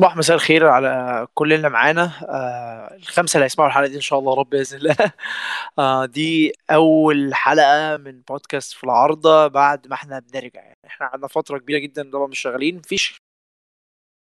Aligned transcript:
صباح 0.00 0.16
مساء 0.16 0.36
الخير 0.36 0.66
على 0.68 1.26
كل 1.34 1.52
اللي 1.52 1.68
معانا. 1.70 2.12
آه 2.28 2.96
الخمسة 2.96 3.36
اللي 3.36 3.44
هيسمعوا 3.44 3.68
الحلقة 3.70 3.88
دي 3.88 3.96
إن 3.96 4.00
شاء 4.00 4.18
الله 4.18 4.34
رب 4.34 4.50
بإذن 4.50 4.78
الله. 4.78 4.96
آه 5.78 6.06
دي 6.06 6.52
أول 6.70 7.34
حلقة 7.34 7.96
من 7.96 8.22
بودكاست 8.22 8.72
في 8.72 8.84
العارضة 8.84 9.46
بعد 9.46 9.86
ما 9.88 9.94
إحنا 9.94 10.18
بنرجع. 10.18 10.60
يعني 10.62 10.78
إحنا 10.86 11.06
قعدنا 11.08 11.28
فترة 11.28 11.58
كبيرة 11.58 11.78
جدا 11.78 12.10
طبعا 12.12 12.26
مش 12.26 12.38
شغالين 12.40 12.76
مفيش 12.76 13.20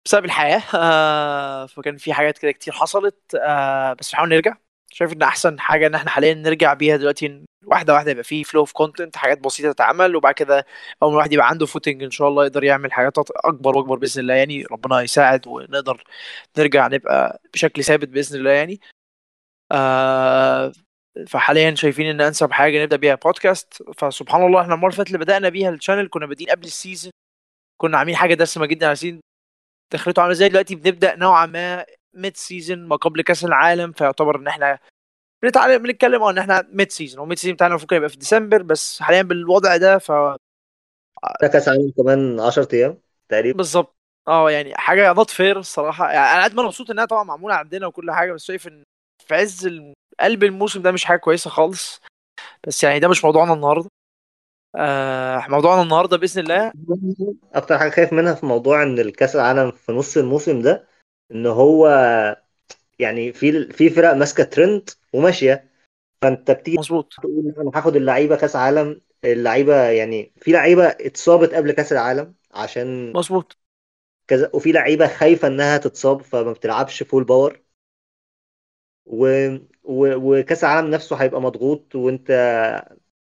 بسبب 0.07 0.25
الحياة. 0.25 0.63
آه 0.75 1.67
فكان 1.67 1.97
في 1.97 2.13
حاجات 2.13 2.39
كده 2.39 2.53
كتير 2.53 2.73
حصلت. 2.75 3.35
آه 3.35 3.93
بس 3.93 4.11
بنحاول 4.11 4.29
نرجع. 4.29 4.68
شايف 4.93 5.13
إن 5.13 5.23
أحسن 5.23 5.61
حاجة 5.61 5.87
إن 5.87 5.95
إحنا 5.95 6.11
حاليا 6.11 6.35
نرجع 6.35 6.75
بيها 6.75 6.97
دلوقتي 6.97 7.45
واحدة 7.67 7.95
واحدة 7.95 8.11
يبقى 8.11 8.25
في 8.25 8.45
flow 8.45 8.61
of 8.61 8.73
content 8.73 9.17
حاجات 9.17 9.39
بسيطة 9.39 9.73
تتعمل 9.73 10.17
وبعد 10.17 10.35
كده 10.35 10.67
أول 11.03 11.13
الواحد 11.13 11.33
يبقى 11.33 11.49
عنده 11.49 11.67
footing 11.67 12.03
إن 12.03 12.11
شاء 12.11 12.29
الله 12.29 12.45
يقدر 12.47 12.65
يعمل 12.65 12.93
حاجات 12.93 13.19
أكبر 13.19 13.77
وأكبر 13.77 13.97
بإذن 13.99 14.21
الله 14.23 14.35
يعني 14.35 14.65
ربنا 14.73 15.01
يساعد 15.03 15.47
ونقدر 15.47 16.05
نرجع 16.59 16.89
نبقى 16.89 17.41
بشكل 17.55 17.85
ثابت 17.85 18.09
بإذن 18.09 18.39
الله 18.39 18.51
يعني. 18.51 18.81
آه 19.73 20.73
فحاليا 21.29 21.75
شايفين 21.75 22.07
إن 22.07 22.21
أنسب 22.21 22.53
حاجة 22.53 22.83
نبدأ 22.83 22.97
بيها 22.97 23.15
بودكاست 23.15 23.83
فسبحان 23.99 24.47
الله 24.47 24.61
إحنا 24.63 24.75
المرة 24.75 25.03
اللي 25.03 25.19
بدأنا 25.19 25.49
بيها 25.49 25.71
ال 25.71 25.76
channel 25.76 26.09
كنا 26.11 26.27
بادئين 26.27 26.51
قبل 26.51 26.65
ال 26.67 26.73
season 26.73 27.13
كنا 27.81 27.99
عاملين 27.99 28.17
حاجة 28.17 28.35
دسمة 28.35 28.67
جدا 28.67 28.89
عايزين 28.89 29.21
دخلته 29.93 30.23
عاملة 30.23 30.33
إزاي؟ 30.33 30.49
دلوقتي 30.49 30.75
بنبدأ 30.75 31.17
نوعا 31.17 31.47
ما 31.47 31.85
mid 32.15 32.37
season 32.37 32.89
ما 32.89 32.97
قبل 32.97 33.23
كأس 33.23 33.45
العالم 33.45 33.93
فيعتبر 33.93 34.37
إن 34.37 34.47
إحنا 34.47 34.79
بنتعلم 35.43 35.83
بنتكلم 35.83 36.23
إن 36.23 36.39
إحنا 36.39 36.69
mid 36.73 36.91
season 36.91 37.21
و 37.21 37.25
mid 37.25 37.39
season 37.39 37.55
بتاعنا 37.55 37.73
المفروض 37.75 37.93
يبقى 37.93 38.09
في 38.09 38.17
ديسمبر 38.17 38.63
بس 38.63 39.03
حاليا 39.03 39.23
بالوضع 39.23 39.77
ده 39.77 39.99
ف 39.99 40.13
ده 41.43 41.49
كأس 41.49 41.69
عالم 41.69 41.93
كمان 41.97 42.41
10 42.41 42.69
أيام 42.73 42.99
تقريبا. 43.29 43.57
بالظبط. 43.57 43.97
آه 44.29 44.51
يعني 44.51 44.75
حاجة 44.75 45.13
not 45.13 45.31
fair 45.31 45.59
الصراحة. 45.59 46.11
يعني 46.11 46.35
أنا 46.37 46.45
قد 46.45 46.55
ما 46.55 46.63
مبسوط 46.63 46.91
إنها 46.91 47.05
طبعا 47.05 47.25
معمولة 47.25 47.55
عندنا 47.55 47.87
وكل 47.87 48.11
حاجة 48.11 48.33
بس 48.33 48.45
شايف 48.45 48.69
إن 48.69 48.83
في 49.27 49.35
عز 49.35 49.69
قلب 50.21 50.45
الموسم 50.45 50.83
ده 50.83 50.93
مش 50.93 51.05
حاجة 51.05 51.19
كويسة 51.19 51.51
خالص. 51.51 52.01
بس 52.67 52.85
يعني 52.85 52.99
ده 53.01 53.09
مش 53.09 53.25
موضوعنا 53.25 53.53
النهارده. 53.53 53.89
آه 54.77 55.45
موضوعنا 55.49 55.83
النهارده 55.83 56.17
بإذن 56.17 56.43
الله. 56.43 56.73
أكتر 57.55 57.79
حاجة 57.79 57.91
خايف 57.91 58.13
منها 58.13 58.35
في 58.35 58.47
موضوع 58.47 58.83
إن 58.83 58.99
الكأس 58.99 59.37
العالم 59.37 59.71
في 59.71 59.93
نص 59.93 60.17
الموسم 60.17 60.63
ده 60.63 60.88
إن 61.33 61.47
هو 61.47 61.89
يعني 62.99 63.33
في 63.33 63.73
في 63.73 63.91
فرق 63.91 64.13
ماسكة 64.13 64.45
ترند 64.45 64.91
وماشية. 65.13 65.69
فأنت 66.23 66.51
بتيجي 66.51 66.79
مظبوط. 66.79 67.15
تقول 67.23 67.55
أنا 67.59 67.71
هاخد 67.75 67.97
اللعيبة 67.97 68.37
كأس 68.37 68.57
عالم 68.57 69.01
اللعيبة 69.25 69.75
يعني 69.91 70.33
في 70.43 70.53
لعيبة 70.53 70.85
اتصابت 70.89 71.55
قبل 71.55 71.73
كأس 71.73 71.93
العالم 71.93 72.35
عشان 72.55 73.13
مظبوط. 73.15 73.57
كذا 74.29 74.51
وفي 74.55 74.73
لعيبة 74.73 75.07
خايفة 75.07 75.49
إنها 75.49 75.77
تتصاب 75.79 76.23
فما 76.23 76.53
بتلعبش 76.53 77.03
full 77.03 77.25
power 77.25 77.61
و... 79.07 79.27
و... 79.85 80.15
وكأس 80.17 80.65
العالم 80.65 80.91
نفسه 80.91 81.17
هيبقى 81.17 81.41
مضغوط 81.41 81.95
وأنت 81.95 82.31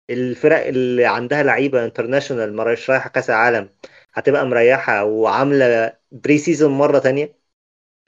الفرق 0.09 0.65
اللي 0.67 1.05
عندها 1.05 1.43
لعيبة 1.43 1.85
international 1.85 2.55
ما 2.55 2.63
رايحة 2.63 3.09
كأس 3.09 3.29
العالم 3.29 3.69
هتبقى 4.13 4.45
مريحة 4.45 5.03
وعاملة 5.05 5.93
pre 6.11 6.37
season 6.37 6.71
مرة 6.71 6.99
تانية. 6.99 7.38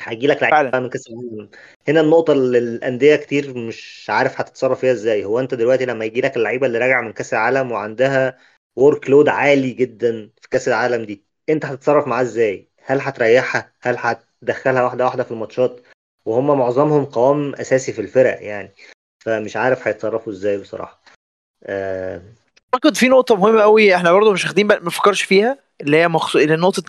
هيجي 0.04 0.28
لك 0.28 0.44
لعيبه 0.44 0.80
من 0.80 0.90
كأس 0.90 1.08
العالم. 1.08 1.50
هنا 1.88 2.02
النقطة 2.02 2.34
اللي 2.34 2.58
الأندية 2.58 3.16
كتير 3.16 3.58
مش 3.58 4.06
عارف 4.10 4.40
هتتصرف 4.42 4.80
فيها 4.80 4.92
إزاي. 4.92 5.26
هو 5.26 5.40
أنت 5.40 5.54
دلوقتي 5.54 5.86
لما 5.86 6.06
يجي 6.06 6.22
لك 6.22 6.38
اللعيبة 6.38 6.68
اللي 6.68 6.78
راجعة 6.78 7.02
من 7.02 7.14
كأس 7.14 7.34
العالم 7.34 7.72
وعندها 7.72 8.38
ورك 8.76 9.10
لود 9.10 9.30
عالي 9.30 9.72
جدا 9.72 10.30
في 10.42 10.50
كأس 10.50 10.68
العالم 10.68 11.06
دي 11.06 11.24
أنت 11.50 11.66
هتتصرف 11.66 12.08
معاه 12.08 12.22
إزاي؟ 12.22 12.70
هل 12.86 13.02
هتريحها؟ 13.02 13.74
هل 13.82 13.96
هتدخلها 14.00 14.84
واحدة 14.84 15.06
واحدة 15.06 15.24
في 15.24 15.32
الماتشات؟ 15.32 15.82
وهم 16.26 16.60
معظمهم 16.60 17.06
قوام 17.06 17.56
أساسي 17.56 17.94
في 17.94 18.02
الفرق 18.02 18.44
يعني 18.44 18.72
فمش 19.26 19.58
عارف 19.58 19.88
هيتصرفوا 19.88 20.34
إزاي 20.34 20.58
بصراحة. 20.58 21.02
أه... 21.64 22.22
أعتقد 22.74 22.96
في 22.96 23.08
نقطة 23.08 23.36
مهمة 23.36 23.62
قوي 23.62 23.96
إحنا 23.96 24.12
برضو 24.14 24.34
مش 24.34 24.44
واخدين 24.46 24.68
ما 24.68 24.90
فيها 25.24 25.58
اللي 25.82 25.98
هي 25.98 26.08
مخصوص 26.08 26.42
نقطة 26.42 26.84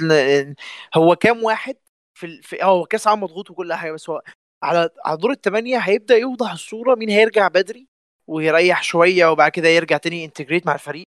هو 0.95 1.17
كام 1.17 1.45
واحد 1.45 1.77
في 2.23 2.43
في 2.43 2.59
هو 2.65 2.85
كأس 2.85 3.07
عام 3.07 3.23
مضغوط 3.23 3.51
وكل 3.51 3.73
حاجة 3.75 3.93
بس 3.93 4.11
هو 4.11 4.23
على 4.63 4.91
على 5.05 5.17
دور 5.19 5.31
الثمانيه 5.31 5.79
هيبدأ 5.79 6.17
يوضح 6.17 6.53
الصورة 6.53 6.95
مين 6.95 7.09
هيرجع 7.11 7.49
بدري 7.49 7.89
ويريح 8.29 8.83
شوية 8.83 9.27
وبعد 9.27 9.51
كده 9.51 9.69
يرجع 9.69 9.97
تاني 9.97 10.25
integrate 10.25 10.67
مع 10.67 10.75
الفريق. 10.75 11.05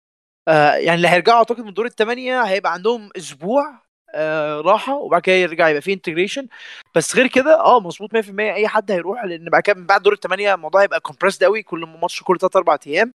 آه 0.48 0.72
يعني 0.74 0.94
اللي 0.96 1.08
هيرجعوا 1.08 1.38
أعتقد 1.38 1.60
من 1.60 1.74
دور 1.74 1.86
الثمانيه 1.86 2.42
هيبقى 2.42 2.72
عندهم 2.72 3.10
أسبوع 3.16 3.82
آه 4.14 4.60
راحة 4.60 4.94
وبعد 4.96 5.22
كده 5.22 5.34
يرجع 5.36 5.68
يبقى 5.68 5.82
فيه 5.82 5.94
integration 5.94 6.48
بس 6.96 7.16
غير 7.16 7.26
كده 7.26 7.60
آه 7.60 7.80
مظبوط 7.80 8.14
100% 8.14 8.54
أي 8.54 8.68
حد 8.68 8.90
هيروح 8.92 9.24
لأن 9.24 9.44
بعد 9.50 9.62
كده 9.62 9.76
من 9.76 9.86
بعد 9.86 10.02
دور 10.02 10.12
الثمانيه 10.12 10.54
الموضوع 10.54 10.82
هيبقى 10.82 11.00
compressed 11.00 11.44
قوي 11.44 11.62
كل 11.62 11.80
ماتش 11.86 12.22
كل 12.22 12.38
ثلاث 12.40 12.56
أربع 12.56 12.78
أيام. 12.86 13.12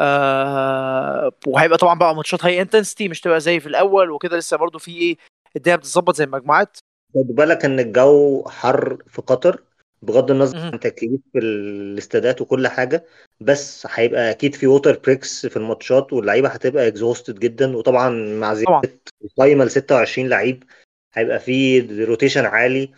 آه 0.00 1.32
وهيبقى 1.46 1.78
طبعا 1.78 1.98
بقى 1.98 2.14
ماتشات 2.14 2.44
high 2.44 2.62
intensity 2.62 3.08
مش 3.08 3.20
تبقى 3.20 3.40
زي 3.40 3.60
في 3.60 3.66
الأول 3.66 4.10
وكده 4.10 4.36
لسه 4.38 4.56
برضو 4.56 4.78
في 4.78 4.90
إيه 4.98 5.16
الدنيا 5.56 5.76
بتتظبط 5.76 6.14
زي 6.16 6.24
المجموعات. 6.24 6.78
خد 7.16 7.26
بالك 7.34 7.64
إن 7.64 7.80
الجو 7.80 8.44
حر 8.48 8.98
في 9.06 9.22
قطر 9.22 9.62
بغض 10.02 10.30
النظر 10.30 10.58
عن 10.72 10.80
تكييف 10.80 11.20
الاستادات 11.36 12.40
وكل 12.40 12.68
حاجة 12.68 13.04
بس 13.40 13.86
هيبقى 13.90 14.30
أكيد 14.30 14.54
في 14.54 14.66
water 14.66 14.98
breaks 14.98 15.46
في 15.46 15.56
الماتشات 15.56 16.12
واللعيبة 16.12 16.48
هتبقى 16.48 16.88
exhausted 16.88 17.38
جدا 17.38 17.76
وطبعا 17.76 18.10
مع 18.40 18.54
زيادة 18.54 19.00
القايمة 19.24 19.64
ل 19.64 19.70
26 19.70 20.28
لعيب 20.28 20.64
هيبقى 21.12 21.40
في 21.40 21.80
rotation 22.04 22.44
عالي. 22.44 22.92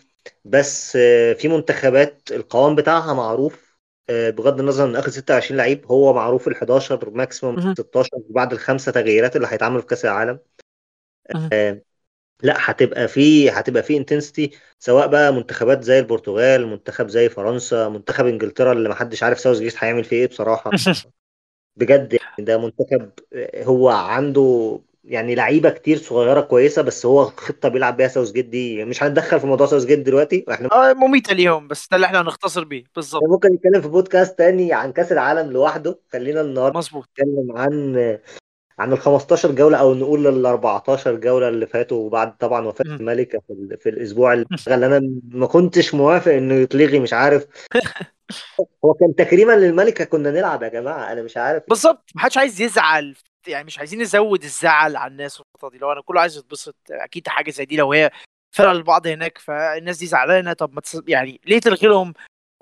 بس 0.45 0.97
في 1.37 1.47
منتخبات 1.47 2.21
القوام 2.31 2.75
بتاعها 2.75 3.13
معروف 3.13 3.77
بغض 4.09 4.59
النظر 4.59 4.85
إن 4.85 4.95
آخر 4.95 5.09
26 5.09 5.57
لعيب 5.57 5.85
هو 5.85 6.13
معروف 6.13 6.47
ال 6.47 6.55
11 6.55 7.09
maximum 7.09 7.55
16 7.73 8.09
بعد 8.29 8.53
الخمسة 8.53 8.91
تغييرات 8.91 9.35
اللي 9.35 9.47
هيتعملوا 9.51 9.81
في 9.81 9.87
كأس 9.87 10.05
العالم. 10.05 10.39
لا 12.43 12.55
هتبقى 12.57 13.07
في 13.07 13.49
هتبقى 13.49 13.83
في 13.83 13.97
intensity 13.97 14.51
سواء 14.79 15.07
بقى 15.07 15.33
منتخبات 15.33 15.83
زي 15.83 15.99
البرتغال 15.99 16.67
منتخب 16.67 17.07
زي 17.07 17.29
فرنسا 17.29 17.89
منتخب 17.89 18.25
انجلترا 18.25 18.73
اللي 18.73 18.89
ما 18.89 18.95
حدش 18.95 19.23
عارف 19.23 19.39
ساوث 19.39 19.59
جيت 19.59 19.75
هيعمل 19.77 20.03
فيه 20.03 20.15
إيه 20.17 20.27
بصراحة. 20.27 20.71
بجد 21.75 22.13
يعني 22.13 22.45
ده 22.45 22.57
منتخب 22.57 23.09
هو 23.55 23.89
عنده 23.89 24.79
يعني 25.03 25.35
لعيبة 25.35 25.69
كتير 25.69 25.97
صغيرة 25.97 26.41
كويسة 26.41 26.81
بس 26.81 27.05
هو 27.05 27.25
خطة 27.25 27.69
بيلعب 27.69 27.97
بيها 27.97 28.07
ساوث 28.07 28.31
جيت 28.31 28.45
دي. 28.45 28.85
مش 28.85 29.03
هندخل 29.03 29.39
في 29.39 29.47
موضوع 29.47 29.67
ساوث 29.67 29.85
جيت 29.85 29.99
دلوقتي؟ 29.99 30.45
إحنا 30.51 30.69
آه 30.71 30.93
مميتة 30.93 31.31
اليوم 31.31 31.67
بس 31.67 31.87
ده 31.91 31.95
اللي 31.95 32.07
إحنا 32.07 32.21
هنختصر 32.21 32.63
بيه. 32.63 32.83
بالظبط. 32.95 33.23
ممكن 33.23 33.49
نتكلم 33.53 33.81
في 33.81 33.87
بودكاست 33.87 34.37
تاني 34.37 34.73
عن 34.73 34.91
كأس 34.91 35.11
العالم 35.11 35.51
لوحده. 35.51 35.99
خلينا 36.11 36.41
النهارده 36.41 36.77
مظبوط. 36.77 37.03
نتكلم 37.03 37.57
عن 37.57 38.17
عن 38.79 38.93
ال 38.93 38.99
15 38.99 39.51
جولة 39.51 39.77
أو 39.77 39.93
نقول 39.93 40.27
ال 40.27 40.45
14 40.45 41.15
جولة 41.15 41.49
اللي 41.49 41.67
فاتوا 41.67 42.09
بعد 42.09 42.37
طبعا 42.37 42.67
وفاة 42.67 42.85
الملكه 42.85 43.41
في, 43.47 43.77
في 43.79 43.89
الأسبوع 43.89 44.33
اللي 44.33 44.85
أنا 44.85 45.01
ما 45.29 45.47
كنتش 45.47 45.93
موافق 45.93 46.31
انه 46.31 46.53
يتلغي 46.53 46.99
مش 46.99 47.13
عارف. 47.13 47.45
هو 48.85 48.93
كان 48.93 49.15
تكريما 49.15 49.53
للملكة 49.53 50.05
كنا 50.05 50.31
نلعب 50.31 50.63
يا 50.63 50.67
جماعة 50.67 51.11
أنا 51.11 51.21
مش 51.21 51.37
عارف. 51.37 51.63
بالظبط. 51.67 52.09
ما 52.15 52.21
حدش 52.21 52.37
عايز 52.37 52.61
يزعل 52.61 53.15
يعني 53.47 53.63
مش 53.65 53.79
عايزين 53.79 54.01
نزود 54.01 54.43
الزعل 54.43 54.95
على 54.95 55.11
الناس 55.11 55.39
الفترة 55.39 55.69
دي. 55.69 55.77
لو 55.77 55.91
أنا 55.91 56.01
كله 56.01 56.21
عايز 56.21 56.37
يتبسط 56.37 56.75
أكيد 56.91 57.27
حاجة 57.27 57.51
زي 57.51 57.65
دي 57.65 57.75
لو 57.77 57.93
هي 57.93 58.11
فرق 58.51 58.69
البعض 58.69 59.07
هناك 59.07 59.37
فالناس 59.37 59.97
دي 59.97 60.05
زعلانة. 60.05 60.53
طب 60.53 60.73
ما 60.73 60.81
تص... 60.81 61.01
يعني 61.07 61.41
ليه 61.45 61.59
تلغي 61.59 61.87
لهم 61.87 62.13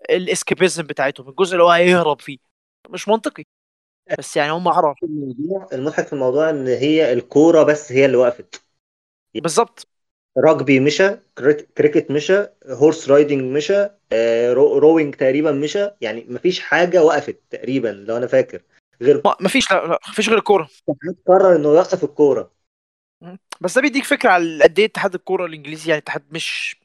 ال 0.09 0.18
escapism 0.18 0.83
بتاعتهم؟ 0.83 1.29
الجزء 1.29 1.53
اللي 1.53 1.63
هو 1.63 1.69
هيهرب 1.69 2.21
فيه. 2.21 2.37
مش 2.89 3.07
منطقي. 3.07 3.43
بس 4.19 4.37
يعني 4.37 4.51
هم 4.51 4.67
عرف 4.67 4.97
الموضوع 5.03 5.67
المضحك 5.73 6.07
في 6.07 6.13
الموضوع 6.13 6.49
إن 6.49 6.67
هي 6.67 7.13
الكورة 7.13 7.63
بس 7.63 7.91
هي 7.91 8.05
اللي 8.05 8.17
وقفت. 8.17 8.63
بالظبط. 9.35 9.87
rugby 10.37 10.79
مشى 10.79 11.09
كريكت 11.77 12.11
مشى 12.11 12.45
horse 12.67 13.09
riding 13.09 13.41
مشى 13.41 13.89
rowing 14.55 15.15
تقريبا 15.15 15.51
مشى. 15.51 15.89
يعني 16.01 16.25
مفيش 16.29 16.59
حاجة 16.59 17.03
وقفت 17.03 17.39
تقريبا 17.49 17.87
لو 17.87 18.17
أنا 18.17 18.27
فاكر. 18.27 18.61
غير 19.01 19.21
مفيش 19.41 19.71
لا, 19.71 19.87
لا 19.87 19.99
مفيش 20.09 20.29
غير 20.29 20.37
الكورة. 20.37 20.69
قرر 21.27 21.55
إنه 21.55 21.69
يوقف 21.69 22.03
الكورة. 22.03 22.51
بس 23.61 23.75
ده 23.75 23.81
بيديك 23.81 24.03
فكرة 24.03 24.29
على 24.29 24.63
قد 24.63 24.79
إيه 24.79 24.85
اتحاد 24.85 25.13
الكورة 25.13 25.45
الإنجليزي 25.45 25.89
يعني 25.89 26.01
اتحاد 26.01 26.23
مش 26.31 26.75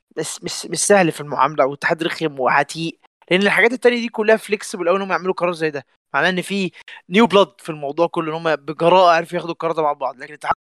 مش 0.42 0.66
مش 0.66 0.78
سهل 0.78 1.12
في 1.12 1.20
المعاملة 1.20 1.64
أو 1.64 1.74
اتحاد 1.74 2.02
رخم 2.02 2.40
وعتيق. 2.40 2.98
لأن 3.32 3.42
الحاجات 3.42 3.72
التانية 3.72 4.00
دي 4.00 4.08
كلها 4.08 4.36
flexible 4.36 4.88
قوي 4.88 4.96
انهم 4.96 5.10
يعملوا 5.10 5.34
قرار 5.34 5.52
زي 5.52 5.70
ده. 5.70 5.86
معناه 6.14 6.28
إن 6.28 6.42
في 6.42 6.70
نيو 7.08 7.26
بلاد 7.26 7.52
في 7.58 7.68
الموضوع 7.68 8.06
كله 8.06 8.30
إن 8.30 8.46
هم 8.46 8.56
بجراءة 8.56 9.10
عرفوا 9.16 9.36
ياخدوا 9.36 9.52
القرار 9.52 9.72
ده 9.72 9.82
مع 9.82 9.92
بعض. 9.92 10.16
لكن 10.16 10.34
اتحاد 10.34 10.54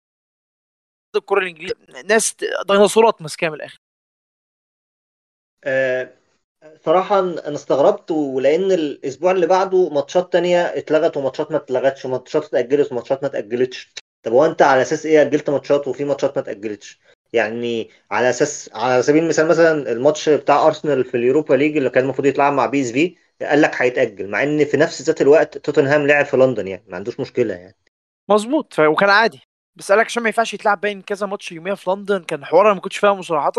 الكره 1.16 1.38
الانجليزي 1.38 1.74
ناس 2.04 2.36
ديناصورات 2.68 3.22
ماسكاه 3.22 3.48
من 3.48 3.54
الآخر. 3.54 3.78
أه 5.64 6.14
صراحة 6.84 7.18
أنا 7.18 7.54
استغربت 7.54 8.10
ولأن 8.10 8.72
الأسبوع 8.72 9.30
اللي 9.30 9.46
بعده 9.46 9.88
ماتشات 9.88 10.32
تانية 10.32 10.62
اتلغت 10.62 11.16
وماتشات 11.16 11.50
ما 11.50 11.56
اتلغتش 11.56 12.04
وماتشات 12.04 12.44
اتأجلت 12.44 12.92
وماتشات 12.92 13.22
ما 13.22 13.28
اتأجلتش. 13.28 13.94
طب 14.22 14.32
هو 14.32 14.44
أنت 14.46 14.62
على 14.62 14.82
أساس 14.82 15.06
إيه 15.06 15.22
أجلت 15.22 15.50
ماتشات 15.50 15.88
وفي 15.88 16.04
ماتشات 16.04 16.36
ما 16.38 16.42
اتأجلتش؟ 16.42 17.00
يعني 17.32 17.90
على 18.10 18.30
أساس 18.30 18.70
على 18.74 19.02
سبيل 19.02 19.22
المثال 19.22 19.48
مثلا 19.48 19.92
الماتش 19.92 20.28
بتاع 20.28 20.66
أرسنال 20.66 21.04
في 21.04 21.16
اليوروبا 21.16 21.54
ليج 21.54 21.76
اللي 21.76 21.90
كان 21.90 22.04
المفروض 22.04 22.26
يتلعب 22.26 22.52
مع 22.52 22.66
بي 22.66 22.82
إس 22.82 22.92
في 22.92 23.16
قال 23.42 23.62
لك 23.62 23.82
هيتأجل 23.82 24.30
مع 24.30 24.42
إن 24.42 24.64
في 24.64 24.76
نفس 24.76 25.02
ذات 25.02 25.20
الوقت 25.20 25.58
توتنهام 25.58 26.06
لعب 26.06 26.24
في 26.24 26.36
لندن 26.36 26.68
يعني 26.68 26.84
ما 26.88 26.96
عندوش 26.96 27.20
مشكلة 27.20 27.54
يعني. 27.54 27.76
مظبوط 28.28 28.78
وكان 28.78 29.10
عادي. 29.10 29.40
بس 29.76 29.92
قالك 29.92 30.06
عشان 30.06 30.22
ما 30.22 30.28
ينفعش 30.28 30.54
يتلعب 30.54 30.80
باين 30.80 31.02
كذا 31.02 31.26
ماتش 31.26 31.52
يوميا 31.52 31.74
في 31.74 31.90
لندن 31.90 32.22
كان 32.22 32.44
حوار 32.44 32.66
أنا 32.66 32.74
ما 32.74 32.80
كنتش 32.80 32.98
فاهمه 32.98 33.22
صراحة 33.22 33.52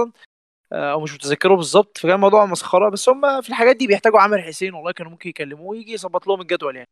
آه، 0.74 0.92
أو 0.92 1.00
مش 1.02 1.14
متذكره 1.14 1.56
بالظبط 1.56 1.98
فكان 1.98 2.12
الموضوع 2.16 2.46
مسخرة 2.46 2.90
بس 2.90 3.10
هم 3.10 3.42
في 3.42 3.50
الحاجات 3.50 3.76
دي 3.76 3.88
بيحتاجوا 3.88 4.20
عامر 4.20 4.42
حسين 4.42 4.74
والله 4.74 4.92
كانوا 4.92 5.12
ممكن 5.12 5.30
يكلموه 5.30 5.68
ويجي 5.68 5.94
يظبط 5.94 6.28
لهم 6.28 6.42
الجدول 6.42 6.76
يعني. 6.76 6.90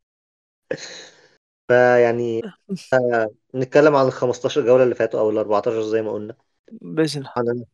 فيعني 1.67 2.41
آه، 2.93 3.29
نتكلم 3.55 3.95
عن 3.95 4.07
ال 4.07 4.11
15 4.11 4.65
جولة 4.65 4.83
اللي 4.83 4.95
فاتوا 4.95 5.19
أو 5.19 5.29
ال 5.29 5.37
14 5.37 5.81
زي 5.81 6.01
ما 6.01 6.11
قلنا. 6.11 6.35
باذن 6.71 7.25
الله. 7.37 7.65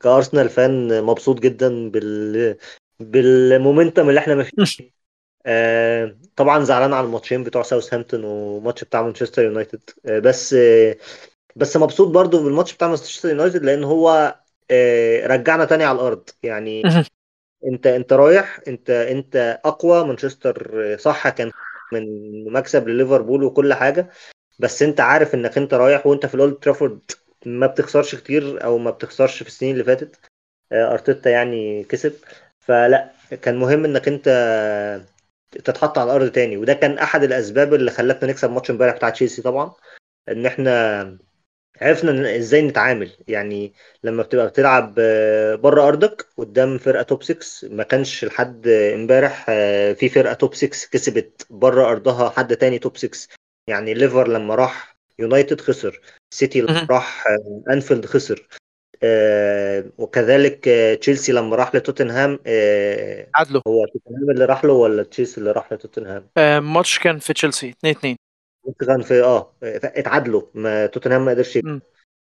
كأرسنال 0.00 0.48
فان 0.48 1.04
مبسوط 1.04 1.40
جدا 1.40 1.90
بال 1.90 2.56
بالمومنتم 3.00 4.08
اللي 4.08 4.20
إحنا 4.20 4.34
ماشيين 4.34 4.92
آه، 5.46 6.16
طبعا 6.36 6.64
زعلان 6.64 6.92
على 6.92 7.06
الماتشين 7.06 7.44
بتوع 7.44 7.62
ساوثهامبتون 7.62 8.24
وماتش 8.24 8.84
بتاع 8.84 9.02
مانشستر 9.02 9.42
يونايتد. 9.42 9.90
آه، 10.06 10.18
بس 10.18 10.54
آه، 10.54 10.96
بس 11.56 11.76
مبسوط 11.76 12.08
برضو 12.08 12.42
بالماتش 12.42 12.74
بتاع 12.74 12.88
مانشستر 12.88 13.28
يونايتد 13.28 13.64
لأن 13.64 13.84
هو 13.84 14.36
آه، 14.70 15.26
رجعنا 15.26 15.64
تاني 15.64 15.84
على 15.84 15.96
الأرض. 15.96 16.30
يعني 16.42 16.82
أنت 17.66 17.86
أنت 17.86 18.12
رايح 18.12 18.60
أنت 18.68 18.90
أنت 18.90 19.60
أقوى. 19.64 20.04
مانشستر 20.04 20.70
آه، 20.92 20.96
صح 20.96 21.28
كان 21.28 21.50
من 21.92 22.04
مكسب 22.52 22.88
لليفربول 22.88 23.44
وكل 23.44 23.74
حاجة. 23.74 24.10
بس 24.58 24.82
أنت 24.82 25.00
عارف 25.00 25.34
إنك 25.34 25.58
أنت 25.58 25.74
رايح 25.74 26.06
وأنت 26.06 26.26
في 26.26 26.34
الأولد 26.34 26.54
ترافورد. 26.54 27.00
ما 27.46 27.66
بتخسرش 27.66 28.14
كتير 28.14 28.64
أو 28.64 28.78
ما 28.78 28.90
بتخسرش 28.90 29.42
في 29.42 29.48
السنين 29.48 29.72
اللي 29.72 29.84
فاتت. 29.84 30.20
آه، 30.72 30.92
أرتيتا 30.92 31.30
يعني 31.30 31.84
كسب. 31.84 32.12
فلا 32.60 33.10
كان 33.42 33.56
مهم 33.58 33.84
إنك 33.84 34.08
أنت 34.08 34.28
تتحط 35.50 35.98
على 35.98 36.10
الأرض 36.10 36.30
تاني. 36.32 36.56
وده 36.56 36.74
كان 36.74 36.98
أحد 36.98 37.22
الأسباب 37.22 37.74
اللي 37.74 37.90
خلتنا 37.90 38.30
نكسب 38.30 38.50
ماتش 38.50 38.70
امبارح 38.70 38.96
بتاع 38.96 39.10
تشيلسي 39.10 39.42
طبعا. 39.42 39.72
إن 40.28 40.46
إحنا 40.46 41.18
عرفنا 41.80 42.36
إزاي 42.36 42.62
نتعامل. 42.62 43.10
يعني 43.28 43.72
لما 44.04 44.22
بتبقى 44.22 44.46
بتلعب 44.48 44.94
آه، 44.98 45.54
بره 45.54 45.88
أرضك 45.88 46.26
قدام 46.36 46.78
فرقة 46.78 47.02
توب 47.02 47.22
6 47.22 47.68
ما 47.70 47.82
كانش 47.82 48.24
لحد 48.24 48.68
امبارح 48.68 49.46
آه، 49.48 49.92
في 49.92 50.08
فرقة 50.08 50.34
توب 50.34 50.54
6 50.54 50.88
كسبت 50.92 51.46
بره 51.50 51.90
أرضها 51.90 52.30
حد 52.30 52.56
تاني 52.56 52.78
توب 52.78 52.96
6 52.96 53.28
يعني 53.66 53.94
ليفر 53.94 54.28
لما 54.28 54.54
راح 54.54 54.91
يونايتد 55.22 55.60
خسر 55.60 56.00
سيتي 56.34 56.60
لما. 56.60 56.86
راح 56.90 57.26
آه، 57.26 57.72
أنفيلد 57.72 58.06
خسر 58.06 58.48
آه، 59.04 59.84
وكذلك 59.98 60.68
آه، 60.68 60.94
تشيلسي 60.94 61.32
لما 61.32 61.56
راح 61.56 61.74
لتوتنهام 61.74 62.38
آه، 62.46 63.26
عدلوا 63.34 63.62
هو 63.66 63.86
توتنهام 63.86 64.30
اللي 64.30 64.44
راح 64.44 64.64
له 64.64 64.72
ولا 64.72 65.02
تشيلسي 65.02 65.40
اللي 65.40 65.52
راح 65.52 65.72
لتوتنهام؟ 65.72 66.28
ماتش 66.74 66.98
كان 66.98 67.18
في 67.18 67.32
تشيلسي 67.32 67.68
2 67.70 67.96
2 67.96 68.16
كان 68.80 69.02
في 69.02 69.22
آه 69.22 69.54
اتعادلوا 69.62 70.42
ما 70.54 70.86
توتنهام 70.86 71.24
ما 71.24 71.30
قدرش 71.30 71.56
يكسب. 71.56 71.80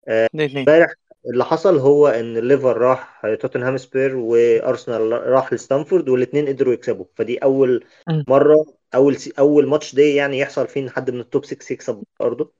2 0.07 0.35
2 0.35 0.57
امبارح 0.57 0.93
اللي 1.25 1.45
حصل 1.45 1.77
هو 1.77 2.07
إن 2.07 2.37
الليفر 2.37 2.77
راح 2.77 3.21
توتنهام 3.39 3.77
سبيرز 3.77 4.15
وأرسنال 4.15 5.11
راح 5.11 5.53
لستامفورد 5.53 6.09
والاثنين 6.09 6.47
قدروا 6.47 6.73
يكسبوا 6.73 7.05
فدي 7.15 7.37
أول. 7.37 7.85
مرة 8.27 8.65
أول 8.95 9.17
أول 9.39 9.67
ماتش 9.67 9.95
دي 9.95 10.15
يعني 10.15 10.39
يحصل 10.39 10.67
فيه 10.67 10.81
إن 10.81 10.89
حد 10.89 11.11
من 11.11 11.19
ال 11.19 11.26
top 11.26 11.45
6 11.45 11.73
يكسب 11.73 12.03
ارضه 12.21 12.43
آه، 12.43 12.58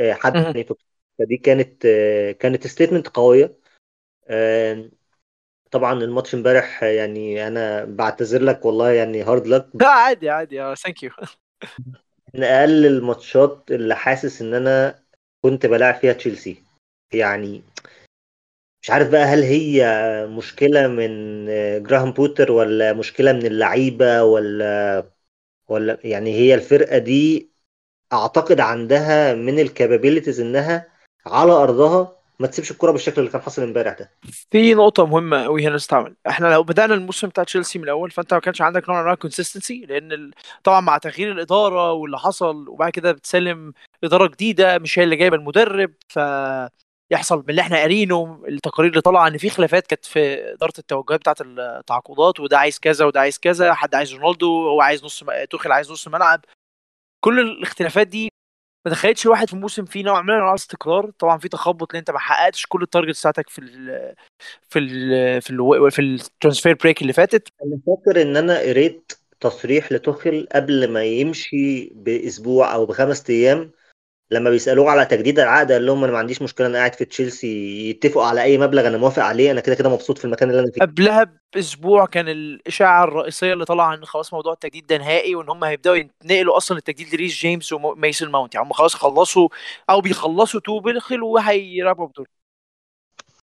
حد 0.00 0.34
مهم. 0.36 0.44
يعني 0.46 0.62
top 0.64 0.76
فدي 1.18 1.36
كانت 1.36 1.86
آه، 1.86 2.32
كانت 2.32 2.66
statement 2.66 3.08
قوية. 3.08 3.58
آه، 4.28 4.90
طبعا 5.70 5.92
الماتش 5.94 6.34
امبارح 6.34 6.82
آه، 6.84 6.86
يعني 6.86 7.48
أنا 7.48 7.84
بعتذر 7.84 8.42
لك 8.42 8.64
والله 8.64 8.90
يعني 8.92 9.22
hard 9.22 9.46
luck 9.46 9.68
لا 9.80 9.88
عادي 9.88 10.30
عادي. 10.30 10.74
thank 10.76 11.02
you 11.02 11.10
من 12.34 12.42
أقل 12.44 12.86
الماتشات 12.86 13.64
اللي 13.70 13.96
حاسس 13.96 14.42
إن 14.42 14.54
أنا 14.54 15.02
كنت 15.42 15.66
بلاعب 15.66 15.94
فيها 15.94 16.12
تشيلسي. 16.12 16.56
يعني 17.14 17.62
مش 18.82 18.90
عارف 18.90 19.10
بقى 19.10 19.24
هل 19.24 19.42
هي 19.42 19.84
مشكلة 20.26 20.88
من 20.88 21.46
جراهام 21.82 22.10
بوتر 22.12 22.52
ولا 22.52 22.92
مشكلة 22.92 23.32
من 23.32 23.46
اللعيبة 23.46 24.22
ولا 24.24 25.04
ولا 25.68 25.98
يعني 26.04 26.34
هي 26.34 26.54
الفرقة 26.54 26.98
دي 26.98 27.51
أعتقد 28.12 28.60
عندها 28.60 29.34
من 29.34 29.58
ال 29.58 29.64
capabilities 29.64 30.40
إنها 30.40 30.88
على 31.26 31.52
أرضها 31.52 32.12
ما 32.38 32.46
تسيبش 32.46 32.70
الكرة 32.70 32.90
بالشكل 32.90 33.20
اللي 33.20 33.30
كان 33.32 33.40
حاصل 33.42 33.62
امبارح 33.62 33.92
ده. 33.98 34.10
في 34.50 34.74
نقطة 34.74 35.06
مهمة 35.06 35.44
قوي 35.44 35.66
هنا 35.66 35.74
نستعمل 35.74 36.14
إحنا 36.28 36.46
لو 36.46 36.62
بدأنا 36.62 36.94
الموسم 36.94 37.28
بتاع 37.28 37.44
تشيلسي 37.44 37.78
من 37.78 37.84
الأول 37.84 38.10
فأنت 38.10 38.34
ما 38.34 38.40
كانش 38.40 38.62
عندك 38.62 38.88
نوع 38.88 39.02
من 39.02 39.10
ال 39.12 39.18
consistency 39.18 39.80
لأن 39.88 40.12
ال... 40.12 40.30
طبعا 40.64 40.80
مع 40.80 40.98
تغيير 40.98 41.32
الإدارة 41.32 41.92
واللي 41.92 42.18
حصل 42.18 42.68
وبعد 42.68 42.90
كده 42.92 43.12
بتسلم 43.12 43.72
إدارة 44.04 44.26
جديدة 44.26 44.78
مش 44.78 44.98
هي 44.98 45.04
اللي 45.04 45.16
جايبة 45.16 45.36
المدرب 45.36 45.92
ف 46.08 46.18
يحصل 47.10 47.36
من 47.38 47.44
اللي 47.50 47.60
إحنا 47.60 47.76
قارينه 47.78 48.42
التقارير 48.48 48.90
اللي 48.90 49.00
طالعة 49.02 49.28
إن 49.28 49.38
في 49.38 49.50
خلافات 49.50 49.86
كانت 49.86 50.04
في 50.04 50.52
إدارة 50.52 50.72
التوجهات 50.78 51.20
بتاعة 51.20 51.36
التعاقدات 51.40 52.40
وده 52.40 52.58
عايز 52.58 52.78
كذا 52.78 53.04
وده 53.04 53.20
عايز 53.20 53.38
كذا 53.38 53.74
حد 53.74 53.94
عايز 53.94 54.14
رونالدو 54.14 54.68
هو 54.68 54.80
عايز 54.80 55.04
نص 55.04 55.22
م- 55.22 55.44
توخيل 55.50 55.72
عايز 55.72 55.92
نص 55.92 56.08
ملعب. 56.08 56.40
كل 57.24 57.40
الاختلافات 57.40 58.06
دي 58.06 58.28
ما 58.86 58.92
دخلتش 58.92 59.26
الواحد 59.26 59.48
في 59.48 59.56
موسم 59.56 59.84
فيه 59.84 60.04
نوع 60.04 60.22
من 60.22 60.30
الاستقرار 60.30 61.10
طبعا 61.18 61.38
في 61.38 61.48
تخبط 61.48 61.92
لأن 61.92 61.98
أنت 61.98 62.10
ما 62.10 62.18
حققتش 62.18 62.66
كل 62.66 62.82
ال 62.82 62.87
target 62.87 63.18
بتاعتك 63.18 63.50
في 63.50 63.58
ال 63.58 64.14
في 64.70 64.78
ال 64.78 65.42
في 65.42 65.50
ال 65.50 65.90
في 65.90 65.98
ال 66.02 66.10
transfer 66.10 66.74
break 66.74 67.02
اللي 67.02 67.12
فاتت. 67.12 67.48
أنا 67.64 67.80
فاكر 67.86 68.22
إن 68.22 68.36
أنا 68.36 68.58
قريت 68.58 69.12
تصريح 69.40 69.92
لتوخيل 69.92 70.48
قبل 70.54 70.90
ما 70.92 71.04
يمشي 71.04 71.90
بأسبوع 71.94 72.74
أو 72.74 72.86
بخمس 72.86 73.30
أيام 73.30 73.70
لما 74.32 74.50
بيسألوه 74.50 74.90
على 74.90 75.04
تجديد 75.04 75.38
العقد 75.38 75.72
قال 75.72 75.86
لهم 75.86 76.04
أنا 76.04 76.12
ما 76.12 76.18
عنديش 76.18 76.42
مشكلة 76.42 76.66
أنا 76.66 76.78
قاعد 76.78 76.94
في 76.94 77.04
تشيلسي 77.04 77.48
يتفقوا 77.90 78.24
على 78.24 78.42
أي 78.42 78.58
مبلغ 78.58 78.86
أنا 78.88 78.98
موافق 78.98 79.22
عليه 79.22 79.50
أنا 79.50 79.60
كده 79.60 79.74
كده 79.74 79.88
مبسوط 79.88 80.18
في 80.18 80.24
المكان 80.24 80.50
اللي 80.50 80.60
أنا 80.60 80.70
فيه. 80.70 80.80
قبلها 80.80 81.26
بأسبوع 81.54 82.06
كان 82.06 82.28
الإشاعة 82.28 83.04
الرئيسية 83.04 83.52
اللي 83.52 83.64
طالعة 83.64 83.94
إن 83.94 84.04
خلاص 84.04 84.32
موضوع 84.34 84.52
التجديد 84.52 84.86
ده 84.86 84.98
نهائي 84.98 85.34
وإن 85.34 85.48
هم 85.48 85.64
هيبدأوا 85.64 85.96
ينقلوا 85.96 86.56
أصلا 86.56 86.78
التجديد 86.78 87.14
لريس 87.14 87.34
جيمس 87.34 87.72
وميسون 87.72 88.30
ماونت. 88.30 88.54
يعني 88.54 88.66
هم 88.66 88.72
خلاص 88.72 88.94
خلصوا 88.94 89.48
أو 89.90 90.00
بيخلصوا 90.00 90.60
توخيل 90.60 91.22
وهيرابوا 91.22 92.06
بدول. 92.06 92.26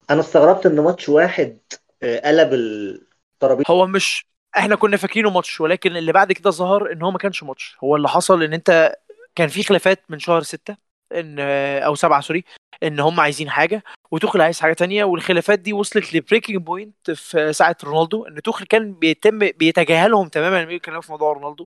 أنا 0.09 0.19
استغربت 0.19 0.65
إن 0.65 0.79
ماتش 0.79 1.09
واحد 1.09 1.57
آه، 2.03 2.19
قلب 2.29 2.53
الترابيزة. 2.53 3.65
هو 3.69 3.87
مش 3.87 4.25
إحنا 4.57 4.75
كنا 4.75 4.97
فاكرينه 4.97 5.29
ماتش 5.29 5.61
ولكن 5.61 5.97
اللي 5.97 6.11
بعد 6.11 6.31
كده 6.31 6.49
ظهر 6.49 6.91
إن 6.91 7.01
هو 7.01 7.11
ما 7.11 7.17
كانش 7.17 7.43
ماتش. 7.43 7.77
هو 7.83 7.95
اللي 7.95 8.09
حصل 8.09 8.43
إن 8.43 8.53
أنت 8.53 8.95
كان 9.35 9.47
في 9.47 9.63
خلافات 9.63 10.03
من 10.09 10.19
شهر 10.19 10.41
ستة. 10.41 10.84
إن 11.11 11.39
أو 11.79 11.95
سبعة 11.95 12.21
sorry 12.21 12.43
إن 12.83 12.99
هم 12.99 13.19
عايزين 13.19 13.49
حاجة 13.49 13.83
وتوخل 14.11 14.41
عايز 14.41 14.59
حاجة 14.59 14.73
تانية 14.73 15.03
والخلافات 15.03 15.59
دي 15.59 15.73
وصلت 15.73 16.13
ل 16.13 16.18
breaking 16.18 16.57
point 16.57 17.11
في 17.11 17.53
ساعة 17.53 17.77
رونالدو 17.83 18.25
إن 18.25 18.41
توخل 18.41 18.65
كان 18.65 18.93
بيتم 18.93 19.39
بيتجاهلهم 19.39 20.27
تماما 20.27 20.63
لما 20.63 20.71
يتكلموا 20.73 21.01
في 21.01 21.11
موضوع 21.11 21.33
رونالدو 21.33 21.65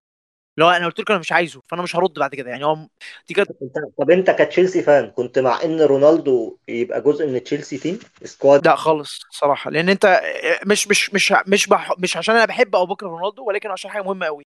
اللي 0.57 0.65
هو 0.65 0.71
أنا 0.71 0.85
قلت 0.85 0.99
لكم 0.99 1.13
أنا 1.13 1.19
مش 1.19 1.31
عايزه 1.31 1.61
فأنا 1.67 1.81
مش 1.81 1.95
هرد 1.95 2.13
بعد 2.13 2.35
كده 2.35 2.49
يعني 2.49 2.65
هو 2.65 2.75
دي 3.27 3.33
كانت 3.33 3.49
أنت 3.61 3.75
طب 3.97 4.11
أنت 4.11 4.31
كتشيلسي 4.31 4.83
fan 4.83 5.11
كنت 5.11 5.39
مع 5.39 5.63
إن 5.63 5.81
رونالدو 5.81 6.57
يبقى 6.67 7.01
جزء 7.01 7.27
من 7.27 7.43
تشيلسي 7.43 7.77
team؟ 7.77 7.99
squad 8.23 8.67
لا 8.67 8.75
خالص 8.75 9.19
صراحة 9.31 9.71
لأن 9.71 9.89
أنت 9.89 10.21
مش 10.65 10.87
مش 10.87 11.13
مش 11.13 11.33
مش 11.47 11.67
بح 11.67 11.93
مش 11.99 12.17
عشان 12.17 12.35
أنا 12.35 12.45
بحب 12.45 12.75
أو 12.75 12.85
بكره 12.85 13.07
رونالدو 13.07 13.43
ولكن 13.47 13.71
عشان 13.71 13.91
حاجة 13.91 14.03
مهمة 14.03 14.25
قوي 14.25 14.43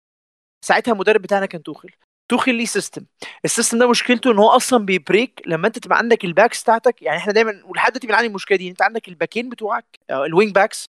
ساعتها 0.64 0.92
المدرب 0.92 1.22
بتاعنا 1.22 1.46
كان 1.46 1.62
توخل. 1.62 1.90
توخل 2.28 2.54
ليه 2.54 2.64
system 2.64 3.04
ال 3.44 3.49
system 3.49 3.78
ده 3.78 3.90
مشكلته 3.90 4.32
إن 4.32 4.38
هو 4.38 4.48
أصلا 4.48 4.84
بي 4.84 5.01
break 5.01 5.42
لما 5.46 5.66
أنت 5.66 5.78
تبقى 5.78 5.98
عندك 5.98 6.24
ال 6.24 6.30
backs 6.30 6.62
بتاعتك 6.62 7.02
يعني 7.02 7.18
إحنا 7.18 7.32
دايما 7.32 7.62
ولحد 7.64 7.92
دلوقتي 7.92 8.06
بنعاني 8.06 8.26
المشكلة 8.26 8.58
دي 8.58 8.68
أنت 8.70 8.82
عندك 8.82 9.08
الباكين 9.08 9.48
بتوعك 9.48 9.98
ال 10.10 10.19
wing 10.19 10.54
backs 10.54 10.84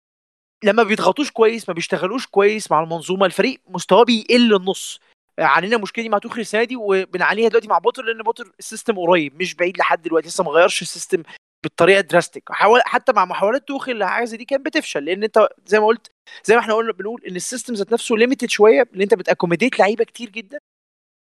لما 0.63 0.83
بيضغطوش 0.83 1.31
كويس 1.31 1.69
ما 1.69 1.73
بيشتغلوش 1.75 2.27
كويس 2.27 2.71
مع 2.71 2.83
المنظومة 2.83 3.25
الفريق 3.25 3.59
مستواه 3.67 4.03
بيقل 4.03 4.55
النص. 4.55 4.99
عانينا 5.39 5.75
المشكلة 5.75 6.03
دي 6.03 6.09
مع 6.09 6.17
توخل 6.17 6.41
السنة 6.41 6.63
دي 6.63 6.75
وبنعانيها 6.75 7.49
دلوقتي 7.49 7.67
مع 7.67 7.77
بوتر 7.77 8.03
لأن 8.03 8.23
بوتر 8.23 8.51
ال 8.59 8.65
system 8.65 8.99
قريب 8.99 9.41
مش 9.41 9.55
بعيد 9.55 9.77
لحد 9.77 10.01
دلوقتي 10.01 10.27
لسه 10.27 10.43
ما 10.43 10.51
غيرش 10.51 10.81
ال 10.81 10.87
system 10.87 11.23
بالطريقة 11.63 12.01
drastic 12.01 12.43
حتى 12.85 13.13
مع 13.13 13.25
محاولات 13.25 13.67
توخل 13.67 13.97
لحاجه 13.97 14.25
زي 14.25 14.37
دي 14.37 14.45
كانت 14.45 14.65
بتفشل 14.65 15.05
لأن 15.05 15.23
أنت 15.23 15.47
زي 15.65 15.79
ما 15.79 15.85
قلت 15.85 16.11
زي 16.43 16.55
ما 16.55 16.61
إحنا 16.61 16.73
قلنا 16.73 16.91
بنقول 16.93 17.21
إن 17.27 17.35
ال 17.35 17.41
system 17.41 17.73
ذات 17.73 17.93
نفسه 17.93 18.15
limited 18.15 18.49
شوية 18.49 18.87
لأن 18.91 19.01
أنت 19.01 19.13
بت 19.13 19.24
accommodate 19.24 19.79
لعيبة 19.79 20.03
كتير 20.03 20.29
جدا. 20.29 20.57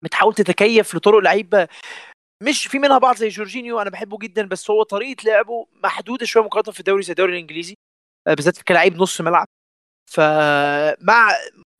بتحاول 0.01 0.33
تتكيف 0.33 0.95
لطرق 0.95 1.17
لعيبة 1.19 1.67
مش 2.43 2.67
في 2.67 2.79
منها 2.79 2.97
بعض 2.97 3.15
زي 3.15 3.27
جورجينيو 3.27 3.81
أنا 3.81 3.89
بحبه 3.89 4.17
جدا 4.17 4.45
بس 4.47 4.69
هو 4.71 4.83
طريقة 4.83 5.23
لعبه 5.25 5.67
محدودة 5.83 6.25
شوية 6.25 6.43
مقارنة 6.43 6.71
في 6.73 6.79
الدوري 6.79 7.03
زي 7.03 7.11
الدوري 7.11 7.31
الإنجليزي 7.33 7.75
آه، 8.27 8.33
بالذات 8.33 8.61
كلاعب 8.61 8.95
نص 8.95 9.21
ملعب. 9.21 9.47
فمع 10.11 11.31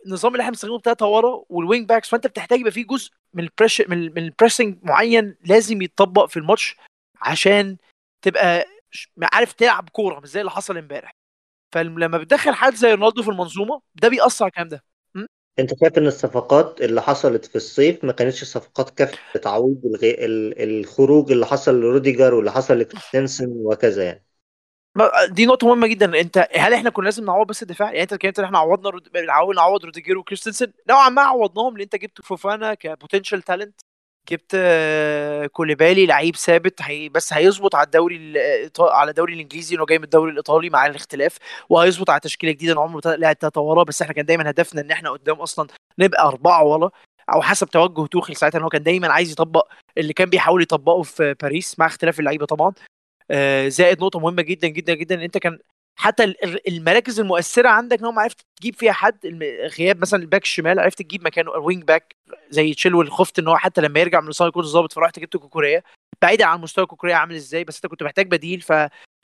النظام 0.05 0.31
اللي 0.31 0.41
إحنا 0.41 0.51
بنستخدمه 0.51 0.77
بتاعته 0.77 1.05
ورا 1.05 1.43
وال 1.50 1.63
wing 1.63 1.89
backs 1.89 2.10
فأنت 2.09 2.27
بتحتاج 2.27 2.59
يبقى 2.59 2.71
فيه 2.71 2.85
جزء 2.87 3.11
من 3.33 3.43
ال 3.43 3.81
pressing, 3.81 3.98
من 4.13 4.17
ال 4.17 4.24
pressing 4.24 4.77
معين 4.83 5.35
لازم 5.45 5.81
يتطبق 5.81 6.25
في 6.25 6.37
الماتش 6.37 6.75
عشان 7.21 7.77
تبقى 8.21 8.65
عارف 9.33 9.53
تلعب 9.53 9.89
كورة 9.89 10.19
مش 10.19 10.29
زي 10.29 10.39
اللي 10.39 10.51
حصل 10.51 10.77
امبارح. 10.77 11.11
فلما 11.73 12.17
بتدخل 12.17 12.53
حد 12.53 12.75
زي 12.75 12.93
رونالدو 12.93 13.23
في 13.23 13.29
المنظومة 13.29 13.81
ده 13.95 14.09
بيأثر 14.09 14.45
على 14.45 14.49
الكلام 14.49 14.67
ده. 14.67 14.83
أنت 15.60 15.79
شايف 15.79 15.98
إن 15.98 16.08
الصفقات 16.08 16.81
اللي 16.81 17.01
حصلت 17.01 17.46
في 17.46 17.55
الصيف 17.55 18.03
ما 18.03 18.12
كانتش 18.12 18.43
صفقات 18.43 18.89
كافية 18.89 19.17
لتعويض 19.36 19.81
الخروج 20.58 21.31
اللي 21.31 21.46
حصل 21.46 21.81
لروديجر 21.81 22.34
واللي 22.34 22.51
حصل 22.51 22.79
لكريستنسن 22.79 23.48
وكذا 23.50 24.03
يعني؟ 24.03 24.25
دي 25.29 25.46
نقطة 25.46 25.67
مهمة 25.67 25.88
جدا. 25.88 26.20
أنت 26.20 26.48
هل 26.55 26.74
إحنا 26.74 26.89
كنا 26.89 27.05
لازم 27.05 27.25
نعوض 27.25 27.48
بس 27.48 27.63
الدفاع؟ 27.63 27.88
يعني 27.88 28.01
أنت 28.01 28.13
اتكلمت 28.13 28.39
إن 28.39 28.46
إحنا 28.46 28.58
عوضنا 28.60 28.91
نعوض 29.55 29.86
روديجير 29.86 30.17
وكريستنسن. 30.17 30.74
نوعا 30.89 31.10
ما 31.10 31.22
عوضناهم 31.22 31.74
لأن 31.74 31.81
أنت 31.81 31.96
جبت 31.96 32.22
فوفانا 32.22 32.74
ك 32.74 32.80
potential 32.80 33.41
talent 33.41 33.81
جبت 34.29 34.51
آه، 34.55 35.45
كوليبالي 35.47 36.05
لعيب 36.05 36.35
ثابت 36.35 36.81
هي 36.81 37.09
بس 37.09 37.33
هيظبط 37.33 37.75
على 37.75 37.85
الدوري 37.85 38.33
الإيطا- 38.33 38.91
على 38.91 39.09
الدوري 39.09 39.33
الإنجليزي 39.33 39.75
إنه 39.75 39.85
جاي 39.85 39.97
من 39.97 40.03
الدوري 40.03 40.31
الإيطالي 40.31 40.69
مع 40.69 40.85
الاختلاف 40.85 41.37
وهيظبط 41.69 42.09
على 42.09 42.19
تشكيلة 42.19 42.51
جديدة. 42.53 42.81
عمره 42.81 43.01
ثلاثة 43.01 43.61
ورا 43.61 43.83
بس 43.83 44.01
إحنا 44.01 44.13
كان 44.13 44.25
دايما 44.25 44.49
هدفنا 44.49 44.81
إن 44.81 44.91
إحنا 44.91 45.09
قدام 45.09 45.35
أصلا 45.35 45.67
نبقى 45.99 46.23
أربعة 46.27 46.63
ورا 46.63 46.91
أو 47.33 47.41
حسب 47.41 47.69
توجه 47.69 48.05
توخيل 48.07 48.35
ساعتها 48.35 48.57
إن 48.57 48.63
هو 48.63 48.69
كان 48.69 48.83
دايما 48.83 49.07
عايز 49.13 49.31
يطبق 49.31 49.67
اللي 49.97 50.13
كان 50.13 50.29
بيحاول 50.29 50.61
يطبقه 50.61 51.01
في 51.03 51.35
باريس 51.41 51.79
مع 51.79 51.85
اختلاف 51.85 52.19
اللعيبة 52.19 52.45
طبعا. 52.45 52.73
آه، 53.31 53.67
زائد 53.67 54.01
نقطة 54.01 54.19
مهمة 54.19 54.41
جدا 54.41 54.67
جدا 54.67 54.93
جدا 54.93 55.15
إن 55.15 55.21
أنت 55.21 55.37
كان 55.37 55.59
حتى 56.01 56.24
ال- 56.24 56.43
ال- 56.43 56.67
المراكز 56.67 57.20
المؤثرة 57.20 57.70
عندك 57.70 58.00
إن 58.00 58.05
هم 58.05 58.20
عرفت 58.20 58.38
تجيب 58.60 58.75
فيها 58.75 58.91
حد 58.91 59.25
غياب 59.79 60.01
مثلا 60.01 60.22
الباك 60.22 60.43
الشمال 60.43 60.79
عرفت 60.79 61.01
تجيب 61.01 61.24
مكانه 61.25 61.51
wing 61.51 61.83
back 61.83 62.15
زي 62.50 62.74
تشيلويل 62.74 63.12
خفت 63.12 63.39
إن 63.39 63.48
هو 63.48 63.58
حتى 63.58 63.81
لما 63.81 64.00
يرجع 64.00 64.20
من 64.20 64.25
الاصابه 64.25 64.50
يكون 64.50 64.63
ظابط 64.63 64.93
فرحت 64.93 65.20
جبت 65.20 65.38
كوكوريا 65.38 65.84
بعيدا 66.22 66.46
عن 66.46 66.62
مستوى 66.62 66.86
كوكوريا 66.86 67.15
عامل 67.15 67.36
إزاي 67.36 67.63
بس 67.63 67.75
أنت 67.75 67.88
كنت 67.88 68.03
محتاج 68.03 68.27
بديل 68.27 68.62
ف 68.62 68.74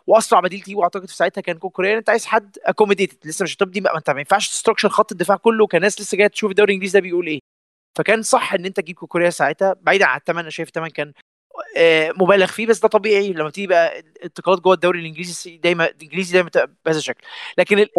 وأسرع 0.07 0.39
بديل 0.39 0.61
تجيبه 0.61 0.83
اعتقد 0.83 1.05
في 1.07 1.15
ساعتها 1.15 1.41
كان 1.41 1.57
كوكوريا 1.57 1.97
أنت 1.97 2.09
عايز 2.09 2.25
حد 2.25 2.57
accommodated 2.63 3.27
لسه 3.27 3.43
مش 3.43 3.55
هتبدي 3.55 3.81
ما 3.81 3.97
أنت 3.97 4.09
ما 4.09 4.19
ينفعش 4.19 4.49
ت 4.49 4.53
structure 4.53 4.89
خط 4.89 5.11
الدفاع 5.11 5.37
كله 5.37 5.67
كناس 5.67 6.01
لسه 6.01 6.17
جاية 6.17 6.27
تشوف 6.27 6.51
الدوري 6.51 6.69
الإنجليزي 6.69 6.99
ده 6.99 7.03
بيقول 7.03 7.27
إيه. 7.27 7.39
فكان 7.97 8.21
صح 8.21 8.53
إن 8.53 8.65
أنت 8.65 8.79
تجيب 8.79 8.95
كوكوريا 8.95 9.29
ساعتها 9.29 9.75
بعيدا 9.81 10.05
عن 10.05 10.17
الثمن 10.17 10.39
أنا 10.39 10.49
شايف 10.49 10.67
الثمن 10.69 10.87
كان 10.89 11.13
مبالغ 12.17 12.45
فيه 12.45 12.67
بس 12.67 12.79
ده 12.79 12.87
طبيعي. 12.87 13.33
لما 13.33 13.49
تيجي 13.49 13.67
بقى 13.67 14.03
انتقالات 14.23 14.61
جوه 14.61 14.73
الدوري 14.73 14.99
الإنجليزي 14.99 15.57
دايما 15.57 15.85
الإنجليزي 15.85 16.33
دايما 16.33 16.49
بهذا 16.85 16.97
الشكل. 16.97 17.23
لكن 17.57 17.79
ال- 17.79 17.89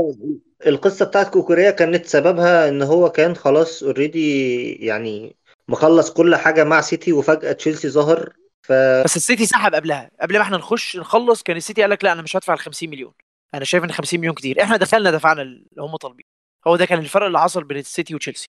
القصة 0.66 1.04
بتاعت 1.04 1.28
كوكوريا 1.28 1.70
كانت 1.70 2.06
سببها 2.06 2.68
إن 2.68 2.82
هو 2.82 3.10
كان 3.10 3.36
خلاص 3.36 3.82
already 3.82 4.72
يعني 4.72 5.36
مخلص 5.68 6.10
كل 6.10 6.36
حاجة 6.36 6.64
مع 6.64 6.80
سيتي 6.80 7.12
وفجأة 7.12 7.52
تشيلسي 7.52 7.88
ظهر. 7.88 8.32
ف 8.62 8.72
بس 9.04 9.16
السيتي 9.16 9.46
سحب 9.46 9.74
قبلها. 9.74 10.10
قبل 10.20 10.36
ما 10.36 10.42
إحنا 10.42 10.56
نخش 10.56 10.96
نخلص 10.96 11.42
كان 11.42 11.56
السيتي 11.56 11.80
قال 11.80 11.90
لك 11.90 12.04
لا 12.04 12.12
أنا 12.12 12.22
مش 12.22 12.36
هدفع 12.36 12.54
ال 12.54 12.58
50 12.58 12.90
مليون. 12.90 13.12
أنا 13.54 13.64
شايف 13.64 13.84
إن 13.84 13.92
50 13.92 14.20
مليون 14.20 14.34
كتير. 14.34 14.62
إحنا 14.62 14.76
دخلنا 14.76 15.10
دفعنا 15.10 15.42
اللي 15.42 15.64
هم 15.78 15.96
طالبين. 15.96 16.24
هو 16.66 16.76
ده 16.76 16.86
كان 16.86 16.98
الفرق 16.98 17.26
اللي 17.26 17.40
حصل 17.40 17.64
بين 17.64 17.78
السيتي 17.78 18.14
وتشيلسي. 18.14 18.46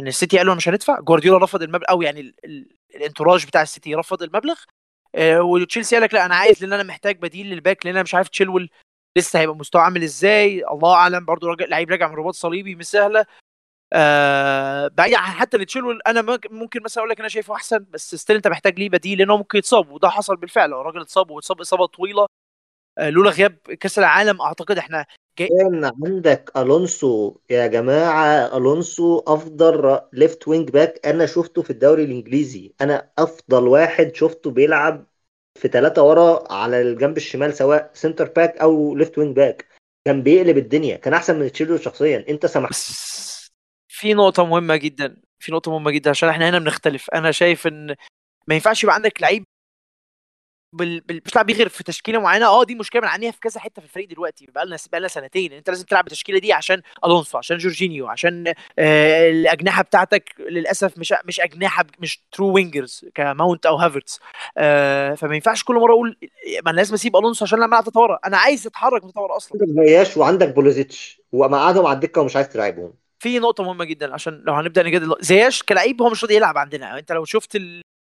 إن 0.00 0.06
السيتي 0.08 0.38
قالوا 0.38 0.54
مش 0.54 0.68
هندفع 0.68 1.00
جوارديولا 1.00 1.44
رفض 1.44 1.62
المبلغ 1.62 1.90
أو 1.90 2.02
يعني 2.02 2.20
ال... 2.20 2.34
ال... 2.44 2.76
ال 2.94 2.99
entourage 2.99 3.46
بتاع 3.46 3.62
السيتي 3.62 3.94
رفض 3.94 4.22
المبلغ 4.22 4.56
آه 5.14 5.42
وتشيلسي 5.42 5.96
قال 5.96 6.02
لك 6.04 6.14
لا 6.14 6.26
أنا 6.26 6.34
عايز 6.34 6.62
لأن 6.64 6.72
أنا 6.72 6.82
محتاج 6.82 7.18
بديل 7.18 7.46
للباك 7.50 7.86
لأن 7.86 7.94
أنا 7.94 8.02
مش 8.02 8.14
عارف 8.14 8.28
تشيلويل 8.28 8.70
لسه 9.18 9.38
هيبقى 9.40 9.56
مستواه 9.56 9.82
عامل 9.82 10.02
إزاي 10.02 10.64
الله 10.72 10.94
أعلم 10.94 11.24
برضو 11.24 11.46
راجع 11.48 11.64
لعيب 11.66 11.90
راجع 11.90 12.08
من 12.08 12.14
رباط 12.14 12.34
صليبي 12.34 12.74
مش 12.74 12.84
سهلة 12.86 13.26
آه 13.92 14.88
بعيد 14.88 15.14
عن 15.14 15.30
حتى 15.32 15.56
اللي 15.56 15.66
تشيلويل 15.66 16.00
أنا 16.06 16.22
ممكن- 16.50 16.82
مثلا 16.82 17.00
أقول 17.02 17.10
لك 17.10 17.18
أنا 17.20 17.28
شايفه 17.28 17.54
أحسن 17.54 17.86
بس 17.90 18.14
still 18.14 18.36
أنت 18.36 18.48
محتاج 18.48 18.78
ليه 18.78 18.88
بديل 18.90 19.18
لأنه 19.18 19.36
ممكن 19.36 19.58
يتصاب 19.58 19.90
وده 19.90 20.08
حصل 20.08 20.36
بالفعل 20.36 20.74
الراجل 20.74 21.00
اتصاب 21.00 21.30
واتصاب 21.30 21.60
إصابة 21.60 21.86
طويلة 21.86 22.26
لولا 22.98 23.30
غياب 23.30 23.52
كأس 23.80 23.98
العالم 23.98 24.40
أعتقد 24.40 24.78
إحنا 24.78 25.06
كان 25.36 25.90
عندك 26.04 26.52
ألونسو 26.56 27.36
يا 27.50 27.66
جماعة. 27.66 28.56
ألونسو 28.56 29.18
أفضل 29.18 30.00
left 30.12 30.48
wing 30.48 30.70
back 30.70 31.06
أنا 31.06 31.26
شفته 31.26 31.62
في 31.62 31.70
الدوري 31.70 32.04
الإنجليزي. 32.04 32.72
أنا 32.80 33.10
أفضل 33.18 33.68
واحد 33.68 34.14
شفته 34.14 34.50
بيلعب 34.50 35.06
في 35.58 35.68
ثلاثة 35.68 36.02
ورا 36.02 36.52
على 36.52 36.82
الجنب 36.82 37.16
الشمال 37.16 37.54
سواء 37.54 37.90
center 37.94 38.28
back 38.28 38.56
أو 38.56 38.96
left 38.96 39.18
wing 39.18 39.36
back 39.36 39.66
كان 40.04 40.22
بيقلب 40.22 40.58
الدنيا. 40.58 40.96
كان 40.96 41.14
أحسن 41.14 41.38
من 41.38 41.52
تشيلويل 41.52 41.76
شخصيا. 41.76 42.24
أنت 42.28 42.46
سمحت 42.46 42.74
في 43.88 44.14
نقطة 44.14 44.44
مهمة 44.44 44.76
جدا. 44.76 45.16
في 45.38 45.52
نقطة 45.52 45.70
مهمة 45.70 45.90
جدا. 45.90 46.10
عشان 46.10 46.28
إحنا 46.28 46.48
هنا 46.48 46.58
بنختلف. 46.58 47.10
أنا 47.10 47.30
شايف 47.30 47.66
إن 47.66 47.94
ما 48.46 48.54
ينفعش 48.54 48.84
يبقى 48.84 48.94
عندك 48.94 49.22
لعيب 49.22 49.44
بال... 50.72 51.00
بال... 51.00 51.22
مش 51.26 51.32
بيفت 51.42 51.54
غير 51.54 51.68
في 51.68 51.84
تشكيلة 51.84 52.20
معينة. 52.20 52.46
آه 52.46 52.64
دي 52.64 52.74
مشكلة 52.74 53.02
بنعانيها 53.02 53.30
في 53.30 53.40
كذا 53.40 53.60
حتة 53.60 53.80
في 53.82 53.88
الفريق 53.88 54.08
دلوقتي. 54.08 54.46
بقى 54.46 54.66
لنا 54.66 54.76
بقى 54.92 55.00
لنا 55.00 55.08
سنتين. 55.08 55.52
انت 55.52 55.70
لازم 55.70 55.84
تلعب 55.84 56.04
بالتشكيلة 56.04 56.38
دي 56.38 56.52
عشان 56.52 56.82
ألونسو 57.04 57.38
عشان 57.38 57.56
جورجينيو 57.56 58.08
عشان 58.08 58.54
آه 58.78 59.30
الأجنحة 59.30 59.82
بتاعتك. 59.82 60.34
للأسف 60.38 60.98
مش 60.98 61.14
مش 61.24 61.40
أجنحة 61.40 61.84
مش 61.98 62.22
true 62.32 62.52
wingers 62.52 63.04
ك 63.14 63.24
ماونت 63.24 63.66
أو 63.66 63.76
هافرتس. 63.76 64.20
آه 64.58 65.14
فما 65.14 65.34
ينفعش 65.34 65.64
كل 65.64 65.74
مرة 65.74 65.92
أقول 65.92 66.16
ما 66.64 66.70
أنا 66.70 66.76
لازم 66.76 66.94
أسيب 66.94 67.16
ألونسو 67.16 67.44
عشان 67.44 67.58
لما 67.58 67.66
ألعب 67.66 67.84
تطور 67.84 68.18
أنا 68.26 68.36
عايز 68.36 68.66
أتحرك 68.66 69.04
من 69.04 69.12
تطور 69.12 69.36
أصلا. 69.36 69.58
عندك 69.62 69.84
زياش 69.86 70.16
وعندك 70.16 70.54
بولوزيتش 70.54 71.20
ومقعدهم 71.32 71.86
على 71.86 71.94
الدكة 71.94 72.20
ومش 72.20 72.36
عايز 72.36 72.48
تلعبهم. 72.48 72.92
في 73.18 73.38
نقطة 73.38 73.64
مهمة 73.64 73.84
جدا 73.84 74.14
عشان 74.14 74.42
لو 74.46 74.54
هنبدأ 74.54 74.82
نجادل 74.82 75.14
زياش 75.20 75.62
كلاعب 75.62 76.02
هو 76.02 76.10
مش 76.10 76.24
راضي 76.24 76.36
يلعب 76.36 76.58
عندنا. 76.58 76.98
انت 76.98 77.12
لو 77.12 77.24
شفت 77.24 77.56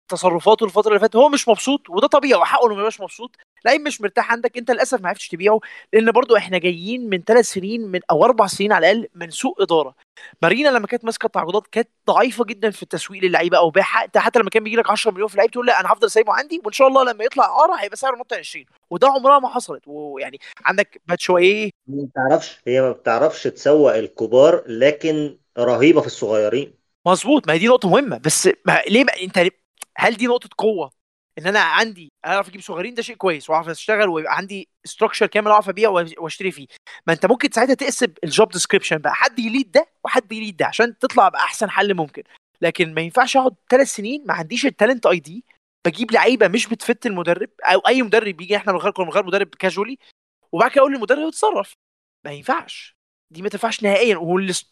تصرفاته 0.09 0.63
الفترة 0.65 0.89
اللي 0.89 0.99
فاتت 0.99 1.15
هو 1.15 1.29
مش 1.29 1.47
مبسوط 1.49 1.89
وده 1.89 2.07
طبيعي 2.07 2.39
وحقه 2.41 2.65
إنه 2.65 2.73
ما 2.73 2.79
يبقاش 2.79 3.01
مبسوط. 3.01 3.35
لعيب 3.65 3.81
مش 3.81 4.01
مرتاح 4.01 4.31
عندك 4.31 4.57
أنت 4.57 4.71
للأسف 4.71 5.01
ما 5.01 5.07
عرفتش 5.09 5.27
تبيعه 5.27 5.59
لأن 5.93 6.11
برضو 6.11 6.37
إحنا 6.37 6.57
جايين 6.57 7.09
من 7.09 7.21
ثلاث 7.23 7.45
سنين 7.45 7.81
من 7.87 7.99
أو 8.11 8.25
أربع 8.25 8.47
سنين 8.47 8.71
على 8.71 8.91
الأقل 8.91 9.09
من 9.15 9.29
سوء 9.29 9.63
إدارة. 9.63 9.95
مارينا 10.41 10.69
لما 10.69 10.87
كانت 10.87 11.05
ماسكة 11.05 11.25
التعاقدات 11.25 11.67
كانت 11.67 11.89
ضعيفة 12.07 12.45
جدا 12.45 12.69
في 12.69 12.83
التسويق 12.83 13.23
للعيبة 13.23 13.57
أو 13.57 13.69
بيع 13.69 13.83
حتى 13.83 14.19
حتى 14.19 14.39
لما 14.39 14.49
كان 14.49 14.63
بيجي 14.63 14.75
لك 14.75 14.89
10 14.89 15.11
مليون 15.11 15.27
في 15.27 15.37
لعيب 15.37 15.51
تقول 15.51 15.67
لا 15.67 15.79
أنا 15.79 15.93
هفضل 15.93 16.11
سايبه 16.11 16.33
عندي 16.33 16.61
وإن 16.65 16.73
شاء 16.73 16.87
الله 16.87 17.03
لما 17.03 17.23
يطلع 17.23 17.45
اعاره 17.45 17.75
هيبقى 17.75 17.97
سعره 17.97 18.15
نط 18.15 18.33
20 18.33 18.65
وده 18.89 19.07
عمرها 19.07 19.39
ما 19.39 19.47
حصلت. 19.49 19.81
ويعني 19.87 20.39
عندك 20.65 21.01
باتشوايه 21.07 21.69
ما 21.87 22.03
بتعرفش 22.05 22.57
هي 22.67 22.81
ما 22.81 22.91
بتعرفش 22.91 23.43
تسوق 23.43 23.95
الكبار 23.95 24.63
لكن 24.67 25.37
رهيبة 25.57 26.01
في 26.01 26.07
الصغيرين. 26.07 26.73
مظبوط. 27.07 27.47
ما 27.47 27.53
هي 27.53 27.57
دي 27.57 27.67
نقطة 27.67 27.89
مهمة. 27.89 28.17
بس 28.17 28.49
ما 28.65 28.81
ليه 28.89 29.03
بقى؟ 29.03 29.23
أنت 29.25 29.37
هل 29.97 30.13
دي 30.15 30.27
نقطة 30.27 30.49
قوة؟ 30.57 30.91
إن 31.37 31.47
أنا 31.47 31.59
عندي 31.59 32.11
أعرف 32.25 32.49
أجيب 32.49 32.61
صغيرين 32.61 32.93
ده 32.93 33.01
شيء 33.01 33.15
كويس 33.15 33.49
وأعرف 33.49 33.69
أشتغل 33.69 34.09
ويبقى 34.09 34.37
عندي 34.37 34.69
structure 34.85 35.25
كامل 35.27 35.51
أعرف 35.51 35.69
أبيع 35.69 35.89
وأشتري 35.89 36.51
فيه. 36.51 36.67
ما 37.07 37.13
أنت 37.13 37.25
ممكن 37.25 37.49
ساعتها 37.51 37.73
تقسم 37.73 38.07
ال 38.23 38.30
job 38.30 38.49
description 38.51 38.97
بقى. 38.97 39.15
حد 39.15 39.39
ي 39.39 39.46
lead 39.46 39.71
ده 39.71 39.87
وحد 40.03 40.31
ي 40.31 40.37
lead 40.37 40.57
ده 40.57 40.65
عشان 40.65 40.97
تطلع 40.97 41.29
بأحسن 41.29 41.69
حل 41.69 41.93
ممكن. 41.93 42.23
لكن 42.61 42.93
ما 42.93 43.01
ينفعش 43.01 43.37
أقعد 43.37 43.55
ثلاث 43.69 43.87
سنين 43.87 44.23
ما 44.27 44.33
عنديش 44.33 44.65
ال 44.65 45.05
talent 45.05 45.19
ID 45.19 45.45
بجيب 45.87 46.11
لعيبة 46.11 46.47
مش 46.47 46.67
بت 46.67 46.82
fit 46.82 47.05
المدرب 47.05 47.49
أو 47.63 47.79
أي 47.79 48.01
مدرب 48.01 48.37
بيجي 48.37 48.55
إحنا 48.57 48.73
من 48.73 48.79
غير 48.79 48.93
من 48.99 49.09
غير 49.09 49.25
مدرب 49.25 49.47
casually 49.47 49.97
وبعد 50.51 50.71
كده 50.71 50.81
أقول 50.81 50.93
للمدرب 50.93 51.27
اتصرف 51.27 51.73
ما 52.25 52.31
ينفعش. 52.31 52.95
دي 53.33 53.41
ما 53.41 53.49
تنفعش 53.49 53.83
نهائيا. 53.83 54.17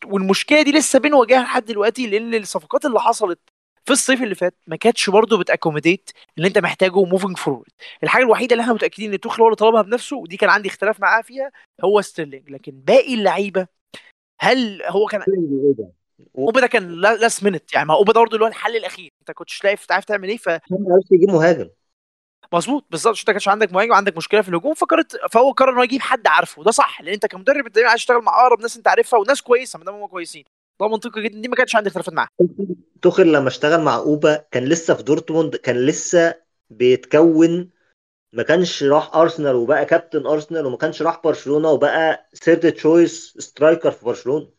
والمشكلة 0.06 0.62
دي 0.62 0.72
لسه 0.72 1.00
بنواجهها 1.00 1.44
لحد 1.44 1.66
دلوقتي 1.66 2.08
لأن 2.08 2.36
الصفقات 2.36 2.86
اللي 2.86 3.00
حصلت 3.00 3.40
في 3.86 3.92
الصيف 3.92 4.24
اللي 4.24 4.36
فات 4.36 4.56
ما 4.68 4.76
كانتش 4.76 5.10
برضه 5.10 5.38
بت 5.38 5.49
accommodate 5.49 6.10
اللي 6.38 6.48
انت 6.48 6.58
محتاجه 6.58 7.04
moving 7.04 7.38
forward 7.38 7.72
الحاجة 8.04 8.24
الوحيدة 8.24 8.54
اللي 8.54 8.62
إحنا 8.62 8.74
متأكدين 8.74 9.14
ان 9.14 9.20
توخل 9.20 9.42
هو 9.42 9.48
اللي 9.48 9.56
طلبها 9.56 9.82
بنفسه 9.82 10.18
ودي 10.18 10.38
كان 10.38 10.50
عندي 10.50 10.70
اختلاف 10.70 11.00
معاه 11.00 11.22
فيها 11.22 11.52
هو 11.84 12.02
ستيرلينج 12.02 12.50
لكن 12.52 12.72
باقي 12.72 13.14
اللعيبة 13.14 13.68
هل 14.42 14.84
هو 14.84 15.06
كان 15.06 15.22
اوبا 16.38 16.62
ده؟ 16.62 16.68
كان 16.68 17.02
last 17.02 17.44
minute 17.44 17.74
يعني 17.74 17.88
ما 17.88 17.94
اوبا 17.94 18.14
ده 18.14 18.20
برضه 18.20 18.34
اللي 18.34 18.46
هو 18.46 18.50
الحل 18.50 18.76
الأخير. 18.76 19.10
انت 19.22 19.32
كنتش 19.32 19.64
لاقي 19.64 19.78
عارف 19.92 20.06
تعمل 20.06 20.30
إيه 20.30 20.38
ف 20.38 20.50
ما 20.50 20.60
عرفش 20.72 21.12
يجيب 21.12 21.30
مهاجم. 21.30 21.70
مظبوط 22.54 22.86
بالظبط. 22.90 23.14
عشان 23.14 23.22
انت 23.22 23.32
كانش 23.32 23.48
عندك 23.48 23.74
مهاجم 23.74 23.92
وعندك 23.92 24.18
مشكلة 24.18 24.42
في 24.42 24.50
الهجوم 24.50 24.74
فقررت 24.74 25.18
فهو 25.32 25.52
قرر 25.52 25.74
انه 25.74 25.84
يجيب 25.84 26.02
حد 26.02 26.28
عارفه. 26.28 26.64
ده 26.64 26.72
صح 26.72 27.02
لأن 27.02 27.14
انت 27.14 27.26
كمدرب 27.26 27.66
انت 27.66 27.78
عايز 27.78 28.00
تشتغل 28.00 28.22
مع 28.22 28.42
أقرب 28.42 28.62
ناس 28.62 28.78
انت 28.78 28.88
عارفها 28.88 29.20
وناس 29.20 29.42
كويسة 29.42 29.80
ما 29.80 29.86
دام 29.86 29.96
هم 29.96 30.08
كويسين. 30.08 30.44
ده 30.82 30.88
منطقي 30.88 31.24
جدا. 31.24 31.42
دي 31.42 31.48
ما 31.48 31.56
كانش 31.56 31.76
عندي 31.76 31.88
اختلافات 31.90 32.14
معاها 32.14 32.30
توخل 33.06 33.34
لما 33.34 33.48
اشتغل 33.48 33.82
مع 33.82 33.96
أوبا 33.96 34.36
كان 34.52 34.66
لسه 34.66 34.94
في 34.94 35.04
دورتموند 35.04 35.56
كان 35.56 35.86
لسه 35.86 36.36
بيتكون 36.70 37.70
ما 38.34 38.44
كانش 38.44 38.84
راح 38.84 39.16
أرسنال 39.16 39.56
وبقى 39.56 39.86
كابتن 39.86 40.26
أرسنال 40.26 40.66
وما 40.66 40.78
كانش 40.78 41.02
راح 41.02 41.22
برشلونة 41.24 41.72
وبقى 41.72 42.30
third 42.34 42.72
choice 42.72 43.38
striker 43.40 43.92
في 43.92 44.06
برشلونة. 44.06 44.50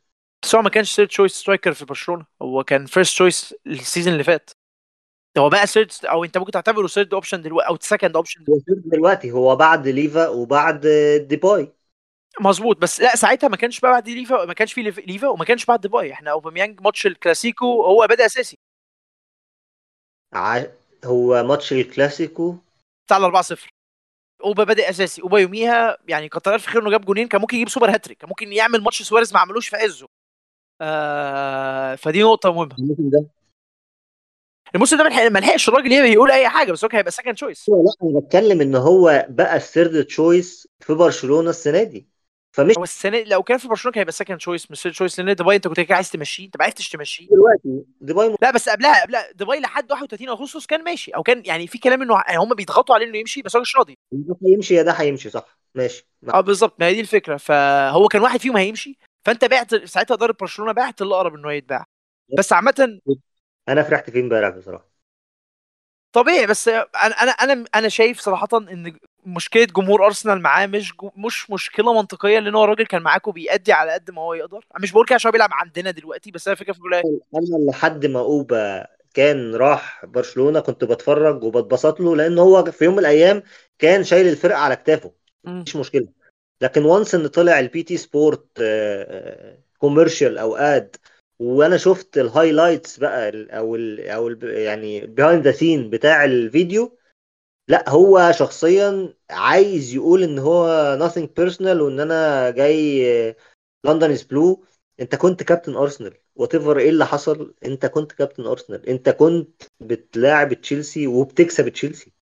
بس 0.44 0.54
هو 0.54 0.62
ما 0.62 0.68
كانش 0.68 0.94
third 0.94 1.08
choice 1.08 1.32
striker 1.32 1.72
في 1.72 1.84
برشلونة 1.84 2.26
هو 2.42 2.64
كان 2.64 2.86
first 2.86 3.12
choice 3.12 3.54
ال 3.66 3.73
season 3.73 4.12
اللي 4.12 4.24
فات. 4.24 4.50
هو 5.38 5.48
بقى 5.48 5.66
third 5.66 5.90
أو 6.04 6.24
أنت 6.24 6.38
ممكن 6.38 6.50
تعتبره 6.50 6.86
third 6.86 7.14
option 7.14 7.42
دلوقتي 7.42 7.68
أو 7.68 7.78
second 7.80 8.16
option 8.16 8.44
دلوقتي 8.68 9.32
هو 9.32 9.56
بعد 9.56 9.88
ليفا 9.88 10.28
وبعد 10.28 10.86
ديباي. 11.28 11.72
مظبوط 12.40 12.76
بس 12.78 13.00
لا 13.00 13.16
ساعتها 13.16 13.48
ما 13.48 13.56
كانش 13.56 13.80
بقى 13.80 13.90
بعد 13.92 14.08
ليفا 14.08 14.44
ما 14.44 14.54
كانش 14.54 14.72
في 14.72 14.82
ليف- 14.82 14.98
ليفا 14.98 15.28
وما 15.28 15.44
كانش 15.44 15.64
بعد 15.64 15.80
ديباي 15.80 16.12
إحنا 16.12 16.30
اوباميانج 16.30 16.80
ماتش 16.80 17.06
الكلاسيكو 17.06 17.82
هو 17.84 18.06
بدا 18.10 18.26
أساسي. 18.26 18.56
ع... 20.34 20.62
هو 21.04 21.42
ماتش 21.42 21.72
الكلاسيكو. 21.72 22.54
بتاع 23.06 23.16
ال 23.16 23.22
4 23.24 23.42
0 23.42 23.68
أوبا 24.44 24.64
بادئ 24.64 24.90
أساسي. 24.90 25.22
أوبا 25.22 25.38
يوميها 25.38 25.98
يعني 26.08 26.28
كتر 26.28 26.54
الف 26.54 26.66
خير 26.66 26.82
إنه 26.82 26.90
جاب 26.90 27.04
جونين 27.04 27.28
كان 27.28 27.40
ممكن 27.40 27.56
يجيب 27.56 27.68
super 27.68 27.90
hat-trick 27.90 28.18
كان 28.18 28.28
ممكن 28.28 28.52
يعمل 28.52 28.82
ماتش 28.82 29.02
سواريز 29.02 29.32
ما 29.34 29.40
عملوش 29.40 29.68
في 29.68 29.76
عزه. 29.76 30.08
آه 30.80 31.94
فدي 31.94 32.22
نقطة 32.22 32.52
مهمة. 32.52 32.76
الموسم 32.78 33.10
ده. 33.10 33.26
الموسم 34.74 34.96
ده 34.98 35.28
ما 35.30 35.38
لحقش 35.38 35.68
الراجل 35.68 35.92
يقول 35.92 36.30
أي 36.30 36.48
حاجة 36.48 36.72
بس 36.72 36.84
هو 36.84 36.88
كان 36.88 36.96
هيبقى 36.98 37.12
second 37.12 37.34
choice 37.34 37.68
لا 37.68 37.92
أنا 38.02 38.20
بتكلم 38.20 38.60
إن 38.60 38.74
هو 38.76 39.26
بقى 39.28 39.56
ال 39.56 39.64
third 39.64 40.04
choice 40.04 40.68
في 40.80 40.94
برشلونة 40.94 41.50
السنة 41.50 41.82
دي. 41.82 42.08
فمش 42.56 42.78
هو 42.78 42.82
السنة 42.82 43.18
لو 43.22 43.42
كان 43.42 43.58
في 43.58 43.68
برشلونة 43.68 43.92
كان 43.94 44.00
هيبقى 44.00 44.12
second 44.12 44.38
choice 44.38 44.70
مش 44.70 44.82
choice 44.82 45.20
لأن 45.20 45.34
ديباي 45.34 45.56
انت 45.56 45.68
كنت 45.68 45.80
كده 45.80 45.94
عايز 45.94 46.10
تمشيه 46.10 46.44
انت 46.46 46.56
ما 46.56 46.64
عرفتش 46.64 46.88
تمشيه. 46.88 47.28
دلوقتي 47.28 47.84
ديباي 48.00 48.36
لا 48.42 48.50
بس 48.50 48.68
قبلها 48.68 49.02
قبلها 49.02 49.32
ديباي 49.32 49.60
لحد 49.60 49.92
31 49.92 50.28
اغسطس 50.28 50.66
كان 50.66 50.84
ماشي 50.84 51.10
أو 51.10 51.22
كان 51.22 51.42
يعني 51.46 51.66
في 51.66 51.78
كلام 51.78 52.02
إنه 52.02 52.22
هم 52.30 52.54
بيضغطوا 52.54 52.94
عليه 52.94 53.06
إنه 53.06 53.18
يمشي 53.18 53.42
بس 53.42 53.56
هو 53.56 53.62
مش 53.62 53.76
راضي. 53.76 53.98
ده 54.12 54.36
هيمشي 54.46 54.74
يا 54.74 54.82
ده 54.82 54.92
هيمشي 54.92 55.30
صح. 55.30 55.58
ماشي. 55.74 56.06
آه 56.28 56.40
بالظبط. 56.40 56.80
ما 56.80 56.86
هي 56.86 56.94
دي 56.94 57.00
الفكرة. 57.00 57.36
فهو 57.36 58.08
كان 58.08 58.22
واحد 58.22 58.40
فيهم 58.40 58.56
هيمشي 58.56 58.98
فأنت 59.26 59.44
بعت 59.44 59.74
ساعتها 59.74 60.14
إدارة 60.14 60.36
برشلونة 60.40 60.72
بعت 60.72 61.02
اللي 61.02 61.14
أقرب 61.14 61.34
إنه 61.34 61.52
يتباع. 61.52 61.84
بس 62.38 62.52
عامة 62.52 63.00
أنا 63.68 63.82
فرحت 63.82 64.10
فيه 64.10 64.20
إمبارح 64.20 64.56
بصراحة. 64.56 64.95
طبيعي 66.16 66.46
بس 66.46 66.68
أنا 66.68 66.86
أنا 66.94 67.30
أنا 67.30 67.64
أنا 67.74 67.88
شايف 67.88 68.20
صراحة 68.20 68.48
إن 68.52 68.96
مشكلة 69.26 69.64
جمهور 69.64 70.06
أرسنال 70.06 70.42
معاه 70.42 70.66
مش 70.66 70.92
مش 71.16 71.50
مشكلة 71.50 71.92
منطقية 71.92 72.38
لأن 72.38 72.54
هو 72.54 72.64
الراجل 72.64 72.86
كان 72.86 73.02
معاكم 73.02 73.32
بيأدي 73.32 73.72
على 73.72 73.92
قد 73.92 74.10
ما 74.10 74.22
هو 74.22 74.34
يقدر. 74.34 74.56
أنا 74.56 74.82
مش 74.82 74.92
بقول 74.92 75.06
كده 75.06 75.14
عشان 75.14 75.28
هو 75.28 75.32
بيلعب 75.32 75.50
عندنا 75.52 75.90
دلوقتي 75.90 76.30
بس 76.30 76.48
أنا 76.48 76.56
فكره 76.56 76.72
في 76.72 76.80
أنا 77.34 77.70
لحد 77.70 78.06
ما 78.06 78.20
أوبا 78.20 78.86
كان 79.14 79.54
راح 79.54 80.04
برشلونة 80.06 80.60
كنت 80.60 80.84
بتفرج 80.84 81.44
وبتبسط 81.44 82.00
له 82.00 82.16
لأن 82.16 82.38
هو 82.38 82.64
في 82.64 82.84
يوم 82.84 82.94
من 82.94 83.00
الأيام 83.00 83.42
كان 83.78 84.04
شايل 84.04 84.28
الفرقة 84.28 84.58
على 84.58 84.76
كتافه. 84.76 85.12
مم. 85.44 85.62
مش 85.66 85.76
مشكلة. 85.76 86.08
لكن 86.60 86.84
once 86.84 87.14
إن 87.14 87.26
طلع 87.26 87.60
ال 87.60 87.82
BT 87.82 87.96
Sport 87.96 88.62
commercial 89.78 90.38
أو 90.38 90.56
ad 90.56 90.96
وأنا 91.38 91.76
شفت 91.76 92.18
ال 92.18 92.26
highlights 92.26 92.98
بقى 92.98 93.46
أو 93.50 93.76
ال 93.76 94.08
أو 94.08 94.28
ال 94.28 94.44
يعني 94.44 95.06
behind 95.06 95.44
the 95.44 95.52
scene 95.52 95.90
بتاع 95.90 96.24
الفيديو؟ 96.24 96.98
لا 97.68 97.90
هو 97.90 98.32
شخصيا 98.32 99.14
عايز 99.30 99.94
يقول 99.94 100.22
إن 100.22 100.38
هو 100.38 100.98
nothing 101.00 101.26
personal 101.40 101.80
وإن 101.80 102.00
أنا 102.00 102.50
جاي 102.50 103.36
لندن 103.84 104.10
as 104.10 104.22
blue 104.22 104.64
أنت 105.00 105.14
كنت 105.14 105.42
كابتن 105.42 105.74
ارسنال 105.76 106.14
what 106.34 106.54
إيه 106.54 106.90
اللي 106.90 107.06
حصل 107.06 107.54
أنت 107.64 107.86
كنت 107.86 108.12
كابتن 108.12 108.46
ارسنال 108.46 108.88
أنت 108.88 109.08
كنت 109.08 109.62
بتلاعب 109.80 110.54
تشيلسي 110.54 111.06
وبتكسب 111.06 111.68
تشيلسي. 111.68 112.12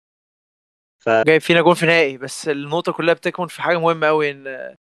جايب 1.09 1.41
فينا 1.41 1.61
جون 1.61 1.75
في 1.75 1.87
نهائي 1.87 2.19
بس 2.19 2.49
النقطة 2.49 2.93
كلها 2.93 3.15
بتكمن 3.15 3.47
في 3.47 3.63
حاجة 3.63 3.79
مهمة 3.79 4.07
قوي 4.07 4.31
إن 4.31 4.75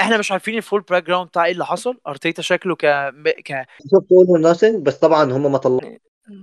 إحنا 0.00 0.18
مش 0.18 0.32
عارفين 0.32 0.56
ال 0.56 0.80
full 0.80 1.02
background 1.02 1.28
بتاع 1.28 1.44
إيه 1.44 1.52
اللي 1.52 1.66
حصل. 1.66 1.98
أرتيتا 2.06 2.42
شكله 2.42 2.76
ك 2.76 2.86
ك 3.44 3.66
شفت 3.92 4.12
All 4.12 4.29
or 4.29 4.40
Nothing 4.40 4.86
بس 4.86 4.94
طبعا 4.98 5.32
هم 5.32 5.52
ما 5.52 5.58
طلعوا 5.58 5.80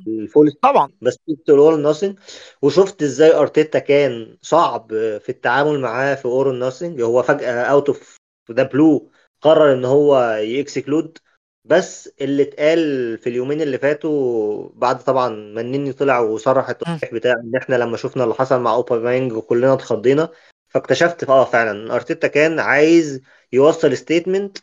ال 0.07 0.14
full. 0.14 0.51
طبعا. 0.61 0.91
بس 1.01 1.17
شفت 1.29 1.49
ال 1.49 1.54
All 1.54 1.69
or 1.69 1.79
Nothing 1.79 2.19
وشفت 2.61 3.03
إزاي 3.03 3.35
أرتيتا 3.35 3.79
كان 3.79 4.37
صعب 4.41 4.87
في 5.19 5.29
التعامل 5.29 5.79
معاه 5.79 6.15
في 6.15 6.25
All 6.25 6.41
or 6.41 6.51
Nothing 6.51 7.01
هو 7.01 7.23
فجأة 7.23 7.63
out 7.63 7.87
of 7.87 8.17
the 8.51 8.63
blue 8.63 9.11
قرر 9.41 9.73
إن 9.73 9.85
هو 9.85 10.37
ي 10.41 10.51
exclude 10.51 11.17
بس 11.65 12.09
اللي 12.21 12.43
اتقال 12.43 13.17
في 13.17 13.29
اليومين 13.29 13.61
اللي 13.61 13.77
فاتوا 13.77 14.69
بعد 14.73 15.03
طبعا 15.03 15.29
منني 15.29 15.93
طلع 15.93 16.19
وصرح 16.19 16.69
التصريح 16.69 17.13
بتاعه 17.13 17.33
إن 17.33 17.55
إحنا 17.55 17.75
لما 17.75 17.97
شفنا 17.97 18.23
اللي 18.23 18.35
حصل 18.35 18.61
مع 18.61 18.73
اوباميانج 18.73 19.33
وكلنا 19.33 19.73
اتخضينا. 19.73 20.29
فاكتشفت 20.69 21.29
آه 21.29 21.45
فعلا 21.45 21.71
ان 21.71 21.91
أرتيتا 21.91 22.27
كان 22.27 22.59
عايز 22.59 23.21
يوصل 23.53 23.97
statement 23.97 24.57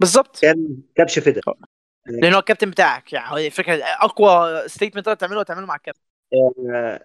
بالظبط. 0.00 0.38
كان 0.42 0.76
كبش 0.94 1.18
فدا. 1.18 1.40
لأن 2.06 2.32
هو 2.32 2.38
الكابتن 2.38 2.70
بتاعك 2.70 3.12
يعني 3.12 3.50
فكرة 3.50 3.84
أقوى 3.84 4.62
statement 4.68 5.04
تقدر 5.06 5.16
تعمله 5.18 5.42
تعمله 5.42 5.66
مع 5.66 5.74
الكابتن. 5.76 6.00
آه، 6.74 7.00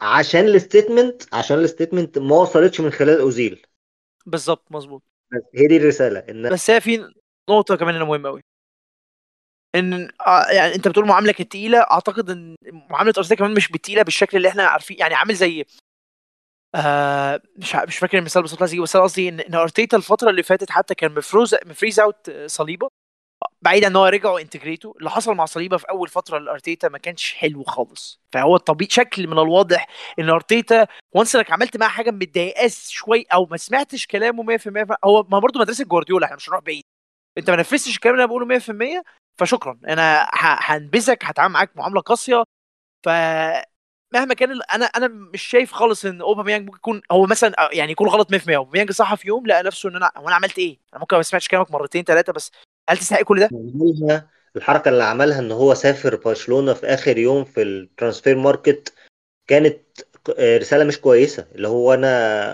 عشان 0.00 0.44
ال 0.44 0.53
statement 0.53 1.34
عشان 1.34 1.58
ال 1.58 1.64
statement 1.64 2.18
ما 2.18 2.36
وصلتش 2.36 2.80
من 2.80 2.90
خلال 2.90 3.20
أوزيل. 3.20 3.62
بالظبط 4.26 4.72
مظبوط. 4.72 5.02
هي 5.54 5.66
دي 5.66 5.76
الرسالة 5.76 6.18
إن 6.18 6.50
بس 6.50 6.70
هي 6.70 6.80
في 6.80 7.12
نقطة 7.50 7.76
كمان 7.76 7.94
هنا 7.94 8.04
مهمة 8.04 8.28
قوي 8.28 8.42
إن 9.74 10.10
آه، 10.26 10.50
يعني 10.50 10.74
أنت 10.74 10.88
بتقول 10.88 11.06
معاملة 11.06 11.32
كانت 11.32 11.50
تقيلة 11.52 11.78
أعتقد 11.78 12.30
إن 12.30 12.56
معاملة 12.90 13.12
ارسنال 13.18 13.38
كمان 13.38 13.54
مش 13.54 13.68
بتقيلة 13.68 14.02
بالشكل 14.02 14.36
اللي 14.36 14.48
إحنا 14.48 14.62
عارفين 14.66 14.96
يعني 14.98 15.14
عامل 15.14 15.34
زي 15.34 15.64
آه 16.74 17.40
مش 17.56 17.74
مش 17.76 17.98
فاكر 17.98 18.18
المثال 18.18 18.42
بالظبط 18.42 18.62
عايز 18.62 18.74
بس 18.74 18.96
أنا 18.96 19.04
قصدي 19.04 19.28
ان 19.28 19.40
إن 19.40 19.54
أرتيتا 19.54 19.96
الفترة 19.96 20.30
اللي 20.30 20.42
فاتت 20.42 20.70
حتى 20.70 20.94
كان 20.94 21.14
مفروز 21.14 21.54
مفريز 21.66 22.00
out 22.00 22.30
صليبة 22.46 22.88
بعيد 23.62 23.84
إن 23.84 23.96
هو 23.96 24.06
رجعوا 24.06 24.40
integrate 24.40 24.87
و 24.87 24.92
اللي 24.98 25.10
حصل 25.10 25.34
مع 25.34 25.44
صليبة 25.44 25.76
في 25.76 25.86
أول 25.90 26.08
فترة 26.08 26.38
لأرتيتا 26.38 26.88
ما 26.88 26.98
كانش 26.98 27.34
حلو 27.34 27.64
خالص. 27.64 28.20
فهو 28.32 28.56
الطبيعي 28.56 28.90
شكل 28.90 29.26
من 29.26 29.32
الواضح 29.38 29.86
إن 30.18 30.28
أرتيتا 30.30 30.86
once 31.16 31.36
إنك 31.36 31.52
عملت 31.52 31.76
معاه 31.76 31.88
حاجة 31.88 32.10
متضايقاه 32.10 32.68
شوي 32.88 33.26
أو 33.34 33.46
ما 33.46 33.56
سمعتش 33.56 34.06
كلامه 34.06 34.42
100% 34.42 34.86
هو 35.04 35.22
ما 35.30 35.38
برضه 35.38 35.60
مدرسة 35.60 35.84
جوارديولا 35.84 36.26
إحنا 36.26 36.36
مش 36.36 36.48
هنروح 36.48 36.62
بعيد. 36.62 36.84
أنت 37.38 37.50
ما 37.50 37.56
نفذتش 37.56 37.96
الكلام 37.96 38.14
اللي 38.14 38.24
أنا 38.24 38.30
بقوله 38.30 38.46
100% 38.46 39.02
فشكرا. 39.40 39.80
أنا 39.88 40.28
هنبذك 40.34 41.24
هتعامل 41.24 41.54
معاك 41.54 41.76
معاملة 41.76 42.00
قاسية. 42.00 42.44
ف 43.06 43.08
مهما 44.12 44.34
كان 44.34 44.60
أنا 44.74 44.84
أنا 44.84 45.08
مش 45.08 45.42
شايف 45.42 45.72
خالص 45.72 46.04
إن 46.04 46.20
أوباميانج 46.20 46.66
ممكن 46.66 46.76
يكون 46.78 47.02
هو 47.12 47.26
مثلا 47.26 47.54
آه، 47.58 47.70
يعني 47.72 47.92
يكون 47.92 48.08
غلط 48.08 48.30
100% 48.30 48.56
أوباميانج 48.56 48.90
صح 48.92 49.14
في 49.14 49.28
يوم 49.28 49.46
لقى 49.46 49.62
نفسه 49.62 49.88
إن 49.88 49.96
أنا 49.96 50.10
هو 50.16 50.28
أنا 50.28 50.34
عملت 50.36 50.58
إيه؟ 50.58 50.78
أنا 50.92 51.00
ممكن 51.00 51.16
ما 51.16 51.22
سمعتش 51.22 51.48
كلامك 51.48 51.70
مرتين 51.70 52.04
ثلاثة 52.04 52.32
بس 52.32 52.50
هل 52.88 52.98
تستحق 52.98 53.22
كل 53.22 53.40
ده؟ 53.40 53.50
الحركة 54.56 54.88
اللي 54.88 55.04
عملها 55.04 55.38
إن 55.38 55.52
هو 55.52 55.74
سافر 55.74 56.16
برشلونة 56.16 56.74
في 56.74 56.86
آخر 56.86 57.18
يوم 57.18 57.44
في 57.44 57.62
ال 57.62 57.70
transfer 57.70 58.36
market 58.36 58.92
كانت 59.46 59.80
آه، 60.38 60.58
رسالة 60.58 60.84
مش 60.84 61.00
كويسة 61.00 61.46
اللي 61.54 61.68
هو 61.68 61.94
أنا 61.94 62.08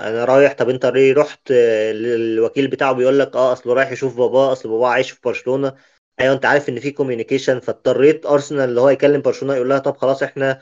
أنا 0.09 0.25
رايح 0.25 0.53
طب 0.53 0.69
أنت 0.71 0.87
ليه 0.87 1.15
رحت 1.15 1.51
آه، 1.51 1.93
للوكيل 1.93 2.69
بتاعه 2.69 2.93
بيقول 2.93 3.19
لك 3.19 3.37
آه 3.37 3.53
اصله 3.53 3.75
رايح 3.75 3.93
يشوف 3.93 4.17
باباه 4.17 4.53
أصل 4.53 4.69
باباه 4.69 4.89
عايش 4.89 5.11
في 5.11 5.21
برشلونة 5.25 5.75
أيوه 6.21 6.35
أنت 6.35 6.45
عارف 6.45 6.69
إن 6.69 6.81
في 6.81 6.91
communication 6.91 7.61
فاضطريت 7.61 8.27
أرسنال 8.27 8.69
اللي 8.69 8.81
هو 8.81 8.89
يكلم 8.89 9.21
برشلونة 9.23 9.55
يقول 9.55 9.69
لها 9.69 9.79
طب 9.79 9.97
خلاص 9.97 10.23
إحنا 10.23 10.61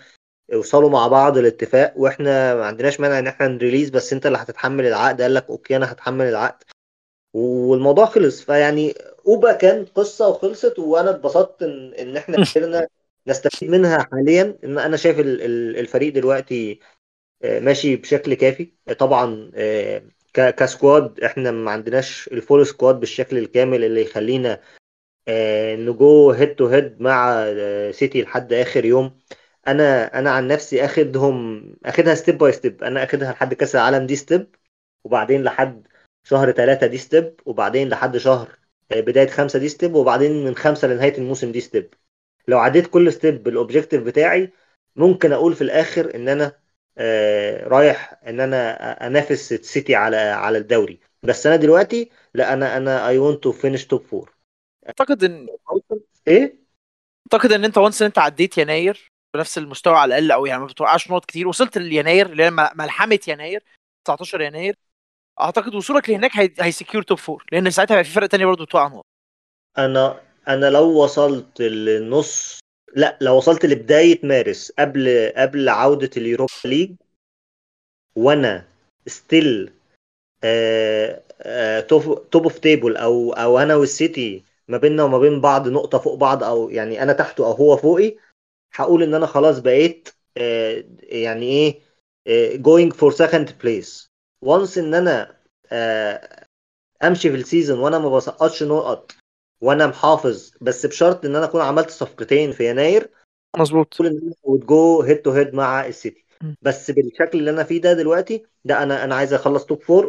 اوصلوا 0.53 0.91
مع 0.91 1.09
بعض 1.09 1.39
الاتفاق 1.39 1.93
وإحنا 1.97 2.55
ما 2.55 2.65
عندناش 2.67 3.01
مانع 3.01 3.19
إن 3.19 3.27
إحنا 3.27 3.49
ن 3.49 3.54
release 3.54 3.91
بس 3.91 4.13
أنت 4.13 4.27
اللي 4.27 4.39
هتتحمل 4.39 4.87
العقد. 4.87 5.23
قال 5.23 5.35
لك 5.35 5.47
okay 5.49 5.77
أنا 5.77 5.93
هتحمل 5.93 6.25
العقد. 6.27 6.63
والموضوع 7.35 8.07
خلص. 8.07 8.41
فيعني 8.43 8.95
أوبا 9.27 9.53
كان 9.53 9.85
قصة 9.85 10.29
وخلصت 10.29 10.79
وأنا 10.79 11.11
اتبسطت 11.11 11.63
ان 11.63 11.95
إن 11.95 12.17
إحنا 12.17 12.37
قدرنا 12.45 12.89
نستفيد 13.27 13.71
منها 13.71 14.07
حاليا. 14.13 14.59
إن 14.65 14.79
أنا 14.79 14.97
شايف 14.97 15.21
ال- 15.21 15.43
ال- 15.43 15.77
الفريق 15.79 16.13
دلوقتي 16.15 16.81
آه، 17.43 17.61
ماشي 17.61 17.97
بشكل 17.97 18.35
كافي. 18.35 18.73
طبعا 18.99 19.51
آه، 19.55 20.03
ك 20.35 20.49
squad 20.49 21.21
إحنا 21.21 21.51
ما 21.51 21.71
عندناش 21.71 22.29
ال 22.33 22.39
full 22.39 22.67
squad 22.67 23.01
بالشكل 23.01 23.39
الكامل 23.39 23.85
اللي 23.85 24.03
يخلينا 24.03 24.61
آه، 25.29 25.77
ن 25.77 25.95
go 25.95 26.31
head 26.31 26.55
to 26.55 26.67
head 26.67 27.01
مع 27.03 27.45
سيتي 27.91 28.23
لحد 28.23 28.53
آخر 28.53 28.85
يوم. 28.85 29.19
أنا 29.69 30.19
أنا 30.19 30.31
عن 30.31 30.49
نفسي 30.49 30.85
آخدهم 30.85 31.67
آخدها 31.85 32.15
step 32.15 32.39
by 32.39 32.53
step 32.53 32.85
أنا 32.85 33.05
آخدها 33.05 33.33
لحد 33.33 33.55
كأس 33.55 33.75
العالم 33.77 34.07
دي 34.07 34.17
step 34.17 34.55
وبعدين 35.05 35.43
لحد 35.45 35.87
شهر 36.25 36.53
ثلاثة 36.53 36.87
دي 36.87 36.99
step 36.99 37.41
وبعدين 37.47 37.89
لحد 37.89 38.17
شهر 38.17 38.59
آه، 38.93 39.01
بداية 39.01 39.27
خمسة 39.29 39.59
دي 39.59 39.69
step 39.69 39.95
وبعدين 39.95 40.45
من 40.45 40.57
خمسة 40.57 40.89
لنهاية 40.89 41.19
الموسم 41.19 41.53
دي 41.53 41.61
step 41.61 41.95
لو 42.49 42.59
عديت 42.59 42.87
كل 42.87 43.13
step 43.13 43.43
بال 43.43 43.54
objective 43.54 44.03
بتاعي 44.03 44.53
ممكن 44.97 45.33
أقول 45.33 45.55
في 45.55 45.63
الآخر 45.63 46.15
إن 46.15 46.29
أنا 46.29 46.53
آه، 46.99 47.69
رايح 47.69 48.21
إن 48.27 48.41
أنا 48.41 48.73
أنافس 49.07 49.53
السيتي 49.53 49.95
على 49.95 50.17
على 50.17 50.59
الدوري. 50.59 51.01
بس 51.23 51.47
أنا 51.47 51.57
دلوقتي 51.57 52.11
لا 52.35 52.53
أنا 52.53 52.77
أنا 52.77 53.09
I 53.09 53.19
want 53.19 53.43
to 53.43 53.53
finish 53.53 53.87
top 53.87 54.03
four 54.03 54.35
أعتقد 54.87 55.25
إن 55.25 55.49
إيه؟ 56.29 56.59
أعتقد 57.33 57.53
إن 57.53 57.65
أنت 57.65 57.79
once 57.79 58.03
ان 58.03 58.07
أنت 58.07 58.19
عديت 58.19 58.59
يناير 58.59 59.14
بنفس 59.35 59.59
المستوى 59.59 59.95
على 59.97 60.09
الأقل 60.19 60.31
أو 60.33 60.47
يعني 60.47 60.61
ما 60.61 60.67
بتوقعش 60.67 61.11
نقط 61.11 61.25
كتير. 61.25 61.49
وصلت 61.49 61.79
ليناير 61.79 62.27
اللي 62.27 62.45
هي 62.45 62.51
ملحمة 62.51 63.21
يناير 63.29 63.63
19 64.05 64.41
يناير. 64.41 64.75
أعتقد 65.41 65.75
وصولك 65.75 66.11
لهناك 66.11 66.37
هي 66.37 66.51
هي 66.61 66.71
secure 66.71 67.03
top 67.03 67.19
four 67.19 67.45
لأن 67.53 67.71
ساعتها 67.71 67.95
هيبقى 67.95 68.05
في 68.05 68.11
فرق 68.11 68.27
تانية 68.27 68.47
برضه 68.47 68.65
توقع 68.65 68.89
نقط. 68.89 69.05
أنا 69.79 70.21
أنا 70.49 70.71
لو 70.71 71.03
وصلت 71.03 71.61
للنص 71.61 72.59
لأ 72.97 73.19
لو 73.21 73.37
وصلت 73.37 73.67
لبداية 73.67 74.21
مارس 74.23 74.73
قبل 74.79 75.33
قبل 75.37 75.69
عودة 75.69 76.11
اليوروبا 76.17 76.53
ليج 76.65 76.95
وأنا 78.17 78.65
still 79.07 79.73
top 81.89 82.43
of 82.43 82.59
table 82.59 82.97
أو 82.97 83.33
أو 83.33 83.59
أنا 83.59 83.77
والسيتي 83.77 84.45
ما 84.69 84.79
بيننا 84.79 85.03
وما 85.05 85.19
بين 85.19 85.41
بعض 85.41 85.69
نقطة 85.69 85.99
فوق 85.99 86.15
بعض 86.15 86.45
أو 86.45 86.71
يعني 86.71 87.03
أنا 87.03 87.13
تحته 87.13 87.47
أو 87.47 87.53
هو 87.53 87.77
فوقي 87.77 88.17
هقول 88.75 89.03
إن 89.03 89.15
أنا 89.15 89.27
خلاص 89.27 89.59
بقيت 89.59 90.09
آه، 90.37 90.85
يعني 91.03 91.47
إيه 91.47 91.81
آه، 92.27 92.57
going 92.57 92.93
for 92.93 93.15
second 93.17 93.49
place. 93.63 94.09
once 94.43 94.79
إن 94.79 94.95
أنا 94.95 95.37
آه، 95.73 96.45
أمشي 97.05 97.31
في 97.31 97.37
ال 97.37 97.43
season 97.43 97.79
وأنا 97.79 97.99
ما 97.99 98.09
بسقطش 98.09 98.63
نقط 98.63 99.13
وأنا 99.61 99.87
محافظ 99.87 100.53
بس 100.61 100.87
بشرط 100.87 101.25
إن 101.25 101.37
أنا 101.37 101.45
أكون 101.45 101.61
عملت 101.61 101.91
صفقتين 101.91 102.53
في 102.53 102.71
يناير 102.71 103.11
مظبوط. 103.59 103.95
بقول 103.95 104.07
إن 104.09 104.19
أنا 104.23 104.35
و 104.43 104.55
to 104.55 104.79
go 104.79 105.03
head 105.03 105.17
to 105.23 105.31
head 105.31 105.55
مع 105.55 105.87
السيتي. 105.87 106.25
بس 106.63 106.91
بالشكل 106.91 107.39
اللي 107.39 107.51
أنا 107.51 107.65
فيه 107.65 107.81
ده 107.81 107.93
دلوقتي 107.93 108.47
ده 108.65 108.83
أنا 108.83 109.05
أنا 109.05 109.15
عايز 109.15 109.33
أخلص 109.35 109.65
top 109.65 109.83
four 109.83 110.07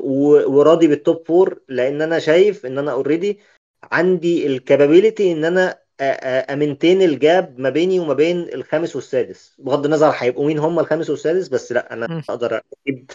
وراضي 0.47 0.87
بال 0.87 1.03
top 1.03 1.27
four 1.27 1.61
لأن 1.69 2.01
أنا 2.01 2.19
شايف 2.19 2.65
إن 2.65 2.77
أنا 2.77 2.91
already 2.91 3.39
عندي 3.83 4.47
ال 4.47 4.55
capability 4.55 5.31
إن 5.31 5.45
أنا 5.45 5.79
أ 6.01 6.12
maintain 6.12 7.01
ال 7.01 7.16
gap 7.16 7.59
ما 7.59 7.69
بيني 7.69 7.99
وما 7.99 8.13
بين 8.13 8.39
الخامس 8.53 8.95
والسادس 8.95 9.55
بغض 9.59 9.85
النظر 9.85 10.13
هيبقوا 10.17 10.47
مين 10.47 10.59
هم 10.59 10.79
الخامس 10.79 11.09
والسادس 11.09 11.47
بس 11.47 11.71
لأ 11.71 11.93
أنا. 11.93 12.23
أقدر 12.29 12.61
أ 12.81 12.87
keep 12.87 13.11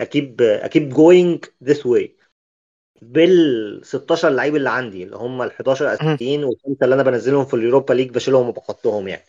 أ 0.00 0.08
keep 0.08 0.42
أ 0.42 0.51
keep 0.51 0.88
going 0.88 1.44
this 1.64 1.86
way 1.86 2.16
بال 3.02 3.80
16 3.84 4.28
لعيب 4.28 4.56
اللي 4.56 4.70
عندي 4.70 5.04
اللي 5.04 5.16
هم 5.16 5.42
ال 5.42 5.52
11 5.52 5.94
أساسيين 5.94 6.44
والخمسة 6.44 6.78
اللي 6.84 6.94
أنا 6.94 7.02
بنزلهم 7.02 7.44
في 7.44 7.54
اليوروبا 7.54 7.94
ليج 7.94 8.10
بشيلهم 8.10 8.48
وبحطهم 8.48 9.08
يعني. 9.08 9.24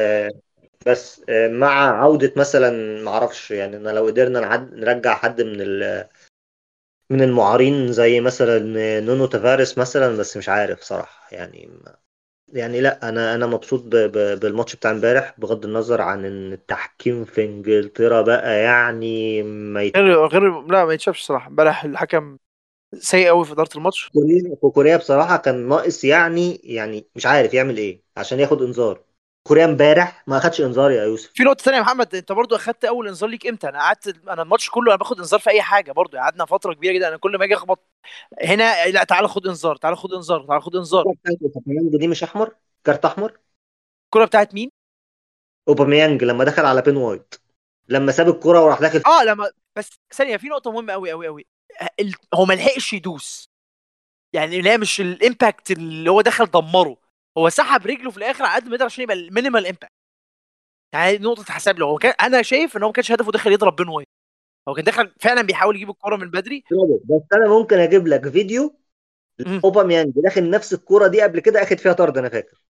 آه، 0.00 0.30
بس 0.86 1.22
آه، 1.28 1.48
مع 1.48 2.02
عودة 2.02 2.32
مثلا 2.36 3.02
ما 3.02 3.10
أعرفش 3.10 3.50
يعني 3.50 3.76
أنا 3.76 3.90
لو 3.90 4.06
قدرنا 4.06 4.40
نعد 4.40 4.74
نرجع 4.74 5.14
حد 5.14 5.42
من 5.42 5.60
ال 5.60 6.08
من 7.10 7.22
المعارين 7.22 7.92
زي 7.92 8.20
مثلا 8.20 8.58
نونو 9.00 9.26
تافاريس 9.26 9.78
مثلا 9.78 10.16
بس 10.16 10.36
مش 10.36 10.48
عارف 10.48 10.80
صراحة 10.82 11.28
يعني 11.36 11.70
يعني 12.52 12.80
لا 12.80 13.08
أنا 13.08 13.34
أنا 13.34 13.46
مبسوط 13.46 13.82
ب- 13.84 13.90
ب- 13.96 14.40
بالماتش 14.40 14.76
بتاع 14.76 14.90
امبارح 14.90 15.34
بغض 15.38 15.64
النظر 15.64 16.00
عن 16.00 16.24
إن 16.24 16.52
التحكيم 16.52 17.24
في 17.24 17.44
إنجلترا 17.44 18.22
بقى 18.22 18.58
يعني 18.62 19.42
ما 19.42 19.82
يت- 19.82 19.96
غير 19.96 20.26
غير 20.26 20.60
لا 20.66 20.84
ما 20.84 20.92
يتشافش 20.94 21.20
الصراحه 21.20 21.48
امبارح 21.48 21.84
الحكم 21.84 22.38
سيء 22.94 23.28
قوي 23.28 23.44
في 23.46 23.52
إدارة 23.52 23.70
الماتش. 23.76 24.12
كوريا 24.74 24.96
بصراحة 24.96 25.36
كان 25.36 25.68
ناقص 25.68 26.04
يعني 26.04 26.60
يعني 26.64 27.08
مش 27.16 27.26
عارف 27.26 27.54
يعمل 27.54 27.76
إيه 27.76 28.02
عشان 28.16 28.40
ياخد 28.40 28.62
إنذار. 28.62 29.04
كوريا 29.42 29.64
امبارح 29.64 30.24
ما 30.26 30.36
اخدش 30.36 30.60
انذار 30.60 30.90
يا 30.90 31.04
يوسف. 31.04 31.30
في 31.34 31.42
نقطة 31.42 31.62
ثانية 31.62 31.78
يا 31.78 31.82
محمد 31.82 32.14
انت 32.14 32.32
برضو 32.32 32.56
اخدت 32.56 32.84
أول 32.84 33.08
انذار 33.08 33.30
ليك 33.30 33.46
إمتى؟ 33.46 33.68
أنا 33.68 33.78
قعدت 33.78 34.28
أنا 34.28 34.42
الماتش 34.42 34.70
كله 34.70 34.90
أنا 34.90 34.98
باخد 34.98 35.18
انذار 35.18 35.40
في 35.40 35.50
أي 35.50 35.62
حاجة 35.62 35.92
برضو 35.92 36.16
قعدنا 36.16 36.44
فترة 36.44 36.72
كبيرة 36.74 36.92
جدا 36.92 37.08
أنا 37.08 37.16
كل 37.16 37.38
ما 37.38 37.44
أجي 37.44 37.54
أخبط 37.54 37.90
هنا 38.42 38.86
لا 38.86 39.04
تعالى 39.04 39.28
خد 39.28 39.46
انذار 39.46 39.76
تعالى 39.76 39.96
خد 39.96 40.12
انذار 40.12 40.46
تعالى 40.46 40.60
خد 40.60 40.76
انذار. 40.76 41.04
دي 41.98 42.08
مش 42.08 42.22
أحمر؟ 42.22 42.54
كارت 42.84 43.04
أحمر؟ 43.04 43.38
الكره 44.04 44.24
بتاعت 44.24 44.54
مين؟ 44.54 44.70
أوباميانج 45.68 46.24
لما 46.24 46.44
دخل 46.44 46.64
على 46.64 46.82
بين 46.82 46.96
وايت 46.96 47.34
لما 47.88 48.12
ساب 48.12 48.28
الكرة 48.28 48.64
وراح 48.64 48.80
داخل 48.80 49.02
آه 49.06 49.24
لما 49.24 49.50
بس 49.76 49.90
ثانية 50.14 50.36
في 50.36 50.48
نقطة 50.48 50.70
مهمة 50.70 50.92
قوي 50.92 51.12
قوي 51.12 51.26
قوي 51.26 51.46
هو 52.34 52.44
ما 52.44 52.54
لحقش 52.54 52.92
يدوس. 52.92 53.50
يعني 54.32 54.70
هي 54.70 54.78
مش 54.78 55.00
ال 55.00 55.10
impact 55.10 55.70
اللي 55.70 56.10
هو 56.10 56.20
دخل 56.20 56.46
دمره. 56.46 56.96
هو 57.40 57.48
سحب 57.48 57.86
رجله 57.86 58.10
في 58.10 58.16
الآخر 58.16 58.44
على 58.44 58.54
قد 58.60 58.68
ما 58.68 58.74
يقدر 58.74 58.84
عشان 58.84 59.04
يبقى 59.04 59.16
ال 59.16 59.22
minimal 59.22 59.66
impact 59.66 59.92
يعني 60.94 61.18
نقطة 61.18 61.42
تحسب 61.42 61.78
له 61.78 61.86
هو 61.86 61.98
كان 61.98 62.14
أنا 62.20 62.42
شايف 62.42 62.76
إن 62.76 62.82
هو 62.82 62.88
ما 62.88 62.92
كانش 62.92 63.12
هدفه 63.12 63.32
داخل 63.32 63.52
يضرب 63.52 63.76
بين 63.76 63.88
وايت 63.88 64.08
هو 64.68 64.74
كان 64.74 64.84
داخل 64.84 65.12
فعلا 65.20 65.42
بيحاول 65.42 65.76
يجيب 65.76 65.90
الكرة 65.90 66.16
من 66.16 66.30
بدري. 66.30 66.64
بس 67.04 67.22
أنا 67.32 67.48
ممكن 67.48 67.78
أجيب 67.78 68.06
لك 68.06 68.28
فيديو. 68.28 68.80
اوباميانج 69.64 70.12
داخل 70.16 70.50
نفس 70.50 70.72
الكرة 70.72 71.06
دي 71.06 71.22
قبل 71.22 71.40
كده 71.40 71.62
أخد 71.62 71.78
فيها 71.78 71.92
طرد 71.92 72.18
أنا 72.18 72.28
فاكر. 72.28 72.62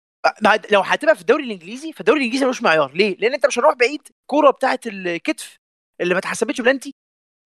لو 0.71 0.81
هتبقى 0.81 1.15
في 1.15 1.21
الدوري 1.21 1.45
الإنجليزي 1.45 1.93
فالدوري 1.93 2.19
الإنجليزي 2.19 2.45
ملوش 2.45 2.63
معيار. 2.63 2.93
ليه؟ 2.93 3.17
لأن 3.17 3.35
أنت 3.35 3.47
مش 3.47 3.59
هنروح 3.59 3.75
بعيد 3.75 4.03
الكوره 4.11 4.51
بتاعت 4.51 4.87
الكتف 4.87 5.59
اللي 6.01 6.15
ما 6.15 6.19
اتحسبتش 6.21 6.61
بلانتي 6.61 6.95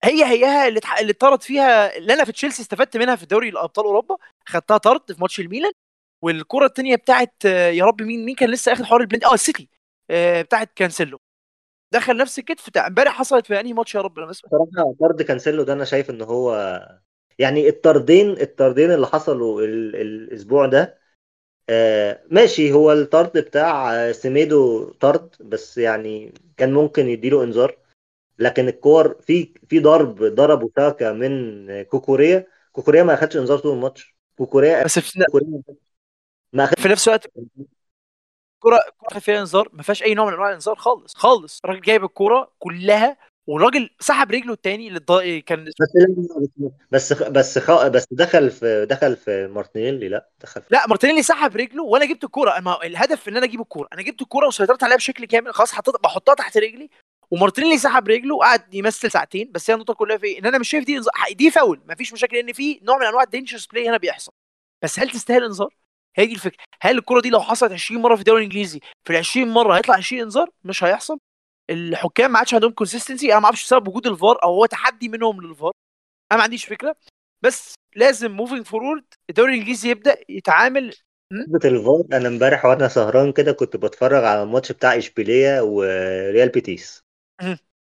هي 0.03 0.25
هيها 0.25 0.67
اللي 0.67 0.81
اللي 0.99 1.11
اتطرد 1.11 1.41
فيها 1.43 1.97
اللي 1.97 2.13
أنا 2.13 2.25
في 2.25 2.31
تشيلسي 2.31 2.61
استفدت 2.61 2.97
منها 2.97 3.15
في 3.15 3.25
دوري 3.25 3.49
الأبطال 3.49 3.85
أوروبا 3.85 4.17
خدتها 4.45 4.77
طرد 4.77 5.11
في 5.11 5.21
ماتش 5.21 5.39
الميلان. 5.39 5.71
والكرة 6.23 6.65
الثانية 6.65 6.95
بتاعت 6.95 7.33
آه، 7.45 7.69
يا 7.69 7.85
رب 7.85 8.01
مين 8.01 8.25
مين 8.25 8.35
كان 8.35 8.49
لسه 8.49 8.73
اخد 8.73 8.83
حوار 8.83 9.01
البلانتي 9.01 9.25
آه 9.25 9.33
السيتي 9.33 9.69
آه، 10.09 10.41
بتاعت 10.41 10.71
كانسيلو. 10.75 11.19
دخل 11.93 12.17
نفس 12.17 12.39
الكتف 12.39 12.69
بتاع 12.69 12.87
امبارح 12.87 13.13
حصلت 13.13 13.47
في 13.47 13.59
أنهي 13.59 13.73
ماتش 13.73 13.95
يا 13.95 14.01
رب؟ 14.01 14.19
اسمع 14.19 14.49
صراحة 14.51 14.93
طرد 14.99 15.21
كانسيلو 15.21 15.63
ده 15.63 15.73
أنا 15.73 15.85
شايف 15.85 16.09
إن 16.09 16.21
هو 16.21 16.79
يعني 17.39 17.69
الطردين 17.69 18.29
الطردين 18.41 18.91
اللي 18.91 19.07
حصلوا 19.07 19.61
ال... 19.61 19.95
الأسبوع 19.95 20.65
ده 20.65 20.99
آه 21.69 22.23
ماشي 22.31 22.71
هو 22.71 22.91
الطرد 22.91 23.37
بتاع 23.37 23.93
آه، 23.95 24.11
سيميدو 24.11 24.89
طرد 24.89 25.35
بس 25.39 25.77
يعني 25.77 26.33
كان 26.57 26.73
ممكن 26.73 27.07
يديله 27.09 27.43
إنذار. 27.43 27.77
لكن 28.39 28.67
الكور 28.67 29.21
في 29.21 29.53
في 29.69 29.79
ضرب 29.79 30.23
ضربه 30.23 30.71
ساكا 30.75 31.11
من 31.11 31.83
كوكوريا 31.83 32.47
كوكوريا 32.71 33.03
ما 33.03 33.13
أخدش 33.13 33.37
إنذار 33.37 33.57
طول 33.59 33.73
الماتش. 33.73 34.17
كوكوريا 34.37 34.83
بس 34.83 34.99
في, 34.99 35.19
كوكوريا 35.25 35.61
ما 36.53 36.65
في 36.65 36.87
نفس 36.87 37.07
الوقت 37.07 37.25
الكره 38.55 38.79
الكره 39.03 39.19
فيها 39.19 39.39
انذار 39.39 39.69
ما 39.73 39.83
فيهاش 39.83 40.03
أي 40.03 40.13
نوع 40.13 40.25
من 40.27 40.33
أنواع 40.33 40.47
الانذار 40.49 40.75
خالص 40.75 41.15
خالص 41.15 41.59
الراجل 41.65 41.81
جايب 41.81 42.03
الكوره 42.03 42.51
كلها 42.59 43.17
والراجل 43.47 43.89
سحب 43.99 44.31
رجله 44.31 44.53
الثاني 44.53 44.95
الض- 44.99 45.43
كان 45.45 45.65
بس 46.91 47.13
بس 47.13 47.13
بس 47.23 47.59
خ... 47.59 47.87
بس 47.87 48.05
دخل 48.11 48.51
في 48.51 48.85
دخل 48.89 49.15
في 49.15 49.47
مارتينيلي 49.47 50.09
لا 50.09 50.29
دخل 50.41 50.61
في 50.61 50.67
لا 50.71 50.87
مارتينيلي 50.87 51.23
سحب 51.23 51.57
رجله 51.57 51.83
وأنا 51.83 52.05
جبت 52.05 52.23
الكوره 52.23 52.57
أما 52.57 52.83
الهدف 52.83 53.27
إن 53.29 53.37
أنا 53.37 53.45
أجيب 53.45 53.61
الكوره 53.61 53.87
أنا 53.93 54.01
جبت 54.01 54.21
الكوره 54.21 54.47
وسيطرت 54.47 54.83
عليها 54.83 54.97
بشكل 54.97 55.25
كامل 55.25 55.53
خلاص 55.53 55.71
حطيت 55.73 55.95
بحطها 56.03 56.35
تحت 56.35 56.57
رجلي 56.57 56.89
ومارتينيلي 57.31 57.77
سحب 57.77 58.07
رجله 58.07 58.35
وقعد 58.35 58.73
يمثل 58.73 59.11
ساعتين 59.11 59.51
بس 59.51 59.69
هي 59.69 59.73
النقطة 59.73 59.93
كلها 59.93 60.17
في 60.17 60.25
إيه؟ 60.25 60.39
إن 60.39 60.45
أنا 60.45 60.57
مش 60.57 60.69
شايف 60.69 60.85
دي 60.85 61.01
إنذار- 61.01 61.33
دي 61.33 61.51
فاول 61.51 61.81
مفيش 61.89 62.13
مشاكل 62.13 62.37
إن 62.37 62.53
في 62.53 62.79
نوع 62.83 62.97
من 62.97 63.05
أنواع 63.05 63.23
ال 63.23 63.27
dangerous 63.27 63.65
play 63.65 63.89
هنا 63.89 63.97
بيحصل 63.97 64.31
بس 64.83 64.99
هل 64.99 65.09
تستاهل 65.09 65.43
انذار؟ 65.43 65.75
هي 66.15 66.25
دي 66.25 66.33
الفكرة. 66.33 66.63
هل 66.81 66.97
الكرة 66.97 67.21
دي 67.21 67.29
لو 67.29 67.41
حصلت 67.41 67.71
20 67.71 68.01
مرة 68.01 68.15
في 68.15 68.21
الدوري 68.21 68.39
الإنجليزي 68.39 68.79
في 69.03 69.13
ال 69.13 69.15
20 69.15 69.47
مرة 69.47 69.77
هيطلع 69.77 69.95
20 69.95 70.21
إنذار؟ 70.21 70.49
مش 70.63 70.83
هيحصل. 70.83 71.19
الحكام 71.69 72.31
ما 72.31 72.37
عادش 72.39 72.53
عندهم 72.53 72.71
consistency 72.71 73.31
أنا 73.31 73.39
ما 73.39 73.45
أعرفش 73.45 73.63
بسبب 73.63 73.87
وجود 73.87 74.07
الفار 74.07 74.43
أو 74.43 74.53
هو 74.53 74.65
تحدي 74.65 75.09
منهم 75.09 75.41
للفار. 75.41 75.71
أنا 76.31 76.37
ما 76.37 76.43
عنديش 76.43 76.65
فكرة. 76.65 76.95
بس 77.41 77.73
لازم 77.95 78.31
moving 78.31 78.65
forward 78.65 79.03
الدوري 79.29 79.53
الإنجليزي 79.53 79.89
يبدأ 79.89 80.17
يتعامل 80.29 80.95
الفار 81.65 82.03
أنا 82.13 82.27
امبارح 82.27 82.65
وأنا 82.65 82.87
سهران 82.87 83.31
كده 83.31 83.51
كنت 83.51 83.77
بتفرج 83.77 84.23
على 84.23 84.43
الماتش 84.43 84.71
بتاع 84.71 84.97
إشبيلية 84.97 85.61
وريال 85.61 86.49
بيتيس. 86.49 87.03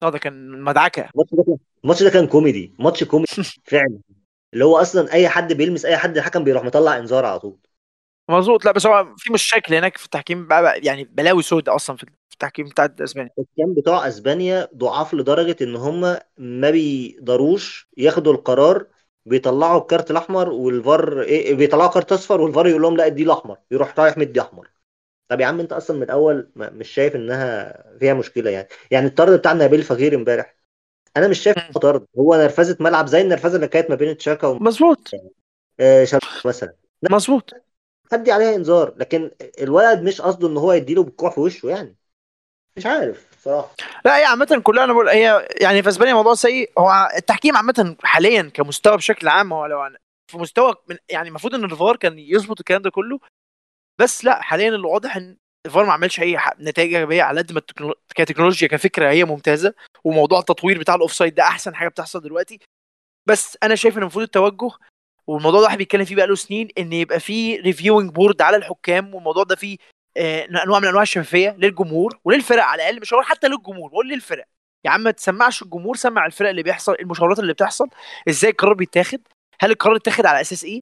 آه 0.03 0.09
ده 0.09 0.17
كان 0.17 0.61
مدعكة. 0.61 1.09
الماتش 1.13 1.33
ده 1.33 1.43
كان 1.43 1.57
الماتش 1.83 2.03
ده 2.03 2.09
كان 2.09 2.27
كوميدي. 2.27 2.73
ماتش 2.79 3.03
كوميدي 3.03 3.31
فعلا. 3.71 3.99
اللي 4.53 4.65
هو 4.65 4.77
أصلا 4.77 5.13
أي 5.13 5.29
حد 5.29 5.53
بيلمس 5.53 5.85
أي 5.85 5.97
حد 5.97 6.17
الحكم 6.17 6.43
بيروح 6.43 6.63
مطلع 6.63 6.97
إنذار 6.97 7.25
على 7.25 7.39
طول. 7.39 7.57
مظبوط. 8.29 8.65
لا 8.65 8.71
بس 8.71 8.85
هو 8.85 9.15
في 9.17 9.33
مشاكل 9.33 9.75
هناك 9.75 9.97
في 9.97 10.05
التحكيم 10.05 10.47
بقى, 10.47 10.79
يعني 10.79 11.03
بلاوي 11.03 11.43
سودة 11.43 11.75
أصلا 11.75 11.97
في 11.97 12.05
التحكيم 12.33 12.65
بتاع 12.65 12.89
أسبانيا. 13.01 13.29
الحكام 13.39 13.73
بتوع 13.73 14.07
أسبانيا 14.07 14.67
ضعاف 14.75 15.13
لدرجة 15.13 15.55
إن 15.61 15.75
هم 15.75 16.17
ما 16.37 16.69
بيقدروش 16.69 17.89
ياخدوا 17.97 18.33
القرار 18.33 18.87
بيطلعوا 19.25 19.81
الكارت 19.81 20.11
الأحمر 20.11 20.49
والفار 20.49 21.21
إيه 21.21 21.53
بيطلعوا 21.53 21.89
كارت 21.89 22.11
أصفر 22.11 22.41
والفار 22.41 22.67
يقول 22.67 22.81
لهم 22.81 22.97
لا 22.97 23.05
ادي 23.05 23.23
الأحمر 23.23 23.57
يروح 23.71 23.99
رايح 23.99 24.17
مدي 24.17 24.41
أحمر. 24.41 24.69
طب 25.27 25.41
يا 25.41 25.45
عم 25.45 25.59
أنت 25.59 25.73
أصلا 25.73 25.97
من 25.97 26.03
الأول 26.03 26.51
مش 26.55 26.89
شايف 26.89 27.15
إنها 27.15 27.73
فيها 27.99 28.13
مشكلة 28.13 28.49
يعني. 28.49 28.67
يعني 28.91 29.07
الطرد 29.07 29.39
بتاع 29.39 29.53
نبيل 29.53 29.83
فقير 29.83 30.15
امبارح 30.15 30.55
أنا 31.17 31.27
مش 31.27 31.39
شايف 31.39 31.77
طرد. 31.77 32.05
هو 32.19 32.35
نرفزة 32.35 32.77
ملعب 32.79 33.07
زي 33.07 33.21
النرفزة 33.21 33.55
اللي 33.55 33.67
كانت 33.67 33.89
ما 33.89 33.95
بين 33.95 34.17
تشاكا 34.17 34.47
مظبوط. 34.61 35.11
وشالكه 35.81 36.27
مثلا. 36.45 36.73
مظبوط. 37.11 37.53
ادي 38.13 38.31
عليها 38.31 38.55
انذار 38.55 38.93
لكن 38.97 39.31
الولد 39.61 40.01
مش 40.01 40.21
قصده 40.21 40.47
إن 40.47 40.57
هو 40.57 40.73
يديله 40.73 41.03
بالكوع 41.03 41.29
في 41.29 41.39
وشه 41.39 41.67
يعني. 41.69 41.95
مش 42.77 42.85
عارف 42.85 43.27
بصراحه 43.37 43.75
لا 44.05 44.17
هي 44.17 44.23
عامة 44.23 44.61
كلها 44.63 44.83
أنا 44.83 44.93
بقول 44.93 45.09
هي 45.09 45.47
يعني 45.61 45.83
في 45.83 45.89
أسبانيا 45.89 46.13
موضوع 46.13 46.33
سيء. 46.33 46.71
هو 46.77 47.09
التحكيم 47.17 47.57
عامة 47.57 47.95
حاليا 48.03 48.51
كمستوى 48.53 48.97
بشكل 48.97 49.27
عام 49.27 49.53
هو 49.53 49.65
لو 49.65 49.89
في 50.31 50.37
مستوى 50.37 50.75
من 50.89 50.97
يعني 51.09 51.29
المفروض 51.29 51.55
إن 51.55 51.63
الفار 51.63 51.95
كان 51.95 52.19
يظبط 52.19 52.59
الكلام 52.59 52.81
ده 52.81 52.89
كله. 52.89 53.19
بس 53.99 54.25
لا 54.25 54.41
حاليا 54.41 54.69
اللي 54.69 54.87
واضح 54.87 55.15
إن 55.15 55.37
الفار 55.65 55.85
ما 55.85 55.93
عملش 55.93 56.19
أي 56.19 56.39
نتائج 56.59 56.93
إيجابية 56.93 57.23
على 57.23 57.41
قد 57.41 57.51
ما 57.51 57.61
كتكنولوجيا 58.15 58.67
كفكرة 58.67 59.09
هي 59.09 59.25
ممتازة 59.25 59.73
وموضوع 60.03 60.39
التطوير 60.39 60.79
بتاع 60.79 60.95
ال 60.95 61.13
offside 61.13 61.35
ده 61.35 61.43
أحسن 61.43 61.75
حاجة 61.75 61.87
بتحصل 61.87 62.21
دلوقتي. 62.21 62.59
بس 63.29 63.57
أنا 63.63 63.75
شايف 63.75 63.97
إن 63.97 64.01
المفروض 64.01 64.23
التوجه 64.23 64.71
والموضوع 65.27 65.59
ده 65.59 65.65
واحد 65.65 65.77
بيتكلم 65.77 66.05
فيه 66.05 66.15
بقاله 66.15 66.35
سنين 66.35 66.67
إن 66.77 66.93
يبقى 66.93 67.19
فيه 67.19 67.61
reviewing 67.61 68.11
board 68.11 68.41
على 68.41 68.57
الحكام 68.57 69.15
والموضوع 69.15 69.43
ده 69.43 69.55
فيه 69.55 69.77
آه، 70.17 70.45
انواع 70.63 70.79
من 70.79 70.87
أنواع 70.87 71.01
الشفافية 71.03 71.55
للجمهور 71.59 72.19
وللفرق 72.25 72.63
على 72.63 72.81
الأقل 72.81 73.01
مش 73.01 73.13
هقول 73.13 73.25
حتى 73.25 73.47
للجمهور 73.47 73.89
بقول 73.89 74.09
للفرق. 74.09 74.45
يا 74.85 74.89
عم 74.89 75.01
ما 75.01 75.11
تسمعش 75.11 75.61
الجمهور 75.61 75.95
سمع 75.95 76.25
الفرق 76.25 76.49
اللي 76.49 76.63
بيحصل 76.63 76.95
المشاورات 76.99 77.39
اللي 77.39 77.53
بتحصل 77.53 77.89
إزاي 78.29 78.51
القرار 78.51 78.73
بيتاخد؟ 78.73 79.19
هل 79.61 79.71
القرار 79.71 79.95
اتاخد 79.95 80.25
على 80.25 80.41
أساس 80.41 80.63
إيه؟ 80.63 80.79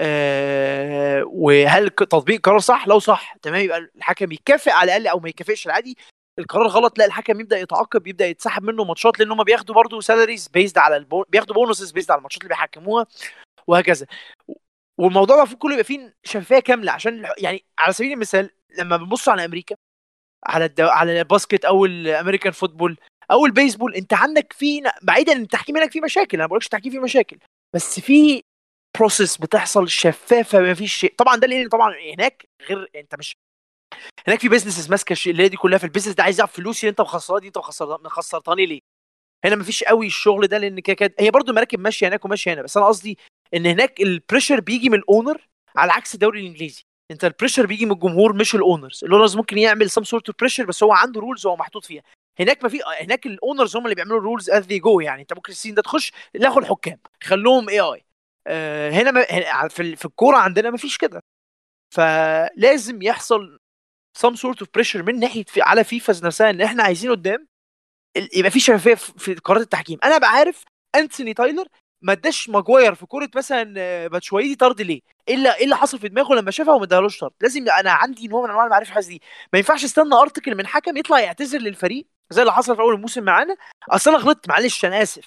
آه 0.00 1.24
وهل 1.26 1.90
تطبيق 1.90 2.36
القرار 2.36 2.58
صح؟ 2.58 2.88
لو 2.88 2.98
صح 2.98 3.36
تمام 3.42 3.60
يبقى 3.64 3.78
الحكم 3.78 4.32
يكافئ 4.32 4.70
على 4.70 4.84
الأقل 4.96 5.06
أو 5.06 5.20
ما 5.20 5.28
يكافئش 5.28 5.66
العادي. 5.66 5.96
القرار 6.38 6.66
غلط 6.66 6.98
لا 6.98 7.04
الحكم 7.04 7.40
يبدأ 7.40 7.58
يتعاقب 7.58 8.06
يبدأ 8.06 8.26
يتسحب 8.26 8.62
منه 8.62 8.84
ماتشات 8.84 9.18
لأن 9.18 9.30
هم 9.32 9.44
بياخدوا 9.44 9.74
برضه 9.74 10.00
salaries 10.00 10.48
based 10.48 10.78
على 10.78 10.96
البو... 10.96 11.24
بياخدوا 11.28 11.54
bonuses 11.54 11.90
based 11.90 12.10
على 12.10 12.18
الماتشات 12.18 12.42
اللي 12.42 12.48
بيحكموها. 12.48 13.06
وهكذا. 13.68 14.06
والموضوع 14.98 15.36
المفروض 15.36 15.58
كله 15.58 15.72
يبقى 15.72 15.84
فيه 15.84 16.14
شفافية 16.24 16.58
كاملة 16.58 16.92
عشان 16.92 17.28
يعني 17.38 17.64
على 17.78 17.92
سبيل 17.92 18.12
المثال 18.12 18.50
لما 18.78 18.96
بنبص 18.96 19.28
على 19.28 19.44
أمريكا 19.44 19.76
على 20.46 20.64
الدو... 20.64 20.86
على 20.86 21.20
الباسكت 21.20 21.64
أو 21.64 21.84
ال 21.84 21.92
American 21.92 22.52
football 22.52 22.96
أو 23.30 23.46
البيسبول 23.46 23.94
أنت 23.94 24.14
عندك 24.14 24.52
في 24.52 24.82
بعيدا 25.02 25.32
إن 25.32 25.42
التحكيم 25.42 25.76
هناك 25.76 25.92
فيه 25.92 26.00
مشاكل 26.00 26.36
أنا 26.36 26.44
ما 26.44 26.46
بقولكش 26.46 26.66
التحكيم 26.66 26.92
فيه 26.92 26.98
مشاكل 27.00 27.38
بس 27.74 28.00
في 28.00 28.42
process 28.98 29.36
بتحصل 29.36 29.88
شفافة 29.88 30.60
ما 30.60 30.74
فيش 30.74 30.94
شيء. 30.94 31.14
طبعا 31.18 31.36
ده 31.36 31.46
لأن 31.46 31.68
طبعا 31.68 31.94
هناك 32.14 32.48
غير 32.68 32.90
أنت 32.96 33.14
مش 33.14 33.36
هناك 34.28 34.40
في 34.40 34.48
businesses 34.48 34.90
ماسكة 34.90 35.30
اللي 35.30 35.48
دي 35.48 35.56
كلها 35.56 35.78
في 35.78 35.84
ال 35.84 35.87
business 35.87 36.14
ده 36.14 36.22
عايز 36.22 36.38
يعرف 36.38 36.52
فلوسي 36.52 36.80
اللي 36.80 36.90
أنت 36.90 37.00
مخسرها 37.00 37.38
دي 37.38 37.46
أنت 37.46 37.58
مخسرتني 38.04 38.66
ليه؟ 38.66 38.80
هنا 39.44 39.56
ما 39.56 39.64
فيش 39.64 39.84
قوي 39.84 40.06
الشغل 40.06 40.46
ده 40.46 40.58
لأن 40.58 40.80
كده 40.80 41.14
هي 41.20 41.30
برضو 41.30 41.50
المراكب 41.50 41.80
ماشية 41.80 42.08
هناك 42.08 42.24
وماشية 42.24 42.52
هنا 42.54 42.62
بس 42.62 42.76
أنا 42.76 42.86
قصدي 42.86 43.18
إن 43.54 43.66
هناك 43.66 44.00
ال 44.00 44.07
pressure 44.07 44.60
بيجي 44.60 44.88
من 44.88 44.98
ال 44.98 45.06
owner 45.06 45.48
على 45.76 45.92
عكس 45.92 46.14
الدوري 46.14 46.40
الإنجليزي. 46.40 46.84
أنت 47.10 47.24
ال 47.24 47.29
pressure 47.29 47.66
بيجي 47.66 47.86
من 47.86 47.92
الجمهور 47.92 48.32
مش 48.32 48.54
ال 48.54 48.61
owners 48.61 49.04
ال 49.04 49.09
owners 49.09 49.36
ممكن 49.36 49.58
يعمل 49.58 49.90
some 49.90 50.04
sort 50.04 50.28
of 50.28 50.36
pressure 50.40 50.64
بس 50.66 50.82
هو 50.82 50.92
عنده 50.92 51.20
rules 51.20 51.46
هو 51.46 51.56
محطوط 51.56 51.84
فيها. 51.84 52.02
هناك 52.40 52.62
ما 52.62 52.68
في 52.68 52.80
هناك 53.00 53.26
ال 53.26 53.33
owners 53.33 53.76
هم 53.76 53.84
اللي 53.84 53.94
بيعملوا 53.94 54.18
ال 54.18 54.23
rules 54.23 54.50
as 54.50 54.66
they 54.66 54.78
go 54.78 55.00
يعني. 55.00 55.22
أنت 55.22 55.32
ممكن 55.32 55.52
السين 55.52 55.74
ده 55.74 55.82
تخش 55.82 56.12
لاغوا 56.34 56.60
الحكام 56.60 56.98
خلوهم 57.22 57.68
اي 57.68 57.80
اي 57.80 58.04
آه 58.46 58.90
هنا 58.90 59.10
ما 59.10 59.68
في 59.68 59.96
في 59.96 60.04
الكورة 60.04 60.36
عندنا 60.36 60.70
ما 60.70 60.76
فيش 60.76 60.98
كده. 60.98 61.22
فلازم 61.94 63.02
يحصل 63.02 63.58
some 64.16 64.34
sort 64.34 64.58
of 64.60 64.68
pressure 64.74 65.02
من 65.02 65.18
ناحية 65.20 65.44
في 65.44 65.62
على 65.62 65.84
فيفا 65.84 66.14
نفسها 66.22 66.50
إن 66.50 66.60
إحنا 66.60 66.82
عايزين 66.82 67.10
قدام 67.10 67.48
يبقى 68.34 68.50
في 68.50 68.60
شفافية 68.60 68.94
في 68.94 69.34
قرارات 69.34 69.62
التحكيم. 69.64 69.98
أنا 70.04 70.18
بقى 70.18 70.30
عارف 70.30 70.64
انتوني 70.94 71.34
تايلر 71.34 71.66
ما 72.02 72.12
اداش 72.12 72.48
ماجواير 72.48 72.94
في 72.94 73.06
كوره 73.06 73.28
مثلا 73.36 73.64
باتشوايدي 74.08 74.54
طرد 74.54 74.80
ليه؟ 74.80 75.00
إيه 75.28 75.34
اللي 75.34 75.54
إيه 75.54 75.64
اللي 75.64 75.76
حصل 75.76 75.98
في 75.98 76.08
دماغه 76.08 76.34
لما 76.34 76.50
شافها 76.50 76.74
وما 76.74 76.84
ادالوش 76.84 77.18
طرد؟ 77.18 77.32
لازم 77.40 77.64
أنا 77.70 77.90
عندي 77.92 78.28
نوع 78.28 78.42
من 78.44 78.50
أنواع 78.50 78.64
المعرفة 78.64 78.90
الحاسه 78.90 79.08
دي، 79.08 79.22
ما 79.52 79.58
ينفعش 79.58 79.84
استنى 79.84 80.14
article 80.14 80.54
من 80.56 80.66
حكم 80.66 80.96
يطلع 80.96 81.20
يعتذر 81.20 81.58
للفريق 81.58 82.06
زي 82.30 82.42
اللي 82.42 82.52
حصل 82.52 82.76
في 82.76 82.82
أول 82.82 82.94
الموسم 82.94 83.22
معانا. 83.24 83.56
أصل 83.90 84.10
أنا 84.10 84.18
غلطت 84.18 84.48
معلش 84.48 84.84
أنا 84.84 85.02
آسف. 85.02 85.24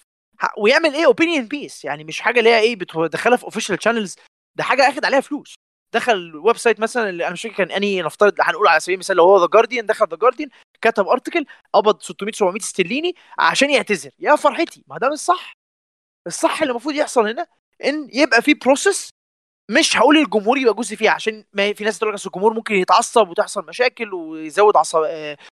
ويعمل 0.57 0.93
إيه؟ 0.93 1.05
opinion 1.05 1.47
piece 1.47 1.85
يعني 1.85 2.03
مش 2.03 2.19
حاجة 2.21 2.39
اللي 2.39 2.49
هي 2.49 2.59
إيه 2.59 2.75
بتدخلها 2.75 3.37
في 3.37 3.43
official 3.43 3.83
channels 3.83 4.15
ده 4.55 4.63
حاجة 4.63 4.89
أخد 4.89 5.05
عليها 5.05 5.19
فلوس. 5.19 5.53
دخل 5.93 6.35
website 6.35 6.79
مثلا 6.79 7.09
اللي 7.09 7.23
أنا 7.25 7.33
مش 7.33 7.41
فاكر 7.41 7.55
كان 7.55 7.71
اني 7.71 8.01
نفترض 8.01 8.33
هنقول 8.41 8.67
على 8.67 8.79
سبيل 8.79 8.93
المثال 8.93 9.17
لو 9.17 9.23
هو 9.23 9.41
ذا 9.41 9.47
جارديان 9.53 9.85
دخل 9.85 10.07
ذا 10.11 10.17
جارديان 10.17 10.49
كتب 10.81 11.07
article 11.07 11.45
قبض 11.73 12.01
600 12.01 12.33
700 12.33 12.61
استرليني 12.61 13.15
عشان 13.39 13.69
يعتذر. 13.69 14.11
يا 14.19 14.35
فرحتي. 14.35 14.83
ما 14.87 14.97
ده 14.97 15.09
مش 15.09 15.17
صح. 15.19 15.60
الصح 16.27 16.61
اللي 16.61 16.71
المفروض 16.71 16.95
يحصل 16.95 17.27
هنا 17.27 17.47
إن 17.85 18.09
يبقى 18.13 18.41
في 18.41 18.53
process 18.53 19.09
مش 19.71 19.97
هقول 19.97 20.17
الجمهور 20.17 20.57
يبقى 20.57 20.73
جزء 20.73 20.95
فيها 20.95 21.11
عشان 21.11 21.45
ما 21.53 21.73
في 21.73 21.83
ناس 21.83 21.99
تقول 21.99 22.13
لك 22.13 22.25
الجمهور 22.25 22.53
ممكن 22.53 22.75
يتعصب 22.75 23.29
وتحصل 23.29 23.65
مشاكل 23.65 24.13
ويزود 24.13 24.77
عصب 24.77 25.01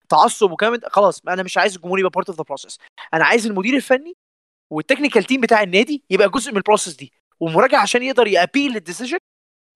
تعصب 0.09 0.50
وكمان 0.50 0.81
خلاص 0.87 1.20
أنا 1.29 1.42
مش 1.42 1.59
عايز 1.59 1.74
الجمهور 1.76 1.98
يبقى 1.98 2.11
part 2.11 2.29
of 2.29 2.38
the 2.38 2.44
process 2.44 2.79
أنا 3.14 3.24
عايز 3.24 3.46
المدير 3.46 3.76
الفني 3.76 4.16
وال 4.72 4.82
technical 4.82 5.25
team 5.25 5.40
بتاع 5.40 5.62
النادي 5.62 6.05
يبقى 6.11 6.29
جزء 6.29 6.50
من 6.50 6.57
ال 6.57 6.61
process 6.61 6.94
دي. 6.96 7.12
ومراجع 7.40 7.81
عشان 7.81 8.02
يقدر 8.02 8.26
ي 8.27 8.33
appeal 8.33 8.72
لل 8.72 8.82
decision 8.82 9.18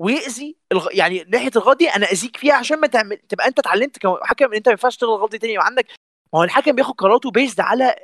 ويأذي 0.03 0.57
الغ... 0.72 0.88
يعني 0.92 1.24
ناحية 1.29 1.50
الغلط 1.57 1.79
دي 1.79 1.88
أنا 1.90 2.07
أذيك 2.07 2.37
فيها 2.37 2.55
عشان 2.55 2.81
ما 2.81 2.87
تعمل 2.87 3.16
تبقى 3.16 3.48
أنت 3.48 3.59
اتعلمت 3.59 3.98
كحكم 3.98 4.44
إن 4.44 4.55
أنت 4.55 4.68
ما 4.68 4.72
ينفعش 4.72 4.96
تغلط 4.96 5.20
غلطه 5.20 5.38
تاني 5.38 5.59
عندك. 5.59 5.87
ما 6.33 6.38
هو 6.40 6.44
الحكم 6.44 6.72
بياخد 6.72 6.94
قراراته 6.94 7.31
based 7.31 7.61
على 7.61 7.96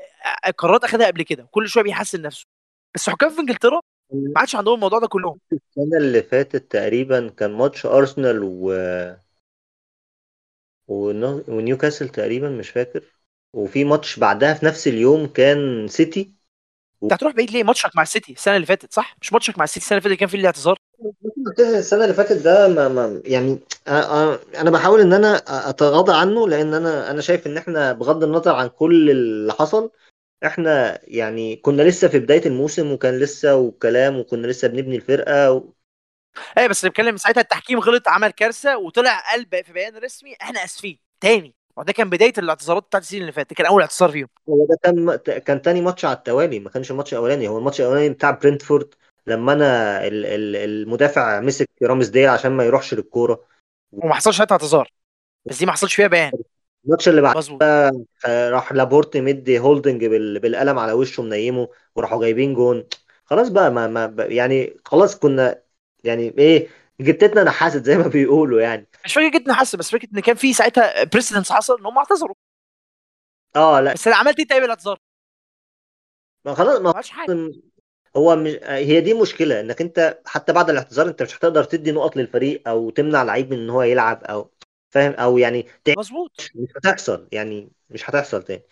قرارات 0.58 0.84
أخدها 0.84 1.06
قبل 1.06 1.22
كده. 1.22 1.48
كل 1.50 1.68
شوية 1.68 1.84
بيحسن 1.84 2.22
نفسه. 2.22 2.46
بس 2.96 3.10
حكام 3.10 3.30
في 3.30 3.40
إنجلترا 3.40 3.80
ما 4.12 4.32
عادش 4.36 4.56
عندهم 4.56 4.74
الموضوع 4.74 4.98
ده 4.98 5.06
كلهم. 5.06 5.38
السنة 5.52 5.98
اللي 5.98 6.22
فاتت 6.22 6.72
تقريبا 6.72 7.28
كان 7.28 7.52
ماتش 7.52 7.86
أرسنال 7.86 8.40
و 8.42 8.72
ونيوكاسل 10.88 12.08
تقريبا 12.08 12.48
مش 12.48 12.70
فاكر. 12.70 13.04
وفي 13.52 13.84
ماتش 13.84 14.18
بعدها 14.18 14.54
في 14.54 14.66
نفس 14.66 14.88
اليوم 14.88 15.26
كان 15.26 15.88
سيتي. 15.88 16.32
أنت 17.02 17.12
هتروح 17.12 17.34
بعيد 17.34 17.50
ليه؟ 17.50 17.64
ماتشك 17.64 17.96
مع 17.96 18.02
السيتي 18.02 18.32
السنة 18.32 18.56
اللي 18.56 18.66
فاتت 18.66 18.92
صح؟ 18.92 19.16
مش 19.20 19.32
ماتشك 19.32 19.58
مع 19.58 19.64
السيتي 19.64 19.84
السنة 19.84 19.98
اللي 19.98 20.08
فاتت 20.08 20.20
كان 20.20 20.28
فيه 20.28 20.38
الاعتذار. 20.38 20.76
السنة 21.58 22.04
اللي 22.04 22.14
فاتت 22.14 22.42
ده 22.42 22.68
ما 22.68 22.88
ما 22.88 23.22
يعني 23.24 23.58
أنا 24.58 24.70
بحاول 24.70 25.00
إن 25.00 25.12
أنا 25.12 25.36
أتغاضى 25.70 26.12
عنه 26.12 26.48
لأن 26.48 26.74
أنا 26.74 27.10
أنا 27.10 27.20
شايف 27.20 27.46
إن 27.46 27.56
إحنا 27.56 27.92
بغض 27.92 28.24
النظر 28.24 28.54
عن 28.54 28.68
كل 28.68 29.10
اللي 29.10 29.52
حصل 29.52 29.90
إحنا 30.46 31.00
يعني 31.04 31.56
كنا 31.56 31.82
لسه 31.82 32.08
في 32.08 32.18
بداية 32.18 32.46
الموسم 32.46 32.92
وكان 32.92 33.18
لسه 33.18 33.56
وكلام 33.56 34.16
وكنا 34.18 34.46
لسه 34.46 34.68
بنبني 34.68 34.96
الفرقة 34.96 35.52
و... 35.52 35.72
أيوه 36.58 36.68
بس 36.68 36.86
بتكلم 36.86 37.16
ساعتها 37.16 37.40
التحكيم 37.40 37.78
غلط 37.78 38.08
عمل 38.08 38.30
كارثة 38.30 38.78
وطلع 38.78 39.32
قلب 39.32 39.64
في 39.64 39.72
بيان 39.72 39.96
رسمي 39.96 40.36
إحنا 40.42 40.64
آسفين. 40.64 40.98
تاني. 41.20 41.54
وده 41.76 41.92
كان 41.92 42.10
بداية 42.10 42.32
الاعتذارات 42.38 42.82
بتاعت 42.82 43.02
ال 43.02 43.05
season 43.05 43.20
اللي 43.22 43.32
فات 43.32 43.52
كان 43.52 43.66
أول 43.66 43.82
اعتذار 43.82 44.10
فيهم. 44.10 44.28
هو 44.48 44.66
ده 44.66 44.76
كان 44.82 45.16
كان 45.38 45.62
تاني 45.62 45.80
ماتش 45.80 46.04
على 46.04 46.16
التوالي 46.16 46.60
ما 46.60 46.70
كانش 46.70 46.90
الماتش 46.90 47.12
الاولاني 47.12 47.48
هو 47.48 47.58
الماتش 47.58 47.80
الأولاني 47.80 48.08
بتاع 48.08 48.30
برنتفورد 48.30 48.94
لما 49.26 49.52
أنا 49.52 50.00
المدافع 50.06 51.40
مسك 51.40 51.68
رامسديل 51.82 52.28
عشان 52.28 52.52
ما 52.52 52.64
يروحش 52.64 52.94
للكورة. 52.94 53.44
وما 53.92 54.14
حصلش 54.14 54.40
حتى 54.40 54.52
اعتذار. 54.54 54.92
بس 55.44 55.58
دي 55.58 55.66
ما 55.66 55.72
حصلش 55.72 55.94
فيها 55.94 56.06
بيان. 56.06 56.32
الماتش 56.86 57.08
اللي 57.08 57.20
بعدها 57.20 57.92
راح 58.26 58.72
لابورت 58.72 59.16
مدي 59.16 59.58
هولدينج 59.58 60.04
بالقلم 60.04 60.78
على 60.78 60.92
وشه 60.92 61.22
منيمه 61.22 61.68
وراحوا 61.94 62.20
جايبين 62.20 62.54
جون. 62.54 62.84
خلاص 63.24 63.48
بقى 63.48 63.70
ما, 63.70 63.86
ما 63.86 64.24
يعني 64.24 64.76
خلاص 64.84 65.18
كنا 65.18 65.62
يعني 66.04 66.34
إيه 66.38 66.68
جتتنا 67.00 67.44
نحست 67.44 67.84
زي 67.84 67.96
ما 67.98 68.08
بيقولوا 68.08 68.60
يعني. 68.60 68.88
مش 69.04 69.14
فاكر 69.14 69.28
جتتنا 69.28 69.52
نحست 69.52 69.76
بس 69.76 69.90
فكره 69.90 70.08
إن 70.14 70.20
كان 70.20 70.36
في 70.36 70.52
ساعتها 70.52 71.04
precedence 71.04 71.52
حصل 71.52 71.78
إن 71.78 71.86
هم 71.86 71.98
اعتذروا. 71.98 72.34
آه 73.56 73.80
لا. 73.80 73.92
بس 73.92 74.06
أنا 74.06 74.16
عملت 74.16 74.38
إيه 74.38 74.46
طيب 74.46 74.64
الاعتذار؟ 74.64 74.98
ما 76.44 76.54
خلاص 76.54 76.80
ما 76.80 77.02
حاجة. 77.02 77.52
هو 78.16 78.36
مش 78.36 78.58
هي 78.62 79.00
دي 79.00 79.14
مشكلة 79.14 79.60
إنك 79.60 79.80
أنت 79.80 80.18
حتى 80.26 80.52
بعد 80.52 80.70
الاعتذار 80.70 81.08
أنت 81.08 81.22
مش 81.22 81.36
هتقدر 81.36 81.64
تدي 81.64 81.92
نقط 81.92 82.16
للفريق 82.16 82.68
أو 82.68 82.90
تمنع 82.90 83.22
لعيب 83.22 83.50
من 83.50 83.58
إن 83.58 83.70
هو 83.70 83.82
يلعب 83.82 84.24
أو 84.24 84.50
فاهم؟ 84.90 85.12
أو 85.12 85.38
يعني 85.38 85.66
مظبوط. 85.98 86.50
مش 86.54 86.68
هتحصل 86.76 87.28
يعني 87.32 87.70
مش 87.90 88.10
هتحصل 88.10 88.42
تاني. 88.42 88.62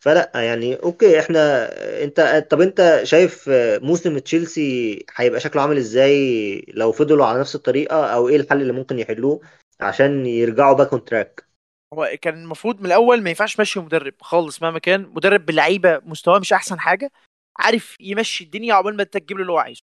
فلأ 0.00 0.30
يعني 0.34 0.74
okay 0.74 1.20
إحنا 1.20 1.68
أنت 2.04 2.46
طب 2.50 2.60
أنت 2.60 3.00
شايف 3.02 3.50
موسم 3.82 4.18
تشيلسي 4.18 5.04
هيبقى 5.16 5.40
شكله 5.40 5.62
عامل 5.62 5.76
إزاي 5.76 6.64
لو 6.68 6.92
فضلوا 6.92 7.26
على 7.26 7.40
نفس 7.40 7.54
الطريقة؟ 7.54 8.06
أو 8.14 8.28
إيه 8.28 8.36
الحل 8.36 8.62
اللي 8.62 8.72
ممكن 8.72 8.98
يحلوه 8.98 9.40
عشان 9.80 10.26
يرجعوا 10.26 10.74
back 10.76 10.92
on 10.92 11.04
track 11.04 11.48
هو 11.94 12.16
كان 12.22 12.34
المفروض 12.34 12.80
من 12.80 12.86
الأول 12.86 13.22
ما 13.22 13.28
ينفعش 13.30 13.58
ماشي 13.58 13.80
مدرب 13.80 14.14
خالص 14.20 14.62
مهما 14.62 14.78
كان. 14.78 15.02
مدرب 15.02 15.46
بلعيبة 15.46 16.00
مستواه 16.04 16.38
مش 16.38 16.52
أحسن 16.52 16.80
حاجة. 16.80 17.10
عارف 17.58 17.96
يمشي 18.00 18.44
الدنيا 18.44 18.74
عقبال 18.74 18.96
ما 18.96 19.04
تجيب 19.04 19.36
له 19.36 19.42
اللي 19.42 19.52
هو 19.52 19.58
عايزه. 19.58 19.82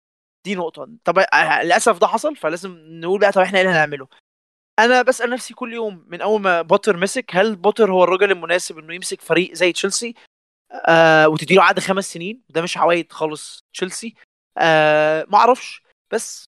دي 0.44 0.54
نقطة. 0.54 0.88
طب 1.04 1.18
للأسف 1.18 1.98
ده 1.98 2.06
حصل 2.06 2.36
فلازم 2.36 2.76
نقول 2.78 3.20
بقى 3.20 3.32
طب 3.32 3.40
إحنا 3.40 3.58
إيه 3.58 3.64
اللي 3.66 3.76
هنعمله؟ 3.76 4.08
أنا 4.78 5.02
بسأل 5.02 5.30
نفسي 5.30 5.54
كل 5.54 5.72
يوم 5.72 6.04
من 6.08 6.20
أول 6.20 6.40
ما 6.40 6.62
بوتر 6.62 6.96
مسك 6.96 7.30
هل 7.36 7.56
بوتر 7.56 7.92
هو 7.92 8.04
الراجل 8.04 8.30
المناسب 8.30 8.78
إنه 8.78 8.94
يمسك 8.94 9.20
فريق 9.20 9.52
زي 9.54 9.72
تشيلسي؟ 9.72 10.14
آه 10.88 11.28
وتديله 11.28 11.62
عقد 11.62 11.80
خمس 11.80 12.12
سنين 12.12 12.42
ده 12.50 12.62
مش 12.62 12.78
عوايد 12.78 13.12
خالص 13.12 13.64
تشيلسي. 13.74 14.14
آه 14.58 15.26
ما 15.28 15.38
أعرفش. 15.38 15.82
بس 16.12 16.44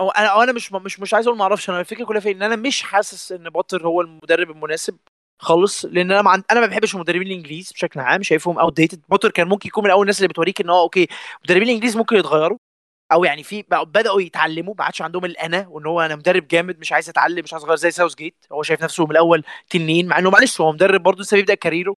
أو 0.00 0.10
أنا 0.10 0.26
أو 0.26 0.42
أنا 0.42 0.52
مش 0.52 0.72
مش 0.72 1.00
مش 1.00 1.14
عايز 1.14 1.26
أقول 1.26 1.38
ما 1.38 1.42
أعرفش 1.44 1.70
أنا 1.70 1.80
الفكرة 1.80 2.04
كلها 2.04 2.20
في 2.20 2.30
إن 2.30 2.42
أنا 2.42 2.56
مش 2.56 2.82
حاسس 2.82 3.32
إن 3.32 3.50
بوتر 3.50 3.86
هو 3.86 4.00
المدرب 4.00 4.50
المناسب 4.50 4.98
خالص 5.42 5.84
لأن 5.84 6.10
أنا 6.12 6.22
مع... 6.22 6.34
أنا 6.52 6.60
ما 6.60 6.66
بحبش 6.66 6.94
المدربين 6.94 7.26
الإنجليز 7.26 7.72
بشكل 7.72 8.00
عام 8.00 8.22
شايفهم 8.22 8.58
outdated 8.58 9.02
بوتر 9.08 9.30
كان 9.30 9.48
ممكن 9.48 9.68
يكون 9.68 9.84
من 9.84 9.90
أول 9.90 10.02
الناس 10.02 10.18
اللي 10.18 10.28
بتوريك 10.28 10.60
إن 10.60 10.70
هو 10.70 10.82
okay 10.82 11.08
المدربين 11.38 11.68
الإنجليز 11.68 11.96
ممكن 11.96 12.16
يتغيروا. 12.16 12.58
أو 13.12 13.24
يعني 13.24 13.42
في 13.42 13.62
بدأوا 13.70 14.20
يتعلموا 14.22 14.74
ما 14.78 14.84
عادش 14.84 15.02
عندهم 15.02 15.24
الانا 15.24 15.66
وإن 15.68 15.86
هو 15.86 16.00
أنا 16.00 16.16
مدرب 16.16 16.48
جامد 16.48 16.78
مش 16.78 16.92
عايز 16.92 17.08
أتعلم 17.08 17.44
مش 17.44 17.52
عايز 17.52 17.64
أغير 17.64 17.76
زي 17.76 17.90
ساوث 17.90 18.14
جيت. 18.14 18.46
هو 18.52 18.62
شايف 18.62 18.82
نفسه 18.82 19.04
من 19.04 19.10
الأول 19.10 19.44
تنين 19.70 20.06
مع 20.08 20.18
إنه 20.18 20.30
معلش 20.30 20.60
هو 20.60 20.72
مدرب 20.72 21.02
برضه 21.02 21.22
لسه 21.22 21.36
بيبدأ 21.36 21.54
career 21.54 21.88
ه 21.88 21.94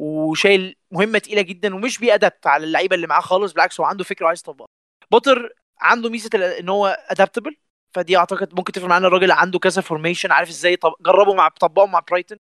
وشايل 0.00 0.76
مهمة 0.90 1.18
تقيلة 1.18 1.42
جدا 1.42 1.74
ومش 1.74 1.98
بي 1.98 2.12
adapt 2.12 2.46
على 2.46 2.64
اللعيبة 2.64 2.96
اللي 2.96 3.06
معاه 3.06 3.20
خالص 3.20 3.52
بالعكس 3.52 3.80
هو 3.80 3.86
عنده 3.86 4.04
فكره 4.04 4.24
وعايز 4.26 4.40
يطبقها 4.40 4.68
بوتر 5.10 5.54
عنده 5.80 6.10
ميزة 6.10 6.30
إن 6.60 6.68
هو 6.68 6.86
adaptable 7.10 7.56
فدي 7.94 8.16
أعتقد 8.16 8.54
ممكن 8.54 8.72
تفرق 8.72 8.88
معانا. 8.88 9.06
الراجل 9.06 9.30
عنده 9.32 9.58
كذا 9.58 9.82
formation 9.82 10.32
عارف 10.32 10.48
إزاي 10.48 10.76
طب 10.76 10.94
جربه 11.00 11.34
مع 11.34 11.48
طبقه 11.48 11.86
مع 11.86 12.00
برايتون 12.00 12.38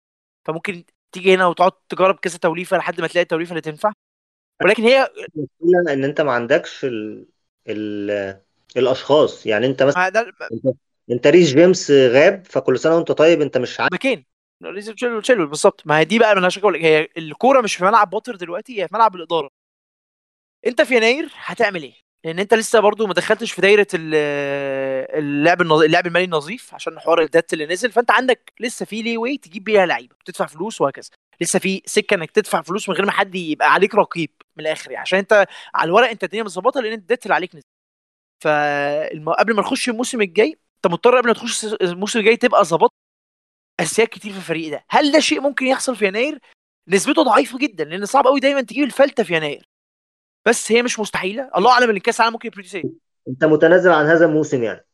فممكن 0.46 0.84
تيجي 1.12 1.36
هنا 1.36 1.48
وتقعد 1.48 1.72
تجرب 1.89 2.15
كذا 2.15 2.38
توليفة 2.38 2.78
لحد 2.78 3.02
ما 3.02 3.08
تلاقي 3.08 3.24
التوليفة 3.24 3.50
اللي 3.52 3.62
تنفع. 3.62 3.93
ولكن 4.63 4.84
هي 4.84 5.10
إن 5.89 6.04
أنت 6.04 6.22
ما 6.22 6.32
عندكش. 6.32 6.86
ال... 7.68 8.38
الأشخاص. 8.78 9.46
يعني 9.46 9.66
أنت 9.66 9.84
مثلا 9.84 10.10
ده 10.10 10.34
انت, 10.52 10.76
أنت 11.12 11.28
ريس 11.28 11.54
جيمس 11.54 11.92
غاب 11.92 12.46
فكل 12.46 12.80
سنة 12.80 12.96
وأنت 12.96 13.12
طيب 13.12 13.42
أنت 13.42 13.58
مش 13.58 13.80
عارف. 13.80 13.94
مكين 13.94 14.26
تشيلول 14.96 15.22
تشيلول 15.22 15.48
بالظبط. 15.48 15.82
ما 15.86 16.00
هي 16.00 16.06
دي 16.06 16.20
بقى 16.20 16.32
أقول 16.32 16.74
لك 16.74 16.82
هي 16.82 17.08
الكورة 17.18 17.62
مش 17.62 17.76
في 17.76 17.84
ملعب 17.84 18.10
بوتر 18.10 18.36
دلوقتي 18.36 18.82
هي 18.82 18.88
في 18.88 18.96
ملعب 18.96 19.16
الإدارة. 19.16 19.50
أنت 20.68 20.82
في 20.82 20.96
يناير 20.96 21.30
هتعمل 21.36 21.84
إيه؟ 21.84 21.94
لأن 22.26 22.40
أنت 22.40 22.54
لسه 22.54 22.80
برضو 22.80 23.08
ما 23.08 23.14
دخلتش 23.14 23.52
في 23.52 23.62
دايرة 23.62 23.88
ال- 23.94 24.16
اللعب 25.20 25.62
النظ... 25.62 25.82
اللعب 25.84 26.08
المالي 26.08 26.26
النظيف 26.26 26.74
عشان 26.74 27.00
حوار 27.00 27.22
الدات 27.22 27.54
اللي 27.54 27.66
نزل. 27.66 27.92
فأنت 27.92 28.12
عندك 28.12 28.54
لسه 28.60 28.86
في 28.86 29.02
لي 29.02 29.18
واي 29.18 29.38
تجيب 29.38 29.64
بيها 29.64 29.86
لعيبة. 29.86 30.16
تدفع 30.26 30.46
فلوس 30.46 30.82
وهكذا. 30.82 31.10
لسه 31.42 31.60
في 31.60 31.82
سكة 31.86 32.14
إنك 32.14 32.32
تدفع 32.32 32.62
فلوس 32.62 32.90
من 32.90 32.96
غير 32.96 33.06
ما 33.06 33.12
حد 33.12 33.36
يبقى 33.36 33.74
عليك 33.74 33.96
رقيب. 33.96 34.30
من 34.58 34.65
الآخر 34.65 34.91
يعني. 34.91 35.02
عشان 35.02 35.20
أنت 35.20 35.48
على 35.76 35.88
الورق 35.88 36.10
أنت 36.10 36.24
الدنيا 36.24 36.43
مظبطه 36.43 36.82
لأن 36.82 36.93
الدات 36.93 37.24
اللي 37.26 37.36
عليك 37.36 37.56
نزل 37.56 37.63
فقبل 38.43 39.56
ما 39.56 39.62
نخش 39.62 39.89
الموسم 39.89 40.22
الجاي 40.22 40.60
أنت 40.76 40.88
مضطر 40.88 41.17
قبل 41.17 41.28
ما 41.28 41.34
تخش 41.34 41.65
الموسم 41.65 42.20
الجاي 42.20 42.38
تبقى 42.38 42.65
ظبطت 42.65 42.93
أساسيات 43.80 44.10
كتير 44.10 44.32
في 44.32 44.38
الفريق 44.38 44.72
ده. 44.72 44.86
هل 44.89 45.12
ده 45.12 45.20
شيء 45.20 45.41
ممكن 45.41 45.65
يحصل 45.65 45.96
في 45.96 46.08
يناير؟ 46.08 46.39
نسبته 46.88 47.24
ضعيفة 47.24 47.58
جدا 47.58 47.84
لأن 47.84 48.06
صعب 48.06 48.28
قوي 48.28 48.39
دايما 48.39 48.62
تجيب 48.62 48.84
الفلتة 48.84 49.24
في 49.24 49.36
يناير. 49.36 49.70
بس 50.46 50.72
هي 50.72 50.82
مش 50.82 51.00
مستحيلة. 51.00 51.52
الله 51.58 51.72
أعلم 51.72 51.89
إن 51.89 51.98
كأس 51.98 52.20
العالم 52.20 52.34
ممكن 52.34 52.48
ي 52.48 52.51
produce 52.51 52.76
إيه 52.76 52.84
أنت 53.28 53.46
متنازل 53.46 53.91
عن 53.91 54.06
هذا 54.06 54.26
الموسم 54.26 54.63
يعني. 54.63 54.86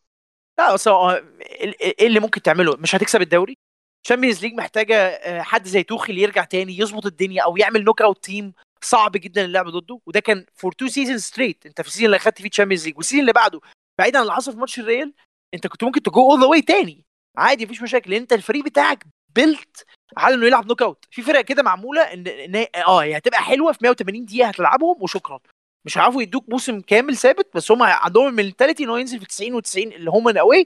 لا 0.58 0.74
بس 0.74 0.88
إيه 0.88 2.08
اللي 2.08 2.20
ممكن 2.20 2.42
تعمله؟ 2.42 2.76
مش 2.78 2.96
هتكسب 2.96 3.22
الدوري؟ 3.22 3.58
Champions 4.04 4.42
League 4.42 4.54
محتاجة 4.54 4.96
آه، 4.96 5.42
حد 5.42 5.68
زي 5.68 5.84
توخيل 5.84 6.18
يرجع 6.18 6.44
تاني 6.44 6.78
يظبط 6.80 7.06
الدنيا 7.06 7.44
أو 7.44 7.58
يعمل 7.58 7.84
knockout 7.84 8.24
team 8.24 8.54
صعب 8.84 9.12
جدا 9.12 9.46
اللعب 9.46 9.68
ضده 9.70 10.00
وده 10.06 10.20
كان 10.20 10.46
for 10.56 10.72
two 10.72 10.88
seasons 10.88 11.18
straight 11.18 11.66
أنت 11.66 11.82
في 11.82 11.88
ال 11.88 11.90
season 11.90 12.06
اللي 12.06 12.18
اخدت 12.18 12.42
فيه 12.42 12.50
Champions 12.50 12.86
League 12.86 12.98
وال 12.98 13.04
season 13.04 13.22
اللي 13.22 13.34
بعده 13.34 13.62
بعيدا 14.00 14.18
عن 14.20 14.24
اللي 14.24 14.34
حصل 14.36 14.52
في 14.52 14.58
ماتش 14.58 14.80
الريال 14.80 15.14
أنت 15.54 15.68
كنت 15.68 15.84
ممكن 15.84 16.02
ت 16.04 16.13
go 16.13 16.32
all 16.32 16.42
the 16.42 16.46
way 16.48 16.62
تاني. 16.62 17.06
عادي 17.38 17.66
مفيش 17.66 17.82
مشاكل 17.82 18.12
لأن 18.12 18.22
أنت 18.22 18.34
الفريق 18.34 18.64
بتاعك 18.66 19.04
built 19.36 19.86
على 20.18 20.36
إنه 20.36 20.46
يلعب 20.46 20.68
knockout 20.68 21.06
في 21.12 21.22
فرق 21.22 21.42
كده 21.42 21.64
معمولة 21.64 22.02
ان 22.02 22.56
هي- 22.56 22.68
آه 22.76 23.04
هي 23.04 23.18
هتبقى 23.18 23.40
حلوة 23.44 23.72
في 23.72 23.80
180 23.82 24.26
دقيقة 24.26 24.48
هتلعبهم 24.48 25.04
وشكرا. 25.04 25.40
مش 25.86 25.98
هيعرفوا 25.98 26.22
يدوك 26.22 26.50
موسم 26.50 26.82
كامل 26.82 27.16
ثابت 27.18 27.48
بس 27.56 27.72
هم 27.72 27.84
عندهم 27.84 28.28
ال 28.40 28.44
mentality 28.44 28.84
إن 28.84 28.90
هو 28.90 28.98
ينزل 28.98 29.20
في 29.20 29.26
90 29.26 29.62
و90 29.62 29.76
اللي 29.96 30.10
هم 30.12 30.24
من 30.24 30.38
away 30.38 30.66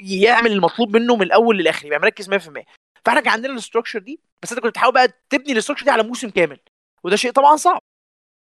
يعمل 0.00 0.52
المطلوب 0.52 0.96
منه 0.96 1.16
من 1.16 1.22
الأول 1.22 1.58
للآخر 1.58 1.86
يبقى 1.86 1.98
مركز 2.00 2.28
100% 2.30 2.64
فإحنا 3.04 3.20
كان 3.20 3.32
عندنا 3.32 3.52
ال 3.52 3.57
structure 3.57 3.98
دي 3.98 4.20
بس 4.42 4.52
أنت 4.52 4.60
كنت 4.60 4.70
بتحاول 4.70 4.94
بقى 4.94 5.08
تبني 5.30 5.52
ال 5.52 5.55
structure 5.55 5.84
دي 5.84 5.90
على 5.90 6.02
موسم 6.02 6.30
كامل. 6.30 6.58
وده 7.04 7.16
شيء 7.16 7.32
طبعا 7.32 7.56
صعب. 7.56 7.80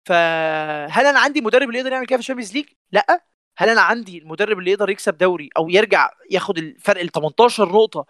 فهل 0.08 1.06
أنا 1.06 1.20
عندي 1.20 1.40
مدرب 1.40 1.68
اللي 1.68 1.78
يقدر 1.78 1.92
يعمل 1.92 2.06
كده 2.06 2.16
في 2.16 2.20
ال 2.20 2.23
Champions 2.23 2.52
League؟ 2.54 2.66
لأ. 2.92 3.24
هل 3.58 3.68
أنا 3.68 3.80
عندي 3.80 4.18
المدرب 4.18 4.58
اللي 4.58 4.70
يقدر 4.70 4.90
يكسب 4.90 5.18
دوري 5.18 5.50
أو 5.56 5.68
يرجع 5.68 6.10
ياخد 6.30 6.58
الفرق 6.58 7.00
ال 7.00 7.08
18 7.08 7.68
نقطة 7.72 8.06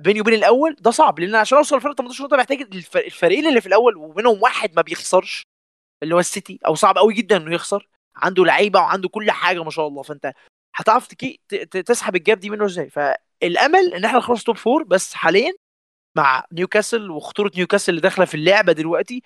بيني 0.00 0.20
وبين 0.20 0.34
الأول؟ 0.34 0.76
ده 0.80 0.90
صعب 0.90 1.18
لأن 1.18 1.34
عشان 1.34 1.58
أوصل 1.58 1.76
لفرق 1.76 1.94
18 1.94 2.24
نقطة 2.24 2.36
محتاج 2.36 2.60
الف- 2.60 2.96
الفريقين 2.96 3.46
اللي 3.46 3.60
في 3.60 3.66
الأول 3.66 3.96
ومنهم 3.96 4.42
واحد 4.42 4.74
ما 4.76 4.82
بيخسرش 4.82 5.42
اللي 6.02 6.14
هو 6.14 6.18
السيتي. 6.20 6.58
أو 6.66 6.74
صعب 6.74 6.98
قوي 6.98 7.14
جدا 7.14 7.36
إنه 7.36 7.54
يخسر. 7.54 7.88
عنده 8.16 8.44
لعيبة 8.44 8.80
وعنده 8.80 9.08
كل 9.08 9.30
حاجة 9.30 9.64
ما 9.64 9.70
شاء 9.70 9.86
الله. 9.88 10.02
فأنت 10.02 10.32
هتعرف 10.74 11.08
تسحب 11.86 12.16
ال 12.16 12.22
gap 12.22 12.38
دي 12.40 12.50
منه 12.50 12.64
إزاي. 12.64 12.90
فالأمل 12.90 13.94
إن 13.94 14.04
إحنا 14.04 14.18
نخلص 14.18 14.44
top 14.44 14.56
four 14.56 14.82
بس 14.82 15.14
حاليا 15.14 15.52
مع 16.16 16.44
نيوكاسل 16.52 17.10
وخطورة 17.10 17.50
نيوكاسل 17.56 17.90
اللي 17.90 18.00
داخلة 18.00 18.24
في 18.24 18.34
اللعبة 18.34 18.72
دلوقتي 18.72 19.22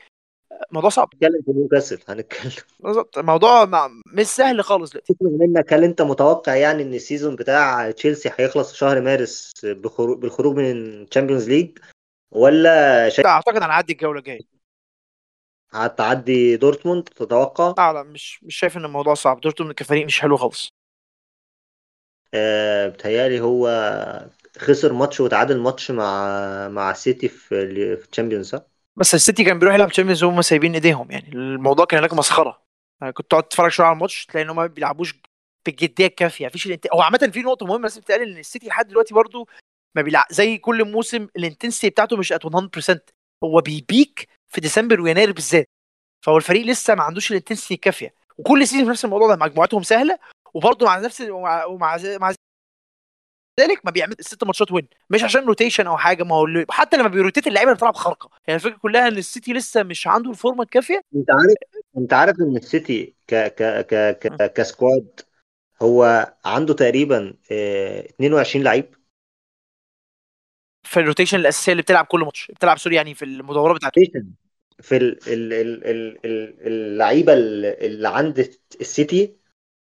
موضوع 0.71 0.91
صعب. 0.91 1.09
هنتكلم 1.15 1.43
في 1.47 1.53
نيوكاسل 1.53 1.99
هنتكلم. 2.09 2.53
بالظبط. 2.81 3.19
الموضوع 3.19 3.65
مع- 3.65 3.91
مش 4.07 4.27
سهل 4.27 4.65
خالص 4.65 4.91
دلوقتي. 4.91 5.15
منك 5.21 5.73
هل 5.73 5.85
انت 5.85 6.03
متوقع 6.03 6.55
يعني 6.55 6.83
ان 6.83 6.95
ال 6.95 7.01
season 7.01 7.37
بتاع 7.37 7.91
تشيلسي 7.91 8.31
هيخلص 8.39 8.73
في 8.73 8.79
شهر 8.79 9.01
مارس 9.01 9.53
بخرو- 9.65 10.17
بالخروج 10.17 10.57
من 10.57 10.71
ال 11.03 11.07
Champions 11.07 11.49
League 11.49 11.79
ولا 12.31 13.09
شايف 13.09 13.27
أعتقد 13.27 13.63
هنعدي 13.63 13.93
الجولة 13.93 14.19
الجاية. 14.19 14.41
هتعدي 15.71 16.57
دورتموند 16.57 17.05
تتوقع؟ 17.05 17.75
لا 17.79 17.93
لا 17.93 18.03
مش 18.03 18.45
مش 18.45 18.57
شايف 18.57 18.77
إن 18.77 18.85
الموضوع 18.85 19.15
صعب. 19.15 19.41
دورتموند 19.41 19.73
كفريق 19.75 20.07
مش 20.07 20.21
حلو 20.21 20.37
خالص. 20.37 20.69
آه 22.35 22.89
بتهيألي 22.89 23.41
هو 23.41 23.69
خسر 24.59 24.93
ماتش 24.93 25.21
وتعادل 25.21 25.59
ماتش 25.59 25.91
مع 25.91 26.69
مع 26.69 26.91
السيتي 26.91 27.29
في 27.29 27.63
ال- 27.63 27.97
في 27.99 28.09
ال 28.11 28.14
Champions 28.14 28.49
صح؟ 28.49 28.63
بس 28.97 29.15
السيتي 29.15 29.45
كان 29.45 29.59
بيروح 29.59 29.75
يلعب 29.75 29.89
Champions 29.89 30.25
وهم 30.25 30.43
سايبين 30.43 30.75
إيديهم 30.75 31.11
يعني 31.11 31.29
الموضوع 31.29 31.85
كان 31.85 31.99
هناك 31.99 32.15
مسخرة. 32.15 32.63
يعني 33.01 33.13
كنت 33.13 33.31
تقعد 33.31 33.43
تتفرج 33.43 33.71
شوية 33.71 33.87
على 33.87 33.95
الماتش 33.95 34.27
تلاقي 34.27 34.45
إن 34.45 34.51
هم 34.51 34.57
ما 34.57 34.67
بيلعبوش 34.67 35.15
بالجديه 35.67 36.07
الكافيه 36.07 36.47
مفيش 36.47 36.67
ال 36.67 36.69
inten... 36.69 36.87
هو 36.95 37.01
عامة 37.03 37.31
في 37.33 37.43
نقطة 37.43 37.67
مهمة 37.67 37.85
بس 37.85 37.99
بتقال 37.99 38.23
إن 38.23 38.39
السيتي 38.39 38.67
لحد 38.67 38.89
دلوقتي 38.89 39.15
برضو 39.15 39.49
ما 39.97 40.03
بيلعب 40.03 40.27
زي 40.31 40.59
كل 40.59 40.85
موسم 40.85 41.29
ال 41.37 41.42
intensity 41.42 41.91
بتاعته 41.91 42.17
مش 42.17 42.33
at 42.33 42.47
100% 42.47 42.99
هو 43.45 43.61
بي 43.61 43.83
peak 43.83 44.29
في 44.49 44.61
ديسمبر 44.61 45.01
ويناير 45.01 45.33
بالذات. 45.33 45.69
فهو 46.25 46.37
الفريق 46.37 46.67
لسه 46.67 46.95
ما 46.95 47.03
عندوش 47.03 47.31
ال 47.31 47.35
intensity 47.35 47.75
الكافية. 47.75 48.15
وكل 48.39 48.67
season 48.69 48.85
في 48.85 48.91
نفس 48.91 49.05
الموضوع 49.05 49.29
ده 49.29 49.37
مجموعتهم 49.37 49.83
سهلة 49.83 50.19
وبرضه 50.55 50.87
مع 50.87 50.99
نفس 50.99 51.21
ومع, 51.21 51.97
مع 52.21 52.35
ذلك 53.61 53.81
ما 53.85 53.91
بيعمل 53.91 54.15
ست 54.21 54.45
ماتشات 54.45 54.73
win 54.73 54.89
مش 55.11 55.25
عشان 55.25 55.45
rotation 55.45 55.87
أو 55.87 55.97
حاجة 55.97 56.23
ما 56.23 56.35
هو 56.35 56.45
اللي- 56.45 56.67
حتى 56.71 56.97
لما 56.97 57.09
بي 57.09 57.18
rotate 57.18 57.47
اللعيبة 57.47 57.73
بتلعب 57.73 57.95
خارقة. 57.97 58.31
يعني 58.49 58.57
الفكرة 58.57 58.77
كلها 58.79 59.09
إن 59.09 59.17
السيتي 59.17 59.53
لسه 59.53 59.83
مش 59.83 60.07
عنده 60.07 60.31
الفورمة 60.31 60.63
الكافية. 60.63 61.01
أنت 61.17 61.31
عارف 61.31 61.85
أنت 61.99 62.13
عارف 62.13 62.37
إن 62.41 62.57
السيتي 62.57 63.15
ك 63.27 63.35
ك 63.35 63.87
ك 63.87 64.19
ك 64.19 64.53
ك 64.53 64.64
squad 64.64 65.21
هو 65.83 66.33
عنده 66.45 66.75
تقريبا 66.75 67.35
آه 67.53 68.01
22 68.01 68.65
لعيب. 68.65 68.95
في 70.87 71.01
ال 71.01 71.05
rotation 71.05 71.39
الأساسية 71.39 71.73
اللي 71.73 71.83
بتلعب 71.83 72.05
كل 72.07 72.21
ماتش. 72.21 72.51
بتلعب 72.51 72.79
sorry 72.79 72.97
يعني 72.97 73.15
في 73.15 73.25
المدورات 73.25 73.77
بتاعته. 73.77 74.03
في 74.83 74.97
ال 74.97 75.19
ال 75.29 75.53
ال 75.53 75.87
ال 75.87 76.19
ال 76.27 76.67
اللعيبة 76.67 77.33
اللي 77.33 78.09
عند 78.09 78.39
السيتي 78.81 79.37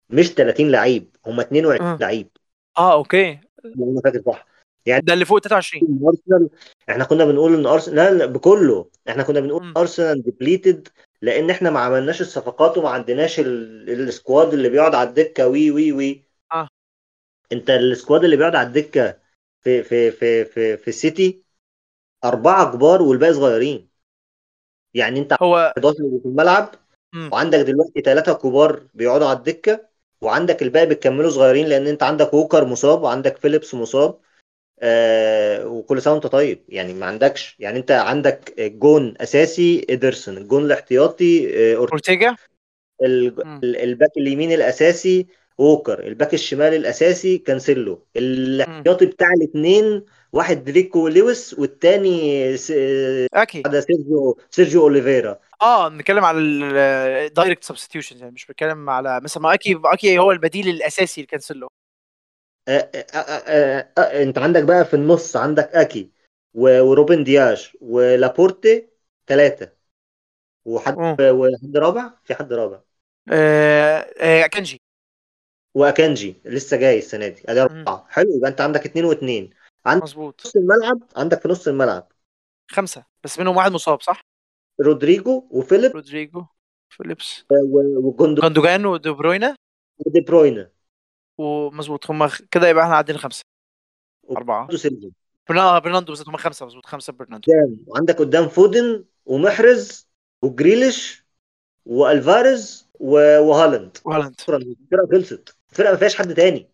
مش 0.09 0.29
30 0.33 0.71
لعيب 0.71 1.15
هم 1.25 1.39
22 1.39 1.91
مم. 1.91 1.97
لعيب. 2.01 2.29
آه 2.77 2.93
okay. 2.93 3.39
لو 3.63 3.91
أنا 3.91 4.01
فاكر 4.03 4.21
صح. 4.25 4.45
يعني 4.85 5.01
ده 5.01 5.13
اللي 5.13 5.25
فوق 5.25 5.39
23 5.39 5.99
أرسنال 6.07 6.49
إحنا 6.89 7.03
كنا 7.03 7.25
بنقول 7.25 7.53
إن 7.53 7.65
ارسنال 7.65 8.27
بكله. 8.33 8.89
إحنا 9.09 9.23
كنا 9.23 9.39
بنقول. 9.39 9.73
أرسنال 9.77 10.23
depleted 10.23 10.87
لأن 11.21 11.49
إحنا 11.49 11.69
ما 11.69 11.79
عملناش 11.79 12.21
الصفقات 12.21 12.77
وما 12.77 12.89
عندناش 12.89 13.39
ال- 13.39 13.89
ال 13.89 14.00
squad 14.00 14.53
اللي 14.53 14.69
بيقعد 14.69 14.95
على 14.95 15.09
الدكة. 15.09 15.47
وي 15.47 15.71
وي 15.71 15.91
وي. 15.91 16.23
آه. 16.51 16.67
أنت 17.51 17.69
ال 17.69 17.78
squad 17.78 18.23
اللي 18.23 18.37
بيقعد 18.37 18.55
على 18.55 18.67
الدكة 18.67 19.17
في 19.61 19.83
في 19.83 20.11
في 20.11 20.45
في 20.45 20.77
في 20.77 20.87
السيتي 20.87 21.43
أربعة 22.23 22.71
كبار 22.73 23.01
والباقي 23.01 23.33
صغيرين. 23.33 23.89
يعني 24.93 25.19
أنت 25.19 25.33
هو 25.41 25.73
11 25.77 25.99
اللي 25.99 26.19
في 26.19 26.25
الملعب 26.25 26.75
مم. 27.13 27.29
وعندك 27.33 27.59
دلوقتي 27.59 28.01
ثلاثة 28.01 28.33
كبار 28.33 28.83
بيقعدوا 28.93 29.27
على 29.27 29.37
الدكة. 29.37 29.92
وعندك 30.23 30.61
الباقي 30.61 30.85
بتكملوا 30.85 31.29
صغيرين 31.29 31.67
لأن 31.67 31.87
أنت 31.87 32.03
عندك 32.03 32.33
ووكر 32.33 32.65
مصاب 32.65 33.03
وعندك 33.03 33.37
فيليبس 33.37 33.75
مصاب 33.75 34.19
آه 34.79 35.67
وكل 35.67 36.01
سنة 36.01 36.13
وأنت 36.13 36.27
طيب. 36.27 36.63
يعني 36.69 36.93
ما 36.93 37.05
عندكش 37.05 37.55
يعني 37.59 37.79
أنت 37.79 37.91
عندك 37.91 38.53
جون 38.59 39.13
أساسي 39.21 39.85
ادرسون 39.89 40.37
الجون 40.37 40.65
الاحتياطي 40.65 41.49
آه 41.73 41.75
أورتيجا. 41.75 42.35
الباك 43.63 44.11
اليمين 44.17 44.51
الأساسي 44.51 45.27
ووكر 45.57 46.07
الباك 46.07 46.33
الشمال 46.33 46.73
الأساسي 46.73 47.37
كانسيلو. 47.37 48.05
الاحتياطي 48.15 49.05
بتاع 49.05 49.27
الاثنين 49.33 50.05
واحد 50.33 50.63
ريكو 50.63 51.07
لويس 51.07 51.53
والتاني 51.59 52.57
س- 52.57 52.73
اكي 53.33 53.61
ده 53.61 53.79
سيرجيو 53.81 54.37
سيرجيو 54.51 54.81
أوليفيرا. 54.81 55.39
آه 55.61 55.89
نتكلم 55.89 56.25
على 56.25 56.37
ال 56.37 56.55
direct 56.55 57.63
substitution 57.63 58.17
يعني 58.17 58.31
مش 58.31 58.45
بتكلم 58.45 58.89
على 58.89 59.21
مثلا 59.21 59.43
ما 59.43 59.53
اكي 59.53 59.79
أكي 59.85 60.19
هو 60.19 60.31
البديل 60.31 60.69
الأساسي 60.69 61.21
لكانسيلو. 61.21 61.67
آه، 62.67 62.89
آه، 63.15 63.89
آه، 63.97 64.23
أنت 64.23 64.37
عندك 64.37 64.63
بقى 64.63 64.85
في 64.85 64.93
النص 64.93 65.35
عندك 65.35 65.69
أكي 65.75 66.11
وروبن 66.53 67.23
دياش 67.23 67.77
ولابورتي 67.81 68.89
ثلاثة 69.27 69.71
وحد. 70.65 70.97
وحد 71.21 71.77
رابع؟ 71.77 72.11
في 72.23 72.35
حد 72.35 72.53
رابع. 72.53 72.79
آه 73.31 74.07
آه 74.19 74.47
كانجي 74.47 74.81
واكانجي 75.75 76.35
لسه 76.45 76.77
جاي 76.77 76.97
السنة 76.97 77.27
دي. 77.27 77.41
أدي 77.49 77.61
أربعة. 77.61 78.07
حلو 78.09 78.37
يبقى 78.37 78.49
أنت 78.49 78.61
عندك 78.61 78.85
اتنين 78.85 79.05
واتنين. 79.05 79.49
عندك 79.85 80.03
مظبوط. 80.03 80.41
نص 80.45 80.55
الملعب 80.55 81.03
عندك 81.15 81.41
في 81.41 81.47
نص 81.47 81.67
الملعب. 81.67 82.11
خمسة 82.71 83.05
بس 83.23 83.39
منهم 83.39 83.57
واحد 83.57 83.71
مصاب 83.71 84.01
صح؟ 84.01 84.21
رودريجو 84.81 85.47
وفيليب 85.51 85.91
رودريجو 85.91 86.45
فيليبس. 86.89 87.45
و- 87.51 88.07
وجوندو 88.07 88.41
جوندوجان 88.41 88.85
ودي 88.85 89.09
بروينا؟ 89.09 89.55
ودي 90.05 90.21
بروينا. 90.21 90.69
ومظبوط 91.37 92.11
هم 92.11 92.29
كده 92.51 92.67
يبقى 92.67 92.83
إحنا 92.83 92.95
عندنا 92.95 93.17
خمسة. 93.17 93.43
أربعة. 94.31 94.67
برناندو 95.49 96.11
بالظبط 96.11 96.29
هم 96.29 96.37
خمسة 96.37 96.65
مظبوط 96.65 96.85
خمسة 96.85 97.13
برناندو. 97.13 97.51
قدام 97.51 97.77
وعندك 97.87 98.19
قدام 98.19 98.47
فودن 98.47 99.05
ومحرز 99.25 100.07
وجريليش 100.41 101.25
والفاريز 101.85 102.89
وهالاند. 102.99 103.97
وهالاند. 104.05 104.35
الفرقه 104.49 105.07
خلصت. 105.11 105.57
الفرقه 105.71 105.91
ما 105.91 105.97
فيهاش 105.97 106.15
حد 106.15 106.33
تاني. 106.33 106.72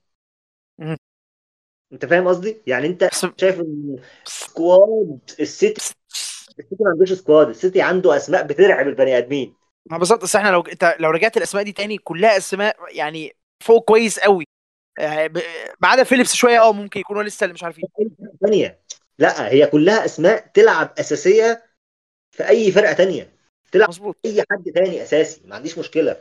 انت 1.94 2.06
فاهم 2.06 2.28
قصدي؟ 2.28 2.58
يعني 2.68 2.88
انت 2.88 3.10
شايف 3.38 3.60
ان 3.60 3.96
squad 4.26 5.20
السيتي 5.40 5.94
السيتي 6.12 6.76
ما 6.80 6.90
عندوش 6.90 7.14
squad 7.14 7.50
السيتي 7.50 7.82
عنده 7.82 8.16
أسماء 8.18 8.44
بترعب 8.44 8.88
البني 8.88 9.18
آدمين. 9.18 9.54
ما 9.92 9.98
بالظبط 9.98 10.24
بس 10.24 10.36
إحنا 10.36 10.50
لو 10.50 10.62
انت 10.62 10.96
لو 11.00 11.10
رجعت 11.10 11.38
الأسماء 11.38 11.64
دي 11.64 11.72
تاني 11.72 11.98
كلها 11.98 12.38
أسماء 12.38 12.78
يعني 12.96 13.36
فوق 13.64 13.84
كويس 13.86 14.20
قوي. 14.20 14.46
ب- 15.00 15.40
ما 15.82 15.88
عدا 15.88 16.04
فيليبس 16.04 16.36
شوية 16.36 16.62
آه 16.62 16.74
ممكن 16.74 17.00
يكونوا 17.00 17.24
لسه 17.24 17.44
اللي 17.44 17.54
مش 17.54 17.64
عارفين. 17.64 17.84
ثانية 18.42 18.80
لا 19.20 19.52
هي 19.52 19.66
كلها 19.68 20.06
أسماء 20.06 20.48
تلعب 20.54 20.94
أساسية 21.00 21.64
في 22.32 22.48
أي 22.50 22.72
فرقة 22.72 22.94
تانية. 22.94 23.34
تلعب 23.72 23.90
مظبوط. 23.90 24.18
أي 24.26 24.44
حد 24.52 24.64
تاني 24.76 25.04
أساسي 25.04 25.42
ما 25.46 25.56
عنديش 25.56 25.78
مشكلة. 25.78 26.18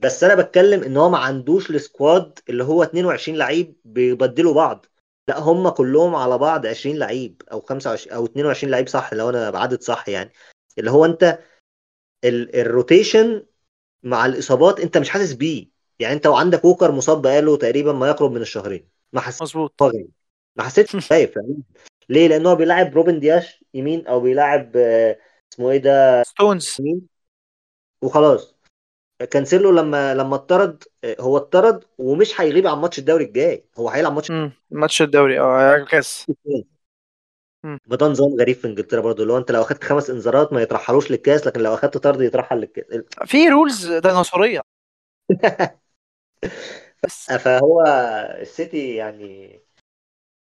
بس 0.00 0.24
أنا 0.24 0.34
بتكلم 0.42 0.82
ان 0.82 0.96
هو 0.96 1.10
ما 1.10 1.18
عندوش 1.18 1.70
ال 1.70 1.81
squad 1.81 2.38
اللي 2.48 2.64
هو 2.64 2.82
22 2.82 3.38
لعيب 3.38 3.76
بيبدلوا 3.84 4.54
بعض. 4.54 4.86
لا 5.28 5.38
هم 5.38 5.68
كلهم 5.68 6.14
على 6.14 6.38
بعض 6.38 6.66
20 6.66 6.96
لعيب 6.96 7.42
أو 7.52 7.60
25 7.60 8.16
أو 8.16 8.24
22 8.24 8.70
لعيب 8.70 8.88
صح 8.88 9.14
لو 9.14 9.28
أنا 9.30 9.50
بعدد 9.50 9.82
صح 9.82 10.08
يعني. 10.08 10.32
اللي 10.78 10.90
هو 10.90 11.04
انت 11.04 11.38
ال- 12.24 12.56
ال 12.60 12.70
rotation 12.70 13.46
مع 14.02 14.26
الإصابات 14.26 14.80
انت 14.80 14.98
مش 14.98 15.10
حاسس 15.10 15.32
بيه. 15.32 15.68
يعني 15.98 16.14
انت 16.14 16.26
وعندك 16.26 16.64
ووكر 16.64 16.92
مصاب 16.92 17.22
بقاله 17.22 17.56
تقريبا 17.56 17.92
ما 17.92 18.08
يقرب 18.08 18.32
من 18.32 18.40
الشهرين. 18.42 18.88
ما 19.12 19.20
حسيتش 19.20 19.42
مظبوط. 19.42 19.82
ما 20.56 20.62
حسيتش 20.64 20.96
خايف. 21.10 21.34
فاهم؟ 21.34 21.62
ليه؟ 22.08 22.28
لأن 22.28 22.46
هو 22.46 22.56
بيلاعب 22.56 22.94
روبن 22.94 23.20
دياش 23.20 23.64
يمين 23.74 24.06
أو 24.06 24.20
بيلاعب 24.20 24.76
آه، 24.76 25.18
اسمه 25.52 25.70
إيه 25.70 25.78
ده؟ 25.78 26.22
ستونز. 26.22 26.76
يمين. 26.80 27.00
وخلاص. 28.02 28.59
كانسيلو 29.24 29.70
لما 29.70 30.14
لما 30.14 30.36
اتطرد 30.36 30.84
آه، 31.04 31.16
هو 31.20 31.36
اتطرد 31.36 31.84
ومش 31.98 32.40
هيغيب 32.40 32.66
عن 32.66 32.78
ماتش 32.78 32.98
الدوري 32.98 33.24
الجاي. 33.24 33.64
هو 33.78 33.88
هيلعب 33.88 34.12
ماتش 34.12 34.32
ماتش 34.70 35.02
الدوري 35.02 35.40
آه 35.40 35.74
الكاس. 35.76 36.26
ما 37.64 37.96
ده 37.96 38.06
نظام 38.06 38.34
غريب 38.40 38.56
في 38.56 38.66
انجلترا 38.66 39.00
برضه 39.00 39.22
اللي 39.22 39.32
هو 39.32 39.38
انت 39.38 39.50
لو 39.50 39.62
اخدت 39.62 39.84
خمس 39.84 40.10
انذارات 40.10 40.52
ما 40.52 40.62
يترحلوش 40.62 41.10
للكاس 41.10 41.46
لكن 41.46 41.60
لو 41.60 41.74
اخدت 41.74 41.96
طرد 41.98 42.20
يترحل 42.20 42.56
للكاس. 42.56 42.84
في 43.26 43.48
rules 43.48 43.92
ديناصورية. 43.92 44.60
بس 47.04 47.32
فهو 47.32 47.82
السيتي 48.40 48.94
يعني 48.94 49.60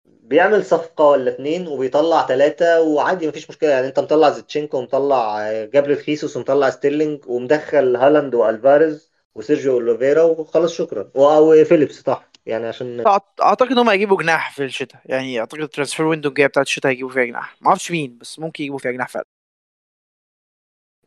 بيعمل 0.05 0.65
صفقة 0.65 1.05
ولا 1.05 1.31
اتنين 1.31 1.67
وبيطلع 1.67 2.27
ثلاثة 2.27 2.81
وعادي 2.81 3.27
مفيش 3.27 3.49
مشكلة. 3.49 3.69
يعني 3.69 3.87
انت 3.87 3.99
مطلع 3.99 4.29
زينتشينكو 4.29 4.77
ومطلع 4.77 5.51
جابريل 5.63 5.97
خيسوس 5.97 6.37
ومطلع 6.37 6.69
ستيرلينج 6.69 7.27
ومدخل 7.27 7.95
هالاند 7.95 8.35
وألفاريز 8.35 9.11
وسيرجيو 9.35 9.73
أوليفيرا 9.73 10.23
وخلاص 10.23 10.73
شكرا. 10.73 11.11
أو 11.15 11.63
فيليبس 11.63 12.01
صح. 12.01 12.29
يعني 12.45 12.67
عشان 12.67 13.03
أعتقد 13.41 13.71
إن 13.71 13.77
هم 13.77 13.89
هيجيبوا 13.89 14.17
جناح 14.17 14.55
في 14.55 14.63
الشتاء. 14.63 15.01
يعني 15.05 15.39
أعتقد 15.39 15.61
ال 15.61 15.66
transfer 15.66 16.05
window 16.05 16.29
الجايه 16.29 16.47
بتاعت 16.47 16.65
الشتاء 16.65 16.91
هيجيبوا 16.91 17.11
فيها 17.11 17.25
جناح. 17.25 17.57
ما 17.61 17.67
أعرفش 17.67 17.91
مين 17.91 18.17
بس 18.17 18.39
ممكن 18.39 18.63
يجيبوا 18.63 18.79
فيها 18.79 18.91
جناح 18.91 19.09
فعلا. 19.09 19.25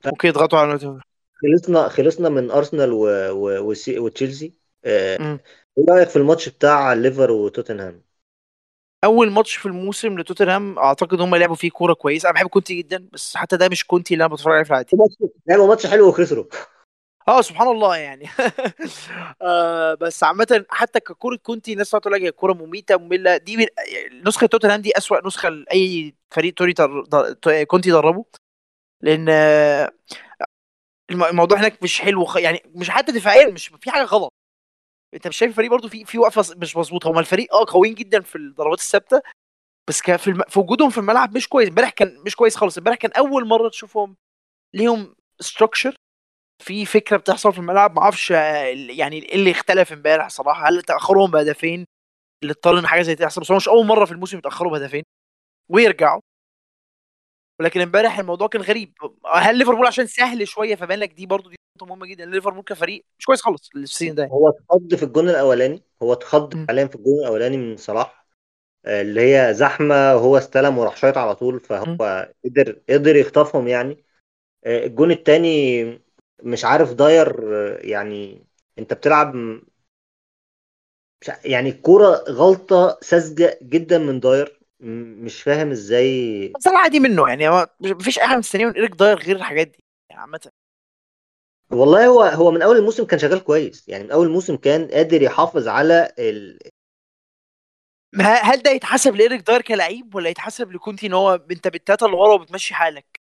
ممكن 0.06 0.28
يضغطوا 0.28 0.58
على. 0.58 1.00
خلصنا 1.42 1.88
خلصنا 1.88 2.28
من 2.28 2.50
أرسنال 2.50 2.92
و... 2.92 3.06
و... 3.30 3.74
وتشيلسي. 3.88 4.54
آه،. 4.84 5.40
إيه 5.78 5.84
رأيك 5.88 6.08
في 6.08 6.16
الماتش 6.16 6.48
بتاع 6.48 6.92
ليفر 6.92 7.30
وتوتنهام؟ 7.30 8.07
أول 9.04 9.30
ماتش 9.30 9.56
في 9.56 9.66
الموسم 9.66 10.18
لتوتنهام 10.18 10.78
أعتقد 10.78 11.20
هم 11.20 11.36
لعبوا 11.36 11.54
فيه 11.54 11.70
كورة 11.70 11.92
كويسة. 11.92 12.26
أنا 12.26 12.34
بحب 12.34 12.46
كونتي 12.46 12.74
جدا 12.74 13.08
بس 13.12 13.36
حتى 13.36 13.56
ده 13.56 13.68
مش 13.68 13.86
كونتي 13.86 14.14
اللي 14.14 14.24
أنا 14.24 14.34
بتفرج 14.34 14.52
عليه 14.54 14.64
في 14.64 14.70
العادي. 14.70 14.96
لعبوا 15.46 15.66
ماتش 15.68 15.86
حلو 15.86 16.08
وخسروا. 16.08 16.44
آه 17.28 17.40
سبحان 17.40 17.68
الله 17.68 17.96
يعني. 17.96 18.28
آه 19.42 19.94
بس 19.94 20.24
عامة 20.24 20.64
حتى 20.68 21.00
ككورة 21.00 21.36
كونتي 21.36 21.72
الناس 21.72 21.90
تقول 21.90 22.12
لك 22.12 22.20
هي 22.20 22.32
كورة 22.32 22.52
مميتة 22.52 22.96
مملة. 22.96 23.36
دي 23.36 23.56
من 23.56 23.66
نسخة 24.26 24.46
توتنهام 24.46 24.80
دي 24.80 24.98
أسوأ 24.98 25.26
نسخة 25.26 25.48
لأي 25.48 26.14
فريق 26.30 26.54
توري 26.54 26.72
در... 26.72 27.04
در... 27.44 27.64
كونتي 27.64 27.90
دربه. 27.90 28.24
لأن 29.02 29.26
آه، 29.28 29.90
الم- 31.10 31.24
الموضوع 31.24 31.58
هناك 31.58 31.82
مش 31.82 32.00
حلو 32.00 32.24
خ... 32.24 32.36
يعني 32.36 32.62
مش 32.74 32.90
حتى 32.90 33.12
دفاعيا 33.12 33.50
مش 33.50 33.68
في 33.80 33.90
حاجة 33.90 34.04
غلط. 34.04 34.32
انت 35.14 35.28
مش 35.28 35.36
شايف 35.36 35.50
الفريق 35.50 35.70
برضو 35.70 35.88
في 35.88 36.04
في 36.04 36.18
وقفة 36.18 36.54
مش 36.56 36.76
مظبوطة. 36.76 37.10
هما 37.10 37.20
الفريق 37.20 37.54
آه 37.54 37.64
قويين 37.68 37.94
جدا 37.94 38.20
في 38.22 38.36
الضربات 38.36 38.78
الثابتة 38.78 39.20
بس 39.88 40.02
كان 40.02 40.16
في, 40.16 40.28
الم... 40.30 40.42
في 40.48 40.60
وجودهم 40.60 40.90
في 40.90 40.98
الملعب 40.98 41.36
مش 41.36 41.48
كويس. 41.48 41.68
امبارح 41.68 41.90
كان 41.90 42.18
مش 42.26 42.36
كويس 42.36 42.56
خالص. 42.56 42.78
امبارح 42.78 42.96
كان 42.98 43.12
أول 43.12 43.48
مرة 43.48 43.68
تشوفهم 43.68 44.16
ليهم 44.74 45.16
structure 45.40 45.96
في 46.64 46.86
فكرة 46.86 47.18
بتحصل 47.18 47.54
في 47.54 47.60
الملعب 47.60 47.96
ما 47.96 48.02
أعرفش 48.02 48.30
يعني 48.32 49.18
إيه 49.24 49.34
اللي 49.36 49.50
اختلف 49.52 49.92
امبارح 49.92 50.28
صراحة؟ 50.30 50.68
هل 50.70 50.82
تأخرهم 50.82 51.32
بهدفين 51.32 51.86
اللي 52.44 52.52
اضطر 52.52 52.80
إن 52.80 52.88
حاجة 52.88 53.02
زي 53.02 53.16
تحصل؟ 53.16 53.40
بس 53.42 53.50
هو 53.52 53.58
مش 53.58 53.68
أول 53.68 53.86
مرة 53.86 54.06
في 54.06 54.12
الموسم 54.12 54.38
يتأخروا 54.38 54.72
بهدفين. 54.72 55.04
ويرجعوا. 55.70 56.22
ولكن 57.60 57.80
امبارح 57.80 58.18
الموضوع 58.18 58.48
كان 58.48 58.62
غريب. 58.62 58.94
هل 59.34 59.58
ليفربول 59.58 59.86
عشان 59.86 60.06
سهل 60.06 60.48
شوية 60.48 60.74
فبان 60.76 60.98
لك 60.98 61.12
دي 61.12 61.26
برضو 61.26 61.50
دي 61.50 61.56
مهمة 61.86 62.06
جدا. 62.06 62.26
ليفربول 62.26 62.62
كفريق 62.64 63.04
مش 63.18 63.24
كويس 63.26 63.40
خالص 63.42 63.70
ال 63.76 63.81
season 63.81 64.14
ده 64.14 64.26
هو 64.26 64.48
اتخض 64.48 64.94
في 64.94 65.02
الجون 65.02 65.28
الأولاني 65.28 65.82
هو 66.02 66.12
اتخض 66.12 66.56
م. 66.56 66.66
فعليا 66.66 66.86
في 66.86 66.94
الجون 66.96 67.20
الأولاني 67.20 67.56
من 67.56 67.76
صلاح 67.76 68.26
آه، 68.84 69.02
اللي 69.02 69.20
هي 69.36 69.54
زحمة 69.54 70.14
وهو 70.14 70.38
استلم 70.38 70.78
وراح 70.78 70.96
شايط 70.96 71.18
على 71.18 71.34
طول 71.34 71.60
فهو 71.60 72.32
قدر 72.44 72.80
قدر 72.90 73.16
يخطفهم 73.16 73.68
يعني. 73.68 74.04
آه، 74.64 74.86
الجون 74.86 75.10
التاني 75.10 75.84
مش 76.42 76.64
عارف 76.64 76.92
داير 76.92 77.54
آه، 77.56 77.78
يعني 77.82 78.44
انت 78.78 78.94
بتلعب 78.94 79.34
يعني 81.44 81.68
الكورة 81.70 82.24
غلطة 82.28 82.98
ساذجة 83.02 83.58
جدا 83.62 83.98
من 83.98 84.20
داير 84.20 84.60
مش 84.80 85.42
فاهم 85.42 85.70
إزاي. 85.70 86.48
بس 86.58 86.66
عادي 86.68 87.00
منه 87.00 87.28
يعني. 87.28 87.66
مفيش 87.80 88.18
حاجة 88.18 88.38
مستنيه 88.38 88.66
من 88.66 88.72
إيريك 88.72 88.90
داير 88.94 89.18
غير 89.18 89.36
الحاجات 89.36 89.66
دي 89.66 89.84
يعني 90.10 90.20
عامة. 90.20 90.40
والله 91.72 92.06
هو 92.06 92.22
هو 92.22 92.50
من 92.50 92.62
أول 92.62 92.76
الموسم 92.76 93.04
كان 93.04 93.18
شغال 93.18 93.44
كويس. 93.44 93.88
يعني 93.88 94.04
من 94.04 94.10
أول 94.10 94.26
الموسم 94.26 94.56
كان 94.56 94.88
قادر 94.88 95.22
يحافظ 95.22 95.68
على 95.68 96.12
ال... 96.18 96.58
ما 98.12 98.34
هل 98.34 98.62
ده 98.62 98.70
يتحسب 98.70 99.14
لإيريك 99.14 99.40
داير 99.46 99.62
كلعيب 99.62 100.14
ولا 100.14 100.28
يتحسب 100.30 100.72
لكونتي 100.72 101.06
إن 101.06 101.12
هو 101.12 101.34
أنت 101.50 101.68
بالتلاته 101.68 102.06
اللي 102.06 102.16
ورا 102.16 102.34
وبتمشي 102.34 102.74
حالك؟ 102.74 103.20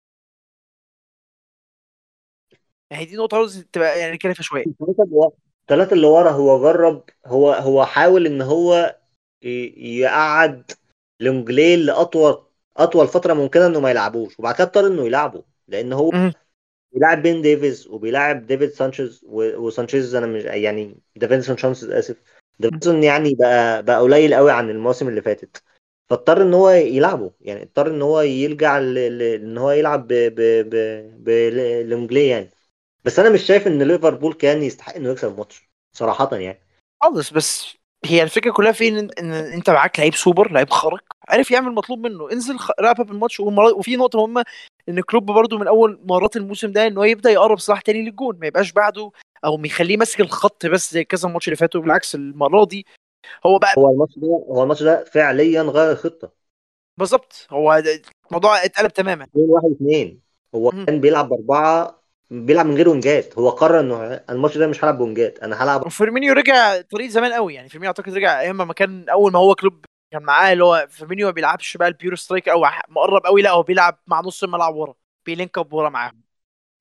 يعني 2.90 3.04
دي 3.04 3.16
نقطة 3.16 3.36
عاوز 3.36 3.64
تبقى 3.72 4.00
يعني 4.00 4.18
فيها 4.18 4.32
شوية. 4.42 4.64
الثلاثة 5.62 5.92
اللي 5.94 6.06
ورا 6.06 6.30
هو 6.30 6.62
جرب 6.62 7.04
هو 7.26 7.52
هو 7.52 7.84
حاول 7.86 8.26
إن 8.26 8.42
هو 8.42 8.96
يقعد 9.42 10.72
لونجليه 11.20 11.78
ل 11.78 11.86
لأطول 11.86 12.44
أطول 12.76 13.08
فترة 13.08 13.34
ممكنة 13.34 13.66
إنه 13.66 13.80
ما 13.80 13.90
يلعبوش 13.90 14.38
وبعد 14.38 14.54
كده 14.54 14.64
اضطر 14.64 14.86
إنه 14.86 15.02
يلعبه 15.06 15.44
لأن 15.68 15.92
هو. 15.92 16.10
بيلعب 16.92 17.22
بين 17.22 17.42
ديفيز 17.42 17.86
وبيلعب 17.88 18.46
ديفيد 18.46 18.70
سانشيز 18.70 19.20
وسانشيز 19.28 20.14
أنا 20.14 20.26
مش 20.26 20.42
يعني 20.44 21.00
ديفينسون 21.16 21.56
سانشيز 21.56 21.90
اسف 21.90 22.22
ديفينسون 22.58 23.02
يعني 23.04 23.34
بقى 23.34 23.82
بقى 23.82 24.00
قليل 24.00 24.34
قوي 24.34 24.52
عن 24.52 24.70
المواسم 24.70 25.08
اللي 25.08 25.22
فاتت. 25.22 25.62
فاضطر 26.10 26.42
إن 26.42 26.54
هو 26.54 26.70
يلعبه. 26.70 27.32
يعني 27.40 27.62
اضطر 27.62 27.86
إن 27.90 28.02
هو 28.02 28.20
ل- 29.08 29.22
إن 29.22 29.58
هو 29.58 29.70
يلعب 29.70 30.06
ب 30.08 30.12
ب 30.14 30.40
ب 30.70 30.74
ب 31.24 31.28
لونجليه 31.88 32.28
يعني. 32.28 32.50
بس 33.04 33.18
أنا 33.18 33.30
مش 33.30 33.42
شايف 33.42 33.66
إن 33.66 33.82
ليفربول 33.82 34.34
كان 34.34 34.62
يستحق 34.62 34.94
إنه 34.96 35.10
يكسب 35.10 35.28
الماتش 35.32 35.70
صراحة 35.92 36.36
يعني. 36.36 36.60
خالص 37.02 37.32
بس 37.32 37.77
هي 38.04 38.22
الفكرة 38.22 38.50
كلها 38.52 38.72
في 38.72 38.88
إن, 38.88 39.08
إن 39.18 39.32
أنت 39.32 39.70
معاك 39.70 39.98
لعيب 39.98 40.14
سوبر 40.14 40.52
لعيب 40.52 40.70
خارق 40.70 41.00
عارف 41.28 41.50
يعمل 41.50 41.72
مطلوب 41.74 41.98
منه. 41.98 42.32
انزل 42.32 42.58
خ- 42.58 42.70
wrap 42.80 43.00
up 43.00 43.10
الماتش 43.10 43.40
وفي 43.40 43.96
نقطة 43.96 44.18
مهمة 44.26 44.44
إن 44.88 45.00
كلوب 45.00 45.26
برضو 45.26 45.58
من 45.58 45.68
أول 45.68 46.00
مرات 46.04 46.36
الموسم 46.36 46.72
ده 46.72 46.86
إن 46.86 46.98
هو 46.98 47.04
يبدأ 47.04 47.30
يقرب 47.30 47.58
صلاح 47.58 47.80
تاني 47.80 48.02
للجون 48.02 48.38
ما 48.38 48.46
يبقاش 48.46 48.72
بعده 48.72 49.10
أو 49.44 49.62
يخليه 49.64 49.96
ماسك 49.96 50.20
الخط 50.20 50.66
بس 50.66 50.92
زي 50.92 51.04
كذا 51.04 51.28
ماتش 51.28 51.48
اللي 51.48 51.56
فاتوا 51.56 51.80
بالعكس 51.80 52.14
المرة 52.14 52.64
دي 52.64 52.86
هو 53.46 53.58
بقى 53.58 53.74
هو 53.78 53.90
الماتش 53.90 54.18
ده 54.18 54.26
هو 54.26 54.62
الماتش 54.62 54.82
ده 54.82 55.04
فعليا 55.04 55.62
غير 55.62 55.92
الخطة 55.92 56.32
بالظبط 56.96 57.46
هو 57.50 57.82
الموضوع 58.28 58.64
اتقلب 58.64 58.92
تماما. 58.92 59.24
2 59.24 59.46
1 59.50 59.64
2 59.76 60.20
هو. 60.54 60.70
كان 60.70 61.00
بيلعب 61.00 61.28
بأربعة 61.28 62.02
بيلعب 62.30 62.66
من 62.66 62.76
غير 62.76 62.88
wingات. 62.88 63.38
هو 63.38 63.50
قرر 63.50 63.80
إنه 63.80 64.20
الماتش 64.30 64.58
ده 64.58 64.66
مش 64.66 64.84
هلعب 64.84 64.98
ب 64.98 65.04
wingات. 65.04 65.38
أنا 65.38 65.64
هلعب 65.64 65.86
وفيرمينيو 65.86 66.32
رجع 66.32 66.80
طريق 66.80 67.10
زمان 67.10 67.32
قوي 67.32 67.54
يعني 67.54 67.68
فيرمينيو 67.68 67.88
أعتقد 67.88 68.14
رجع 68.14 68.40
أيام 68.40 68.56
ما 68.56 68.72
كان 68.72 69.08
أول 69.08 69.32
ما 69.32 69.38
هو 69.38 69.54
كلوب 69.54 69.84
كان 70.12 70.22
معاه 70.22 70.52
اللي 70.52 70.64
هو 70.64 70.86
فيرمينيو 70.90 71.26
ما 71.26 71.32
بيلعبش 71.32 71.76
بقى 71.76 71.88
ال 71.88 71.93
pure 71.93 72.14
striker 72.14 72.48
أو 72.48 72.64
مقرب 72.88 73.26
قوي 73.26 73.42
لا 73.42 73.50
هو 73.50 73.62
بيلعب 73.62 73.98
مع 74.06 74.20
نص 74.20 74.44
الملعب 74.44 74.74
ورا 74.74 74.94
بي 75.26 75.37
link 75.37 75.58
up 75.58 75.72
ورا 75.72 75.88
معاه. 75.88 76.12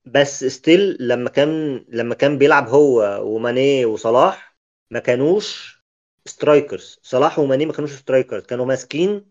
بس 0.06 0.44
still 0.46 0.98
لما 1.00 1.30
كان 1.30 1.86
لما 1.90 2.16
كان 2.16 2.38
بيلعب 2.38 2.68
هو 2.70 3.20
وماني 3.24 3.86
وصلاح 3.86 4.58
ما 4.92 5.00
كانوش 5.00 5.78
strikers. 6.26 7.00
صلاح 7.04 7.40
وماني 7.40 7.66
ما 7.66 7.74
كانوش 7.74 7.92
strikers 7.92 8.44
كانوا 8.46 8.66
ماسكين 8.66 9.26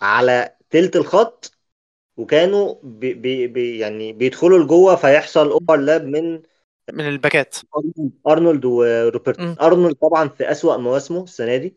على 0.00 0.56
تلت 0.70 0.96
الخط 0.96 1.58
وكانوا 2.16 2.74
بي 2.82 3.14
بي 3.14 3.46
بي 3.46 3.78
يعني 3.78 4.12
بيدخلوا 4.12 4.58
لجوه 4.58 4.96
فيحصل 4.96 5.50
overlap 5.50 6.04
من 6.04 6.42
من 6.92 7.08
الباكات. 7.08 7.56
ارنولد 8.26 8.64
وروبرتسون. 8.64 9.40
أرنولد 9.60 9.94
طبعا 9.94 10.28
في 10.28 10.50
أسوأ 10.50 10.76
مواسمه 10.76 11.22
السنة 11.24 11.56
دي 11.56 11.76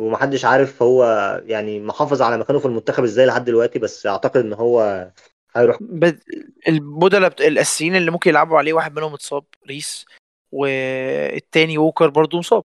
ومحدش 0.00 0.44
عارف 0.44 0.82
هو 0.82 1.04
يعني 1.46 1.80
محافظ 1.80 2.22
على 2.22 2.38
مكانه 2.38 2.58
في 2.58 2.66
المنتخب 2.66 3.04
إزاي 3.04 3.26
لحد 3.26 3.44
دلوقتي 3.44 3.78
بس 3.78 4.06
أعتقد 4.06 4.40
إن 4.40 4.52
هو 4.52 5.10
هيروح. 5.54 5.76
بد... 5.80 6.20
البودلة 6.68 7.28
بت... 7.28 7.40
الأساسيين 7.40 7.96
اللي 7.96 8.10
ممكن 8.10 8.30
يلعبوا 8.30 8.58
عليه 8.58 8.72
واحد 8.72 8.96
منهم 8.96 9.14
اتصاب 9.14 9.44
ريس 9.66 10.06
والتاني 10.52 11.78
ووكر 11.78 12.10
برضو 12.10 12.38
مصاب. 12.38 12.62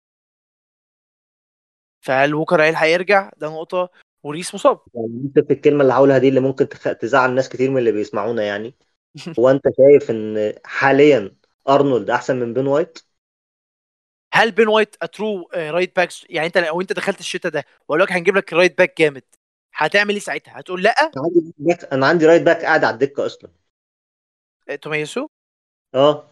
فهل 2.00 2.34
ووكر 2.34 2.62
هيلحق 2.62 2.86
يرجع؟ 2.86 3.30
ده 3.36 3.48
نقطة. 3.48 3.88
وريس 4.26 4.54
مصاب. 4.54 4.80
يعني 4.94 5.22
أنت 5.24 5.46
في 5.46 5.52
الكلمة 5.52 5.82
اللي 5.82 5.92
هقولها 5.92 6.18
دي 6.18 6.28
اللي 6.28 6.40
ممكن 6.40 6.68
تخ... 6.68 6.82
تزعل 6.92 7.34
ناس 7.34 7.48
كتير 7.48 7.70
من 7.70 7.78
اللي 7.78 7.92
بيسمعونا 7.92 8.42
يعني. 8.42 8.74
هو 9.38 9.50
أنت 9.50 9.62
شايف 9.76 10.10
إن 10.10 10.54
حاليا 10.64 11.36
أرنولد 11.68 12.10
أحسن 12.10 12.36
من 12.40 12.54
بن 12.54 12.66
وايت؟ 12.66 12.98
هل 14.34 14.52
بن 14.52 14.68
وايت 14.68 14.96
a 15.02 15.11
true 15.11 15.48
right 15.54 15.96
back 15.96 16.30
يعني 16.30 16.46
أنت 16.46 16.58
لو 16.58 16.80
انت 16.80 16.92
دخلت 16.92 17.20
الشتاء 17.20 17.52
ده 17.52 17.64
واقول 17.88 18.00
لك 18.00 18.12
هنجيب 18.12 18.36
لك 18.36 18.52
right 18.52 18.78
back 18.78 18.98
جامد. 18.98 19.22
هتعمل 19.74 20.10
إيه 20.10 20.20
ساعتها؟ 20.20 20.60
هتقول 20.60 20.82
لأ؟ 20.82 20.94
أنا 21.00 21.22
عندي 21.24 21.52
back 21.58 21.84
أنا 21.92 22.06
عندي 22.06 22.26
right 22.26 22.42
back 22.42 22.64
قاعد 22.64 22.84
على 22.84 22.94
الدكة 22.94 23.26
أصلا. 23.26 23.50
تومياسو؟ 24.82 25.26
آه. 25.94 26.28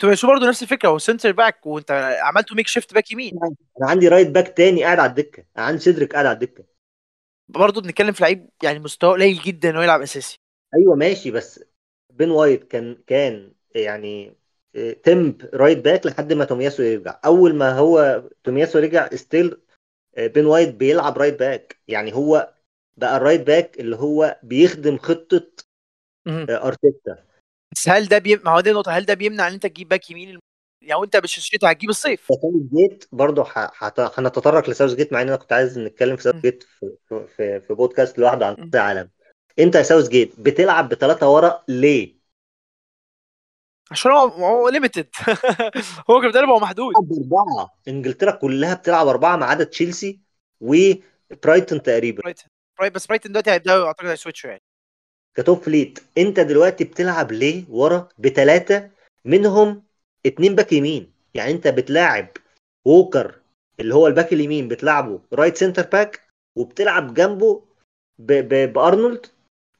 تومياسو 0.00 0.26
برضه 0.26 0.48
نفس 0.48 0.62
الفكرة 0.62 0.88
هو 0.88 0.98
center 0.98 1.32
back 1.32 1.66
وأنت 1.66 1.90
عملته 2.22 2.54
makeshift 2.54 2.94
back 2.94 3.12
يمين. 3.12 3.32
أنا 3.80 3.90
عندي 3.90 4.08
right 4.08 4.28
back 4.28 4.56
تاني 4.56 4.84
قاعد 4.84 4.98
على 4.98 5.10
الدكة. 5.10 5.44
أنا 5.58 5.66
عندي 5.66 5.80
سيدريك 5.80 6.12
قاعد 6.12 6.26
على 6.26 6.34
الدكة. 6.34 6.73
برضه 7.48 7.80
بنتكلم 7.82 8.12
في 8.12 8.22
لعيب 8.22 8.50
يعني 8.62 8.78
مستواه 8.78 9.12
قليل 9.12 9.38
جدا 9.42 9.70
إنه 9.70 9.82
يلعب 9.82 10.00
أساسي. 10.02 10.38
أيوه 10.74 10.94
ماشي 10.96 11.30
بس 11.30 11.64
بن 12.10 12.30
وايت 12.30 12.64
كان 12.64 13.02
كان 13.06 13.54
يعني 13.74 14.36
temp 15.02 15.50
right 15.54 15.78
back 15.78 16.06
لحد 16.06 16.32
ما 16.32 16.44
تومياسو 16.44 16.82
يرجع. 16.82 17.20
أول 17.24 17.54
ما 17.54 17.78
هو 17.78 18.24
تومياسو 18.44 18.78
رجع 18.78 19.08
still 19.14 19.62
بن 20.18 20.46
وايت 20.46 20.74
بيلعب 20.74 21.18
right 21.18 21.40
back. 21.40 21.80
يعني 21.88 22.14
هو 22.14 22.54
بقى 22.96 23.16
ال 23.16 23.20
right 23.20 23.42
back 23.42 23.80
اللي 23.80 23.96
هو 23.96 24.40
بيخدم 24.42 24.98
خطة 24.98 25.52
مهم. 26.26 26.48
أرتيتا. 26.50 27.24
بس 27.72 27.88
هل 27.88 28.08
ده 28.08 28.18
بي... 28.18 28.36
ما 28.36 28.50
هو 28.50 28.60
دي 28.60 28.70
النقطة. 28.70 28.92
هل 28.92 29.04
ده 29.06 29.14
بيمنع 29.14 29.48
إن 29.48 29.52
أنت 29.52 29.66
تجيب 29.66 29.88
باك 29.88 30.10
يمين 30.10 30.30
الم- 30.30 30.40
يعني 30.88 31.02
انت 31.04 31.16
مش 31.16 31.38
الشتاء 31.38 31.70
هتجيب 31.72 31.90
الصيف. 31.90 32.26
ساوث 32.28 32.62
جيت 32.74 33.04
برضه 33.12 33.46
هنتطرق 34.18 34.70
لساوث 34.70 34.94
جيت 34.94 35.12
مع 35.12 35.22
ان 35.22 35.28
أنا 35.28 35.36
كنت 35.36 35.52
عايز 35.52 35.78
نتكلم 35.78 36.16
في 36.16 36.22
ساوث. 36.22 36.36
جيت 36.36 36.62
في, 36.62 36.90
في- 37.36 37.60
في, 37.60 37.74
بودكاست 37.74 38.18
لوحده 38.18 38.46
عن. 38.46 38.54
كأس 38.54 38.68
العالم. 38.74 39.10
انت 39.58 39.74
يا 39.74 39.82
ساوث 39.82 40.08
جيت 40.08 40.40
بتلعب 40.40 40.88
بثلاثه 40.88 41.28
ورا 41.34 41.64
ليه؟ 41.68 42.14
عشان 43.90 44.10
هو 44.12 44.28
هو 44.28 44.68
limited 44.68 45.08
هو 46.10 46.20
كان 46.20 46.44
هو 46.44 46.58
محدود 46.58 46.92
بأربعة. 47.02 47.70
انجلترا 47.88 48.30
كلها 48.30 48.74
بتلعب 48.74 49.06
أربعة 49.06 49.36
ما 49.36 49.46
عدا 49.46 49.64
تشيلسي 49.64 50.20
وبرايتون 50.60 51.82
تقريبا. 51.82 52.22
برايتن 52.22 52.44
برايت 52.78 52.94
بس 52.94 53.06
برايتن 53.06 53.30
دلوقتي 53.32 53.50
هيبدأوا 53.50 53.86
أعتقد 53.86 54.06
هي 54.06 54.16
switch 54.16 54.45
وا 54.45 54.50
يعني. 54.50 54.62
ك 55.36 55.41
top 55.41 55.58
flight. 55.62 55.98
انت 56.18 56.40
دلوقتي 56.40 56.84
بتلعب 56.84 57.32
ليه 57.32 57.64
ورا 57.68 58.08
بثلاثه 58.18 58.90
منهم 59.24 59.83
اتنين 60.26 60.54
باك 60.54 60.72
يمين. 60.72 61.12
يعني 61.34 61.50
انت 61.52 61.68
بتلاعب 61.68 62.28
ووكر 62.84 63.34
اللي 63.80 63.94
هو 63.94 64.06
الباك 64.06 64.32
اليمين 64.32 64.68
بتلعبه 64.68 65.20
right 65.32 65.56
center 65.56 65.82
back 65.82 66.20
وبتلعب 66.56 67.14
جنبه 67.14 67.62
ب... 68.18 68.32
ب... 68.32 68.72
بأرنولد 68.72 69.26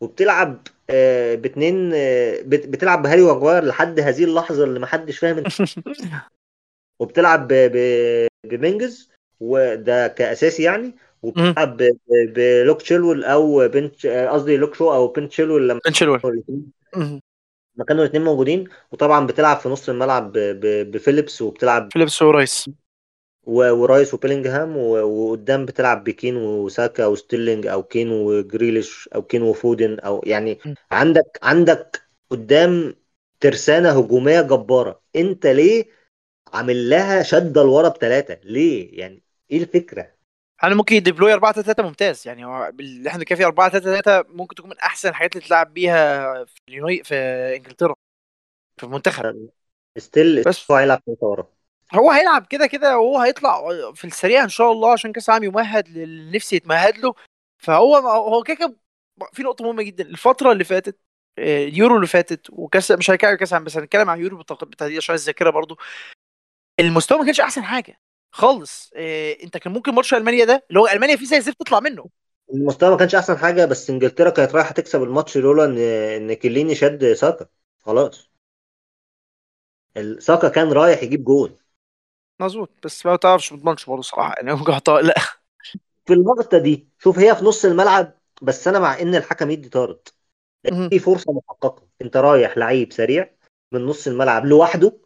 وبتلعب 0.00 0.66
آه 0.90 1.34
باتنين 1.34 1.92
آه 1.94 2.40
بت... 2.42 2.66
بتلعب 2.66 3.02
بهاري 3.02 3.22
ماجواير 3.22 3.64
لحد 3.64 4.00
هذه 4.00 4.24
اللحظة 4.24 4.64
اللي 4.64 4.80
محدش 4.80 5.18
فاهم 5.18 5.38
انت 5.38 5.48
وبتلعب 7.00 7.48
ب... 7.48 7.52
ب... 7.52 8.28
بمينجز 8.46 9.10
وده 9.40 10.08
كأساسي 10.08 10.62
يعني 10.62 10.94
وبتلعب 11.22 11.76
ب... 11.76 11.96
بلوك 12.08 12.82
تشيلول 12.82 13.24
أو 13.24 13.68
بنت 13.68 14.06
آه، 14.06 14.28
قصدي 14.28 14.56
لوك 14.56 14.74
شو 14.74 14.92
أو 14.92 15.06
بنت 15.08 15.30
تشيلول 15.30 15.68
لما 15.68 15.80
بن 15.86 15.92
شيلويل 15.92 16.20
لما 17.76 17.84
كانوا 17.84 18.02
الاثنين 18.04 18.24
موجودين. 18.24 18.68
وطبعا 18.92 19.26
بتلعب 19.26 19.56
في 19.56 19.68
نص 19.68 19.88
الملعب. 19.88 20.32
بفيليبس 20.62 21.42
وبتلعب 21.42 21.88
فيليبس 21.92 22.22
ورايس. 22.22 22.70
و- 23.46 23.72
ورايس 23.72 24.14
وبيلينجهام 24.14 24.76
و- 24.76 25.02
وقدام 25.02 25.66
بتلعب 25.66 26.04
بكين 26.04 26.36
وساكا 26.36 27.06
وستيرلينج 27.06 27.66
أو 27.66 27.82
كين 27.82 28.10
وجريليش 28.10 29.08
أو 29.14 29.22
كين 29.22 29.42
وفودن 29.42 29.98
أو 29.98 30.22
يعني. 30.26 30.58
عندك 30.90 31.38
عندك 31.42 32.02
قدام 32.30 32.94
ترسانة 33.40 33.90
هجومية 33.98 34.40
جبارة. 34.40 35.02
أنت 35.16 35.46
ليه 35.46 35.84
عامل 36.52 36.90
لها 36.90 37.22
شدة 37.22 37.62
لورا 37.62 37.88
بثلاثة 37.88 38.38
ليه؟ 38.44 39.00
يعني 39.00 39.22
إيه 39.50 39.62
الفكرة؟ 39.62 40.13
أنا 40.62 40.74
ممكن 40.74 41.02
deploy 41.02 41.32
4 41.32 41.52
3 41.52 41.66
3 41.66 41.82
ممتاز؟ 41.82 42.26
يعني 42.28 42.44
هو 42.44 42.72
اللي 42.80 43.08
إحنا 43.08 43.18
بنتكلم 43.18 43.38
فيه 43.38 43.46
4 43.46 43.68
3 43.68 43.84
3 43.84 44.24
ممكن 44.28 44.54
تكون 44.54 44.70
من 44.70 44.78
أحسن 44.78 45.08
الحاجات 45.08 45.36
اللي 45.36 45.46
تلعب 45.48 45.74
بيها 45.74 46.44
في 46.44 46.60
اليوناي 46.68 47.04
في 47.04 47.14
إنجلترا 47.56 47.94
في 48.76 48.84
المنتخب. 48.84 49.48
still 49.98 50.42
بس. 50.42 50.70
هو 50.70 50.76
هيلعب 50.76 51.02
ثلاثة 51.06 51.26
ورا. 51.26 51.46
هو 51.94 52.10
هيلعب 52.10 52.46
كده 52.46 52.66
كده 52.66 52.98
وهو 52.98 53.18
هيطلع 53.18 53.62
في 53.94 54.06
السريع 54.06 54.44
إن 54.44 54.48
شاء 54.48 54.72
الله 54.72 54.92
عشان 54.92 55.12
كأس 55.12 55.28
العالم 55.28 55.44
يمهد 55.44 55.88
للي 55.88 56.36
نفسي 56.36 56.56
يتمهد 56.56 56.98
له. 56.98 57.14
فهو 57.58 57.96
هو 57.96 58.42
كده 58.42 58.56
كده 58.56 58.76
في 59.32 59.42
نقطة 59.42 59.64
مهمة 59.64 59.82
جدا. 59.82 60.04
الفترة 60.04 60.52
اللي 60.52 60.64
فاتت 60.64 60.98
آه، 61.38 61.64
اليورو 61.64 61.96
اللي 61.96 62.06
فاتت 62.06 62.50
وكاس 62.50 62.90
مش 62.90 63.10
هنتكلم 63.10 63.36
كأس 63.36 63.48
العالم 63.52 63.64
بس 63.64 63.76
هنتكلم 63.76 64.10
عن 64.10 64.18
اليورو 64.18 64.36
بالتحديد 64.36 64.96
عشان 64.96 65.14
الذاكرة 65.14 65.50
برضو. 65.50 65.78
المستوى 66.80 67.18
ما 67.18 67.24
كانش 67.24 67.40
أحسن 67.40 67.64
حاجة. 67.64 68.00
خالص. 68.34 68.90
آه، 68.96 69.36
انت 69.42 69.56
كان 69.56 69.72
ممكن 69.72 69.94
ماتش 69.94 70.14
ألمانيا 70.14 70.44
ده 70.44 70.64
اللي 70.68 70.80
هو 70.80 70.86
ألمانيا 70.88 71.16
فيه 71.16 71.26
زي 71.26 71.36
الزفت 71.36 71.60
تطلع 71.60 71.80
منه. 71.80 72.06
المستوى 72.54 72.90
ما 72.90 72.96
كانش 72.96 73.14
أحسن 73.14 73.36
حاجة 73.38 73.64
بس 73.64 73.90
إنجلترا 73.90 74.30
كانت 74.30 74.54
رايحة 74.54 74.72
تكسب 74.72 75.02
الماتش 75.02 75.36
لولا 75.38 75.64
ان 75.64 75.78
إن 75.78 76.32
كيليني 76.34 76.74
شد 76.74 77.12
ساكا. 77.12 77.46
خلاص. 77.78 78.30
ساكا 80.18 80.48
كان 80.48 80.72
رايح 80.72 81.02
يجيب 81.02 81.24
جول 81.24 81.58
مظبوط. 82.40 82.70
بس 82.84 83.06
ما 83.06 83.16
تعرفش 83.16 83.52
ما 83.52 83.58
تضمنش 83.58 83.86
برضه 83.86 84.02
صراحة 84.02 84.34
يعني 84.36 84.52
ممكن 84.54 84.72
أحطها- 84.72 85.04
لا. 85.04 85.14
في 86.06 86.12
اللقطة 86.12 86.58
دي 86.58 86.88
شوف 86.98 87.18
هي 87.18 87.36
في 87.36 87.44
نص 87.44 87.64
الملعب 87.64 88.18
بس 88.42 88.68
أنا 88.68 88.78
مع 88.78 89.00
إن 89.00 89.14
الحكم 89.14 89.50
يدي 89.50 89.68
طارد. 89.68 90.08
في 90.90 90.98
فرصة 90.98 91.32
محققة. 91.32 91.88
أنت 92.02 92.16
رايح 92.16 92.58
لعيب 92.58 92.92
سريع 92.92 93.34
من 93.72 93.86
نص 93.86 94.06
الملعب 94.06 94.46
لوحده 94.46 94.98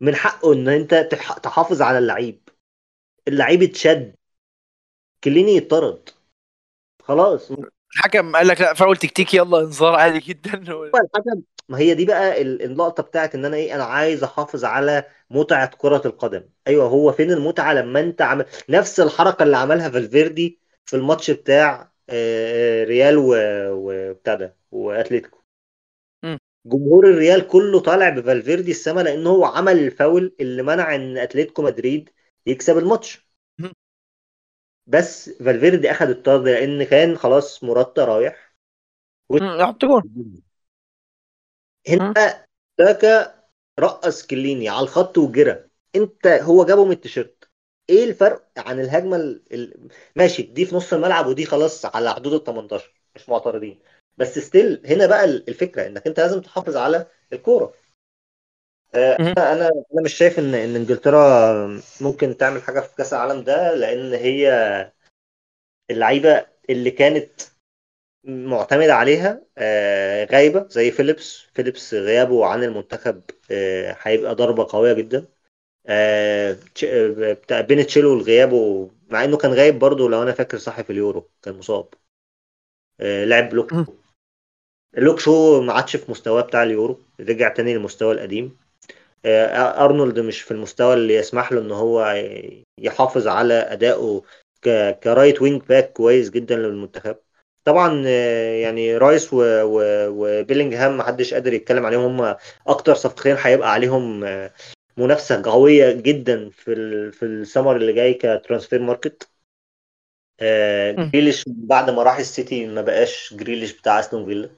من 0.00 0.14
حقه 0.14 0.52
إن 0.52 0.68
أنت 0.68 0.94
تح- 0.94 1.38
تحافظ 1.38 1.82
على 1.82 1.98
اللعيب. 1.98 2.48
اللعيب 3.28 3.62
اتشد. 3.62 4.14
كليني 5.24 5.56
يطرد. 5.56 6.08
خلاص. 7.02 7.52
الحكم 7.96 8.36
قال 8.36 8.48
لك 8.48 8.60
لا 8.60 8.74
فاول 8.74 8.96
تكتيكي 8.96 9.36
يلا 9.36 9.60
انذار 9.60 9.94
عادي 9.94 10.18
جدا. 10.18 10.54
الحكم 11.04 11.42
ما 11.68 11.78
هي 11.78 11.94
دي 11.94 12.04
بقى 12.04 12.42
ال- 12.42 12.62
اللقطة 12.62 13.02
بتاعت 13.02 13.34
إن 13.34 13.44
أنا 13.44 13.56
إيه 13.56 13.74
أنا 13.74 13.84
عايز 13.84 14.24
أحافظ 14.24 14.64
على 14.64 15.04
متعة 15.30 15.76
كرة 15.76 16.02
القدم. 16.06 16.48
أيوه 16.66 16.86
هو 16.86 17.12
فين 17.12 17.30
المتعة؟ 17.32 17.72
لما 17.72 18.00
أنت 18.00 18.22
عمل 18.22 18.46
نفس 18.68 19.00
الحركة 19.00 19.42
اللي 19.42 19.56
عملها 19.56 19.90
فالفيردي 19.90 20.60
في 20.84 20.96
الماتش 20.96 21.30
بتاع 21.30 21.92
ريال 22.84 23.14
وبتاع 23.18 24.34
ده 24.34 24.56
وأتليتيكو. 24.70 25.43
جمهور 26.66 27.06
الريال 27.10 27.48
كله 27.48 27.80
طالع 27.80 28.08
بفالفيردي 28.08 28.70
السما 28.70 29.00
لأن 29.00 29.26
هو 29.26 29.44
عمل 29.44 29.78
الفاول 29.78 30.36
اللي 30.40 30.62
منع 30.62 30.94
إن 30.94 31.18
أتلتيكو 31.18 31.62
مدريد 31.62 32.10
يكسب 32.46 32.78
الماتش. 32.78 33.28
بس 34.86 35.30
فالفيردي 35.30 35.90
اخذ 35.90 36.08
الطرد 36.08 36.48
لأن 36.48 36.84
كان 36.84 37.16
خلاص 37.16 37.64
موراتا 37.64 38.04
رايح. 38.04 38.54
يحط 39.32 39.84
جول 39.84 40.02
هنا 41.88 42.46
ساكا 42.78 43.44
رقص 43.80 44.26
كيليني 44.26 44.68
على 44.68 44.80
الخط 44.84 45.18
وجرى. 45.18 45.64
أنت 45.96 46.26
هو 46.26 46.64
جابه 46.64 46.84
من 46.84 46.92
التيشيرت. 46.92 47.50
إيه 47.90 48.04
الفرق 48.04 48.50
عن 48.56 48.80
الهجمة 48.80 49.16
ال... 49.16 49.42
ال... 49.52 49.88
ماشي 50.16 50.42
دي 50.42 50.64
في 50.66 50.76
نص 50.76 50.92
الملعب 50.92 51.26
ودي 51.26 51.46
خلاص 51.46 51.84
على 51.86 52.14
حدود 52.14 52.32
ال 52.32 52.44
18 52.44 52.94
مش 53.14 53.28
معترضين. 53.28 53.82
بس 54.16 54.38
still 54.38 54.82
هنا 54.86 55.06
بقى 55.06 55.24
الفكرة 55.24 55.86
إنك 55.86 56.06
أنت 56.06 56.20
لازم 56.20 56.40
تحافظ 56.40 56.76
على 56.76 57.06
الكورة. 57.32 57.74
آه،. 58.94 59.16
أنا 59.38 59.52
أنا 59.68 60.02
مش 60.04 60.14
شايف 60.14 60.38
ان 60.38 60.54
إن 60.54 60.76
إنجلترا 60.76 61.80
ممكن 62.00 62.36
تعمل 62.36 62.62
حاجة 62.62 62.80
في 62.80 62.96
كأس 62.96 63.12
العالم 63.14 63.44
ده 63.44 63.74
لأن 63.74 64.12
هي 64.14 64.50
اللعيبة 65.90 66.46
اللي 66.70 66.90
كانت 66.90 67.30
معتمدة 68.24 68.94
عليها 68.94 69.42
آه، 69.58 70.24
غايبة 70.32 70.68
زي 70.68 70.90
فيليبس. 70.90 71.46
فيليبس 71.54 71.94
غيابه 71.94 72.46
عن 72.46 72.64
المنتخب 72.64 73.22
آه، 73.50 73.96
هيبقى 74.02 74.34
ضربة 74.34 74.66
قوية 74.70 74.92
جدا. 74.92 75.26
بتاع 77.32 77.60
بن 77.60 77.86
تشيلويل 77.86 78.18
غيابه 78.20 78.90
مع 79.10 79.24
إنه 79.24 79.36
كان 79.36 79.52
غايب 79.52 79.78
برضه 79.78 80.08
لو 80.10 80.22
أنا 80.22 80.32
فاكر 80.32 80.58
صح 80.58 80.80
في 80.80 80.90
اليورو 80.90 81.30
كان 81.42 81.54
مصاب. 81.58 81.88
لعب 83.00 83.54
لوك 83.54 83.72
مم. 83.72 83.86
لوك 84.96 85.18
شو 85.20 85.60
ما 85.60 85.72
عادش 85.72 85.96
في 85.96 86.10
مستواه 86.10 86.42
بتاع 86.42 86.62
اليورو 86.62 87.00
رجع 87.20 87.48
تاني 87.48 87.74
للمستوى 87.74 88.14
القديم. 88.14 88.56
آه، 89.24 89.84
أرنولد 89.84 90.18
مش 90.18 90.42
في 90.42 90.50
المستوى 90.50 90.94
اللي 90.94 91.14
يسمح 91.14 91.52
له 91.52 91.60
إن 91.60 91.70
هو 91.70 92.14
يحافظ 92.80 93.28
على 93.28 93.54
أدائه 93.54 94.22
ك 95.02 95.09
right 95.09 95.42
wing 95.42 95.62
back 95.62 95.92
كويس 95.92 96.30
جدا 96.30 96.56
للمنتخب. 96.56 97.16
طبعا 97.64 98.04
آه، 98.06 98.54
يعني 98.54 98.96
رايس 98.96 99.32
و- 99.32 99.62
و- 99.64 100.08
وبيلينغهام 100.08 100.96
محدش 100.98 101.34
قادر 101.34 101.52
يتكلم 101.52 101.86
عليهم. 101.86 102.20
هم 102.20 102.36
أكتر 102.66 102.94
صفقتين 102.94 103.36
هيبقى 103.38 103.72
عليهم 103.72 104.24
آه، 104.24 104.52
منافسة 104.96 105.42
قوية 105.44 105.92
جدا 105.92 106.50
في 106.50 106.74
في 107.12 107.24
السمر 107.24 107.76
اللي 107.76 107.92
جاي 107.92 108.14
ك 108.14 108.21
transfer 108.21 108.80
market. 108.82 109.28
جريليش 111.10 111.44
بعد 111.46 111.90
ما 111.90 112.02
راح 112.02 112.18
السيتي 112.18 112.66
ما 112.66 112.82
بقاش 112.82 113.34
جريليش 113.34 113.72
بتاع 113.78 114.00
أستون 114.00 114.26
فيلا. 114.26 114.50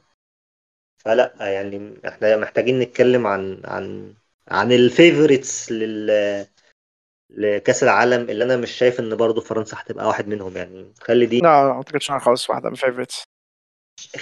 فلا 1.06 1.34
يعني 1.40 1.94
إحنا 2.08 2.36
محتاجين 2.38 2.80
نتكلم 2.80 3.28
عن 3.28 3.62
عن 3.66 4.14
عن 4.48 4.72
ال 4.72 4.82
favorites 4.82 5.72
لل 5.72 6.10
لكأس 7.30 7.82
العالم 7.82 8.30
اللي 8.30 8.44
أنا 8.44 8.56
مش 8.56 8.70
شايف 8.70 9.00
إن 9.00 9.16
برضو 9.16 9.40
فرنسا 9.40 9.76
هتبقى 9.80 10.06
واحد 10.08 10.28
منهم 10.28 10.56
يعني 10.56 10.94
خلي 11.02 11.26
دي 11.26 11.40
لا 11.40 11.48
ما 11.64 11.70
أعتقدش 11.72 12.10
أنا 12.10 12.18
خالص 12.18 12.50
واحدة 12.50 12.68
من 12.68 12.74
favorites 12.74 13.24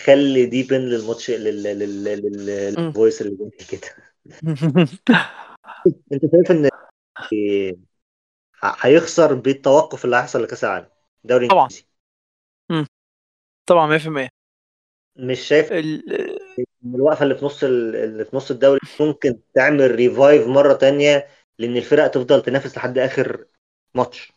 خلي 0.05 0.47
دي 0.47 0.63
pin 0.63 0.81
للماتش 0.81 1.31
لل 1.31 1.63
لل 1.63 2.05
لل 2.05 2.47
مم. 2.79 2.95
لل 2.97 3.04
voice 3.04 3.23
اللي 3.23 3.37
جاي 3.37 3.67
كده. 3.71 3.89
أنت 6.13 6.23
شايف 6.33 6.51
إن 6.51 6.69
ه- 8.65 8.77
هيخسر 8.81 9.35
بالتوقف 9.35 10.05
اللي 10.05 10.17
هيحصل 10.17 10.43
لكأس 10.43 10.65
العالم 10.65 10.87
دوري 11.25 11.49
طبعا. 11.51 11.69
طبعا 13.69 13.87
100% 13.87 14.29
مش 15.17 15.41
شايف 15.41 15.73
ال- 15.73 16.05
الوقفة 16.85 17.23
اللي 17.23 17.35
في 17.35 17.45
نص 17.45 17.65
ال- 17.65 17.97
اللي 17.97 18.25
في 18.25 18.37
نص 18.37 18.51
الدوري 18.51 18.81
ممكن 19.01 19.39
تعمل 19.55 19.91
revive 19.95 20.47
مرة 20.47 20.73
تانية 20.73 21.27
لإن 21.59 21.77
الفرق 21.77 22.07
تفضل 22.07 22.43
تنافس 22.43 22.77
لحد 22.77 22.99
آخر 22.99 23.45
ماتش. 23.95 24.33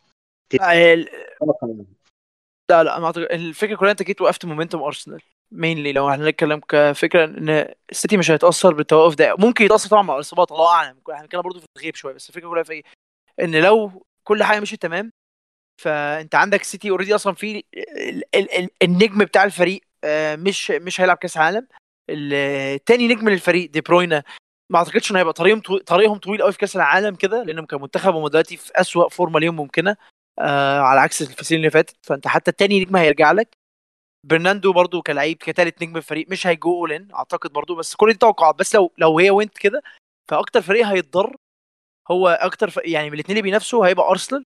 لا 2.70 2.84
لا 2.84 2.98
ما 2.98 3.06
أعتقد 3.06 3.22
الفكرة 3.22 3.76
كلها 3.76 3.90
أنت 3.90 4.02
جيت 4.02 4.20
وقفت 4.20 4.44
momentum 4.44 4.82
ارسنال 4.82 5.22
mainly 5.52 5.92
لو 5.92 6.10
إحنا 6.10 6.24
هنتكلم 6.24 6.60
كفكرة 6.68 7.24
إن 7.24 7.74
السيتي 7.90 8.16
مش 8.16 8.30
هيتأثر 8.30 8.74
بالتوقف 8.74 9.14
ده. 9.14 9.34
ممكن 9.38 9.64
يتأثر 9.64 9.88
طبعا 9.90 10.02
مع 10.02 10.14
الإصابات 10.14 10.52
الله 10.52 10.68
أعلم. 10.74 10.96
إحنا 11.10 11.24
هنتكلم 11.24 11.42
برضه 11.42 11.60
في 11.60 11.66
الغيب 11.76 11.94
شوية 11.94 12.14
بس 12.14 12.28
الفكرة 12.28 12.48
كلها 12.48 12.62
في 12.62 12.72
إيه؟ 12.72 12.82
إن 13.40 13.56
لو 13.56 14.06
كل 14.24 14.42
حاجة 14.44 14.60
مشيت 14.60 14.82
تمام 14.82 15.12
فأنت 15.82 16.34
عندك 16.34 16.62
سيتي 16.62 16.90
already 16.90 17.14
أصلا 17.14 17.34
في 17.34 17.64
ال- 17.76 18.22
ال- 18.34 18.58
ال- 18.58 18.70
النجم 18.82 19.18
بتاع 19.24 19.44
الفريق 19.44 19.80
آه، 20.04 20.36
مش 20.36 20.70
مش 20.70 21.00
هيلعب 21.00 21.16
كأس 21.16 21.36
عالم 21.36 21.66
التاني 22.10 23.08
نجم 23.08 23.28
للفريق 23.28 23.70
دي 23.70 23.80
بروينا. 23.80 24.22
ما 24.72 24.78
أعتقدش 24.78 25.10
إنه 25.10 25.18
هيبقى 25.20 25.32
طريقهم 25.32 25.60
طويل 25.60 25.80
طريقهم 25.80 26.18
طويل 26.18 26.42
قوي 26.42 26.52
في 26.52 26.58
كأس 26.58 26.76
العالم 26.76 27.14
كده 27.14 27.42
لأنهم 27.44 27.66
كمنتخب 27.66 28.14
هم 28.14 28.28
دلوقتي 28.28 28.56
في 28.56 28.72
أسوأ 28.76 29.08
فورمة 29.08 29.40
ليهم 29.40 29.56
ممكنة 29.56 29.96
آه 30.38 30.80
على 30.80 31.00
عكس 31.00 31.22
السنين 31.22 31.60
اللي 31.60 31.70
فاتت. 31.70 31.96
فأنت 32.06 32.28
حتى 32.28 32.50
التاني 32.50 32.80
نجم 32.80 32.96
هيرجع 32.96 33.32
لك. 33.32 33.56
برناندو 34.26 34.72
برضو 34.72 35.02
كلاعب 35.02 35.36
ك 35.36 35.43
talent 35.43 35.82
نجم 35.82 35.96
الفريق 35.96 36.26
مش 36.30 36.46
هي 36.46 36.60
go 36.60 36.74
all 36.74 36.97
in 36.97 37.12
أعتقد 37.14 37.52
برضو 37.52 37.74
بس 37.74 37.94
كل 37.96 38.12
دي 38.12 38.18
توقعات. 38.18 38.54
بس 38.54 38.74
لو 38.74 38.92
لو 38.98 39.18
هي 39.18 39.30
went 39.30 39.58
كده 39.58 39.82
فأكتر 40.30 40.62
فريق 40.62 40.86
هيتضر 40.86 41.36
هو 42.10 42.28
أكتر 42.28 42.70
ف... 42.70 42.80
يعني 42.84 43.08
من 43.10 43.14
الاثنين 43.14 43.38
اللي 43.38 43.42
بينافسوا 43.42 43.86
هيبقى 43.86 44.10
أرسنال. 44.10 44.44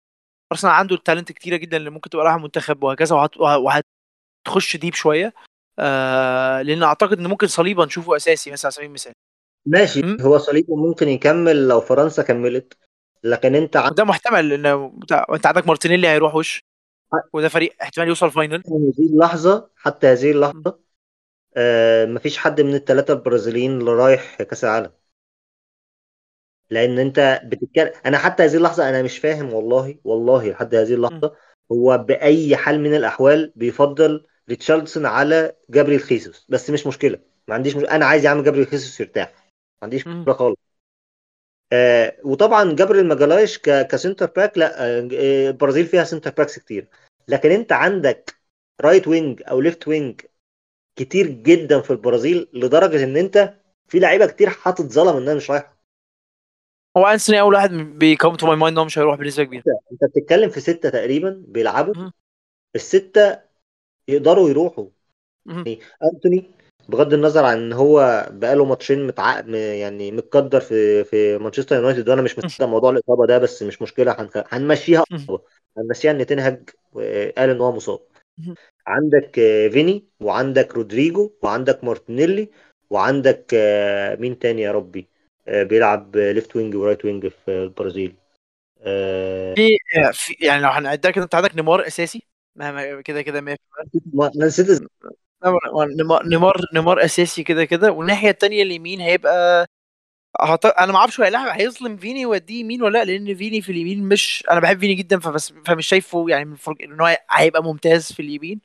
أرسنال 0.52 0.72
عنده 0.72 0.94
ال 0.96 1.01
talent 1.01 1.32
كتيرة 1.32 1.56
جدا 1.56 1.76
اللي 1.76 1.90
ممكن 1.90 2.10
تبقى 2.10 2.24
رايحة 2.24 2.38
منتخب 2.38 2.82
وهكذا 2.84 3.16
وهت... 3.16 3.36
وهتخش 3.38 4.76
deep 4.76 4.94
شوية. 4.94 5.34
آه 5.78 6.62
لأن 6.62 6.82
أعتقد 6.82 7.18
إن 7.18 7.26
ممكن 7.26 7.46
صليبا 7.46 7.84
نشوفه 7.84 8.16
أساسي 8.16 8.50
مثلا 8.50 8.66
على 8.66 8.72
سبيل 8.72 8.86
المثال. 8.88 9.12
ماشي 9.66 10.02
مم. 10.02 10.16
هو 10.20 10.38
صليبة 10.38 10.76
ممكن 10.76 11.08
يكمل 11.08 11.68
لو 11.68 11.80
فرنسا 11.80 12.22
كملت 12.22 12.76
لكن 13.24 13.54
أنت 13.54 13.76
عندك 13.76 13.96
ده 13.96 14.04
محتمل 14.04 14.48
لأن. 14.48 14.92
أنت 15.34 15.46
عندك 15.46 15.66
مارتينيلي 15.66 16.08
هيروح 16.08 16.34
وش؟ 16.34 16.64
وده 17.32 17.48
فريق 17.48 17.76
احتمال 17.82 18.08
يوصل 18.08 18.30
final 18.30 18.62
هذه 18.68 19.06
اللحظة 19.06 19.70
حتى 19.76 20.06
هذه 20.06 20.30
اللحظة 20.30 20.78
آه 21.56 22.06
مفيش 22.06 22.38
حد 22.38 22.60
من 22.60 22.74
الثلاثه 22.74 23.14
البرازيليين 23.14 23.80
اللي 23.80 23.90
رايح 23.90 24.42
كأس 24.42 24.64
العالم. 24.64 24.92
لأن 26.70 26.98
أنت 26.98 27.40
بتتكلم 27.44 27.92
أنا 28.06 28.18
حتى 28.18 28.42
هذه 28.42 28.56
اللحظة 28.56 28.88
أنا 28.88 29.02
مش 29.02 29.18
فاهم 29.18 29.52
والله 29.52 29.98
والله 30.04 30.50
لحد 30.50 30.74
هذه 30.74 30.94
اللحظة 30.94 31.36
هو 31.72 31.98
بأي 31.98 32.56
حال 32.56 32.80
من 32.80 32.94
الأحوال 32.94 33.52
بيفضل 33.56 34.26
ريتشاردسون 34.48 35.06
على 35.06 35.56
جابريل 35.70 36.00
خيسوس. 36.00 36.46
بس 36.48 36.70
مش 36.70 36.86
مشكلة. 36.86 37.18
ما 37.48 37.54
عنديش 37.54 37.76
مش... 37.76 37.84
أنا 37.84 38.06
عايز 38.06 38.24
يا 38.24 38.30
عم 38.30 38.42
جابريل 38.42 38.66
خيسوس 38.66 39.00
يرتاح. 39.00 39.32
ما 39.36 39.82
عنديش. 39.82 40.06
مشكلة 40.06 40.34
خالص. 40.34 40.56
آه 41.72 42.16
وطبعا 42.24 42.76
جابريل 42.76 43.08
ماجالايش 43.08 43.58
ك... 43.58 43.86
ك 43.86 43.92
center 43.92 44.26
back 44.26 44.58
لا 44.58 44.84
آه 44.84 45.08
آه، 45.12 45.50
البرازيل 45.50 45.86
فيها 45.86 46.04
center 46.04 46.30
backs 46.30 46.58
كتير. 46.58 46.88
لكن 47.28 47.50
أنت 47.50 47.72
عندك 47.72 48.34
right 48.80 49.08
wing 49.08 49.42
أو 49.48 49.60
left 49.60 49.88
wing 49.88 50.20
كتير 50.96 51.26
جدا 51.26 51.80
في 51.80 51.90
البرازيل 51.90 52.48
لدرجة 52.52 53.04
إن 53.04 53.16
أنت 53.16 53.54
في 53.88 53.98
لعيبة 53.98 54.26
كتير 54.26 54.48
هتتظلم 54.62 55.16
إنها 55.16 55.34
مش 55.34 55.50
رايحة. 55.50 55.82
هو 56.96 57.06
أنتوني 57.06 57.40
أول 57.40 57.54
واحد 57.54 57.70
بيcome 57.70 58.34
to 58.34 58.46
my 58.46 58.56
mind 58.56 58.78
هو 58.78 58.84
مش 58.84 58.98
هيروح 58.98 59.16
بنسبة 59.16 59.44
كبيرة. 59.44 59.64
أنت 59.92 60.04
بتتكلم 60.04 60.50
في 60.50 60.60
ستة 60.60 60.90
تقريبا 60.90 61.44
بيلعبوا. 61.48 62.10
الستة 62.74 63.51
يقدروا 64.08 64.50
يروحوا. 64.50 64.86
مم. 65.46 65.64
أنتوني 66.14 66.50
بغض 66.88 67.14
النظر 67.14 67.44
عن 67.44 67.58
إن 67.58 67.72
هو 67.72 68.26
بقاله 68.30 68.64
ماتشين 68.64 69.06
متع... 69.06 69.42
م- 69.42 69.54
يعني 69.54 70.12
متقدر 70.12 70.60
في 70.60 71.04
في 71.04 71.38
مانشستر 71.38 71.76
يونايتد 71.76 72.08
وأنا 72.08 72.22
مش 72.22 72.38
مصدق 72.38 72.64
موضوع 72.66 72.90
الإصابة 72.90 73.26
ده 73.26 73.38
بس 73.38 73.62
مش 73.62 73.82
مشكلة 73.82 74.12
هنخ... 74.18 74.32
هنمشيها. 74.54 75.04
إصابة. 75.12 75.42
هنمشيها 75.78 76.10
إن 76.10 76.26
تن 76.26 76.48
هاج 76.48 76.70
قال 77.38 77.50
إن 77.50 77.60
هو 77.60 77.72
مصاب. 77.72 78.00
عندك 78.86 79.38
آه، 79.38 79.68
فيني 79.68 80.04
وعندك 80.20 80.74
رودريجو 80.74 81.32
وعندك 81.42 81.84
مارتينيلي 81.84 82.48
وعندك 82.90 83.54
آه، 83.54 84.14
مين 84.16 84.38
تاني 84.38 84.62
يا 84.62 84.72
ربي؟ 84.72 85.08
آه، 85.48 85.62
بيلعب 85.62 86.16
left 86.16 86.56
wing 86.56 86.74
و 86.74 86.79
right 86.79 87.04
wing 87.04 87.26
في 87.28 87.50
البرازيل. 87.50 88.14
في 89.54 89.78
في- 90.12 90.36
يعني 90.40 90.62
لو 90.62 90.68
هنعدها 90.68 91.10
كده 91.10 91.24
أنت 91.24 91.34
عندك 91.34 91.56
نيمار 91.56 91.86
أساسي؟ 91.86 92.22
مهما 92.56 93.00
كده 93.00 93.22
كده 93.22 93.40
100% 93.40 93.56
ما- 94.14 94.30
أنا 94.36 94.46
نسيت 94.46 94.68
اسمه. 94.68 94.88
نيمار 95.96 96.22
نيمار 96.26 96.60
نيمار 96.74 97.04
أساسي 97.04 97.42
كده 97.44 97.64
كده. 97.64 97.92
والناحية 97.92 98.30
الثانية 98.30 98.62
اليمين 98.62 99.00
هيبقى 99.00 99.66
هط... 100.40 100.66
أنا 100.66 100.92
ما 100.92 100.98
أعرفش 100.98 101.20
هو 101.20 101.24
هيلاعب 101.24 101.60
هيظلم 101.60 101.96
فيني 101.96 102.20
يوديه 102.20 102.60
يمين 102.60 102.82
ولا 102.82 102.98
لأ 102.98 103.04
لأن 103.04 103.34
فيني 103.34 103.62
في 103.62 103.72
اليمين 103.72 104.08
مش 104.08 104.44
أنا 104.50 104.60
بحب 104.60 104.78
فيني 104.80 104.94
جدا 104.94 105.18
فبس 105.20 105.52
فمش 105.66 105.86
شايفه 105.86 106.26
يعني 106.28 106.44
من 106.44 106.56
فرق 106.56 106.76
إن 106.82 107.00
هو 107.00 107.18
هيبقى 107.30 107.62
ممتاز 107.62 108.12
في 108.12 108.20
اليمين 108.22 108.60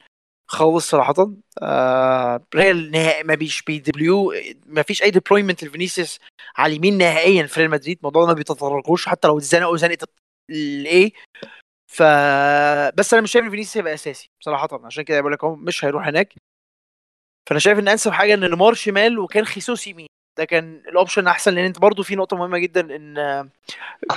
خالص 0.48 0.90
صراحة. 0.90 1.14
آه 1.62 2.46
ريال 2.56 2.92
نهائي 2.92 3.24
ما 3.24 3.36
بيش 3.36 3.62
بيدبليو 3.62 4.34
ما 4.66 4.82
فيش 4.82 5.04
أي 5.04 5.12
ديبلويمنت 5.12 5.64
لفينيسيوس 5.64 6.20
على 6.58 6.72
اليمين 6.72 6.98
نهائيا 6.98 7.46
في 7.48 7.60
ريال 7.60 7.72
مدريد. 7.72 7.98
الموضوع 7.98 8.26
ما 8.26 8.34
بيتطرقوش 8.34 9.08
حتى 9.10 9.28
لو 9.28 9.38
اتزنقوا 9.38 9.78
زنقة 9.78 10.08
الايه 10.50 11.12
ف 11.98 12.04
بس 12.98 13.14
أنا 13.14 13.22
مش 13.24 13.32
شايف 13.32 13.46
إن 13.46 13.50
فينيسيوس 13.50 13.78
هيبقى 13.78 13.94
أساسي 13.94 14.30
بصراحة 14.42 14.86
عشان 14.86 15.04
كده 15.04 15.22
بقول 15.22 15.34
لك 15.34 15.44
هو 15.44 15.56
مش 15.56 15.86
هيروح 15.86 16.08
هناك. 16.08 16.34
فأنا 17.50 17.60
شايف 17.60 17.80
إن 17.80 17.88
أنسب 17.88 18.12
حاجة 18.12 18.34
إن 18.34 18.50
نيمار 18.50 18.74
شمال 18.74 19.20
وكان 19.20 19.46
خيسوس 19.46 19.88
يمين. 19.88 20.08
ده 20.38 20.46
كان 20.46 20.84
ال 20.88 20.93
option 20.93 21.28
أحسن 21.28 21.54
لأن 21.54 21.66
أنت 21.66 21.80
برضو 21.80 22.04
في 22.04 22.16
نقطة 22.16 22.38
مهمة 22.38 22.58
جدا 22.58 22.96
إن 22.96 23.18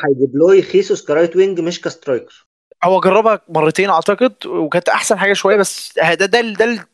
هي 0.05 0.19
deploy 0.19 0.63
خيسوس 0.63 1.05
ك 1.07 1.12
right 1.12 1.37
wing 1.37 1.61
مش 1.61 1.81
ك 1.81 1.89
striker 1.89 2.47
هو 2.85 3.01
جربها 3.01 3.41
مرتين 3.49 3.91
أعتقد 3.91 4.47
وكانت 4.47 4.89
أحسن 4.89 5.19
حاجة 5.19 5.33
شوية 5.33 5.57
بس 5.57 5.99
ده 5.99 6.15
ده 6.15 6.27
ده, 6.27 6.41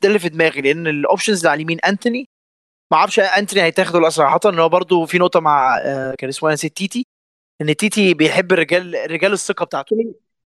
ده, 0.03 0.09
اللي 0.09 0.19
في 0.19 0.29
دماغي 0.29 0.61
لأن 0.61 0.87
ال 0.87 0.93
options 0.93 1.39
اللي 1.39 1.49
على 1.51 1.57
اليمين 1.57 1.81
أنتوني. 1.81 2.29
ما 2.93 2.99
أعرفش 2.99 3.21
أنتوني 3.21 3.63
هيتاخد 3.63 3.95
ولا 3.95 4.09
صراحة 4.09 4.41
ان 4.47 4.59
هو 4.59 4.69
برضو 4.69 5.07
في 5.07 5.19
نقطة 5.19 5.41
مع 5.41 5.79
آه، 5.79 6.15
كان 6.19 6.29
اسمه؟ 6.29 6.53
نسيت 6.53 6.77
تيتي 6.77 7.07
إن 7.61 7.77
تيتي 7.77 8.15
بيحب 8.15 8.53
الرجال 8.53 9.11
رجال 9.11 9.33
الثقة 9.33 9.65
بتاعته. 9.65 9.97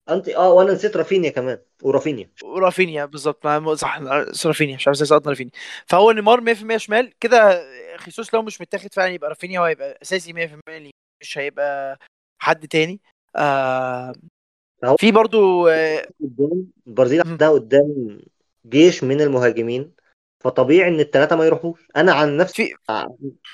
أنت 0.10 0.30
آه 0.30 0.50
وأنا 0.54 0.74
نسيت 0.74 0.98
رافينيا 0.98 1.30
كمان 1.30 1.60
ورافينيا 1.84 2.30
ورافينيا 2.44 3.06
بالظبط 3.06 3.48
صح 3.74 4.00
رافينيا 4.46 4.76
مش 4.76 4.88
عارف 4.88 4.98
إزاي 4.98 5.08
سقطنا 5.08 5.30
رافينيا 5.32 5.52
فهو 5.86 6.12
نيمار 6.12 6.42
100% 6.56 6.78
شمال 6.78 7.14
كده 7.20 7.64
خيسوس 7.98 8.34
لو 8.34 8.42
مش 8.42 8.62
متاخد 8.62 8.94
فعلا 8.94 9.14
يبقى 9.14 9.30
رافينيا 9.30 9.60
وهيبقى 9.60 10.00
أساسي 10.02 10.34
100% 10.34 10.60
ليه. 10.70 10.92
مش 11.22 11.38
هيبقى 11.38 12.00
حد 12.42 12.68
تاني 12.68 13.00
آه. 13.36 14.14
في 15.00 15.12
برضو 15.12 15.68
آه 15.68 16.08
البرازيل. 16.88 17.22
عندها 17.28 17.50
قدام 17.50 18.20
جيش 18.66 19.04
من 19.04 19.22
المهاجمين 19.22 19.92
فطبيعي 20.40 20.90
إن 20.90 21.00
الثلاثه 21.00 21.36
ما 21.36 21.46
يروحوش 21.46 21.88
أنا 21.96 22.14
عن 22.14 22.38
نفسي 22.38 22.66
في 22.66 22.74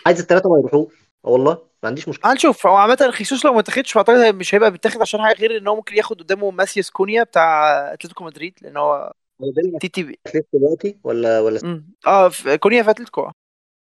عايز 0.05 0.19
الثلاثه 0.19 0.49
ما 0.49 0.57
يروحوش 0.57 0.93
والله 1.23 1.72
ما 1.83 1.89
عنديش 1.89 2.09
مشكلة. 2.09 2.31
هنشوف 2.31 2.67
هو 2.67 2.75
عامة 2.75 3.09
خيسوس 3.11 3.45
لو 3.45 3.53
ما 3.53 3.59
اتاخدش 3.59 3.91
فأعتقد 3.91 4.35
مش 4.35 4.55
هيبقى 4.55 4.71
بيتاخد 4.71 5.01
عشان 5.01 5.21
حاجة 5.21 5.35
غير 5.35 5.57
إن 5.57 5.67
هو 5.67 5.75
ممكن 5.75 5.95
ياخد 5.95 6.19
قدامه 6.21 6.51
ماتياس 6.51 6.91
كونيا 6.91 7.23
بتاع 7.23 7.69
أتلتيكو 7.93 8.23
مدريد 8.23 8.53
لأن 8.61 8.77
هو 8.77 9.13
اللي 9.41 9.79
تيتي 9.79 10.03
بي... 10.03 10.19
دلوقتي 10.53 10.97
ولا 11.03 11.39
ولا 11.39 11.59
مم. 11.63 11.85
آه 12.07 12.29
في- 12.29 12.57
كونيا 12.57 12.83
في 12.83 12.89
أتلتيكو. 12.89 13.31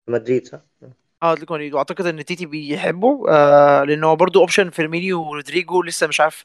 مدريد 0.08 0.46
صح؟ 0.46 0.60
آه 1.22 1.32
أتلتيكو 1.32 1.54
مدريد. 1.54 1.74
وأعتقد 1.74 2.06
إن 2.06 2.24
تيتي 2.24 2.46
بيحبه 2.46 3.24
آه 3.28 3.84
لأن 3.84 4.04
هو 4.04 4.16
برضه 4.16 4.40
option 4.40 4.70
فيرمينيو 4.70 5.22
ورودريجو 5.22 5.82
لسه 5.82 6.06
مش 6.06 6.20
عارف. 6.20 6.42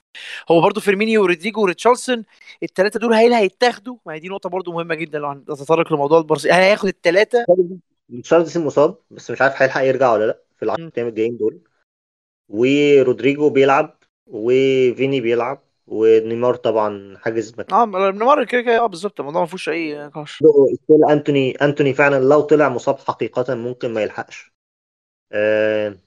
هو 0.52 0.62
برضه 0.62 0.82
فيرمينيو 0.82 1.24
ورودريجو 1.24 1.62
وريتشارلسون 1.62 2.24
الثلاثه 2.64 3.00
دول 3.00 3.14
هل 3.14 3.34
هيتاخدوا؟ 3.34 3.96
ما 4.06 4.14
هي 4.14 4.20
دي 4.20 4.30
نقطة 4.30 4.50
برضه 4.50 4.72
مهمة 4.72 4.96
جدا 4.96 5.20
لو 5.20 5.28
هنتطرق 5.28 5.94
لموضوع 5.94 6.20
البرازيل 6.20 6.52
هل 6.52 6.62
هياخد 6.62 6.88
الثلاثه 6.88 7.46
تشارلز 8.24 8.58
مصاب 8.58 8.96
بس 9.12 9.32
مش 9.32 9.42
عارف 9.42 9.62
هيلحق 9.62 9.82
يرجع 9.84 10.14
ولا 10.14 10.26
لأ. 10.28 10.40
في 10.62 10.66
العشر 10.66 10.92
أيام 10.98 11.08
الجايين 11.08 11.38
دول. 11.38 11.60
ورودريجو 12.50 13.50
بيلعب 13.50 13.98
وفيني 14.28 15.22
بيلعب 15.22 15.64
ونيمار 15.88 16.56
طبعا 16.56 17.18
حاجز 17.18 17.54
مكان. 17.60 17.80
آه 17.80 18.12
نيمار 18.12 18.46
كده 18.46 18.62
كده 18.62 18.80
آه 18.80 18.88
بالظبط 18.88 19.20
الموضوع 19.20 19.42
ما 19.42 19.48
فيهوش 19.48 19.70
أي 19.70 20.06
نقاش. 20.08 20.44
أنتوني 21.10 21.52
أنتوني 21.52 21.94
فعلا 21.94 22.24
لو 22.24 22.42
طلع 22.42 22.70
مصاب 22.70 23.00
حقيقة 23.00 23.56
ممكن 23.56 23.94
ما 23.94 24.02
يلحقش. 24.02 24.52
آه، 25.32 25.98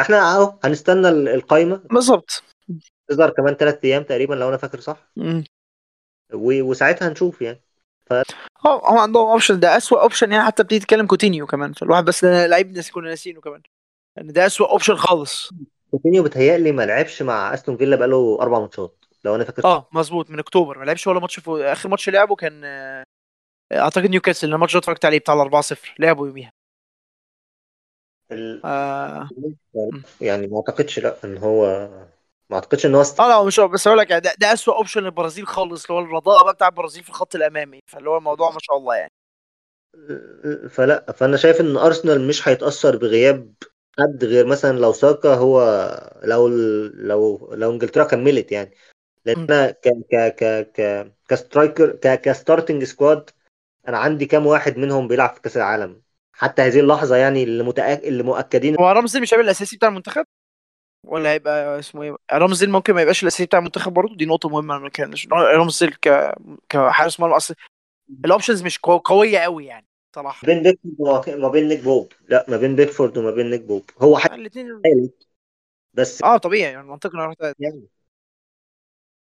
إحنا 0.00 0.36
أهو 0.36 0.58
هنستنى 0.64 1.08
ال- 1.08 1.28
القايمة. 1.28 1.76
بالظبط. 1.76 2.42
تظهر 3.08 3.30
كمان 3.30 3.54
ثلاث 3.54 3.84
أيام 3.84 4.02
تقريبا 4.02 4.34
لو 4.34 4.48
أنا 4.48 4.56
فاكر 4.56 4.80
صح. 4.80 5.12
وساعتها 6.34 7.08
هنشوف 7.08 7.42
يعني. 7.42 7.60
آه 8.10 8.22
هو 8.66 8.98
عندهم 8.98 9.28
option 9.28 9.60
ده 9.60 9.76
أسوأ 9.76 10.02
option 10.02 10.32
يعني 10.32 10.44
حتى 10.44 10.62
بتيجي 10.62 10.80
تتكلم 10.80 11.06
كوتينيو 11.06 11.46
كمان 11.46 11.72
فالواحد 11.72 12.04
بس 12.04 12.24
لعيب 12.24 12.72
ناس 12.72 12.90
كنا 12.90 13.08
ناسينه 13.08 13.40
كمان. 13.40 13.62
يعني 14.18 14.32
ده 14.32 14.46
أسوأ 14.46 14.68
اوبشن 14.70 14.96
خالص. 14.96 15.50
كوتينيو 15.90 16.22
بيتهيألي 16.22 16.72
ما 16.72 16.86
لعبش 16.86 17.22
مع 17.22 17.54
أستون 17.54 17.76
فيلا 17.76 17.96
بقاله 17.96 18.38
أربع 18.40 18.60
ماتشات 18.60 19.04
لو 19.24 19.34
أنا 19.34 19.44
فاكر 19.44 19.64
آه 19.64 19.88
مظبوط 19.92 20.30
من 20.30 20.38
أكتوبر. 20.38 20.78
ما 20.78 20.84
لعبش 20.84 21.06
ولا 21.06 21.20
ماتش 21.20 21.40
في 21.40 21.64
آخر 21.64 21.88
ماتش 21.88 22.08
لعبه 22.08 22.36
كان 22.36 22.64
آه، 22.64 23.04
أعتقد 23.72 24.06
نيوكاسل 24.06 24.54
الماتش 24.54 24.72
ده 24.72 24.78
اتفرجت 24.78 25.04
عليه 25.04 25.18
بتاع 25.18 25.34
ال 25.34 25.40
4-0 25.40 25.94
لعبوا 25.98 26.26
يوميها. 26.26 26.52
ال... 28.32 28.62
آه 28.64 29.28
يعني 30.20 30.46
ما 30.46 30.56
أعتقدش 30.56 30.98
لأ 30.98 31.16
إن 31.24 31.38
هو 31.38 31.88
ما 32.50 32.56
أعتقدش 32.56 32.86
إن 32.86 32.94
هو 32.94 33.00
است... 33.00 33.20
آه 33.20 33.28
لا 33.28 33.44
مش 33.44 33.60
بس 33.60 33.86
أقول 33.86 33.98
لك 33.98 34.10
يعني 34.10 34.22
ده, 34.22 34.34
ده 34.38 34.52
أسوأ 34.52 34.74
option 34.74 35.00
للبرازيل 35.00 35.46
خالص 35.46 35.84
اللي 35.84 36.00
هو 36.00 36.04
الرضاءه 36.04 36.44
بقى 36.44 36.54
بتاع 36.54 36.68
البرازيل 36.68 37.02
في 37.02 37.08
الخط 37.08 37.34
الأمامي 37.34 37.80
فاللي 37.86 38.10
هو 38.10 38.16
الموضوع 38.16 38.50
ما 38.50 38.58
شاء 38.62 38.76
الله 38.76 38.94
يعني. 38.94 39.10
فلأ 40.68 41.12
فأنا 41.12 41.36
شايف 41.36 41.60
إن 41.60 41.76
أرسنال 41.76 42.28
مش 42.28 42.48
هيتأثر 42.48 42.96
بغياب 42.96 43.52
حد 43.98 44.24
غير 44.24 44.46
مثلا 44.46 44.78
لو 44.78 44.92
ساكا 44.92 45.34
هو 45.34 45.60
لو 46.24 46.48
لو 46.94 47.54
لو 47.54 47.70
إنجلترا 47.72 48.04
كملت 48.04 48.52
يعني. 48.52 48.74
لأن. 49.24 49.38
أنا 49.50 49.70
ك 49.70 49.88
ك 50.12 50.34
ك 50.36 50.72
ك 50.72 51.12
ك 51.28 52.20
striker 52.20 52.46
ك 52.46 52.50
ك 52.50 52.54
starting 52.54 52.84
squad 52.84 53.30
أنا 53.88 53.98
عندي 53.98 54.26
كام 54.26 54.46
واحد 54.46 54.78
منهم 54.78 55.08
بيلعب 55.08 55.34
في 55.34 55.40
كأس 55.40 55.56
العالم. 55.56 56.02
حتى 56.32 56.62
هذه 56.62 56.80
اللحظة 56.80 57.16
يعني 57.16 57.42
اللي 57.44 57.64
متأك... 57.64 58.04
اللي 58.04 58.22
مؤكدين 58.22 58.76
هو 58.80 58.88
رامزديل 58.90 59.22
مش 59.22 59.34
هيبقى 59.34 59.44
الأساسي 59.44 59.76
بتاع 59.76 59.88
المنتخب؟ 59.88 60.24
ولا 61.06 61.30
هيبقى 61.32 61.78
اسمه 61.78 62.02
إيه؟ 62.02 62.16
رامزديل 62.32 62.70
ممكن 62.70 62.94
ما 62.94 63.02
يبقاش 63.02 63.22
الأساسي 63.22 63.44
بتاع 63.46 63.58
المنتخب 63.58 63.92
برضه؟ 63.94 64.16
دي 64.16 64.26
نقطة 64.26 64.48
مهمة 64.48 64.78
ما 64.78 64.88
كانش 64.88 65.28
رامزديل 65.32 65.94
ك 65.94 66.34
كحارس 66.68 67.20
مرمى 67.20 67.36
أصل 67.36 67.54
ال 68.24 68.29
options 68.29 68.62
مش 68.62 68.78
قو- 68.78 69.00
قوية 69.04 69.38
قوي 69.38 69.66
يعني. 69.66 69.87
صراحة. 70.14 70.46
بين 70.46 70.62
بيكفورد 70.62 71.00
وما 71.00 71.36
ما 71.36 71.48
بين 71.48 71.68
نيك 71.68 71.80
بوب. 71.80 72.12
لا 72.28 72.46
ما 72.48 72.56
بين 72.56 72.76
بيكفورد 72.76 73.18
وما 73.18 73.30
بين 73.30 73.50
نيك 73.50 73.62
بوب. 73.62 73.90
هو 73.98 74.18
حاجة 74.18 74.34
الاثنين 74.34 74.82
بس 75.94 76.22
آه 76.22 76.36
طبيعي 76.36 76.72
يعني 76.72 76.86
منطقي 76.86 77.14
إنه 77.14 77.22
يروح 77.22 77.34
يعني. 77.58 77.88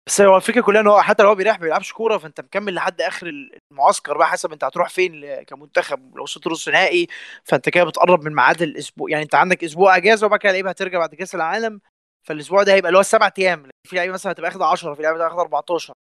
بس 0.07 0.21
هو 0.21 0.37
الفكرة 0.37 0.61
كلها 0.61 0.81
ان 0.81 0.87
هو 0.87 1.01
حتى 1.01 1.23
لو 1.23 1.29
هو 1.29 1.35
بيريح 1.35 1.55
ما 1.55 1.61
بيلعبش 1.63 1.93
كورة 1.93 2.17
فأنت 2.17 2.41
مكمل 2.41 2.73
لحد 2.73 3.01
آخر 3.01 3.31
المعسكر 3.71 4.17
بقى 4.17 4.27
حسب 4.27 4.51
أنت 4.51 4.63
هتروح 4.63 4.89
فين 4.89 5.43
كمنتخب. 5.43 6.15
لو 6.15 6.23
وصلت 6.23 6.47
نص 6.47 6.67
نهائي 6.69 7.07
فأنت 7.43 7.69
كده 7.69 7.83
بتقرب 7.83 8.23
من 8.23 8.35
ميعاد 8.35 8.61
الأسبوع. 8.61 9.09
يعني 9.09 9.23
أنت 9.23 9.35
عندك 9.35 9.63
أسبوع 9.63 9.97
أجازة 9.97 10.25
وبعد 10.27 10.39
كده 10.39 10.51
لعيبه 10.51 10.69
هترجع 10.69 10.99
بعد 10.99 11.15
كأس 11.15 11.35
العالم. 11.35 11.81
فالأسبوع 12.27 12.63
ده 12.63 12.73
هيبقى 12.73 12.89
اللي 12.89 12.97
هو 12.97 13.01
السبع 13.01 13.31
أيام. 13.39 13.63
في 13.87 13.95
لعيبة 13.95 14.13
مثلا 14.13 14.31
هتبقى 14.31 14.49
اخده 14.49 14.65
10 14.65 14.93
في 14.93 15.01
لعيبة 15.01 15.15
هتبقى 15.17 15.27
اخده 15.31 15.41
14 15.41 15.93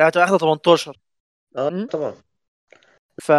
لعيبة 0.00 0.08
هتبقى 0.10 0.24
اخده 0.26 0.38
18 0.38 0.96
آه? 1.56 1.86
طبعا. 1.90 2.14
ف 3.22 3.30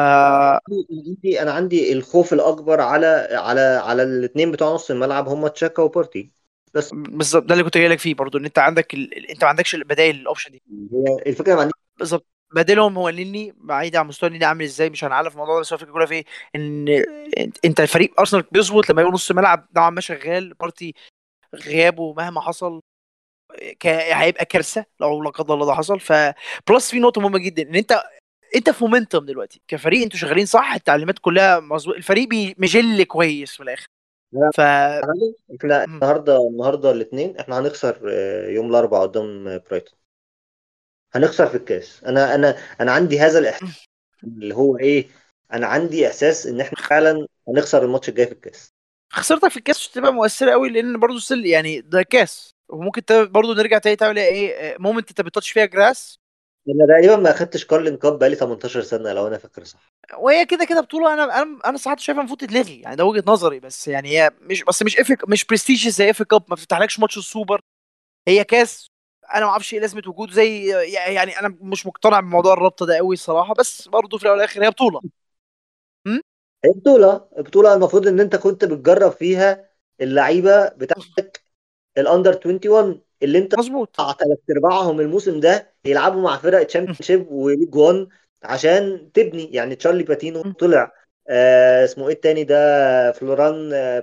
عندي 1.08 1.42
أنا 1.42 1.52
عندي 1.52 1.94
الخوف 1.94 2.34
الأكبر 2.34 2.82
على 2.82 3.06
على 3.32 3.62
على 3.62 4.04
الاثنين 4.04 4.52
بتوع 4.52 4.74
نص 4.74 4.92
الملعب 4.92 5.28
هم 5.30 5.48
تشاكا 5.48 5.82
وبارتي 5.84 6.32
بس 6.74 6.94
بالظبط 6.94 7.44
ده 7.44 7.54
اللي 7.54 7.64
كنت 7.64 7.78
جاي 7.78 7.88
لك 7.88 8.00
فيه 8.00 8.14
برضو 8.14 8.38
إن 8.38 8.46
أنت 8.46 8.60
عندك 8.60 8.94
ال... 8.94 9.30
أنت 9.32 9.44
ما 9.44 9.50
عندكش 9.50 9.76
البدائل 9.76 10.16
ال 10.16 10.21
option 10.21 10.52
دي. 10.52 10.64
هي 10.94 11.18
الفكرة 11.32 11.56
ما 11.56 11.62
عندي 11.62 11.74
بالظبط 12.00 12.28
بديلهم 12.56 12.98
هو 12.98 13.10
نني 13.10 13.54
بعيد 13.58 13.96
عن 13.96 14.08
مستوى 14.08 14.30
نني 14.30 14.46
عامل 14.46 14.64
إزاي 14.66 14.90
مش 14.90 15.04
هنعرف 15.04 15.34
الموضوع 15.34 15.56
ده 15.56 15.62
بس 15.62 15.74
الفكرة 15.74 15.92
كلها 15.94 16.06
في 16.06 16.14
إيه؟ 16.14 16.26
إن 16.56 16.88
انت- 17.38 17.66
انت 17.66 17.80
الفريق 17.80 18.20
أرسنال 18.20 18.44
بيظبط 18.52 18.90
لما 18.90 19.02
يبقى 19.02 19.14
نص 19.14 19.32
ملعب 19.32 19.68
نوعا 19.76 19.90
ما 19.90 20.02
شغال 20.02 20.54
بارتي 20.54 20.94
غيابه 21.56 22.14
مهما 22.14 22.42
حصل 22.42 22.82
ك... 23.80 23.88
هيبقى 23.88 24.46
كارثة 24.46 24.86
لو 25.00 25.24
لا 25.24 25.30
قدر 25.30 25.54
الله 25.54 25.66
ده 25.66 25.74
حصل 25.74 26.00
ف 26.00 26.14
plus 26.70 26.92
في 26.92 27.00
نقطة 27.00 27.22
مهمة 27.22 27.40
جدا 27.40 27.64
إن 27.64 27.76
أنت 27.76 28.04
انت 28.56 28.70
في 28.70 28.84
momentum 28.84 29.26
دلوقتي 29.26 29.62
كفريق 29.68 30.04
أنتوا 30.04 30.20
شغالين 30.20 30.46
صح 30.46 30.74
التعليمات 30.74 31.20
كلها 31.20 31.60
مظبوط 31.60 31.96
الفريق 31.96 32.30
مجل 32.58 33.04
كويس 33.04 33.52
في 33.52 33.64
الآخر. 33.64 33.88
لا. 34.32 34.52
ف 34.56 34.60
إحنا. 34.60 35.84
النهارده 35.84 36.48
النهارده 36.48 36.92
الاثنين 36.92 37.38
إحنا 37.38 37.60
هنخسر 37.60 38.02
آه، 38.10 38.48
يوم 38.50 38.70
الأربعاء 38.70 39.08
قدام 39.08 39.44
برايتون. 39.44 40.00
هنخسر 41.14 41.48
في 41.48 41.56
الكاس. 41.58 42.04
أنا 42.04 42.36
أنا 42.36 42.58
أنا 42.82 42.92
عندي 42.92 43.20
هذا 43.20 43.40
الإحساس 43.40 43.88
اللي 44.24 44.56
هو 44.56 44.78
إيه 44.78 45.08
أنا 45.54 45.68
عندي 45.68 46.08
إحساس 46.08 46.48
إن 46.48 46.62
إحنا 46.62 46.80
فعلا 46.82 47.28
هنخسر 47.48 47.86
الماتش 47.86 48.10
الجاي 48.10 48.26
في 48.26 48.32
الكاس. 48.32 48.74
خسارتك 49.14 49.48
في 49.48 49.58
الكاس 49.58 49.78
مش 49.78 49.90
هتبقى 49.92 50.14
مؤثرة 50.14 50.52
قوي 50.52 50.70
لأن 50.70 51.00
برضه 51.00 51.20
يعني 51.32 51.82
ده 51.82 52.04
كاس. 52.04 52.56
وممكن 52.70 53.02
برضه 53.10 53.54
نرجع 53.54 53.78
تاني 53.78 53.96
تعمل 53.96 54.20
إيه 54.20 54.78
مومنت 54.80 55.10
أنت 55.10 55.22
بتتاتش 55.22 55.52
فيها 55.52 55.66
جراس 55.66 56.17
أنا 56.70 56.86
تقريبا 56.88 57.16
ما 57.16 57.32
أخدتش 57.32 57.66
كارلين 57.66 57.98
كاب 57.98 58.20
بقالي 58.20 58.36
18 58.36 58.82
سنة 58.82 59.14
لو 59.14 59.28
أنا 59.28 59.38
فاكر 59.38 59.64
صح. 59.64 59.94
وهي 60.18 60.46
كده 60.46 60.66
كده 60.66 60.82
بطولة 60.82 61.14
أنا 61.14 61.24
أنا 61.42 61.60
أنا 61.66 61.78
صراحة 61.78 61.98
شايفها 61.98 62.22
المفروض 62.22 62.40
تتلغي 62.42 62.80
يعني 62.82 62.96
ده 62.96 63.06
وجهة 63.06 63.24
نظري 63.28 63.60
بس 63.60 63.88
يعني 63.88 64.10
هي 64.10 64.32
مش 64.42 64.64
بس 64.64 64.84
مش 64.84 64.98
افك 65.00 65.30
مش 65.30 65.46
برستيج 65.46 65.88
زي 65.90 66.10
إف 66.10 66.24
كاب 66.24 66.44
ما 66.50 66.56
بتفتحلكش 66.56 67.00
ماتش 67.00 67.18
السوبر. 67.18 67.62
هي 68.28 68.44
كاس 68.44 68.92
أنا 69.36 69.46
ما 69.46 69.52
أعرفش 69.52 69.74
إيه 69.76 69.82
لازمة 69.82 70.04
وجوده 70.08 70.34
زي 70.34 70.70
يعني 70.94 71.40
أنا 71.40 71.58
مش 71.62 71.88
مقتنع 71.88 72.20
بموضوع 72.20 72.54
الرابطة 72.54 72.86
ده 72.86 72.98
قوي 72.98 73.14
الصراحه 73.16 73.54
بس 73.56 73.88
برضه 73.88 74.18
في 74.18 74.24
الأول 74.24 74.38
والآخر 74.38 74.64
هي 74.66 74.70
بطولة. 74.72 75.02
هي 76.66 76.72
بطولة 76.76 77.30
بطولة 77.38 77.74
المفروض 77.74 78.08
إن 78.08 78.20
أنت 78.20 78.36
كنت 78.36 78.66
بتجرب 78.66 79.12
فيها 79.12 79.70
اللعيبة 80.02 80.68
بتاعتك 80.70 81.44
ال 81.98 82.03
under 82.03 82.32
21 82.36 83.04
اللي 83.24 83.38
انت 83.38 83.60
مظبوط 83.60 83.96
ثلاث 83.96 84.38
أرباعهم 84.52 85.00
الموسم 85.00 85.40
ده 85.40 85.74
يلعبوا 85.86 86.22
مع 86.22 86.38
فرق 86.38 86.64
Championship 86.64 87.32
و 87.32 87.38
League 87.38 87.76
1 87.76 88.08
عشان 88.44 89.12
تبني 89.14 89.54
يعني 89.54 89.76
تشارلي 89.76 90.04
باتينو. 90.04 90.42
طلع 90.52 90.92
آه 91.30 91.84
اسمه 91.84 92.08
إيه 92.08 92.14
التاني 92.14 92.44
ده 92.44 93.12
فولارين 93.12 93.72
آه 93.74 94.00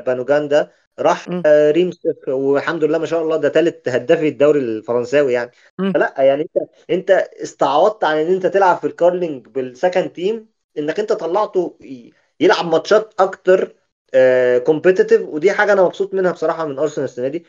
بالوجان 0.00 0.48
ده 0.48 0.72
راح. 0.98 1.28
آه 1.46 1.70
ريمس 1.70 2.00
والحمد 2.28 2.84
لله 2.84 2.98
ما 2.98 3.06
شاء 3.06 3.22
الله 3.22 3.36
ده 3.36 3.48
ثالث 3.48 3.88
هدافي 3.88 4.28
الدوري 4.28 4.58
الفرنساوي 4.58 5.32
يعني. 5.32 5.50
فلا 5.94 6.14
يعني 6.18 6.42
انت 6.42 6.68
انت 6.90 7.10
استعوضت 7.42 8.04
عن 8.04 8.16
ان 8.16 8.32
انت 8.32 8.46
تلعب 8.46 8.76
في 8.76 8.86
ال 8.86 8.93
Carling 8.93 9.46
بال 9.48 9.64
second 9.64 10.10
team 10.10 10.48
انك 10.78 11.00
انت 11.00 11.12
طلعته 11.12 11.78
يلعب 12.40 12.66
ماتشات 12.66 13.14
أكتر 13.18 13.74
competitive 14.58 15.20
ودي 15.22 15.52
حاجة 15.52 15.72
أنا 15.72 15.82
مبسوط 15.82 16.14
منها 16.14 16.32
بصراحة 16.32 16.66
من 16.66 16.78
ارسنال 16.78 17.04
السنة 17.04 17.28
دي. 17.28 17.46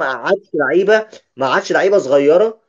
ما 0.00 0.06
عادش 0.06 0.48
لعيبة 0.54 1.06
ما 1.36 1.46
عادش 1.46 1.72
لعيبة 1.72 1.98
صغيرة 1.98 2.60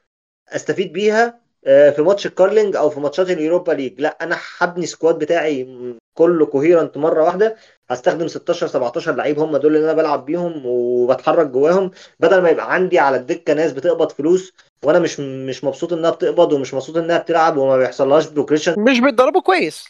أستفيد 0.50 0.94
بيها 0.94 1.40
آه، 1.66 1.90
في 1.90 2.02
ماتش 2.02 2.26
ال 2.26 2.32
Carling 2.32 2.76
أو 2.76 2.90
في 2.90 3.00
ماتشات 3.00 3.30
ال 3.30 3.36
Europa 3.36 3.72
League. 3.72 4.02
لا 4.02 4.18
أنا 4.22 4.38
هبني 4.58 4.86
squad 4.86 5.20
بتاعي 5.20 5.68
كله 6.14 6.46
coherent 6.46 6.98
مرة 6.98 7.24
واحدة. 7.24 7.56
هستخدم 7.90 8.28
16 8.28 8.68
17 8.68 9.16
لعيب 9.16 9.40
هم 9.40 9.58
دول 9.58 9.76
اللي 9.76 9.86
أنا 9.86 9.94
بلعب 9.94 10.26
بيهم 10.26 10.62
وبتحرك 10.66 11.48
جواهم. 11.48 11.92
بدل 12.20 12.42
ما 12.42 12.50
يبقى 12.50 12.74
عندي 12.74 13.00
على 13.00 13.18
الدكة 13.18 13.54
ناس 13.54 13.72
بتقبض 13.72 14.12
فلوس 14.12 14.54
وأنا 14.84 15.00
مش 15.00 15.20
مش 15.20 15.64
مبسوط 15.64 15.94
إنها 15.94 16.10
بتقبض 16.10 16.54
ومش 16.54 16.74
مبسوط 16.74 16.98
إنها 16.98 17.18
بتلعب 17.18 17.58
وما 17.58 17.78
بيحصلهاش 17.78 18.28
progression 18.28 18.76
مش 18.80 19.00
بيتدربوا 19.00 19.42
كويس. 19.42 19.86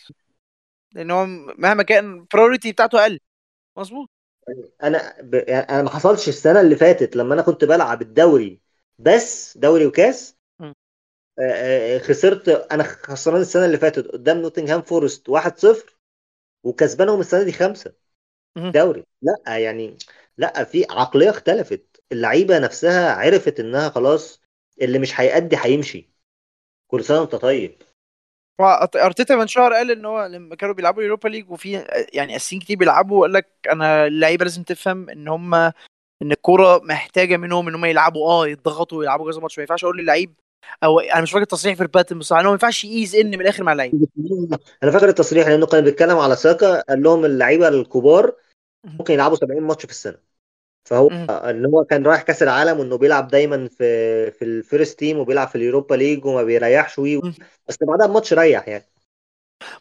لأن 0.94 1.12
هو 1.12 1.26
مهما 1.58 1.84
كان 1.84 2.14
ال 2.14 2.20
priority 2.20 2.72
بتاعته 2.72 3.02
أقل. 3.02 3.20
مظبوط. 3.80 4.10
أنا 4.84 5.16
ب... 5.22 5.34
يعني 5.34 5.70
أنا 5.70 5.82
ما 5.84 5.90
حصلش 5.90 6.30
السنة 6.30 6.62
اللي 6.62 6.76
فاتت 6.76 7.16
لما 7.16 7.34
أنا 7.34 7.42
كنت 7.42 7.64
بلعب 7.66 8.02
الدوري 8.02 8.62
بس 9.00 9.58
دوري 9.58 9.86
وكاس. 9.86 10.38
آه، 11.40 11.96
آه، 11.96 12.00
خسرت 12.00 12.50
أنا 12.50 12.84
خسران 12.84 13.42
السنة 13.42 13.66
اللي 13.66 13.78
فاتت 13.78 14.08
قدام 14.08 14.38
نوتنغهام 14.38 14.82
فورست 14.82 15.30
1-0 15.30 15.98
وكسبانهم 16.64 17.20
السنة 17.20 17.44
دي 17.44 17.52
خمسة. 17.52 17.94
دوري. 18.74 19.06
لا 19.22 19.58
يعني 19.58 19.98
لا 20.38 20.64
في 20.64 20.86
عقلية 20.92 21.30
اختلفت. 21.30 22.04
اللعيبة 22.12 22.60
نفسها 22.60 23.14
عرفت 23.14 23.60
إنها 23.60 23.90
خلاص 23.90 24.42
اللي 24.82 25.00
مش 25.00 25.22
هيأدي 25.22 25.58
هيمشي. 25.62 26.12
كل 26.88 27.06
سنه 27.06 27.22
وانت 27.22 27.36
طيب. 27.36 27.84
ارتيتا 28.96 29.36
من 29.36 29.48
شهر 29.48 29.74
قال 29.74 29.92
إن 29.92 30.06
هو 30.06 30.26
لما 30.26 30.56
كانوا 30.56 30.76
بيلعبوا 30.76 31.04
Europa 31.04 31.30
League 31.30 31.52
وفي 31.52 31.86
يعني 32.14 32.36
اساسيين 32.36 32.62
كتير 32.62 32.78
بيلعبوا 32.78 33.22
قال 33.22 33.34
لك 33.34 33.48
أنا 33.72 34.08
اللعيبة 34.08 34.46
لازم 34.46 34.64
تفهم 34.64 35.10
إن 35.10 35.28
هم 35.28 35.54
إن 36.22 36.32
الكورة 36.32 36.82
محتاجة 36.84 37.38
منهم 37.38 37.68
إن 37.68 37.76
هم 37.76 37.86
يلعبوا 37.86 38.28
آه 38.28 38.48
يضغطوا 38.48 38.98
ويلعبوا 38.98 39.32
كذا 39.32 39.42
ماتش 39.42 39.58
ما 39.58 39.62
ينفعش 39.62 39.84
أقول 39.84 39.98
للعيب 39.98 40.34
أو 40.84 41.00
أنا 41.00 41.22
مش 41.22 41.32
فاكر 41.32 41.44
التصريح 41.44 41.76
في 41.76 41.84
الباتن 41.84 42.20
بس 42.20 42.32
انه 42.32 42.44
ما 42.44 42.52
ينفعش 42.52 42.86
ي 42.86 42.92
ease 42.92 43.16
in 43.16 43.28
من 43.28 43.42
الآخر 43.42 43.64
مع 43.64 43.72
اللعيب. 43.72 43.94
أنا 44.84 44.92
فاكر 44.92 45.10
التصريح 45.10 45.48
لأنه 45.48 45.66
كان 45.66 45.84
بيتكلم 45.84 46.18
على 46.18 46.36
ساكا 46.36 46.82
قال 46.82 47.04
لهم 47.04 47.26
اللعيبة 47.26 47.68
الكبار 47.68 48.36
ممكن 48.84 49.14
يلعبوا 49.14 49.36
70 49.36 49.64
ماتش 49.64 49.86
في 49.86 49.92
السنة. 49.92 50.29
فهو. 50.86 51.08
إن 51.30 51.66
هو 51.66 51.84
كان 51.86 52.06
رايح 52.06 52.22
كأس 52.22 52.44
العالم 52.44 52.80
وإنه 52.80 52.98
بيلعب 52.98 53.28
دايما 53.28 53.68
في 53.68 54.32
في 54.32 54.46
ال 54.46 54.55
first 54.55 55.00
team 55.00 55.18
وبيلعب 55.18 55.48
في 55.48 55.56
ال 55.56 55.62
Europa 55.62 55.96
League 55.96 56.26
وما 56.26 56.44
بيريحش 56.44 57.00
وي. 57.00 57.22
بس 57.68 57.78
بعدها 57.82 58.06
الماتش 58.06 58.34
ريح 58.34 58.68
يعني 58.68 58.84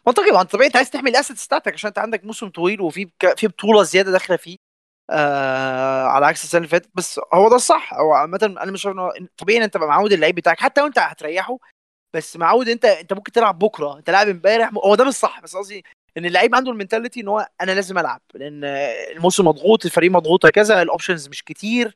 منطقي 0.07 0.31
ما 0.31 0.41
أنت 0.41 0.51
طبيعي 0.51 0.67
أنت 0.67 0.75
عايز 0.75 0.89
تحمي 0.89 1.09
ال 1.09 1.14
assets 1.14 1.45
بتاعتك 1.45 1.73
عشان 1.73 1.87
أنت 1.87 1.99
عندك 1.99 2.25
موسم 2.25 2.49
طويل 2.49 2.81
وفي 2.81 3.05
بك... 3.05 3.37
في 3.39 3.47
بطولة 3.47 3.83
زيادة 3.83 4.11
داخلة 4.11 4.37
فيه 4.37 4.57
آه 5.09 6.03
على 6.07 6.25
عكس 6.25 6.43
السنة 6.43 6.57
اللي 6.59 6.69
فاتت 6.69 6.89
بس 6.95 7.19
هو 7.33 7.49
ده 7.49 7.55
الصح 7.55 7.93
هو 7.93 8.13
عامة 8.13 8.39
أنا 8.43 8.71
مش 8.71 8.83
طبيعي 9.37 9.57
إن 9.57 9.63
أنت 9.63 9.73
تبقى 9.73 9.87
معود 9.87 10.11
اللعيب 10.13 10.35
بتاعك 10.35 10.59
حتى 10.59 10.81
لو 10.81 10.87
أنت 10.87 10.99
هتريحه 10.99 11.57
بس 12.13 12.37
معود 12.37 12.69
أنت 12.69 12.85
أنت 12.85 13.13
ممكن 13.13 13.31
تلعب 13.31 13.59
بكرة 13.59 13.97
أنت 13.97 14.09
لاعب 14.09 14.27
إمبارح 14.29 14.71
هو 14.85 14.95
ده 14.95 15.05
مش 15.05 15.13
صح 15.13 15.41
بس 15.41 15.55
قصدي 15.55 15.83
إن 16.17 16.25
اللعيب 16.25 16.55
عنده 16.55 16.71
ال 16.71 16.76
mentality 16.76 17.21
إن 17.21 17.27
هو 17.27 17.49
أنا 17.61 17.71
لازم 17.71 17.97
ألعب 17.97 18.21
لأن 18.33 18.63
الموسم 19.15 19.47
مضغوط 19.47 19.85
الفريق 19.85 20.11
مضغوط 20.11 20.45
هكذا 20.45 20.81
ال 20.81 20.87
options 20.87 21.27
مش 21.27 21.43
كتير 21.43 21.95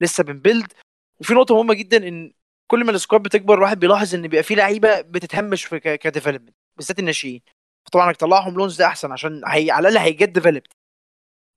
لسه 0.00 0.24
بن 0.24 0.38
build 0.38 0.72
وفي 1.20 1.34
نقطة 1.34 1.54
مهمة 1.54 1.74
جدا 1.74 2.08
إن 2.08 2.32
كل 2.70 2.84
ما 2.84 2.90
ال 2.90 2.95
squad 2.95 3.22
بتكبر 3.22 3.54
الواحد 3.54 3.80
بيلاحظ 3.80 4.14
إن 4.14 4.22
بيبقى 4.22 4.42
في 4.42 4.54
لعيبة 4.54 5.00
بتتهمش 5.00 5.64
في 5.64 5.80
ك 5.80 5.86
development 5.86 6.54
بالذات 6.76 6.98
الناشئين. 6.98 7.42
فطبعا 7.86 8.08
إنك 8.08 8.16
تطلعهم 8.16 8.54
loans 8.54 8.76
ده 8.76 8.86
أحسن 8.86 9.12
عشان 9.12 9.42
هي 9.46 9.70
على 9.70 9.88
الأقل 9.88 10.04
هي 10.04 10.14
get 10.14 10.28
developed 10.28 10.66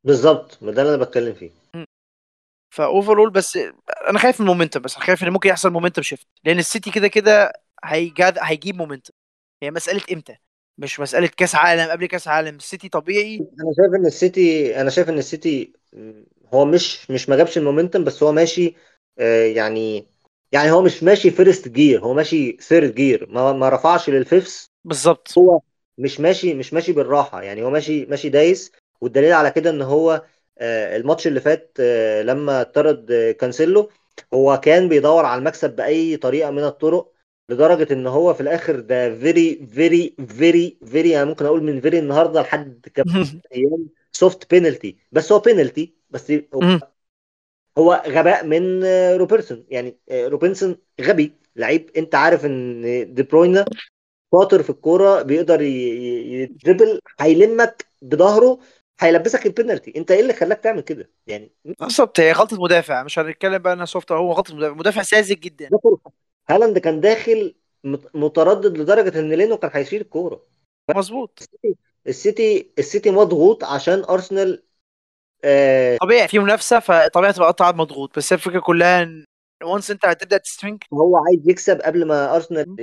بالظبط 0.03 0.63
ما 0.63 0.71
ده 0.71 0.81
اللي 0.81 0.95
أنا 0.95 1.03
بتكلم 1.03 1.33
فيه. 1.33 1.51
ف 2.75 2.82
overall 2.82 3.29
بس 3.29 3.59
أنا 4.09 4.19
خايف 4.19 4.41
من 4.41 4.47
ال 4.47 4.51
momentum 4.51 4.79
بس 4.79 4.95
خايف 4.95 5.23
إن 5.23 5.29
ممكن 5.29 5.49
يحصل 5.49 5.69
momentum 5.69 6.01
shift 6.01 6.27
لأن 6.43 6.59
السيتي 6.59 6.91
كده 6.91 7.07
كده 7.07 7.53
هيجاد 7.83 8.37
هيجيب 8.41 8.75
momentum 8.75 9.13
هي 9.63 9.71
مسألة 9.71 10.01
إمتى؟ 10.11 10.37
مش 10.79 10.99
مسألة 10.99 11.27
كأس 11.27 11.55
عالم 11.55 11.91
قبل 11.91 12.05
كأس 12.05 12.27
عالم 12.27 12.55
السيتي 12.55 12.89
طبيعي؟ 12.89 13.45
أنا 13.61 13.73
شايف 13.77 13.93
إن 13.95 14.05
السيتي 14.05 14.81
أنا 14.81 14.89
شايف 14.89 15.09
إن 15.09 15.17
السيتي 15.17 15.73
هو 16.53 16.65
مش 16.65 17.11
مش 17.11 17.29
ما 17.29 17.35
جابش 17.35 17.57
ال 17.57 17.62
momentum 17.62 18.03
بس 18.03 18.23
هو 18.23 18.31
ماشي 18.31 18.75
آه، 19.19 19.45
يعني 19.45 20.07
يعني 20.51 20.71
هو 20.71 20.81
مش 20.81 21.03
ماشي 21.03 21.31
first 21.31 21.67
gear 21.67 21.99
هو 22.03 22.13
ماشي 22.13 22.57
third 22.61 22.95
gear 22.95 23.27
ما 23.29 23.53
ما 23.53 23.69
رفعش 23.69 24.09
لل 24.09 24.26
fifth 24.26 24.67
بالظبط. 24.85 25.37
هو 25.37 25.61
مش 25.97 26.19
ماشي 26.19 26.53
مش 26.53 26.73
ماشي 26.73 26.91
بالراحة 26.93 27.41
يعني 27.41 27.63
هو 27.63 27.69
ماشي 27.69 28.05
ماشي 28.05 28.29
دايس 28.29 28.71
والدليل 29.01 29.33
على 29.33 29.51
كده 29.51 29.69
إن 29.69 29.81
هو 29.81 30.25
آه، 30.57 30.97
الماتش 30.97 31.27
اللي 31.27 31.39
فات 31.41 31.77
آه، 31.79 32.21
لما 32.21 32.63
طرد 32.63 33.13
كانسيلو 33.39 33.89
هو 34.33 34.57
كان 34.63 34.89
بيدور 34.89 35.25
على 35.25 35.39
المكسب 35.39 35.75
بأي 35.75 36.17
طريقة 36.17 36.51
من 36.51 36.63
الطرق 36.63 37.13
لدرجة 37.49 37.93
إن 37.93 38.07
هو 38.07 38.33
في 38.33 38.41
الآخر 38.41 38.79
ده 38.79 39.15
very 39.15 39.67
very 39.73 40.15
very 40.27 40.77
very 40.85 41.17
أنا 41.17 41.25
ممكن 41.25 41.45
أقول 41.45 41.63
من 41.63 41.81
very 41.81 41.99
النهارده 41.99 42.41
لحد 42.41 42.85
كام 42.93 43.05
أيام 43.55 43.87
soft 44.11 44.49
penalty 44.51 44.97
بس 45.11 45.31
هو 45.31 45.39
بينالتي 45.39 45.93
بس 46.09 46.31
هو. 46.31 46.79
هو 47.77 48.03
غباء 48.07 48.45
من 48.45 48.83
روبرتسون. 49.17 49.65
يعني 49.69 49.97
آه، 50.09 50.27
روبرتسون 50.27 50.75
غبي. 51.01 51.33
لعيب 51.55 51.91
أنت 51.97 52.15
عارف 52.15 52.45
إن 52.45 53.13
دي 53.13 53.23
بروينا 53.23 53.65
شاطر 54.33 54.63
في 54.63 54.69
الكورة 54.69 55.21
بيقدر 55.21 55.61
ي 55.61 55.79
dribble 55.79 56.99
هيلمك 57.19 57.85
بظهره 58.01 58.59
هيلبسك 58.99 59.45
البينالتي 59.45 59.93
أنت 59.95 60.11
إيه 60.11 60.21
اللي 60.21 60.33
خلاك 60.33 60.59
تعمل 60.59 60.81
كده؟ 60.81 61.09
يعني 61.27 61.51
بالظبط 61.65 62.19
هي 62.19 62.31
غلطة 62.31 62.63
مدافع. 62.63 63.03
مش 63.03 63.19
هنتكلم 63.19 63.57
بقى 63.57 63.73
إنها 63.73 63.85
soft 63.85 64.11
هو 64.11 64.31
غلطة 64.31 64.55
مدافع. 64.55 64.73
مدافع 64.73 65.01
ساذج 65.01 65.39
جدا. 65.39 65.69
هالاند 66.51 66.77
كان 66.77 67.01
داخل 67.01 67.55
مت- 67.83 68.15
متردد 68.15 68.77
لدرجة 68.77 69.19
إن 69.19 69.33
لينو 69.33 69.57
كان 69.57 69.71
هيشيل 69.73 70.01
الكورة. 70.01 70.45
مظبوط. 70.95 71.39
السيتي 72.07 72.71
السيتي 72.79 73.11
مضغوط 73.11 73.63
عشان 73.63 74.03
أرسنال 74.03 74.63
آه 75.43 75.97
طبيعي 76.01 76.27
في 76.27 76.39
منافسة 76.39 76.79
فطبيعي 76.79 77.33
تبقى 77.33 77.47
قطع 77.47 77.71
مضغوط. 77.71 78.17
بس 78.17 78.33
الفكرة 78.33 78.59
كلها 78.59 79.03
إن 79.03 79.25
once 79.63 79.91
انت 79.91 80.05
هتبدأ 80.05 80.37
ت 80.37 80.44
string 80.44 80.83
هو 80.93 81.17
عايز 81.17 81.49
يكسب 81.49 81.81
قبل 81.81 82.05
ما 82.07 82.35
أرسنال 82.35 82.75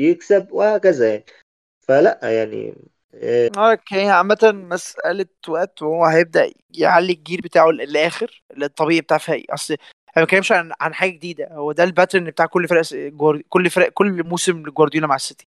يكسب 0.00 0.52
وهكذا 0.52 1.10
يعني. 1.10 1.24
فلا 1.80 2.20
يعني 2.22 2.74
آه 3.14 3.50
okay 3.56 4.08
عامة 4.08 4.38
مسألة 4.54 5.26
وقت 5.48 5.82
وهو 5.82 6.04
هيبدأ 6.04 6.52
يعلي 6.70 7.12
ال 7.12 7.18
gear 7.18 7.40
بتاعه 7.40 7.70
للآخر 7.70 8.42
الطبيعي 8.62 9.00
بتاع 9.00 9.18
فريق 9.18 9.52
أصل 9.52 9.76
ما 10.16 10.22
بنتكلمش 10.22 10.52
عن 10.52 10.72
عن 10.80 10.94
حاجة 10.94 11.10
جديدة. 11.10 11.48
هو 11.52 11.72
ده 11.72 11.84
ال 11.84 11.89
pattern 11.89 12.24
بتاع 12.24 12.46
كل 12.46 12.68
فرق. 12.68 12.82
كل 13.48 13.70
فرق 13.70 13.88
كل 13.88 14.22
موسم 14.24 14.62
لجوارديولا 14.66 15.06
مع 15.06 15.14
السيتي. 15.14 15.46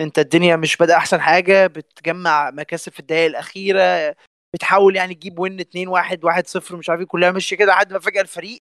انت 0.00 0.18
الدنيا 0.18 0.56
مش 0.56 0.76
بدأ 0.76 0.96
أحسن 0.96 1.20
حاجة 1.20 1.66
بتجمع 1.66 2.50
مكاسب 2.50 2.92
في 2.92 3.00
الدقايق 3.00 3.26
الأخيرة 3.26 4.14
بتحاول 4.54 4.96
يعني 4.96 5.14
تجيب 5.14 5.38
win 5.38 5.60
2 5.60 5.88
1 5.88 6.24
1 6.24 6.46
0 6.46 6.76
مش 6.76 6.90
عارف 6.90 7.00
إيه 7.00 7.06
كلها 7.06 7.30
ماشية 7.30 7.56
كده 7.56 7.72
لحد 7.72 7.92
ما 7.92 7.98
فجأة 7.98 8.20
الفريق 8.22 8.60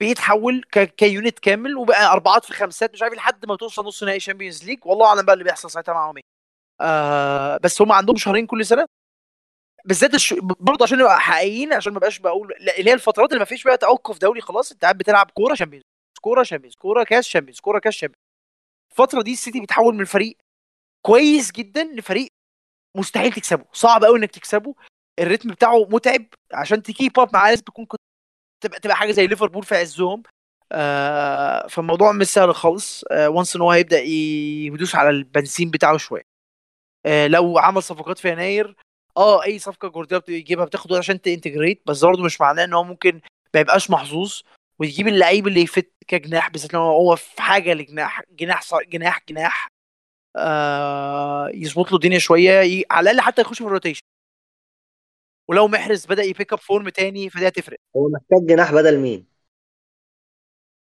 بيتحول 0.00 0.62
ك... 0.72 0.78
ك 0.94 1.03
unit 1.03 1.38
كامل 1.38 1.76
وبقى 1.76 2.12
أربعات 2.12 2.44
في 2.44 2.52
خمسات 2.52 2.92
مش 2.92 3.02
عارف 3.02 3.12
إيه 3.12 3.18
لحد 3.18 3.46
ما 3.46 3.56
توصل 3.56 3.84
نص 3.86 4.02
نهائي 4.04 4.20
Champions 4.20 4.64
League 4.64 4.78
والله 4.86 5.06
أعلم 5.06 5.22
بقى 5.22 5.32
اللي 5.32 5.44
بيحصل 5.44 5.70
ساعتها 5.70 5.92
معاهم 5.94 6.16
إيه 6.16 6.22
آه 6.80 7.56
بس 7.62 7.82
هم 7.82 7.92
عندهم 7.92 8.16
شهرين 8.16 8.46
كل 8.46 8.66
سنة. 8.66 8.86
بالذات 9.84 10.14
الش... 10.14 10.34
برضه 10.40 10.84
عشان 10.84 10.98
نبقى 10.98 11.20
حقيقيين 11.20 11.72
عشان 11.72 11.92
ما 11.92 11.98
بقاش 11.98 12.18
بقول 12.18 12.52
اللي 12.78 12.90
هي 12.90 12.94
الفترات 12.94 13.28
اللي 13.30 13.38
ما 13.38 13.44
فيش 13.44 13.64
بقى 13.64 13.78
توقف 13.78 14.18
دولي 14.18 14.40
خلاص 14.40 14.72
انت 14.72 14.82
قاعد 14.82 14.98
بتلعب 14.98 15.30
كورة 15.30 15.54
Champions 15.54 15.84
كورة 16.20 16.42
Champions 16.42 16.74
كورة 16.74 17.04
كاس 17.04 17.24
Champions 17.24 17.60
كورة 17.60 17.78
كاس 17.78 17.94
Champions. 17.94 18.20
الفترة 18.90 19.22
دي 19.22 19.32
السيتي 19.32 19.60
بيتحول 19.60 19.94
من 19.94 20.04
فريق 20.04 20.36
كويس 21.06 21.52
جدا 21.52 21.84
لفريق 21.84 22.28
مستحيل 22.96 23.32
تكسبه. 23.32 23.64
صعب 23.72 24.04
قوي 24.04 24.18
إنك 24.18 24.30
تكسبه. 24.30 24.74
ال 25.20 25.24
rhythm 25.24 25.50
بتاعه 25.50 25.84
متعب. 25.90 26.24
عشان 26.54 26.82
ت 26.82 26.90
keep 26.90 27.20
up 27.20 27.30
معاه 27.34 27.50
لازم 27.50 27.62
تكون 27.62 27.86
كنت 27.86 28.00
تبقى 28.64 28.80
تبقى 28.80 28.96
حاجة 28.96 29.12
زي 29.12 29.26
ليفربول 29.26 29.64
في 29.64 29.76
عزهم. 29.76 30.22
آه 30.72 31.66
فالموضوع 31.66 32.12
مش 32.12 32.26
سهل 32.26 32.54
خالص. 32.54 33.04
آه 33.10 33.28
once 33.28 33.56
ان 33.56 33.62
هو 33.62 33.70
هيبدأ 33.70 34.00
يدوس 34.00 34.94
على 34.94 35.10
البنزين 35.10 35.70
بتاعه 35.70 35.96
شوية. 35.96 36.22
آه 37.06 37.26
لو 37.26 37.58
عمل 37.58 37.82
صفقات 37.82 38.18
في 38.18 38.28
يناير 38.28 38.76
آه 39.16 39.44
أي 39.44 39.58
صفقة 39.58 39.88
جوارديولا 39.88 40.24
بيجيبها 40.26 40.64
بتاخد 40.64 40.92
وقت 40.92 40.98
عشان 41.00 41.20
ت 41.20 41.26
integrate 41.26 41.82
بس 41.86 42.04
برضه 42.04 42.22
مش 42.24 42.40
معناه 42.40 42.64
إن 42.64 42.74
هو 42.74 42.84
ممكن 42.84 43.20
ما 43.54 43.60
يبقاش 43.60 43.90
محظوظ 43.90 44.40
ويجيب 44.78 45.08
اللعيب 45.08 45.46
اللي 45.46 45.60
ي 45.60 45.68
fit 45.68 45.92
كجناح 46.08 46.50
بالذات 46.50 46.74
لو 46.74 46.80
هو 46.80 47.16
في 47.16 47.42
حاجة 47.42 47.74
لجناح 47.74 48.22
جناح 48.30 48.62
صار 48.62 48.82
جناح 48.84 49.20
جناح 49.28 49.68
آه 50.36 51.50
يظبط 51.54 51.90
له 51.90 51.96
الدنيا 51.96 52.18
شوية 52.18 52.60
ي... 52.60 52.84
على 52.90 53.10
الأقل 53.10 53.26
حتى 53.26 53.40
يخش 53.42 53.58
في 53.58 53.64
ال 53.64 53.68
rotation 53.68 54.02
ولو 55.48 55.68
محرز 55.68 56.06
بدأ 56.06 56.22
ي 56.22 56.28
pick 56.28 56.52
up 56.52 56.58
form 56.58 56.88
تاني 56.88 57.30
فدي 57.30 57.48
هتفرق. 57.48 57.78
هو 57.96 58.08
محتاج 58.08 58.46
جناح 58.46 58.72
بدل 58.72 58.98
مين؟ 58.98 59.26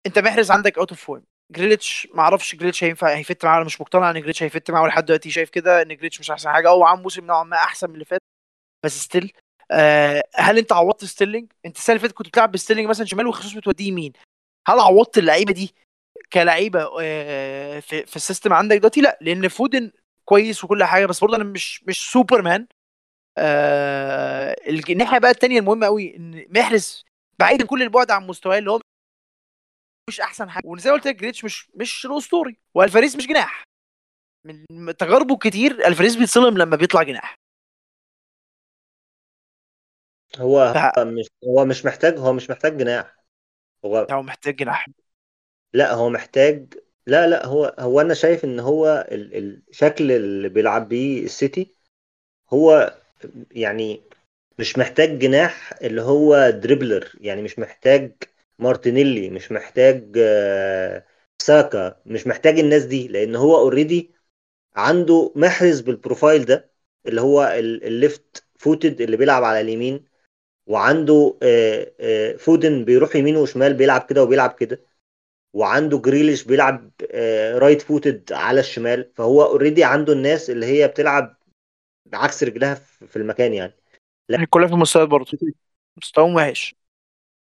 أنت 0.07 0.19
محرز 0.19 0.51
عندك 0.51 0.79
out 0.79 0.91
of 0.91 1.05
form 1.05 1.25
جريليتش 1.53 2.09
ما 2.15 2.23
أعرفش 2.23 2.55
جريليتش 2.55 2.85
هينفع 2.85 3.15
هي 3.17 3.28
fit 3.28 3.45
معاه 3.45 3.57
أنا 3.57 3.65
مش 3.65 3.81
مقتنع 3.81 4.11
ان 4.11 4.15
جريليتش 4.17 4.43
هي 4.43 4.54
fit 4.54 4.71
معاه 4.71 4.87
لحد 4.89 5.05
دلوقتي 5.05 5.31
شايف 5.31 5.51
كده 5.51 5.83
ان 5.83 5.89
جريليتش 5.89 6.21
مش 6.21 6.31
أحسن 6.31 6.51
حاجة. 6.51 6.69
هو 6.69 6.85
عامل 6.85 7.03
موسم 7.03 7.25
نوعا 7.27 7.45
ما 7.45 7.57
أحسن 7.57 7.89
من 7.89 7.95
اللي 7.95 8.05
فات 8.05 8.21
بس 8.85 8.99
still 9.03 9.33
آه 9.71 10.25
هل 10.35 10.59
أنت 10.59 10.73
عوضت 10.73 11.05
ستيرلينج؟ 11.05 11.53
أنت 11.67 11.77
السنة 11.77 11.97
اللي 11.97 12.03
فاتت 12.09 12.15
كنت 12.19 12.29
بتلعب 12.29 12.53
بستيرلينج 12.53 12.89
مثلا 12.89 13.07
شمال 13.07 13.27
وخلاص 13.27 13.53
بتوديه 13.55 13.89
يمين. 13.89 14.13
هل 14.69 14.81
عوضت 14.81 15.19
اللعيبة 15.19 15.53
دي 15.53 15.75
كلعيبة 16.33 16.91
آه 17.03 17.81
في, 17.81 18.07
في 18.07 18.17
ال 18.17 18.22
system 18.22 18.53
عندك 18.53 18.77
دلوقتي؟ 18.77 19.01
لا 19.01 19.19
لأن 19.21 19.49
فودن 19.49 19.93
كويس 20.25 20.65
وكل 20.65 20.85
حاجة 20.85 21.07
بس 21.07 21.21
برضه 21.21 21.37
أنا 21.37 21.45
مش 21.45 21.85
مش 21.85 22.11
سوبرمان. 22.13 22.67
آه 23.39 24.57
الناحية 24.69 25.19
بقى 25.19 25.31
الثانية 25.31 25.59
المهمة 25.61 25.87
قوي 25.87 26.17
إن 26.17 26.47
محرز 26.51 27.05
بعيدا 27.39 27.67
كل 27.67 27.83
البعد 27.83 28.11
عن 28.11 28.27
مستواه 28.27 28.59
اللي 28.59 28.71
هو 28.71 28.81
مش 30.09 30.21
أحسن 30.21 30.51
حاجة. 30.51 30.67
وزي 30.67 30.91
ما 30.91 30.97
قلت 30.97 31.07
لك 31.07 31.17
جريليتش 31.17 31.45
مش 31.45 31.71
مش 31.75 32.07
الاسطوري 32.07 32.57
والفاريز 32.75 33.17
مش 33.17 33.27
جناح. 33.27 33.65
من 34.71 34.97
تجاربه 34.97 35.37
كتير 35.37 35.87
الفاريز 35.87 36.17
بيتظلم 36.17 36.59
لما 36.59 36.77
بيطلع 36.77 37.03
جناح. 37.03 37.35
هو 40.39 40.73
ف- 40.75 40.99
هو 40.99 41.05
مش 41.05 41.27
هو 41.45 41.65
مش 41.65 41.85
محتاج 41.85 42.19
هو 42.19 42.33
مش 42.33 42.51
محتاج 42.51 42.77
جناح. 42.79 43.17
هو 43.85 44.07
هو 44.11 44.23
محتاج 44.23 44.57
جناح. 44.57 44.87
لا 45.73 45.93
هو 45.95 46.09
محتاج 46.11 46.75
لا 47.07 47.27
لا 47.27 47.47
هو 47.47 47.75
هو 47.79 48.01
أنا 48.01 48.15
شايف 48.15 48.45
إن 48.45 48.61
هو 48.61 49.07
ال- 49.13 49.63
الشكل 49.71 50.13
اللي 50.13 50.49
بيلعب 50.49 50.89
بيه 50.89 51.25
السيتي 51.25 51.75
هو 52.53 52.95
يعني 53.51 54.03
مش 54.59 54.79
محتاج 54.79 55.19
جناح 55.19 55.73
اللي 55.83 56.03
هو 56.03 56.51
dribbler 56.51 57.13
يعني 57.21 57.43
مش 57.43 57.59
محتاج 57.59 58.13
مارتينيلي 58.63 59.31
مش 59.31 59.53
محتاج 59.53 60.19
آه، 60.19 61.07
ساكا 61.43 62.01
مش 62.07 62.27
محتاج 62.27 62.59
الناس 62.59 62.85
دي 62.85 63.09
لأن 63.09 63.37
هو 63.37 63.57
already 63.57 64.15
عنده 64.77 65.33
محرز 65.37 65.81
بال 65.81 65.95
profile 65.95 66.45
ده 66.45 66.71
اللي 67.07 67.21
هو 67.21 67.45
ال 67.59 67.76
left 67.76 68.47
footed 68.59 69.01
اللي 69.01 69.17
بيلعب 69.17 69.45
على 69.45 69.61
اليمين 69.61 70.05
وعنده 70.67 71.39
آه، 71.43 71.93
آه، 72.01 72.37
فودن 72.37 72.85
بيروح 72.85 73.17
يمين 73.17 73.37
وشمال 73.37 73.75
بيلعب 73.75 74.07
كده 74.11 74.23
وبيلعب 74.23 74.53
كده 74.53 74.87
وعنده 75.55 75.99
جريليش 75.99 76.45
بيلعب 76.45 76.91
right 77.55 77.83
footed 77.83 78.33
على 78.33 78.61
الشمال 78.61 79.13
فهو 79.17 79.43
already 79.43 79.85
عنده 79.85 80.13
الناس 80.13 80.51
اللي 80.51 80.67
هي 80.67 80.89
بتلعب 80.89 81.37
بعكس 82.07 82.45
رجلها 82.45 82.75
في 82.75 83.17
المكان 83.17 83.55
يعني. 83.55 83.73
يعني 84.29 84.47
كلها 84.47 84.67
في 84.67 84.75
المستويات 84.75 85.09
برضه. 85.09 85.39
مستواهم 85.97 86.35
وحش. 86.35 86.82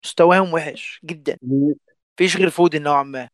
مستواهم 0.05 0.53
وحش 0.53 1.01
جدا. 1.05 1.37
مفيش 1.41 2.37
غير 2.37 2.49
فودن 2.49 2.81
نوعا 2.83 3.03
ما. 3.03 3.29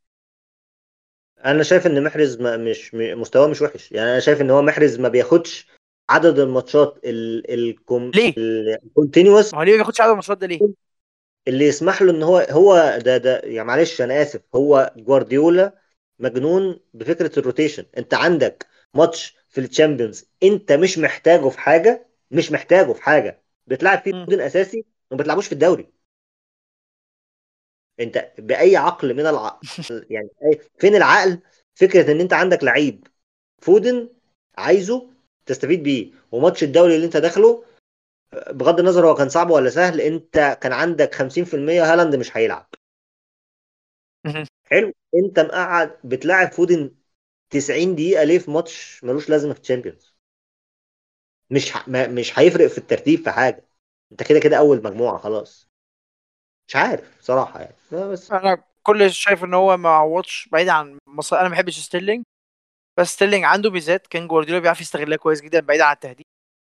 أنا 1.45 1.63
شايف 1.63 1.87
إن 1.87 2.03
محرز 2.03 2.41
ما 2.41 2.57
مش 2.57 2.93
مستواه 2.95 3.47
مش 3.47 3.61
وحش. 3.61 3.91
يعني 3.91 4.11
أنا 4.11 4.19
شايف 4.19 4.41
إن 4.41 4.49
هو 4.49 4.61
محرز 4.61 4.99
ما 4.99 5.09
بياخدش 5.09 5.67
عدد 6.09 6.39
الماتشات 6.39 6.99
الكوم 7.03 8.11
ليه؟ 8.15 8.33
ال 8.37 8.48
continuous 8.48 9.53
ما 9.53 9.59
هو 9.59 9.63
ليه 9.63 9.71
ما 9.71 9.77
بياخدش 9.77 10.01
عدد 10.01 10.09
الماتشات 10.09 10.37
ده 10.37 10.47
ليه؟ 10.47 10.59
اللي 11.47 11.65
يسمح 11.65 12.01
له 12.01 12.11
إن 12.11 12.23
هو 12.23 12.37
هو 12.37 12.99
ده 13.05 13.17
ده 13.17 13.39
يعني 13.39 13.67
معلش 13.67 14.01
أنا 14.01 14.21
آسف. 14.21 14.41
هو 14.55 14.93
جوارديولا 14.97 15.81
مجنون 16.19 16.79
بفكرة 16.93 17.39
ال 17.39 17.44
rotation 17.44 17.85
أنت 17.97 18.13
عندك 18.13 18.67
ماتش 18.93 19.37
في 19.49 19.61
ال 19.61 19.68
Champions 19.68 20.25
أنت 20.43 20.71
مش 20.71 20.97
محتاجه 20.97 21.49
في 21.49 21.59
حاجة 21.59 22.07
مش 22.31 22.51
محتاجه 22.51 22.93
في 22.93 23.03
حاجة. 23.03 23.43
بتلعب 23.67 23.99
فيه. 23.99 24.11
فودن 24.11 24.41
أساسي 24.41 24.85
وما 25.11 25.21
بتلعبوش 25.21 25.45
في 25.47 25.51
الدوري. 25.51 26.00
انت 27.99 28.31
بأي 28.39 28.77
عقل 28.77 29.13
من 29.13 29.25
العقل 29.27 29.67
يعني 30.09 30.29
فين 30.79 30.95
العقل؟ 30.95 31.39
فكرة 31.75 32.11
إن 32.11 32.19
أنت 32.21 32.33
عندك 32.33 32.63
لعيب 32.63 33.07
فودن 33.61 34.09
عايزه 34.57 35.09
تستفيد 35.45 35.83
بيه 35.83 36.11
وماتش 36.31 36.63
الدوري 36.63 36.95
اللي 36.95 37.05
أنت 37.05 37.17
داخله 37.17 37.65
بغض 38.51 38.79
النظر 38.79 39.07
هو 39.07 39.15
كان 39.15 39.29
صعب 39.29 39.49
ولا 39.51 39.69
سهل 39.69 40.01
أنت 40.01 40.59
كان 40.61 40.73
عندك 40.73 41.15
50% 41.15 41.93
هالاند 41.93 42.15
مش 42.15 42.37
هيلعب. 42.37 42.69
حلو. 44.63 44.93
أنت 45.15 45.39
مقعد 45.39 45.97
بتلاعب 46.03 46.51
فودن 46.51 46.95
90 47.49 47.95
دقيقة 47.95 48.23
ليه 48.23 48.39
في 48.39 48.51
ماتش 48.51 49.03
ملوش 49.03 49.29
لازمة 49.29 49.53
في 49.53 49.61
Champions 49.61 50.15
مش 51.49 51.71
ح... 51.71 51.87
ما... 51.89 52.07
مش 52.07 52.39
هيفرق 52.39 52.67
في 52.67 52.77
الترتيب 52.77 53.23
في 53.23 53.31
حاجة. 53.31 53.67
أنت 54.11 54.23
كده 54.23 54.39
كده 54.39 54.57
أول 54.57 54.83
مجموعة 54.83 55.17
خلاص. 55.17 55.70
مش 56.67 56.75
عارف 56.75 57.17
صراحة 57.21 57.59
يعني 57.59 57.75
بس 57.91 58.31
أنا 58.31 58.63
كل 58.83 59.11
شايف 59.11 59.43
إن 59.43 59.53
هو 59.53 59.77
ما 59.77 59.89
عوضش 59.89 60.49
بعيد 60.51 60.69
عن 60.69 60.97
مصر 61.07 61.35
أنا 61.35 61.43
ما 61.43 61.53
بحبش 61.55 61.79
ستيرلينج 61.79 62.23
بس 62.97 63.07
ستيرلينج 63.09 63.43
عنده 63.43 63.71
ميزات 63.71 64.07
كان 64.07 64.27
جوارديولا 64.27 64.59
بيعرف 64.61 64.81
يستغلها 64.81 65.17
كويس 65.17 65.41
جدا 65.41 65.59
بعيد 65.59 65.81
عن 65.81 65.93
التهديد 65.93 66.25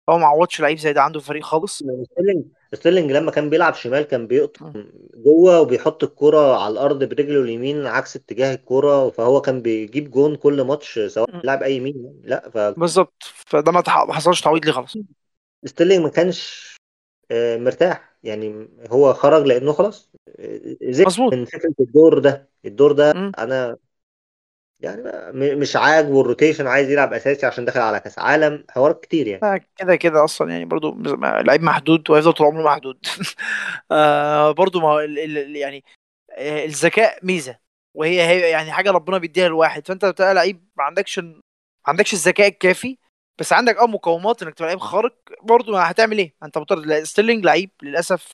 هو 0.10 0.18
ما 0.18 0.26
عوضش 0.26 0.62
لعيب 0.62 0.78
زي 0.78 0.94
ده 0.94 1.02
عنده 1.02 1.20
في 1.20 1.26
الفريق 1.26 1.44
خالص 1.44 1.84
ستيرلينج 2.04 2.46
ستيرلينج 2.74 3.12
لما 3.12 3.32
كان 3.32 3.50
بيلعب 3.50 3.74
شمال 3.74 4.04
كان 4.04 4.28
بيقطع 4.28 4.68
م. 4.68 4.92
جوه 5.16 5.62
وبيحط 5.62 6.04
الكرة 6.04 6.64
على 6.64 6.72
الأرض 6.72 7.04
برجله 7.04 7.42
اليمين 7.42 7.88
عكس 7.88 8.16
اتجاه 8.16 8.54
الكرة 8.54 9.10
فهو 9.10 9.42
كان 9.42 9.62
بيجيب 9.62 10.12
جون 10.12 10.36
كل 10.36 10.62
ماتش 10.62 11.00
سواء 11.00 11.38
م. 11.38 11.42
لاعب 11.44 11.64
أي 11.64 11.76
يمين 11.76 11.96
يعني. 12.06 12.22
لا 12.24 12.50
ف 12.50 12.58
بالظبط 12.80 13.24
فده 13.24 13.72
ما 13.72 13.84
حصلش 14.14 14.42
تعويض 14.42 14.66
ليه 14.66 14.72
خلاص 14.72 14.98
ستيرلينج 15.66 16.04
ما 16.04 16.10
كانش 16.10 16.73
مرتاح. 17.32 18.14
يعني 18.24 18.68
هو 18.92 19.14
خرج 19.14 19.46
لأنه 19.46 19.74
خلاص 19.74 20.12
آه، 20.40 20.60
زهق 20.82 21.08
مظبوط. 21.08 21.34
من 21.34 21.46
فكرة 21.46 21.74
الدور 21.80 22.20
ده. 22.20 22.50
الدور 22.66 22.92
ده 22.92 23.14
م. 23.14 23.32
أنا 23.40 23.78
يعني 24.80 25.02
مش 25.56 25.76
عاجبه 25.76 26.22
ال 26.22 26.27
rotation 26.27 26.68
عايز 26.68 26.90
يلعب 26.90 27.14
أساسي 27.14 27.46
عشان 27.46 27.66
داخل 27.66 27.80
على 27.80 28.00
كأس 28.00 28.20
عالم. 28.20 28.66
حوارات 28.70 29.04
كتير 29.04 29.28
يعني. 29.28 29.44
آه، 29.44 29.62
كده 29.76 29.96
كده 29.96 30.24
أصلا 30.24 30.52
يعني 30.52 30.66
برضو 30.66 30.98
لعيب 31.24 31.64
محدود 31.64 32.10
وهيفضل 32.10 32.34
طول 32.34 32.48
عمره 32.48 32.64
محدود. 32.64 33.06
آه 33.92 34.52
برضو 34.52 34.80
ما 34.80 34.88
هو 34.88 35.00
يعني 35.00 35.84
آه، 36.32 36.66
الذكاء 36.66 37.26
ميزة. 37.26 37.58
وهي 37.94 38.22
هي 38.28 38.50
يعني 38.50 38.72
حاجة 38.72 38.92
ربنا 38.92 39.18
بيديها 39.18 39.48
لواحد. 39.48 39.88
فأنت 39.88 40.06
بتبقى 40.06 40.34
لعيب 40.34 40.68
ما 40.78 40.84
عندكش 40.84 41.20
ما 41.20 41.42
عندكش 41.88 42.14
الذكاء 42.14 42.48
الكافي 42.48 42.98
بس 43.40 43.54
عندك 43.54 43.78
أه 43.78 43.88
مقومات 43.88 44.44
إنك 44.44 44.54
تبقى 44.54 44.68
لعيب 44.68 44.80
خارق 44.80 45.16
برضو 45.42 45.72
ما 45.72 45.92
هتعمل 45.92 46.18
إيه؟ 46.18 46.36
أنت 46.44 46.58
مضطر 46.58 47.04
ستيرلينج 47.04 47.46
لعيب 47.46 47.72
للأسف 47.82 48.32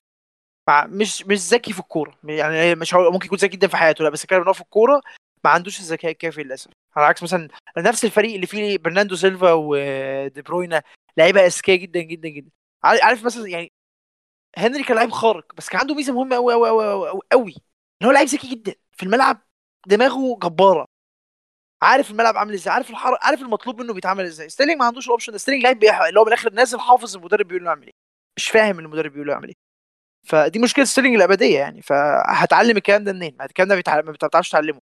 مع 0.68 0.86
مش 0.88 1.24
مش 1.28 1.38
ذكي 1.38 1.74
في 1.74 1.80
الكورة 1.80 2.18
يعني 2.24 2.76
مش 2.76 2.94
ممكن 2.94 3.26
يكون 3.26 3.38
ذكي 3.38 3.58
جدا 3.58 3.68
في 3.68 3.78
حياته 3.78 4.04
لا 4.04 4.10
بس 4.10 4.24
الكلام 4.24 4.42
إن 4.42 4.48
هو 4.48 4.54
في 4.54 4.62
الكورة 4.62 5.02
ما 5.44 5.50
عندوش 5.50 5.80
الذكاء 5.80 6.12
الكافي 6.12 6.44
للأسف. 6.44 6.72
على 6.96 7.06
عكس 7.06 7.24
مثلا 7.24 7.48
نفس 7.78 8.06
الفريق 8.06 8.36
اللي 8.36 8.48
فيه 8.48 8.78
برناندو 8.78 9.16
سيلفا 9.16 9.52
ودي 9.54 10.42
بروينا 10.42 10.84
لعيبة 11.18 11.46
أذكياء 11.46 11.78
جدا 11.78 12.02
جدا 12.02 12.30
جدا. 12.30 12.52
عارف 12.84 13.24
مثلا 13.26 13.48
يعني 13.48 13.72
هنري 14.58 14.84
كان 14.84 14.98
لعيب 14.98 15.12
خارق 15.12 15.56
بس 15.56 15.70
كان 15.70 15.80
عنده 15.82 15.96
ميزة 15.96 16.14
مهمة 16.14 16.36
قوي 16.36 16.54
قوي 16.54 16.92
قوي 16.92 17.22
قوي 17.32 17.56
إن 18.02 18.08
هو 18.08 18.12
لعيب 18.14 18.28
ذكي 18.28 18.50
جدا 18.50 18.76
في 18.92 19.04
الملعب 19.04 19.42
دماغه 19.88 20.40
جبارة. 20.44 20.86
عارف 21.82 22.12
الملعب 22.12 22.38
عامل 22.38 22.54
إزاي 22.54 22.74
عارف 22.74 22.90
الحر... 22.90 23.18
عارف 23.22 23.42
المطلوب 23.42 23.82
منه 23.82 23.94
بيتعمل 23.94 24.26
إزاي. 24.26 24.50
ستيرلينج 24.50 24.80
ما 24.80 24.86
عندوش 24.86 25.06
ال 25.06 25.09
option 25.09 25.32
ده 25.32 25.38
ستيرلينج 25.38 25.64
لعيب. 25.64 25.84
اللي 25.84 26.20
هو 26.20 26.24
من 26.24 26.28
الآخر 26.28 26.54
نازل 26.54 26.80
حافظ 26.80 27.16
المدرب 27.16 27.48
بيقول 27.48 27.64
له 27.64 27.70
اعمل 27.70 27.84
إيه. 27.84 27.94
مش 28.38 28.50
فاهم 28.50 28.80
المدرب 28.80 29.12
بيقول 29.12 29.28
له 29.28 29.34
اعمل 29.34 29.48
إيه. 29.48 29.56
فدي 30.28 30.60
مشكلة 30.60 30.86
ستيرلينج 30.86 31.16
الأبدية 31.16 31.60
يعني. 31.60 31.82
فهتعلم 31.82 32.78
الكلام 32.78 33.04
ده 33.04 33.14
منين؟ 33.14 33.42
الكلام 33.42 33.70
ده 33.70 33.76
بيتعلم... 33.76 34.06
ما 34.06 34.12
بتعرفش 34.12 34.50
تعلمه. 34.50 34.80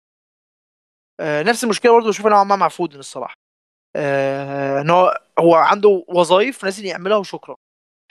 آه 1.19 1.43
نفس 1.43 1.63
المشكلة 1.63 1.91
برضه 1.91 2.09
بشوفها 2.09 2.29
نوعا 2.31 2.43
ما 2.43 2.55
مع 2.55 2.67
فودن 2.67 2.99
الصراحة. 2.99 3.35
آه 3.95 4.81
إن 4.81 4.89
هو 4.89 5.17
هو 5.39 5.55
عنده 5.55 6.05
وظائف 6.07 6.63
نازل 6.63 6.85
يعملها 6.85 7.17
وشكرا. 7.17 7.55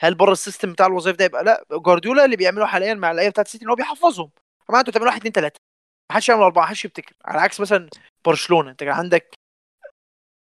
هل 0.01 0.15
بره 0.15 0.31
ال 0.31 0.37
system 0.37 0.71
بتاع 0.73 0.85
الوظائف 0.85 1.17
ده 1.17 1.25
يبقى 1.25 1.43
لأ؟ 1.43 1.63
جوارديولا 1.71 2.25
اللي 2.25 2.35
بيعمله 2.35 2.65
حاليا 2.65 2.93
مع 2.93 3.11
اللعيبه 3.11 3.31
بتاعت 3.31 3.45
السيتي 3.45 3.65
إن 3.65 3.69
هو 3.69 3.75
بيحفظهم. 3.75 4.31
طبعا 4.67 4.79
أنتوا 4.79 4.91
بتعملوا 4.91 5.09
واحد 5.09 5.19
اثنين 5.19 5.33
ثلاثة 5.33 5.59
ما 6.11 6.15
حدش 6.15 6.29
يعمل 6.29 6.43
أربعة 6.43 6.61
ما 6.63 6.67
حدش 6.69 6.85
يبتكر. 6.85 7.15
على 7.25 7.41
عكس 7.41 7.59
مثلا 7.59 7.89
برشلونة. 8.25 8.71
انت 8.71 8.79
كان 8.83 8.93
عندك 8.93 9.33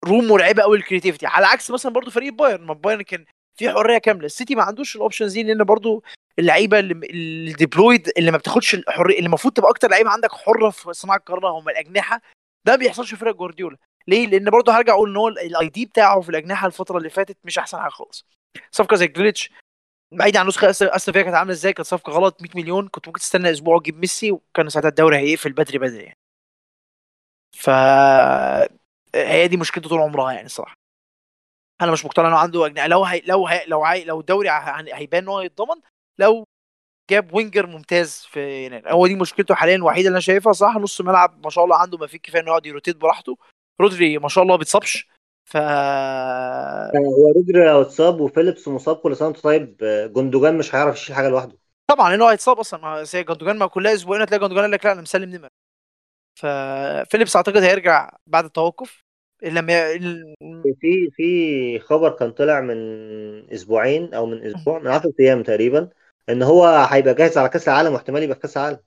room 0.05 0.27
مرعبة 0.27 0.63
قوي 0.63 0.77
ال 0.77 0.81
creativity 0.81 1.25
على 1.27 1.45
عكس 1.45 1.71
مثلا 1.71 1.91
برضو 1.91 2.11
فريق 2.11 2.33
بايرن. 2.33 2.65
ما 2.65 2.73
بايرن 2.73 3.01
كان 3.01 3.25
في 3.55 3.69
حرية 3.69 3.97
كاملة. 3.97 4.25
السيتي 4.25 4.55
ما 4.55 4.63
عندوش 4.63 4.95
ال 4.95 5.00
options 5.00 5.33
دي 5.33 5.43
لأن 5.43 5.63
برضو 5.63 6.03
اللعيبة 6.39 6.79
اللي 6.79 7.53
deployed 7.53 8.11
اللي 8.17 8.31
ما 8.31 8.37
بتاخدش 8.37 8.73
الحرية 8.75 9.17
اللي 9.17 9.25
المفروض 9.27 9.53
تبقى 9.53 9.69
أكتر 9.71 9.89
لعيبة 9.89 10.09
عندك 10.09 10.31
حرة 10.31 10.69
في 10.69 10.93
صناعة 10.93 11.17
القرار 11.17 11.47
هم 11.47 11.69
الأجنحة. 11.69 12.21
ده 12.65 12.73
ما 12.73 12.75
بيحصلش 12.75 13.09
في 13.09 13.15
فرق 13.19 13.35
جوارديولا. 13.35 13.77
ليه؟ 14.07 14.27
لأن 14.27 14.49
برضه 14.49 14.77
هرجع 14.77 14.93
أقول 14.93 15.09
إن 15.09 15.17
هو 15.17 15.27
ال 15.27 15.69
ID 15.69 15.85
بتاعه 15.85 16.21
في 16.21 16.29
الأجنحة 16.29 16.67
الفترة 16.67 16.97
اللي 16.97 17.09
فاتت 17.09 17.37
مش 17.43 17.57
أحسن 17.59 17.79
حاجة 17.79 17.89
خالص. 17.89 18.25
صفقة 18.71 18.95
زي 18.95 19.07
جريليتش 19.07 19.51
بعيد 20.13 20.37
عن 20.37 20.47
نسخة 20.47 20.69
أستون 20.69 21.13
فيلا 21.13 21.23
كانت 21.23 21.35
عاملة 21.35 21.53
إزاي؟ 21.53 21.73
كانت 21.73 21.87
صفقة 21.87 22.11
غلط 22.11 22.41
100 22.41 22.51
مليون. 22.55 22.87
كنت 22.87 23.07
ممكن 23.07 23.19
تستنى 23.19 23.51
أسبوع 23.51 23.75
وتجيب 23.75 23.99
ميسي 23.99 24.31
وكان 24.31 24.69
ساعتها 24.69 24.89
الدوري 24.89 25.17
هيقفل 25.17 25.51
بدري 25.51 25.77
بدري 25.77 26.03
يعني. 26.03 26.17
ف 27.63 27.69
هي 29.15 29.47
دي 29.47 29.57
مشكلته 29.57 29.89
طول 29.89 29.99
عمرها 29.99 30.31
يعني 30.31 30.45
الصراحه 30.45 30.75
أنا 31.81 31.91
مش 31.91 32.05
مقتنع 32.05 32.27
إنه 32.27 32.37
عنده 32.37 32.65
أجنحة. 32.65 32.87
لو 32.87 33.03
هي 33.03 33.21
لو 33.25 33.47
هي 33.47 33.65
لو 33.67 33.85
هي 33.85 34.03
لو 34.03 34.19
الدوري 34.19 34.49
هيبان 34.93 35.23
إن 35.23 35.29
هو 35.29 35.41
يتضمن 35.41 35.75
لو 36.19 36.43
جاب 37.09 37.33
وينجر 37.33 37.67
ممتاز 37.67 38.27
في 38.31 38.65
يناير 38.65 38.91
هو 38.91 39.07
دي 39.07 39.15
مشكلته 39.15 39.55
حاليا 39.55 39.75
الوحيدة 39.75 40.07
اللي 40.07 40.15
أنا 40.15 40.19
شايفها 40.19 40.53
صح. 40.53 40.75
نص 40.77 41.01
ملعب 41.01 41.43
ما 41.43 41.49
شاء 41.49 41.63
الله 41.63 41.75
عنده 41.75 41.97
ما 41.97 42.07
فيه 42.07 42.17
كفاية 42.17 42.41
إنه 42.41 42.49
يقعد 42.49 42.65
يروتيت 42.65 42.97
براحته. 42.97 43.37
رودري 43.81 44.17
ما 44.17 44.27
شاء 44.29 44.41
الله 44.43 44.53
ما 44.53 44.59
بيتصابش. 44.59 45.07
ف 45.45 45.57
هو 45.57 47.31
رودري 47.35 47.65
لو 47.65 47.81
اتصاب 47.81 48.19
وفيليبس 48.19 48.67
مصاب 48.67 48.95
كل 48.95 49.15
سنة 49.15 49.31
طيب 49.31 49.77
آه، 49.83 50.07
جندوجان 50.07 50.57
مش 50.57 50.75
هيعرف 50.75 50.95
يشيل 50.95 51.15
حاجة 51.15 51.29
لوحده. 51.29 51.57
طبعا 51.87 52.09
لأنه 52.09 52.31
هيتصاب 52.31 52.59
أصلا. 52.59 53.03
جندوجان 53.13 53.57
ما 53.57 53.67
كلها 53.67 53.93
أسبوعين 53.93 54.21
هتلاقي 54.21 54.41
جندوجان 54.41 54.61
قال 54.61 54.71
لك 54.71 54.85
لا 54.85 54.91
أنا 54.91 55.01
مسلم 55.01 55.35
نمر 55.35 55.49
ففيليبس 56.35 57.35
أعتقد 57.35 57.57
هيرجع 57.57 58.09
بعد 58.27 58.45
التوقف 58.45 59.03
لما 59.43 59.93
في 60.81 61.09
في 61.11 61.79
خبر 61.79 62.09
كان 62.09 62.31
طلع 62.31 62.61
من 62.61 62.75
أسبوعين 63.53 64.13
أو 64.13 64.25
من 64.25 64.55
أسبوع 64.55 64.79
من 64.79 64.87
10 64.87 65.13
أيام 65.19 65.43
تقريبا 65.43 65.89
إن 66.29 66.43
هو 66.43 66.65
هيبقى 66.65 67.13
جاهز 67.13 67.37
على 67.37 67.49
كأس 67.49 67.67
العالم 67.67 67.93
واحتمال 67.93 68.23
يبقى 68.23 68.35
في 68.35 68.41
كأس 68.41 68.57
العالم. 68.57 68.79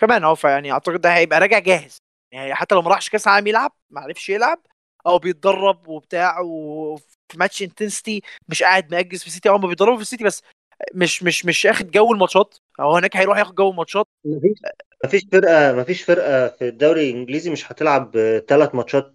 كمان 0.00 0.24
أهو 0.24 0.34
فيعني 0.34 0.72
أعتقد 0.72 1.00
ده 1.00 1.14
هيبقى 1.16 1.40
راجع 1.40 1.58
جاهز. 1.58 1.98
يعني 2.32 2.54
حتى 2.54 2.74
لو 2.74 2.82
ما 2.82 2.90
راحش 2.90 3.10
كأس 3.10 3.26
العالم 3.26 3.46
يلعب 3.46 3.72
ما 3.90 4.00
عرفش 4.00 4.28
يلعب 4.28 4.58
أو 5.06 5.18
بيتدرب 5.18 5.88
وبتاع 5.88 6.40
وفي 6.40 7.38
ماتش 7.38 7.62
intensity 7.62 8.22
مش 8.48 8.62
قاعد 8.62 8.94
مأجز 8.94 9.20
في 9.20 9.26
السيتي 9.26 9.48
أو 9.48 9.58
ما 9.58 9.68
بيتدربوا 9.68 9.96
في 9.96 10.02
السيتي 10.02 10.24
بس 10.24 10.42
مش 10.94 11.22
مش 11.22 11.46
مش 11.46 11.66
أخد 11.66 11.90
جو 11.90 12.12
الماتشات. 12.12 12.54
أو 12.80 12.96
هناك 12.96 13.16
هيروح 13.16 13.38
ياخد 13.38 13.54
جو 13.54 13.70
الماتشات. 13.70 14.06
مفيش 14.24 14.58
مفيش 15.04 15.26
فرقة 15.32 15.72
مفيش 15.72 16.02
فرقة 16.02 16.48
في 16.48 16.68
الدوري 16.68 17.10
الإنجليزي 17.10 17.50
مش 17.50 17.72
هتلعب 17.72 18.10
ثلاث 18.48 18.74
ماتشات 18.74 19.14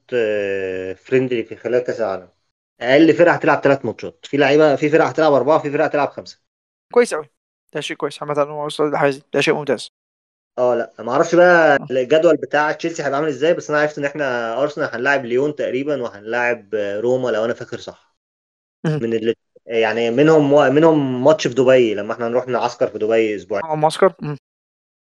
friendly 0.97 1.43
في 1.43 1.55
خلال 1.55 1.79
كأس 1.79 1.99
العالم. 1.99 2.29
أقل 2.81 3.13
فرقة 3.13 3.33
هتلعب 3.33 3.61
ثلاث 3.63 3.85
ماتشات. 3.85 4.19
في 4.23 4.37
لعيبة 4.37 4.75
في 4.75 4.89
فرقة 4.89 5.07
هتلعب 5.07 5.33
أربعة 5.33 5.59
في 5.59 5.71
فرقة 5.71 5.85
هتلعب 5.85 6.09
خمسة. 6.09 6.39
كويس 6.93 7.13
قوي 7.13 7.29
ده 7.73 7.81
شيء 7.81 7.97
كويس. 7.97 8.23
عامة 8.23 8.41
هو 8.41 8.65
وصل 8.65 8.89
للحاجه 8.89 9.11
دي. 9.11 9.23
ده 9.33 9.41
شيء 9.41 9.53
ممتاز. 9.53 9.89
آه 10.57 10.75
لا. 10.75 10.93
ما 10.99 11.11
أعرفش 11.11 11.35
بقى 11.35 11.77
الجدول 11.91 12.37
بتاع 12.37 12.71
تشيلسي 12.71 13.03
هيبقى 13.03 13.17
عامل 13.19 13.27
إزاي 13.27 13.53
بس 13.53 13.69
أنا 13.69 13.79
عرفت 13.79 13.97
إن 13.97 14.05
إحنا 14.05 14.53
أرسنال 14.61 14.89
هنلاعب 14.93 15.25
ليون 15.25 15.55
تقريبا 15.55 16.01
وهنلاعب 16.01 16.75
روما 16.75 17.29
لو 17.29 17.45
أنا 17.45 17.53
فاكر 17.53 17.77
صح. 17.77 18.15
من 18.85 19.13
اللي 19.13 19.35
يعني 19.65 20.11
منهم 20.11 20.73
منهم 20.75 21.23
ماتش 21.23 21.47
في 21.47 21.53
دبي 21.53 21.93
لما 21.93 22.13
إحنا 22.13 22.29
نروح 22.29 22.47
نعسكر 22.47 22.87
في 22.87 22.97
دبي 22.97 23.35
أسبوعين 23.35 23.65
آه 23.65 23.75
معسكر. 23.75 24.13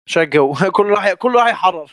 عشان 0.06 0.22
الجو 0.22 0.54
كله 0.76 0.90
راح 0.90 1.12
كله 1.12 1.40
راح 1.40 1.48
يحرر. 1.48 1.92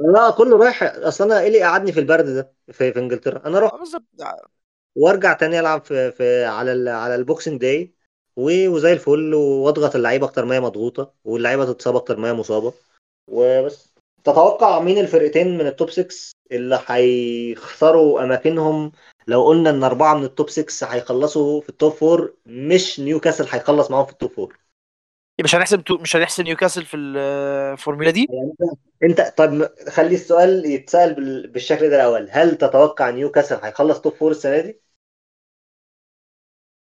لا 0.00 0.30
كله 0.30 0.58
رايح. 0.58 0.82
أصل 0.82 1.24
أنا 1.24 1.40
إيه 1.40 1.46
اللي 1.48 1.62
قعدني 1.62 1.92
في 1.92 2.00
البرد 2.00 2.24
ده؟ 2.24 2.52
في, 2.72 2.92
في 2.92 2.98
إنجلترا. 2.98 3.46
أنا 3.46 3.58
أروح 3.58 3.74
آه، 3.74 4.48
وأرجع 4.96 5.32
تاني 5.32 5.60
ألعب 5.60 5.84
في, 5.84 6.12
في 6.12 6.44
على 6.44 6.72
ال 6.72 6.88
على 6.88 7.14
boxing 7.14 7.60
day. 7.60 7.94
وزي 8.36 8.92
الفل 8.92 9.34
وأضغط 9.34 9.96
اللعيبة 9.96 10.26
أكتر 10.26 10.44
ما 10.44 10.54
هي 10.54 10.60
مضغوطة 10.60 11.14
واللعيبة 11.24 11.64
تتصاب 11.64 11.96
أكتر 11.96 12.16
ما 12.16 12.28
هي 12.28 12.32
مصابة. 12.32 12.72
وبس. 13.28 13.94
تتوقع 14.24 14.80
مين 14.80 14.98
الفرقتين 14.98 15.58
من 15.58 15.66
ال 15.66 15.72
top 15.72 15.90
6 15.90 16.34
اللي 16.52 16.80
هيخسروا 16.86 18.24
أماكنهم 18.24 18.92
لو 19.28 19.44
قلنا 19.46 19.70
إن 19.70 19.84
أربعة 19.84 20.14
من 20.14 20.24
ال 20.24 20.31
top 20.31 20.50
6 20.50 20.86
هيخلصوا 20.94 21.60
في 21.60 21.68
ال 21.68 21.74
top 21.74 21.92
4 22.04 22.34
مش 22.46 23.00
نيوكاسل 23.00 23.46
هيخلص 23.50 23.90
معاهم 23.90 24.06
في 24.06 24.12
ال 24.12 24.16
top 24.16 24.30
4 24.40 24.58
مش 25.44 25.54
هنحسب 25.54 25.80
تو- 25.84 25.98
مش 25.98 26.16
هنحسب 26.16 26.44
نيوكاسل 26.44 26.84
في 26.84 26.96
الفورمولا 26.96 28.10
دي؟ 28.10 28.26
يعني 28.28 28.52
أنت 29.02 29.20
طب 29.38 29.68
خلي 29.90 30.14
السؤال 30.14 30.66
يتسأل 30.66 31.14
بال- 31.14 31.46
بالشكل 31.48 31.90
ده 31.90 31.96
الأول. 31.96 32.28
هل 32.30 32.58
تتوقع 32.58 33.10
نيوكاسل 33.10 33.56
هيخلص 33.64 34.00
top 34.00 34.12
4 34.12 34.30
السنة 34.30 34.60
دي؟ 34.60 34.80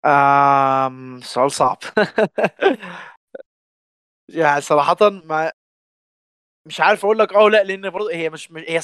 آم... 0.05 1.21
سؤال 1.23 1.51
صعب. 1.51 1.79
يعني 4.29 4.61
صراحة 4.61 4.97
ما 5.25 5.53
مش 6.67 6.81
عارف 6.81 7.05
أقول 7.05 7.19
لك 7.19 7.33
آه 7.33 7.49
لا 7.49 7.65
لأن 7.65 7.91
برضه 7.91 8.13
هي 8.13 8.31
مش 8.31 8.51
مش- 8.53 8.65
هي 8.69 8.81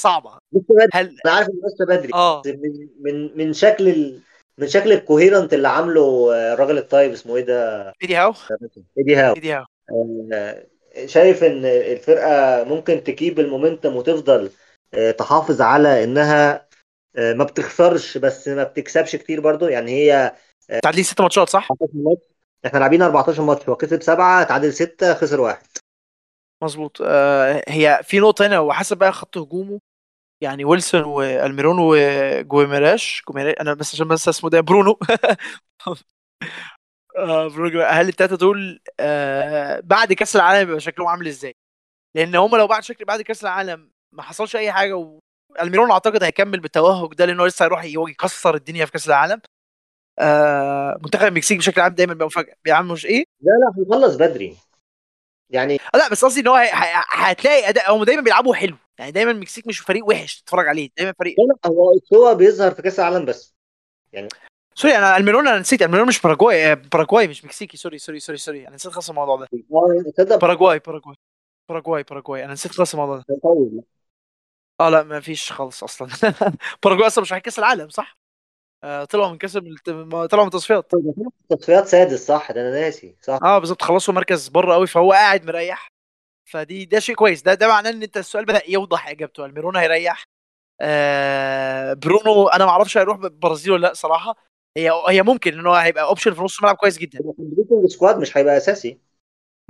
بدري. 0.53 0.89
هل 0.95 1.17
أنا 1.27 1.35
عارف 1.35 1.49
إن 1.49 1.55
لسه 1.67 1.87
بدري. 1.87 2.15
آه. 2.15 2.43
من 2.47 2.89
من 3.01 3.39
من 3.39 3.53
شكل 3.53 3.89
ال... 3.89 4.21
من 4.59 4.69
شكل 4.69 4.93
الكوهيرنت 4.93 5.55
اللي 5.55 5.69
عامله 5.69 6.31
الراجل 6.53 6.79
الطيب 6.79 7.13
اسمه 7.13 7.37
إيه 7.37 7.45
ده؟ 7.45 7.93
إيدي 8.03 8.17
هاو. 8.17 8.35
إيدي 8.99 9.17
هاو. 9.17 9.35
إيدي 9.35 9.53
هاو. 9.53 9.65
آه، 10.33 10.67
شايف 11.07 11.45
إن 11.45 11.65
الفرقة 11.65 12.65
ممكن 12.65 13.05
تكيب 13.05 13.41
المومنتم 13.41 13.97
وتفضل 13.97 14.51
آه، 14.95 15.11
تحافظ 15.11 15.61
على 15.61 16.05
إنها 16.05 16.69
آه، 17.17 17.33
ما 17.33 17.45
بتخسرش 17.45 18.19
بس 18.19 18.49
ما 18.49 18.65
بتكسبش 18.65 19.17
كتير 19.17 19.41
برضو 19.41 19.67
يعني 19.67 19.91
هي 19.93 20.35
تعادلين 20.83 21.05
ست 21.05 21.21
ماتشات 21.21 21.49
صح؟ 21.49 21.69
14 21.71 21.93
ماتش. 21.95 22.23
إحنا 22.67 22.79
لاعبين 22.79 23.03
14 23.03 23.43
ماتش. 23.43 23.69
هو 23.69 23.77
كسب 23.77 24.03
سبعة 24.03 24.45
تعادل 24.45 24.73
ستة 24.73 25.15
خسر 25.15 25.41
واحد. 25.41 25.67
مظبوط 26.63 26.99
آه 27.03 27.63
هي 27.69 28.01
في 28.05 28.19
نقطة 28.21 28.47
هنا 28.47 28.59
وحسب 28.61 28.99
بقى 28.99 29.13
خط 29.13 29.39
هجومه. 29.39 29.81
يعني 30.43 30.65
ويلسون 30.67 31.03
وألميرون 31.05 31.77
وجويميراش 31.81 33.23
جويميراش 33.31 33.57
أنا 33.61 33.75
بس 33.75 33.95
عشان 33.95 34.09
بس 34.09 34.29
اسمه 34.29 34.51
ده 34.51 34.61
برونو. 34.61 34.99
آه 37.19 37.49
برونو 37.49 37.83
هل 37.83 38.09
التلاتة 38.09 38.37
دول 38.37 38.81
آه 39.01 39.81
بعد 39.81 40.13
كأس 40.13 40.37
العالم 40.37 40.67
بيبقى 40.67 40.81
شكلهم 40.81 41.09
عامل 41.09 41.27
إزاي؟ 41.29 41.55
لأن 42.17 42.37
هم 42.37 42.57
لو 42.57 42.67
بعد 42.67 42.83
شكل 42.85 43.05
بعد 43.05 43.23
كأس 43.23 43.43
العالم 43.45 43.91
ما 44.13 44.23
حصلش 44.23 44.57
أي 44.57 44.73
حاجة 44.73 44.95
والميرون 45.59 45.91
أعتقد 45.93 46.23
هيكمل 46.25 46.61
بالتوهج 46.61 47.15
ده 47.15 47.25
لأنه 47.27 47.47
لسه 47.47 47.65
هيروح 47.65 47.85
يكسر 47.85 48.55
الدنيا 48.55 48.85
في 48.87 48.93
كأس 48.93 49.09
العالم. 49.09 49.41
آه 50.21 50.99
منتخب 51.05 51.27
المكسيك 51.29 51.59
بشكل 51.59 51.81
عام 51.81 51.95
دايما 51.95 52.13
بيبقى 52.15 52.27
مفاجأة. 52.27 52.55
بيعمل 52.65 52.89
مش 52.89 53.07
إيه؟ 53.07 53.25
لا 53.41 53.53
لا 53.53 53.83
هنخلص 53.85 54.17
بدري. 54.17 54.57
يعني 55.51 55.75
آه، 55.95 55.99
لا 55.99 56.09
بس 56.11 56.25
قصدي 56.25 56.41
إن 56.41 56.47
هو 56.47 56.57
هتلاقي 57.11 57.69
أداء 57.69 57.97
هم 57.97 58.05
دايما 58.05 58.23
بيلعبوا 58.23 58.55
حلو. 58.55 58.77
يعني 58.99 59.13
دايما 59.13 59.31
المكسيك 59.31 59.67
مش 59.67 59.79
فريق 59.79 60.07
وحش 60.09 60.41
تتفرج 60.41 60.69
عليه. 60.69 60.91
دايما 60.97 61.15
فريق 61.19 61.37
هو 61.67 61.95
هو 62.15 62.35
بيظهر 62.35 62.71
في 62.71 62.83
كأس 62.83 63.01
العالم 63.01 63.25
بس. 63.25 63.55
sorry 64.75 64.97
أنا 64.97 65.17
ألميرون 65.17 65.49
أنا 65.49 65.59
نسيت. 65.59 65.83
ألميرون 65.83 66.09
مش 66.09 66.21
باراجواي 66.21 66.73
آه، 66.73 66.75
باراجواي 66.75 67.29
مش 67.29 67.45
مكسيكي. 67.45 67.77
sorry 67.77 67.99
sorry 67.99 68.21
sorry 68.21 68.39
sorry. 68.39 68.69
أنا 68.69 68.75
نسيت 68.75 68.93
خالص 68.93 69.09
الموضوع 69.09 69.37
ده. 69.37 69.49
باراجواي 70.37 70.79
باراجواي 70.79 71.17
باراجواي 71.69 72.03
باراجواي 72.03 72.45
أنا 72.45 72.53
نسيت 72.53 72.73
خالص 72.73 72.95
الموضوع 72.95 73.17
ده. 73.17 73.25
طول 73.43 73.83
آه 74.81 74.89
لا 74.89 75.03
ما 75.03 75.21
فيش 75.21 75.53
خالص 75.53 75.83
أصلا. 75.85 76.09
باراجواي 76.85 77.07
أصلا 77.07 77.23
مش 77.23 77.33
رايح 77.33 77.43
كأس 77.43 77.59
العالم 77.59 77.89
صح؟ 77.89 78.17
طلعوا 78.83 79.29
من 79.29 79.39
ما- 79.89 80.27
طلعوا 80.27 80.45
من 80.45 80.49
التصفيات 80.49 80.91
تصفيات 81.51 81.87
سادس 81.89 82.27
صح؟ 82.27 82.53
ده 82.53 82.61
أنا 82.61 82.71
ناسي 82.71 83.17
صح. 83.23 83.39
آه 83.43 83.59
بالظبط. 83.59 83.83
خلصوا 83.83 84.15
مركز 84.15 84.49
بره 84.49 84.75
قوي 84.75 84.87
فهو 84.87 85.13
قاعد 85.13 85.45
مريح. 85.47 85.89
فدي 86.51 86.85
ده 86.85 86.99
شيء 87.01 87.15
كويس. 87.15 87.43
ده 87.43 87.55
ده 87.55 87.69
معناه 87.69 87.91
إن 87.91 88.03
أنت 88.03 88.17
السؤال 88.17 88.45
بدأ 88.45 88.63
يوضح 88.71 89.09
إجابته. 89.09 89.45
الميرون 89.45 89.77
هيريح. 89.77 90.25
آه 90.81 91.93
برونو 91.93 92.49
أنا 92.49 92.65
ما 92.65 92.71
أعرفش 92.71 92.99
هيروح 92.99 93.19
البرازيل 93.25 93.73
ولا 93.73 93.87
لأ 93.87 93.95
صراحة. 93.95 94.35
هي 94.77 94.91
هي 95.09 95.23
ممكن 95.23 95.59
إن 95.59 95.67
هو 95.67 95.75
هيبقى 95.75 96.05
option 96.05 96.35
في 96.35 96.41
نص 96.43 96.59
الملعب 96.59 96.77
كويس 96.77 96.99
جدا. 96.99 97.19
squad 97.87 98.19
مش 98.19 98.37
هيبقى 98.37 98.57
أساسي. 98.57 98.99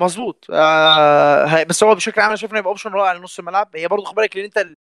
مظبوط. 0.00 0.46
آه 0.50 1.62
بس 1.62 1.84
هو 1.84 1.94
بشكل 1.94 2.20
عام 2.20 2.28
أنا 2.28 2.36
شايف 2.36 2.50
إنه 2.50 2.59
هيبقى 2.59 2.68
option 2.70 2.90
رائع 2.90 3.12
لنص 3.12 3.38
الملعب. 3.38 3.76
هي 3.76 3.88
برضه 3.88 4.04
خد 4.04 4.14
بالك 4.14 4.36
لأن 4.36 4.44
أنت 4.44 4.59
ال- 4.59 4.74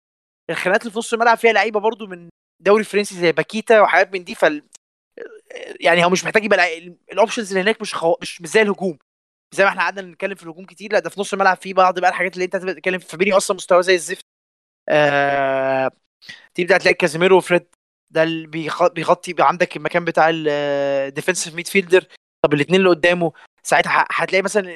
الخناقات 0.50 0.80
اللي 0.82 0.92
في 0.92 0.98
نص 0.98 1.12
الملعب 1.12 1.36
فيها 1.38 1.52
لعيبة 1.52 1.80
برضه 1.80 2.06
من 2.06 2.28
الدوري 2.60 2.80
الفرنسي 2.80 3.14
زي 3.14 3.32
باكيتا 3.32 3.80
وحاجات 3.80 4.12
من 4.12 4.24
the 4.24 4.34
fall 4.34 4.62
يعني 5.80 6.04
هو 6.04 6.10
مش 6.10 6.24
محتاج 6.24 6.44
يبقى 6.44 6.78
ال 7.12 7.17
options 7.17 7.48
اللي 7.48 7.60
هناك 7.60 7.80
مش 7.80 7.94
خو... 7.94 8.16
مش 8.22 8.42
زي 8.44 8.62
الهجوم. 8.62 8.98
زي 9.54 9.64
ما 9.64 9.70
إحنا 9.70 9.82
قعدنا 9.82 10.08
نتكلم 10.12 10.34
في 10.34 10.42
الهجوم 10.42 10.64
كتير 10.64 10.92
لا 10.92 10.98
ده 10.98 11.10
في 11.10 11.20
نص 11.20 11.32
الملعب 11.32 11.56
في 11.56 11.72
بعض 11.72 11.98
بقى 12.00 12.10
الحاجات 12.10 12.34
اللي 12.34 12.44
انت 12.44 12.56
هتبقى 12.56 12.74
تتكلم 12.74 12.98
في. 12.98 13.06
فابينيو 13.06 13.36
أصلا 13.36 13.56
مستواه 13.56 13.80
زي 13.80 13.94
الزفت. 13.94 14.24
آه... 14.88 15.90
تبدا 16.54 16.78
تلاقي 16.78 16.94
كازيميرو 16.94 17.36
وفريد 17.36 17.66
ده 18.10 18.22
اللي 18.22 18.46
بيغ- 18.46 18.88
بيغطي 18.92 19.34
عندك 19.38 19.76
المكان 19.76 20.04
بتاع 20.04 20.30
ال 20.30 21.54
defensive 21.54 21.66
midfielder 21.66 22.04
طب 22.44 22.54
الاثنين 22.54 22.80
اللي 22.80 22.90
قدامه 22.90 23.32
ساعتها 23.62 24.06
هتلاقي 24.10 24.42
مثلا 24.42 24.70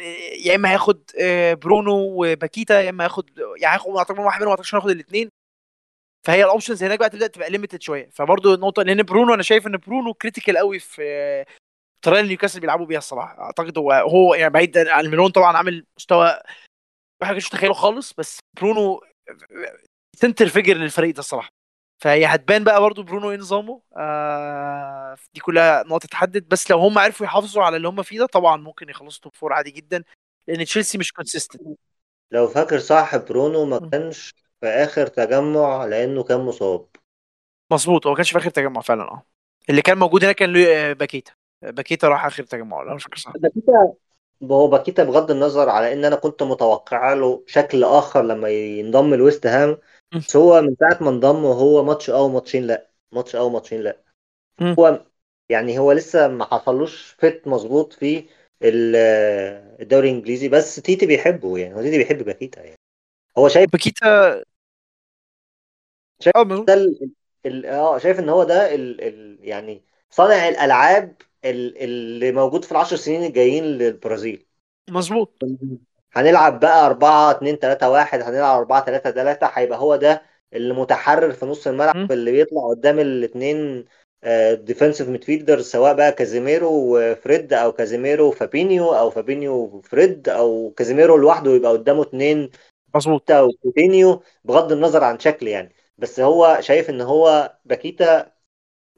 يا 0.47 0.55
إما 0.55 0.71
هياخد 0.71 1.11
آه، 1.21 1.55
برونو 1.55 1.93
وباكيتا 1.93 2.81
يا 2.81 2.91
إما 2.91 3.05
هياخد 3.05 3.31
يعني 3.39 3.75
هياخد 3.75 3.89
واحد 3.91 4.13
منهم 4.13 4.27
اعتقد 4.27 4.67
هياخد 4.75 4.91
الاثنين 4.91 5.31
فهي 6.27 6.45
ال 6.45 6.50
options 6.50 6.85
هناك 6.85 6.99
بقى 6.99 7.11
تبدأ 7.11 7.27
تبقى 7.27 7.51
limited 7.51 7.83
شوية. 7.83 8.11
فبرضه 8.11 8.55
النقطه 8.55 8.83
لأن 8.83 9.03
برونو 9.03 9.35
أنا 9.35 9.43
شايف 9.43 9.67
إن 9.67 9.77
برونو 9.77 10.15
critical 10.15 10.59
قوي 10.59 10.79
في 10.79 11.03
الطريقة 11.97 12.21
اللي 12.21 12.29
نيوكاسل 12.29 12.61
بيلعبوا 12.61 12.87
بيها 12.87 12.99
الصراحة. 12.99 13.39
أعتقد 13.41 13.79
هو 13.79 13.93
هو 13.93 14.35
يعني 14.35 14.53
بعيد 14.53 14.79
عن 14.79 15.05
الميرون 15.05 15.31
طبعا 15.31 15.57
عامل 15.57 15.87
مستوى 15.97 16.41
ما 17.23 17.33
كنتش 17.33 17.47
متخيله 17.47 17.73
خالص 17.75 18.13
بس 18.19 18.39
برونو 18.61 19.01
center 20.17 20.49
figure 20.49 20.77
للفريق 20.77 21.15
ده 21.15 21.21
الصراحة. 21.21 21.51
فهي 22.03 22.27
هتبان 22.27 22.65
بقى 22.65 22.81
برضو 22.81 23.03
برونو 23.03 23.31
إيه 23.31 23.37
نظامه. 23.37 23.83
آه 23.97 25.17
دي 25.35 25.41
كلها 25.41 25.83
نقط 25.83 26.03
تتحدد 26.03 26.49
بس 26.49 26.71
لو 26.71 26.79
هم 26.79 26.99
عرفوا 26.99 27.27
يحافظوا 27.27 27.63
على 27.63 27.77
اللي 27.77 27.89
هم 27.89 28.03
فيه 28.03 28.19
ده 28.19 28.27
طبعا 28.27 28.57
ممكن 28.57 28.89
يخلصوا 28.89 29.23
top 29.23 29.35
four 29.35 29.53
عادي 29.53 29.71
جدا 29.71 30.05
لأن 30.47 30.65
تشيلسي 30.65 30.99
مش 30.99 31.13
consistent 31.13 31.63
لو 32.31 32.49
فاكر 32.49 32.79
صح 32.79 33.17
برونو 33.17 33.65
ما. 33.65 33.91
كانش 33.91 34.35
في 34.61 34.67
آخر 34.67 35.07
تجمع 35.07 35.85
لأنه 35.85 36.23
كان 36.23 36.41
مصاب. 36.41 36.87
مظبوط 37.73 38.07
هو 38.07 38.11
ما 38.13 38.17
كانش 38.17 38.31
في 38.33 38.39
آخر 38.39 38.51
تجمع 38.51 38.81
فعلا 38.81 39.03
آه. 39.03 39.23
اللي 39.71 39.83
كان 39.83 39.99
موجود 39.99 40.25
هنا 40.25 40.33
كان 40.33 40.57
آه، 40.57 40.93
باكيتا. 40.93 41.33
باكيتا 41.63 42.09
راح 42.09 42.27
آخر 42.27 42.43
تجمع 42.43 42.83
لو 42.83 42.91
أنا 42.91 42.99
فاكر 42.99 43.17
صح. 43.17 43.33
باكيتا 43.37 43.95
هو 44.43 44.69
باكيتا 44.69 45.05
بغض 45.05 45.31
النظر 45.31 45.69
على 45.69 45.93
إن 45.93 46.05
أنا 46.05 46.17
كنت 46.17 46.43
متوقع 46.43 47.13
له 47.13 47.45
شكل 47.47 47.85
آخر 47.85 48.23
لما 48.23 48.49
ينضم 48.49 49.15
لويست 49.15 49.47
هام. 49.47 49.79
بس 50.17 50.37
هو 50.37 50.63
من 50.63 50.77
ساعة 50.81 51.03
ما 51.03 51.11
انضم 51.11 51.45
هو 51.45 51.85
ماتش 51.85 52.11
أو 52.11 52.29
ماتشين 52.29 52.67
لأ 52.67 52.91
ماتش 53.13 53.37
أو 53.37 53.51
ماتشين 53.51 53.81
لأ. 53.81 54.01
هو 54.63 55.05
يعني 55.49 55.79
هو 55.79 55.93
لسه 55.93 56.29
ما 56.29 56.45
حصلوش 56.45 57.17
فت 57.19 57.43
مظبوط 57.49 57.93
في 57.93 58.27
ال- 58.63 58.97
الدوري 59.83 60.11
الإنجليزي 60.11 60.49
بس 60.49 60.77
تيتي 60.77 61.07
بيحبه 61.07 61.59
يعني 61.59 61.75
هو 61.75 61.83
تيتي 61.83 61.99
بيحب 61.99 62.25
باكيتا 62.25 62.63
يعني. 62.65 62.77
هو 63.39 63.49
شايف 63.49 63.71
باكيتا 63.73 64.43
شايف 66.21 66.37
آه 66.37 66.43
ده 66.65 66.75
ال... 66.75 67.11
ال... 67.47 67.67
آه 67.67 67.99
شايف 67.99 68.19
إن 68.19 68.29
هو 68.29 68.45
ده 68.45 68.75
ال... 68.75 69.01
ال... 69.01 69.39
يعني 69.43 69.83
صانع 70.11 70.49
الألعاب 70.49 71.17
ال... 71.45 71.79
اللي 71.83 72.33
موجود 72.33 72.65
في 72.65 72.73
العشر 72.73 72.97
سنين 72.97 73.25
الجايين 73.25 73.65
للبرازيل. 73.65 74.47
مظبوط. 74.91 75.43
هنلعب 76.13 76.61
بقى 76.61 76.87
4 76.87 77.31
2 77.31 77.57
3 77.57 77.91
1 77.91 78.23
هنلعب 78.23 78.59
4 78.59 78.85
3 78.85 79.11
3 79.11 79.47
هيبقى 79.55 79.79
هو 79.79 79.97
ده 79.97 80.23
اللي 80.53 80.75
متحرر 80.75 81.33
في 81.33 81.47
نص 81.47 81.67
م. 81.67 81.71
الملعب 81.71 82.13
اللي 82.13 82.33
بيطلع 82.33 82.69
قدام 82.71 82.99
الاثنين 82.99 83.85
defensive 84.55 85.09
midfielder 85.09 85.61
سواء 85.61 85.95
بقى 85.95 86.13
كازيميرو 86.13 86.71
وفريد 86.73 87.53
أو 87.53 87.73
كازيميرو 87.73 88.29
وفابينيو 88.29 88.95
أو 88.95 89.11
فابينيو 89.11 89.55
وفريد 89.55 90.29
أو 90.29 90.71
كازيميرو 90.77 91.17
لوحده 91.17 91.51
يبقى 91.51 91.73
قدامه 91.73 92.03
اثنين 92.03 92.51
مظبوط. 92.95 93.31
أو 93.31 93.53
كوتينيو 93.63 94.23
بغض 94.45 94.73
النظر 94.73 95.05
عن 95.05 95.19
شكل 95.19 95.49
يعني. 95.49 95.73
بس 96.01 96.21
هو 96.21 96.59
شايف 96.61 96.91
إن 96.91 97.01
هو 97.01 97.55
باكيتا 97.65 98.33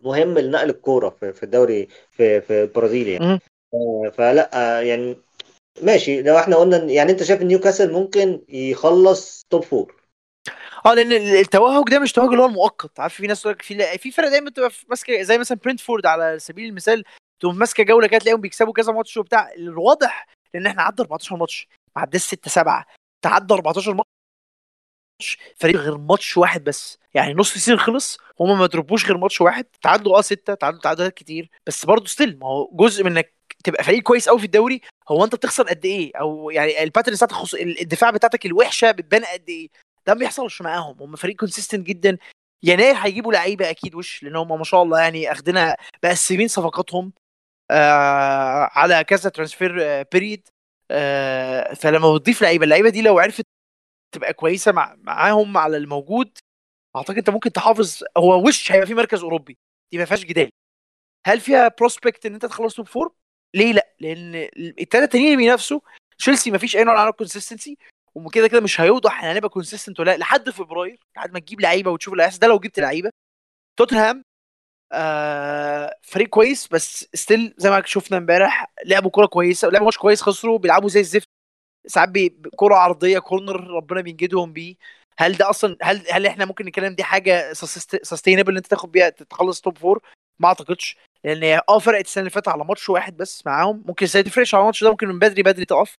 مهم 0.02 0.38
لنقل 0.38 0.70
الكورة 0.70 1.10
في 1.10 1.42
الدوري 1.42 1.88
في 2.10 2.40
في 2.40 2.62
البرازيل 2.62 3.08
يعني. 3.08 3.40
آه، 3.74 4.10
فلا 4.14 4.50
آه، 4.54 4.80
يعني 4.80 5.16
ماشي. 5.82 6.22
لو 6.22 6.38
إحنا 6.38 6.56
قلنا 6.56 6.76
يعني 6.76 7.12
أنت 7.12 7.22
شايف 7.22 7.42
إن 7.42 7.46
نيوكاسل 7.46 7.92
ممكن 7.92 8.42
يخلص 8.48 9.42
top 9.50 9.62
four 9.62 10.02
آه 10.86 10.94
لأن 10.94 11.12
التوهج 11.12 11.84
ده 11.90 11.98
مش 11.98 12.12
توهج 12.12 12.28
اللي 12.30 12.42
هو 12.42 12.46
المؤقت. 12.46 13.00
عارف 13.00 13.14
في 13.14 13.26
ناس 13.26 13.48
في 13.48 13.98
في 13.98 14.10
فرق 14.10 14.28
دايما 14.28 14.50
تبقى 14.50 14.70
ماسكة 14.88 15.22
زي 15.22 15.38
مثلا 15.38 15.58
برنتفورد 15.64 16.06
على 16.06 16.38
سبيل 16.38 16.68
المثال 16.68 17.04
تقوم 17.40 17.58
ماسكة 17.58 17.82
جولة 17.82 18.06
كده 18.06 18.18
تلاقيهم 18.18 18.40
بيكسبوا 18.40 18.72
كذا 18.72 18.92
ماتش 18.92 19.16
وبتاع. 19.16 19.52
الواضح 19.52 20.26
لأن 20.54 20.66
إحنا 20.66 20.82
عدى 20.82 21.02
14 21.02 21.36
ماتش. 21.36 21.68
ما 21.96 22.02
عداش 22.02 22.20
6 22.22 22.50
7 22.50 22.86
تعدى 23.22 23.54
14 23.54 23.94
ماتش 23.94 24.11
فريق 25.56 25.76
غير 25.76 25.98
ماتش 25.98 26.36
واحد 26.36 26.64
بس. 26.64 26.98
يعني 27.14 27.34
نص 27.34 27.54
ال 27.54 27.58
season 27.58 27.78
خلص 27.80 28.18
هم 28.40 28.58
ما 28.58 28.66
ضربوش 28.66 29.06
غير 29.06 29.18
ماتش 29.18 29.40
واحد. 29.40 29.64
تعادلوا 29.82 30.18
آه 30.18 30.20
ستة 30.20 30.54
تعادلوا 30.54 30.82
تعادلات 30.82 31.14
كتير. 31.14 31.50
بس 31.66 31.84
برضه 31.84 32.06
still 32.06 32.38
ما 32.38 32.46
هو 32.46 32.70
جزء 32.72 33.04
من 33.04 33.10
إنك 33.12 33.32
تبقى 33.64 33.84
فريق 33.84 34.02
كويس 34.02 34.28
قوي 34.28 34.38
في 34.38 34.44
الدوري 34.44 34.80
هو 35.08 35.24
أنت 35.24 35.34
بتخسر 35.34 35.62
قد 35.68 35.84
إيه؟ 35.84 36.12
أو 36.20 36.50
يعني 36.50 36.82
ال 36.82 36.86
pattern 36.86 37.14
بتاعتك 37.14 37.32
خص... 37.34 37.54
الدفاع 37.54 38.10
بتاعتك 38.10 38.46
الوحشة 38.46 38.90
بتبان 38.90 39.24
قد 39.24 39.48
إيه؟ 39.48 39.68
ده 40.06 40.14
ما 40.14 40.18
بيحصلش 40.20 40.62
معاهم. 40.62 40.96
هم 41.02 41.16
فريق 41.16 41.36
consistent 41.36 41.86
جدا. 41.86 42.18
يناير 42.62 42.94
هيجيبوا 42.96 43.32
لعيبة 43.32 43.70
أكيد 43.70 43.94
وش 43.94 44.22
لأن 44.22 44.36
هم 44.36 44.58
ما 44.58 44.64
شاء 44.64 44.82
الله 44.82 45.00
يعني 45.00 45.32
أخدنا 45.32 45.76
مقسمين 46.04 46.48
صفقاتهم 46.48 47.12
آه 47.70 48.70
على 48.72 49.04
كذا 49.04 49.30
transfer 49.30 49.76
آه 49.82 50.06
period 50.12 50.48
آه 50.90 51.74
فلما 51.74 52.14
بتضيف 52.14 52.42
لعيبة 52.42 52.64
اللعيبة 52.64 52.88
دي 52.88 53.02
لو 53.02 53.18
عرفت 53.18 53.46
تبقى 54.12 54.32
كويسة 54.32 54.72
مع 54.72 54.96
معاهم 54.98 55.56
على 55.58 55.76
الموجود 55.76 56.38
أعتقد 56.96 57.16
أنت 57.18 57.30
ممكن 57.30 57.52
تحافظ 57.52 58.02
هو 58.16 58.46
وش 58.48 58.72
هيبقى 58.72 58.86
في 58.86 58.94
مركز 58.94 59.22
أوروبي 59.22 59.58
دي 59.92 59.98
ما 59.98 60.04
فيهاش 60.04 60.24
جدال 60.24 60.48
هل 61.26 61.40
فيها 61.40 61.68
prospect 61.68 62.26
إن 62.26 62.34
أنت 62.34 62.46
تخلص 62.46 62.74
top 62.74 62.86
four؟ 62.86 63.14
ليه 63.54 63.72
لأ؟ 63.72 63.94
لأن 64.00 64.34
الثلاثه 64.56 65.04
التانيين 65.04 65.26
اللي 65.32 65.36
بينافسوا 65.36 65.80
تشيلسي 66.18 66.50
ما 66.50 66.58
فيش 66.58 66.76
أي 66.76 66.84
نوع 66.84 67.02
من 67.02 67.08
ال 67.10 67.16
consistency 67.16 67.78
وكده 68.14 68.48
كده 68.48 68.60
مش 68.60 68.80
هيوضح 68.80 69.12
إحنا 69.18 69.32
هنبقى 69.32 69.48
consistent 69.48 70.00
ولا 70.00 70.16
لحد 70.16 70.50
فبراير 70.50 71.00
لحد 71.16 71.32
ما 71.32 71.38
تجيب 71.38 71.60
لعيبة 71.60 71.90
وتشوف 71.90 72.14
اللي 72.14 72.30
ده 72.40 72.46
لو 72.48 72.58
جبت 72.58 72.80
لعيبة 72.80 73.10
توتنهام 73.78 74.24
آه 74.92 75.98
فريق 76.02 76.28
كويس 76.28 76.68
بس 76.68 77.08
still 77.14 77.54
زي 77.58 77.70
ما 77.70 77.82
شفنا 77.86 78.18
امبارح 78.18 78.72
لعبوا 78.84 79.10
كوره 79.10 79.26
كويسة 79.26 79.68
لعبوا 79.68 79.84
ماتش 79.84 79.98
كويس 79.98 80.22
خسروا 80.22 80.58
بيلعبوا 80.58 80.88
زي 80.88 81.00
الزفت 81.00 81.28
ساعات 81.86 82.10
كوره 82.56 82.74
عرضية 82.74 83.18
corner 83.18 83.66
ربنا 83.70 84.00
بينجدهم 84.00 84.52
بيه. 84.52 84.76
هل 85.18 85.32
ده 85.32 85.50
أصلا 85.50 85.76
هل 85.82 86.02
هل 86.10 86.26
إحنا 86.26 86.44
ممكن 86.44 86.66
نتكلم 86.66 86.94
دي 86.94 87.02
حاجة 87.04 87.52
sustainable 87.52 88.50
إن 88.52 88.56
أنت 88.56 88.66
تاخد 88.66 88.92
بيها 88.92 89.08
تخلص 89.10 89.60
top 89.60 89.78
four 89.78 90.02
ما 90.38 90.48
أعتقدش. 90.48 90.96
لأن 91.24 91.60
آه 91.68 91.78
فرقت 91.78 92.04
السنة 92.04 92.20
اللي 92.22 92.30
فاتت 92.30 92.48
على 92.48 92.64
ماتش 92.64 92.88
واحد 92.88 93.16
بس 93.16 93.46
معاهم. 93.46 93.82
ممكن 93.86 94.04
السنة 94.04 94.22
تفرقش 94.22 94.54
على 94.54 94.60
الماتش 94.62 94.84
ده 94.84 94.90
ممكن 94.90 95.08
من 95.08 95.18
بدري 95.18 95.42
بدري 95.42 95.64
تقف. 95.64 95.94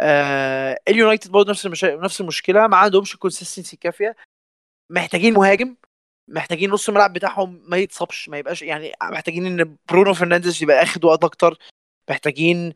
آه 0.00 0.78
اليونايتد 0.88 1.30
برضه 1.30 1.50
نفس 1.50 1.66
المشا... 1.66 1.96
نفس 1.96 2.20
المشكلة. 2.20 2.66
ما 2.66 2.76
عندهمش 2.76 3.16
consistency 3.16 3.76
كافية. 3.76 4.16
محتاجين 4.90 5.34
مهاجم. 5.34 5.76
محتاجين 6.28 6.70
نص 6.70 6.88
الملعب 6.88 7.12
بتاعهم 7.12 7.62
ما 7.68 7.76
يتصابش 7.76 8.28
ما 8.28 8.38
يبقاش 8.38 8.62
يعني 8.62 8.92
محتاجين 9.02 9.46
إن 9.60 9.76
برونو 9.90 10.14
فرنانديز 10.14 10.62
يبقى 10.62 10.82
آخد 10.82 11.04
وقت 11.04 11.24
أكتر. 11.24 11.58
محتاجين 12.10 12.74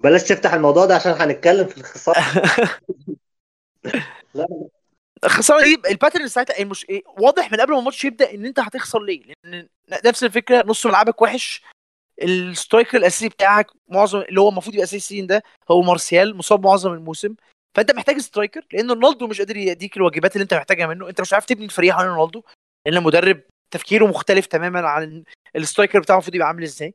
بلاش 0.00 0.22
تفتح 0.22 0.54
الموضوع 0.54 0.86
ده 0.86 0.94
عشان 0.94 1.12
هنتكلم 1.12 1.66
في 1.66 1.78
الخسارة. 1.78 2.18
الخساره 5.24 5.62
دي 5.64 5.82
ال 5.90 5.95
pattern 5.95 6.28
ساعتها 6.28 6.62
المش... 6.62 6.86
واضح 7.18 7.52
من 7.52 7.60
قبل 7.60 7.72
ما 7.72 7.78
الماتش 7.78 8.04
يبدأ 8.04 8.34
إن 8.34 8.46
أنت 8.46 8.60
هتخسر 8.60 9.02
ليه 9.02 9.22
لأن 9.44 9.68
نفس 10.04 10.24
الفكرة 10.24 10.64
نص 10.66 10.86
ملعبك 10.86 11.22
وحش 11.22 11.62
ال 12.22 12.31
striker 12.31 12.98
الأساسي 12.98 13.28
بتاعك 13.28 13.66
معظم 13.88 14.20
اللي 14.20 14.40
هو 14.40 14.48
المفروض 14.48 14.74
يبقى 14.74 14.84
أساسي 14.84 15.20
ده 15.22 15.42
هو 15.70 15.82
مارسيال 15.82 16.36
مصاب 16.36 16.66
معظم 16.66 16.92
الموسم. 16.92 17.34
فأنت 17.76 17.90
محتاج 17.94 18.18
striker 18.18 18.66
لأن 18.72 18.90
رونالدو 18.90 19.26
مش 19.26 19.38
قادر 19.38 19.56
يديك 19.56 19.96
الواجبات 19.96 20.32
اللي 20.36 20.42
أنت 20.42 20.54
محتاجها 20.54 20.86
منه. 20.86 21.08
أنت 21.08 21.20
مش 21.20 21.32
عارف 21.32 21.44
تبني 21.44 21.64
الفريق 21.64 21.94
حوالين 21.94 22.12
رونالدو 22.12 22.42
لأن 22.86 22.96
المدرب 22.96 23.40
تفكيره 23.70 24.06
مختلف 24.06 24.46
تماما 24.46 24.88
عن 24.88 25.24
ال 25.56 25.61
striker 25.61 26.00
بتاعه 26.00 26.16
المفروض 26.16 26.34
يبقى 26.34 26.48
عامل 26.48 26.62
إزاي. 26.62 26.94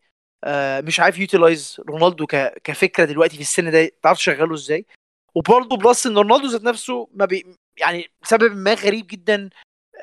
مش 0.81 0.99
عارف 0.99 1.17
utilize 1.19 1.81
رونالدو. 1.89 2.25
كفكرة 2.63 3.05
دلوقتي 3.05 3.35
في 3.35 3.41
السن 3.41 3.71
ده 3.71 3.91
تعرف 4.03 4.17
تشغله 4.17 4.53
إزاي. 4.53 4.85
وبرضه 5.35 5.77
plus 5.77 6.07
إن 6.07 6.17
رونالدو 6.17 6.47
ذات 6.47 6.63
نفسه 6.63 7.07
ما 7.13 7.25
بي 7.25 7.45
يعني 7.77 8.11
سبب 8.23 8.55
ما 8.55 8.73
غريب 8.73 9.07
جدا 9.07 9.49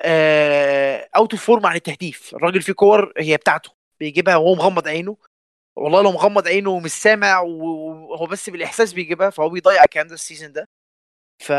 آه 0.02 1.08
out 1.16 1.32
of 1.32 1.44
form 1.44 1.66
عن 1.66 1.76
التهديف. 1.76 2.34
الراجل 2.34 2.62
فيه 2.62 2.72
كور 2.72 3.12
هي 3.18 3.36
بتاعته 3.36 3.70
بيجيبها 4.00 4.36
وهو 4.36 4.54
مغمض 4.54 4.88
عينه. 4.88 5.16
والله 5.76 6.02
لو 6.02 6.12
مغمض 6.12 6.48
عينه 6.48 6.70
ومش 6.70 6.90
سامع 6.90 7.40
وهو 7.40 8.26
بس 8.26 8.50
بالإحساس 8.50 8.92
بيجيبها 8.92 9.30
فهو 9.30 9.48
بيضيع 9.48 9.84
الكلام 9.84 10.06
ده 10.06 10.14
ال 10.14 10.20
season 10.20 10.52
ده. 10.52 10.68
ف 11.42 11.52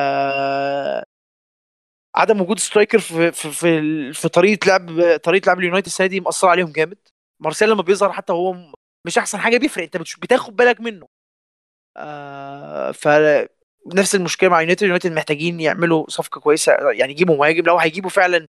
عدم 2.15 2.41
وجود 2.41 2.59
striker 2.59 2.99
في 2.99 3.31
في 3.31 3.51
في, 3.51 4.13
في 4.13 4.29
طريقة 4.29 4.67
لعب 4.67 5.17
طريقة 5.17 5.45
لعب 5.47 5.59
اليونايتد 5.59 5.87
السنة 5.87 6.07
دي 6.07 6.19
مأثرة 6.19 6.49
عليهم 6.49 6.71
جامد. 6.71 6.97
مارسيل 7.43 7.69
لما 7.69 7.81
بيظهر 7.81 8.11
حتى 8.11 8.33
هو 8.33 8.55
مش 9.05 9.17
أحسن 9.17 9.37
حاجة 9.39 9.57
بيفرق. 9.57 9.83
أنت 9.83 9.97
بتاخد 9.97 10.55
بالك 10.55 10.81
منه. 10.81 11.07
آه 11.97 12.91
ف 12.91 13.07
نفس 13.93 14.15
المشكلة 14.15 14.49
مع 14.49 14.61
يونايتد. 14.61 14.83
يونايتد 14.83 15.11
محتاجين 15.11 15.59
يعملوا 15.59 16.05
صفقة 16.09 16.39
كويسة 16.41 16.91
يعني 16.91 17.11
يجيبوا 17.11 17.37
مهاجم. 17.37 17.63
لو 17.65 17.77
هيجيبوا 17.77 18.09
فعلا 18.09 18.47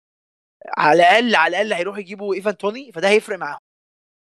على 0.78 1.02
الأقل 1.02 1.34
على 1.34 1.50
الأقل 1.50 1.72
هيروحوا 1.72 2.00
يجيبوا 2.00 2.34
إيفان 2.34 2.56
توني 2.56 2.92
فده 2.92 3.08
هيفرق 3.08 3.38
معاهم 3.38 3.58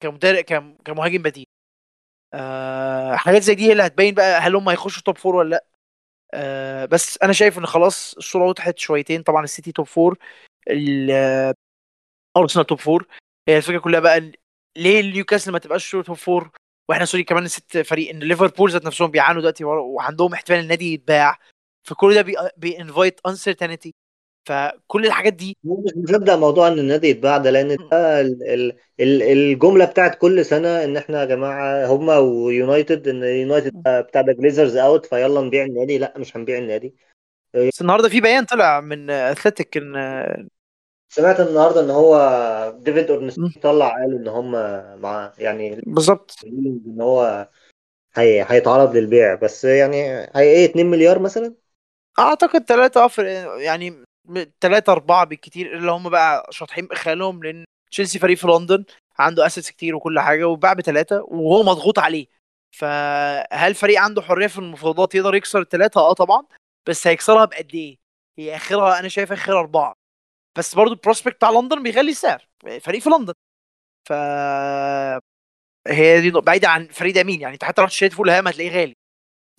كمدرب 0.03 0.43
كمهاجم 0.85 1.21
بديل. 1.21 1.45
آه 2.33 3.15
حاجات 3.15 3.41
زي 3.41 3.55
دي 3.55 3.67
هي 3.67 3.71
اللي 3.71 3.83
هتبين 3.85 4.13
بقى 4.15 4.39
هل 4.39 4.55
هم 4.55 4.69
هيخشوا 4.69 5.03
top 5.03 5.17
four 5.17 5.35
ولا 5.35 5.49
لأ. 5.49 5.65
آه 6.33 6.85
بس 6.85 7.19
أنا 7.23 7.33
شايف 7.33 7.57
إن 7.57 7.65
خلاص 7.65 8.13
الصورة 8.17 8.45
وضحت 8.45 8.77
شويتين. 8.79 9.23
طبعا 9.23 9.43
السيتي 9.43 9.71
top 9.71 9.85
four 9.85 10.17
أرسنال 12.37 12.65
top 12.65 12.79
four 12.79 13.07
هي 13.49 13.57
الفكرة 13.57 13.79
كلها 13.79 13.99
بقى 13.99 14.31
ليه 14.77 15.13
نيوكاسل 15.13 15.51
ما 15.51 15.59
تبقاش 15.59 15.91
top 15.91 16.03
four 16.13 16.49
وإحنا 16.89 17.05
sorry 17.05 17.23
كمان 17.23 17.47
ست 17.47 17.77
فريق 17.77 18.09
إن 18.09 18.19
ليفربول 18.19 18.71
ذات 18.71 18.85
نفسهم 18.85 19.11
بيعانوا 19.11 19.41
دلوقتي 19.41 19.63
وعندهم 19.63 20.33
احتمال 20.33 20.59
النادي 20.59 20.93
يتباع. 20.93 21.37
فكل 21.83 22.13
ده 22.15 22.51
بي 22.57 22.73
invite 22.73 23.19
uncertainty 23.27 23.95
فكل 24.45 25.05
الحاجات 25.05 25.33
دي 25.33 25.57
مش 25.63 25.91
مصدق 25.95 26.33
موضوع 26.35 26.67
إن 26.67 26.79
النادي 26.79 27.07
يتباع 27.09 27.37
ده 27.37 27.49
لأن 27.51 27.77
ده 27.91 28.21
الجملة 28.99 29.85
بتاعت 29.85 30.15
كل 30.17 30.45
سنة 30.45 30.83
إن 30.83 30.97
إحنا 30.97 31.19
يا 31.19 31.25
جماعة 31.25 31.85
هما 31.85 32.17
ويونايتد 32.17 33.07
إن 33.07 33.23
يونايتد 33.23 33.73
بتاع 33.87 34.21
ده 34.21 34.33
Glazers 34.33 34.77
out 34.77 35.05
فيلا 35.05 35.41
نبيع 35.41 35.63
النادي. 35.63 35.97
لأ 35.97 36.13
مش 36.17 36.37
هنبيع 36.37 36.57
النادي. 36.57 36.95
بس 37.53 37.81
النهارده 37.81 38.09
في 38.09 38.21
بيان 38.21 38.45
طلع 38.45 38.81
من 38.81 39.09
Athletic 39.09 39.77
إن 39.77 39.95
سمعت 41.15 41.39
النهارده 41.39 41.81
إن 41.81 41.89
هو 41.89 42.17
ديفيد 42.79 43.11
اورنستين 43.11 43.53
طلع 43.61 43.89
قال 43.89 44.15
إن 44.15 44.27
هم 44.27 44.51
مع 45.01 45.33
يعني 45.37 45.81
بالظبط. 45.85 46.35
إن 46.45 47.01
هو 47.01 47.49
هي 48.15 48.45
هيتعرض 48.49 48.95
للبيع. 48.95 49.35
بس 49.35 49.65
يعني 49.65 49.97
هي 50.35 50.41
إيه 50.41 50.65
2 50.65 50.85
مليار 50.85 51.19
مثلا؟ 51.19 51.53
أعتقد 52.19 52.63
ثلاثة 52.63 53.05
offer 53.05 53.25
يعني 53.59 54.03
ثلاثة 54.61 54.91
أربعة 54.91 55.25
بالكتير 55.25 55.77
اللي 55.77 55.91
هم 55.91 56.09
بقى 56.09 56.47
شاطحين 56.49 56.87
بخيالهم 56.87 57.43
لأن 57.43 57.65
تشيلسي 57.91 58.19
فريق 58.19 58.37
في 58.37 58.47
لندن 58.47 58.83
عنده 59.19 59.45
assets 59.45 59.71
كتير 59.71 59.95
وكل 59.95 60.19
حاجة 60.19 60.47
وباع 60.47 60.73
بثلاثة 60.73 61.23
وهو 61.27 61.63
مضغوط 61.63 61.99
عليه. 61.99 62.27
فهل 62.77 63.75
فريق 63.75 64.01
عنده 64.01 64.21
حرية 64.21 64.47
في 64.47 64.59
المفاوضات 64.59 65.15
يقدر 65.15 65.35
يكسر 65.35 65.61
الثلاثة؟ 65.61 66.01
آه 66.01 66.13
طبعا. 66.13 66.45
بس 66.87 67.07
هيكسرها 67.07 67.45
بقد 67.45 67.71
إيه؟ 67.73 67.97
هي 68.37 68.55
آخرها 68.55 68.99
أنا 68.99 69.07
شايف 69.07 69.31
اخر 69.31 69.59
أربعة. 69.59 69.93
بس 70.57 70.75
برضو 70.75 70.93
ال 70.93 70.98
prospect 70.98 71.35
بتاع 71.35 71.49
لندن 71.49 71.83
بيغلي 71.83 72.11
السعر 72.11 72.47
فريق 72.81 73.01
في 73.01 73.09
لندن. 73.09 73.33
ف 74.09 74.13
هي 75.87 76.21
دي 76.21 76.31
بعيدة 76.31 76.69
عن 76.69 76.87
فريق 76.87 77.25
مين 77.25 77.41
يعني 77.41 77.53
انت 77.53 77.63
حتى 77.63 77.81
رحت 77.81 77.91
شريت 77.91 78.13
فولهام 78.13 78.47
هتلاقيه 78.47 78.71
غالي 78.71 78.95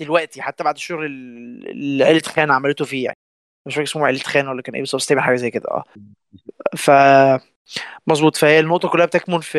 دلوقتي 0.00 0.42
حتى 0.42 0.64
بعد 0.64 0.74
الشهر 0.74 1.04
اللي 1.06 2.04
عيلة 2.04 2.20
خان 2.20 2.50
عملته 2.50 2.84
فيه 2.84 3.04
يعني. 3.04 3.16
مش 3.66 3.74
فاكر 3.74 3.88
اسمه 3.88 4.06
عيلة 4.06 4.18
خان 4.18 4.48
ولا 4.48 4.62
كان 4.62 4.74
إيه 4.74 4.82
بس 4.82 5.12
هو 5.12 5.20
حاجة 5.20 5.36
زي 5.36 5.50
كده 5.50 5.68
آه. 5.70 5.84
ف 6.76 6.90
مظبوط 8.06 8.36
فهي 8.36 8.60
النقطة 8.60 8.88
كلها 8.88 9.06
بتكمن 9.06 9.40
في 9.40 9.58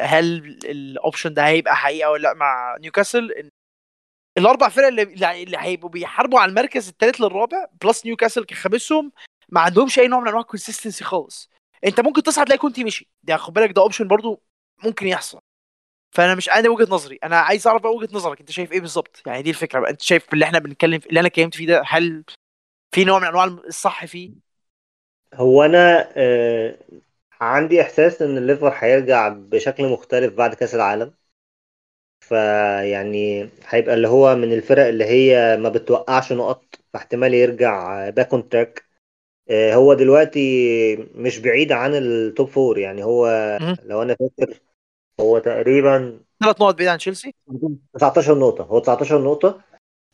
هل 0.00 0.58
ال 0.64 0.74
option 0.74 1.34
ده 1.34 1.46
هيبقى 1.46 1.76
حقيقة 1.76 2.10
ولا 2.10 2.22
لأ 2.22 2.34
مع 2.34 2.76
نيوكاسل. 2.80 3.50
الأربع 4.38 4.68
فرق 4.68 4.86
اللي 4.86 5.02
اللي 5.42 5.56
هيبقوا 5.60 5.90
بيحاربوا 5.90 6.40
على 6.40 6.48
المركز 6.48 6.88
الثالث 6.88 7.20
للرابع 7.20 7.66
plus 7.82 8.06
نيوكاسل 8.06 8.44
كخامسهم 8.44 9.12
ما 9.48 9.60
عندهمش 9.60 9.98
أي 9.98 10.08
نوع 10.08 10.20
من 10.20 10.28
أنواع 10.28 10.40
ال 10.42 10.47
consistency 10.47 11.04
خالص. 11.04 11.50
أنت 11.84 12.00
ممكن 12.00 12.22
تصعد 12.22 12.46
تلاقي 12.46 12.58
كونتي 12.58 12.84
مشي. 12.84 13.08
ده 13.22 13.36
خد 13.36 13.52
بالك 13.52 13.70
ده 13.72 13.82
option 13.82 14.08
برضو 14.08 14.42
ممكن 14.84 15.06
يحصل. 15.06 15.40
فأنا 16.12 16.34
مش 16.34 16.48
أنا 16.50 16.70
وجهة 16.70 16.86
نظري. 16.94 17.18
أنا 17.24 17.38
عايز 17.38 17.66
أعرف 17.66 17.82
بقى 17.82 17.92
وجهة 17.94 18.08
نظرك. 18.12 18.40
أنت 18.40 18.50
شايف 18.50 18.72
إيه 18.72 18.80
بالظبط؟ 18.80 19.22
يعني 19.26 19.42
دي 19.42 19.50
الفكرة 19.50 19.80
بقى. 19.80 19.90
أنت 19.90 20.02
شايف 20.02 20.32
اللي 20.32 20.44
إحنا 20.44 20.58
بنتكلم 20.58 21.00
اللي 21.08 21.20
أنا 21.20 21.28
اتكلمت 21.28 21.54
فيه 21.54 21.66
ده 21.66 21.82
هل 21.86 22.24
في 22.94 23.04
نوع 23.04 23.18
من 23.18 23.26
أنواع 23.26 23.44
الصح 23.44 24.04
فيه؟ 24.04 24.32
هو 25.34 25.62
أنا 25.62 26.12
آه 26.16 26.78
عندي 27.40 27.82
إحساس 27.82 28.22
إن 28.22 28.38
الليفر 28.38 28.72
هيرجع 28.78 29.28
بشكل 29.28 29.88
مختلف 29.88 30.34
بعد 30.34 30.54
كأس 30.54 30.74
العالم. 30.74 31.14
فيعني 32.20 33.48
هيبقى 33.68 33.94
اللي 33.94 34.08
هو 34.08 34.34
من 34.36 34.52
الفرق 34.52 34.86
اللي 34.86 35.04
هي 35.04 35.56
ما 35.56 35.68
بتوقعش 35.68 36.32
نقط 36.32 36.64
فاحتمال 36.92 37.34
يرجع 37.34 38.10
back 38.10 38.32
on 38.32 38.48
track 38.48 38.84
هو 39.50 39.94
دلوقتي 39.94 40.96
مش 41.14 41.38
بعيد 41.38 41.72
عن 41.72 41.94
ال 41.94 42.07
top 42.07 42.48
four 42.48 42.78
يعني 42.78 43.04
هو. 43.04 43.26
لو 43.84 44.02
أنا 44.02 44.16
فاكر 44.20 44.60
هو 45.20 45.38
تقريبا 45.38 46.18
ثلاث 46.42 46.60
نقط 46.60 46.74
بعيد 46.74 46.88
عن 46.88 46.98
تشيلسي؟ 46.98 47.34
19 47.94 48.38
نقطة. 48.38 48.64
هو 48.64 48.78
19 48.78 49.22
نقطة 49.24 49.60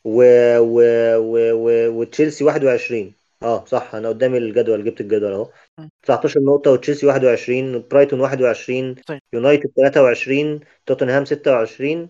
و 0.05 0.23
و 0.59 0.81
و 1.19 1.53
و 1.53 1.89
وتشيلسي 2.01 2.45
21 2.45 3.13
آه 3.43 3.65
صح. 3.65 3.95
أنا 3.95 4.09
قدامي 4.09 4.39
الجدول 4.39 4.85
جبت 4.85 5.01
الجدول 5.01 5.33
أهو. 5.33 5.51
مم. 5.79 5.91
19 6.03 6.41
نقطة 6.41 6.71
وتشيلسي 6.71 7.07
21 7.07 7.85
برايتون 7.91 8.21
21 8.21 8.95
طيب. 8.95 9.21
يونايتد 9.33 9.71
23 9.77 10.61
توتنهام 10.87 11.25
26 11.25 12.09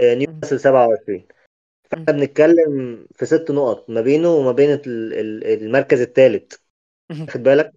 آه، 0.00 0.14
نيوكاسل 0.14 0.60
27 0.60 1.24
فاحنا 1.90 2.12
بنتكلم 2.12 3.06
في 3.14 3.26
ست 3.26 3.50
نقط 3.50 3.90
ما 3.90 4.00
بينه 4.00 4.28
وما 4.34 4.52
بين 4.52 4.70
ال- 4.70 5.12
ال- 5.14 5.46
المركز 5.64 6.00
الثالث. 6.00 6.52
واخد 7.10 7.42
بالك؟ 7.42 7.72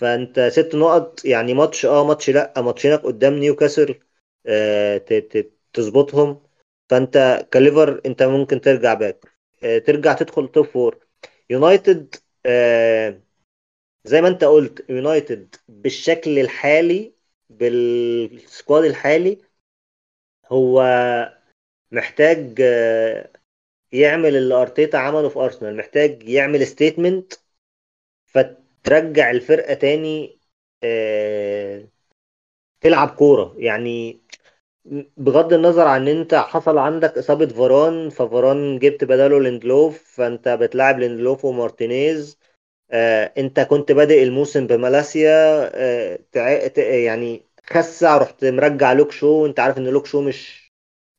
فأنت 0.00 0.40
ست 0.40 0.74
نقط 0.74 1.24
يعني 1.24 1.54
ماتش 1.54 1.86
آه 1.86 2.04
ماتش 2.06 2.30
لأ 2.30 2.54
ماتشينك 2.62 3.00
قدام 3.00 3.34
نيوكاسل 3.34 4.00
آه 4.46 4.98
تظبطهم. 5.72 6.42
فأنت 6.90 7.46
ك 7.52 7.62
ليفر 7.62 8.00
أنت 8.06 8.22
ممكن 8.22 8.60
ترجع 8.60 8.94
back. 8.94 9.24
آه 9.62 9.78
ترجع 9.78 10.12
تدخل 10.12 10.48
top 10.48 10.66
four 10.66 11.06
يونايتد 11.50 12.14
آه 12.46 13.22
زي 14.04 14.20
ما 14.22 14.28
أنت 14.28 14.44
قلت 14.44 14.90
يونايتد 14.90 15.54
بالشكل 15.68 16.38
الحالي 16.38 17.14
بال 17.50 17.88
squad 17.88 18.84
الحالي 18.84 19.38
هو 20.52 20.80
محتاج 21.92 22.60
آه، 22.60 23.30
يعمل 23.92 24.36
اللي 24.36 24.54
أرتيتا 24.54 24.96
عمله 24.98 25.28
في 25.28 25.38
أرسنال 25.38 25.76
محتاج 25.76 26.28
يعمل 26.28 26.66
statement 26.66 27.32
فترجع 28.26 29.30
الفرقة 29.30 29.74
تاني 29.74 30.38
آه، 30.84 31.88
تلعب 32.80 33.08
كورة. 33.10 33.54
يعني 33.58 34.20
بغض 35.16 35.52
النظر 35.52 35.88
عن 35.88 36.08
إن 36.08 36.18
أنت 36.18 36.34
حصل 36.34 36.78
عندك 36.78 37.18
إصابة 37.18 37.46
فاران 37.46 38.10
ففاران 38.10 38.78
جبت 38.78 39.04
بداله 39.04 39.40
ليندلوف 39.40 40.02
فأنت 40.16 40.48
بتلعب 40.48 40.98
ليندلوف 40.98 41.44
ومارتينيز 41.44 42.38
آه، 42.90 43.32
أنت 43.38 43.60
كنت 43.60 43.92
بادئ 43.92 44.22
الموسم 44.22 44.66
بمالاسيا 44.66 45.30
آه، 45.76 46.20
يعني 46.76 47.42
إصابة 47.66 48.18
رحت 48.18 48.44
مرجع 48.44 48.92
لوك 48.92 49.12
شو 49.12 49.46
أنت 49.46 49.60
عارف 49.60 49.78
إن 49.78 49.88
لوك 49.88 50.06
شو 50.06 50.22
مش 50.22 50.67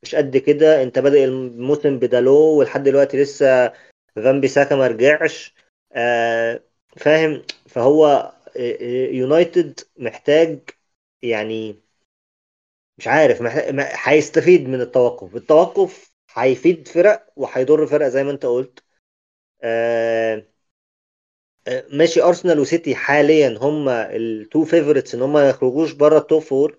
مش 0.03 0.15
قد 0.15 0.38
كده. 0.38 0.84
انت 0.84 0.99
بادئ 0.99 1.23
الموسم 1.26 1.99
بدالو 1.99 2.35
ولحد 2.59 2.84
دلوقتي 2.84 3.17
لسه 3.23 3.73
فان 4.15 4.41
بيساكا 4.41 4.76
ما 4.76 4.88
رجعش. 4.88 5.53
آه، 5.93 6.63
فاهم؟ 6.97 7.43
فهو 7.67 8.05
آه، 8.05 8.34
آه، 8.57 9.07
يونايتد 9.11 9.80
محتاج 9.97 10.59
يعني 11.21 11.76
مش 12.97 13.07
عارف 13.07 13.41
هيستفيد 14.07 14.69
من 14.69 14.81
التوقف. 14.81 15.35
التوقف 15.35 16.11
هيفيد 16.34 16.88
فرق 16.88 17.34
وهيضر 17.35 17.88
فرق 17.88 18.07
زي 18.07 18.23
ما 18.23 18.31
انت 18.31 18.45
قلت. 18.45 18.84
ماشي 21.93 22.21
أرسنال 22.23 22.59
وسيتي 22.59 22.95
حاليا 22.95 23.57
هم 23.61 23.89
ال 23.90 24.08
two 24.08 24.64
favorites 24.65 25.15
إن 25.15 25.21
هم 25.21 25.34
ما 25.34 25.49
يخرجوش 25.49 25.91
بره 25.91 26.17
ال 26.18 26.23
top 26.23 26.41
four 26.41 26.77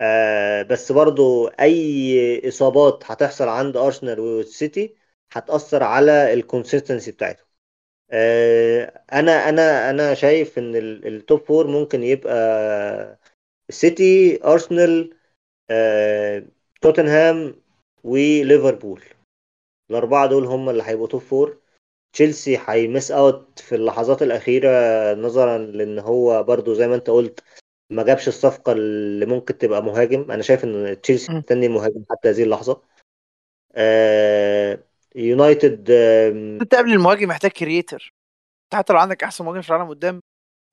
آه 0.00 0.62
بس 0.62 0.92
برضو 0.92 1.46
أي 1.48 2.48
إصابات 2.48 3.02
هتحصل 3.10 3.48
عند 3.48 3.76
أرسنال 3.76 4.20
والسيتي 4.20 4.94
هتأثر 5.32 5.82
على 5.82 6.32
ال 6.34 6.40
consistency 6.40 7.12
بتاعتهم. 7.12 7.46
آه 8.10 9.02
أنا 9.12 9.48
أنا 9.48 9.90
أنا 9.90 10.14
شايف 10.14 10.58
إن 10.58 10.76
ال- 10.76 11.06
ال 11.06 11.14
top 11.14 11.40
four 11.46 11.66
ممكن 11.66 12.02
يبقى 12.04 12.34
السيتي 13.68 14.40
أرسنال 14.44 15.14
آه 15.70 16.44
توتنهام 16.82 17.62
وليفربول. 18.04 19.04
الأربعة 19.90 20.26
دول 20.26 20.44
هم 20.46 20.70
اللي 20.70 20.82
هيبقوا 20.86 21.06
top 21.08 21.20
four 21.20 21.58
تشيلسي 22.12 22.58
هي 22.66 22.81
miss 22.81 23.10
out 23.10 23.58
في 23.60 23.74
اللحظات 23.74 24.22
الأخيرة 24.22 24.68
نظرا 25.14 25.58
لإن 25.58 25.98
هو 25.98 26.42
برضو 26.42 26.74
زي 26.74 26.88
ما 26.88 26.94
أنت 26.94 27.10
قلت 27.10 27.40
ما 27.90 28.02
جابش 28.02 28.28
الصفقة 28.28 28.72
اللي 28.72 29.26
ممكن 29.26 29.58
تبقى 29.58 29.82
مهاجم. 29.82 30.30
أنا 30.30 30.42
شايف 30.42 30.64
إن 30.64 31.00
تشيلسي. 31.00 31.32
مستني 31.32 31.68
مهاجم 31.68 32.04
حتى 32.10 32.30
هذه 32.30 32.42
اللحظة. 32.42 32.82
آه 33.74 34.84
يونايتد 35.14 35.90
آم، 35.90 36.58
أنت 36.60 36.74
قبل 36.74 36.92
المهاجم 36.92 37.28
محتاج 37.28 37.50
creator. 37.50 38.14
حتى 38.74 38.92
لو 38.92 38.98
عندك 38.98 39.24
أحسن 39.24 39.44
مهاجم 39.44 39.60
في 39.60 39.70
العالم 39.70 39.88
قدام 39.88 40.20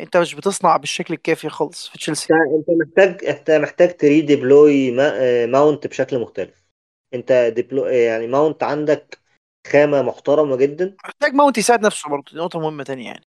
أنت 0.01 0.17
مش 0.17 0.35
بتصنع 0.35 0.77
بالشكل 0.77 1.13
الكافي 1.13 1.49
خالص 1.49 1.87
في 1.87 1.97
تشيلسي. 1.97 2.33
أنت 2.33 2.69
محتاج 2.69 3.25
أنت 3.25 3.51
محتاج 3.51 3.97
to 3.97 4.21
redeploy 4.21 5.01
آه، 5.01 5.45
ماونت 5.45 5.87
بشكل 5.87 6.19
مختلف. 6.19 6.65
أنت 7.13 7.51
deploy 7.55 7.85
يعني 7.85 8.27
ماونت 8.27 8.63
عندك 8.63 9.19
خامة 9.67 10.01
محترمة 10.01 10.55
جدا. 10.55 10.95
محتاج 11.05 11.33
ماونت 11.33 11.57
يساعد 11.57 11.85
نفسه 11.85 12.09
برضه 12.09 12.31
دي 12.31 12.37
نقطة 12.37 12.59
مهمة 12.59 12.83
تانية 12.83 13.05
يعني. 13.05 13.25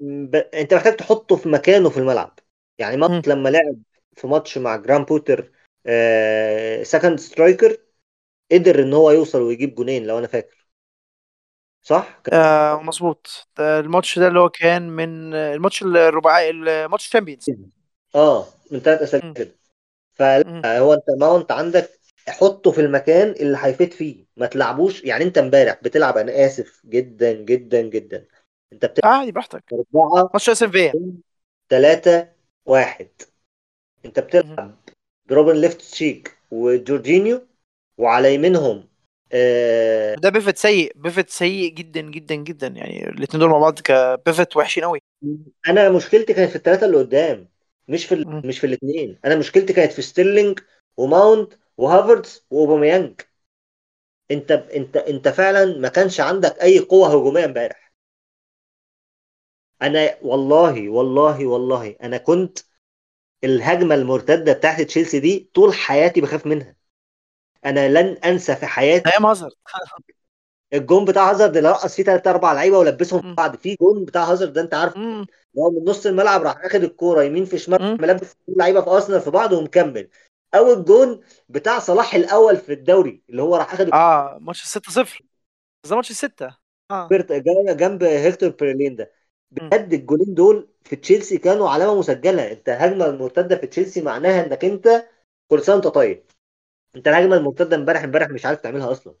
ب... 0.00 0.36
أنت 0.36 0.74
محتاج 0.74 0.96
تحطه 0.96 1.36
في 1.36 1.48
مكانه 1.48 1.90
في 1.90 1.96
الملعب. 1.96 2.38
يعني 2.80 2.96
ماونت 2.96 3.28
لما 3.28 3.48
لعب 3.48 3.76
في 4.16 4.26
ماتش 4.26 4.58
مع 4.58 4.76
جراهام 4.76 5.04
بوتر 5.04 5.52
آه 5.86 6.82
second 6.82 7.20
striker 7.20 7.76
قدر 8.52 8.82
إن 8.82 8.92
هو 8.92 9.10
يوصل 9.10 9.42
ويجيب 9.42 9.74
جونين 9.74 10.06
لو 10.06 10.18
أنا 10.18 10.26
فاكر. 10.26 10.66
صح؟ 11.82 12.20
آه 12.32 12.82
مظبوط. 12.82 13.48
الماتش 13.58 14.18
ده 14.18 14.28
اللي 14.28 14.40
هو 14.40 14.48
كان 14.48 14.88
من 14.88 15.34
الماتش 15.34 15.82
الرباعي 15.82 16.50
الماتش 16.50 17.08
Champions 17.08 17.50
آه 18.14 18.46
من 18.70 18.80
ثلاث 18.80 19.02
أسابيع. 19.02 19.32
كده. 19.32 19.50
فلا 20.12 20.78
هو 20.78 20.94
أنت 20.94 21.10
ماونت 21.20 21.52
عندك 21.52 21.90
حطه 22.28 22.70
في 22.70 22.80
المكان 22.80 23.30
اللي 23.30 23.58
هيفيد 23.60 23.92
فيه. 23.92 24.24
ما 24.36 24.46
تلعبوش 24.46 25.04
يعني 25.04 25.24
أنت 25.24 25.38
امبارح 25.38 25.78
بتلعب 25.82 26.18
أنا 26.18 26.46
آسف 26.46 26.82
جدا 26.86 27.32
جدا 27.32 27.80
جدا. 27.82 28.26
أنت 28.72 28.86
بتلعب 28.86 29.12
عادي 29.12 29.32
براحتك. 29.32 29.64
أربعة 29.72 30.30
ماتش 30.32 30.50
اس 30.50 30.62
ام 30.62 30.70
في 30.70 30.92
ثلاثة 31.68 32.39
واحد. 32.66 33.08
انت 34.04 34.20
بتلعب 34.20 34.76
بروبن 35.26 35.56
لوفتس 35.62 35.80
تشيك 35.82 36.38
وجورجينيو 36.50 37.48
وعلى 37.98 38.34
يمينهم 38.34 38.88
آه 39.32 40.16
ده 40.16 40.28
pivot 40.30 40.56
سيء 40.58 40.92
pivot 40.96 41.30
سيء 41.30 41.72
جدا 41.74 42.00
جدا 42.00 42.34
جدا. 42.34 42.66
يعني 42.66 43.08
الاثنين 43.08 43.40
دول 43.40 43.50
مع 43.50 43.58
بعض 43.58 43.80
ك 43.80 43.93
pivot 43.93 44.56
وحشين 44.56 44.84
قوي 44.84 45.00
أنا 45.68 45.90
مشكلتي 45.90 46.34
كانت 46.34 46.50
في 46.50 46.56
الثلاثة 46.56 46.86
اللي 46.86 46.96
قدام 46.98 47.48
مش 47.88 48.04
في. 48.06 48.14
ال... 48.14 48.24
مش 48.44 48.58
في 48.58 48.66
الاثنين 48.66 49.18
أنا 49.24 49.36
مشكلتي 49.36 49.72
كانت 49.72 49.92
في 49.92 50.02
ستيرلينج 50.02 50.58
وماونت 50.96 51.52
وهافرتز 51.76 52.46
واوباميانج 52.50 53.20
انت 54.30 54.50
انت 54.52 54.96
انت 54.96 55.28
فعلا 55.28 55.78
ما 55.78 55.88
كانش 55.88 56.20
عندك 56.20 56.62
أي 56.62 56.78
قوة 56.78 57.08
هجومية 57.08 57.44
امبارح. 57.44 57.89
أنا 59.82 60.16
والله 60.22 60.88
والله 60.88 61.46
والله 61.46 61.96
أنا 62.02 62.16
كنت 62.18 62.58
الهجمة 63.44 63.94
المرتدة 63.94 64.52
بتاعت 64.52 64.80
تشيلسي 64.80 65.20
دي 65.20 65.50
طول 65.54 65.74
حياتي 65.74 66.20
بخاف 66.20 66.46
منها. 66.46 66.76
أنا 67.64 67.88
لن 67.88 68.16
أنسى 68.24 68.56
في 68.56 68.66
حياتي 68.66 69.10
أيام 69.10 69.26
هازارد 69.26 69.52
الجون 70.72 71.04
بتاع 71.04 71.30
هازارد 71.30 71.56
اللي 71.56 71.70
رقص 71.70 71.96
فيه 71.96 72.02
ثلاث 72.02 72.26
أربع 72.26 72.52
لعيبة 72.52 72.78
ولبسهم. 72.78 73.20
في 73.20 73.34
بعض. 73.34 73.56
في 73.56 73.76
جون 73.80 74.04
بتاع 74.04 74.24
هازارد 74.24 74.52
ده 74.52 74.60
أنت 74.60 74.74
عارف 74.74 74.96
مم. 74.96 75.26
هو 75.58 75.70
من 75.70 75.84
نص 75.84 76.06
الملعب 76.06 76.42
راح 76.42 76.64
أخد 76.64 76.82
الكورة 76.82 77.22
يمين 77.22 77.44
في 77.44 77.58
شمال. 77.58 78.02
ملبس 78.02 78.36
اللعيبة 78.48 78.80
في 78.80 78.90
أرسنال 78.90 79.20
في 79.20 79.30
بعض 79.30 79.52
ومكمل. 79.52 80.08
أو 80.54 80.72
الجون 80.72 81.20
بتاع 81.48 81.78
صلاح 81.78 82.14
الأول 82.14 82.56
في 82.56 82.72
الدوري 82.72 83.22
اللي 83.30 83.42
هو 83.42 83.56
راح 83.56 83.74
أخد 83.74 83.90
آه 83.94 84.38
ماتش 84.40 84.64
6 84.64 84.92
0 84.92 85.22
ده 85.90 85.96
ماتش 85.96 86.12
6 86.12 86.56
آه. 86.90 87.08
جنب 87.72 88.02
هيكتور 88.02 88.48
بيرلين 88.48 88.96
ده. 88.96 89.12
بجد 89.50 89.92
الجولين 89.92 90.34
دول 90.34 90.68
في 90.84 90.96
تشيلسي 90.96 91.38
كانوا 91.38 91.70
علامة 91.70 91.98
مسجلة. 91.98 92.52
انت 92.52 92.68
الهجمه 92.68 93.06
المرتدة 93.06 93.56
في 93.56 93.66
تشيلسي 93.66 94.02
معناها 94.02 94.46
انك 94.46 94.64
انت 94.64 95.08
كل 95.48 95.62
سنة 95.62 95.74
وانت 95.74 95.86
طيب. 95.86 96.24
انت 96.96 97.08
الهجمة 97.08 97.36
المرتدة 97.36 97.76
امبارح 97.76 98.02
امبارح 98.02 98.30
مش 98.30 98.46
عارف 98.46 98.60
تعملها 98.60 98.92
أصلا. 98.92 99.14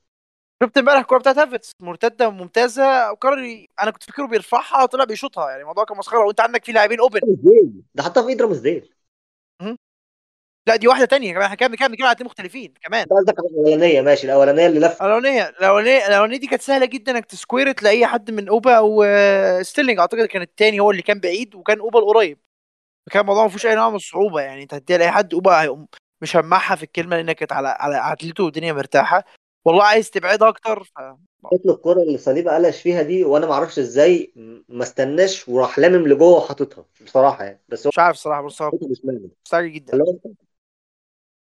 شفت 0.62 0.78
امبارح 0.78 1.00
الكوره 1.00 1.18
بتاعت 1.18 1.38
هافرتس 1.38 1.72
مرتدة 1.80 2.30
ممتازة. 2.30 3.12
وقرر 3.12 3.66
أنا 3.82 3.90
كنت 3.90 4.02
فاكره 4.02 4.26
بيرفعها 4.26 4.86
طلع 4.86 5.04
بيشوطها 5.04 5.50
يعني 5.50 5.62
الموضوع 5.62 5.84
كان 5.84 5.98
مسخرة. 5.98 6.26
وانت 6.26 6.40
عندك 6.40 6.64
في 6.64 6.72
لاعبين 6.72 7.00
open. 7.00 7.20
ده 7.94 8.02
حطها 8.02 8.22
في 8.22 8.28
ايد 8.28 8.42
رامزديل 8.42 8.94
لا 10.70 10.76
دي 10.76 10.88
واحدة 10.88 11.04
تانية 11.04 11.32
كمان. 11.32 11.42
إحنا 11.44 11.56
كده 11.56 11.68
بنتكلم 11.68 12.06
على 12.06 12.12
اتنين 12.12 12.26
مختلفين 12.26 12.74
كمان. 12.82 13.00
انت 13.00 13.12
قصدك 13.12 13.38
الأولانية 13.38 14.00
ماشي. 14.00 14.26
الأولانية 14.26 14.66
اللي 14.66 14.80
لف 14.80 15.02
الاولانيه 15.02 15.48
الاولانيه 15.48 16.06
الأولانية 16.06 16.38
دي 16.38 16.46
كانت 16.46 16.62
سهلة 16.62 16.86
جدا 16.86 17.12
إنك 17.12 17.26
ت 17.26 17.33
square 17.33 17.72
تلاقي 17.72 18.06
حد 18.06 18.30
من 18.30 18.48
أوبا 18.48 18.72
أو 18.76 19.04
ستيرلينج. 19.62 19.98
أعتقد 19.98 20.24
كان 20.24 20.42
التاني 20.42 20.80
هو 20.80 20.90
اللي 20.90 21.02
كان 21.02 21.20
بعيد 21.20 21.54
وكان 21.54 21.80
أوبا 21.80 21.98
القريب. 21.98 22.38
فكان 23.06 23.20
الموضوع 23.20 23.42
ما 23.42 23.48
فيهوش 23.48 23.66
أي 23.66 23.74
نوع 23.74 23.88
من 23.90 23.96
الصعوبة 23.96 24.40
يعني. 24.40 24.62
أنت 24.62 24.74
هتديها 24.74 24.98
لأي 24.98 25.10
حد 25.10 25.34
أوبا 25.34 25.62
هيقوم 25.62 25.86
مشمعها 26.22 26.76
في 26.76 26.82
الكلمة 26.82 27.16
لأنها 27.16 27.32
كانت 27.32 27.52
على 27.52 27.68
على 27.68 27.96
عدلته 27.96 28.44
والدنيا 28.44 28.72
مرتاحة. 28.72 29.24
والله 29.64 29.84
عايز 29.84 30.10
تبعدها 30.10 30.48
أكتر 30.48 30.84
ف... 30.84 31.00
جات 31.52 31.66
له 31.66 31.74
الكرة 31.74 32.02
اللي 32.02 32.18
صليبا 32.18 32.54
قلش 32.54 32.80
فيها 32.80 33.02
دي 33.02 33.24
وأنا 33.24 33.46
ما 33.46 33.52
أعرفش 33.52 33.78
إزاي 33.78 34.32
ما 34.68 34.82
استناش 34.82 35.48
وراح 35.48 35.78
لامم 35.78 36.08
لجوه 36.08 36.36
وحاططها 36.36 36.84
بصراحة 37.04 37.44
يعني. 37.44 37.60
بس 37.68 37.86
هو 37.86 37.88
مش 37.88 37.98
عارف 37.98 38.16
الصراحه 38.16 38.42
بس 38.42 38.62
هو 38.62 38.70
بشماله 38.70 39.28
مستعجل 39.44 39.72
جدا. 39.72 40.04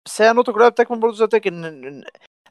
بس 0.06 0.22
هي 0.22 0.30
النقطه 0.30 0.52
كلها 0.52 0.68
بتكمن 0.68 1.00
برضه 1.00 1.16
زي 1.16 1.40
ان 1.46 2.04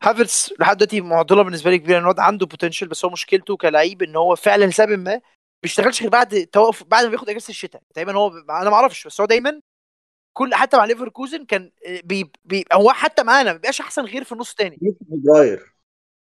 هافرتس 0.04 0.54
لحد 0.60 0.78
دلوقتي 0.78 1.02
معضلة 1.02 1.42
بالنسبة 1.42 1.72
لي 1.72 1.78
كبيرة 1.78 1.98
إن 1.98 2.02
الواد 2.04 2.20
عنده 2.20 2.46
potential 2.46 2.88
بس 2.88 3.06
هو 3.06 3.12
مشكلته 3.12 3.58
كلعيب 3.58 4.02
إن 4.04 4.16
هو 4.16 4.36
فعلا 4.36 4.66
لسبب 4.66 5.00
ما 5.00 5.22
بيشتغلش 5.64 6.02
غير 6.02 6.10
بعد 6.12 6.48
توقف 6.52 6.84
بعد 6.84 7.04
ما 7.04 7.10
بياخد 7.10 7.30
إجازة 7.30 7.50
الشتاء. 7.50 7.82
دايما 7.96 8.14
هو 8.14 8.28
أنا 8.50 8.70
ما 8.70 8.76
أعرفش 8.76 9.08
بس 9.08 9.22
هو 9.22 9.28
دايما 9.28 9.62
كل 10.34 10.56
حتى 10.56 10.78
مع 10.78 10.86
ليفركوزن 10.86 11.46
كان 11.46 11.72
بي 12.04 12.32
بي 12.46 12.66
هو 12.74 12.92
حتى 12.92 13.24
معانا 13.24 13.50
ما 13.50 13.54
بيبقاش 13.54 13.82
أحسن 13.82 14.06
غير 14.06 14.24
في 14.24 14.32
النص 14.32 14.50
الثاني 14.50 14.78
بي 14.82 14.87
peak 14.87 14.98
في 14.98 15.06
فبراير. 15.06 15.74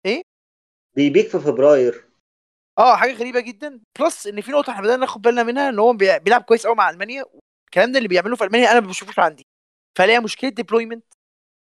إيه؟ 0.07 0.23
بي 0.97 1.07
peak 1.07 1.29
في 1.29 1.41
فبراير. 1.41 2.05
آه 2.79 2.97
حاجة 2.97 3.13
غريبة 3.13 3.41
جدا. 3.41 3.81
plus 4.01 4.27
إن 4.27 4.41
في 4.41 4.51
نقطة 4.51 4.71
إحنا 4.71 4.83
بدأنا 4.83 4.97
ناخد 4.97 5.23
بالنا 5.23 5.43
منها 5.43 5.69
إن 5.69 5.79
هو 5.79 5.93
بي- 5.93 6.19
بيلعب 6.19 6.43
كويس 6.43 6.67
قوي 6.67 6.75
مع 6.77 6.91
ألمانيا 6.91 7.25
الكلام 7.65 7.93
ده 7.93 7.99
اللي 7.99 8.09
بيعمله 8.09 8.37
في 8.37 8.45
ألمانيا 8.45 8.73
أنا 8.73 8.81
ما 8.81 8.87
بشوفوش 8.87 9.19
عندي. 9.19 9.47
فلاقي 9.97 10.21
مشكلة 10.21 10.51
deployment 10.51 11.05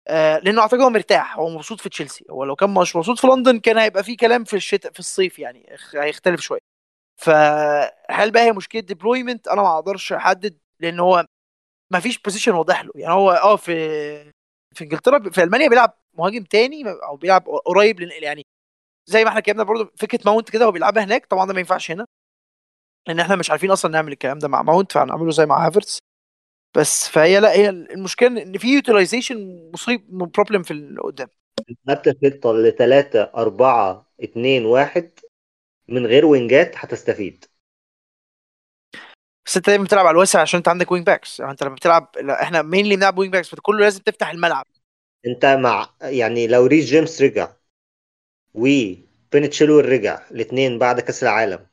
آه 0.08 0.38
لأنه 0.38 0.62
اعتقد 0.62 0.80
هو 0.80 0.90
مرتاح 0.90 1.38
هو 1.38 1.50
مبسوط 1.50 1.80
في 1.80 1.88
تشيلسي. 1.88 2.24
هو 2.30 2.44
لو 2.44 2.56
كان 2.56 2.74
مش 2.74 2.96
مبسوط 2.96 3.18
في 3.20 3.26
لندن 3.26 3.60
كان 3.60 3.78
هيبقى 3.78 4.04
في 4.04 4.16
كلام 4.16 4.44
في 4.44 4.56
الشتاء 4.56 4.92
في 4.92 4.98
الصيف 5.00 5.38
يعني 5.38 5.66
هيختلف 5.94 6.40
شوية. 6.40 6.60
فهل 7.22 8.30
بقى 8.32 8.42
هي 8.44 8.52
مشكلة 8.52 8.82
deployment 8.82 9.48
أنا 9.48 9.62
ما 9.62 9.74
أقدرش 9.76 10.12
أحدد 10.12 10.58
لأن 10.80 11.00
هو 11.00 11.26
ما 11.92 12.00
فيش 12.00 12.18
position 12.18 12.52
واضح 12.54 12.84
له. 12.84 12.92
يعني 12.96 13.14
هو 13.14 13.30
آه 13.32 13.56
في 13.56 13.74
في 14.74 14.84
إنجلترا 14.84 15.30
في 15.30 15.42
ألمانيا 15.42 15.68
بيلعب 15.68 15.98
مهاجم 16.14 16.44
تاني 16.44 16.84
أو 16.90 17.16
بيلعب 17.16 17.48
قريب 17.48 18.00
يعني 18.00 18.46
زي 19.06 19.24
ما 19.24 19.28
إحنا 19.30 19.40
اتكلمنا 19.40 19.62
برضه 19.64 19.92
فكرة 19.98 20.20
ماونت 20.26 20.50
كده 20.50 20.64
هو 20.64 20.72
بيلعبها 20.72 21.04
هناك 21.04 21.26
طبعا 21.26 21.46
ده 21.46 21.54
ما 21.54 21.60
ينفعش 21.60 21.90
هنا 21.90 22.06
لأن 23.08 23.20
إحنا 23.20 23.36
مش 23.36 23.50
عارفين 23.50 23.70
أصلا 23.70 23.90
نعمل 23.90 24.12
الكلام 24.12 24.38
ده 24.38 24.48
مع 24.48 24.62
ماونت 24.62 24.92
فهنعمله 24.92 25.30
زي 25.30 25.46
مع 25.46 25.66
هافرتس. 25.66 25.98
بس 26.76 27.08
فهي 27.08 27.40
لا 27.40 27.52
هي 27.52 27.68
المشكلة 27.68 28.42
إن 28.42 28.58
في 28.58 28.68
utilization... 28.74 29.70
misuse 29.85 30.06
problem 30.18 30.62
في 30.62 30.70
اللي 30.70 31.00
قدام. 31.00 31.28
الخطة 31.70 32.52
ل 32.52 32.72
3 32.72 33.22
4 33.22 34.06
2 34.22 34.64
1 34.64 35.10
من 35.88 36.06
غير 36.06 36.26
wing 36.26 36.63
ات 36.63 36.72
هتستفيد. 36.76 37.44
بس 39.46 39.56
أنت 39.56 39.66
دايما 39.66 39.84
بتلعب 39.84 40.06
على 40.06 40.14
الواسع 40.14 40.40
عشان 40.40 40.58
أنت 40.58 40.68
عندك 40.68 40.92
wing 40.92 41.06
backs 41.06 41.40
يعني 41.40 41.52
أنت 41.52 41.62
لما 41.62 41.74
بتلعب 41.74 42.08
لا 42.22 42.42
إحنا 42.42 42.62
مين 42.62 42.84
اللي 42.84 42.96
بنلعب 42.96 43.18
wing 43.18 43.32
backs 43.32 43.48
فكله 43.48 43.78
لازم 43.80 44.00
تفتح 44.00 44.30
الملعب. 44.30 44.66
أنت 45.26 45.46
مع 45.46 45.94
يعني 46.02 46.46
لو 46.46 46.66
ريس 46.66 46.84
جيمس 46.84 47.22
رجع 47.22 47.52
وبين 48.54 49.50
تشيلويل 49.50 49.88
رجع 49.88 50.26
الاثنين 50.30 50.78
بعد 50.78 51.00
كأس 51.00 51.22
العالم 51.22 51.66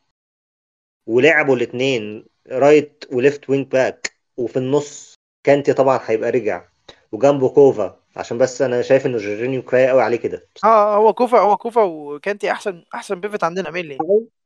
ولعبوا 1.07 1.55
الاثنين 1.55 2.25
right 2.47 3.05
و 3.13 3.20
left 3.20 3.49
wing 3.49 3.67
back 3.67 4.10
وفي 4.41 4.57
النص 4.57 5.13
كانتي 5.43 5.73
طبعا 5.73 5.99
هيبقى 6.05 6.31
رجع 6.31 6.63
وجنبه 7.11 7.49
كوفا. 7.49 7.97
عشان 8.15 8.37
بس 8.37 8.61
أنا 8.61 8.81
شايف 8.81 9.05
إن 9.05 9.17
جورجينيو 9.17 9.61
كفاية 9.61 9.87
قوي 9.87 10.01
عليه 10.01 10.17
كده. 10.17 10.43
آه 10.63 10.95
هو 10.95 11.13
كوفا 11.13 11.39
هو 11.39 11.57
كوفا 11.57 11.83
وكانتي 11.83 12.51
أحسن 12.51 12.83
أحسن 12.95 13.19
pivot 13.19 13.43
عندنا 13.43 13.71
مين 13.71 13.97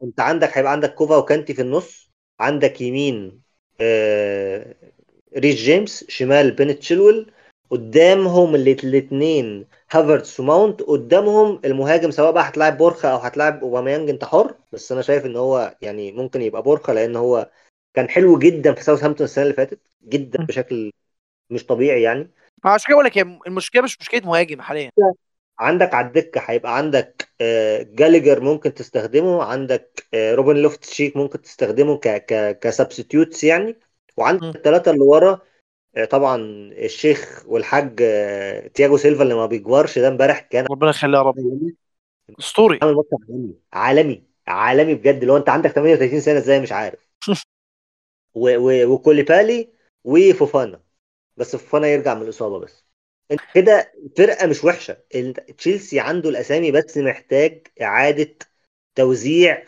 أنت 0.03 0.19
عندك 0.19 0.57
هيبقى 0.57 0.71
عندك 0.71 0.95
كوفا 0.95 1.17
وكانتي 1.17 1.53
في 1.53 1.61
النص. 1.61 2.09
عندك 2.39 2.81
يمين 2.81 3.41
آه 3.81 4.75
ريس 5.37 5.55
جيمس 5.55 6.05
شمال 6.09 6.51
بين 6.51 6.79
تشيلويل 6.79 7.31
قدامهم 7.69 8.55
الاثنين 8.55 9.65
هافرتس 9.91 10.39
وماونت. 10.39 10.81
قدامهم 10.81 11.59
المهاجم 11.65 12.11
سواء 12.11 12.31
بقى 12.31 12.49
هتلاعب 12.49 12.77
بروخا 12.77 13.09
أو 13.09 13.17
هتلاعب 13.17 13.63
أوباميانج 13.63 14.09
أنت 14.09 14.25
حر. 14.25 14.55
بس 14.71 14.91
أنا 14.91 15.01
شايف 15.01 15.25
إن 15.25 15.35
هو 15.35 15.75
يعني 15.81 16.11
ممكن 16.11 16.41
يبقى 16.41 16.63
بروخا 16.63 16.93
لأن 16.93 17.15
هو 17.15 17.49
كان 17.95 18.09
حلو 18.09 18.39
جدا 18.39 18.73
في 18.73 18.83
ساوثهامبتون 18.83 19.25
السنة 19.25 19.43
اللي 19.43 19.53
فاتت 19.53 19.79
جدا. 20.07 20.43
بشكل 20.43 20.91
مش 21.49 21.65
طبيعي 21.65 22.01
يعني. 22.01 22.31
عشان 22.65 22.87
كده 22.87 22.95
بقول 22.95 23.05
لك 23.05 23.17
المشكلة 23.47 23.81
مش 23.81 23.99
مشكلة 24.01 24.21
مهاجم 24.25 24.61
حاليا. 24.61 24.91
عندك 25.59 25.93
على 25.93 26.07
الدكة 26.07 26.41
هيبقى 26.45 26.77
عندك 26.77 27.27
آه، 27.41 27.81
جاليجر 27.81 28.39
ممكن 28.41 28.73
تستخدمه 28.73 29.43
عندك 29.43 30.07
آه، 30.13 30.35
روبن 30.35 30.55
لوفتس 30.55 30.83
تشيك 30.85 31.17
ممكن 31.17 31.41
تستخدمه 31.41 31.97
ك 31.97 32.07
ك 32.07 32.59
ك 32.59 32.66
substitutes 32.66 33.43
يعني. 33.43 33.75
وعندك 34.17 34.55
الثلاثه 34.55 34.91
اللي 34.91 35.03
ورا 35.03 35.39
آه، 35.95 36.05
طبعا 36.05 36.35
الشيخ 36.71 37.43
والحاج 37.47 37.95
تياجو 38.73 38.97
سيلفا 38.97 39.23
اللي 39.23 39.33
ما 39.33 39.45
بيكبرش 39.45 39.99
ده 39.99 40.07
امبارح 40.07 40.39
كان 40.39 40.65
ربنا 40.71 40.89
يخليه 40.89 41.17
يا 41.17 41.23
رب. 41.23 41.35
أسطوري. 42.39 42.79
عالمي 42.81 43.55
عالمي 43.73 44.23
عالمي 44.47 44.95
بجد. 44.95 45.23
لو 45.23 45.37
انت 45.37 45.49
عندك 45.49 45.71
38 45.71 46.19
سنة 46.19 46.37
إزاي 46.37 46.59
مش 46.59 46.71
عارف. 46.71 47.04
وكوليبالي 48.35 49.69
وفوفانا. 50.03 50.83
بس 51.37 51.55
فوفانا 51.55 51.87
يرجع 51.87 52.13
من 52.13 52.21
الإصابة 52.21 52.59
بس. 52.59 52.85
انت 53.31 53.41
كده 53.53 53.93
فرقة 54.17 54.47
مش 54.47 54.63
وحشة. 54.63 54.97
تشيلسي 55.57 55.99
عنده 55.99 56.29
الأسامي 56.29 56.71
بس 56.71 56.97
محتاج 56.97 57.67
إعادة 57.81 58.35
توزيع 58.95 59.63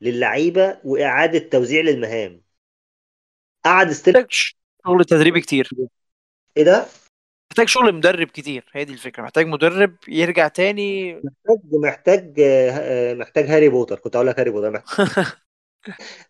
للعيبة 0.00 0.80
وإعادة 0.84 1.38
توزيع 1.38 1.80
للمهام. 1.82 2.42
قعد 3.64 3.86
محتاج 3.88 4.26
شغل 4.86 5.04
تدريبي 5.04 5.40
كتير. 5.40 5.70
إيه 6.56 6.64
ده؟ 6.64 6.86
محتاج 7.50 7.68
شغل 7.68 7.94
مدرب 7.94 8.26
كتير. 8.26 8.70
هي 8.72 8.84
دي 8.84 8.92
الفكرة. 8.92 9.22
محتاج 9.22 9.46
مدرب 9.46 9.96
يرجع 10.08 10.48
تاني. 10.48 11.14
محتاج 11.14 11.58
محتاج 11.72 12.40
آه، 12.40 13.14
محتاج 13.14 13.44
هاري 13.44 13.68
بوتر. 13.68 13.98
كنت 13.98 14.16
أقول 14.16 14.26
لك 14.26 14.38
هاري 14.38 14.50
بوتر. 14.50 14.70
محتاج 14.70 15.26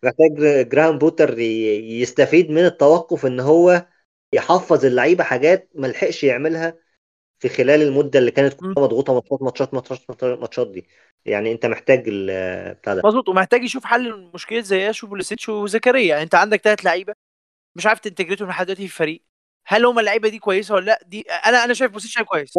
محتاج 0.03 0.67
جراهام 0.69 0.97
بوتر 0.97 1.39
يستفيد 1.39 2.51
من 2.51 2.65
التوقف 2.65 3.25
ان 3.25 3.39
هو 3.39 3.85
يحفظ 4.33 4.85
اللعيبة 4.85 5.23
حاجات 5.23 5.69
ما 5.75 5.87
لحقش 5.87 6.23
يعملها 6.23 6.77
في 7.39 7.49
خلال 7.49 7.81
المدة 7.81 8.19
اللي 8.19 8.31
كانت 8.31 8.53
كلها 8.53 8.73
مضغوطة 8.77 9.13
ماتشات 9.13 9.43
ماتشات 9.43 9.73
ماتشات 10.09 10.39
ماتشات 10.39 10.71
دي. 10.71 10.87
يعني 11.25 11.51
انت 11.51 11.65
محتاج 11.65 12.03
بتاع 12.79 12.93
ده. 12.93 13.01
مظبوط 13.05 13.29
ومحتاج 13.29 13.63
يشوف 13.63 13.85
حل 13.85 14.09
لمشكله 14.09 14.59
زياش 14.61 15.07
وبوليسيتش 15.07 15.49
وزكريا. 15.49 16.07
يعني 16.07 16.23
انت 16.23 16.35
عندك 16.35 16.61
ثلاث 16.61 16.85
لعيبة 16.85 17.13
مش 17.75 17.85
عارف 17.85 17.99
ت 17.99 18.03
integrate 18.03 18.41
هم 18.41 18.49
لحد 18.49 18.65
دلوقتي 18.65 18.87
في 18.87 18.93
الفريق. 18.93 19.23
هل 19.67 19.85
هم 19.85 19.99
اللعيبة 19.99 20.29
دي 20.29 20.39
كويسة 20.39 20.75
ولا 20.75 20.85
لأ؟ 20.85 20.99
دي 21.07 21.21
أنا 21.21 21.63
أنا 21.63 21.73
شايف 21.73 21.91
بوليسيتش 21.91 22.15
لعيب 22.17 22.27
كويس 22.27 22.53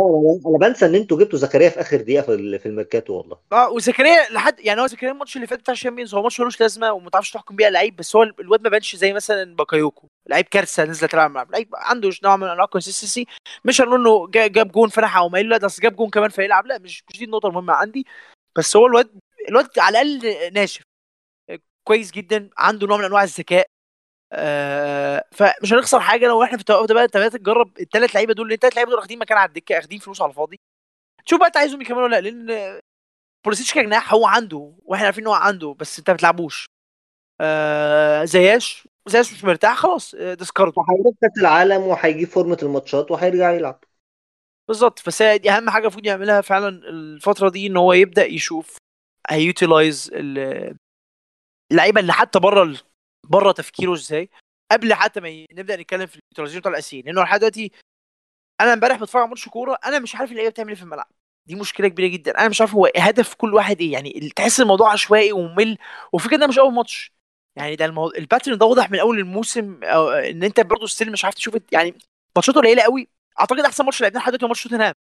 أنا 0.46 0.58
بنسى 0.68 0.86
إن 0.86 0.94
أنتوا 0.94 1.18
جبتوا 1.18 1.38
زكريا 1.38 1.68
في 1.68 1.80
آخر 1.80 1.96
دقيقة 1.96 2.22
في 2.22 2.34
ال- 2.34 2.58
في 2.58 2.66
الميركاتو 2.66 3.12
والله. 3.14 3.38
آه 3.52 3.70
وزكريا 3.70 4.28
لحد 4.30 4.60
يعني 4.60 4.80
هو 4.80 4.86
زكريا 4.86 5.12
الماتش 5.12 5.36
اللي 5.36 5.46
فات 5.46 5.58
بتاع 5.58 5.72
ال 5.72 5.77
Champions 5.77 6.14
هو 6.14 6.22
ماتش 6.22 6.40
ملوش 6.40 6.60
لازمة 6.60 6.92
وما 6.92 7.10
تعرفش 7.10 7.30
تحكم 7.30 7.56
بيه 7.56 7.68
لعيب 7.68 7.96
بس 7.96 8.16
هو 8.16 8.22
الواد 8.22 8.62
ما 8.62 8.68
بانش 8.70 8.96
زي 8.96 9.12
مثلا 9.12 9.56
باكايوكو. 9.56 10.08
لعيب 10.26 10.44
كارثة 10.44 10.84
نزل 10.84 11.08
تلعب 11.08 11.26
الملعب 11.30 11.50
لعيب 11.52 11.68
عنده 11.74 12.10
نوع 12.24 12.36
من 12.36 12.46
أنواع 12.48 12.64
ال 12.64 12.70
consistency 12.70 13.26
مش 13.64 13.80
هنقول 13.80 14.00
إنه 14.00 14.26
جا- 14.30 14.46
جاب 14.46 14.72
جون 14.72 14.88
فرح 14.88 15.16
أوباميانج 15.16 15.48
لا 15.48 15.56
ده 15.56 15.68
جاب 15.82 15.96
جون 15.96 16.10
كمان 16.10 16.28
فيلعب. 16.30 16.66
لأ 16.66 16.78
مش 16.78 17.04
مش 17.10 17.18
دي 17.18 17.24
النقطة 17.24 17.46
المهمة 17.46 17.72
عندي. 17.72 18.06
بس 18.56 18.76
هو 18.76 18.86
الواد 18.86 19.10
الواد 19.48 19.78
على 19.78 20.02
الأقل 20.02 20.52
ناشف. 20.54 20.82
كويس 21.84 22.10
جدا 22.10 22.50
عنده 22.58 22.86
نوع 22.86 22.96
من 22.96 23.04
أنواع 23.04 23.22
الذكاء. 23.22 23.66
آه 24.32 25.24
فمش 25.32 25.72
هنخسر 25.72 26.00
حاجة 26.00 26.26
لو 26.26 26.42
إحنا 26.42 26.56
في 26.56 26.60
التوقف 26.60 26.86
ده 26.88 26.94
بقى 26.94 27.04
انت 27.04 27.16
تجرب 27.36 27.78
الثلاث 27.80 28.14
لعيبة 28.14 28.34
دول 28.34 28.52
الثلاث 28.52 28.74
لعيبة 28.76 28.90
دول 28.90 28.98
واخدين 29.00 29.18
مكان 29.18 29.38
على 29.38 29.48
الدكة 29.48 29.78
واخدين 29.78 29.98
فلوس 29.98 30.22
على 30.22 30.30
الفاضي. 30.30 30.60
شوف 31.26 31.38
بقى 31.40 31.48
انت 31.48 31.56
عايزهم 31.56 31.80
يكملوا 31.82 32.02
ولا 32.04 32.20
لأ 32.20 32.30
لأن 32.30 32.80
بوليسيتش 33.46 33.74
كجناح 33.74 34.14
هو 34.14 34.26
عنده 34.26 34.74
وإحنا 34.84 35.06
عارفين 35.06 35.24
إن 35.24 35.28
هو 35.28 35.34
عنده 35.34 35.74
بس 35.80 35.98
انت 35.98 36.10
ما 36.10 36.16
بتلعبوش. 36.16 36.66
آه 37.40 38.24
زياش 38.24 38.88
زياش 39.08 39.32
مش 39.32 39.44
مرتاح 39.44 39.76
خلاص 39.76 40.14
آه، 40.14 40.34
discard 40.34 40.72
وهيروح 40.76 41.14
كأس 41.22 41.32
العالم 41.40 41.82
وهيجيب 41.82 42.28
فورمه 42.28 42.58
الماتشات 42.62 43.10
وهيرجع 43.10 43.52
يلعب. 43.52 43.84
بالظبط 44.68 45.06
بس 45.06 45.22
دي 45.22 45.50
أهم 45.50 45.70
حاجة 45.70 45.82
المفروض 45.82 46.06
يعملها 46.06 46.40
فعلا 46.40 46.68
الفترة 46.68 47.48
دي 47.48 47.66
إن 47.66 47.76
هو 47.76 47.92
يبدأ 47.92 48.24
يشوف 48.24 48.76
هي 49.30 49.48
utilize 49.48 50.10
اللعيبة 51.72 52.00
اللي 52.00 52.12
حتى 52.12 52.38
بره 52.38 52.74
بره 53.30 53.52
تفكيره 53.52 53.94
إزاي؟ 53.94 54.30
قبل 54.72 54.94
حتى 54.94 55.20
ما 55.20 55.46
نبدأ 55.52 55.76
نتكلم 55.76 56.06
في 56.06 56.16
ال 56.16 56.20
utilization 56.20 56.60
بتاع 56.60 56.70
الاساسيين 56.72 57.04
لأنه 57.06 57.22
لحد 57.22 57.38
دلوقتي 57.40 57.72
أنا 58.60 58.72
امبارح 58.72 58.96
بتفرج 59.00 59.20
على 59.22 59.28
ماتش 59.28 59.48
كورة 59.48 59.78
أنا 59.86 59.98
مش 59.98 60.16
عارف 60.16 60.30
اللعيبة 60.30 60.50
بتعمل 60.50 60.68
إيه 60.68 60.76
في 60.76 60.82
الملعب. 60.82 61.08
دي 61.46 61.54
مشكلة 61.54 61.88
كبيرة 61.88 62.08
جدا. 62.08 62.38
أنا 62.38 62.48
مش 62.48 62.60
عارف 62.60 62.74
هو 62.74 62.90
هدف 62.96 63.34
كل 63.34 63.54
واحد 63.54 63.80
إيه 63.80 63.92
يعني 63.92 64.30
تحس 64.36 64.60
الموضوع 64.60 64.92
عشوائي 64.92 65.32
وممل 65.32 65.78
وفكرة 66.12 66.36
ده 66.36 66.46
مش 66.46 66.58
أول 66.58 66.72
ماتش. 66.72 67.12
يعني 67.56 67.76
ده 67.76 67.84
المو... 67.84 68.10
ال 68.10 68.16
pattern 68.16 68.58
ده 68.58 68.66
واضح 68.66 68.90
من 68.90 68.98
أول 68.98 69.18
الموسم 69.18 69.80
أو 69.84 70.10
إن 70.10 70.42
أنت 70.44 70.60
برضه 70.60 70.86
still 70.86 71.12
مش 71.12 71.24
عارف 71.24 71.34
تشوف 71.34 71.56
يعني 71.72 71.94
ماتشاته 72.36 72.60
قليلة 72.60 72.82
قوي. 72.82 73.08
أعتقد 73.40 73.60
أحسن 73.60 73.84
ماتش 73.84 74.00
لعبناه 74.02 74.20
لحد 74.20 74.30
دلوقتي 74.32 74.44
هو 74.44 74.48
ماتش 74.48 74.62
توتنهام. 74.62 74.94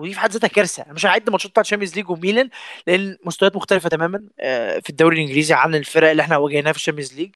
ودي 0.00 0.14
في 0.14 0.20
حد 0.20 0.30
ذاتها 0.30 0.48
كارثة. 0.48 0.82
أنا 0.82 0.92
مش 0.92 1.06
هعد 1.06 1.30
ماتشات 1.30 1.50
بتاعت 1.50 1.64
ال 1.66 1.69
Champions 1.69 1.96
League 1.96 2.10
وميلان 2.10 2.50
لأن 2.86 3.18
مستويات 3.24 3.56
مختلفة 3.56 3.88
تماما 3.88 4.28
آه، 4.40 4.78
في 4.78 4.90
الدوري 4.90 5.16
الإنجليزي 5.16 5.54
عن 5.54 5.74
الفرق 5.74 6.10
اللي 6.10 6.22
إحنا 6.22 6.36
واجهناها 6.36 6.72
في 6.72 6.78
ال 6.78 6.82
Champions 6.82 7.14
League 7.14 7.34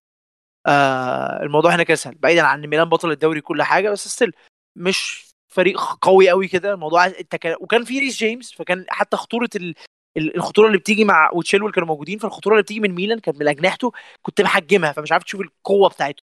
آه، 0.68 1.42
الموضوع 1.42 1.74
هنا 1.74 1.82
كان 1.82 1.96
سهل 1.96 2.14
بعيدا 2.14 2.42
عن 2.42 2.64
إن 2.64 2.70
ميلان 2.70 2.88
بطل 2.88 3.10
الدوري 3.10 3.40
كل 3.40 3.62
حاجة 3.62 3.90
بس 3.90 4.08
still 4.08 4.32
مش 4.76 5.28
فريق 5.48 5.80
قوي 6.02 6.30
قوي 6.30 6.48
كده. 6.48 6.74
الموضوع 6.74 7.06
أنت 7.06 7.36
كان 7.36 7.56
وكان 7.60 7.84
في 7.84 7.98
ريس 7.98 8.16
جيمس 8.16 8.52
فكان 8.52 8.84
حتى 8.88 9.16
خطورة 9.16 9.48
ال... 9.56 9.74
الخطورة 10.18 10.66
اللي 10.66 10.78
بتيجي 10.78 11.04
مع 11.04 11.30
وتشيلول 11.32 11.72
كانوا 11.72 11.88
موجودين 11.88 12.18
فالخطورة 12.18 12.54
اللي 12.54 12.62
بتيجي 12.62 12.80
من 12.80 12.94
ميلان 12.94 13.18
كانت 13.18 13.40
من 13.40 13.48
أجنحته 13.48 13.92
كنت 14.22 14.40
محجمها 14.40 14.92
فمش 14.92 15.12
عارف 15.12 15.24
تشوف 15.24 15.40
القوة 15.40 15.88
بتاعته 15.88 16.22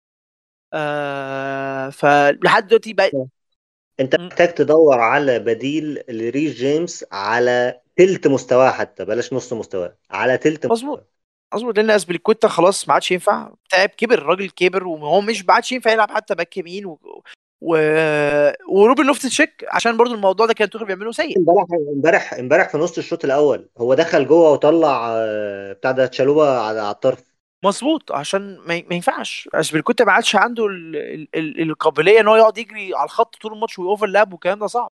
آه 0.72 1.90
فلحد 1.90 2.66
دلوقتي 2.66 2.92
بقى 2.92 3.10
أنت 4.00 4.16
محتاج 4.16 4.54
تدور 4.54 5.00
على 5.00 5.38
بديل 5.38 6.02
لريس 6.08 6.52
جيمس 6.54 7.04
على 7.12 7.80
تلت 7.96 8.26
مستواه 8.26 8.70
حتى 8.70 9.04
بلاش 9.04 9.32
نص 9.32 9.52
مستواه 9.52 9.96
على 10.10 10.38
تلت 10.38 10.66
مظبوط. 10.66 11.17
مظبوط 11.54 11.76
لأن 11.76 11.90
اسبليكويتا 11.90 12.48
خلاص 12.48 12.88
ما 12.88 12.94
عادش 12.94 13.10
ينفع. 13.10 13.50
تعب 13.70 13.88
كبر 13.88 14.18
الراجل 14.18 14.50
كبر 14.50 14.86
وهو 14.86 15.20
مش 15.20 15.44
ما 15.44 15.54
عادش 15.54 15.72
ينفع 15.72 15.90
يلعب 15.92 16.10
حتى 16.10 16.34
back 16.34 16.56
يمين 16.56 16.86
و... 16.86 17.22
و... 17.60 17.76
وروبن 18.68 19.06
لوفتس 19.06 19.26
تشيك 19.26 19.64
عشان 19.68 19.96
برضو 19.96 20.14
الموضوع 20.14 20.46
ده 20.46 20.54
كان 20.54 20.70
توخيل 20.70 20.86
بيعمله 20.86 21.12
سيء. 21.12 21.38
امبارح 21.38 21.66
امبارح 21.94 22.34
امبارح 22.34 22.68
في 22.68 22.78
نص 22.78 22.98
الشوط 22.98 23.24
الأول 23.24 23.68
هو 23.78 23.94
دخل 23.94 24.26
جوه 24.26 24.50
وطلع 24.52 25.14
بتاع 25.72 25.90
ده 25.90 26.06
تشالوبا 26.06 26.60
على 26.60 26.90
الطرف. 26.90 27.24
مظبوط 27.64 28.12
عشان 28.12 28.58
ما, 28.58 28.82
ما 28.88 28.94
ينفعش. 28.94 29.48
اسبليكويتا 29.54 30.04
ما 30.04 30.12
عادش 30.12 30.36
عنده 30.36 30.66
ال... 30.66 30.96
ال... 30.96 31.28
ال... 31.34 31.70
القابلية 31.70 32.20
إن 32.20 32.28
هو 32.28 32.36
يقعد 32.36 32.58
يجري 32.58 32.94
على 32.94 33.04
الخط 33.04 33.36
طول 33.36 33.52
الماتش 33.52 33.78
وي 33.78 33.90
overlap 33.90 34.32
والكلام 34.32 34.58
ده 34.58 34.66
صعب. 34.66 34.90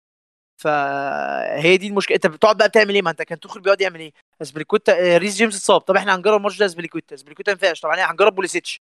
فهي 0.61 1.77
دي 1.77 1.87
المشكلة. 1.87 2.15
أنت 2.15 2.27
بتقعد 2.27 2.57
بقى 2.57 2.67
بتعمل 2.67 2.95
إيه؟ 2.95 3.01
ما 3.01 3.09
أنت 3.11 3.21
كان 3.21 3.39
توخيل 3.39 3.61
بيقعد 3.61 3.81
يعمل 3.81 3.99
إيه؟ 3.99 4.11
اسبليكويتا 4.41 5.17
ريس 5.17 5.35
جيمس 5.35 5.55
اتصاب. 5.55 5.81
طب 5.81 5.95
إحنا 5.97 6.15
هنجرب 6.15 6.37
الماتش 6.37 6.57
ده 6.57 6.65
اسبليكويتا 6.65 7.15
اسبليكويتا 7.15 7.51
ما 7.51 7.57
ينفعش. 7.61 7.79
طب 7.81 7.89
هنجرب 7.89 8.35
بوليسيتش. 8.35 8.81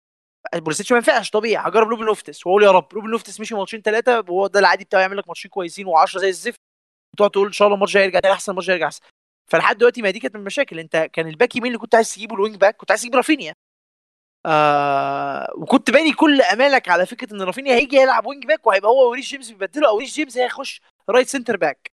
بوليسيتش 0.55 0.93
ما 0.93 0.99
ينفعش 0.99 1.31
طبيعي. 1.31 1.69
هجرب 1.69 1.89
روبن 1.89 2.05
لوفتس. 2.05 2.47
واقول 2.47 2.62
يا 2.65 2.70
رب 2.70 2.95
روبن 2.95 3.09
لوفتس 3.09 3.41
مشي 3.41 3.55
ماتشين 3.55 3.83
ثلاثة 3.83 4.19
وهو 4.20 4.47
ده 4.47 4.61
العادي 4.61 4.85
بتاعه 4.85 5.01
يعمل 5.01 5.16
لك 5.16 5.29
ماتشين 5.29 5.51
كويسين 5.51 5.87
و10 5.87 6.19
زي 6.19 6.29
الزفت. 6.29 6.61
وتقعد 7.15 7.31
تقول 7.31 7.47
إن 7.47 7.53
شاء 7.53 7.69
الله 7.69 7.75
الماتش 7.77 7.97
هيرجع 7.97 8.20
تاني 8.20 8.35
أحسن 8.35 8.53
الماتش 8.53 8.70
هيرجع 8.70 8.87
أحسن. 8.87 9.03
فلحد 9.51 9.79
دلوقتي 9.79 10.03
ما 10.03 10.11
دي 10.11 10.20
كانت 10.20 10.35
من 10.35 10.41
المشاكل. 10.41 10.79
انت 10.79 10.97
كان 11.12 11.29
ال 11.28 11.34
back 11.34 11.57
يمين 11.57 11.69
اللي 11.69 11.79
كنت 11.79 11.95
عايز 11.95 12.15
تجيبه 12.15 12.35
ال 12.35 12.39
wing 12.39 12.57
back 12.57 12.77
كنت 12.77 12.91
عايز 12.91 13.01
تجيب 13.03 13.15
رافينيا. 13.15 13.55
آه 14.47 15.53
وكنت 15.57 15.91
باني 15.91 16.12
كل 16.12 16.43
أمالك 16.43 16.89
على 16.89 17.07
فكرة 17.07 17.35
إن 17.35 17.43
رافينيا 17.43 17.75
هيجي 17.75 17.97
يلعب 17.97 18.27
wing 18.27 18.47
back 18.47 18.66
وهيبقى 18.66 18.91
هو 18.91 19.11
وريس 19.11 19.27
جيمس 19.27 19.51
بيبدله 19.51 19.89
أو 19.89 19.99
ريس 19.99 20.15
جيمس 20.15 20.39
هيخش 20.39 20.81
right 21.09 21.28
center 21.28 21.57
back 21.57 21.90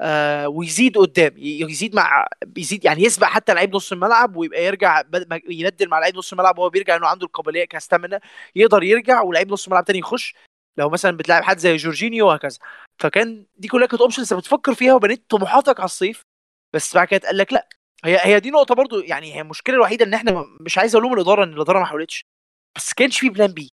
آه 0.00 0.48
ويزيد 0.48 0.98
قدام 0.98 1.34
يزيد 1.36 1.94
مع 1.96 2.26
بيزيد 2.46 2.84
يعني 2.84 3.02
يسبق 3.02 3.26
حتى 3.26 3.54
لعيب 3.54 3.76
نص 3.76 3.92
الملعب 3.92 4.36
ويبقى 4.36 4.64
يرجع 4.64 5.02
يبدل 5.48 5.88
مع 5.88 5.98
لعيب 5.98 6.16
نص 6.16 6.32
الملعب 6.32 6.58
وهو 6.58 6.68
بيرجع 6.70 6.96
انه 6.96 7.06
عنده 7.06 7.26
القابلية 7.26 7.64
ك 7.64 7.71
stamina 7.71 8.20
يقدر 8.54 8.82
يرجع 8.82 9.22
ولعيب 9.22 9.52
نص 9.52 9.66
الملعب 9.66 9.84
تاني 9.84 9.98
يخش 9.98 10.34
لو 10.76 10.90
مثلا 10.90 11.16
بتلعب 11.16 11.42
حد 11.42 11.58
زي 11.58 11.76
جورجينيو 11.76 12.26
وهكذا. 12.26 12.58
فكان 12.98 13.46
دي 13.56 13.68
كلها 13.68 13.86
كانت 13.86 14.00
options 14.02 14.34
بتفكر 14.34 14.74
فيها 14.74 14.94
وبنيت 14.94 15.24
طموحاتك 15.30 15.80
على 15.80 15.84
الصيف 15.86 16.22
بس 16.72 16.94
بعد 16.94 17.06
كده 17.08 17.20
قال 17.28 17.36
لك 17.38 17.52
لأ. 17.52 17.68
هي 18.04 18.18
هي 18.22 18.40
دي 18.40 18.50
نقطة 18.50 18.74
برضو 18.74 19.00
يعني 19.00 19.34
هي 19.34 19.40
المشكلة 19.40 19.76
الوحيدة 19.76 20.04
إن 20.04 20.14
إحنا 20.14 20.44
مش 20.60 20.78
عايز 20.78 20.96
ألوم 20.96 21.14
الإدارة 21.14 21.44
إن 21.44 21.52
الإدارة 21.52 21.78
ما 21.78 21.84
حاولتش. 21.86 22.24
بس 22.76 22.92
كانش 22.94 23.20
في 23.20 23.28
plan 23.30 23.52
B 23.52 23.70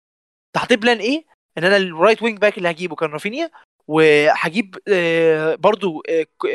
تحط 0.52 0.72
plan 0.72 0.98
A 0.98 1.24
إن 1.58 1.64
أنا 1.64 1.76
ال 1.76 1.84
right 1.84 2.22
wing 2.22 2.38
back 2.38 2.58
اللي 2.58 2.70
هجيبه 2.70 2.96
كان 2.96 3.10
رافينيا 3.10 3.50
وهجيب 3.90 4.76
برضو 5.58 6.02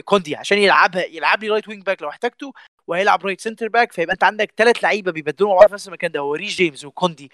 كوندي 0.05 0.35
عشان 0.35 0.57
يلعبها 0.57 1.05
يلعب 1.05 1.43
لي 1.43 1.49
right 1.49 1.67
wing 1.67 1.83
back 1.83 2.01
لو 2.01 2.09
احتاجته 2.09 2.53
وهيلعب 2.87 3.25
right 3.25 3.41
center 3.41 3.67
back 3.67 3.91
فيبقى 3.91 4.13
انت 4.13 4.23
عندك 4.23 4.53
ثلاث 4.57 4.83
لعيبة 4.83 5.11
بيبدلوا 5.11 5.49
مع 5.49 5.55
بعض 5.55 5.67
في 5.67 5.73
نفس 5.73 5.87
المكان 5.87 6.11
ده 6.11 6.19
هو 6.19 6.35
ريس 6.35 6.57
جيمس 6.57 6.85
وكوندي 6.85 7.31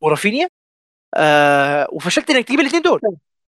ورافينيا. 0.00 0.48
آه 1.14 1.88
وفشلت 1.92 2.30
انك 2.30 2.44
تجيب 2.44 2.60
الاثنين 2.60 2.82
دول. 2.82 3.00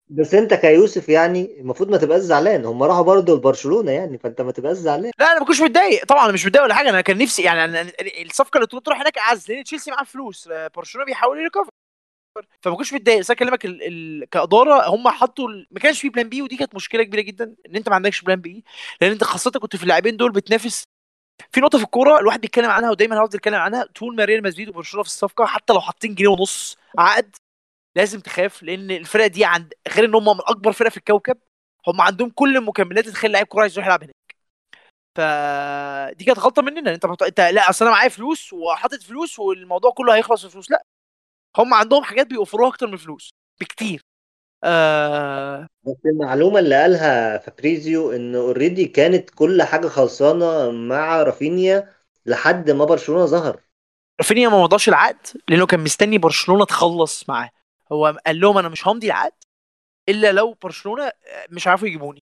بس 0.08 0.34
انت 0.34 0.54
كيوسف 0.54 1.08
يعني 1.08 1.60
المفروض 1.60 1.90
ما 1.90 1.96
تبقاش 1.96 2.20
زعلان 2.20 2.64
هم 2.64 2.82
راحوا 2.82 3.02
برضه 3.02 3.34
لبرشلونة 3.36 3.92
يعني 3.92 4.18
فانت 4.18 4.40
ما 4.40 4.52
تبقاش 4.52 4.76
زعلان. 4.76 5.10
لا 5.18 5.32
أنا 5.32 5.40
ما 5.40 5.46
كنتش 5.46 5.60
متضايق 5.60 6.04
طبعا 6.04 6.24
أنا 6.24 6.32
مش 6.32 6.46
متضايق 6.46 6.64
ولا 6.64 6.74
حاجة 6.74 6.90
أنا 6.90 7.00
كان 7.00 7.18
نفسي 7.18 7.42
يعني 7.42 7.64
أنا 7.64 7.92
الصفقة 8.24 8.56
اللي 8.58 8.66
تروح 8.66 9.00
هناك 9.00 9.18
اعز 9.18 9.50
لأن 9.50 9.64
تشيلسي 9.64 9.90
معاه 9.90 10.04
فلوس 10.04 10.48
برشلونة 10.76 11.06
بيحاول 11.06 11.38
ي 11.39 11.43
recover 11.43 11.70
فما 12.62 12.77
كنتش 12.77 12.93
متضايق. 12.93 13.19
بس 13.19 13.31
أكلمك 13.31 13.65
ال... 13.65 13.82
ال... 13.82 14.28
كإدارة 14.31 14.89
هم 14.89 15.09
حطوا 15.09 15.48
ال... 15.48 15.66
ما 15.70 15.81
كانش 15.81 16.01
في 16.01 16.09
plan 16.09 16.28
B 16.28 16.43
ودي 16.43 16.56
كانت 16.56 16.74
مشكلة 16.74 17.02
كبيرة 17.02 17.20
جدا 17.20 17.55
إن 17.69 17.77
أنت 17.77 17.89
ما 17.89 17.94
عندكش 17.94 18.23
plan 18.22 18.40
B 18.40 18.64
لأن 19.01 19.11
أنت 19.12 19.24
خاصة 19.24 19.51
كنت 19.51 19.77
في 19.77 19.82
اللاعبين 19.82 20.16
دول 20.16 20.32
بتنافس. 20.32 20.85
في 21.52 21.61
نقطة 21.61 21.78
في 21.78 21.85
الكورة 21.85 22.19
الواحد 22.20 22.40
بيتكلم 22.40 22.70
عنها 22.70 22.90
ودايما 22.90 23.16
هفضل 23.16 23.39
أتكلم 23.39 23.55
عنها 23.55 23.85
طول 23.94 24.16
ما 24.16 24.24
ريال 24.24 24.43
مدريد 24.43 24.69
وبرشلونة 24.69 25.02
في 25.02 25.09
الصفقة 25.09 25.47
حتى 25.47 25.73
لو 25.73 25.81
حاطين 25.81 26.15
جنيه 26.15 26.28
ونص 26.28 26.77
عقد 26.98 27.36
لازم 27.97 28.20
تخاف 28.20 28.62
لأن 28.62 28.90
الفرقه 28.90 29.27
دي 29.27 29.44
عند 29.44 29.74
غير 29.89 30.05
إن 30.05 30.15
هم 30.15 30.24
من 30.24 30.40
أكبر 30.47 30.73
فرقه 30.73 30.90
في 30.90 30.97
الكوكب 30.97 31.39
هم 31.89 32.01
عندهم 32.01 32.31
كل 32.31 32.56
المكملات 32.56 33.09
تخلي 33.09 33.32
لعيب 33.32 33.47
كورة 33.47 33.62
عايز 33.62 33.73
يروح 33.74 33.86
يلعب 33.86 34.02
هناك. 34.05 34.15
فدي 35.16 36.24
كانت 36.24 36.39
غلطة 36.39 36.62
مننا 36.62 36.94
أنت 36.94 37.05
انت 37.23 37.40
لا 37.40 37.70
أصل 37.70 37.85
أنا 37.85 37.94
معايا 37.94 38.09
فلوس 38.09 38.52
وحاطط 38.52 39.02
فلوس 39.02 39.39
والموضوع 39.39 39.90
كله 39.90 40.15
هيخلص 40.15 40.47
في 40.47 40.52
فلوس 40.52 40.70
لا. 40.70 40.85
هم 41.56 41.74
عندهم 41.74 42.05
حاجات 42.05 42.26
بيوفروها 42.26 42.68
أكتر 42.68 42.86
من 42.86 42.93
الفلوس 42.93 43.31
بكتير. 43.60 44.01
آه... 44.64 45.66
بس 45.82 45.97
المعلومة 46.06 46.59
اللي 46.59 46.82
قالها 46.82 47.39
فابريزيو 47.39 48.12
إن 48.12 48.35
already 48.35 48.86
كانت 48.86 49.31
كل 49.31 49.62
حاجة 49.62 49.89
خلصانة 49.89 50.70
مع 50.70 51.22
رافينيا 51.22 51.94
لحد 52.26 52.70
ما 52.70 52.85
برشلونة 52.85 53.26
ظهر. 53.26 53.60
رافينيا 54.20 54.48
ما 54.48 54.62
مضاش 54.62 54.89
العقد 54.89 55.26
لأنه 55.48 55.66
كان 55.66 55.81
مستني 55.81 56.18
برشلونة 56.18 56.64
تخلص 56.64 57.28
معاه. 57.28 57.51
هو 57.93 58.16
قال 58.26 58.40
لهم 58.40 58.59
أنا 58.59 58.68
مش 58.68 58.89
همضي 58.89 59.06
العقد 59.06 59.44
إلا 60.09 60.32
لو 60.32 60.56
برشلونة 60.62 61.12
مش 61.51 61.66
عارفوا 61.66 61.89
يجيبوني. 61.89 62.22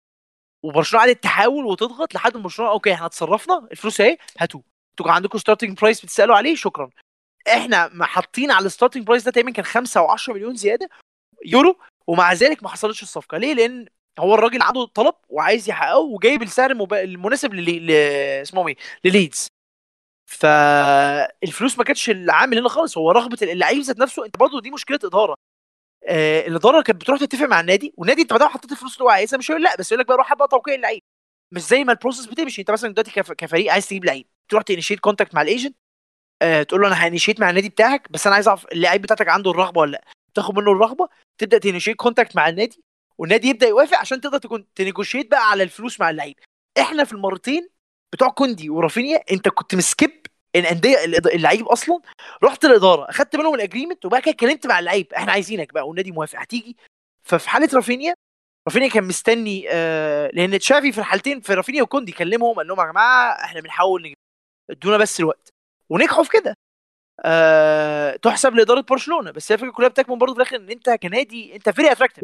وبرشلونة 0.63 1.05
قعدت 1.05 1.23
تحاول 1.23 1.65
وتضغط 1.65 2.15
لحد 2.15 2.37
ما 2.37 2.43
برشلونة 2.43 2.71
okay 2.71 2.93
إحنا 2.93 3.05
اتصرفنا 3.05 3.67
الفلوس 3.71 4.01
أهي 4.01 4.17
هاتوه. 4.39 4.63
أنتوا 4.91 5.11
عندكم 5.11 5.37
starting 5.37 5.77
price 5.77 6.01
بتسألوا 6.01 6.35
عليه 6.35 6.55
شكرا. 6.55 6.89
إحنا 7.47 8.05
حاطين 8.05 8.51
على 8.51 8.65
ال 8.65 8.70
starting 8.70 9.03
price 9.07 9.23
ده 9.23 9.31
تقريبا 9.31 9.51
كان 9.51 9.65
5 9.65 9.99
أو 9.99 10.07
10 10.11 10.33
مليون 10.33 10.55
زيادة 10.55 10.89
يورو 11.45 11.79
ومع 12.07 12.33
ذلك 12.33 12.63
ما 12.63 12.69
حصلتش 12.69 13.03
الصفقة. 13.03 13.37
ليه؟ 13.37 13.53
لأن 13.53 13.85
هو 14.19 14.35
الراجل 14.35 14.61
عنده 14.61 14.85
طلب 14.85 15.15
وعايز 15.29 15.69
يحققه 15.69 15.97
وجايب 15.97 16.43
السعر 16.43 16.71
المب... 16.71 16.93
المناسب 16.93 17.53
ل... 17.53 17.87
ل... 17.87 17.91
اسمه 18.41 18.67
إيه؟ 18.67 18.75
لليدز. 19.05 19.47
فالفلوس 20.29 21.77
ما 21.77 21.83
كانتش 21.83 22.09
العامل 22.09 22.57
هنا 22.57 22.69
خالص 22.69 22.97
هو 22.97 23.11
رغبة 23.11 23.37
اللعيب 23.41 23.81
ذات 23.81 23.97
نفسه. 23.99 24.25
انت 24.25 24.37
برضه 24.37 24.61
دي 24.61 24.71
مشكلة 24.71 24.99
إدارة. 25.03 25.35
آه 26.07 26.47
الإدارة 26.47 26.81
كانت 26.81 27.01
بتروح 27.01 27.19
تتفق 27.19 27.45
مع 27.45 27.59
النادي 27.59 27.93
والنادي 27.97 28.21
انت 28.21 28.33
ما 28.33 28.47
حطيت 28.47 28.71
الفلوس 28.71 28.93
اللي 28.93 29.03
هو 29.05 29.09
عايزها. 29.09 29.37
مش 29.37 29.51
هيقول 29.51 29.63
لأ 29.63 29.75
بس 29.79 29.91
يقول 29.91 29.99
لك 30.01 30.07
بقى 30.07 30.17
روح 30.17 30.33
بقى 30.33 30.47
توقيع 30.47 30.75
اللعيب. 30.75 31.01
مش 31.53 31.61
زي 31.61 31.83
ما 31.83 31.91
ال 31.91 31.96
process 31.96 32.25
بتمشي. 32.25 32.61
انت 32.61 32.71
مثلا 32.71 32.93
دلوقتي 32.93 33.11
كف... 33.11 33.31
كفريق 33.31 33.71
عايز 33.71 33.87
تجيب 33.87 34.05
لعيب 34.05 34.27
تروح 34.49 34.63
ت 34.63 34.67
initiate 34.67 34.99
contact 34.99 35.35
مع 35.35 35.41
ال 35.41 35.47
agent 35.47 35.75
آه 36.41 36.63
تقول 36.63 36.81
له 36.81 36.87
أنا 36.87 36.95
ه 36.95 37.00
initiate 37.00 37.39
مع 37.39 37.49
النادي 37.49 37.69
بتاعك 37.69 38.11
بس 38.11 38.27
أنا 38.27 38.35
عايز 38.35 38.47
أعرف 38.47 38.65
اللعيب 38.71 39.01
بتاعتك 39.01 39.27
عنده 39.29 39.51
الرغبة 39.51 39.81
ولا 39.81 39.91
لأ؟ 39.91 40.03
تاخد 40.33 40.55
منه 40.57 40.71
الرغبة 40.71 41.09
تبدأ 41.37 41.57
ت 41.57 41.62
initiate 41.62 41.95
contact 41.95 42.35
مع 42.35 42.49
النادي 42.49 42.83
والنادي 43.17 43.47
يبدأ 43.47 43.67
يوافق 43.67 43.97
عشان 43.97 44.21
تقدر 44.21 44.37
تكون 44.37 44.65
ت 44.75 44.81
negotiate 44.81 45.31
بقى 45.31 45.49
على 45.51 45.63
الفلوس 45.63 45.99
مع 45.99 46.09
اللعيب. 46.09 46.35
إحنا 46.79 47.03
في 47.03 47.13
المرتين 47.13 47.69
بتوع 48.13 48.29
كوندي 48.29 48.69
ورافينيا 48.69 49.23
أنت 49.31 49.49
كنت 49.49 49.75
م 49.75 49.85
skip 49.85 50.25
الأندية 50.55 50.97
اللعيب 51.05 51.67
أصلا 51.67 51.99
رحت 52.43 52.65
الإدارة 52.65 53.09
أخدت 53.09 53.35
منهم 53.35 53.55
ال 53.55 53.60
agreement 53.60 54.05
وبقى 54.05 54.21
كده 54.21 54.31
اتكلمت 54.31 54.67
مع 54.67 54.79
اللعيب. 54.79 55.13
إحنا 55.13 55.31
عايزينك 55.31 55.73
بقى 55.73 55.87
والنادي 55.87 56.11
موافق 56.11 56.39
هتيجي. 56.39 56.77
ففي 57.23 57.49
حالة 57.49 57.69
رافينيا 57.73 58.13
رافينيا 58.67 58.89
كان 58.89 59.03
مستني 59.03 59.65
آه 59.69 60.31
لأن 60.33 60.59
تشافي 60.59 60.91
في 60.91 60.97
الحالتين 60.97 61.41
في 61.41 61.53
رافينيا 61.53 61.83
وكوندي 61.83 62.11
كلمهم 62.11 62.55
قال 62.55 62.67
لهم 62.67 62.79
يا 62.79 62.85
جماعة 62.85 63.31
إحنا 63.43 63.61
بنحاول 63.61 64.13
ادونا 64.69 64.97
بس 64.97 65.19
الوقت. 65.19 65.49
ونجحوا 65.89 66.23
في 66.23 66.29
كده. 66.29 66.57
آه 67.25 68.15
تحسب 68.15 68.55
لإدارة 68.55 68.81
برشلونة 68.81 69.31
بس 69.31 69.51
هي 69.51 69.55
الفكرة 69.55 69.71
كلها 69.71 69.89
بتكمن 69.89 70.17
برضه 70.17 70.33
في 70.33 70.39
الآخر 70.39 70.55
إن 70.55 70.69
أنت 70.69 70.89
كنادي 70.89 71.55
أنت 71.55 71.69
فريق 71.69 71.91
attractive 71.91 72.23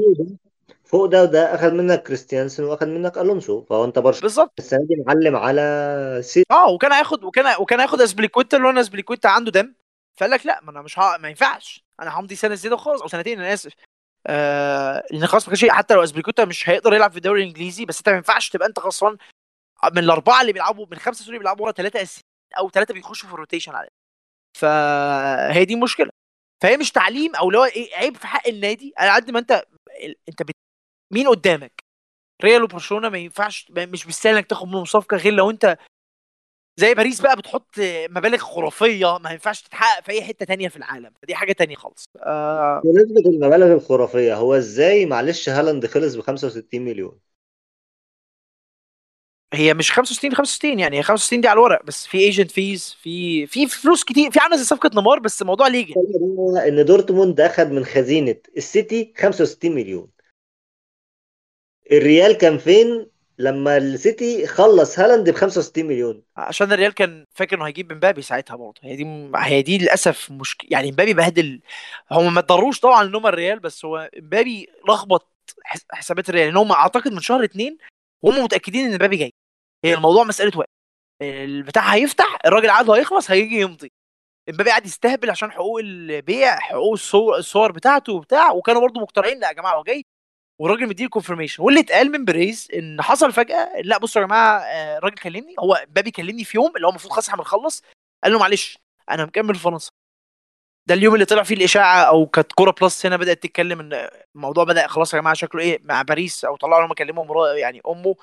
فوق 0.85 1.05
ده 1.05 1.23
وده 1.23 1.55
أخذ 1.55 1.71
منك 1.71 2.03
كريستيانسن 2.03 2.63
وأخذ 2.63 2.85
منك 2.87 3.17
ألونسو 3.17 3.61
فهو 3.61 3.85
أنت 3.85 3.99
برشلونه 3.99 4.21
بالظبط. 4.21 4.53
السنة 4.59 4.79
دي 4.89 5.03
معلم 5.07 5.35
على 5.35 6.19
سي 6.23 6.43
آه 6.51 6.69
وكان 6.69 6.91
هياخد 6.93 7.23
وكان 7.23 7.55
وكان 7.59 7.79
هياخد 7.79 8.01
أسبليكويتا 8.01 8.57
اللي 8.57 8.67
هو 8.67 8.71
أنا 8.71 8.81
أسبليكويتا 8.81 9.27
عنده 9.27 9.51
دم. 9.51 9.73
فقال 10.17 10.31
لك 10.31 10.45
لأ 10.45 10.59
ما 10.63 10.71
أنا 10.71 10.81
مش 10.81 10.99
ها... 10.99 11.17
ما 11.17 11.29
ينفعش. 11.29 11.83
أنا 12.01 12.19
همضي 12.19 12.35
سنة 12.35 12.55
زيادة 12.55 12.77
خالص 12.77 13.01
أو 13.01 13.07
سنتين 13.07 13.39
أنا 13.39 13.53
آسف. 13.53 13.73
آه 14.27 15.03
لأن 15.11 15.27
خلاص 15.27 15.49
ما 15.49 15.55
كانش 15.55 15.71
حتى 15.71 15.93
لو 15.93 16.03
أسبليكويتا 16.03 16.45
مش 16.45 16.69
هيقدر 16.69 16.93
يلعب 16.93 17.11
في 17.11 17.17
الدوري 17.17 17.41
الإنجليزي 17.43 17.85
بس 17.85 17.97
أنت 17.97 18.09
ما 18.09 18.15
ينفعش 18.15 18.49
تبقى 18.49 18.67
أنت 18.67 18.79
خسران 18.79 19.17
من 19.91 20.03
الأربعة 20.03 20.41
اللي 20.41 20.53
بيلعبوا 20.53 20.85
من 20.91 20.97
خمسة 20.97 21.25
sorry 21.25 21.37
بيلعبوا 21.37 21.65
ورا 21.65 21.71
ثلاثة 21.71 22.01
أساسيين. 22.01 22.32
أو 22.57 22.69
ثلاثة 22.69 22.93
بيخشوا 22.93 23.27
في 23.27 23.33
ال 23.33 23.38
rotation 23.38 23.71
على 23.75 23.87
فهي 24.57 25.65
دي 25.65 25.75
مشكله 25.75 26.09
فهي 26.63 26.77
مش 26.77 26.91
تعليم 26.91 27.35
أو 27.35 27.47
اللي 27.47 27.59
هو 27.59 27.63
إيه 27.65 27.95
عيب 27.95 28.17
في 28.17 28.27
حق 28.27 28.47
النادي 28.47 28.93
على 28.97 29.11
قد 29.11 29.31
ما 29.31 29.39
أنت 29.39 29.63
أنت 30.29 30.43
بت... 30.43 30.55
مين 31.13 31.27
قدامك؟ 31.27 31.83
ريال 32.43 32.63
وبرشلونة 32.63 33.09
ما 33.09 33.17
ينفعش 33.17 33.71
مش 33.71 34.05
بالسهل 34.05 34.35
إنك 34.35 34.45
تاخد 34.45 34.67
منهم 34.67 34.85
صفقة 34.85 35.17
غير 35.17 35.33
لو 35.33 35.49
أنت 35.49 35.77
زي 36.79 36.93
باريس 36.93 37.21
بقى 37.21 37.35
بتحط 37.35 37.75
مبالغ 38.09 38.37
خرافية 38.37 39.17
ما 39.17 39.31
ينفعش 39.31 39.61
تتحقق 39.61 40.03
في 40.03 40.11
أي 40.11 40.23
حتة 40.23 40.45
تانية 40.45 40.67
في 40.67 40.77
العالم. 40.77 41.13
فدي 41.21 41.35
حاجة 41.35 41.51
تانية 41.53 41.75
خالص. 41.75 42.05
آه. 42.17 42.81
بمناسبة 42.83 43.29
المبالغ 43.29 43.73
الخرافية 43.73 44.35
هو 44.35 44.53
إزاي 44.55 45.05
معلش 45.05 45.49
هالاند 45.49 45.85
خلص 45.85 46.15
ب 46.15 46.21
65 46.21 46.81
مليون؟ 46.81 47.19
هي 49.53 49.73
مش 49.73 49.91
65 49.91 50.35
65 50.35 50.79
يعني 50.79 50.97
هي 50.97 51.03
65 51.03 51.41
دي 51.41 51.47
على 51.47 51.57
الورق 51.57 51.83
بس 51.85 52.07
في 52.07 52.17
agent 52.19 52.51
fees 52.51 52.95
في 53.01 53.47
في 53.47 53.67
فلوس 53.67 54.03
كتير 54.03 54.31
في 54.31 54.39
عاملة 54.39 54.57
زي 54.57 54.63
صفقة 54.63 54.89
نيمار 54.95 55.19
بس 55.19 55.41
الموضوع 55.41 55.67
ليجل 55.67 55.93
إن 56.67 56.85
دورتموند 56.85 57.41
اخذ 57.41 57.69
من 57.69 57.85
خزينة 57.85 58.35
السيتي 58.57 59.13
65 59.17 59.71
مليون. 59.71 60.07
الريال 61.91 62.33
كان 62.33 62.57
فين 62.57 63.07
لما 63.39 63.77
السيتي 63.77 64.47
خلص 64.47 64.99
هالاند 64.99 65.29
ب 65.29 65.35
65 65.35 65.85
مليون؟ 65.85 66.23
عشان 66.37 66.71
الريال 66.71 66.93
كان 66.93 67.25
فاكر 67.33 67.55
إنه 67.57 67.67
هيجيب 67.67 67.93
مبابي 67.93 68.21
ساعتها 68.21 68.55
برضه. 68.55 68.81
هي 68.83 68.95
دي 68.95 69.29
هي 69.35 69.61
دي 69.61 69.77
للأسف 69.77 70.31
مشكله 70.31 70.69
يعني 70.71 70.91
مبابي 70.91 71.13
بهدل. 71.13 71.61
هم 72.11 72.33
ما 72.33 72.39
اضطروش 72.39 72.79
طبعا 72.79 73.03
إن 73.03 73.15
هم 73.15 73.27
الريال 73.27 73.59
بس 73.59 73.85
هو 73.85 74.09
مبابي 74.17 74.67
لخبط 74.89 75.29
حس- 75.63 75.85
حسابات 75.91 76.29
الريال. 76.29 76.47
إن 76.49 76.57
هم 76.57 76.71
أعتقد 76.71 77.11
من 77.13 77.19
شهر 77.19 77.43
اتنين 77.43 77.77
وهم 78.21 78.43
متأكدين 78.43 78.85
إن 78.85 78.93
مبابي 78.93 79.17
جاي. 79.17 79.33
هي 79.85 79.93
الموضوع 79.93 80.23
مسألة 80.23 80.57
وقت. 80.57 80.69
البتاع 81.21 81.83
هيفتح 81.93 82.37
الراجل 82.45 82.69
عقده 82.69 82.93
هيخلص 82.95 83.31
هيجي 83.31 83.59
يمضي. 83.59 83.91
امبابي 84.49 84.69
قاعد 84.69 84.85
يستهبل 84.85 85.29
عشان 85.29 85.51
حقوق 85.51 85.79
البيع 85.79 86.59
حقوق 86.59 86.91
الصور, 86.93 87.37
الصور 87.37 87.71
بتاعته 87.71 88.13
وبتاع 88.13 88.51
وكانوا 88.51 88.81
برضو 88.81 88.99
مقتنعين 88.99 89.39
لا 89.39 89.47
يا 89.47 89.53
جماعة 89.53 89.75
هو 89.75 89.83
جاي 89.83 90.05
والراجل 90.61 90.87
مديله 90.87 91.09
confirmation 91.19 91.59
واللي 91.59 91.79
اتقال 91.79 92.11
من 92.11 92.25
بريز 92.25 92.67
إن 92.75 93.01
حصل 93.01 93.31
فجأة 93.31 93.81
لا 93.81 93.97
بصوا 93.97 94.21
يا 94.21 94.27
جماعة 94.27 94.59
آه، 94.59 94.97
الراجل 94.97 95.15
كلمني 95.15 95.55
هو 95.59 95.73
امبابي 95.73 96.11
كلمني 96.11 96.43
في 96.43 96.57
يوم 96.57 96.75
اللي 96.75 96.87
هو 96.87 96.89
المفروض 96.89 97.13
خلاص 97.13 97.29
إحنا 97.29 97.37
بنخلص. 97.41 97.83
قال 98.23 98.33
له 98.33 98.39
معلش 98.39 98.77
أنا 99.11 99.25
مكمل 99.25 99.55
في 99.55 99.61
فرنسا. 99.61 99.91
ده 100.89 100.93
اليوم 100.95 101.13
اللي 101.13 101.25
طلع 101.25 101.43
فيه 101.43 101.55
الإشاعة 101.55 102.03
أو 102.03 102.25
كانت 102.25 102.51
كورة 102.53 102.75
بلس 102.81 103.05
هنا 103.05 103.17
بدأت 103.17 103.43
تتكلم 103.43 103.79
إن 103.79 104.09
الموضوع 104.35 104.63
بدأ 104.63 104.87
خلاص 104.87 105.13
يا 105.13 105.19
جماعة 105.19 105.35
شكله 105.35 105.61
إيه 105.61 105.79
مع 105.83 106.01
باريس 106.01 106.45
أو 106.45 106.55
طلعوا 106.55 106.81
لهم 106.81 106.93
كلموا 106.93 107.25
مرا- 107.25 107.53
يعني 107.53 107.81
أمه. 107.87 108.15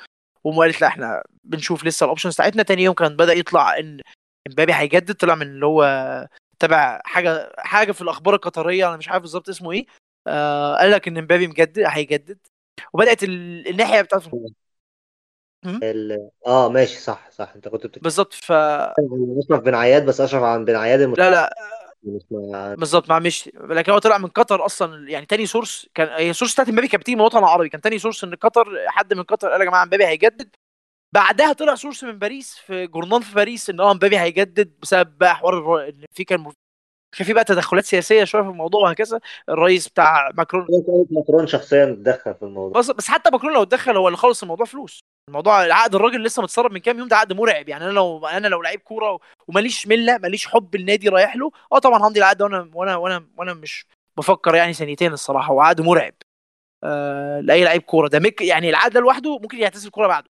وامه 0.44 0.58
قالت 0.58 0.80
لا 0.80 0.86
إحنا 0.86 1.22
بنشوف 1.44 1.84
لسه 1.84 2.04
ال 2.04 2.08
options 2.08 2.34
بتاعتنا. 2.34 2.62
تاني 2.62 2.82
يوم 2.82 2.94
كان 2.94 3.16
بدأ 3.16 3.32
يطلع 3.32 3.78
إن 3.78 4.00
إمبابي 4.48 4.74
هيجدد 4.74 5.14
طلع 5.14 5.34
من 5.34 5.42
اللي 5.46 5.66
هو 5.66 6.28
تبع 6.58 7.00
حاجة 7.04 7.52
حاجة 7.58 7.92
في 7.92 8.02
الأخبار 8.02 8.34
القطرية 8.34 8.88
أنا 8.88 8.96
مش 8.96 9.08
عارف 9.08 9.22
بالظبط 9.22 9.48
اسمه 9.48 9.72
إيه. 9.72 9.86
آه 10.26 10.76
قال 10.76 10.90
لك 10.90 11.08
إن 11.08 11.18
إمبابي 11.18 11.46
مجدد 11.46 11.78
هيجدد. 11.86 12.38
وبدأت 12.92 13.22
ال- 13.22 13.68
الناحية 13.68 14.00
بتاعت 14.00 14.22
ال... 15.82 16.30
آه 16.46 16.68
ماشي 16.68 17.00
صح 17.00 17.30
صح. 17.30 17.52
أنت 17.56 17.68
كنت 17.68 17.86
بتتكلم 17.86 18.02
بالظبط 18.02 18.32
ف 18.32 18.52
أشرف 18.52 19.60
بن 19.60 19.74
عياد 19.74 20.06
بس 20.06 20.20
أشرف 20.20 20.42
عن 20.42 20.64
بن 20.64 20.76
عياد 20.76 21.00
المش... 21.00 21.18
لا 21.18 21.30
لا. 21.30 21.54
بالظبط 22.76 23.08
مع 23.10 23.18
مش 23.18 23.50
لكن 23.54 23.92
هو 23.92 23.98
طلع 23.98 24.18
من 24.18 24.26
قطر 24.28 24.66
أصلا 24.66 25.08
يعني 25.10 25.26
تاني 25.26 25.46
source 25.46 25.88
كان 25.94 26.08
هي 26.08 26.32
source 26.32 26.52
بتاعت 26.54 26.68
امبابي 26.68 26.88
كانت 26.88 27.02
بتيجي 27.02 27.14
من 27.16 27.20
الوطن 27.20 27.38
العربي 27.38 27.68
كان 27.68 27.80
تاني 27.80 27.98
source 27.98 28.24
إن 28.24 28.34
قطر 28.34 28.66
حد 28.88 29.14
من 29.14 29.22
قطر 29.22 29.48
قال 29.50 29.60
يا 29.60 29.66
جماعة 29.66 29.82
امبابي 29.82 30.06
هيجدد. 30.06 30.56
بعدها 31.14 31.52
طلع 31.52 31.74
source 31.74 32.04
من 32.04 32.18
باريس 32.18 32.54
في 32.58 32.86
جورنال 32.86 33.22
في 33.22 33.34
باريس 33.34 33.70
إن 33.70 33.80
آه 33.80 33.90
امبابي 33.92 34.18
هيجدد 34.20 34.72
بسبب 34.82 35.18
بقى 35.18 35.36
حوار 35.36 35.88
إن 35.88 36.04
في 36.12 36.24
كان 36.24 36.52
كان 37.16 37.26
في 37.26 37.32
بقى 37.32 37.44
تدخلات 37.44 37.84
سياسية 37.84 38.24
شوية 38.24 38.42
في 38.42 38.48
الموضوع 38.48 38.82
وهكذا 38.82 39.20
الرئيس 39.48 39.88
بتاع 39.88 40.30
ماكرون. 40.34 40.66
ماكرون 41.10 41.46
شخصيا 41.46 41.84
اتدخل 41.84 42.34
في 42.34 42.42
الموضوع. 42.42 42.80
بس 42.80 42.90
بس 42.90 43.08
حتى 43.08 43.30
ماكرون 43.30 43.52
لو 43.52 43.62
اتدخل 43.62 43.96
هو 43.96 44.08
اللي 44.08 44.16
خلص 44.16 44.42
الموضوع 44.42 44.66
فلوس. 44.66 45.00
الموضوع 45.28 45.64
العقد 45.64 45.94
الراجل 45.94 46.22
لسه 46.22 46.42
متسرب 46.42 46.72
من 46.72 46.78
كام 46.80 46.98
يوم 46.98 47.08
ده 47.08 47.16
عقد 47.16 47.32
مرعب. 47.32 47.68
يعني 47.68 47.84
أنا 47.84 47.92
لو 47.92 48.26
أنا 48.26 48.48
لو 48.48 48.62
لعيب 48.62 48.80
كورة 48.80 49.18
وماليش 49.48 49.86
ملة 49.86 50.18
ماليش 50.18 50.46
حب 50.46 50.74
النادي 50.74 51.08
رايح 51.08 51.36
له 51.36 51.50
آه 51.72 51.78
طبعا 51.78 51.98
همضي 52.08 52.18
العقد 52.18 52.42
وأنا 52.42 52.70
وأنا 52.74 52.96
وأنا 52.96 53.26
وأنا 53.36 53.54
مش 53.54 53.86
بفكر 54.16 54.54
يعني 54.54 54.72
ثانيتين 54.72 55.12
الصراحة. 55.12 55.52
هو 55.52 55.60
عقد 55.60 55.80
مرعب. 55.80 56.14
آه 56.84 57.40
لأي 57.40 57.64
لعيب 57.64 57.82
كورة. 57.82 58.08
ده 58.08 58.18
مك 58.18 58.40
يعني 58.40 58.70
العقد 58.70 58.92
ده 58.92 59.00
لوحده 59.00 59.38
ممكن 59.38 59.58
يعتزل 59.58 59.90
كورة 59.90 60.06
بعده. 60.08 60.29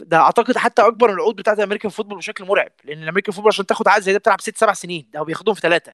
ده 0.00 0.16
أعتقد 0.16 0.56
حتى 0.58 0.82
أكبر 0.82 1.08
من 1.08 1.14
العقود 1.14 1.36
بتاعت 1.36 1.58
ال 1.58 1.62
American 1.62 1.90
football 1.90 2.18
بشكل 2.18 2.44
مرعب 2.44 2.72
لأن 2.84 3.02
ال 3.02 3.05
American 3.05 3.32
football 3.34 3.48
عشان 3.52 3.66
تاخد 3.66 3.88
عقد 3.88 4.02
زي 4.02 4.12
ده 4.12 4.18
بتلعب 4.18 4.40
ست 4.40 4.56
سبع 4.58 4.72
سنين 4.72 5.10
ده 5.12 5.20
هو 5.20 5.24
بياخدهم 5.24 5.54
في 5.54 5.60
ثلاثة 5.60 5.92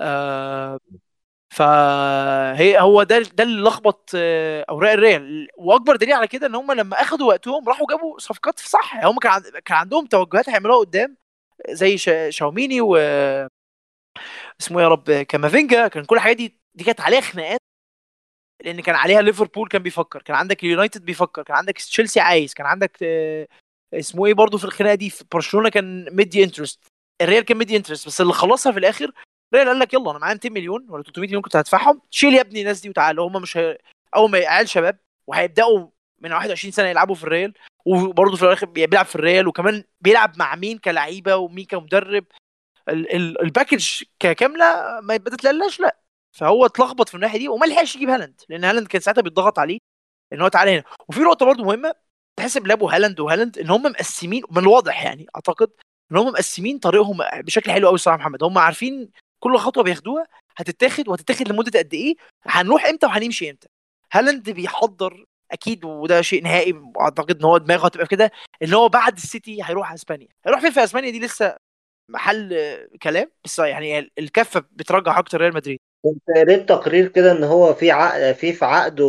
آه 0.00 0.80
فهي 1.50 2.80
هو 2.80 3.02
ده 3.02 3.18
ده 3.20 3.44
اللي 3.44 3.62
لخبط 3.62 4.10
آه، 4.16 4.66
أوراق 4.70 4.92
الريال. 4.92 5.48
وأكبر 5.58 5.96
دليل 5.96 6.12
على 6.14 6.28
كده 6.28 6.46
إن 6.46 6.54
هم 6.54 6.72
لما 6.72 7.02
أخدوا 7.02 7.28
وقتهم 7.28 7.68
راحوا 7.68 7.86
جابوا 7.90 8.18
صفقات 8.20 8.60
صح 8.60 9.04
هم 9.06 9.18
كان 9.18 9.42
كان 9.66 9.78
عندهم 9.78 10.06
توجهات 10.06 10.48
هيعملوها 10.50 10.78
قدام 10.80 11.16
زي 11.70 11.98
تشا- 11.98 12.30
تشواميني 12.30 12.80
و 12.80 12.96
اسمه 14.60 14.78
إيه 14.78 14.84
يا 14.84 14.88
رب 14.88 15.10
كامافينجا 15.22 15.88
كان 15.88 16.04
كل 16.04 16.16
الحاجات 16.16 16.36
دي 16.36 16.60
دي 16.74 16.84
كانت 16.84 17.00
عليها 17.00 17.20
خناقات. 17.20 17.60
لأن 18.64 18.80
كان 18.80 18.94
عليها 18.94 19.22
ليفربول 19.22 19.68
كان 19.68 19.82
بيفكر 19.82 20.22
كان 20.22 20.36
عندك 20.36 20.64
اليونايتد 20.64 21.04
بيفكر 21.04 21.42
كان 21.42 21.56
عندك 21.56 21.74
تشيلسي 21.78 22.20
عايز 22.20 22.54
كان 22.54 22.66
عندك 22.66 22.96
آه، 23.02 23.46
اسمه 23.94 24.26
إيه 24.26 24.34
برضو 24.34 24.58
في 24.58 24.64
الخناقة 24.64 24.94
دي 24.94 25.12
برشلونة 25.32 25.68
كان 25.68 26.08
مدي 26.16 26.44
interest 26.44 26.80
الريال 27.22 27.44
كان 27.44 27.56
مدي 27.58 27.76
interest 27.76 28.06
بس 28.06 28.20
اللي 28.20 28.32
خلصها 28.32 28.72
في 28.72 28.78
الآخر 28.78 29.12
الريال 29.54 29.68
قال 29.68 29.78
لك 29.78 29.94
يلا 29.94 30.10
أنا 30.10 30.18
معايا 30.18 30.34
200 30.34 30.50
مليون 30.50 30.86
ولا 30.90 31.02
300 31.02 31.28
مليون 31.28 31.42
كنت 31.42 31.56
هدفعهم 31.56 32.00
شيل 32.10 32.34
يا 32.34 32.40
ابني 32.40 32.60
الناس 32.60 32.80
دي 32.80 32.88
وتعالى 32.88 33.20
هم 33.20 33.42
مش 33.42 33.56
هي... 33.56 33.78
اول 34.16 34.30
ما 34.30 34.38
عيال 34.38 34.68
شباب 34.68 34.98
وهيبدأوا 35.26 35.88
من 36.20 36.32
21 36.32 36.72
سنة 36.72 36.86
يلعبوا 36.88 37.14
في 37.14 37.24
الريال 37.24 37.52
وبرضه 37.86 38.36
في 38.36 38.42
الآخر 38.44 38.66
بيلعب 38.66 39.06
في 39.06 39.14
الريال 39.16 39.48
وكمان 39.48 39.84
بيلعب 40.00 40.38
مع 40.38 40.54
مين 40.56 40.78
كلعيبه 40.78 41.36
ومين 41.36 41.64
كمدرب 41.64 42.24
ال- 42.88 43.14
ال- 43.16 43.42
ال 43.42 43.49
package 43.49 44.02
ككاملة 44.20 45.00
ما 45.02 45.16
تتلاقاش 45.16 45.80
لأ. 45.80 45.96
فهو 46.34 46.66
اتلخبط 46.66 47.08
في 47.08 47.14
الناحية 47.14 47.38
دي 47.38 47.48
وما 47.48 47.66
لحقش 47.66 47.96
يجيب 47.96 48.08
هالاند 48.08 48.40
لأن 48.48 48.64
هالاند 48.64 48.86
كان 48.86 49.00
ساعتها 49.00 49.22
بيتضغط 49.22 49.58
عليه 49.58 49.78
إن 50.32 50.40
هو 50.42 50.48
تعالى 50.48 50.74
هنا. 50.74 50.84
وفي 51.08 51.20
نقطة 51.20 51.46
برضه 51.46 51.64
مهمة 51.64 51.94
تحسب 52.36 52.66
لابو 52.66 52.88
هالاند 52.88 53.20
وهالاند 53.20 53.58
إن 53.58 53.70
هم 53.70 53.82
مقسمين 53.82 54.42
من 54.50 54.58
الواضح 54.58 55.04
يعني 55.04 55.26
أعتقد 55.36 55.70
إن 56.12 56.16
هم 56.16 56.26
مقسمين 56.26 56.78
طريقهم 56.78 57.18
بشكل 57.34 57.70
حلو 57.72 57.86
قوي 57.86 57.94
الصراحه 57.94 58.16
يا 58.16 58.20
محمد. 58.22 58.42
هم 58.44 58.58
عارفين 58.58 59.10
كل 59.40 59.56
خطوة 59.58 59.82
بياخدوها 59.84 60.26
هتتاخد 60.56 61.08
وهتتاخد 61.08 61.48
لمدة 61.48 61.78
قد 61.78 61.94
إيه 61.94 62.14
هنروح 62.44 62.84
إمتى 62.86 63.06
وهنمشي 63.06 63.50
إمتى. 63.50 63.68
هالاند 64.12 64.50
بيحضر 64.50 65.24
أكيد 65.50 65.84
وده 65.84 66.22
شيء 66.22 66.42
نهائي 66.42 66.82
أعتقد 67.00 67.38
إن 67.38 67.44
هو 67.44 67.58
دماغه 67.58 67.86
هتبقى 67.86 68.06
كده 68.06 68.32
إن 68.62 68.74
هو 68.74 68.88
بعد 68.88 69.16
السيتي 69.16 69.62
هيروح 69.64 69.92
أسبانيا. 69.92 70.28
هيروح 70.46 70.60
فين 70.60 70.70
في 70.70 70.84
أسبانيا؟ 70.84 71.10
دي 71.10 71.20
لسه 71.20 71.56
محل 72.08 72.54
كلام 73.02 73.30
بس 73.44 73.58
يعني 73.58 74.10
الكفة 74.18 74.64
بترجح 74.70 75.18
أكتر 75.18 75.40
ريال 75.40 75.54
مدريد. 75.54 75.78
كنت 76.04 76.22
قريت 76.36 76.68
تقرير 76.68 77.08
كده 77.08 77.32
إن 77.32 77.44
هو 77.44 77.74
في 77.74 77.90
عقد 77.90 78.32
في 78.32 78.52
في 78.52 78.64
عقده 78.64 79.04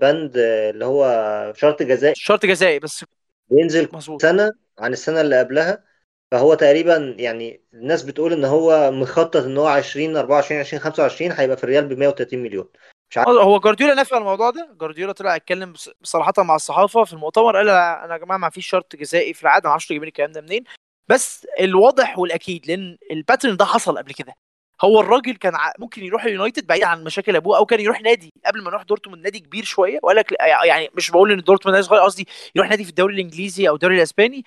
بند 0.00 0.32
اللي 0.36 0.84
هو 0.84 1.52
شرط 1.56 1.82
جزائي. 1.82 2.14
شرط 2.16 2.46
جزائي 2.46 2.78
بس 2.78 3.04
بينزل 3.50 3.88
مظبوط. 3.92 4.22
سنة 4.22 4.52
عن 4.78 4.92
السنة 4.92 5.20
اللي 5.20 5.38
قبلها. 5.38 5.84
فهو 6.30 6.54
تقريبا 6.54 7.14
يعني 7.18 7.62
الناس 7.74 8.02
بتقول 8.02 8.32
إن 8.32 8.44
هو 8.44 8.90
مخطط 8.90 9.36
إن 9.36 9.56
هو 9.58 9.66
20 9.66 10.16
24 10.16 10.60
20 10.60 10.82
25 10.82 11.32
هيبقى 11.32 11.56
في 11.56 11.64
الريال 11.64 11.86
ب 11.88 11.98
130 11.98 12.38
مليون. 12.42 12.68
مش 13.10 13.18
عارف. 13.18 13.28
آه، 13.28 13.42
هو 13.42 13.58
جوارديولا 13.60 13.94
نافع 13.94 14.18
الموضوع 14.18 14.50
ده؟ 14.50 14.68
جوارديولا 14.80 15.12
طلع 15.12 15.36
اتكلم 15.36 15.72
بص- 15.72 15.90
صراحة 16.02 16.32
مع 16.38 16.54
الصحافة 16.56 17.04
في 17.04 17.12
المؤتمر 17.12 17.56
قال 17.56 17.68
أنا 17.68 18.12
يا 18.12 18.18
جماعة 18.18 18.38
ما 18.38 18.50
فيش 18.50 18.66
شرط 18.66 18.96
جزائي 18.96 19.34
في 19.34 19.42
العقد 19.42 19.64
ما 19.64 19.70
أعرفش 19.70 19.90
لي 19.90 19.96
الكلام 19.96 20.32
ده 20.32 20.40
منين. 20.40 20.64
بس 21.08 21.46
الواضح 21.60 22.18
والأكيد 22.18 22.66
لأن 22.66 22.98
ال 23.10 23.16
pattern 23.16 23.56
ده 23.56 23.64
حصل 23.64 23.98
قبل 23.98 24.12
كده. 24.12 24.34
هو 24.84 25.00
الراجل 25.00 25.36
كان 25.36 25.52
ممكن 25.78 26.04
يروح 26.04 26.24
اليونايتد 26.24 26.66
بعيد 26.66 26.82
عن 26.82 27.04
مشاكل 27.04 27.36
أبوه 27.36 27.58
أو 27.58 27.66
كان 27.66 27.80
يروح 27.80 28.02
نادي 28.02 28.32
قبل 28.46 28.62
ما 28.62 28.70
يروح 28.70 28.82
دورتموند 28.82 29.22
نادي 29.22 29.40
كبير 29.40 29.64
شوية 29.64 29.98
وقال 30.02 30.16
لك 30.16 30.32
يعني 30.64 30.88
مش 30.94 31.10
بقول 31.10 31.32
إن 31.32 31.40
دورتموند 31.40 31.74
نادي 31.76 31.86
صغير 31.88 32.02
قصدي 32.02 32.28
يروح 32.54 32.70
نادي 32.70 32.84
في 32.84 32.90
الدوري 32.90 33.14
الإنجليزي 33.14 33.68
أو 33.68 33.74
الدوري 33.74 33.96
الإسباني. 33.96 34.44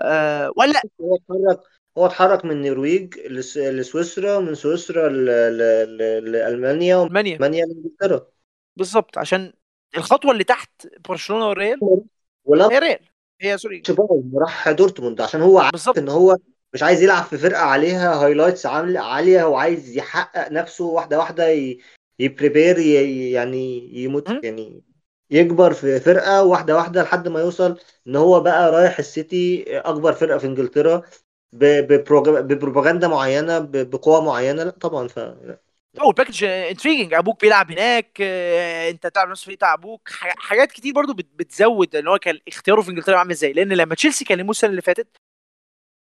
آه 0.00 0.52
ولا 0.56 0.80
هو 1.00 1.16
اتحرك 1.16 1.60
هو 1.98 2.06
اتحرك 2.06 2.44
من 2.44 2.50
النرويج 2.50 3.18
لس- 3.18 3.56
لسويسرا 3.58 4.36
ومن 4.36 4.54
سويسرا 4.54 5.08
ل- 5.08 5.26
ل- 5.58 5.98
ل- 5.98 6.32
لألمانيا 6.32 6.96
ومن 6.96 7.08
ألمانيا. 7.08 7.34
ألمانيا 7.36 7.64
لإنجلترا. 7.66 8.26
بالظبط 8.76 9.18
عشان 9.18 9.52
الخطوة 9.96 10.32
اللي 10.32 10.44
تحت 10.44 10.70
برشلونة 11.08 11.48
والريال. 11.48 11.78
ولما 12.44 12.72
هي 12.72 12.78
ريال. 12.78 12.98
هي 13.40 13.58
sorry. 13.58 13.82
راح 14.34 14.70
دورتموند 14.70 15.20
عشان 15.20 15.40
هو 15.40 15.58
عارف 15.58 15.98
إن 15.98 16.08
هو 16.08 16.36
مش 16.74 16.82
عايز 16.82 17.02
يلعب 17.02 17.24
في 17.24 17.38
فرقة 17.38 17.62
عليها 17.62 18.14
highlights 18.14 18.66
عالية 18.66 19.44
هو 19.44 19.56
عايز 19.56 19.96
يحقق 19.96 20.52
نفسه 20.52 20.84
واحدة 20.84 21.48
ي- 21.50 21.78
ي 22.18 22.25
prepare 22.25 22.78
يعني 22.78 23.90
يموت. 24.04 24.44
يعني 24.44 24.82
يكبر 25.30 25.72
في 25.72 26.00
فرقة 26.00 26.42
واحدة 26.44 26.76
واحدة 26.76 27.02
لحد 27.02 27.28
ما 27.28 27.40
يوصل 27.40 27.78
إن 28.06 28.16
هو 28.16 28.40
بقى 28.40 28.70
رايح 28.72 28.98
السيتي 28.98 29.64
أكبر 29.78 30.12
فرقة 30.12 30.38
في 30.38 30.46
إنجلترا 30.46 31.02
ببروباغندا 31.52 33.08
معينة 33.08 33.58
ب- 33.58 33.90
بقوة 33.90 34.20
معينة 34.24 34.62
لأ 34.64 34.70
طبعا 34.70 35.08
ف 35.08 35.18
أو 36.00 36.10
ال 36.10 36.14
package 36.14 36.44
intriguing 36.44 37.14
أبوك 37.14 37.40
بيلعب 37.40 37.70
هناك 37.70 38.18
آه، 38.20 38.90
أنت 38.90 39.06
تعرف 39.06 39.30
نفس 39.30 39.40
الفريق 39.40 39.56
بتاع 39.58 39.74
أبوك. 39.74 40.08
حاجات 40.38 40.72
كتير 40.72 40.92
برضو 40.94 41.14
بت- 41.14 41.30
بتزود 41.34 41.96
إن 41.96 42.08
هو 42.08 42.18
كان 42.18 42.38
اختياره 42.48 42.80
في 42.80 42.90
إنجلترا 42.90 43.18
عامل 43.18 43.30
إزاي. 43.30 43.52
لأن 43.52 43.72
لما 43.72 43.94
تشيلسي 43.94 44.24
كلموه 44.24 44.50
السنة 44.50 44.70
اللي 44.70 44.82
فاتت 44.82 45.16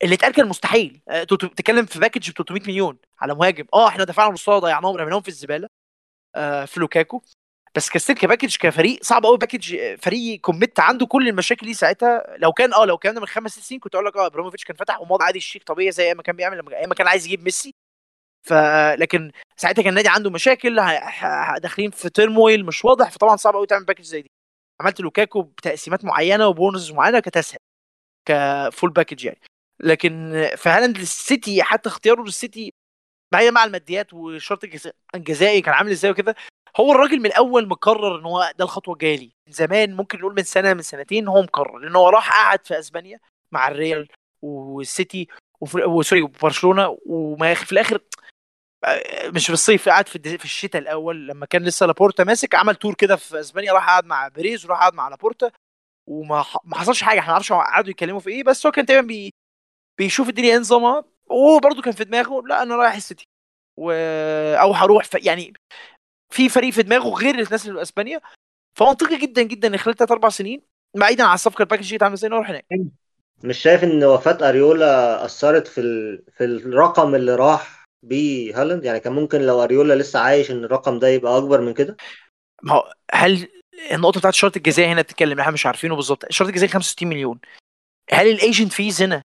اللي 0.03 0.15
اتقال 0.15 0.33
كان 0.33 0.47
مستحيل. 0.47 1.01
آه، 1.09 1.23
تت- 1.23 1.45
تتكلم 1.45 1.85
في 1.85 1.99
باكج 1.99 2.29
ب 2.31 2.33
300 2.33 2.61
مليون 2.61 2.97
على 3.21 3.35
مهاجم. 3.35 3.65
آه 3.73 3.87
إحنا 3.87 4.03
دفعنا 4.03 4.33
نصها 4.33 4.59
ضيعناهم 4.59 4.95
رميناهم 4.95 5.21
في 5.21 5.27
الزبالة. 5.27 5.67
آه، 6.35 6.65
في 6.65 6.79
لوكاكو. 6.79 7.21
بس 7.75 7.89
ك 7.89 7.93
steal 7.93 8.15
ك 8.15 8.20
package 8.20 8.57
كفريق 8.57 9.03
صعب 9.03 9.25
قوي 9.25 9.37
package 9.37 9.75
آه، 9.75 9.95
فريق 9.95 10.39
commit 10.41 10.79
عنده 10.79 11.05
كل 11.05 11.27
المشاكل 11.29 11.65
دي 11.67 11.73
ساعتها. 11.73 12.35
لو 12.37 12.53
كان 12.53 12.73
آه 12.73 12.85
لو 12.85 12.97
كان 12.97 13.15
من 13.15 13.25
خمس 13.27 13.59
سنين 13.59 13.79
كنت 13.79 13.95
أقول 13.95 14.07
لك 14.07 14.17
آه 14.17 14.25
إبراهيموفيتش 14.25 14.63
كان 14.65 14.75
فتح 14.75 15.01
وماضي 15.01 15.23
عادي 15.23 15.37
الشيك 15.37 15.63
طبيعي 15.63 15.91
زي 15.91 16.13
ما 16.13 16.23
كان 16.23 16.35
بيعمل 16.35 16.57
لما 16.83 16.95
كان 16.95 17.07
عايز 17.07 17.25
يجيب 17.25 17.43
ميسي. 17.43 17.73
ف 18.47 18.53
لكن 18.99 19.31
ساعتها 19.57 19.81
كان 19.83 19.89
النادي 19.89 20.09
عنده 20.09 20.29
مشاكل 20.29 20.75
داخلين 21.57 21.91
في 21.91 22.09
turmoil 22.09 22.65
مش 22.65 22.85
واضح. 22.85 23.11
فطبعا 23.11 23.35
صعب 23.35 23.53
قوي 23.55 23.67
تعمل 23.67 23.85
package 23.85 24.03
زي 24.03 24.21
دي. 24.21 24.31
عملت 24.81 24.99
لوكاكو 25.01 25.41
بتقسيمات 25.41 26.05
معينة 26.05 26.47
وbonus 26.47 26.91
معينة 26.91 27.19
كانت 27.19 27.37
اسهل 27.37 27.57
ك 28.25 28.38
full 28.38 28.89
package 28.89 29.25
يعني. 29.25 29.39
لكن 29.79 30.31
في 30.57 30.69
هالاند 30.69 30.97
السيتي 30.97 31.63
حتى 31.63 31.89
اختياره 31.89 32.21
للسيتي 32.23 32.73
بعيدا 33.33 33.51
مع 33.51 33.63
الماديات 33.63 34.13
والشرط 34.13 34.63
الجزا- 34.63 34.93
الجزائي 35.15 35.61
كان 35.61 35.73
عامل 35.73 35.91
إزاي 35.91 36.11
وكده 36.11 36.35
هو 36.79 36.91
الراجل 36.91 37.19
من 37.19 37.25
الأول 37.25 37.67
مقرر 37.67 38.19
إن 38.19 38.25
هو 38.25 38.51
ده 38.57 38.65
الخطوة 38.65 38.93
الجاية 38.93 39.17
ليه. 39.17 39.31
من 39.47 39.53
زمان 39.53 39.93
ممكن 39.95 40.19
نقول 40.19 40.35
من 40.35 40.43
سنة 40.43 40.73
من 40.73 40.81
سنتين 40.81 41.27
هو 41.27 41.41
مقرر 41.41 41.77
لأن 41.77 41.95
هو 41.95 42.09
راح 42.09 42.31
قعد 42.31 42.65
في 42.67 42.79
أسبانيا 42.79 43.19
مع 43.51 43.67
الريال 43.67 44.07
والسيتي 44.41 45.27
و 45.61 45.71
sorry 45.71 46.21
وبرشلونة 46.21 46.97
وما 47.05 47.53
في 47.53 47.71
الآخر 47.71 47.99
مش 49.25 49.47
في 49.47 49.53
الصيف 49.53 49.89
قعد 49.89 50.07
في 50.07 50.37
في 50.37 50.45
الشتاء 50.45 50.81
الأول 50.81 51.27
لما 51.27 51.45
كان 51.45 51.63
لسه 51.63 51.85
لابورتا 51.85 52.23
ماسك 52.23 52.55
عمل 52.55 52.75
tour 52.75 52.93
كده 52.93 53.15
في 53.15 53.39
أسبانيا 53.39 53.73
راح 53.73 53.87
قعد 53.89 54.05
مع 54.05 54.27
بيريز 54.27 54.65
وراح 54.65 54.79
قعد 54.79 54.93
مع 54.93 55.07
لابورتا 55.09 55.51
وما 56.07 56.45
ما 56.63 56.75
حصلش 56.77 57.03
حاجة 57.03 57.19
إحنا 57.19 57.27
ما 57.27 57.33
نعرفش 57.33 57.51
قعدوا 57.53 57.89
يتكلموا 57.89 58.19
في 58.19 58.29
إيه 58.29 58.43
بس 58.43 58.65
هو 58.65 58.71
كان 58.71 58.85
تقريبا 58.85 59.07
بي 59.07 59.33
بيشوف 59.97 60.29
الدنيا 60.29 60.51
إيه 60.53 60.57
نظامها. 60.57 61.05
وهو 61.25 61.59
برضه 61.59 61.81
كان 61.81 61.93
في 61.93 62.03
دماغه 62.03 62.41
لا 62.47 62.63
أنا 62.63 62.75
رايح 62.75 62.95
السيتي. 62.95 63.27
و... 63.77 63.91
أو 64.61 64.71
هروح 64.71 65.05
ف... 65.05 65.25
يعني 65.25 65.53
في 66.33 66.49
فريق 66.49 66.73
في 66.73 66.83
دماغه 66.83 67.09
غير 67.09 67.35
الناس 67.35 67.65
اللي 67.65 67.75
في 67.75 67.81
إسبانيا. 67.81 68.21
فمنطقي 68.79 69.17
جدا 69.17 69.41
جدا 69.41 69.67
إن 69.67 69.77
خلال 69.77 69.95
ثلاث 69.95 70.11
أربع 70.11 70.29
سنين 70.29 70.61
بعيدا 70.97 71.23
عن 71.23 71.33
الصفقة 71.33 71.61
ال 71.61 71.65
package 71.65 71.89
دي 71.89 71.95
اتعمل 71.95 72.13
إزاي 72.13 72.29
نروح 72.29 72.49
هناك. 72.49 72.65
مش 73.43 73.57
شايف 73.57 73.83
إن 73.83 74.03
وفاة 74.03 74.49
أريولا 74.49 75.25
أثرت 75.25 75.67
في 75.67 75.81
ال... 75.81 76.23
في 76.37 76.43
الرقم 76.43 77.15
اللي 77.15 77.35
راح 77.35 77.85
بيه 78.03 78.61
هالاند؟ 78.61 78.85
يعني 78.85 78.99
كان 78.99 79.13
ممكن 79.13 79.41
لو 79.41 79.63
أريولا 79.63 79.93
لسه 79.93 80.19
عايش 80.19 80.51
إن 80.51 80.63
الرقم 80.63 80.99
ده 80.99 81.07
يبقى 81.07 81.37
أكبر 81.37 81.61
من 81.61 81.73
كده؟ 81.73 81.97
ما 82.63 82.73
هو 82.73 82.93
هل 83.11 83.47
النقطة 83.91 84.19
بتاعت 84.19 84.33
الشرط 84.33 84.57
الجزائي 84.57 84.91
هنا 84.91 85.01
بتتكلم 85.01 85.39
إحنا 85.39 85.51
مش 85.51 85.65
عارفينه 85.65 85.95
بالظبط. 85.95 86.25
الشرط 86.25 86.47
الجزائي 86.47 86.71
65 86.71 87.09
مليون. 87.09 87.39
هل 88.11 88.27
ال 88.27 88.35
agent 88.35 88.73
fees 88.73 89.01
هنا 89.01 89.21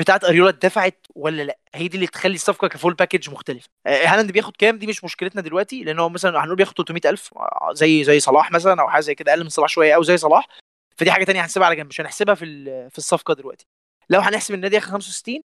بتاعت 0.00 0.24
أريولا 0.24 0.50
اتدفعت 0.50 1.06
ولا 1.14 1.42
لأ؟ 1.42 1.58
هي 1.74 1.88
دي 1.88 1.96
اللي 1.96 2.06
تخلي 2.06 2.34
الصفقة 2.34 2.68
ك 2.68 2.73
full 2.73 2.94
package 2.94 3.30
مختلفه 3.30 3.68
آه، 3.86 4.06
هالاند 4.06 4.32
بياخد 4.32 4.56
كام؟ 4.56 4.78
دي 4.78 4.86
مش 4.86 5.04
مشكلتنا 5.04 5.42
دلوقتي 5.42 5.82
لأن 5.84 5.98
هو 5.98 6.08
مثلا 6.08 6.44
هنقول 6.44 6.56
بياخد 6.56 6.74
300000 6.74 7.30
آه، 7.36 7.70
زي 7.72 8.04
زي 8.04 8.20
صلاح 8.20 8.52
مثلا 8.52 8.82
أو 8.82 8.88
حاجة 8.88 9.00
زي 9.00 9.14
كده 9.14 9.32
أقل 9.32 9.42
من 9.42 9.48
صلاح 9.48 9.68
شوية 9.68 9.94
أو 9.94 10.02
زي 10.02 10.16
صلاح. 10.16 10.46
فدي 10.96 11.12
حاجة 11.12 11.24
تانية 11.24 11.42
هنسيبها 11.44 11.66
على 11.66 11.76
جنب 11.76 11.86
مش 11.86 12.00
هنحسبها 12.00 12.34
في 12.34 12.44
في 12.90 12.98
الصفقة 12.98 13.34
دلوقتي. 13.34 13.66
لو 14.10 14.20
هنحسب 14.20 14.54
النادي 14.54 14.74
ياخد 14.76 14.90
65 14.90 15.40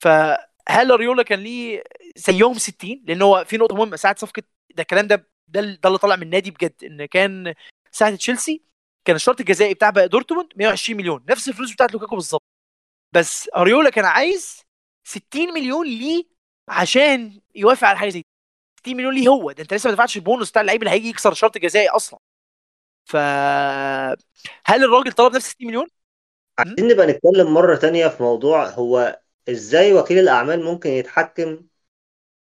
فهل 0.00 0.92
أريولا 0.92 1.22
كان 1.22 1.38
ليه 1.38 1.84
زيهم 2.16 2.54
60 2.58 3.02
لأن 3.06 3.22
هو 3.22 3.44
في 3.48 3.56
نقطة 3.56 3.76
مهمة 3.76 3.96
ساعة 3.96 4.16
صفقة 4.18 4.42
ده 4.74 4.82
الكلام 4.82 5.06
ده 5.06 5.28
ده 5.48 5.60
اللي 5.60 5.98
طالع 5.98 6.16
من 6.16 6.22
النادي 6.22 6.50
بجد 6.50 6.74
إن 6.84 7.04
كان 7.06 7.54
ساعة 7.92 8.14
تشيلسي 8.16 8.62
كان 9.04 9.16
الشرط 9.16 9.40
الجزائي 9.40 9.74
بتاع 9.74 9.90
بقى 9.90 10.08
دورتموند 10.08 10.48
120 10.56 10.96
مليون 10.98 11.24
نفس 11.28 11.48
الفلوس 11.48 11.72
بتاعت 11.72 11.92
لوكاكو 11.92 12.14
بالظبط. 12.16 12.41
بس 13.12 13.50
اريولا 13.56 13.90
كان 13.90 14.04
عايز 14.04 14.62
60 15.04 15.54
مليون 15.54 15.86
ليه 15.86 16.24
عشان 16.68 17.40
يوافق 17.54 17.88
على 17.88 17.98
حاجة 17.98 18.08
زي 18.10 18.18
دي. 18.20 18.26
60 18.80 18.96
مليون 18.96 19.14
ليه 19.14 19.28
هو؟ 19.28 19.52
ده 19.52 19.62
أنت 19.62 19.74
لسه 19.74 19.88
ما 19.88 19.94
دفعتش 19.94 20.16
البونص 20.16 20.50
بتاع 20.50 20.62
اللعيب 20.62 20.82
اللي 20.82 20.90
هيجي 20.94 21.08
يكسر 21.08 21.34
شرط 21.34 21.58
جزائي 21.58 21.88
أصلا. 21.88 22.18
ف 23.04 23.16
هل 24.66 24.84
الراجل 24.84 25.12
طلب 25.12 25.34
نفس 25.36 25.46
60 25.46 25.66
مليون؟ 25.68 25.86
عايزين 26.58 26.88
نبقى 26.92 27.06
نتكلم 27.06 27.54
مرة 27.54 27.76
تانية 27.76 28.08
في 28.08 28.22
موضوع 28.22 28.68
هو 28.68 29.20
إزاي 29.48 29.94
وكيل 29.94 30.18
الأعمال 30.18 30.64
ممكن 30.64 30.90
يتحكم 30.90 31.62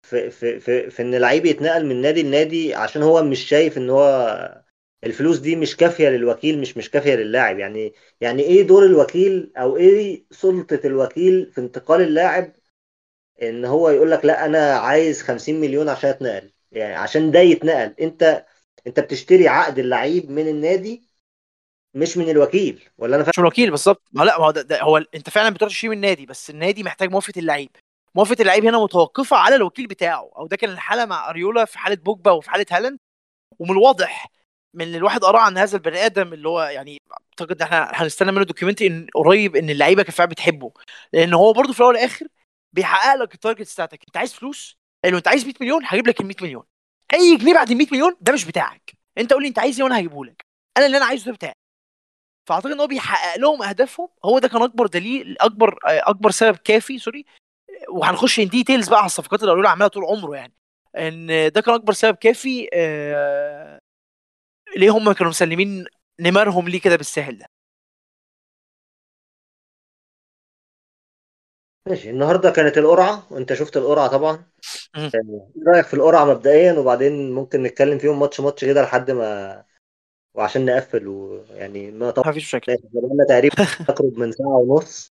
في 0.02 0.30
في 0.30 0.60
في, 0.60 0.90
في 0.90 1.02
إن 1.02 1.14
لعيب 1.14 1.46
يتنقل 1.46 1.86
من 1.86 2.02
نادي 2.02 2.22
لنادي 2.22 2.74
عشان 2.74 3.02
هو 3.02 3.22
مش 3.24 3.40
شايف 3.40 3.78
إن 3.78 3.90
هو 3.90 4.64
الفلوس 5.04 5.38
دي 5.38 5.56
مش 5.56 5.76
كافية 5.76 6.08
للوكيل 6.08 6.60
مش 6.60 6.76
مش 6.76 6.90
كافية 6.90 7.14
للاعب. 7.14 7.58
يعني 7.58 7.94
يعني 8.20 8.42
إيه 8.42 8.62
دور 8.66 8.84
الوكيل 8.86 9.52
أو 9.56 9.76
إيه 9.76 10.24
سلطة 10.30 10.80
الوكيل 10.84 11.52
في 11.52 11.60
انتقال 11.60 12.00
اللاعب؟ 12.02 12.52
إن 13.42 13.64
هو 13.64 13.90
يقول 13.90 14.10
لك 14.10 14.24
لا 14.24 14.46
أنا 14.46 14.72
عايز 14.78 15.22
50 15.22 15.60
مليون 15.60 15.88
عشان 15.88 16.10
أتنقل. 16.10 16.52
يعني 16.72 16.94
عشان 16.94 17.30
ده 17.30 17.40
يتنقل. 17.40 17.94
أنت 18.00 18.46
أنت 18.86 19.00
بتشتري 19.00 19.48
عقد 19.48 19.78
اللعيب 19.78 20.30
من 20.30 20.48
النادي 20.48 21.08
مش 21.94 22.16
من 22.16 22.30
الوكيل. 22.30 22.82
ولا 22.98 23.16
أنا 23.16 23.24
فاهم 23.24 23.30
مش 23.30 23.38
من 23.38 23.44
الوكيل 23.44 23.70
بالظبط. 23.70 24.02
ما 24.12 24.24
لا 24.24 24.38
ما 24.38 24.44
هو 24.46 24.50
ده, 24.50 24.62
ده 24.62 24.82
هو 24.82 24.96
أنت 25.14 25.30
فعلا 25.30 25.50
بتروح 25.50 25.70
تشتري 25.70 25.88
من 25.90 25.96
النادي 25.96 26.26
بس 26.26 26.50
النادي 26.50 26.82
محتاج 26.82 27.10
موافقة 27.10 27.38
اللعيب. 27.38 27.70
موافقة 28.14 28.42
اللعيب 28.42 28.64
هنا 28.64 28.78
متوقفة 28.84 29.36
على 29.36 29.54
الوكيل 29.56 29.86
بتاعه. 29.86 30.30
أو 30.36 30.46
ده 30.46 30.56
كان 30.56 30.70
الحالة 30.70 31.04
مع 31.06 31.30
أريولا 31.30 31.64
في 31.64 31.78
حالة 31.78 31.96
بوجبا 31.96 32.30
وفي 32.30 32.50
حالة 32.50 32.66
هالاند. 32.70 32.98
ومن 33.58 33.70
الواضح 33.70 34.28
من 34.74 34.84
اللي 34.84 34.96
الواحد 34.98 35.24
قراه 35.24 35.40
عن 35.40 35.58
هذا 35.58 35.76
البني 35.76 36.06
آدم 36.06 36.32
اللي 36.32 36.48
هو 36.48 36.62
يعني 36.62 36.98
أعتقد 37.12 37.62
إحنا 37.62 37.90
هنستنى 37.94 38.32
منه 38.32 38.44
documentary 38.44 38.88
إن 38.88 39.06
قريب 39.14 39.56
إن 39.56 39.70
اللعيبة 39.70 40.02
كانت 40.02 40.16
فعلا 40.16 40.30
بتحبه. 40.30 40.72
لأن 41.12 41.34
هو 41.34 41.52
برضه 41.52 41.72
في 41.72 41.80
الأول 41.80 41.94
والآخر 41.94 42.26
بيحقق 42.72 43.14
لك 43.14 43.34
ال 43.34 43.39
target 43.39 43.72
بتاعتك. 43.72 44.04
أنت 44.08 44.16
عايز 44.16 44.34
فلوس؟ 44.34 44.78
له 45.04 45.18
أنت 45.18 45.28
عايز 45.28 45.44
100 45.44 45.54
مليون؟ 45.60 45.82
هجيب 45.84 46.08
لك 46.08 46.20
ال 46.20 46.26
100 46.26 46.36
مليون. 46.42 46.64
أي 47.14 47.36
جنيه 47.36 47.54
بعد 47.54 47.70
ال 47.70 47.76
100 47.76 47.86
مليون 47.92 48.16
ده 48.20 48.32
مش 48.32 48.44
بتاعك. 48.44 48.92
أنت 49.18 49.32
قول 49.32 49.42
لي 49.42 49.48
أنت 49.48 49.58
عايز 49.58 49.76
إيه 49.76 49.84
وأنا 49.84 49.98
هجيبه 49.98 50.24
لك. 50.24 50.44
أنا 50.76 50.86
اللي 50.86 50.96
أنا 50.96 51.06
عايزه 51.06 51.24
ده 51.26 51.32
بتاعي. 51.32 51.54
فأعتقد 52.48 52.70
إن 52.70 52.80
هو 52.80 52.86
بيحقق 52.86 53.38
لهم 53.38 53.62
أهدافهم. 53.62 54.08
هو 54.24 54.38
ده 54.38 54.48
كان 54.48 54.62
أكبر 54.62 54.86
دليل 54.86 55.36
أكبر 55.40 55.78
أكبر 55.84 56.30
سبب 56.30 56.56
كافي 56.56 56.98
sorry. 56.98 57.24
وهنخش 57.88 58.40
in 58.40 58.48
details 58.48 58.88
بقى 58.88 58.98
على 58.98 59.06
الصفقات 59.06 59.40
اللي 59.40 59.52
قالوا 59.52 59.70
عملها 59.70 59.88
طول 59.88 60.04
عمره 60.04 60.36
يعني. 60.36 60.54
إن 60.96 61.50
ده 61.52 61.60
كان 61.60 61.74
أكبر 61.74 61.92
سبب 61.92 62.16
كافي 62.16 62.68
آه 62.72 63.78
ليه 64.78 64.90
هم 64.90 65.12
كانوا 65.12 65.30
مسلمين 65.30 65.84
نمرهم 66.20 66.68
ليه 66.68 66.80
كده 66.80 66.96
بالسهل 66.96 67.38
ده؟ 67.38 67.46
ماشي 71.88 72.10
النهارده 72.10 72.50
كانت 72.50 72.78
القرعة 72.78 73.26
وانت 73.32 73.52
شفت 73.52 73.76
القرعة 73.76 74.08
طبعا. 74.08 74.44
مم. 74.96 75.10
إيه 75.14 75.64
رأيك 75.74 75.86
في 75.86 75.94
القرعة 75.94 76.24
مبدئيا؟ 76.24 76.72
وبعدين 76.72 77.32
ممكن 77.32 77.62
نتكلم 77.62 77.98
فيهم 77.98 78.20
ماتش 78.20 78.40
ماتش 78.40 78.64
كده 78.64 78.82
لحد 78.82 79.10
ما 79.10 79.64
وعشان 80.34 80.66
نقفل 80.66 81.08
ويعني 81.08 81.90
ما 81.90 82.10
طبعا 82.10 82.26
ما 82.26 82.32
فيش 82.32 82.44
مشاكل 82.44 82.76
تقريبا 83.28 83.56
يقرب 83.90 84.18
من 84.18 84.32
ساعة 84.32 84.56
ونص. 84.58 85.12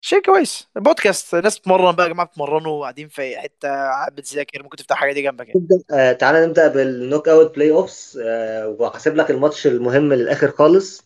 شيء 0.00 0.22
كويس. 0.22 0.68
بودكاست. 0.76 1.34
ناس 1.34 1.58
بتتمرن 1.58 1.96
بقى 1.96 2.06
يا 2.06 2.12
جماعة 2.12 2.28
بتتمرنوا 2.28 2.72
وقاعدين 2.72 3.08
في 3.08 3.36
حتة 3.38 3.68
بتذاكر 4.08 4.62
ممكن 4.62 4.76
تفتح 4.76 4.96
حاجة 4.96 5.12
دي 5.12 5.22
جنبك 5.22 5.48
يعني. 5.48 5.68
آه 5.90 6.12
تعالى 6.12 6.46
نبدأ 6.46 6.68
بال 6.68 6.80
knockout 6.80 7.28
playoffs 7.28 8.16
آه 8.22 8.68
وهسيب 8.68 9.16
لك 9.16 9.30
الماتش 9.30 9.66
المهم 9.66 10.12
للآخر 10.12 10.50
خالص. 10.50 11.04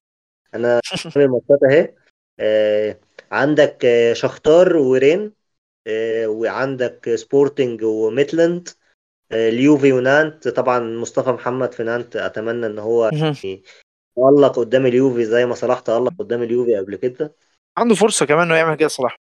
أنا 0.54 0.80
الماتشات 1.16 1.58
أهي. 1.70 1.94
آه 2.40 2.98
عندك 3.32 3.84
آه 3.84 4.12
شختار 4.12 4.76
ورين 4.76 5.32
آه 5.86 6.26
وعندك 6.26 7.14
سبورتنج 7.14 7.82
وميتلاند 7.84 8.68
آه 9.32 9.48
اليوفي 9.48 9.92
ونانت. 9.92 10.48
طبعا 10.48 10.78
مصطفى 10.80 11.30
محمد 11.30 11.72
في 11.72 11.82
نانت 11.82 12.16
أتمنى 12.16 12.66
إن 12.66 12.78
هو 12.78 13.10
تألق 14.16 14.58
قدام 14.58 14.86
اليوفي 14.86 15.24
زي 15.24 15.46
ما 15.46 15.54
صلاح 15.54 15.80
تألق 15.80 16.12
قدام 16.18 16.42
اليوفي 16.42 16.76
قبل 16.76 16.96
كده. 16.96 17.34
عنده 17.78 17.94
فرصة 17.94 18.26
كمان 18.26 18.46
إنه 18.46 18.54
يعمل 18.54 18.74
كده 18.74 18.88
صراحة. 18.88 19.16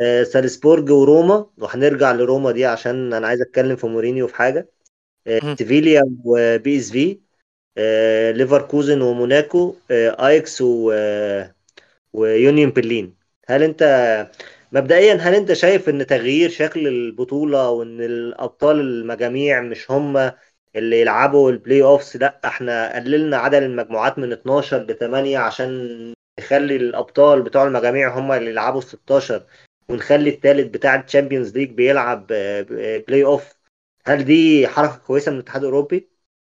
آه 0.00 0.22
سالزبورج 0.22 0.90
وروما 0.90 1.46
وهنرجع 1.58 2.12
لروما 2.12 2.50
دي 2.50 2.66
عشان 2.66 3.12
أنا 3.12 3.26
عايز 3.26 3.40
أتكلم 3.40 3.76
في 3.76 3.86
مورينيو 3.86 4.26
في 4.26 4.34
حاجة. 4.36 4.70
آه. 5.26 5.54
سيفيليا 5.58 6.02
وبي 6.24 6.78
إس 6.78 6.90
في 6.90 7.20
آه 7.78 8.30
ليفركوزن 8.30 9.02
وموناكو 9.02 9.76
آه 9.90 10.26
أياكس 10.28 10.60
و 10.60 10.90
آه 10.94 11.54
ويونيون 12.12 12.70
برلين. 12.70 13.16
هل 13.46 13.62
أنت 13.62 13.82
مبدئيا 14.72 15.14
هل 15.14 15.34
أنت 15.34 15.52
شايف 15.52 15.88
إن 15.88 16.06
تغيير 16.06 16.50
شكل 16.50 16.86
البطولة 16.88 17.70
وإن 17.70 18.00
الأبطال 18.00 18.80
المجاميع 18.80 19.60
مش 19.60 19.90
هم 19.90 20.32
اللي 20.76 21.00
يلعبوا 21.00 21.50
ال 21.50 21.82
playoffs 21.82 22.16
لأ 22.16 22.40
إحنا 22.44 22.94
قللنا 22.96 23.36
عدد 23.36 23.62
المجموعات 23.62 24.18
من 24.18 24.32
12 24.32 24.78
ل 24.78 24.94
8 24.98 25.38
عشان 25.38 26.13
نخلي 26.40 26.76
الأبطال 26.76 27.42
بتوع 27.42 27.64
المجاميع 27.64 28.18
هم 28.18 28.32
اللي 28.32 28.50
يلعبوا 28.50 28.78
ال 28.78 28.84
16 28.84 29.46
ونخلي 29.88 30.30
الثالث 30.30 30.66
بتاع 30.66 30.94
ال 30.94 31.00
Champions 31.00 31.56
League 31.56 31.70
بيلعب 31.70 32.26
playoff 33.08 33.54
هل 34.06 34.24
دي 34.24 34.68
حركة 34.68 34.96
كويسة 34.96 35.30
من 35.30 35.36
الاتحاد 35.38 35.62
الأوروبي؟ 35.62 36.08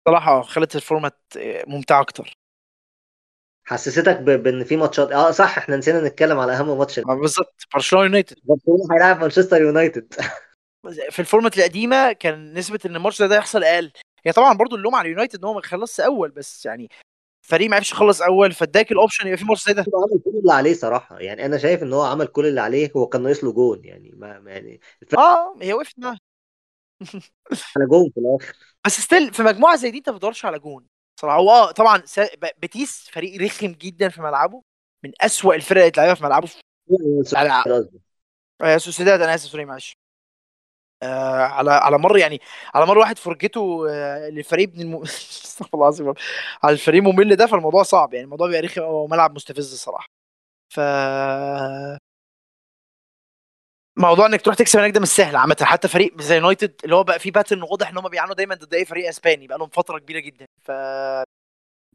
صراحة 0.08 0.42
خلت 0.42 0.76
ال 0.76 0.82
format 0.82 1.18
ممتع 1.66 2.00
أكتر. 2.00 2.32
حسستك 3.66 4.16
بإن 4.20 4.64
في 4.64 4.76
ماتشات. 4.76 5.12
آه 5.12 5.30
صح 5.30 5.58
إحنا 5.58 5.76
نسينا 5.76 6.00
نتكلم 6.00 6.38
على 6.38 6.52
أهم 6.52 6.78
ماتش. 6.78 7.00
بالظبط 7.00 7.66
برشلونة 7.74 8.04
يونايتد. 8.04 8.36
برشلونة 8.44 8.84
هيلاعب 8.92 9.20
مانشستر 9.20 9.62
يونايتد. 9.62 10.14
في 11.10 11.18
ال 11.18 11.24
format 11.24 11.58
القديمة 11.58 12.12
كان 12.12 12.54
نسبة 12.54 12.78
إن 12.86 12.96
الماتش 12.96 13.22
ده, 13.22 13.26
ده 13.28 13.36
يحصل 13.36 13.64
أقل. 13.64 13.92
هي 14.26 14.32
طبعا 14.32 14.54
برضو 14.54 14.76
اللوم 14.76 14.94
على 14.94 15.06
اليونايتد 15.06 15.38
إن 15.38 15.44
هو 15.44 15.54
ما 15.54 15.62
خلصش 15.62 16.00
أول 16.00 16.30
بس 16.30 16.66
يعني 16.66 16.88
فريق 17.44 17.70
ما 17.70 17.76
عرفش 17.76 17.92
يخلص 17.92 18.22
أول 18.22 18.52
فاداك 18.52 18.92
ال 18.92 18.97
option 18.97 19.26
يبقى 19.26 19.38
في 19.38 19.44
زي 19.66 19.72
ده. 19.72 19.84
هو 19.94 20.02
عمل 20.02 20.20
كل 20.24 20.38
اللي 20.38 20.52
عليه 20.52 20.74
صراحة. 20.74 21.18
يعني 21.18 21.46
أنا 21.46 21.58
شايف 21.58 21.82
إن 21.82 21.92
هو 21.92 22.02
عمل 22.02 22.26
كل 22.26 22.46
اللي 22.46 22.60
عليه 22.60 22.92
هو 22.96 23.06
كان 23.06 23.22
ناقص 23.22 23.44
له 23.44 23.52
جون. 23.52 23.84
يعني 23.84 24.12
ما 24.16 24.42
يعني 24.46 24.80
الفرق 25.02 25.20
آه 25.20 25.56
هي 25.62 25.72
وقفت 25.72 25.98
معاه. 25.98 26.16
على 27.76 27.86
جون 27.90 28.10
في 28.14 28.20
الآخر. 28.20 28.56
بس 28.86 29.00
still 29.00 29.34
في 29.34 29.42
مجموعة 29.42 29.76
زي 29.76 29.90
دي 29.90 29.98
أنت 29.98 30.08
ما 30.08 30.16
بتدورش 30.16 30.44
على 30.44 30.58
جون. 30.58 30.86
صراحة 31.20 31.38
هو 31.38 31.50
آه 31.50 31.70
طبعا 31.70 32.02
سا- 32.04 32.34
ب- 32.34 32.60
بيتيس 32.60 33.08
فريق 33.12 33.42
رخم 33.42 33.66
جدا 33.72 34.08
في 34.08 34.22
ملعبه. 34.22 34.62
من 35.04 35.12
أسوأ 35.20 35.54
الفرق 35.54 35.76
اللي 35.78 35.88
اتلعبها 35.88 36.14
في 36.14 36.24
ملعبه. 36.24 36.48
على 37.34 37.62
قصدي. 37.74 38.00
آه، 38.60 38.76
سوسيداد 38.76 39.20
أنا 39.20 39.34
آسف 39.34 39.50
sorry 39.50 39.64
معلش. 39.64 39.96
آه 41.02 41.42
على 41.42 41.70
على 41.70 41.98
مر 41.98 42.18
يعني 42.18 42.40
على 42.74 42.86
مر 42.86 42.98
واحد 42.98 43.18
فرجته 43.18 43.86
آه 43.90 44.28
للفريق 44.28 44.68
ابن 44.68 44.80
الم... 44.80 45.02
استغفر 45.02 45.70
الله 45.74 45.84
العظيم 45.88 46.14
على 46.62 46.72
الفريق 46.72 47.02
ممل 47.02 47.36
ده 47.36 47.46
فالموضوع 47.46 47.82
صعب 47.82 48.14
يعني 48.14 48.24
الموضوع 48.24 48.46
بيبقى 48.46 48.60
رخم 48.62 48.82
وملعب 48.82 49.34
مستفز 49.34 49.72
الصراحة. 49.72 50.06
ف 50.74 50.80
موضوع 53.98 54.26
إنك 54.26 54.42
تروح 54.42 54.56
تكسب 54.56 54.78
هناك 54.78 54.90
ده 54.92 55.00
مش 55.00 55.08
سهل 55.08 55.36
عامه 55.36 55.56
حتى 55.62 55.88
فريق 55.88 56.20
زي 56.20 56.34
يونايتد 56.36 56.74
اللي 56.84 56.94
هو 56.96 57.04
بقى 57.04 57.18
فيه 57.18 57.30
pattern 57.32 57.62
واضح 57.62 57.88
إن 57.90 57.98
هم 57.98 58.08
بيعانوا 58.08 58.34
دايما 58.34 58.54
ضد 58.54 58.74
أي 58.74 58.84
فريق 58.84 59.08
إسباني 59.08 59.46
بقى 59.46 59.58
لهم 59.58 59.68
فترة 59.68 59.98
كبيرة 59.98 60.20
جدا. 60.20 60.46
ف 60.62 60.70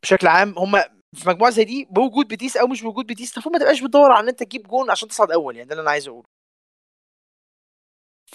بشكل 0.03 0.27
عام 0.27 0.53
هم 0.57 0.79
في 1.15 1.29
مجموعة 1.29 1.51
زي 1.51 1.63
دي 1.63 1.87
بوجود 1.91 2.27
بيتيس 2.27 2.57
أو 2.57 2.67
مش 2.67 2.81
بوجود 2.83 3.07
بيتيس 3.07 3.33
المفروض 3.33 3.53
ما 3.53 3.59
تبقاش 3.59 3.81
بتدور 3.81 4.11
على 4.11 4.23
إن 4.23 4.29
أنت 4.29 4.43
تجيب 4.43 4.67
جون 4.67 4.89
عشان 4.91 5.07
تصعد 5.09 5.31
أول 5.31 5.55
يعني 5.57 5.67
ده 5.69 5.73
اللي 5.73 5.81
أنا 5.81 5.91
عايز 5.91 6.07
أقوله. 6.07 6.38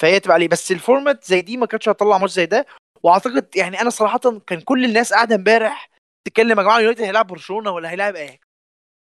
فهي 0.04 0.20
تبقى 0.20 0.34
عليه 0.34 0.48
بس 0.48 0.72
ال 0.72 0.80
format 0.80 1.24
زي 1.24 1.40
دي 1.40 1.56
ما 1.56 1.66
كانتش 1.66 1.88
هتطلع 1.88 2.18
ماتش 2.18 2.32
زي 2.32 2.46
ده. 2.46 2.66
وأعتقد 3.02 3.56
يعني 3.56 3.80
أنا 3.80 3.90
صراحة 3.90 4.20
كان 4.46 4.60
كل 4.60 4.84
الناس 4.84 5.12
قاعدة 5.12 5.34
امبارح 5.34 5.90
تتكلم 6.24 6.58
يا 6.58 6.62
جماعة 6.62 6.76
اليونايتد 6.76 7.02
هيلاعب 7.02 7.26
برشلونة 7.26 7.70
ولا 7.70 7.90
هيلاعب 7.90 8.16
إيه. 8.16 8.40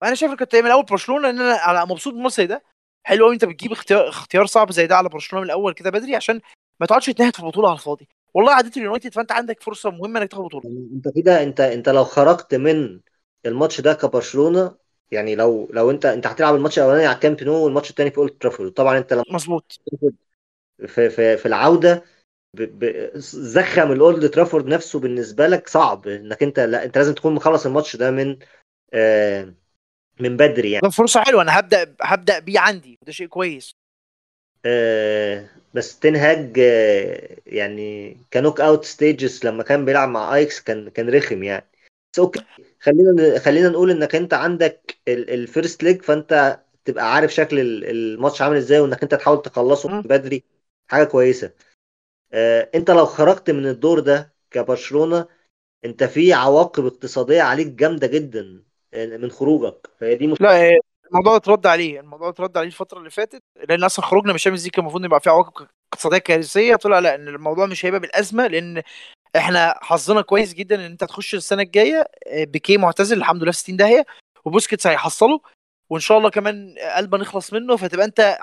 فأنا 0.00 0.14
شايف 0.14 0.32
كنت 0.32 0.56
من 0.56 0.66
الأول 0.66 0.84
برشلونة 0.84 1.30
لأن 1.30 1.40
أنا 1.40 1.84
مبسوط 1.84 2.12
بالماتش 2.14 2.36
زي 2.36 2.46
ده. 2.46 2.62
حلو 3.06 3.24
قوي 3.24 3.34
أنت 3.34 3.44
بتجيب 3.44 3.72
اختيار 3.72 4.08
اختيار 4.08 4.46
صعب 4.46 4.72
زي 4.72 4.86
ده 4.86 4.96
على 4.96 5.08
برشلونة 5.08 5.44
من 5.44 5.50
الأول 5.50 5.74
كده 5.74 5.90
بدري 5.90 6.16
عشان 6.16 6.40
ما 6.80 6.86
تقعدش 6.86 7.06
تنهد 7.06 7.36
في 7.36 7.40
البطولة 7.40 7.68
على 7.68 7.78
الفاضي. 7.78 8.08
والله 8.34 8.52
عديت 8.52 8.76
اليونايتد 8.76 9.14
فأنت 9.14 9.32
عندك 9.32 9.62
فرصة 9.62 9.90
مهمة 9.90 10.20
إنك 10.20 10.30
تاخد 10.30 10.44
بطولة. 10.44 10.64
يعني 10.64 10.88
أنت 10.94 11.08
كده 11.16 11.42
أنت 11.42 11.60
أنت 11.60 11.88
لو 11.88 12.04
خرجت 12.04 12.54
من 12.54 13.00
الماتش 13.46 13.80
ده 13.80 13.94
كبرشلونة 13.94 14.74
يعني 15.10 15.34
لو 15.34 15.68
لو 15.72 15.90
أنت 15.90 16.06
أنت 16.06 16.26
هتلعب 16.26 16.54
الماتش 16.54 16.78
الأولاني 16.78 17.06
على 17.06 17.14
الكامب 17.14 17.42
نو 17.42 17.64
والماتش 17.64 17.90
الثاني 17.90 18.10
في 18.10 18.18
أولد 18.18 18.30
ترافورد. 18.40 18.72
طبعا 18.72 18.98
أنت 18.98 19.12
لما 19.12 19.24
مظبوط. 19.30 19.80
في 20.86 21.10
في 21.10 21.36
في 21.36 21.46
العودة 21.46 22.04
ب- 22.54 22.84
ب- 22.84 23.10
زخم 23.18 23.92
الأولد 23.92 24.30
ترافورد 24.30 24.66
نفسه 24.66 25.00
بالنسبة 25.00 25.46
لك 25.46 25.68
صعب 25.68 26.08
إنك 26.08 26.42
أنت 26.42 26.60
لا 26.60 26.84
أنت 26.84 26.98
لازم 26.98 27.14
تكون 27.14 27.34
مخلص 27.34 27.66
الماتش 27.66 27.96
ده 27.96 28.10
من 28.10 28.38
آه 28.94 29.54
من 30.20 30.36
بدري 30.36 30.70
يعني. 30.72 30.82
ده 30.82 30.90
فرصة 30.90 31.22
حلوة 31.22 31.42
أنا 31.42 31.58
هبدأ 31.58 31.96
هبدأ 32.02 32.38
بيه 32.38 32.60
عندي 32.60 32.98
وده 33.02 33.12
شيء 33.12 33.26
كويس. 33.26 33.76
آه 34.64 35.48
بس 35.74 35.98
تنهاج 35.98 36.58
آه 36.60 37.36
يعني 37.46 38.16
ك 38.32 38.60
knockout 38.60 38.84
stages 38.84 39.46
لما 39.46 39.62
كان 39.62 39.84
بيلعب 39.84 40.08
مع 40.08 40.34
آيكس 40.34 40.60
كان 40.60 40.88
كان 40.90 41.10
رخم 41.10 41.42
يعني. 41.42 41.66
بس 42.12 42.18
okay 42.18 42.40
خلينا 42.80 43.38
خلينا 43.38 43.68
نقول 43.68 43.90
إنك 43.90 44.14
أنت 44.14 44.34
عندك 44.34 44.96
ال 45.08 45.21
first 45.21 45.82
leg 45.82 46.02
فأنت 46.02 46.60
تبقى 46.84 47.14
عارف 47.14 47.34
شكل 47.34 47.60
ال- 47.60 47.84
الماتش 47.90 48.42
عامل 48.42 48.56
إزاي 48.56 48.80
وإنك 48.80 49.02
أنت 49.02 49.14
تحاول 49.14 49.42
تخلصه 49.42 49.88
مم. 49.88 50.02
بدري. 50.02 50.44
حاجة 50.88 51.04
كويسة. 51.04 51.52
آه 52.32 52.70
انت 52.74 52.90
لو 52.90 53.06
خرجت 53.06 53.50
من 53.50 53.66
الدور 53.66 54.00
ده 54.00 54.34
كبرشلونة 54.50 55.26
انت 55.84 56.04
في 56.04 56.32
عواقب 56.32 56.86
اقتصادية 56.86 57.42
عليك 57.42 57.66
جامدة 57.66 58.06
جدا 58.06 58.64
آه، 58.94 59.16
من 59.16 59.30
خروجك. 59.30 59.86
فهي 60.00 60.14
دي 60.14 60.26
مش 60.26 60.40
لا 60.40 60.56
إيه، 60.62 60.78
الموضوع 61.10 61.36
اترد 61.36 61.66
عليه 61.66 62.00
الموضوع 62.00 62.28
اترد 62.28 62.56
عليه 62.56 62.66
الفترة 62.66 62.98
اللي 62.98 63.10
فاتت 63.10 63.42
لأن 63.68 63.84
أصلا 63.84 64.04
خروجنا 64.04 64.28
من 64.28 64.34
ال 64.34 64.37
Champions 64.37 64.64
League 64.64 64.72
كان 64.72 64.82
المفروض 64.84 65.04
يبقى 65.04 65.20
فيه 65.20 65.30
عواقب 65.30 65.66
اقتصادية 65.92 66.18
كارثية. 66.18 66.76
طلع 66.76 66.98
لا 66.98 67.14
إن 67.14 67.28
الموضوع 67.28 67.66
مش 67.66 67.86
هيبقى 67.86 68.00
بالأزمة 68.00 68.46
لأن 68.46 68.82
إحنا 69.36 69.74
حظنا 69.82 70.20
كويس 70.22 70.54
جدا 70.54 70.74
إن 70.74 70.80
أنت 70.80 71.04
تخش 71.04 71.34
السنة 71.34 71.62
الجاية 71.62 72.04
آه، 72.26 72.44
بيكيه 72.44 72.78
معتزل 72.78 73.16
الحمد 73.18 73.42
لله 73.42 73.52
في 73.52 73.58
60 73.58 73.76
داهية 73.76 74.06
وبوسكيتس 74.44 74.86
هيحصله 74.86 75.40
وإن 75.90 76.00
شاء 76.00 76.18
الله 76.18 76.30
كمان 76.30 76.74
ألبا 76.96 77.18
نخلص 77.18 77.52
منه 77.52 77.76
فتبقى 77.76 78.04
أنت 78.06 78.38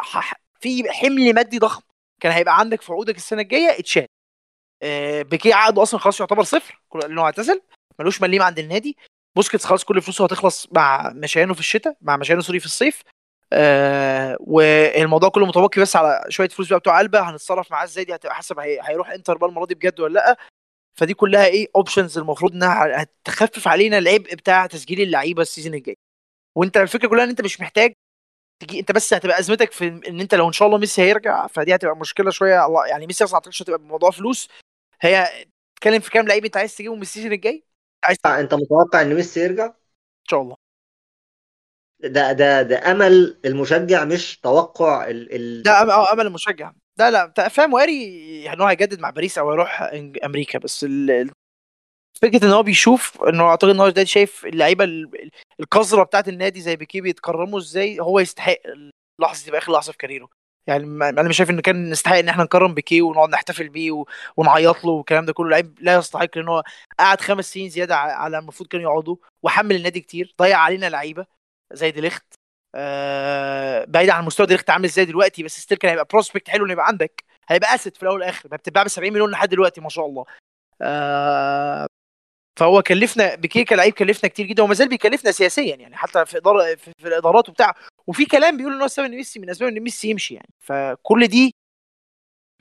في 0.59 0.91
حمل 0.91 1.33
مادي 1.33 1.59
ضخم. 1.59 1.81
كان 2.23 2.31
هيبقى 2.31 2.59
عندك 2.59 2.81
في 2.81 2.91
عقودك 2.91 3.15
السنة 3.17 3.41
الجاية 3.41 3.79
اتشال. 3.79 4.05
آه، 4.83 5.21
بيكيه 5.21 5.55
عقده 5.55 5.83
أصلا 5.83 5.99
خلاص 5.99 6.19
يعتبر 6.19 6.43
صفر 6.43 6.81
لأنه 6.95 7.21
اعتزل. 7.21 7.61
ملوش 7.99 8.21
مليم 8.21 8.41
عند 8.41 8.59
النادي. 8.59 8.97
بوسكيتس 9.35 9.65
خلاص 9.65 9.83
كل 9.83 10.01
فلوسه 10.01 10.25
هتخلص 10.25 10.67
مع 10.71 11.11
مشيانه 11.15 11.53
في 11.53 11.59
الشتاء 11.59 11.97
مع 12.01 12.17
مشيانه 12.17 12.41
sorry 12.41 12.59
في 12.59 12.65
الصيف. 12.65 13.01
آه 13.53 14.37
والموضوع 14.39 15.29
كله 15.29 15.45
متوقف 15.45 15.79
بس 15.79 15.95
على 15.95 16.23
شوية 16.29 16.49
فلوس 16.49 16.69
بقى 16.69 16.79
بتوع 16.79 16.99
ألبا 16.99 17.29
هنتصرف 17.29 17.71
معاه 17.71 17.83
إزاي؟ 17.83 18.03
دي 18.05 18.15
هتبقى 18.15 18.35
حسب 18.35 18.59
هي... 18.59 18.79
هيروح 18.83 19.09
إنتر 19.09 19.37
بقى 19.37 19.49
المرة 19.49 19.65
دي 19.65 19.75
بجد 19.75 19.99
ولا 19.99 20.13
لأ. 20.13 20.37
فدي 20.99 21.13
كلها 21.13 21.45
إيه 21.45 21.67
options 21.75 22.17
المفروض 22.17 22.53
إنها 22.53 23.01
هتخفف 23.01 23.67
علينا 23.67 23.97
العبء 23.97 24.35
بتاع 24.35 24.65
تسجيل 24.65 25.01
اللعيبة 25.01 25.41
ال 25.41 25.46
season 25.46 25.73
الجاي. 25.73 25.97
وأنت 26.55 26.77
الفكرة 26.77 27.07
كلها 27.07 27.23
إن 27.23 27.29
أنت 27.29 27.41
مش 27.41 27.61
محتاج 27.61 27.93
تجي 28.63 28.79
انت 28.79 28.91
بس 28.91 29.13
هتبقى 29.13 29.39
أزمتك 29.39 29.71
في 29.71 29.87
ان 29.87 30.19
انت 30.19 30.35
لو 30.35 30.47
إن 30.47 30.53
شاء 30.53 30.67
الله 30.67 30.77
ميسي 30.77 31.01
هيرجع 31.01 31.47
فدي 31.47 31.75
هتبقى 31.75 31.97
مشكلة 31.97 32.31
شوية. 32.31 32.65
الله 32.65 32.87
يعني 32.87 33.07
ميسي 33.07 33.23
أصلا 33.23 33.35
أعتقدش 33.35 33.61
هتبقى 33.61 33.79
بموضوع 33.79 34.11
فلوس. 34.11 34.49
هي 35.01 35.27
تتكلم 35.75 35.99
في 35.99 36.11
كام 36.11 36.27
لعيب 36.27 36.45
أنت 36.45 36.57
عايز 36.57 36.75
تجيبهم 36.75 36.95
من 36.95 37.01
ال 37.01 37.06
season 37.06 37.31
الجاي؟ 37.31 37.63
عايز 38.03 38.17
ان 38.25 38.31
أنت 38.31 38.53
متوقع 38.53 39.01
إن 39.01 39.15
ميسي 39.15 39.39
يرجع؟ 39.39 39.73
شاء 40.29 40.41
الله. 40.41 40.55
ده 41.99 42.31
ده 42.31 42.61
ده 42.61 42.91
أمل 42.91 43.37
المشجع 43.45 44.05
مش 44.05 44.39
توقع 44.39 45.07
ال 45.09 45.35
ال 45.35 45.63
ده 45.63 45.71
آه 45.71 46.13
أمل 46.13 46.27
المشجع. 46.27 46.71
لا 46.99 47.11
لا 47.11 47.49
فاهم 47.49 47.73
وارد 47.73 48.53
إن 48.53 48.61
هو 48.61 48.67
هيجدد 48.67 48.99
مع 48.99 49.09
باريس 49.09 49.37
أو 49.37 49.51
يروح 49.51 49.83
إنج- 49.83 50.25
أمريكا 50.25 50.59
بس 50.59 50.83
ال- 50.83 51.31
فكرة 52.21 52.45
إن 52.45 52.51
هو 52.51 52.63
بيشوف 52.63 53.23
انه 53.23 53.43
أعتقد 53.43 53.69
إن 53.69 53.79
هو 53.79 53.89
دلوقتي 53.89 54.11
شايف 54.11 54.45
اللعيبة 54.45 54.83
ال- 54.83 55.29
القذرة 55.59 56.03
بتاعت 56.03 56.27
النادي 56.27 56.61
زي 56.61 56.75
بيكي 56.75 57.01
بيتكرموا 57.01 57.59
إزاي 57.59 57.99
هو 57.99 58.19
يستحق 58.19 58.57
اللحظة 59.19 59.45
تبقى 59.47 59.57
آخر 59.59 59.71
لحظة 59.73 59.91
في 59.91 59.97
career 59.97 60.21
ه. 60.21 60.29
يعني 60.67 60.85
ما- 60.85 61.09
أنا 61.09 61.23
مش 61.29 61.37
شايف 61.37 61.49
إن 61.49 61.59
كان 61.61 61.89
نستحق 61.89 62.15
إن 62.15 62.29
إحنا 62.29 62.43
نكرم 62.43 62.73
بيكي 62.73 63.01
ونقعد 63.01 63.29
نحتفل 63.29 63.69
بيه 63.69 64.03
ونعيط 64.37 64.83
له 64.85 64.91
والكلام 64.91 65.25
ده 65.25 65.33
كله. 65.33 65.49
لعيب 65.49 65.77
لا 65.81 65.95
يستحق 65.95 66.37
لأن 66.37 66.47
هو 66.47 66.63
قعد 66.99 67.21
خمس 67.21 67.53
سنين 67.53 67.69
زيادة 67.69 67.95
على 67.95 68.39
المفروض 68.39 68.69
كانوا 68.69 68.91
يقعدوا 68.91 69.15
وحمل 69.43 69.75
النادي 69.75 69.99
كتير 69.99 70.33
ضيع 70.41 70.57
علينا 70.57 70.89
لعيبة 70.89 71.25
زي 71.73 71.91
ديليخت 71.91 72.25
آه 72.75 73.85
بعيد 73.85 74.09
عن 74.09 74.25
مستوى 74.25 74.45
ديليخت 74.47 74.69
عامل 74.69 74.85
إزاي 74.85 75.05
دلوقتي 75.05 75.43
بس 75.43 75.59
still 75.59 75.77
كان 75.77 75.89
هيبقى 75.91 76.05
prospect 76.11 76.49
حلو 76.49 76.65
ان 76.65 76.71
يبقى 76.71 76.87
عندك 76.87 77.23
هيبقى 77.47 77.75
asset 77.75 77.95
في 77.95 78.03
الأول 78.03 78.15
والآخر 78.19 78.49
بتتباع 78.49 78.83
ب 78.83 78.87
70 78.87 79.13
مليون 79.13 79.31
لحد 79.31 79.49
دلوقتي 79.49 79.81
ما 79.81 79.89
شاء 79.89 80.05
الله. 80.05 80.25
آه 80.81 81.87
فهو 82.59 82.81
كلفنا 82.81 83.35
بيكيه 83.35 83.65
كلاعب 83.65 83.91
كلفنا 83.91 84.29
كتير 84.29 84.45
جدا 84.45 84.63
وما 84.63 84.73
زال 84.73 84.89
بيكلفنا 84.89 85.31
سياسيا 85.31 85.75
يعني 85.75 85.95
حتى 85.97 86.25
في 86.25 86.37
إدارة 86.37 86.75
في, 86.75 87.07
الإدارات 87.07 87.49
وبتاع. 87.49 87.73
وفي 88.07 88.25
كلام 88.25 88.57
بيقول 88.57 88.73
إن 88.73 88.79
هو 88.79 88.85
السبب 88.85 89.05
إن 89.05 89.15
ميسي 89.15 89.39
من 89.39 89.49
أسباب 89.49 89.69
إن 89.69 89.79
ميسي 89.79 90.09
يمشي 90.09 90.33
يعني. 90.33 90.49
فكل 90.59 91.27
دي 91.27 91.55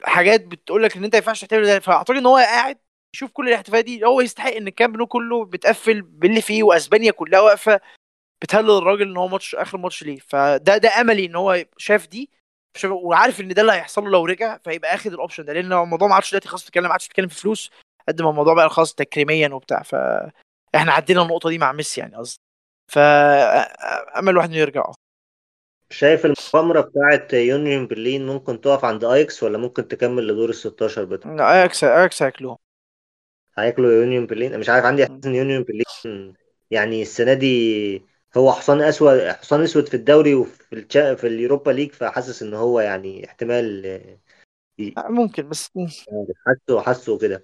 حاجات 0.04 0.44
بتقول 0.46 0.82
لك 0.82 0.96
إن 0.96 1.04
أنت 1.04 1.14
ما 1.14 1.18
ينفعش 1.18 1.44
تعمل 1.44 1.64
ده. 1.66 1.78
فأعتقد 1.80 2.16
إن 2.16 2.26
هو 2.26 2.36
قاعد 2.36 2.78
يشوف 3.16 3.30
كل 3.32 3.48
الاحتفالات 3.48 3.84
دي. 3.84 4.04
هو 4.06 4.20
يستحق 4.20 4.52
إن 4.52 4.68
الكامب 4.68 4.96
نو 4.96 5.06
كله 5.06 5.44
بتقفل 5.44 6.02
باللي 6.02 6.40
فيه 6.40 6.62
وأسبانيا 6.62 7.10
كلها 7.12 7.40
واقفة 7.40 7.80
بتهلل 8.42 8.70
الراجل 8.70 9.02
إن 9.10 9.16
هو 9.16 9.28
ماتش 9.28 9.54
آخر 9.54 9.78
ماتش 9.78 10.02
ليه. 10.02 10.18
فده 10.18 10.76
ده 10.76 11.00
أملي 11.00 11.26
إن 11.26 11.36
هو 11.36 11.64
شاف 11.76 12.06
دي. 12.06 12.30
وعارف 12.84 13.40
إن 13.40 13.48
ده 13.48 13.62
اللي 13.62 13.72
هيحصل 13.72 14.04
له 14.04 14.10
لو 14.10 14.24
رجع 14.26 14.58
فيبقى 14.58 14.94
آخد 14.94 15.12
ال 15.12 15.17
option 15.17 15.44
ده. 15.44 15.52
لأن 15.52 15.72
الموضوع 15.72 16.08
ما 16.08 16.14
عادش 16.14 16.30
دلوقتي 16.30 16.48
خلاص 16.48 16.62
بتتكلم 16.64 16.84
ما 16.84 16.92
عادش 16.92 17.06
بتتكلم 17.06 17.28
في 17.28 17.40
فلوس. 17.40 17.70
قد 18.08 18.22
ما 18.22 18.30
الموضوع 18.30 18.54
بقى 18.54 18.70
خلاص 18.70 18.94
تكريميا 18.94 19.48
وبتاع 19.54 19.82
فاحنا 19.82 20.92
عدينا 20.92 21.22
النقطة 21.22 21.48
دي 21.48 21.58
مع 21.58 21.72
ميسي 21.72 22.00
يعني 22.00 22.16
قصدي. 22.16 22.40
فامل 22.92 24.36
واحد 24.36 24.48
إنه 24.48 24.58
يرجع. 24.58 24.92
شايف 25.90 26.26
المغامرة 26.26 26.80
بتاعت 26.80 27.32
يونيون 27.32 27.86
برلين 27.86 28.26
ممكن 28.26 28.60
تقف 28.60 28.84
عند 28.84 29.04
ايكس 29.04 29.42
ولا 29.42 29.58
ممكن 29.58 29.88
تكمل 29.88 30.26
لدور 30.26 30.48
ال 30.48 30.54
16 30.54 31.04
بتاع 31.04 31.52
أياكس 31.54 31.84
أياكس 31.84 32.22
هياكلوهم 32.22 32.56
هياكلوا 33.58 33.92
يونيون 33.92 34.26
برلين؟ 34.26 34.58
مش 34.58 34.68
عارف 34.68 34.84
عندي 34.84 35.02
إحساس 35.04 35.26
إن 35.26 35.34
يونيون 35.34 35.64
برلين 35.64 36.34
يعني 36.70 37.02
السنة 37.02 37.34
دي 37.34 38.02
هو 38.36 38.52
حصان 38.52 38.80
أسود 38.82 39.20
حصان 39.28 39.62
أسود 39.62 39.88
في 39.88 39.94
الدوري 39.94 40.34
وفي 40.34 40.72
الشا... 40.72 41.14
في 41.14 41.26
ال 41.26 41.33
Europa 41.33 41.70
League 41.70 41.92
فحاسس 41.92 42.42
إن 42.42 42.54
هو 42.54 42.80
يعني 42.80 43.26
احتمال 43.26 44.00
ممكن 44.98 45.48
بس 45.48 45.70
حاسه 46.46 46.80
حاسه 46.80 47.18
كده. 47.18 47.42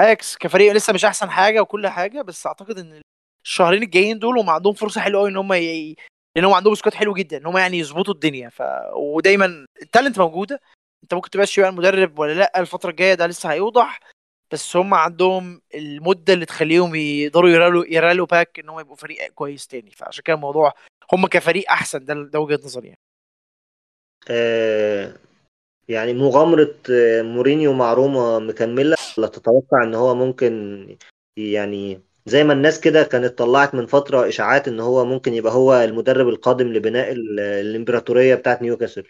اياكس 0.00 0.36
كفريق 0.36 0.72
لسه 0.72 0.92
مش 0.92 1.04
أحسن 1.04 1.30
حاجة 1.30 1.60
وكل 1.60 1.86
حاجة 1.88 2.22
بس 2.22 2.46
أعتقد 2.46 2.78
إن 2.78 3.02
الشهرين 3.44 3.82
الجايين 3.82 4.18
دول 4.18 4.38
هم 4.38 4.50
عندهم 4.50 4.72
فرصة 4.74 5.00
حلوة 5.00 5.20
قوي 5.20 5.30
إن 5.30 5.36
هم 5.36 5.52
ي... 5.52 5.96
لأن 6.36 6.44
هم 6.44 6.54
عندهم 6.54 6.74
squad 6.74 6.94
حلو 6.94 7.14
جدا 7.14 7.36
إن 7.36 7.46
هم 7.46 7.56
يعني 7.58 7.78
يظبطوا 7.78 8.14
الدنيا. 8.14 8.48
ف 8.48 8.62
ودايما 8.96 9.66
ال 9.82 9.87
talent 9.87 10.18
موجودة. 10.18 10.60
أنت 11.02 11.14
ممكن 11.14 11.30
تمشي 11.30 11.60
بقى 11.60 11.70
المدرب 11.70 12.18
ولا 12.18 12.32
لأ 12.34 12.60
الفترة 12.60 12.90
الجاية 12.90 13.14
ده 13.14 13.26
لسه 13.26 13.52
هيوضح. 13.52 14.00
بس 14.52 14.76
هم 14.76 14.94
عندهم 14.94 15.60
المدة 15.74 16.32
اللي 16.34 16.46
تخليهم 16.46 16.94
يقدروا 16.94 17.50
يرالوا 17.50 17.84
يرالوا 17.88 18.26
باك 18.26 18.58
إن 18.58 18.68
هم 18.68 18.80
يبقوا 18.80 18.96
فريق 18.96 19.32
كويس 19.32 19.66
تاني. 19.66 19.90
فعشان 19.90 20.22
كده 20.24 20.36
الموضوع 20.36 20.74
هم 21.12 21.26
كفريق 21.26 21.70
أحسن 21.70 22.04
ده 22.04 22.14
ده 22.14 22.40
وجهة 22.40 22.60
نظري 22.64 22.86
يعني. 22.88 22.98
آه 24.30 25.14
يعني 25.88 26.14
مغامرة 26.14 26.74
آه، 26.90 27.22
مورينيو 27.22 27.72
مع 27.72 27.92
روما 27.92 28.38
مكملة؟ 28.38 28.96
ولا 29.18 29.26
تتوقع 29.26 29.82
إن 29.84 29.94
هو 29.94 30.14
ممكن 30.14 30.86
يعني 31.36 32.02
زي 32.26 32.44
ما 32.44 32.52
الناس 32.52 32.80
كده 32.80 33.02
كانت 33.02 33.38
طلعت 33.38 33.74
من 33.74 33.86
فترة 33.86 34.28
إشاعات 34.28 34.68
إن 34.68 34.80
هو 34.80 35.04
ممكن 35.04 35.34
يبقى 35.34 35.52
هو 35.52 35.74
المدرب 35.74 36.28
القادم 36.28 36.68
لبناء 36.68 37.12
ال- 37.12 37.40
الإمبراطورية 37.40 38.34
بتاعت 38.34 38.62
نيوكاسل؟ 38.62 39.04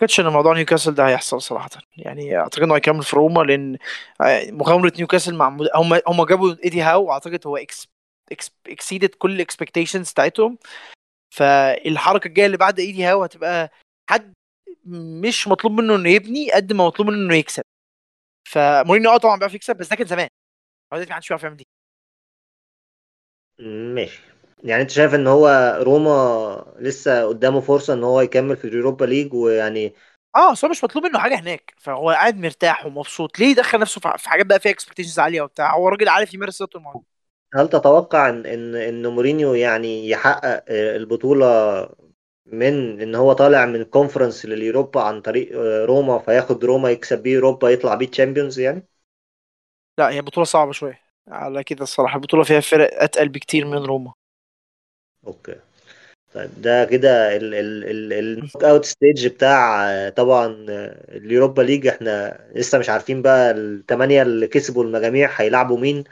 كنتش 0.00 0.20
إن 0.20 0.26
موضوع 0.26 0.54
نيوكاسل 0.54 0.94
ده 0.94 1.08
هيحصل 1.08 1.42
صراحة. 1.42 1.70
يعني 1.96 2.36
أعتقد 2.38 2.62
إنه 2.62 2.76
هيكمل 2.76 3.02
في 3.02 3.16
روما 3.16 3.42
لأن 3.42 3.78
آه، 4.20 4.50
مغامرة 4.50 4.92
نيوكاسل 4.98 5.34
مع. 5.34 5.48
هم 5.74 6.00
هم 6.06 6.24
جابوا 6.24 6.54
إيدي 6.64 6.82
هاو 6.82 7.04
واعتقد 7.04 7.46
هو 7.46 7.56
exceed 7.56 7.88
كل 9.18 9.30
ال 9.30 9.36
expectations 9.36 10.10
بتاعتهم. 10.12 10.58
فالحركة 11.30 12.28
الجاية 12.28 12.46
اللي 12.46 12.56
بعد 12.56 12.78
إيدي 12.78 13.04
هاو 13.04 13.22
هتبقى 13.24 13.70
حد 14.10 14.32
مش 14.84 15.48
مطلوب 15.48 15.72
منه 15.80 15.94
إنه 15.96 16.08
يبني 16.10 16.52
قد 16.52 16.72
ما 16.72 16.86
مطلوب 16.86 17.08
منه 17.10 17.18
إنه 17.26 17.34
يكسب. 17.34 17.62
فمورينيو 18.48 19.10
آه 19.12 19.16
طبعا 19.18 19.36
بيعرف 19.38 19.54
يكسب 19.54 19.76
بس 19.76 19.88
ده 19.90 19.96
كان 19.96 20.06
زمان. 20.06 20.28
هو 20.94 20.96
دلوقتي 20.98 21.10
ما 21.10 21.16
حدش 21.16 21.28
بيعرف 21.28 21.42
يعمل 21.44 21.56
دي. 21.56 21.68
ماشي. 23.94 24.22
يعني 24.64 24.82
أنت 24.82 24.90
شايف 24.90 25.14
إن 25.14 25.26
هو 25.26 25.78
روما 25.82 26.74
لسه 26.80 27.24
قدامه 27.28 27.60
فرصة 27.60 27.94
إن 27.94 28.04
هو 28.04 28.20
يكمل 28.20 28.56
في 28.56 28.64
ال 28.68 28.73
Europa 28.73 29.04
League 29.04 29.34
ويعني 29.34 29.94
آه 30.36 30.54
هو 30.64 30.68
مش 30.70 30.84
مطلوب 30.84 31.04
منه 31.04 31.18
حاجة 31.18 31.34
هناك. 31.40 31.74
فهو 31.78 32.10
قاعد 32.10 32.36
مرتاح 32.36 32.86
ومبسوط. 32.86 33.38
ليه 33.38 33.46
يدخل 33.50 33.80
نفسه 33.80 34.00
في 34.16 34.28
حاجات 34.28 34.46
بقى 34.46 34.60
فيها 34.60 34.72
expectations 34.72 35.18
عالية 35.18 35.40
وبتاع؟ 35.42 35.74
هو 35.74 35.88
راجل 35.88 36.08
عارف 36.08 36.34
يمارس 36.34 36.58
سيادته 36.58 36.76
الموضوع. 36.76 37.02
هل 37.54 37.68
تتوقع 37.68 38.28
ان 38.28 38.46
إن 38.76 39.06
مورينيو 39.06 39.54
يعني 39.54 40.08
يحقق 40.08 40.64
البطولة 40.70 41.46
من 42.52 43.00
إن 43.00 43.14
هو 43.14 43.32
طالع 43.32 43.66
من 43.66 43.84
Conference 43.84 44.46
لل 44.46 44.60
Europa 44.60 45.02
عن 45.02 45.20
طريق 45.20 45.58
آه، 45.60 45.84
روما 45.84 46.18
فياخد 46.18 46.64
روما 46.64 46.90
يكسب 46.90 47.22
بيه 47.22 47.32
Europa 47.34 47.70
يطلع 47.70 47.94
بيه 47.94 48.06
Champions 48.06 48.58
يعني؟ 48.58 48.86
لا 49.98 50.10
هي 50.10 50.22
بطولة 50.22 50.44
صعبة 50.44 50.72
شوية. 50.72 51.00
على 51.28 51.64
كده 51.64 51.82
الصراحة 51.82 52.16
البطوله 52.16 52.44
فيها 52.44 52.60
فرق 52.60 53.02
أتقل 53.02 53.28
بكتير 53.28 53.66
من 53.66 53.84
روما. 53.84 54.12
okay. 55.26 55.56
طيب 56.34 56.50
ده 56.62 56.84
كده 56.84 57.36
ال 57.36 57.54
ال 57.54 57.84
ال 57.84 58.12
ال 58.12 58.64
knockout 58.64 58.84
stage 58.84 59.26
بتاع 59.26 59.90
آه، 59.90 60.08
طبعا 60.08 60.66
آه، 60.70 61.16
ال 61.16 61.23
Europa 61.23 61.62
League. 61.62 61.86
إحنا 61.86 62.38
لسه 62.56 62.78
مش 62.78 62.90
عارفين 62.90 63.22
بقى 63.22 63.50
الثمانية 63.50 64.22
اللي 64.22 64.46
كسبوا 64.48 64.84
المجاميع 64.84 65.30
هيلعبوا 65.36 65.78
مين. 65.78 66.04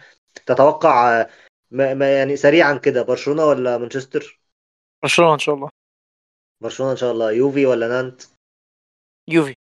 تتوقع 0.46 1.26
ما 1.70 1.94
ما 1.94 2.18
يعني 2.18 2.36
سريعا 2.36 2.74
كده 2.74 3.02
برشلونة 3.02 3.46
ولا 3.46 3.78
مانشستر؟ 3.78 4.40
برشلونة 5.02 5.34
إن 5.34 5.38
شاء 5.38 5.54
الله. 5.54 5.68
برشلونة 6.60 6.92
إن 6.92 6.96
شاء 6.96 7.12
الله 7.12 7.32
يوفي 7.32 7.66
ولا 7.66 7.88
نانت؟ 7.88 8.22
يوفي. 9.28 9.54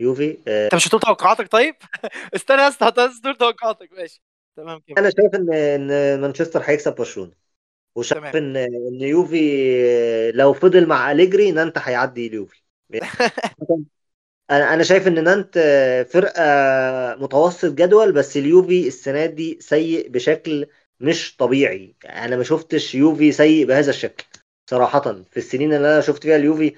يوفي؟ 0.00 0.38
آه، 0.48 0.64
أنت 0.64 0.74
مش 0.74 0.88
هتقول 0.88 1.00
توقعاتك 1.00 1.48
طيب؟ 1.52 1.74
استنى 2.36 2.62
يا 2.62 2.68
اسطى 2.68 2.88
هتقول 2.88 3.36
توقعاتك. 3.36 3.92
ماشي. 3.92 4.22
تمام 4.56 4.80
كده. 4.86 4.98
أنا 4.98 5.10
شايف 5.10 5.34
ان 5.34 5.52
إن 5.52 6.20
مانشستر 6.20 6.62
هيكسب 6.64 6.94
برشلونة. 6.94 7.32
وشايف 7.96 8.36
ان 8.36 8.56
إن 8.56 9.00
يوفي 9.00 9.74
آه، 9.86 10.30
لو 10.30 10.52
فضل 10.52 10.86
مع 10.86 11.12
أليجري 11.12 11.50
نانت 11.50 11.78
هيعدي 11.78 12.26
اليوفي 12.26 12.62
أنا 14.50 14.74
أنا 14.74 14.82
شايف 14.82 15.08
إن 15.08 15.24
نانت 15.24 15.56
آه، 15.56 16.02
فرقة 16.02 16.42
متوسط 17.22 17.72
جدول 17.72 18.12
بس 18.12 18.36
اليوفي 18.36 18.86
السنة 18.86 19.26
دي 19.26 19.58
سيء 19.60 20.08
بشكل 20.08 20.66
مش 21.00 21.36
طبيعي. 21.36 21.94
أنا 22.06 22.36
ما 22.36 22.42
شفتش 22.42 22.94
يوفي 22.94 23.32
سيء 23.32 23.66
بهذا 23.66 23.90
الشكل. 23.90 24.24
صراحة 24.70 25.00
في 25.22 25.36
السنين 25.36 25.72
اللي 25.74 25.92
أنا 25.92 26.00
شفت 26.00 26.22
فيها 26.22 26.36
اليوفي 26.36 26.76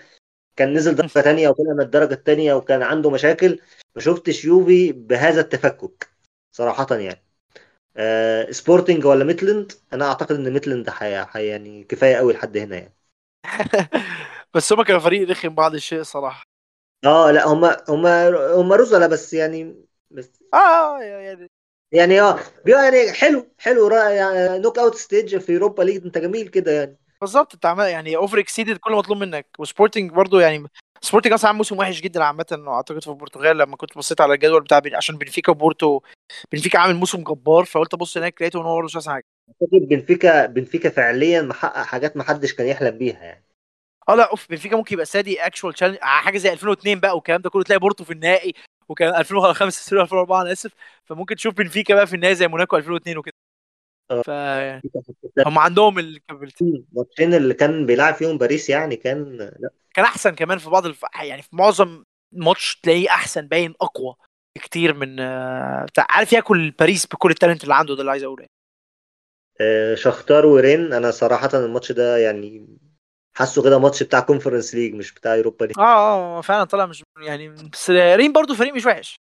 كان 0.56 0.74
نزل 0.74 0.94
درجه 0.96 1.20
تانية 1.22 1.48
وطلع 1.48 1.72
من 1.74 1.80
الدرجة 1.80 2.14
التانية 2.14 2.54
وكان 2.54 2.82
عنده 2.82 3.10
مشاكل 3.10 3.60
ما 3.96 4.02
شفتش 4.02 4.44
يوفي 4.44 4.92
بهذا 4.92 5.40
التفكك 5.40 6.08
صراحة 6.52 6.86
يعني. 6.96 7.22
آه 7.96 8.50
سبورتنج 8.50 9.06
ولا 9.06 9.24
ميتلاند؟ 9.24 9.72
أنا 9.92 10.04
أعتقد 10.08 10.32
إن 10.36 10.52
ميتلاند 10.52 10.90
حي... 10.90 11.24
حي 11.24 11.46
يعني 11.46 11.84
كفاية 11.84 12.16
قوي 12.16 12.32
لحد 12.32 12.56
هنا 12.56 12.76
يعني. 12.76 12.94
بس 14.54 14.72
هما 14.72 14.84
كانوا 14.84 15.00
فريق 15.00 15.30
رخم 15.30 15.48
بعض 15.48 15.74
الشيء 15.74 16.02
صراحة. 16.02 16.44
آه 17.04 17.30
لا 17.30 17.46
هم 17.48 17.64
هم 17.64 18.06
هم 18.58 18.72
رزلة 18.72 19.06
بس 19.06 19.32
يعني 19.34 19.84
بس 20.10 20.42
آه 20.54 20.56
آه، 20.58 21.02
يعني 21.02 21.50
يعني 21.92 22.20
آه 22.20 22.38
يعني 22.66 23.12
حلو 23.12 23.46
حلو 23.58 23.90
يعني 23.90 24.58
knockout 24.58 24.94
stage 24.94 25.36
في 25.38 25.54
اوروبا 25.54 25.82
ليج 25.82 26.04
أنت 26.04 26.18
جميل 26.18 26.48
كده 26.48 26.72
يعني. 26.72 26.98
بالظبط 27.20 27.54
أنت 27.54 27.66
عمال 27.66 27.88
يعني 27.90 28.16
over 28.16 28.38
exceeded 28.38 28.76
كل 28.76 28.92
مطلوب 28.92 29.18
منك. 29.18 29.46
وسبورتنج 29.58 30.10
برضو 30.12 30.38
يعني 30.38 30.66
سبورتنج 31.02 31.32
أصلا 31.32 31.48
عامل 31.48 31.56
موسم 31.56 31.78
وحش 31.78 32.00
جدا 32.00 32.24
عامة 32.24 32.64
اعتقد 32.68 33.02
في 33.02 33.08
البرتغال 33.08 33.58
لما 33.58 33.76
كنت 33.76 33.98
بصيت 33.98 34.20
على 34.20 34.34
الجدول 34.34 34.60
بتاع 34.62 34.78
بين 34.78 34.94
عشان 34.94 35.16
بنفيكا 35.18 35.52
وبورتو 35.52 36.00
بنفيكا 36.52 36.78
عامل 36.78 36.94
موسم 36.94 37.22
جبار 37.22 37.64
فقلت 37.64 37.94
أبص 37.94 38.16
هناك 38.16 38.42
لقيته 38.42 38.60
إن 38.60 38.64
هو 38.66 38.82
مش 38.82 39.08
حاجة. 39.08 39.24
أعتقد 39.62 39.88
بنفيكا 39.88 40.46
بنفيكا 40.46 40.90
فعليا 40.90 41.42
محقق 41.42 41.82
حاجات 41.82 42.16
ما 42.16 42.22
حدش 42.24 42.54
كان 42.54 42.66
يحلم 42.66 42.98
بيها 42.98 43.24
يعني. 43.24 43.44
آه 44.08 44.14
لا 44.14 44.30
أوف 44.30 44.46
بنفيكا 44.50 44.76
ممكن 44.76 44.94
يبقى 44.94 45.06
سادي 45.06 45.46
actual 45.46 45.74
challenge 45.74 45.98
حاجة 46.00 46.38
زي 46.38 46.52
2002 46.52 47.00
بقى 47.00 47.14
والكلام 47.14 47.40
ده 47.40 47.50
كله 47.50 47.62
تلاقي 47.62 47.78
بورتو 47.80 48.04
في 48.04 48.12
النهائي 48.12 48.54
وكان 48.88 49.14
2005 49.14 49.92
2004 50.02 50.42
أنا 50.42 50.52
آسف. 50.52 50.72
فممكن 51.04 51.36
تشوف 51.36 51.54
بنفيكا 51.54 51.94
بقى 51.94 52.06
في 52.06 52.14
النهائي 52.14 52.34
زي 52.34 52.48
موناكو 52.48 52.76
2002 52.76 53.18
وكده. 53.18 53.34
ف 54.08 54.30
هم 55.46 55.58
عندهم 55.58 55.98
ال 55.98 56.04
capability 56.04 56.64
الماتشين 56.64 57.34
اللي 57.34 57.54
كان 57.54 57.86
بيلعب 57.86 58.14
فيهم 58.14 58.38
باريس 58.38 58.70
يعني 58.70 58.96
كان 58.96 59.36
لا. 59.36 59.70
كان 59.94 60.04
أحسن 60.04 60.34
كمان 60.34 60.58
في 60.58 60.70
بعض 60.70 60.86
الف... 60.86 61.04
يعني 61.22 61.42
في 61.42 61.48
معظم 61.52 62.04
ماتش 62.32 62.80
تلاقيه 62.82 63.10
أحسن 63.10 63.48
باين 63.48 63.74
أقوى 63.80 64.14
كتير 64.54 64.94
من 64.94 65.20
آه، 65.20 65.84
بتاع 65.84 66.06
عارف 66.10 66.32
ياكل 66.32 66.70
باريس 66.70 67.06
بكل 67.06 67.30
ال 67.30 67.35
talent 67.35 67.62
اللي 67.62 67.74
عنده 67.74 67.94
ده 67.94 68.00
اللي 68.00 68.10
عايز 68.10 68.22
أقوله 68.22 68.40
يعني. 68.42 68.52
آه، 69.60 69.94
شختار 69.94 70.46
ورين 70.46 70.92
أنا 70.92 71.10
صراحة 71.10 71.50
الماتش 71.54 71.92
ده 71.92 72.16
يعني 72.16 72.78
حاسه 73.36 73.62
كده 73.62 73.78
ماتش 73.78 74.02
بتاع 74.02 74.20
كونفرنس 74.20 74.74
ليج 74.74 74.94
مش 74.94 75.14
بتاع 75.14 75.34
اوروبا 75.34 75.64
ليج 75.64 75.78
آه 75.78 76.38
آه 76.38 76.40
فعلا 76.40 76.64
طلع 76.64 76.86
مش 76.86 77.02
يعني 77.20 77.48
بس 77.48 77.90
ريم 77.90 78.32
برضو 78.32 78.54
فريق 78.54 78.74
مش 78.74 78.86
وحش. 78.86 79.16
آه، 79.16 79.27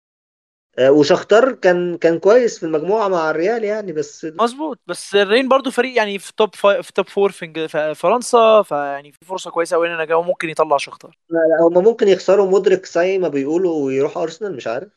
وشختار 0.81 1.53
كان 1.53 1.97
كان 1.99 2.19
كويس 2.19 2.59
في 2.59 2.67
المجموعة 2.67 3.09
مع 3.09 3.31
الريال 3.31 3.65
يعني 3.65 3.93
بس 3.93 4.25
مظبوط. 4.25 4.79
بس 4.87 5.15
الرين 5.15 5.49
برضو 5.49 5.71
فريق 5.71 5.97
يعني 5.97 6.19
في 6.19 6.33
top 6.37 6.55
fi... 6.55 6.83
في 6.83 6.93
top 6.93 7.09
four 7.09 7.33
في 7.33 7.69
فرنسا 7.95 8.63
فيعني 8.63 9.13
في 9.13 9.19
فرصة 9.25 9.51
كويسة 9.51 9.77
قوي 9.77 9.89
إن 9.89 10.01
أنا 10.01 10.21
ممكن 10.21 10.49
يطلع 10.49 10.77
شختار. 10.77 11.19
لا 11.31 11.39
لا 11.39 11.79
هم 11.79 11.85
ممكن 11.85 12.09
يخسروا. 12.09 12.51
مدرك 12.51 12.87
زي 12.87 13.19
ما 13.19 13.29
بيقولوا 13.29 13.87
ويروح 13.87 14.17
أرسنال 14.19 14.57
مش 14.57 14.67
عارف. 14.67 14.89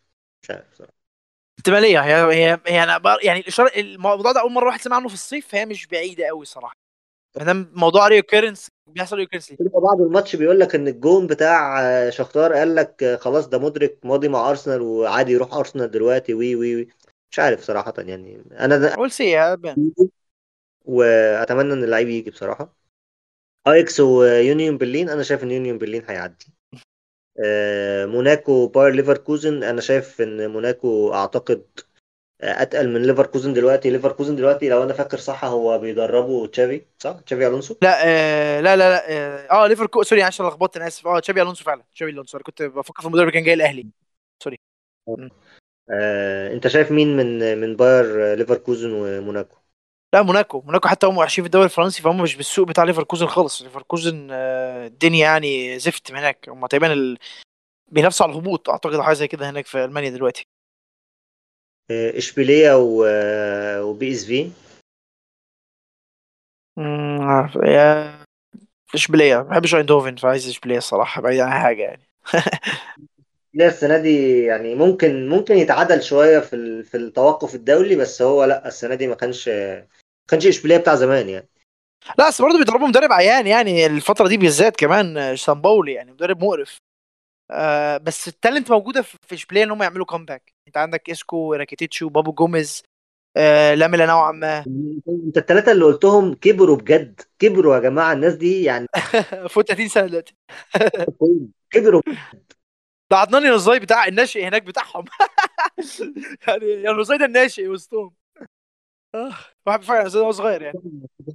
مش 0.44 0.52
عارف 0.52 0.66
صراحة. 0.74 0.94
احتمالية. 1.60 2.00
هي 2.00 2.34
هي 2.36 2.60
هي 2.68 2.84
أنا 2.84 2.98
بر... 2.98 3.18
يعني 3.24 3.40
الإشارة 3.40 3.72
الموضوع 3.80 4.32
ده 4.32 4.42
أول 4.42 4.52
مرة 4.52 4.66
واحد 4.66 4.82
سمع 4.82 4.96
عنه 4.96 5.08
في 5.08 5.14
الصيف 5.14 5.48
فهي 5.48 5.66
مش 5.66 5.88
بعيدة 5.88 6.26
قوي 6.28 6.46
صراحة. 6.46 6.74
ما 7.38 7.44
دام 7.44 7.72
موضوع 7.76 8.08
ريو 8.08 8.24
كيرنس 8.24 8.68
بيحصل 8.94 9.24
كيرنس 9.24 9.48
تبقى 9.48 9.82
بعد 9.82 10.02
الماتش 10.02 10.36
بيقول 10.36 10.60
لك 10.60 10.76
إن 10.76 10.88
الجون 10.88 11.28
بتاع 11.28 11.82
آه، 11.82 12.10
شختار 12.10 12.54
قال 12.54 12.76
لك 12.76 13.04
آه، 13.04 13.16
خلاص 13.16 13.48
ده 13.48 13.60
مدرك 13.60 13.98
ماضي 14.04 14.28
مع 14.28 14.50
أرسنال 14.50 14.82
وعادي 14.82 15.32
يروح 15.32 15.54
أرسنال 15.54 15.92
دلوقتي 15.92 16.34
وي 16.34 16.56
وي 16.56 16.76
وي. 16.76 16.88
مش 17.32 17.40
عارف 17.40 17.62
صراحة 17.62 17.94
يعني. 17.98 18.44
أنا 18.60 18.78
ده 18.78 18.96
we'll 19.00 19.12
see 19.12 19.38
وأتمنى 20.86 21.74
إن 21.74 21.84
اللعيب 21.84 22.10
يجي 22.10 22.32
بصراحة. 22.32 22.76
ايكس 23.68 24.00
و 24.00 24.11
يونيون 24.11 24.78
برلين 24.78 25.10
أنا 25.10 25.24
شايف 25.24 25.44
إن 25.44 25.52
يونيون 25.52 25.78
برلين 25.78 26.04
هيعدي. 26.08 26.46
آه، 27.46 28.06
موناكو 28.06 28.68
باير 28.68 28.94
ليفركوزن 28.94 29.64
أنا 29.64 29.82
شايف 29.82 30.22
إن 30.22 30.52
موناكو 30.52 31.14
أعتقد 31.14 31.66
آه، 31.80 31.91
أتقل 32.44 32.90
من 32.90 33.02
ليفركوزن 33.02 33.54
دلوقتي. 33.54 33.90
ليفركوزن 33.90 34.36
دلوقتي 34.36 34.70
لو 34.70 34.84
أنا 34.84 34.94
فاكر 34.94 35.18
صح 35.18 35.46
هو 35.46 35.80
بيدربه 35.80 36.48
تشافي 36.48 36.82
صح؟ 37.00 37.20
تشافي 37.26 37.48
ألونسو؟ 37.48 37.76
لا 37.82 38.08
آه 38.08 38.62
لا 38.62 38.76
لا 38.76 38.90
لا 38.90 39.12
آه, 39.12 39.64
آه 39.64 39.68
ليفركو 39.68 40.04
sorry 40.04 40.24
عشان 40.24 40.46
لخبطت 40.46 40.78
أنا 40.78 40.88
آسف. 40.88 41.08
آه 41.08 41.20
تشابي 41.20 41.42
ألونسو 41.42 41.64
فعلا. 41.64 41.84
تشابي 41.96 42.12
ألونسو 42.12 42.38
أنا 42.38 42.44
كنت 42.44 42.62
بفكر 42.62 43.02
في 43.02 43.08
المدرب 43.08 43.30
كان 43.30 43.44
جاي 43.44 43.54
الأهلي. 43.54 43.88
sorry. 44.44 44.58
آه، 45.92 46.54
أنت 46.54 46.68
شايف 46.68 46.92
مين 46.92 47.18
من 47.18 47.58
من 47.58 47.76
باير 47.76 48.36
ليفركوزن 48.36 48.92
وموناكو؟ 48.92 49.58
لا 50.14 50.22
موناكو. 50.22 50.62
موناكو 50.62 50.88
حتى 50.88 51.08
هم 51.08 51.18
وحشين 51.18 51.44
في 51.44 51.46
الدوري 51.46 51.66
الفرنسي 51.66 52.02
فهم 52.02 52.22
مش 52.22 52.36
بالسوق 52.36 52.68
بتاع 52.68 52.84
ليفركوزن 52.84 53.28
خالص. 53.28 53.62
ليفركوزن 53.62 54.28
آه، 54.32 54.88
الدنيا 54.88 55.20
يعني 55.20 55.80
زفت 55.80 56.12
هناك. 56.12 56.50
هم 56.50 56.66
تقريبا 56.68 56.94
ال... 56.94 57.18
بينافسوا 57.88 58.26
على 58.26 58.34
الهبوط. 58.34 58.70
أعتقد 58.70 59.00
حاجة 59.02 59.14
زي 59.14 59.28
كده 59.28 59.50
هناك 59.50 59.66
في 59.66 59.86
ألمانيا 59.86 60.10
دلوقتي. 60.10 60.48
إشبيلية 62.18 62.72
آه، 63.06 63.84
وبي 63.84 64.12
إس 64.12 64.26
في. 64.26 64.52
عارف 67.20 67.58
إشبيلية. 68.96 69.38
ما 69.38 69.44
بحبش 69.44 69.76
أيندهوفن 69.76 70.16
فعايز 70.16 70.48
إشبيلية 70.48 70.78
الصراحة 70.78 71.22
بعيد 71.22 71.40
عن 71.40 71.52
حاجة 71.52 71.84
يعني. 71.84 72.08
لا 73.54 73.68
السنة 73.68 73.98
دي 73.98 74.44
يعني 74.44 74.76
ممكن 74.76 75.30
ممكن 75.30 75.58
يتعادل 75.58 76.04
شوية 76.04 76.40
في 76.40 76.84
في 76.84 76.98
التوقف 76.98 77.56
الدولي 77.56 77.96
بس 77.96 78.22
هو 78.22 78.44
لا 78.44 78.68
السنة 78.68 78.96
دي 78.96 79.08
ما 79.08 79.16
كانش 79.16 79.50
ما 79.50 79.88
كانش 80.28 80.48
إشبيلية 80.48 80.78
بتاع 80.78 80.96
زمان 80.96 81.30
يعني. 81.30 81.50
لا 82.20 82.28
بس 82.28 82.42
برضه 82.42 82.58
بيدربوا 82.58 82.88
مدرب 82.88 83.12
عيان 83.12 83.48
يعني 83.48 83.86
الفترة 83.86 84.28
دي 84.28 84.38
بالذات 84.38 84.76
كمان 84.76 85.18
آه، 85.18 85.36
سامبولي 85.36 85.94
يعني 85.94 86.12
مدرب 86.12 86.44
مقرف. 86.44 86.78
آه 87.52 87.98
بس 87.98 88.28
ال 88.28 88.34
talent 88.34 88.72
موجودة 88.72 89.02
في 89.02 89.18
في 89.28 89.36
إشبيلية 89.36 89.64
إن 89.64 89.72
هم 89.72 89.84
يعملوا 89.84 90.06
comeback 90.06 90.54
انت 90.68 90.78
عندك 90.78 91.10
ايسكو 91.10 91.54
راكيتيتش 91.54 92.03
و 92.03 92.10
بابو 92.10 92.32
جوميز 92.32 92.84
آه 93.38 93.74
لاميلا 93.74 94.06
نوعا 94.06 94.32
ما. 94.32 94.66
انت 95.28 95.38
الثلاثه 95.38 95.72
اللي 95.72 95.86
قلتهم 95.86 96.34
كبروا 96.34 96.78
بجد. 96.78 97.22
كبروا 97.40 97.76
يا 97.76 97.80
جماعة 97.80 98.14
الناس 98.14 98.34
دي 98.34 98.64
يعني 98.64 98.88
فوق 99.50 99.64
30 99.64 99.88
سنة 99.88 100.08
دلوقتي. 100.08 100.36
كبروا. 101.72 102.02
ده 103.12 103.18
عدنان 103.18 103.46
بتاع 103.80 104.08
الناشئ 104.08 104.48
هناك 104.48 104.64
بتاعهم. 104.64 105.06
يعني 106.48 106.92
النزاي 106.92 107.18
ده 107.18 107.26
الناشئ 107.26 107.68
وسطهم. 107.68 108.21
آه، 109.16 109.32
واحد 109.66 109.80
بيفكر 109.80 109.94
على 109.94 110.02
النزاي 110.02 110.22
وهو 110.22 110.32
صغير 110.32 110.62
يعني. 110.62 110.82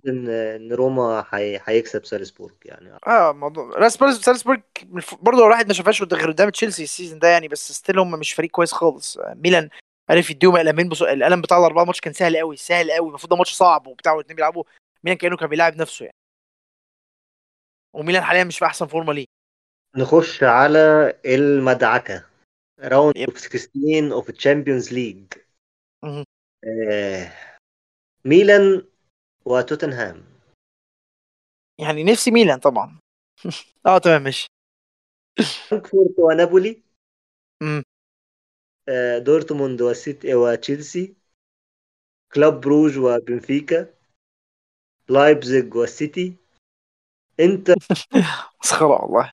إن 0.08 0.28
إن 0.28 0.72
روما 0.72 1.26
هي- 1.30 1.60
هيكسب 1.64 2.04
سالزبورج 2.04 2.54
يعني. 2.64 2.98
آه 3.06 3.32
موضوع 3.32 3.70
راسبورج 3.76 4.12
سالزبورج 4.12 4.60
برضه 5.22 5.44
الواحد 5.46 5.66
ما 5.68 5.72
شافهاش 5.74 6.02
غير 6.02 6.30
قدام 6.30 6.48
تشيلسي 6.48 6.82
ال 6.82 6.87
season 6.87 7.18
ده 7.18 7.28
يعني 7.28 7.48
بس 7.48 7.72
still 7.72 7.98
هم 7.98 8.10
مش 8.18 8.32
فريق 8.32 8.50
كويس 8.50 8.72
خالص. 8.72 9.18
آه، 9.18 9.34
ميلان 9.34 9.68
عرف 10.10 10.30
يديهم 10.30 10.56
قلمين 10.56 10.88
بص... 10.88 11.02
القلم 11.02 11.40
بتاع 11.40 11.58
الأربعة 11.58 11.84
ماتش 11.84 12.00
كان 12.00 12.12
سهل 12.12 12.36
قوي 12.36 12.56
سهل 12.56 12.92
قوي 12.92 13.08
المفروض 13.08 13.30
ده 13.30 13.36
ماتش 13.36 13.52
صعب 13.52 13.86
وبتاع 13.86 14.12
والاثنين 14.12 14.36
بيلعبوا. 14.36 14.64
ميلان 15.04 15.18
كأنه 15.18 15.36
كان 15.36 15.48
بيلاعب 15.48 15.76
نفسه 15.76 16.04
يعني. 16.04 16.16
وميلان 17.94 18.22
حاليا 18.22 18.44
مش 18.44 18.58
في 18.58 18.64
أحسن 18.64 18.86
فورمة 18.86 19.12
ليه. 19.12 19.26
نخش 19.96 20.42
على 20.42 21.12
المدعكة. 21.26 22.24
round. 22.80 23.18
of 23.18 23.38
16 23.38 24.12
of 24.12 24.30
Champions 24.30 24.92
League. 24.92 25.24
ميلان 28.26 28.86
وتوتنهام. 29.44 30.24
يعني 31.80 32.04
نفسي 32.04 32.30
ميلان 32.30 32.58
طبعا. 32.58 32.98
آه 33.86 33.98
تمام 33.98 34.22
ماشي. 34.22 34.46
فرانكفورت 35.68 36.18
ونابولي. 36.18 36.82
مم. 37.62 37.82
آه، 38.88 39.18
دورتموند 39.18 39.82
وسيتي 39.82 40.34
وتشيلسي 40.34 41.14
كلوب 42.34 42.54
بروج 42.60 42.98
وبنفيكا. 42.98 43.94
لايبزيج 45.08 45.74
والسيتي 45.74 46.36
انتر 47.40 47.74
مسخرة 48.60 49.02
والله. 49.02 49.30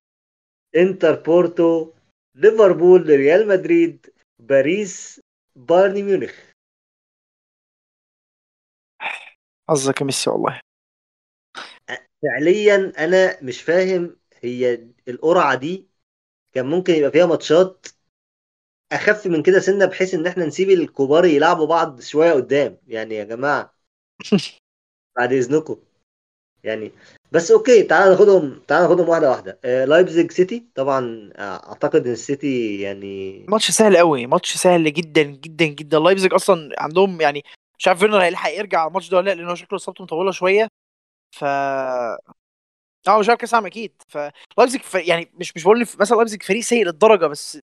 انتر 0.75 1.21
بورتو. 1.21 1.93
ليفربول 2.35 3.01
ريال 3.09 3.47
مدريد 3.47 4.13
باريس 4.39 5.21
بايرن 5.55 5.93
ميونخ. 5.93 6.52
حظك 9.69 10.01
يا 10.01 10.05
ميسي 10.05 10.29
والله. 10.29 10.59
فعليا 12.23 12.93
أنا 12.97 13.39
مش 13.43 13.61
فاهم 13.61 14.17
هي 14.41 14.87
القرعة 15.07 15.55
دي 15.55 15.89
كان 16.53 16.65
ممكن 16.67 16.93
يبقى 16.95 17.11
فيها 17.11 17.25
ماتشات 17.25 17.87
أخف 18.91 19.27
من 19.27 19.43
كده 19.43 19.59
سنة 19.59 19.85
بحيث 19.85 20.13
إن 20.13 20.27
إحنا 20.27 20.45
نسيب 20.45 20.69
الكبار 20.69 21.25
يلعبوا 21.25 21.67
بعض 21.67 22.01
شوية 22.01 22.33
قدام. 22.33 22.77
يعني 22.87 23.15
يا 23.15 23.23
جماعة 23.23 23.75
بعد 25.15 25.33
إذنكم. 25.33 25.77
يعني 26.63 26.91
بس 27.31 27.51
okay 27.51 27.83
تعال 27.83 28.09
ناخدهم 28.11 28.61
تعال 28.67 28.83
ناخدهم 28.83 29.09
واحدة 29.09 29.31
واحدة. 29.31 29.59
آه 29.65 29.85
لايبزيج 29.85 30.31
سيتي 30.31 30.67
طبعا 30.75 31.31
آه، 31.35 31.69
أعتقد 31.69 32.07
إن 32.07 32.13
السيتي 32.13 32.81
يعني 32.81 33.39
ماتش 33.49 33.71
سهل 33.71 33.97
قوي 33.97 34.25
ماتش 34.25 34.53
سهل 34.57 34.93
جدا 34.93 35.21
جدا 35.23 35.65
جدا. 35.65 35.99
لايبزيج 35.99 36.33
أصلا 36.33 36.69
عندهم 36.79 37.21
يعني 37.21 37.43
مش 37.83 37.87
عارف 37.87 37.99
فيرنر 37.99 38.23
هيلحق 38.23 38.49
يرجع 38.51 38.79
على 38.79 38.87
الماتش 38.87 39.09
ده 39.09 39.17
ولا 39.17 39.29
لأ 39.29 39.35
لأن 39.35 39.49
هو 39.49 39.55
شكله 39.55 39.77
إصابته 39.77 40.03
مطوله 40.03 40.31
شوية. 40.31 40.67
ف 41.35 41.43
آه 41.43 42.17
مش 43.19 43.29
عارف 43.29 43.39
كأس 43.39 43.53
عام 43.53 43.65
أكيد. 43.65 44.01
فلايبزيج 44.07 44.81
ف... 44.81 44.95
يعني 44.95 45.31
مش 45.33 45.53
مش 45.55 45.63
بقول 45.63 45.81
مثلا 45.81 46.15
لايبزيج 46.15 46.43
فريق 46.43 46.61
سيء 46.61 46.85
للدرجة 46.85 47.25
بس 47.25 47.59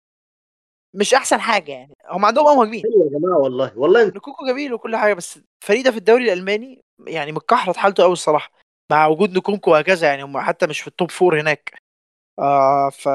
مش 0.95 1.15
أحسن 1.15 1.41
حاجة 1.41 1.73
يعني. 1.73 1.95
هم 2.11 2.25
عندهم 2.25 2.47
آه 2.47 2.55
مهاجمين. 2.55 2.83
حلو 2.83 3.05
يا 3.05 3.19
جماعة 3.19 3.39
والله. 3.39 3.79
والله 3.79 4.03
أنت 4.03 4.17
نكونكو 4.17 4.47
جميل 4.47 4.75
وكل 4.75 4.97
حاجة 4.97 5.15
بس 5.15 5.41
الفريق 5.63 5.85
ده 5.85 5.91
في 5.91 5.97
الدوري 5.97 6.25
الألماني 6.25 6.85
يعني 7.07 7.33
متكحرت 7.33 7.77
حالته 7.77 8.03
قوي 8.03 8.13
الصراحة 8.13 8.53
مع 8.91 9.07
وجود 9.07 9.37
نكونكو 9.39 9.71
وهكذا 9.71 10.07
يعني 10.09 10.23
هم 10.25 10.41
حتى 10.41 10.67
مش 10.67 10.81
في 10.81 10.89
ال 10.89 10.94
top 10.94 11.11
four 11.11 11.41
هناك. 11.41 11.75
آه 12.39 12.91
ف 12.91 13.09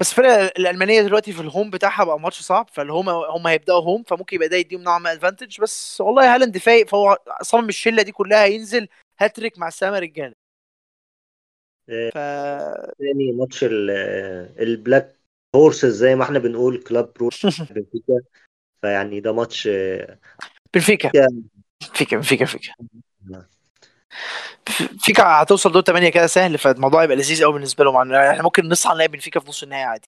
بس 0.00 0.10
الفرقه 0.10 0.46
الألمانية 0.46 1.02
دلوقتي 1.02 1.32
في 1.32 1.40
ال 1.40 1.46
home 1.46 1.70
بتاعها 1.70 2.04
بقى 2.04 2.20
ماتش 2.20 2.40
صعب 2.42 2.68
فال 2.72 2.84
home 2.84 3.08
هم 3.08 3.46
هيبدأوا 3.46 3.80
home 3.80 4.02
فممكن 4.02 4.36
يبقى 4.36 4.48
ده 4.48 4.56
يديهم 4.56 4.82
نوع 4.82 4.98
ما 4.98 5.12
advantage 5.12 5.60
بس 5.60 6.00
والله 6.00 6.34
هالاند 6.34 6.58
فايق 6.58 6.88
فهو 6.88 7.18
صمم 7.42 7.68
الشلة 7.68 8.02
دي 8.02 8.12
كلها 8.12 8.44
هينزل 8.44 8.88
هاتريك 9.20 9.58
مع 9.58 9.68
السلامة 9.68 9.98
رجاله 9.98 10.34
آه، 11.88 12.10
ف 12.10 12.14
تاني 12.98 13.32
ماتش 13.32 13.64
ال- 13.64 13.90
آه، 13.90 14.62
ال 14.62 14.71
black 14.71 15.18
horses 15.56 15.96
زي 15.96 16.14
ما 16.14 16.24
إحنا 16.24 16.38
بنقول 16.38 16.82
كلوب 16.82 17.12
بروج 17.16 17.28
بنفيكا. 17.70 18.20
فيعني 18.82 19.20
ده 19.20 19.32
ماتش 19.32 19.66
آه، 19.66 20.18
بنفيكا. 20.74 21.08
كان- 21.10 21.42
فيكا 21.94 22.20
فيكا 25.00 25.22
هتوصل 25.22 25.72
دور 25.72 25.82
8 25.82 26.08
كده 26.08 26.26
سهل 26.26 26.58
فالموضوع 26.58 27.04
يبقى 27.04 27.16
لذيذ 27.16 27.44
قوي 27.44 27.52
بالنسبة 27.52 27.84
لهم. 27.84 28.12
يعني 28.12 28.30
إحنا 28.30 28.42
ممكن 28.42 28.68
نصحى 28.68 28.94
نلاقي 28.94 29.08
بنفيكا 29.08 29.40
في 29.40 29.48
نص 29.48 29.62
النهائي 29.62 29.84
عادي. 29.84 30.08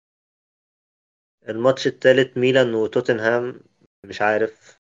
الماتش 1.49 1.87
التالت 1.87 2.39
ميلان 2.39 2.75
وتوتنهام 2.75 3.61
مش 4.07 4.23
عارف. 4.23 4.79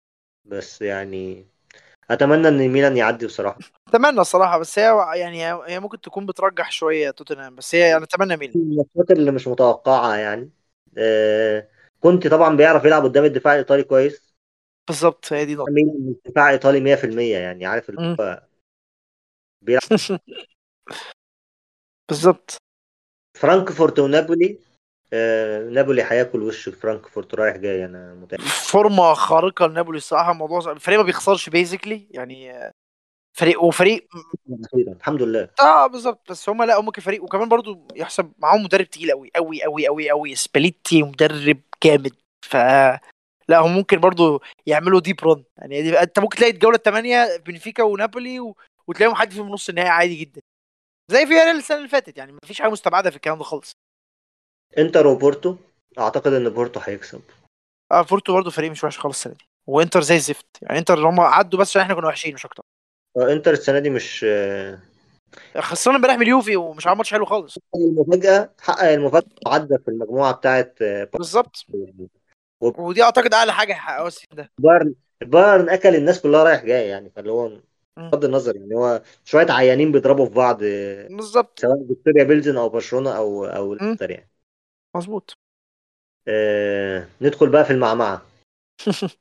بس 0.45 0.81
يعني 0.81 1.47
أتمنى 2.11 2.47
إن 2.47 2.67
ميلان 2.67 2.97
يعدي 2.97 3.25
بصراحة. 3.25 3.59
أتمنى 3.87 4.21
الصراحة 4.21 4.57
بس 4.59 4.79
هي 4.79 5.05
يعني 5.15 5.45
هي 5.45 5.79
ممكن 5.79 6.01
تكون 6.01 6.25
بترجح 6.25 6.71
شوية 6.71 7.11
توتنهام 7.11 7.55
بس 7.55 7.75
هي 7.75 7.89
يعني 7.89 8.03
أتمنى 8.03 8.37
ميلان. 8.37 8.55
الماتشات 8.55 9.11
اللي 9.11 9.31
مش 9.31 9.47
متوقعة 9.47 10.15
يعني. 10.15 10.49
آه 10.97 11.67
كنت 11.99 12.27
طبعا 12.27 12.57
بيعرف 12.57 12.85
يلعب 12.85 13.03
قدام 13.03 13.25
الدفاع 13.25 13.53
الإيطالي 13.53 13.83
كويس. 13.83 14.35
بالظبط 14.87 15.33
هي 15.33 15.45
دي 15.45 15.55
نقطة. 15.55 15.71
ميلان 15.71 16.09
مش 16.09 16.31
دفاع 16.31 16.49
ايطالي 16.49 16.79
100% 16.79 17.37
يعني 17.37 17.65
عارف 17.65 17.89
اللي. 17.89 18.15
هو 18.19 18.43
بيلعب. 19.65 19.81
بالظبط. 22.09 22.57
فرانكفورت 23.37 23.99
ونابولي 23.99 24.57
آه 25.13 25.69
نابولي 25.69 26.03
هياكل 26.03 26.43
وش 26.43 26.69
فرانكفورت 26.69 27.35
رايح 27.35 27.57
جاي 27.57 27.85
أنا 27.85 28.13
متأكد. 28.13 28.43
فورمة 28.43 29.13
خارقة 29.13 29.67
لنابولي 29.67 29.97
الصراحه 29.97 30.31
الموضوع 30.31 30.59
صعب. 30.59 30.75
الفريق 30.75 30.99
ما 30.99 31.05
بيخسرش 31.05 31.49
basically 31.49 32.07
يعني 32.11 32.51
آه، 32.51 32.71
فريق 33.37 33.63
وفريق. 33.63 34.07
الحمد 34.87 35.21
لله. 35.21 35.49
آه 35.59 35.87
بالظبط. 35.87 36.31
بس 36.31 36.49
هم 36.49 36.63
لأ 36.63 36.79
هم 36.79 36.89
كفريق 36.89 37.23
وكمان 37.23 37.49
برضو 37.49 37.87
يحسب 37.95 38.33
معاهم 38.37 38.63
مدرب 38.63 38.85
تقيل 38.85 39.11
قوي 39.11 39.31
قوي 39.35 39.63
قوي 39.63 39.87
قوي 39.87 40.09
قوي 40.09 40.35
سباليتي 40.35 41.03
مدرب 41.03 41.61
جامد. 41.83 42.13
ف 42.45 42.55
لأ 43.49 43.59
هم 43.59 43.75
ممكن 43.75 43.99
برضو 43.99 44.41
يعملوا 44.65 44.99
deep 44.99 45.19
run 45.23 45.43
يعني 45.57 45.81
دي 45.81 45.99
أنت 45.99 46.19
ممكن 46.19 46.37
تلاقي 46.37 46.53
الجولة 46.53 46.75
الثمانيه 46.75 47.37
بنفيكا 47.45 47.83
ونابولي 47.83 48.39
و... 48.39 48.55
وتلاقيهم 48.89 49.15
حد 49.15 49.31
فيهم 49.31 49.49
نص 49.49 49.69
النهائي 49.69 49.89
عادي 49.89 50.15
جدا. 50.15 50.41
زي 51.11 51.25
في 51.25 51.33
ريال 51.33 51.55
السنة 51.55 51.77
اللي 51.77 51.89
فاتت 51.89 52.17
يعني 52.17 52.37
مفيش 52.43 52.61
حاجة 52.61 52.71
مستبعدة 52.71 53.09
في 53.09 53.15
الكلام 53.15 53.37
ده 53.37 53.43
خالص. 53.43 53.71
انتر 54.77 55.07
وبورتو 55.07 55.55
أعتقد 55.99 56.33
إن 56.33 56.49
بورتو 56.49 56.79
هيكسب. 56.79 57.21
آه 57.91 58.03
فورتو 58.03 58.33
برضو 58.33 58.51
فريق 58.51 58.71
مش 58.71 58.83
وحش 58.83 58.99
خالص 58.99 59.17
السنة 59.17 59.33
دي. 59.33 59.45
وإنتر 59.67 60.01
زي 60.01 60.15
الزفت. 60.15 60.45
يعني 60.61 60.79
إنتر 60.79 61.09
هم 61.09 61.19
عدوا 61.19 61.59
بس 61.59 61.69
عشان 61.69 61.81
إحنا 61.81 61.93
كنا 61.95 62.07
وحشين 62.07 62.33
مش 62.33 62.45
أكتر. 62.45 62.63
آه، 63.17 63.33
إنتر 63.33 63.51
السنة 63.51 63.79
دي 63.79 63.89
مش 63.89 64.25
آه، 64.29 64.79
خسرنا 65.57 65.97
امبارح 65.97 66.15
من 66.15 66.21
اليوفي 66.21 66.55
ومش 66.55 66.87
عامل 66.87 66.97
ماتش 66.97 67.11
حلو 67.11 67.25
خالص. 67.25 67.57
المفاجأة 67.75 68.53
حقق 68.61 68.83
المفاجأة 68.83 69.27
عدى 69.47 69.77
في 69.77 69.87
المجموعة 69.87 70.33
بتاعت 70.33 70.81
آه، 70.81 71.09
بالظبط. 71.13 71.65
بورتو. 72.61 72.81
ودي 72.81 73.03
أعتقد 73.03 73.33
أعلى 73.33 73.53
حاجة 73.53 73.73
هيحققوها 73.73 74.07
ال 74.07 74.12
season 74.12 74.37
ده 74.37 74.51
بايرن 74.59 74.95
بايرن 75.21 75.69
أكل 75.69 75.95
الناس 75.95 76.21
كلها 76.21 76.43
رايح 76.43 76.63
جاي 76.63 76.87
يعني 76.87 77.09
فاللي 77.09 77.31
هو. 77.31 77.51
بغض 77.97 78.25
النظر 78.25 78.55
يعني 78.55 78.75
هو 78.75 79.01
شوية 79.25 79.51
عيانين 79.51 79.91
بيضربوا 79.91 80.25
في 80.25 80.33
بعض 80.33 80.57
بالظبط. 81.15 81.59
سواء 81.59 81.87
فيكتوريا 81.87 82.23
بيلزن 82.23 82.57
أو 82.57 82.69
برشلونة 82.69 83.17
أو 83.17 83.45
أو. 83.45 83.73
الإنتر 83.73 84.11
يعني. 84.11 84.29
مظبوط. 84.95 85.37
آه 86.27 87.07
ندخل 87.21 87.49
بقى 87.49 87.65
في 87.65 87.71
المعمعة. 87.73 88.21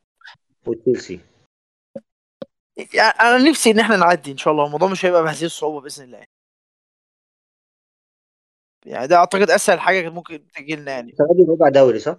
وتشيلسي. 0.67 1.21
يعني 2.95 3.19
أنا 3.21 3.51
نفسي 3.51 3.71
إن 3.71 3.79
إحنا 3.79 3.97
نعدي 3.97 4.33
إن 4.33 4.37
شاء 4.37 4.53
الله. 4.53 4.67
الموضوع 4.67 4.89
مش 4.89 5.05
هيبقى 5.05 5.23
بهذه 5.23 5.45
الصعوبة 5.45 5.81
بإذن 5.81 6.05
الله. 6.05 6.25
يعني 8.87 9.07
ده 9.07 9.17
أعتقد 9.17 9.51
أسهل 9.51 9.81
حاجة 9.81 10.01
كانت 10.01 10.15
ممكن 10.15 10.49
تجي 10.49 10.77
لنا 10.77 10.91
يعني. 10.93 11.13
السنة 11.13 11.35
دي 11.37 11.53
ربع 11.53 11.69
دوري 11.69 11.99
صح؟ 11.99 12.17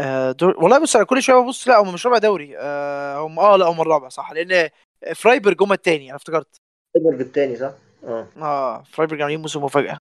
آه، 0.00 0.32
دور... 0.32 0.56
والله 0.58 0.82
بص 0.82 0.96
أنا 0.96 1.04
كل 1.04 1.22
شوية 1.22 1.40
ببص 1.40 1.68
لا 1.68 1.78
هم 1.78 1.94
مش 1.94 2.06
رابع 2.06 2.18
دوري. 2.18 2.58
آه، 2.58 3.26
هم 3.26 3.38
آه 3.38 3.56
لا 3.56 3.66
هم 3.66 3.80
الرابع 3.80 4.08
صح. 4.08 4.32
لأن 4.32 4.70
فرايبرج 5.14 5.62
هم 5.62 5.72
التاني 5.72 6.06
أنا 6.08 6.16
افتكرت. 6.16 6.56
سوبر 6.96 7.20
التاني 7.20 7.56
صح؟ 7.56 7.72
آه. 8.04 8.28
آه 8.36 8.82
فرايبرج 8.82 9.20
عاملين 9.20 9.40
موسم 9.40 9.64
مفاجأة. 9.64 9.98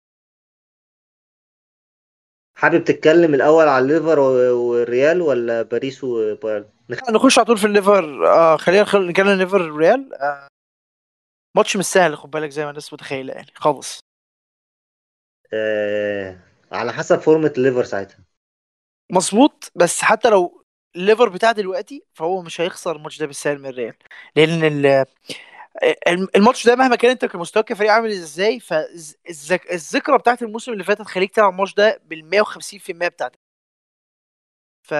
حابب 2.57 2.83
تتكلم 2.83 3.33
الأول 3.33 3.67
على 3.67 3.83
الليفر 3.83 4.19
والريال 4.19 5.21
ولا 5.21 5.61
باريس 5.61 6.03
وبايرن؟ 6.03 6.69
نخ- 6.89 7.09
نخش 7.09 7.37
على 7.39 7.45
طول 7.45 7.57
في 7.57 7.65
الليفر. 7.67 8.27
آه 8.27 8.57
خلينا 8.57 8.83
خل... 8.83 9.07
نتكلم 9.07 9.27
الليفر 9.27 9.71
ريال 9.71 10.13
آه 10.13 10.47
ماتش 11.57 11.77
مش 11.77 11.85
سهل 11.85 12.17
خد 12.17 12.31
بالك 12.31 12.49
زي 12.49 12.63
ما 12.63 12.69
الناس 12.69 12.93
متخيلة 12.93 13.33
يعني 13.33 13.51
خالص. 13.55 13.99
آه 15.53 16.39
على 16.71 16.93
حسب 16.93 17.19
form 17.19 17.47
ة 17.47 17.53
الليفر 17.57 17.83
ساعتها. 17.83 18.19
مظبوط 19.11 19.71
بس 19.75 20.01
حتى 20.01 20.29
لو 20.29 20.63
الليفر 20.95 21.29
بتاع 21.29 21.51
دلوقتي 21.51 22.03
فهو 22.13 22.41
مش 22.41 22.61
هيخسر 22.61 22.95
الماتش 22.95 23.19
ده 23.19 23.25
بالسهل 23.25 23.59
من 23.59 23.65
الريال. 23.69 23.93
لأن 24.35 24.63
ال... 24.63 25.05
الم- 26.07 26.27
الماتش 26.35 26.67
ده 26.67 26.75
مهما 26.75 26.95
كان 26.95 27.11
انت 27.11 27.25
كمستواك 27.25 27.65
كفريق 27.65 27.91
عامل 27.91 28.11
إزاي 28.11 28.59
فالذكرى 28.59 30.17
بتاعت 30.17 30.43
الموسم 30.43 30.73
اللي 30.73 30.83
فات 30.83 31.01
هتخليك 31.01 31.35
تلعب 31.35 31.51
الماتش 31.51 31.73
ده 31.73 32.01
بال 32.05 32.45
150% 32.45 33.07
بتاعتك. 33.07 33.39
ف 34.87 34.93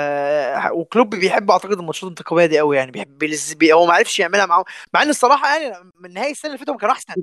وكلوب 0.72 1.16
بيحب 1.16 1.52
أعتقد 1.52 1.72
الماتشات 1.72 2.04
الانتقاميه 2.04 2.46
دي 2.46 2.60
قوي 2.60 2.78
يعني 2.78 2.92
بيحب 2.92 3.18
بي... 3.58 3.74
هو 3.74 3.86
ما 3.86 3.94
عرفش 3.94 4.20
يعملها 4.20 4.46
معاهم. 4.46 4.64
مع 4.94 5.02
إن 5.02 5.10
الصراحة 5.10 5.58
يعني 5.60 5.92
من 5.96 6.14
نهايه 6.14 6.32
السنة 6.32 6.54
اللي 6.54 6.66
فاتت 6.66 6.80
كانوا 6.80 6.96
أحسن. 6.96 7.14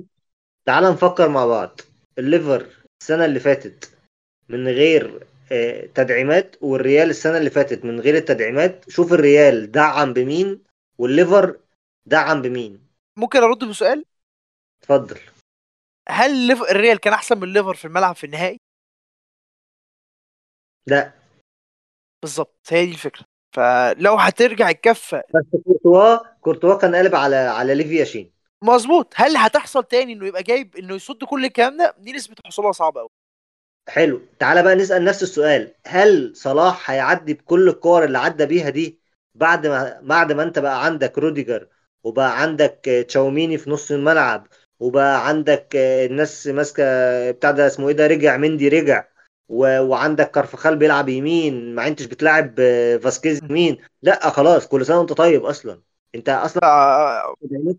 تعال 0.65 0.83
نفكر 0.83 1.29
مع 1.29 1.45
بعض. 1.45 1.81
الليفر 2.17 2.67
السنة 3.01 3.25
اللي 3.25 3.39
فاتت 3.39 3.97
من 4.49 4.67
غير 4.67 5.27
تدعيمات 5.95 6.55
والريال 6.61 7.09
السنة 7.09 7.37
اللي 7.37 7.49
فاتت 7.49 7.85
من 7.85 7.99
غير 7.99 8.15
التدعيمات. 8.15 8.89
شوف 8.89 9.13
الريال 9.13 9.71
دعم 9.71 10.13
بمين 10.13 10.63
والليفر 10.97 11.59
دعم 12.05 12.41
بمين. 12.41 12.87
ممكن 13.17 13.39
أرد 13.39 13.63
بسؤال؟ 13.63 14.05
اتفضل. 14.81 15.19
هل 16.09 16.51
الريال 16.51 16.99
كان 16.99 17.13
أحسن 17.13 17.37
من 17.37 17.43
الليفر 17.43 17.73
في 17.73 17.85
الملعب 17.85 18.15
في 18.15 18.23
النهائي؟ 18.23 18.59
لا. 20.87 21.11
بالظبط 22.21 22.59
هي 22.69 22.85
دي 22.85 22.91
الفكرة. 22.91 23.25
فلو 23.55 24.15
هترجع 24.15 24.69
الكفه 24.69 25.23
بس 25.35 25.61
كورتوا 25.63 26.17
كورتوا 26.41 26.77
كان 26.77 26.95
قالب 26.95 27.15
على 27.15 27.35
على 27.35 27.75
ليف 27.75 27.95
ياشين. 27.95 28.31
مظبوط. 28.63 29.13
هل 29.15 29.37
هتحصل 29.37 29.83
تاني 29.83 30.13
إنه 30.13 30.27
يبقى 30.27 30.43
جايب 30.43 30.75
إنه 30.75 30.95
يصد 30.95 31.23
كل 31.23 31.45
الكلام 31.45 31.77
ده؟ 31.77 31.95
دي 31.97 32.13
نسبة 32.13 32.35
حصولها 32.45 32.71
صعبة 32.71 32.99
قوي 32.99 33.09
حلو. 33.87 34.21
تعالى 34.39 34.63
بقى 34.63 34.75
نسأل 34.75 35.03
نفس 35.03 35.23
السؤال. 35.23 35.73
هل 35.87 36.35
صلاح 36.35 36.91
هيعدي 36.91 37.33
بكل 37.33 37.69
الكور 37.69 38.03
اللي 38.03 38.17
عدى 38.17 38.45
بيها 38.45 38.69
دي 38.69 38.99
بعد 39.35 39.67
ما 39.67 39.99
بعد 40.03 40.31
ما 40.31 40.43
انت 40.43 40.59
بقى 40.59 40.85
عندك 40.85 41.17
روديجر 41.17 41.67
وبقى 42.03 42.41
عندك 42.41 42.87
آه، 42.89 43.01
تشاوميني 43.01 43.57
في 43.57 43.69
نص 43.69 43.91
الملعب 43.91 44.47
وبقى 44.79 45.27
عندك 45.27 45.75
آه، 45.75 46.05
الناس 46.05 46.47
ماسكة 46.47 46.83
بتاع 47.31 47.51
ده 47.51 47.67
اسمه 47.67 47.87
إيه 47.89 47.95
ده 47.95 48.07
رجع 48.07 48.37
مندي 48.37 48.69
رجع 48.69 49.05
و... 49.49 49.79
وعندك 49.81 50.31
كارفخال 50.31 50.75
بيلعب 50.77 51.09
يمين 51.09 51.75
ما 51.75 51.87
انتش 51.87 52.05
بتلعب 52.05 52.55
آه، 52.59 52.97
فاسكيز 52.97 53.43
يمين. 53.43 53.77
لا 54.01 54.29
خلاص 54.29 54.67
كل 54.67 54.85
سنة 54.85 54.97
وانت 54.99 55.13
طيب 55.13 55.45
أصلا. 55.45 55.81
انت 56.15 56.29
أصلا 56.29 56.61
التدعيمات 57.43 57.75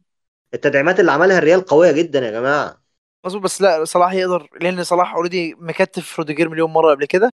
التدعيمات 0.55 1.01
اللي 1.01 1.13
عملها 1.13 1.39
الريال 1.39 1.61
قوية 1.65 1.93
جدا 1.93 2.19
يا 2.21 2.31
جماعة. 2.31 2.86
مظبوط 3.27 3.43
بس 3.43 3.63
لا 3.63 3.85
صلاح 3.85 4.13
يقدر 4.13 4.49
لأن 4.61 4.85
صلاح 4.85 5.15
already 5.15 5.55
مكتف 5.59 6.19
روديجر 6.19 6.49
مليون 6.49 6.73
مرة 6.73 6.91
قبل 6.95 7.05
كده. 7.07 7.31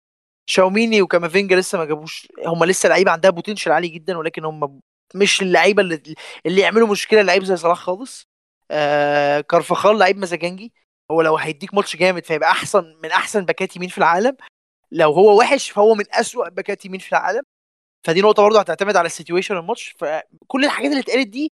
تشاوميني 0.47 1.03
وكامافينجا 1.03 1.57
لسه 1.57 1.79
ما 1.79 1.85
جابوش 1.85 2.29
هم 2.47 2.65
لسه 2.65 2.89
لعيبة 2.89 3.11
عندها 3.11 3.31
potential 3.31 3.73
عالي 3.73 3.89
جدا 3.89 4.19
ولكن 4.19 4.45
هم 4.45 4.81
مش 5.15 5.43
اللعيبة 5.43 5.83
اللي 5.83 6.03
اللي 6.47 6.61
يعملوا 6.61 6.89
مشكلة 6.89 7.23
لعيب 7.23 7.45
زي 7.45 7.57
صلاح 7.57 7.79
خالص. 7.79 8.27
آه 8.71 9.41
كارفخال 9.41 9.99
لعيب 9.99 10.19
مزاجنجي 10.19 10.73
هو 11.11 11.23
لو 11.23 11.37
هيديك 11.37 11.75
ماتش 11.75 11.97
جامد 11.97 12.25
فيبقى 12.27 12.51
أحسن 12.51 12.97
من 13.03 13.11
أحسن 13.11 13.45
باكات 13.45 13.77
يمين 13.77 13.89
في 13.89 13.99
العالم. 13.99 14.37
لو 14.93 15.13
هو 15.13 15.39
وحش 15.39 15.71
فهو 15.71 15.95
من 15.95 16.05
أسوأ 16.13 16.49
باكات 16.49 16.85
يمين 16.85 17.01
في 17.01 17.13
العالم. 17.13 17.43
فدي 18.05 18.21
نقطة 18.23 18.43
برضه 18.43 18.61
هتعتمد 18.61 18.97
على 18.97 19.07
ال 19.07 19.12
situation 19.12 19.57
الماتش. 19.57 19.95
فكل 19.99 20.65
الحاجات 20.65 20.91
اللي 20.91 21.01
اتقالت 21.03 21.29
دي 21.29 21.53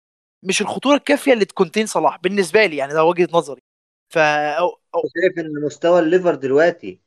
مش 0.43 0.61
الخطورة 0.61 0.95
الكافية 0.95 1.33
اللي 1.33 1.45
تcontain 1.45 1.85
صلاح 1.87 2.17
بالنسبة 2.17 2.65
لي 2.65 2.77
يعني 2.77 2.93
ده 2.93 3.03
وجهة 3.03 3.29
نظري. 3.33 3.61
ف. 4.13 4.17
شايف 5.15 5.39
إن 5.39 5.65
مستوى 5.65 5.99
الليفر 5.99 6.35
دلوقتي 6.35 7.01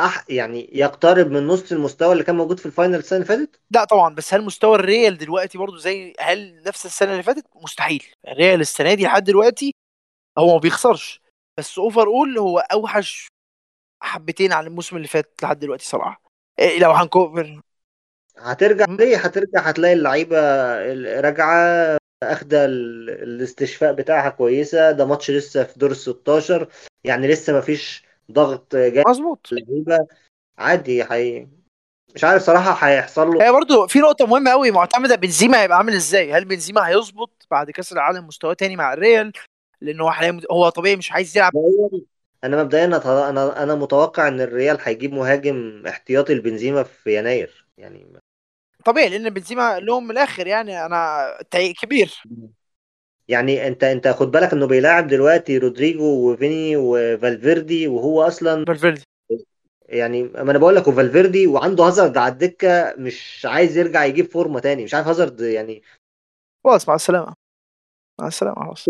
أح 0.00 0.24
يعني 0.28 0.70
يقترب 0.72 1.30
من 1.30 1.46
نص 1.46 1.72
المستوى 1.72 2.12
اللي 2.12 2.24
كان 2.24 2.36
موجود 2.36 2.58
في 2.58 2.66
ال 2.66 2.71
final 2.71 2.94
السنة 2.94 3.16
اللي 3.16 3.28
فاتت؟ 3.28 3.60
لا 3.70 3.84
طبعا 3.84 4.14
بس 4.14 4.34
هل 4.34 4.42
مستوى 4.42 4.74
الريال 4.76 5.18
دلوقتي 5.18 5.58
برضو 5.58 5.76
زي 5.76 6.14
هل 6.20 6.62
نفس 6.66 6.86
السنة 6.86 7.12
اللي 7.12 7.22
فاتت؟ 7.22 7.44
مستحيل. 7.54 8.04
الريال 8.28 8.60
السنة 8.60 8.94
دي 8.94 9.04
لحد 9.04 9.24
دلوقتي 9.24 9.74
هو 10.38 10.54
ما 10.54 10.58
بيخسرش. 10.60 11.20
بس 11.58 11.78
overall 11.78 12.38
هو 12.38 12.58
أوحش 12.58 13.28
حبتين 14.02 14.52
عن 14.52 14.66
الموسم 14.66 14.96
اللي 14.96 15.08
فات 15.08 15.34
لحد 15.42 15.58
دلوقتي 15.58 15.84
صراحة. 15.84 16.22
إيه 16.58 16.78
لو 16.78 16.90
هنكوفر 16.90 17.60
هترجع 18.38 18.84
ليه؟ 18.88 19.16
هترجع 19.16 19.60
هتلاقي 19.60 19.94
اللعيبة 19.94 20.36
راجعة 21.20 21.98
أخدة 22.22 22.64
ال- 22.64 23.10
الاستشفاء 23.10 23.92
بتاعها 23.92 24.28
كويسة. 24.30 24.90
ده 24.90 25.04
ماتش 25.04 25.30
لسه 25.30 25.64
في 25.64 25.78
دور 25.78 25.90
ال 25.90 25.96
16 25.96 26.68
يعني 27.04 27.28
لسه 27.28 27.52
ما 27.52 27.60
فيش 27.60 28.04
ضغط 28.32 28.76
جامد 28.76 29.08
مظبوط. 29.08 29.50
عادي 30.58 31.04
حي... 31.04 31.46
مش 32.14 32.24
عارف 32.24 32.42
صراحة 32.42 32.88
هيحصل 32.88 33.28
له. 33.28 33.46
هي 33.46 33.52
برضو 33.52 33.86
في 33.86 33.98
نقطة 33.98 34.26
مهمة 34.26 34.50
قوي 34.50 34.70
معتمدة 34.70 35.16
بنزيما 35.16 35.62
هيبقى 35.62 35.76
عامل 35.78 35.94
إزاي؟ 35.94 36.32
هل 36.32 36.44
بنزيما 36.44 36.88
هيظبط 36.88 37.46
بعد 37.50 37.70
كأس 37.70 37.92
العالم 37.92 38.26
مستواه 38.26 38.52
تاني 38.54 38.76
مع 38.76 38.92
الريال؟ 38.92 39.32
لأنه 39.80 40.04
هو 40.04 40.10
حاليا 40.10 40.40
هو 40.50 40.68
طبيعي 40.68 40.96
مش 40.96 41.12
عايز 41.12 41.36
يلعب. 41.36 41.52
أنا 42.44 42.62
مبدئيا 42.62 42.84
أنا 42.84 43.62
أنا 43.62 43.74
متوقع 43.74 44.28
إن 44.28 44.40
الريال 44.40 44.78
هيجيب 44.82 45.12
مهاجم 45.12 45.82
احتياطي 45.88 46.34
لبنزيما 46.34 46.82
في 46.82 47.18
يناير. 47.18 47.66
يعني 47.78 48.06
طبيعي 48.82 49.08
لأن 49.08 49.30
بنزيما 49.30 49.80
لهم 49.80 50.04
من 50.04 50.10
الآخر 50.10 50.46
يعني 50.46 50.86
أنا 50.86 51.26
كبير. 51.82 52.22
يعني 53.28 53.66
أنت 53.66 53.84
أنت 53.84 54.08
خد 54.08 54.30
بالك 54.30 54.52
إنه 54.52 54.66
بيلاعب 54.66 55.06
دلوقتي 55.06 55.58
رودريجو 55.58 56.04
وفيني 56.32 56.76
وفالفيردي 56.76 57.88
وهو 57.88 58.22
أصلا 58.22 58.64
فالفيردي. 58.64 59.02
يعني 59.88 60.22
ما 60.22 60.50
أنا 60.50 60.58
بقول 60.58 60.76
لك 60.76 60.88
وفالفيردي 60.88 61.46
وعنده 61.46 61.84
هازارد 61.84 62.16
على 62.18 62.32
الدكة 62.32 62.94
مش 62.98 63.46
عايز 63.50 63.76
يرجع 63.76 64.04
يجيب 64.04 64.26
form 64.26 64.53
ة 64.53 64.60
تاني 64.60 64.84
مش 64.84 64.94
عارف 64.94 65.06
هازارد 65.06 65.40
يعني 65.40 65.82
خلاص 66.64 66.88
مع 66.88 66.94
السلامة. 66.94 67.34
مع 68.20 68.26
السلامة 68.26 68.64
خلاص 68.66 68.88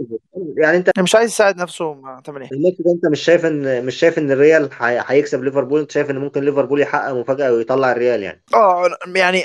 يعني 0.57 0.77
انت 0.77 0.99
مش 0.99 1.15
عايز 1.15 1.31
يساعد 1.31 1.57
نفسه 1.57 2.21
تعمل 2.21 2.43
إيه 2.43 2.49
الماتش 2.53 2.77
ده 2.81 2.93
انت 2.93 3.07
مش 3.07 3.21
شايف 3.21 3.47
ان 3.47 3.87
مش 3.87 3.95
شايف 3.95 4.19
ان 4.19 4.31
الريال 4.31 4.69
هي- 4.79 5.05
هيكسب 5.07 5.45
ليفربول؟ 5.45 5.81
انت 5.81 5.91
شايف 5.91 6.11
ان 6.11 6.19
ممكن 6.19 6.45
ليفربول 6.45 6.81
يحقق 6.81 7.13
مفاجأة 7.13 7.53
ويطلع 7.53 7.93
الريال 7.93 8.23
يعني؟ 8.23 8.43
آه 8.55 8.89
يعني 9.17 9.45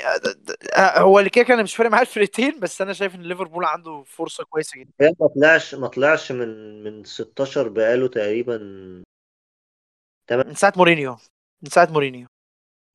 هو 0.78 1.18
اللي 1.18 1.30
كده 1.30 1.44
كان 1.44 1.62
مش 1.62 1.76
فارق 1.76 1.90
معايا 1.90 2.02
الفرقتين 2.06 2.60
بس 2.60 2.82
أنا 2.82 2.92
شايف 2.92 3.14
إن 3.14 3.22
ليفربول 3.22 3.64
عنده 3.64 4.02
فرصة 4.06 4.44
كويسة 4.44 4.80
جدا. 4.80 4.90
الريال 5.00 5.14
ما 5.20 5.28
طلعش 5.28 5.74
ما 5.74 5.88
طلعش 5.88 6.32
من 6.32 6.82
من 6.84 7.04
16 7.04 7.68
بقاله 7.68 8.08
تقريبا 8.08 8.58
من 10.30 10.54
ساعة 10.54 10.72
مورينيو 10.76 11.16
من 11.62 11.70
ساعة 11.70 11.88
مورينيو. 11.90 12.26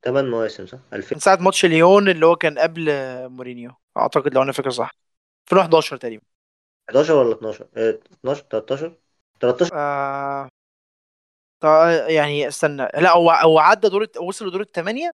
8 0.06 0.30
مواسم 0.30 0.66
صح؟ 0.66 0.80
2000 0.94 1.16
من 1.16 1.20
ساعة 1.20 1.36
ماتش 1.42 1.66
ليون 1.66 2.10
اللي 2.10 2.26
هو 2.26 2.36
كان 2.36 2.60
قبل 2.60 2.90
مورينيو 3.30 3.72
أعتقد 3.98 4.34
لو 4.34 4.42
أنا 4.44 4.52
فاكر 4.52 4.70
صح. 4.70 4.92
2011 5.52 5.98
تقريبا. 5.98 6.24
11 6.90 7.14
ولا 7.14 7.36
12 7.36 7.68
آه، 7.78 8.00
12 8.14 8.44
13 8.44 8.98
13 9.40 9.76
آه... 9.76 10.50
طا- 11.64 12.10
يعني 12.12 12.48
استنى 12.48 12.88
لا 12.94 13.12
هو 13.12 13.32
هو 13.32 13.60
عدى 13.60 13.90
دور 13.90 14.08
وصل 14.22 14.48
لدور 14.48 14.62
الثمانيه 14.62 15.12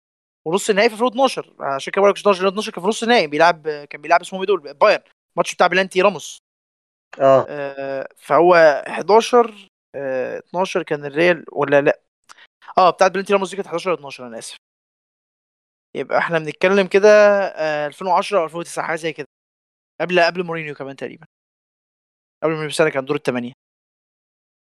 ونص 0.46 0.70
النهائي 0.70 0.88
في 0.88 0.94
2012 0.94 1.54
عشان 1.60 1.92
كده 1.92 2.00
بقول 2.02 2.10
لك 2.10 2.18
12 2.18 2.48
12 2.48 2.72
كان 2.72 2.82
في 2.82 2.88
نص 2.88 3.02
النهائي 3.02 3.26
بيلعب 3.26 3.68
كان 3.90 4.00
بيلعب 4.02 4.20
اسمهم 4.20 4.40
إيه 4.42 4.46
دول؟ 4.46 4.74
بايرن. 4.74 5.02
الماتش 5.36 5.54
بتاع 5.54 5.66
بلانتي 5.66 6.02
راموس. 6.02 6.38
آه. 7.20 7.46
آه، 7.48 8.08
فهو 8.16 8.54
11 8.88 9.68
آه، 9.94 10.38
12 10.38 10.82
كان 10.82 11.04
الريال 11.04 11.44
ولا 11.52 11.80
لا؟ 11.80 12.00
آه 12.78 12.90
بتاعت 12.90 13.10
بلانتي 13.12 13.32
راموس 13.32 13.50
دي 13.50 13.56
كانت 13.56 13.68
11 13.68 13.90
ولا 13.90 13.98
12 13.98 14.26
أنا 14.26 14.38
آسف. 14.38 14.56
يبقى 15.94 16.18
إحنا 16.18 16.38
بنتكلم 16.38 16.86
كده 16.86 17.08
آه، 17.48 17.86
2010 17.86 18.38
أو 18.40 18.44
2009 18.44 18.84
حاجة 18.86 18.96
زي 18.96 19.12
كده. 19.12 19.26
قبل 20.00 20.20
قبل 20.20 20.44
مورينيو 20.44 20.74
كمان 20.74 20.96
تقريبا. 20.96 21.26
قبل 22.44 22.52
مورينيو 22.52 22.68
بسنه 22.70 22.88
كان 22.90 23.04
دور 23.04 23.16
الثمانيه 23.16 23.52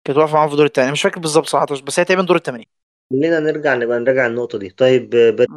كانت 0.07 0.17
واقفة 0.19 0.33
معاهم 0.33 0.49
في 0.49 0.55
دور 0.55 0.65
الثمانيه 0.65 0.91
مش 0.91 1.01
فاكر 1.01 1.19
بالظبط 1.19 1.45
صراحة 1.45 1.65
بس 1.87 1.99
هي 1.99 2.05
تقريبا 2.05 2.23
دور 2.23 2.37
الثمانيه 2.37 2.65
خلينا 3.11 3.39
نرجع 3.39 3.75
نبقى 3.75 3.99
نراجع 3.99 4.27
النقطه 4.27 4.57
دي. 4.59 4.69
طيب 4.69 5.13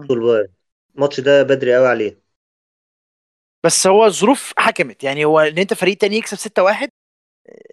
والبايرن 0.09 0.49
الماتش 0.97 1.21
ده 1.21 1.43
بدري 1.43 1.75
قوي 1.77 1.87
عليه. 1.89 2.25
بس 3.65 3.87
هو 3.87 4.05
الظروف 4.07 4.53
حكمت. 4.59 5.05
يعني 5.05 5.25
هو 5.25 5.41
إن 5.41 5.59
أنت 5.59 5.75
فريق 5.75 5.97
تاني 5.97 6.17
يكسب 6.17 6.37
6-1 6.39 6.89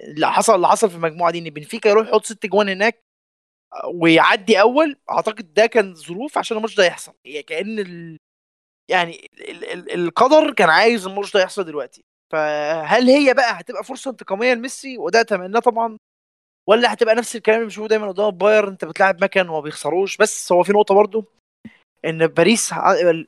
اللي 0.03 0.31
حصل 0.33 0.55
اللي 0.55 0.67
حصل 0.67 0.89
في 0.89 0.95
المجموعة 0.95 1.31
دي 1.31 1.39
إن 1.39 1.49
بنفيكا 1.49 1.89
يروح 1.89 2.07
يحط 2.09 2.25
ست 2.25 2.45
جوان 2.45 2.69
هناك 2.69 3.03
ويعدي 3.95 4.61
أول 4.61 4.97
أعتقد 5.11 5.53
ده 5.53 5.65
كان 5.65 5.95
ظروف 5.95 6.37
عشان 6.37 6.57
الماتش 6.57 6.75
ده 6.75 6.85
يحصل. 6.85 7.13
هي 7.25 7.43
كأن 7.43 7.79
ال... 7.79 8.17
يعني 8.89 9.29
ال... 9.41 9.65
ال... 9.65 9.93
القدر 9.93 10.53
كان 10.53 10.69
عايز 10.69 11.07
الماتش 11.07 11.33
ده 11.33 11.41
يحصل 11.41 11.65
دلوقتي. 11.65 12.05
فهل 12.31 13.09
هي 13.09 13.33
بقى 13.33 13.59
هتبقى 13.59 13.83
فرصة 13.83 14.11
انتقامية 14.11 14.53
لميسي؟ 14.53 14.97
وده 14.97 15.21
أتمناه 15.21 15.59
طبعا. 15.59 15.97
ولا 16.69 16.93
هتبقى 16.93 17.15
نفس 17.15 17.35
الكلام 17.35 17.57
اللي 17.57 17.65
بنشوفه 17.67 17.87
دايما 17.87 18.07
قدام 18.07 18.29
بايرن 18.29 18.67
انت 18.67 18.85
بتلعب 18.85 19.23
مكان 19.23 19.49
وما 19.49 19.59
بيخسروش. 19.59 20.17
بس 20.17 20.51
هو 20.51 20.63
في 20.63 20.71
نقطة 20.71 20.95
برضو 20.95 21.25
إن 22.05 22.27
باريس 22.27 22.73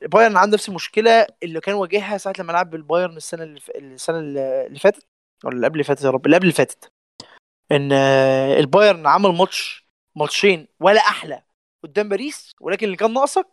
بايرن 0.02 0.36
عنده 0.36 0.54
نفس 0.54 0.68
المشكلة 0.68 1.26
اللي 1.42 1.60
كان 1.60 1.74
واجهها 1.74 2.18
ساعة 2.18 2.34
لما 2.38 2.52
لعب 2.52 2.70
بالبايرن 2.70 3.16
السنة 3.16 3.42
اللي 3.42 3.60
السنة 3.76 4.18
اللي 4.18 4.78
فاتت 4.78 5.06
ولا 5.44 5.54
اللي 5.56 5.66
قبل 5.66 5.74
اللي 5.74 5.84
فاتت 5.84 6.04
يا 6.04 6.10
رب 6.10 6.26
اللي 6.26 6.36
قبل 6.36 6.44
اللي 6.44 6.54
فاتت. 6.56 6.88
إن 7.72 7.92
البايرن 8.58 9.06
عمل 9.06 9.30
ماتش 9.30 9.84
ماتشين 10.16 10.68
ولا 10.80 11.00
أحلى 11.00 11.42
قدام 11.84 12.08
باريس 12.08 12.52
ولكن 12.60 12.86
اللي 12.86 12.96
كان 12.96 13.12
ناقصك 13.12 13.46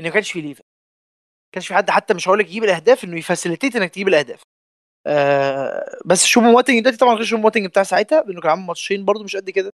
إن 0.00 0.06
ما 0.06 0.12
كانش 0.12 0.32
في 0.32 0.40
ليفا. 0.40 0.62
ما 0.62 1.50
كانش 1.52 1.68
في 1.68 1.74
حد 1.74 1.90
حتى 1.90 2.14
مش 2.14 2.28
هقول 2.28 2.38
لك 2.38 2.46
يجيب 2.46 2.64
الأهداف 2.64 3.04
إنه 3.04 3.18
ي 3.18 3.23
facilitate 3.23 3.76
إنك 3.76 3.90
تجيب 3.90 4.08
الأهداف. 4.08 4.42
آه 5.08 5.98
بس 6.06 6.24
شوف 6.26 6.42
مواتنج 6.44 6.80
دلوقتي 6.80 6.98
طبعا 6.98 7.14
غير 7.14 7.24
تشوبو 7.24 7.40
موتينج 7.40 7.66
بتاع 7.66 7.82
ساعتها 7.82 8.22
لأنه 8.22 8.40
كان 8.40 8.50
عامل 8.50 8.62
ماتشين 8.62 9.04
برده 9.04 9.24
مش 9.24 9.36
قد 9.36 9.50
كده. 9.50 9.72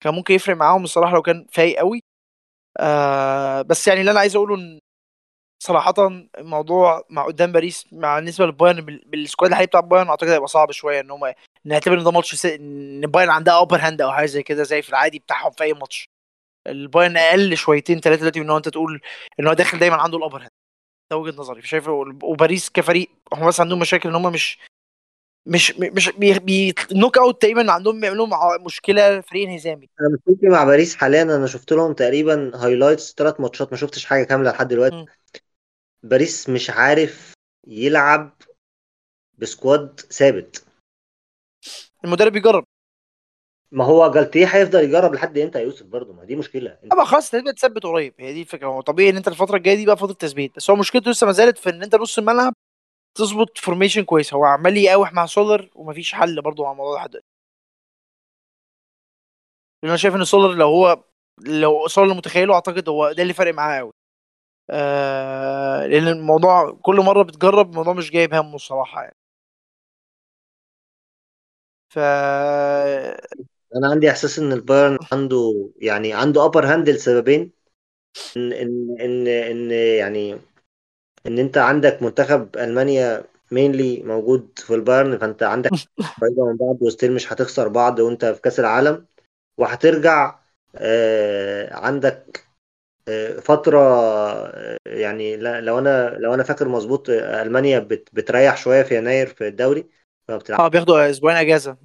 كان 0.00 0.14
ممكن 0.14 0.34
يفرق 0.34 0.56
معاهم 0.56 0.84
الصراحة 0.84 1.14
لو 1.14 1.22
كان 1.22 1.46
فايق 1.52 1.78
قوي. 1.78 2.02
آه 2.80 3.62
بس 3.62 3.88
يعني 3.88 4.00
اللي 4.00 4.10
أنا 4.12 4.20
عايز 4.20 4.36
أقوله 4.36 4.54
إن 4.56 4.80
صراحة 5.62 5.94
الموضوع 6.38 7.04
مع 7.10 7.26
قدام 7.26 7.52
باريس 7.52 7.86
مع 7.92 8.18
بالنسبة 8.18 8.46
للبايرن 8.46 9.00
بال 9.06 9.19
squad 9.19 9.50
الحالي 9.50 9.66
بتاع 9.66 9.80
بايرن 9.80 10.08
أعتقد 10.08 10.28
هيبقى 10.30 10.48
صعب 10.48 10.72
شوية 10.72 11.00
إن 11.00 11.10
هم 11.10 11.34
نعتبر 11.64 11.98
إن 11.98 12.04
ده 12.04 12.10
ماتش. 12.12 12.46
إن 12.46 13.00
بايرن 13.06 13.30
عندها 13.30 13.54
upper 13.54 13.78
hand 13.80 14.00
أو 14.02 14.12
حاجة 14.12 14.26
زي 14.26 14.42
كده 14.42 14.62
زي 14.62 14.82
في 14.82 14.90
العادي 14.90 15.18
بتاعهم 15.18 15.52
في 15.52 15.64
أي 15.64 15.72
ماتش. 15.74 16.08
البايرن 16.68 17.16
أقل 17.16 17.56
شويتين 17.56 18.00
ثلاثة 18.00 18.20
دلوقتي 18.20 18.40
من 18.40 18.50
إن 18.50 18.56
أنت 18.56 18.68
تقول 18.68 19.00
إن 19.40 19.46
هو 19.48 19.52
داخل 19.54 19.78
دايما 19.78 19.96
عنده 19.96 20.18
ال 20.18 20.22
upper 20.22 20.40
hand 20.42 20.50
ده 21.10 21.16
وجهة 21.16 21.36
نظري. 21.36 21.62
شايف 21.62 21.88
وباريس 21.88 22.70
كفريق 22.70 23.08
هم 23.32 23.48
بس 23.48 23.60
عندهم 23.60 23.78
مشاكل 23.78 24.08
إن 24.08 24.14
هم 24.14 24.32
مش 24.32 24.58
مش 25.46 25.74
مش 25.78 26.08
بي, 26.08 26.38
بي... 26.38 26.74
knock 26.92 27.18
out 27.18 27.42
تقريبا 27.42 27.72
عندهم 27.72 28.00
بيعملوا 28.00 28.58
مشكلة 28.66 29.20
فريق 29.20 29.48
انهزامي 29.48 29.88
أنا 30.00 30.08
مشكلتي 30.08 30.48
مع 30.48 30.64
باريس 30.64 30.96
حاليا 30.96 31.22
أنا 31.22 31.46
شفت 31.46 31.72
لهم 31.72 31.92
تقريبا 31.92 32.52
highlights 32.54 33.14
ثلاث 33.14 33.40
ماتشات 33.40 33.72
ما 33.72 33.78
شفتش 33.78 34.04
حاجة 34.04 34.24
كاملة 34.24 34.50
لحد 34.50 34.68
دلوقتي. 34.68 34.96
م. 34.96 35.06
باريس 36.02 36.48
مش 36.48 36.70
عارف 36.70 37.32
يلعب 37.66 38.42
ب 39.38 39.48
squad 39.48 40.00
ثابت. 40.00 40.64
المدرب 42.04 42.36
يجرب. 42.36 42.65
ما 43.76 43.84
هو 43.84 44.10
جالتيه 44.10 44.46
هيفضل 44.46 44.84
يجرب 44.84 45.14
لحد 45.14 45.38
إمتى 45.38 45.58
يا 45.58 45.64
يوسف 45.64 45.86
برضه؟ 45.86 46.12
ما 46.12 46.24
دي 46.24 46.36
مشكلة. 46.36 46.78
طبعا 46.90 47.04
خلاص 47.04 47.30
تبقى 47.30 47.52
تثبت 47.52 47.82
قريب. 47.84 48.14
هي 48.18 48.32
دي 48.32 48.40
الفكرة. 48.40 48.66
هو 48.66 48.80
طبيعي 48.80 49.10
إن 49.10 49.16
أنت 49.16 49.28
الفترة 49.28 49.56
الجاية 49.56 49.76
دي 49.76 49.86
بقى 49.86 49.96
فترة 49.96 50.12
تثبيت 50.12 50.56
بس 50.56 50.70
هو 50.70 50.76
مشكلته 50.76 51.10
لسه 51.10 51.26
ما 51.26 51.32
زالت 51.32 51.58
في 51.58 51.70
إن 51.70 51.82
أنت 51.82 51.94
نص 51.94 52.18
الملعب 52.18 52.54
تظبط 53.18 53.58
formation 53.58 54.04
كويس. 54.04 54.34
هو 54.34 54.44
عمال 54.44 54.76
يقاوح 54.76 55.12
مع 55.12 55.26
سولر 55.26 55.70
ومفيش 55.74 56.14
حل 56.14 56.42
برضه 56.42 56.64
مع 56.64 56.72
الموضوع 56.72 56.94
ده 56.94 57.00
لحد 57.00 57.20
أنا 59.84 59.96
شايف 59.96 60.14
إن 60.14 60.24
سولر 60.24 60.54
لو 60.54 60.66
هو 60.68 61.04
لو 61.38 61.88
سولر 61.88 62.14
متخيله 62.14 62.54
أعتقد 62.54 62.88
هو 62.88 63.12
ده 63.12 63.22
اللي 63.22 63.32
فارق 63.34 63.54
معاه 63.54 63.78
قوي 63.78 63.92
آه 64.70 65.86
لأن 65.86 66.08
الموضوع 66.08 66.78
كل 66.82 66.96
مرة 67.00 67.22
بتجرب 67.24 67.70
الموضوع 67.70 67.92
مش 67.94 68.10
جايب 68.10 68.34
همه 68.34 68.56
الصراحة 68.56 69.02
يعني. 69.02 69.16
ف 71.88 71.98
أنا 73.76 73.88
عندي 73.90 74.10
إحساس 74.10 74.38
إن 74.38 74.52
البايرن 74.52 74.98
عنده 75.12 75.70
يعني 75.76 76.12
عنده 76.14 76.44
upper 76.44 76.66
hand 76.66 76.88
لسببين. 76.90 77.52
ان 78.36 78.52
ان 78.54 78.98
ان 79.00 79.28
إن 79.28 79.70
يعني 79.72 80.34
إن 81.26 81.38
أنت 81.38 81.58
عندك 81.58 82.02
منتخب 82.02 82.56
ألمانيا 82.58 83.24
mainly 83.52 84.02
موجود 84.04 84.58
في 84.58 84.74
البايرن 84.74 85.18
فأنت 85.18 85.42
عندك 85.42 85.74
قريبة 86.22 86.46
من 86.46 86.56
بعض 86.56 86.82
و 86.82 86.87
still 86.87 87.12
مش 87.14 87.32
هتخسر 87.34 87.68
بعض 87.68 88.00
وأنت 88.00 88.24
في 88.26 88.42
كأس 88.42 88.60
العالم. 88.60 89.06
وهترجع 89.58 90.40
آه 90.76 91.74
عندك 91.76 92.46
فترة 93.42 93.80
يعني 94.86 95.36
لو 95.36 95.78
أنا 95.78 96.08
لو 96.18 96.34
أنا 96.34 96.42
فاكر 96.42 96.68
مظبوط 96.68 97.10
ألمانيا 97.10 97.78
بتريح 98.12 98.56
شوية 98.56 98.82
في 98.82 98.96
يناير 98.96 99.26
في 99.26 99.48
الدوري 99.48 99.86
آه 100.58 100.68
بياخدوا 100.68 101.10
أسبوعين 101.10 101.36
إجازة. 101.38 101.76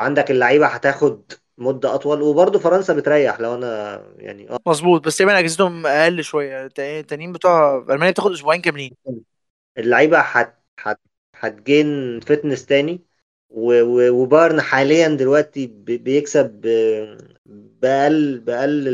عندك 0.00 0.30
اللعيبة 0.30 0.66
هتاخد 0.66 1.32
مدة 1.58 1.94
أطول 1.94 2.22
وبرده 2.22 2.58
فرنسا 2.58 2.94
بتريح 2.94 3.40
لو 3.40 3.54
أنا 3.54 3.96
يعني 4.16 4.50
آه. 4.50 4.58
مظبوط 4.66 5.06
بس 5.06 5.16
تقريبا 5.16 5.38
اجازتهم 5.38 5.86
أقل 5.86 6.24
شوية. 6.24 6.66
التانيين 6.78 7.32
بتوع 7.32 7.78
ألمانيا 7.90 8.10
بتاخد 8.10 8.32
أسبوعين 8.32 8.60
كاملين. 8.60 8.92
اللعيبة 9.78 10.18
هت 10.20 10.62
هت 10.80 11.00
هتجين 11.36 12.20
فتنس 12.20 12.66
تاني 12.66 13.00
وبايرن 13.50 14.60
حاليا 14.60 15.08
دلوقتي 15.08 15.66
بيكسب 15.66 16.60
باقل 17.82 18.38
بأقل 18.40 18.88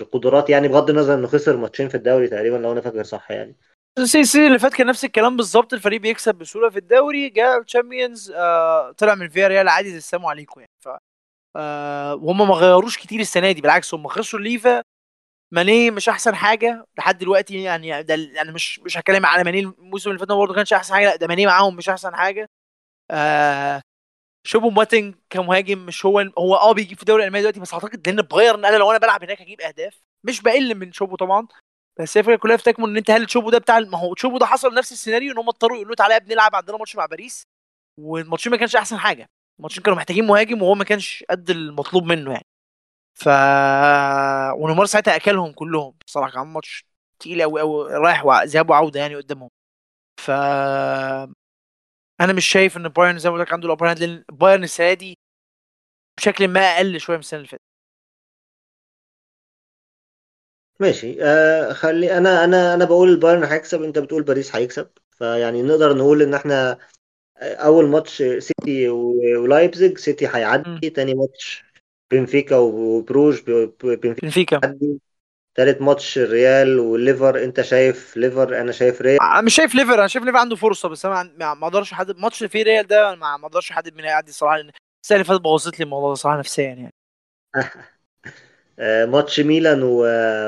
القدرات 0.00 0.50
يعني 0.50 0.68
بغض 0.68 0.90
النظر 0.90 1.14
إنه 1.14 1.26
خسر 1.26 1.56
ماتشين 1.56 1.88
في 1.88 1.94
الدوري 1.96 2.28
تقريبا 2.28 2.56
لو 2.56 2.72
أنا 2.72 2.80
فاكر 2.80 3.02
صح 3.02 3.30
يعني. 3.30 3.56
ال 3.98 4.05
season 4.05 4.46
اللي 4.46 4.58
فات 4.58 4.74
كان 4.74 4.86
نفس 4.86 5.04
الكلام 5.04 5.36
بالظبط 5.36 5.72
الفريق 5.72 6.00
بيكسب 6.00 6.34
بسهولة 6.34 6.70
في 6.70 6.78
الدوري 6.78 7.28
جاء 7.28 7.60
ال 7.60 7.67
Champions 7.67 8.30
آه 8.30 8.92
طلع 8.92 9.14
من 9.14 9.28
فياريال 9.28 9.68
عادي 9.68 9.90
زي 9.90 9.96
السلام 9.96 10.26
عليكم 10.26 10.60
يعني. 10.60 10.72
ف 10.80 10.88
آه 11.56 12.14
وهم 12.14 12.48
ما 12.48 12.54
غيروش 12.54 12.98
كتير 12.98 13.20
السنة 13.20 13.52
دي 13.52 13.60
بالعكس 13.60 13.94
هم 13.94 14.08
خسروا 14.08 14.42
ليفا 14.42 14.82
ماني 15.52 15.92
مش 15.92 16.10
أحسن 16.10 16.34
حاجة 16.34 16.86
لحد 16.98 17.18
دلوقتي 17.18 17.62
يعني 17.62 18.04
ده 18.04 18.14
أنا 18.14 18.52
مش 18.52 18.80
مش 18.80 18.98
هتكلم 18.98 19.26
على 19.26 19.44
ماني 19.44 19.60
الموسم 19.60 20.10
اللي 20.10 20.20
فات 20.20 20.28
برضه 20.32 20.54
كانش 20.54 20.72
أحسن 20.72 20.94
حاجة 20.94 21.06
لأ 21.06 21.16
ده 21.16 21.26
ماني 21.26 21.46
معاهم 21.46 21.76
مش 21.76 21.88
أحسن 21.88 22.16
حاجة. 22.16 22.48
آه 23.12 23.82
شوبو 24.46 24.70
ماتنج 24.70 25.14
كمهاجم 25.30 25.86
مش 25.86 26.06
هو 26.06 26.20
هو 26.38 26.56
آه 26.56 26.72
بيجيب 26.74 26.96
في 26.96 27.02
الدوري 27.02 27.22
الألماني 27.22 27.42
دلوقتي 27.42 27.60
بس 27.60 27.74
أعتقد 27.74 28.08
لأن 28.08 28.22
بايرن 28.22 28.64
أنا 28.64 28.76
لو 28.76 28.90
أنا 28.90 28.98
بلعب 29.00 29.24
هناك 29.24 29.42
هجيب 29.42 29.60
أهداف. 29.60 30.00
مش 30.24 30.42
بقلل 30.42 30.74
من 30.74 30.92
شوبو 30.92 31.16
طبعا. 31.16 31.48
بس 32.00 32.16
هي 32.16 32.20
الفكرة 32.20 32.36
كلها 32.36 32.56
في 32.56 32.62
تكمن 32.62 32.88
إن 32.90 32.96
أنت 32.96 33.10
هل 33.10 33.26
تشوبو 33.26 33.50
ده 33.50 33.58
بتاع 33.58 33.78
ما 33.80 33.98
هو 33.98 34.14
تشوبو 34.14 34.38
ده 34.38 34.46
حصل 34.46 34.74
نفس 34.74 34.92
السيناريو 34.92 35.32
إن 35.32 35.38
هم 35.38 35.48
اضطروا 35.48 35.76
يقولوا 35.76 35.94
تعالى 35.96 36.20
بنلعب 36.20 36.54
عندنا 36.54 36.76
ماتش 36.76 36.96
مع 36.96 37.06
باريس 37.06 37.46
والماتشين 38.00 38.52
ما 38.52 38.58
كانش 38.58 38.76
أحسن 38.76 38.98
حاجة. 38.98 39.26
الماتشين 39.58 39.82
كانوا 39.82 39.96
محتاجين 39.98 40.26
مهاجم 40.26 40.62
وهو 40.62 40.74
ما 40.74 40.84
كانش 40.84 41.24
قد 41.30 41.50
المطلوب 41.50 42.04
منه 42.04 42.32
يعني. 42.32 42.46
ف 43.14 43.28
ونيمار 44.56 44.86
ساعتها 44.86 45.16
أكلهم 45.16 45.52
كلهم 45.52 45.94
بصراحة 46.06 46.30
كان 46.32 46.46
ماتش 46.46 46.84
تقيل 47.18 47.42
قوي 47.42 47.60
قوي 47.60 47.94
رايح 47.94 48.24
ذهاب 48.44 48.70
وعودة 48.70 49.00
يعني 49.00 49.14
قدامهم. 49.16 49.50
ف 50.20 50.30
أنا 52.20 52.32
مش 52.32 52.46
شايف 52.46 52.76
إن 52.76 52.88
بايرن 52.88 53.18
زي 53.18 53.30
ما 53.30 53.36
قلت 53.36 53.46
لك 53.46 53.52
عنده 53.52 53.66
ال 53.66 53.70
upper 53.70 53.90
hand 53.90 53.98
لأن 53.98 54.24
بايرن 54.32 54.64
السنة 54.64 54.92
دي 54.94 55.18
بشكل 56.18 56.48
ما 56.48 56.60
أقل 56.60 57.00
شوية 57.00 57.16
من 57.16 57.20
السنة 57.20 57.38
اللي 57.38 57.48
فاتت. 57.48 57.73
ماشي. 60.80 61.16
آه 61.22 61.72
خلي 61.72 62.18
أنا 62.18 62.44
أنا 62.44 62.74
أنا 62.74 62.84
بقول 62.84 63.08
البايرن 63.08 63.44
هيكسب 63.44 63.82
أنت 63.82 63.98
بتقول 63.98 64.22
باريس 64.22 64.56
هيكسب. 64.56 64.88
فيعني 65.10 65.62
نقدر 65.62 65.96
نقول 65.96 66.22
إن 66.22 66.34
إحنا 66.34 66.78
أول 67.38 67.86
ماتش 67.86 68.16
سيتي 68.38 68.88
ولايبزيج 68.88 69.98
سيتي 69.98 70.26
هيعدي. 70.26 70.90
تاني 70.90 71.14
ماتش 71.14 71.64
بنفيكا 72.10 72.56
وبروج 72.56 73.42
بنفيكا 73.82 74.60
هيعدي. 74.64 75.00
تالت 75.54 75.82
ماتش 75.82 76.18
الريال 76.18 76.78
والليفر 76.78 77.44
أنت 77.44 77.60
شايف 77.60 78.16
ليفر؟ 78.16 78.60
أنا 78.60 78.72
شايف 78.72 79.00
ريال. 79.02 79.18
مش 79.44 79.54
شايف 79.54 79.74
ليفر 79.74 79.94
أنا 79.94 80.06
شايف 80.06 80.24
ليفر 80.24 80.38
عنده 80.38 80.56
فرصة 80.56 80.88
بس 80.88 81.06
أنا 81.06 81.22
ما 81.54 81.66
أقدرش 81.66 81.92
أحدد. 81.92 82.18
ماتش 82.18 82.44
فيه 82.44 82.62
ريال 82.62 82.86
ده 82.86 83.14
ما 83.14 83.46
أقدرش 83.46 83.70
أحدد 83.70 83.94
مين 83.94 84.04
هيعدي 84.04 84.30
الصراحه 84.30 84.56
لأن 84.56 84.70
السنة 85.04 85.16
اللي 85.16 85.24
فاتت 85.24 85.40
بوظت 85.40 85.78
لي 85.78 85.84
الموضوع 85.84 86.08
ده 86.08 86.14
صراحة 86.14 86.38
نفسيا 86.38 86.64
يعني. 86.64 86.94
ماتش 88.78 89.40
ميلان 89.40 89.80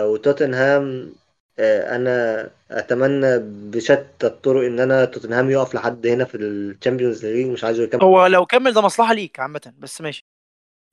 وتوتنهام 0.05 1.13
أنا 1.59 2.51
أتمنى 2.71 3.39
بشتى 3.43 4.27
الطرق 4.27 4.67
إن 4.67 4.81
أنا 4.81 5.05
توتنهام 5.05 5.51
يقف 5.51 5.75
لحد 5.75 6.07
هنا 6.07 6.25
في 6.25 6.37
ال 6.37 6.46
Champions 6.46 7.27
League 7.27 7.47
مش 7.47 7.65
عايزه 7.65 7.83
يكمل. 7.83 8.03
هو 8.03 8.27
لو 8.27 8.47
كمل 8.47 8.73
ده 8.73 8.81
مصلحة 8.81 9.15
ليك 9.15 9.41
عامة 9.41 9.73
بس 9.79 10.01
ماشي. 10.01 10.25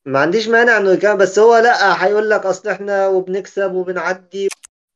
ما 0.06 0.20
عنديش 0.20 0.48
مانع 0.48 0.78
إنه 0.78 0.92
يكمل 0.92 1.18
بس 1.18 1.40
هو 1.40 1.58
لأ 1.58 2.06
هيقول 2.06 2.30
لك 2.30 2.46
أصل 2.46 2.70
إحنا 2.70 3.08
وبنكسب 3.08 3.74
وبنعدي. 3.74 4.48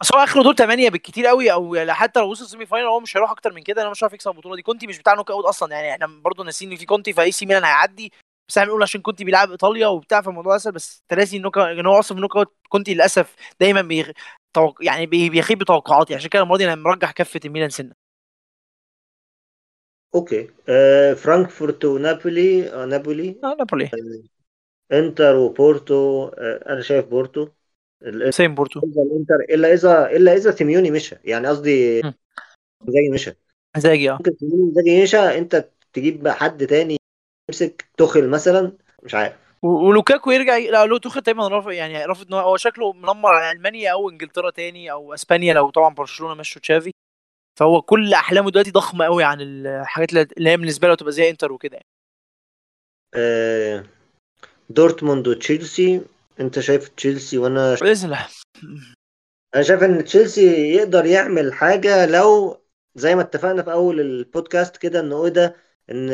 بس 0.01 0.15
هو 0.15 0.23
اخره 0.23 0.43
دور 0.43 0.53
8 0.53 0.89
بالكتير 0.89 1.26
قوي 1.26 1.51
أو 1.51 1.85
حتى 1.89 2.19
لو 2.19 2.31
وصل 2.31 2.47
semi 2.48 2.65
final 2.65 2.88
هو 2.88 2.99
مش 2.99 3.18
هيروح 3.18 3.31
أكتر 3.31 3.53
من 3.53 3.64
كده 3.64 3.81
أنا 3.81 3.89
مش 3.89 4.03
عارف 4.03 4.14
يكسب 4.14 4.31
البطولة 4.31 4.55
دي. 4.55 4.61
كونتي 4.61 4.88
مش 4.88 4.99
بتاع 4.99 5.14
knock 5.14 5.32
out 5.32 5.45
أصلا 5.45 5.72
يعني 5.72 5.91
إحنا 5.91 6.07
برضه 6.07 6.43
ناسيين 6.43 6.72
إن 6.72 6.77
في 6.77 6.85
كونتي 6.85 7.14
ف 7.14 7.32
AC 7.32 7.45
ميلان 7.45 7.64
هيعدي. 7.64 8.11
بس 8.49 8.57
إحنا 8.57 8.68
بنقول 8.68 8.84
عشان 8.84 9.02
كونتي 9.02 9.24
بيلعب 9.24 9.52
إيطاليا 9.52 9.88
وبتاع 9.88 10.22
فالموضوع 10.22 10.56
أسهل 10.56 10.74
بس 10.74 11.03
تراسي 11.07 11.38
ال 11.38 11.41
knock 11.41 11.57
إن 11.57 11.86
هو 11.86 11.99
أصلا 11.99 12.15
في 12.15 12.18
ال 12.18 12.20
knock 12.20 12.36
out 12.36 12.56
كونتي 12.69 12.94
للأسف 12.94 13.36
دايما 13.60 13.82
بيغ... 13.82 14.11
توق... 14.53 14.86
يعني 14.86 15.06
بي... 15.06 15.30
بيخيب 15.30 15.57
بتوقعاتي. 15.60 16.15
عشان 16.15 16.30
كده 16.30 16.41
المره 16.41 16.57
دي 16.57 16.65
أنا 16.65 16.76
مرجح 16.76 17.11
كفة 17.11 17.40
الميلان 17.45 17.69
سنة. 17.69 17.91
أوكي. 20.15 20.49
آه 20.69 21.14
فرانكفورت 21.14 21.86
ونابولي. 21.86 22.74
آه 22.74 22.86
نابولي. 22.86 23.40
آه 23.44 23.56
نابولي. 23.60 23.91
إنتر 24.94 25.36
وبورتو. 25.36 26.28
آه، 26.28 26.74
أنا 26.74 26.82
شايف 26.82 27.06
بورتو. 27.06 27.48
سيم 28.30 28.56
بورتو. 28.56 28.80
الا 28.80 29.02
الانتر 29.02 29.36
إلا 29.49 29.74
اذا 29.74 30.10
إلا 30.11 30.34
إذا 30.34 30.52
سيميوني 30.52 30.91
مشى. 30.91 31.15
يعني 31.24 31.48
قصدي. 31.48 32.02
زي 32.88 33.10
مشى. 33.14 33.32
مزاجي 33.78 34.10
آه. 34.10 34.14
ممكن 34.14 34.32
سيميوني 34.40 34.74
زي 34.76 35.03
مشى 35.03 35.38
أنت 35.38 35.69
تجيب 35.94 36.28
حد 36.28 36.68
تاني 36.68 36.98
يمسك 37.49 37.90
تخل 37.98 38.30
مثلا؟ 38.30 38.72
مش 39.03 39.15
عارف. 39.15 39.34
ولوكاكو 39.61 40.32
يرجع 40.32 40.57
لا 40.57 40.86
لو 40.86 40.98
توخيل 40.98 41.24
تقريبا 41.24 41.48
رافض 41.48 41.72
يعني 41.72 42.06
رافض 42.06 42.28
إن 42.28 42.34
هو 42.34 42.57
شكله 42.57 42.94
منمر 42.94 43.34
على 43.34 43.52
ألمانيا 43.52 43.91
أو 43.91 44.10
إنجلترا 44.10 44.52
تاني 44.52 44.91
أو 44.91 45.14
إسبانيا 45.14 45.53
لو 45.53 45.69
طبعا 45.69 45.94
برشلونة 45.94 46.34
مشوا 46.34 46.61
تشافي. 46.61 46.91
فهو 47.60 47.82
كل 47.82 48.14
أحلامه 48.14 48.52
دلوقتي 48.52 48.72
ضخمة 48.72 49.06
قوي 49.06 49.24
عن 49.24 49.41
الحاجات 49.41 50.11
اللي 50.11 50.49
هي 50.49 50.57
بالنسبة 50.57 50.88
له 50.88 50.95
تبقى 50.95 51.11
زي 51.11 51.30
إنتر 51.30 51.52
وكده. 51.52 51.74
يعني. 51.74 51.88
آه، 53.15 53.84
دورتموند 54.69 55.28
وتشيلسي. 55.28 56.02
أنت 56.40 56.60
شايف 56.60 56.88
تشيلسي 56.88 57.38
وأنا 57.38 57.76
بإذن 57.82 58.06
الله. 58.06 58.28
أنا 59.56 59.64
شايف 59.64 59.84
إن 59.84 60.03
تشيلسي 60.03 60.74
يقدر 60.74 61.06
يعمل 61.06 61.53
حاجة 61.53 62.06
لو 62.06 62.61
زي 62.95 63.15
ما 63.15 63.22
اتفقنا 63.22 63.64
في 63.64 63.72
أول 63.72 63.99
البودكاست 63.99 64.78
كده 64.78 64.99
إنه 64.99 65.26
إيه 65.26 65.32
ده 65.32 65.56
إن 65.91 66.09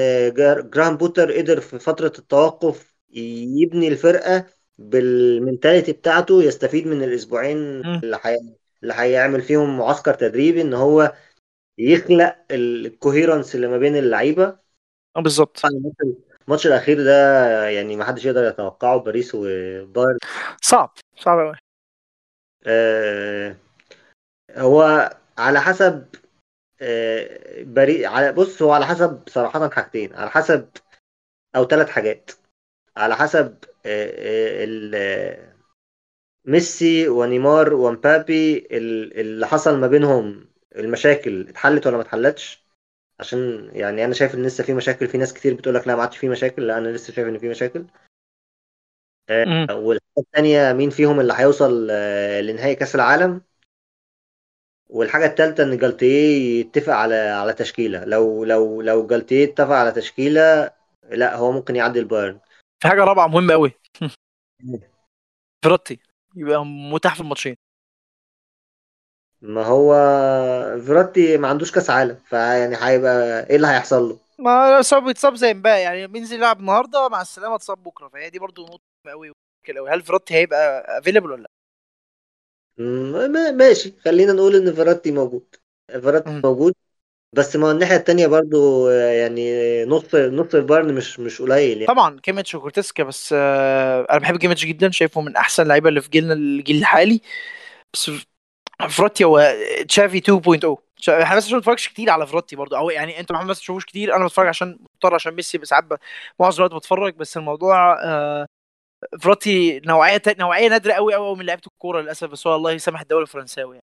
جراهام 0.70 0.98
بوتر 0.98 1.32
قدر 1.32 1.60
في 1.60 1.80
فترة 1.80 2.14
التوقف 2.20 2.94
يبني 3.14 3.88
الفرقة 3.88 4.46
بال 4.78 4.99
mentality 4.99 5.92
بتاعته 5.92 6.44
يستفيد 6.44 6.88
من 6.88 7.04
الأسبوعين. 7.04 7.58
اللي 7.86 8.18
حي... 8.18 8.38
اللي 8.84 8.94
هيعمل 8.94 9.42
فيهم 9.42 9.78
معسكر 9.78 10.14
تدريبي 10.14 10.62
إن 10.62 10.74
هو 10.74 11.14
يخلق 11.78 12.36
الكوهيرنس 12.52 13.56
اللي 13.56 13.68
ما 13.68 13.78
بين 13.78 13.96
اللعيبة. 13.96 14.58
آه 15.18 15.22
بالظبط. 15.22 15.62
الماتش 16.48 16.68
الأخير 16.68 17.04
ده 17.04 17.70
يعني 17.70 17.96
ما 17.96 18.06
حدش 18.06 18.26
يقدر 18.26 18.44
يتوقعه 18.44 18.98
باريس 18.98 19.32
وبايرن. 19.36 20.18
صعب 20.62 20.94
صعب 21.18 21.40
قوي 21.40 21.56
آه، 22.66 23.56
هو 24.52 25.10
على 25.38 25.62
حسب 25.62 26.06
بريء 27.64 28.08
على 28.08 28.32
بص 28.32 28.62
هو 28.62 28.72
على 28.72 28.86
حسب 28.86 29.22
صراحة 29.30 29.70
حاجتين 29.70 30.14
على 30.14 30.30
حسب 30.30 30.70
أو 31.56 31.66
ثلاث 31.66 31.90
حاجات. 31.90 32.32
على 32.98 33.16
حسب 33.16 33.58
آه، 33.86 34.08
آه، 34.08 34.64
ال- 34.64 34.92
آه، 34.96 35.54
ميسي 36.46 37.08
ونيمار 37.08 37.74
ومبابي 37.74 38.58
ال- 38.72 39.20
اللي 39.20 39.48
حصل 39.48 39.80
ما 39.80 39.88
بينهم 39.88 40.48
المشاكل 40.76 41.48
اتحلت 41.50 41.88
ولا 41.88 41.96
ما 41.98 42.02
اتحلتش؟ 42.04 42.64
عشان 43.20 43.70
يعني 43.74 44.06
أنا 44.06 44.14
شايف 44.14 44.36
إن 44.36 44.44
لسه 44.46 44.64
في 44.64 44.74
مشاكل 44.74 45.08
في 45.08 45.18
ناس 45.18 45.34
كتير 45.34 45.54
بتقول 45.54 45.76
لك 45.76 45.88
لا 45.88 45.96
ما 45.96 46.02
عادش 46.02 46.18
في 46.18 46.30
مشاكل 46.30 46.68
لا 46.68 46.78
أنا 46.78 46.88
لسه 46.90 47.14
شايف 47.14 47.28
إن 47.28 47.38
في 47.40 47.50
مشاكل. 47.50 47.86
مم. 49.30 49.68
والحاجة 49.72 50.02
التانية 50.18 50.74
مين 50.74 50.90
فيهم 50.90 51.20
اللي 51.20 51.34
هيوصل 51.38 51.88
آه، 51.92 52.42
لنهائي 52.42 52.76
كأس 52.76 52.96
العالم؟ 52.96 53.42
والحاجة 54.94 55.26
التالتة 55.26 55.64
إن 55.64 55.78
جالتيه 55.78 56.60
يتفق 56.60 56.94
على 56.94 57.16
على 57.16 57.54
تشكيلة. 57.54 58.06
لو 58.06 58.44
لو 58.44 58.82
لو 58.82 59.08
جالتيه 59.08 59.46
اتفق 59.46 59.76
على 59.76 59.92
تشكيلة 59.92 60.72
لا 61.10 61.36
هو 61.36 61.52
ممكن 61.52 61.76
يعدي 61.76 62.00
البايرن. 62.00 62.40
في 62.80 62.88
حاجة 62.88 63.04
رابعة 63.04 63.28
مهمة 63.28 63.54
قوي 63.54 63.72
فيراتي 65.64 66.00
يبقى 66.36 66.66
متاح 66.66 67.16
في 67.16 67.22
الماتشين. 67.22 67.56
ما 69.42 69.66
هو 69.66 69.94
فيراتي 70.86 71.38
ما 71.38 71.48
عندوش 71.48 71.72
كأس 71.72 71.90
عالم 71.90 72.16
فيعني 72.16 72.76
هيبقى 72.80 73.50
إيه 73.50 73.56
اللي 73.56 73.68
هيحصل 73.68 74.10
له؟ 74.10 74.18
ما 74.40 74.82
صعب 74.82 75.08
يتصاب 75.08 75.36
زي 75.36 75.52
امبارح. 75.52 75.78
يعني 75.78 76.08
بينزل 76.08 76.36
يلعب 76.36 76.60
النهارده 76.60 77.10
مع 77.10 77.22
السلامة 77.22 77.56
اتصاب 77.56 77.84
بكرة. 77.84 78.08
فهي 78.08 78.30
دي 78.30 78.40
برضو 78.40 78.66
نقطة 78.66 78.84
مهمة 79.06 79.18
قوي 79.18 79.32
هل 79.90 80.02
فيراتي 80.02 80.34
هيبقى 80.34 80.86
available 81.00 81.32
ولا 81.32 81.42
لا؟ 81.42 81.53
ما- 82.78 83.52
ماشي. 83.52 83.94
خلينا 84.06 84.34
نقول 84.34 84.56
إن 84.56 84.74
فيراتي 84.74 85.12
موجود. 85.12 85.56
فيراتي. 85.92 86.30
موجود. 86.44 86.74
بس 87.34 87.56
ما 87.56 87.68
هو 87.68 87.72
الناحية 87.72 87.96
التانية 87.96 88.28
برضو 88.28 88.90
يعني 88.90 89.52
نص 89.86 90.16
نص 90.16 90.56
البايرن 90.56 90.94
مش 90.94 91.20
مش 91.20 91.42
قليل 91.42 91.74
يعني. 91.82 91.86
طبعا 91.88 92.20
كيميتش 92.20 92.56
وجوريتسكا 92.56 93.04
بس 93.04 93.34
آه 93.38 94.08
أنا 94.12 94.20
بحب 94.20 94.38
كيميتش 94.38 94.66
جدا. 94.66 94.92
شايفه 94.92 95.22
من 95.22 95.36
أحسن 95.36 95.64
اللعيبه 95.64 95.90
اللي 95.90 96.02
في 96.02 96.10
جيلنا 96.10 96.34
الجيل 96.34 96.78
الحالي. 96.78 97.22
بس 97.94 98.12
فيراتي 98.90 99.24
هو 99.24 99.56
تشافي 99.90 100.18
2.0 100.18 100.78
شا- 100.98 101.24
إحنا 101.24 101.38
بس 101.38 101.52
ما 101.52 101.58
بتفرجش 101.60 101.88
كتير 101.88 102.10
على 102.10 102.28
فيراتي 102.28 102.56
برضو. 102.56 102.76
أو 102.76 102.90
يعني 102.90 103.20
أنت 103.20 103.32
محمد 103.32 103.50
بس 103.50 103.60
تشوفوش 103.60 103.86
كتير. 103.86 104.16
أنا 104.16 104.26
بتفرج 104.26 104.48
عشان 104.48 104.80
مضطر 104.96 105.16
عشان 105.16 105.34
ميسي 105.34 105.58
بس 105.58 105.68
ساعات 105.68 105.86
معظم 106.40 106.58
الوقت 106.64 106.76
بتفرج. 106.76 107.16
بس 107.16 107.38
الموضوع 107.38 108.04
آه 108.04 108.48
فيراتي 109.22 109.80
نوعية 109.80 110.22
نوعية 110.40 110.68
نادرة 110.70 110.94
قوي 110.94 111.14
قوي 111.14 111.36
من 111.38 111.46
لعيبة 111.46 111.62
الكورة 111.68 112.02
للأسف 112.02 112.30
بس 112.30 112.48
هو 112.48 112.56
الله 112.56 112.72
يسامح 112.72 113.02
الدوري 113.02 113.22
الفرنساوي 113.24 113.76
يعني 113.76 113.86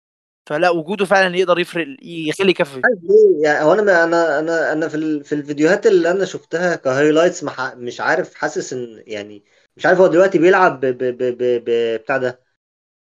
فلا 0.51 0.71
وجوده 0.71 1.05
فعلا 1.07 1.37
يقدر 1.37 1.59
يفرق 1.61 1.87
يخلي 2.03 2.55
عارف 2.85 2.99
ليه؟ 3.03 3.43
يعني 3.49 3.65
هو 3.65 3.73
أنا 3.73 4.05
أنا 4.05 4.39
أنا 4.39 4.73
أنا 4.73 4.89
في 4.89 5.23
في 5.25 5.35
الفيديوهات 5.35 5.87
اللي 5.87 6.11
أنا 6.11 6.25
شفتها 6.25 6.77
ك 6.77 6.83
highlights 6.83 7.45
مش 7.77 8.01
عارف 8.01 8.35
حاسس 8.35 8.73
إن 8.73 9.03
يعني 9.07 9.45
مش 9.77 9.87
عارف 9.87 9.99
هو 10.01 10.07
دلوقتي 10.07 10.39
بيلعب 10.39 10.81
ب 10.81 10.87
ب 10.87 10.99
ب 11.05 11.23
ب 11.39 11.65
ب 11.65 11.97
بتاع 12.03 12.17
ده 12.17 12.41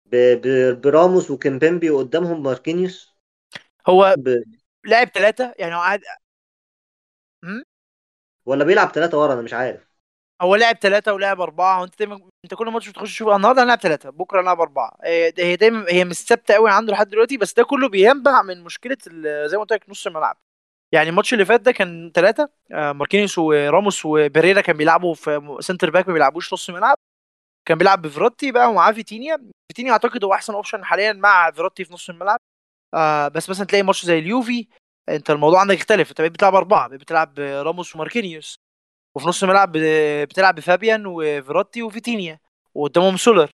ب- 0.06 0.16
ب- 0.48 0.80
براموس 0.82 1.32
وكيمبيمبي 1.32 1.90
وقدامهم 1.90 2.42
ماركينيوس 2.42 3.16
هو 3.88 4.16
ب... 4.16 4.28
لاعب 4.84 5.08
ثلاثة 5.08 5.54
يعني 5.58 5.74
هو 5.74 5.80
قاعد؟ 5.80 6.00
ولا 8.46 8.64
بيلعب 8.64 8.88
ثلاثة 8.92 9.18
ورا 9.18 9.32
أنا 9.34 9.42
مش 9.42 9.52
عارف 9.52 9.91
هو 10.42 10.56
لعب 10.56 10.76
ثلاثة 10.76 11.12
ولعب 11.12 11.40
أربعة 11.40 11.80
وأنت 11.80 11.98
دايما 11.98 12.20
أنت 12.44 12.54
كل 12.54 12.66
ماتش 12.70 12.88
بتخش 12.88 13.12
تشوف 13.14 13.28
النهارده 13.28 13.62
هنلعب 13.62 13.78
ثلاثة 13.80 14.10
بكرة 14.10 14.40
هنلعب 14.40 14.60
أربعة. 14.60 14.96
هي 15.04 15.30
ده- 15.30 15.44
هي 15.44 15.56
دايما 15.56 15.84
هي 15.88 16.04
مش 16.04 16.16
ثابتة 16.16 16.54
قوي 16.54 16.70
عنده 16.70 16.92
لحد 16.92 17.08
دلوقتي 17.08 17.36
بس 17.36 17.54
ده 17.54 17.64
كله 17.64 17.88
بينبع 17.88 18.42
من 18.42 18.64
مشكلة 18.64 18.96
زي 19.46 19.56
ما 19.56 19.60
قلت 19.62 19.72
لك 19.72 19.90
نص 19.90 20.06
الملعب. 20.06 20.36
يعني 20.92 21.10
الماتش 21.10 21.32
اللي 21.32 21.44
فات 21.44 21.60
ده 21.60 21.72
كان 21.72 22.12
ثلاثة 22.14 22.48
ماركينيوس 22.70 23.38
وراموس 23.38 24.06
وبيريرا 24.06 24.60
كان 24.60 24.76
بيلعبوا 24.76 25.14
في 25.14 25.56
center 25.60 25.90
back 25.90 26.08
ما 26.08 26.12
بيلعبوش 26.14 26.52
نص 26.52 26.70
ملعب. 26.70 26.96
كان 27.68 27.78
بيلعب 27.78 28.02
بفيراتي 28.02 28.52
بقى 28.52 28.70
ومعاه 28.70 28.92
فيتينيا. 28.92 29.50
فيتينيا 29.72 29.92
أعتقد 29.92 30.24
هو 30.24 30.34
أحسن 30.34 30.54
option 30.54 30.84
حاليا 30.84 31.12
مع 31.12 31.50
فيراتي 31.50 31.84
في 31.84 31.94
نص 31.94 32.10
الملعب. 32.10 32.38
آه 32.94 33.28
بس 33.28 33.50
مثلا 33.50 33.66
تلاقي 33.66 33.82
ماتش 33.82 34.04
زي 34.04 34.18
اليوفي 34.18 34.68
أنت 35.08 35.30
الموضوع 35.30 35.60
عندك 35.60 35.76
اختلف 35.76 36.10
أنت 36.10 36.20
بتلعب 36.20 36.54
أربعة 36.54 36.88
بتلعب 36.88 37.38
راموس 37.38 37.94
وماركينيوس. 37.94 38.56
وفي 39.14 39.28
نص 39.28 39.42
الملعب 39.42 39.72
بتلعب 40.28 40.54
بفابيان 40.54 41.06
وفيراتي 41.06 41.82
وفيتينيا 41.82 42.38
وقدامهم 42.74 43.16
سولر. 43.16 43.50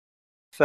ف 0.52 0.64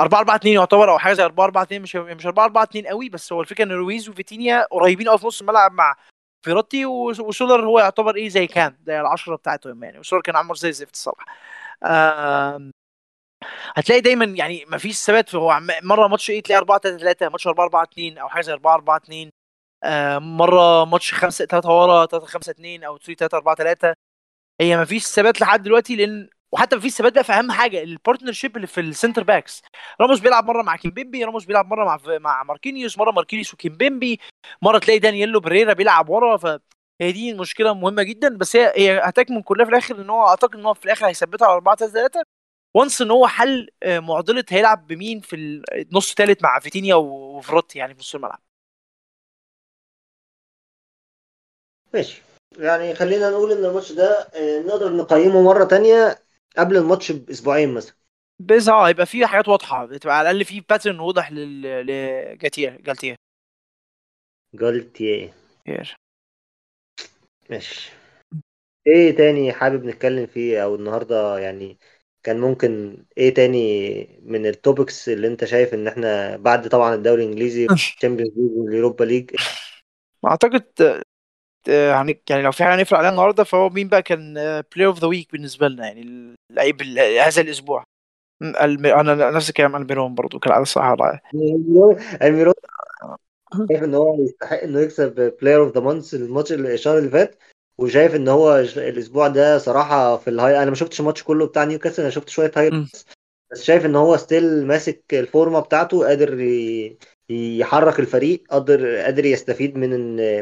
4 0.00 0.18
4 0.18 0.36
2 0.36 0.54
يعتبر 0.54 0.90
أو 0.90 0.98
حاجة 0.98 1.12
زي 1.14 1.24
4 1.24 1.44
4 1.44 1.62
2 1.62 1.82
مش 1.82 1.96
مش 1.96 2.26
4 2.26 2.44
4 2.44 2.62
2 2.62 2.86
قوي 2.86 3.08
بس 3.08 3.32
هو 3.32 3.40
الفكرة 3.40 3.64
إن 3.64 3.72
رويز 3.72 4.08
وفيتينيا 4.08 4.66
قريبين 4.70 5.08
قوي 5.08 5.18
في 5.18 5.26
نص 5.26 5.40
الملعب 5.40 5.72
مع 5.72 5.96
فيراتي 6.44 6.86
وس- 6.86 7.20
وسولر 7.20 7.66
هو 7.66 7.78
يعتبر 7.78 8.16
إيه 8.16 8.28
زي 8.28 8.46
كان 8.46 8.76
زي 8.86 9.00
العشرة 9.00 9.36
بتاعتهم 9.36 9.84
يعني. 9.84 9.98
وسولر 9.98 10.22
كان 10.22 10.36
عامل 10.36 10.54
زي 10.54 10.68
الزفت 10.68 10.94
الصراحة. 10.94 11.26
هتلاقي 13.76 14.00
دايما 14.00 14.24
يعني 14.24 14.64
ما 14.68 14.78
فيش 14.78 14.96
ثبات 15.00 15.34
هو 15.34 15.60
مرة 15.82 16.08
ماتش 16.08 16.30
إيه 16.30 16.42
تلاقي 16.42 16.58
4 16.58 16.78
3 16.78 16.98
3 16.98 17.28
ماتش 17.28 17.46
4 17.46 17.64
4 17.64 17.82
2 17.82 18.18
أو 18.18 18.28
حاجة 18.28 18.42
زي 18.42 18.52
4 18.52 18.74
4 18.74 18.96
2 18.96 19.26
آه، 19.26 19.30
مرة 20.18 20.84
ماتش 20.84 21.14
5 21.14 21.44
3 21.44 21.68
ورا 21.70 22.06
3 22.06 22.26
5 22.26 22.50
2 22.50 22.84
أو 22.84 22.98
3 22.98 23.14
3 23.18 23.36
4 23.36 23.54
3 23.56 23.94
هي 24.60 24.76
ما 24.76 24.84
فيش 24.84 25.06
ثبات 25.06 25.40
لحد 25.40 25.62
دلوقتي 25.62 25.96
لأن 25.96 26.28
وحتى 26.52 26.76
ما 26.76 26.82
فيش 26.82 26.92
ثبات 26.94 27.12
بقى 27.14 27.24
في 27.24 27.32
أهم 27.32 27.52
حاجة 27.52 27.82
ال 27.82 28.32
partnership 28.32 28.56
اللي 28.56 28.66
في 28.66 28.80
ال 28.80 28.86
center 28.86 29.22
backs 29.24 29.62
راموس 30.00 30.20
بيلعب 30.20 30.44
مرة 30.46 30.62
مع 30.62 30.76
كيمبيمبي 30.76 31.24
راموس 31.24 31.44
بيلعب 31.44 31.66
مرة 31.66 31.84
مع 31.84 31.98
مع 32.18 32.42
ماركينيوس 32.42 32.98
مرة 32.98 33.10
ماركينيوس 33.10 33.54
وكيمبيمبي. 33.54 34.20
مرة 34.62 34.78
تلاقي 34.78 34.98
دانييلو 34.98 35.40
بريرا 35.40 35.72
بيلعب 35.72 36.08
ورا 36.08 36.36
فهي 36.36 37.12
دي 37.12 37.34
مشكلة 37.34 37.74
مهمة 37.74 38.02
جدا. 38.02 38.36
بس 38.38 38.56
هي 38.56 38.72
هي 38.76 39.00
هتكمن 39.04 39.42
كلها 39.42 39.64
في 39.64 39.70
الآخر 39.70 39.96
إن 40.02 40.10
هو 40.10 40.28
أعتقد 40.28 40.54
إن 40.56 40.66
هو 40.66 40.74
في 40.74 40.84
الآخر 40.84 41.06
هيثبتها 41.06 41.46
على 41.46 41.54
4 41.54 41.76
3 41.76 41.92
3 41.94 42.22
once 42.74 43.02
إن 43.02 43.10
هو 43.10 43.26
حل 43.28 43.68
آه، 43.82 43.98
معضلة 44.00 44.44
هيلعب 44.50 44.86
بمين 44.86 45.20
في 45.20 45.36
النص 45.36 46.10
الثالث 46.10 46.42
مع 46.42 46.58
فيتينيا 46.60 46.94
وفيراتي 46.94 47.78
يعني 47.78 47.94
في 47.94 48.00
نص 48.00 48.14
الملعب. 48.14 48.40
ماشي. 51.94 52.22
يعني 52.58 52.94
خلينا 52.94 53.30
نقول 53.30 53.52
إن 53.52 53.64
الماتش 53.64 53.92
ده 53.92 54.28
آه، 54.34 54.60
نقدر 54.60 54.92
نقيمه 54.92 55.42
مرة 55.42 55.64
تانية 55.64 56.18
قبل 56.58 56.76
الماتش 56.76 57.12
بأسبوعين 57.12 57.74
مثلا. 57.74 57.94
بس 58.40 58.68
آه 58.68 58.88
هيبقى 58.88 59.06
في 59.06 59.26
حاجات 59.26 59.48
واضحة. 59.48 59.86
بتبقى 59.86 60.18
على 60.18 60.30
الأقل 60.30 60.44
في 60.44 60.60
pattern 60.60 61.00
واضح 61.00 61.32
لل 61.32 61.62
لجاتيه 61.86 62.78
جالتيه 62.80 63.16
جالتيه. 64.54 65.34
ماشي. 67.50 67.92
إيه 68.86 69.16
تاني 69.16 69.52
حابب 69.52 69.84
نتكلم 69.84 70.26
فيه؟ 70.26 70.64
أو 70.64 70.74
النهارده 70.74 71.38
يعني 71.38 71.78
كان 72.22 72.40
ممكن 72.40 72.96
إيه 73.18 73.34
تاني 73.34 74.20
من 74.22 74.46
ال 74.46 74.55
topics 74.55 75.08
اللي 75.08 75.26
أنت 75.26 75.44
شايف 75.44 75.74
إن 75.74 75.88
إحنا 75.88 76.36
بعد 76.36 76.68
طبعا 76.68 76.94
الدوري 76.94 77.24
الإنجليزي 77.24 77.66
ال 77.66 77.73
Champions 77.73 78.32
League 78.36 78.50
وال 78.58 78.69
Europa 78.69 79.04
League 79.04 79.30
أعتقد 80.26 81.02
يعني 81.68 82.20
لو 82.30 82.52
في 82.52 82.64
حاجة 82.64 82.76
نقفل 82.76 82.96
عليها 82.96 83.10
النهارده 83.10 83.44
فهو 83.44 83.68
مين 83.68 83.88
بقى 83.88 84.02
كان 84.02 84.34
player 84.74 84.88
of 84.88 84.98
the 84.98 85.06
week 85.06 85.32
بالنسبة 85.32 85.68
لنا؟ 85.68 85.86
يعني 85.86 86.34
اللعيب 86.50 86.80
ال- 86.80 86.98
هذا 86.98 87.42
الأسبوع. 87.42 87.84
أنا 88.42 89.30
نفس 89.30 89.48
الكلام 89.48 89.76
ألميرون 89.76 90.14
برضو 90.14 90.38
كالعاده 90.38 90.64
صح 90.64 90.90
ولا 90.90 91.20
الميرون 92.22 92.54
شايف 93.70 93.82
إن 93.82 93.94
هو 93.94 94.22
يستحق 94.24 94.62
إنه 94.62 94.80
يكسب 94.80 95.34
player 95.42 95.60
of 95.62 95.74
the 95.74 95.80
month 95.80 96.14
الماتش 96.14 96.52
الشهر 96.52 96.98
اللي 96.98 97.10
فات 97.10 97.38
وشايف 97.78 98.14
إن 98.14 98.28
هو 98.28 98.58
الأسبوع 98.76 99.28
ده 99.28 99.58
صراحة 99.58 100.16
في 100.16 100.30
ال 100.30 100.36
high 100.36 100.62
أنا 100.62 100.70
ما 100.70 100.76
شفتش 100.76 101.00
الماتش 101.00 101.22
كله 101.22 101.46
بتاع 101.46 101.64
نيوكاسل 101.64 102.02
أنا 102.02 102.10
شفت 102.10 102.28
شوية 102.28 102.52
high 102.56 102.70
بس 103.52 103.62
شايف 103.62 103.84
إن 103.86 103.96
هو 103.96 104.16
still 104.16 104.66
ماسك 104.66 105.04
الفورمة 105.12 105.60
بتاعته 105.60 106.06
قادر 106.06 106.40
ي- 106.40 106.98
يحرك 107.30 108.00
الفريق 108.00 108.44
قادر 108.50 108.96
قادر 108.96 109.24
يستفيد 109.24 109.76
من 109.76 109.90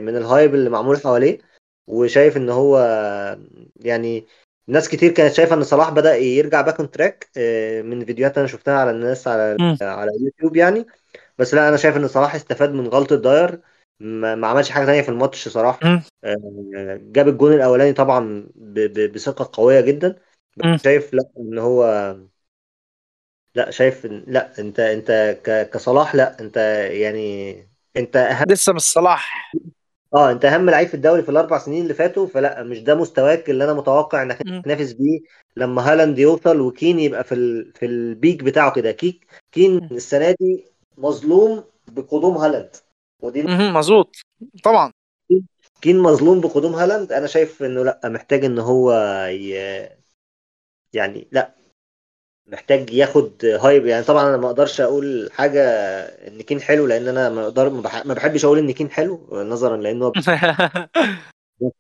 من 0.03 0.17
ال 0.17 0.24
hype 0.24 0.55
اللي 0.55 0.71
معمول 0.71 0.97
حواليه. 1.01 1.39
وشايف 1.87 2.37
إن 2.37 2.49
هو 2.51 2.79
يعني 3.81 4.27
ناس 4.67 4.89
كتير 4.89 5.13
كانت 5.13 5.35
شايفة 5.35 5.55
إن 5.57 5.63
صلاح 5.63 5.91
بدأ 5.91 6.17
يرجع 6.17 6.61
back 6.61 6.79
on 6.81 6.91
track 6.91 7.29
من 7.85 8.05
فيديوهات 8.05 8.39
أنا 8.39 8.47
شفتها 8.47 8.75
على 8.79 8.91
الناس 8.91 9.29
على 9.29 9.57
م- 9.61 9.77
على 9.83 10.11
يوتيوب 10.21 10.57
يعني. 10.57 10.87
بس 11.39 11.55
لا 11.55 11.69
أنا 11.69 11.77
شايف 11.77 11.97
إن 11.97 12.09
صلاح 12.09 12.35
استفاد 12.35 12.73
من 12.73 12.87
غلطة 12.89 13.17
داير 13.17 13.61
ما 14.01 14.35
ما 14.35 14.47
عملش 14.47 14.71
حاجة 14.71 14.85
تانية 14.87 15.03
في 15.03 15.09
الماتش 15.09 15.49
صراحة. 15.49 15.87
م- 15.89 16.01
آه، 16.25 17.01
جاب 17.03 17.29
الجون 17.29 17.53
الأولاني 17.53 17.93
طبعا 17.93 18.47
ب- 18.55 18.93
ب- 19.01 19.13
بثقة 19.13 19.51
قوية 19.53 19.81
جدا. 19.81 20.17
بس. 20.57 20.83
شايف 20.83 21.15
لا 21.15 21.25
إن 21.39 21.59
هو 21.59 22.17
لا 23.59 23.71
شايف 23.71 24.07
لا 24.07 24.59
أنت 24.59 24.81
أنت 24.81 25.39
ك- 25.45 25.71
كصلاح 25.71 26.15
لا 26.15 26.41
أنت 26.41 26.57
يعني 26.91 27.53
أنت 27.97 28.17
أهم 28.17 28.45
لسه 28.49 28.73
مش 28.73 28.83
صلاح. 28.83 29.53
آه 30.15 30.31
أنت 30.33 30.45
أهم 30.45 30.71
لعيب 30.71 30.89
في 30.89 30.95
الدوري 30.95 31.23
في 31.23 31.29
الأربع 31.29 31.59
سنين 31.59 31.83
اللي 31.83 31.95
فاتوا 31.95 32.27
فلا 32.27 32.63
مش 32.63 32.79
ده 32.81 32.95
مستواك 32.95 33.51
اللي 33.51 33.65
أنا 33.65 33.73
متوقع 33.75 34.23
إنك 34.23 34.43
تنافس 34.65 34.93
بيه 34.93 35.21
لما 35.57 35.93
هالاند 35.93 36.19
يوصل 36.19 36.61
وكين 36.61 36.99
يبقى 36.99 37.25
في 37.25 37.35
ال... 37.35 37.73
في 37.75 37.87
ال 37.87 37.98
peak 37.98 38.43
بتاعه 38.45 38.73
كده. 38.73 38.93
كيك 38.93 39.27
كين 39.53 39.85
السنة 39.93 40.31
دي 40.41 40.65
مظلوم 40.99 41.65
بقدوم 41.89 42.37
هالاند. 42.37 42.71
ودي 43.21 43.43
مظبوط. 43.73 44.17
طبعا. 44.65 44.93
كين 45.81 45.99
مظلوم 45.99 46.41
بقدوم 46.41 46.75
هالاند. 46.75 47.13
أنا 47.13 47.27
شايف 47.27 47.63
إنه 47.63 47.85
لا 47.85 48.01
محتاج 48.05 48.45
إن 48.45 48.59
هو 48.59 48.93
ي... 49.31 49.55
يعني 50.93 51.29
لا 51.33 51.55
محتاج 52.49 52.91
ياخد 52.93 53.45
hype. 53.45 53.87
يعني 53.87 54.05
طبعا 54.05 54.29
أنا 54.29 54.37
ما 54.37 54.47
أقدرش 54.47 54.81
أقول 54.81 55.31
حاجة 55.33 55.63
ان 56.29 56.43
كين 56.43 56.61
حلو 56.61 56.87
لأن 56.87 57.09
أنا 57.09 57.29
ما 57.31 57.43
أقدر 57.45 57.71
ما 57.71 57.81
بح- 57.81 58.07
ما 58.07 58.15
بحبش 58.15 58.45
أقول 58.45 58.59
ان 58.59 58.71
كين 58.71 58.91
حلو 58.91 59.29
نظرا 59.33 59.77
لأنه 59.77 60.13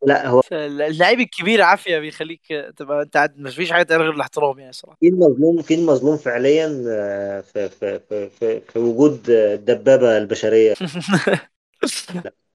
لا 0.06 0.28
هو 0.28 0.42
اللعيب 0.52 1.20
الكبير 1.20 1.62
عافية 1.62 1.98
بيخليك 1.98 2.40
تبقى 2.76 3.02
أنت 3.02 3.14
قاعد 3.16 3.38
مش 3.38 3.56
فيش 3.56 3.72
حاجة 3.72 3.82
تانية 3.82 4.02
غير 4.04 4.12
الاحترام 4.14 4.58
يعني 4.58 4.72
صراحة. 4.72 4.98
كين 5.00 5.14
مظلوم 5.18 5.62
كين 5.62 5.86
مظلوم 5.86 6.16
فعليا 6.16 6.84
آه، 6.88 7.40
في 7.40 7.68
في 7.68 8.00
في 8.08 8.28
في, 8.30 8.60
في 8.60 8.78
وجود 8.78 9.30
الدبابه 9.30 10.18
البشرية. 10.18 10.74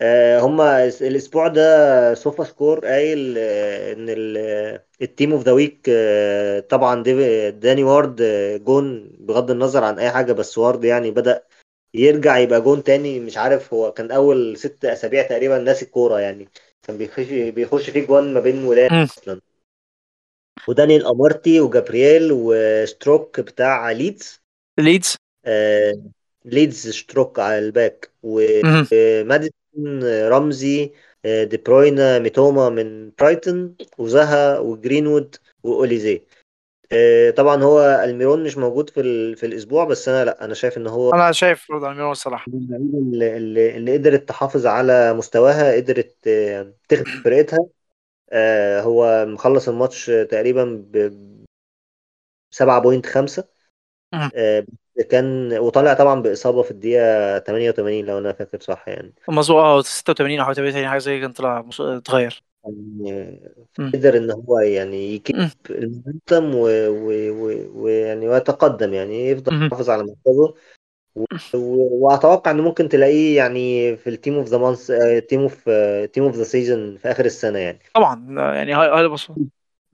آه، 0.00 0.40
هما 0.40 0.84
الأسبوع 0.84 1.48
ده 1.48 2.14
SofaScore 2.14 2.86
قايل 2.86 3.34
آه، 3.38 3.92
إن 3.92 4.06
ال- 4.08 4.80
ال 5.02 5.08
team 5.08 5.32
of 5.32 5.42
the 5.42 5.52
week 5.52 5.90
طبعا 6.68 7.02
داني 7.50 7.84
وارد 7.84 8.20
آه، 8.20 8.56
جون 8.56 9.10
بغض 9.18 9.50
النظر 9.50 9.84
عن 9.84 9.98
أي 9.98 10.10
حاجة 10.10 10.32
بس 10.32 10.58
وارد 10.58 10.84
يعني 10.84 11.10
بدأ 11.10 11.42
يرجع 11.94 12.38
يبقى 12.38 12.60
جون 12.60 12.82
تاني. 12.82 13.20
مش 13.20 13.36
عارف 13.36 13.74
هو 13.74 13.92
كان 13.92 14.10
أول 14.10 14.56
ست 14.56 14.84
أسابيع 14.84 15.22
تقريبا 15.22 15.58
ناسي 15.58 15.84
الكورة 15.84 16.20
يعني. 16.20 16.48
كان 16.86 16.98
بيخش 16.98 17.24
بيخش 17.30 17.90
فيه 17.90 18.06
جوان 18.06 18.34
ما 18.34 18.40
بين 18.40 18.64
ولاد. 18.64 18.92
أصلا. 18.92 19.40
ودانيال 20.68 21.06
أمارتي 21.06 21.60
وجابرييل 21.60 22.28
وستروك 22.32 23.40
بتاع 23.40 23.90
ليدز. 23.90 24.40
ليدز. 24.78 25.16
آه، 25.44 26.02
ليدز 26.44 26.88
ستروك 26.88 27.38
على 27.38 27.58
ال 27.58 27.67
back. 27.67 28.10
وماديسون 28.22 29.50
رمزي 30.28 30.92
آه، 31.24 31.44
دي 31.44 31.56
بروينا 31.56 32.18
ميتوما 32.18 32.68
من 32.68 33.10
برايتون 33.18 33.76
وزها 33.98 34.58
وجرينوود 34.58 35.36
وأوليزي. 35.62 36.22
آه، 36.92 37.30
طبعا 37.30 37.62
هو 37.62 37.80
ألميرون 38.04 38.44
مش 38.44 38.58
موجود 38.58 38.90
في 38.90 39.00
ال... 39.00 39.36
في 39.36 39.46
الأسبوع 39.46 39.84
بس 39.84 40.08
أنا 40.08 40.24
لأ 40.24 40.44
أنا 40.44 40.54
شايف 40.54 40.76
إن 40.76 40.86
هو 40.86 41.14
أنا 41.14 41.32
شايف 41.32 41.66
برضه 41.72 41.88
ألميرون 41.90 42.12
الصراحه 42.12 42.46
اللي, 42.48 43.36
اللي 43.36 43.76
اللي 43.76 43.92
قدرت 43.92 44.28
تحافظ 44.28 44.66
على 44.66 45.14
مستواها 45.14 45.76
قدرت 45.76 46.16
آه، 46.26 46.74
تخدم 46.88 47.22
فرقتها. 47.24 47.66
هو 48.80 49.26
مخلص 49.26 49.68
الماتش 49.68 50.06
تقريبا 50.06 50.64
ب 50.64 50.96
7.5 52.50 53.44
مهم. 54.14 54.30
آه، 54.34 54.66
كان 55.02 55.58
وطالع 55.58 55.94
طبعا 55.94 56.22
بإصابة 56.22 56.62
في 56.62 56.70
الدقيقة 56.70 57.38
88 57.38 58.04
لو 58.04 58.18
أنا 58.18 58.32
فاكر 58.32 58.60
صح 58.60 58.88
يعني. 58.88 59.14
مظبوط. 59.28 59.56
آه 59.58 59.82
86 59.82 60.40
أو 60.40 60.52
88 60.52 60.88
حاجة 60.88 60.98
زي 60.98 61.20
كده 61.20 61.32
طلع 61.32 61.64
اتغير. 61.80 62.42
يعني. 63.04 63.40
قدر 63.78 64.16
إن 64.16 64.30
هو 64.30 64.58
يعني 64.58 65.14
ي 65.14 65.20
keep. 65.20 65.48
ال 65.70 65.79
momentum 65.79 66.54
ويعني 67.74 68.28
ويتقدم 68.28 68.94
يعني 68.94 69.28
يفضل 69.30 69.54
مهم. 69.54 69.66
يحافظ 69.66 69.90
على 69.90 70.02
مركزه. 70.02 70.54
و- 71.16 71.24
و- 71.54 72.06
وأتوقع 72.06 72.50
إن 72.50 72.60
ممكن 72.60 72.88
تلاقيه 72.88 73.36
يعني 73.36 73.96
في 73.96 74.10
ال 74.10 74.15
team 74.15 74.34
of 74.34 74.48
the 74.48 74.58
month 74.58 74.92
team 75.28 75.40
of 75.40 75.70
team 76.12 76.24
of 76.24 76.36
the 76.36 76.44
season 76.44 76.96
في 76.96 77.10
آخر 77.10 77.24
السنة 77.24 77.58
يعني. 77.58 77.78
طبعا 77.94 78.26
يعني 78.54 78.74
هاي 78.74 78.88
هاي 78.88 79.08
بص 79.08 79.28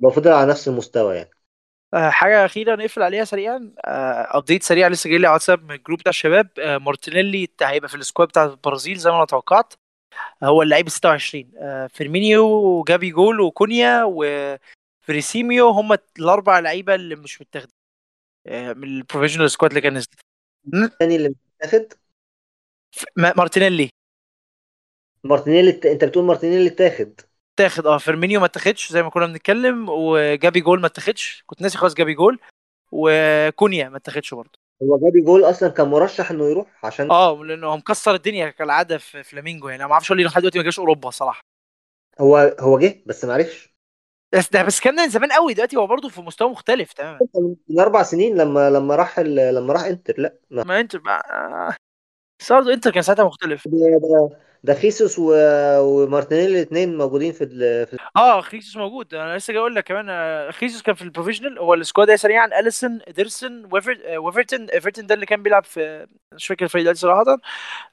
لو 0.01 0.11
فضل 0.11 0.33
على 0.33 0.51
نفس 0.51 0.69
المستوى 0.69 1.17
يعني. 1.17 1.31
آه، 1.31 1.42
حاجة 1.95 2.45
أخيرة 2.45 2.77
نقفل 2.77 3.03
عليها 3.03 3.25
سريعا. 3.25 3.73
update 4.37 4.63
سريع 4.63 4.89
لسه 4.89 5.11
جاي 5.11 5.19
لي 5.19 5.27
على 5.27 5.33
واتساب 5.35 5.65
من 5.65 5.71
ال 5.75 5.79
group 5.79 5.99
بتاع 5.99 6.11
الشباب 6.11 6.49
آه، 6.59 6.79
مارتينيلي 6.79 7.49
هيبقى 7.63 7.89
في 7.89 7.95
ال 7.95 8.00
squad 8.00 8.29
بتاع 8.29 8.45
البرازيل 8.45 8.97
زي 8.99 9.11
ما 9.11 9.17
أنا 9.17 9.25
توقعت. 9.25 9.75
هو 10.43 10.63
اللعيب 10.63 10.89
26 10.89 11.51
آه، 11.57 11.87
فيرمينيو 11.87 12.45
وجابي 12.47 13.11
جول 13.11 13.41
وكونيا 13.41 14.05
وفريسيميو 14.05 15.69
هم 15.69 15.93
الأربع 16.19 16.59
لعيبة 16.59 16.95
اللي 16.95 17.17
مش 17.17 17.41
متاخدين 17.41 17.75
آه، 18.47 18.73
من 18.73 18.85
ال 18.85 18.90
provisional 18.90 19.51
squad 19.51 19.71
اللي 19.71 19.81
كان 19.81 19.95
نزل 19.95 20.09
م? 20.65 20.85
الثاني 20.85 21.17
اللي 21.17 21.35
متاخد؟ 21.61 21.93
مارتينيلي. 23.17 23.91
مارتينيلي 25.25 25.71
أنت 25.93 26.05
بتقول 26.05 26.25
مارتينيلي 26.25 26.67
اتاخد 26.67 27.21
اتاخد 27.59 27.87
آه 27.87 27.99
فيرمينيو 27.99 28.41
ما 28.41 28.47
اتاخدش 28.47 28.93
زي 28.93 29.03
ما 29.03 29.11
كنا 29.11 29.27
بنتكلم 29.27 29.89
وجابي 29.89 30.61
جول 30.61 30.81
ما 30.81 30.87
اتاخدش. 30.87 31.43
كنت 31.47 31.63
ناسي 31.63 31.79
خالص 31.79 31.95
جابي 31.95 32.15
جول 32.15 32.39
وكونيا 32.93 33.89
ما 33.89 33.97
اتاخدش 33.97 34.35
برضه. 34.35 34.59
هو 34.83 34.99
جابي 34.99 35.21
جول 35.21 35.45
أصلا 35.45 35.69
كان 35.69 35.89
مرشح 35.89 36.31
إنه 36.31 36.45
يروح 36.51 36.85
عشان 36.87 37.11
آه 37.11 37.45
لأنه 37.45 37.67
هو 37.67 37.77
مكسر 37.77 38.15
الدنيا 38.15 38.51
كالعادة 38.51 38.99
في 38.99 39.23
فلامينجو 39.23 39.69
يعني. 39.69 39.81
أنا 39.83 39.89
ما 39.89 39.93
أعرفش 39.93 40.13
ليه 40.13 40.25
لحد 40.25 40.41
دلوقتي 40.41 40.59
ما 40.59 40.65
جاش 40.65 40.79
أوروبا 40.79 41.11
صراحة. 41.11 41.41
هو 42.21 42.57
هو 42.61 42.79
جه 42.79 43.03
بس 43.07 43.25
ما 43.25 43.35
عرفش 43.35 43.73
بس 44.35 44.51
ده 44.51 44.63
بس 44.63 44.81
كان 44.81 45.09
زمان 45.09 45.33
قوي. 45.33 45.55
دلوقتي 45.55 45.77
هو 45.77 45.87
برضه 45.87 46.09
في 46.09 46.21
مستوى 46.21 46.51
مختلف 46.51 46.93
تماما. 46.93 47.19
من 47.69 47.81
أربع 47.81 48.03
سنين 48.03 48.37
لما 48.37 48.71
لما 48.71 48.97
راح 48.97 49.21
لما 49.21 49.73
راح 49.73 49.85
إنتر 49.85 50.15
لأ 50.19 50.39
ما 50.51 50.65
ما 50.65 50.81
انت 50.81 50.97
بقى 50.97 51.77
بس 52.43 52.53
برضه 52.53 52.73
انتر 52.73 52.91
كان 52.91 53.03
ساعتها 53.03 53.25
مختلف. 53.25 53.69
ده 53.69 53.99
ده, 54.03 54.31
ده 54.65 54.75
خيسوس 54.75 55.19
و... 55.19 55.33
ومارتينيلي 55.79 56.55
الاثنين 56.55 56.97
موجودين 56.97 57.33
في 57.33 57.45
ال... 57.45 57.87
في 57.87 57.97
آه 58.17 58.41
خيسوس 58.41 58.77
موجود. 58.77 59.15
أنا 59.15 59.37
لسه 59.37 59.53
جاي 59.53 59.61
أقول 59.61 59.75
لك 59.75 59.85
كمان 59.85 60.07
آه، 60.11 60.51
خيسوس 60.51 60.83
كان 60.83 60.95
في 60.95 61.03
ال 61.03 61.07
provisional 61.07 61.59
هو 61.59 61.75
ال 61.75 61.80
squad 61.80 62.07
ده 62.09 62.17
سريعا. 62.17 62.61
أليسون 62.61 63.01
إدرسون 63.09 63.65
آه، 63.65 64.19
ويفرتون 64.19 64.71
إيفرتون 64.71 65.07
ده 65.07 65.15
اللي 65.15 65.27
كان 65.27 65.43
بيلعب 65.43 65.65
في 65.65 66.07
مش 66.33 66.47
فاكر 66.47 66.65
الفريق 66.65 66.85
ده 66.85 66.93
صراحة. 66.93 67.39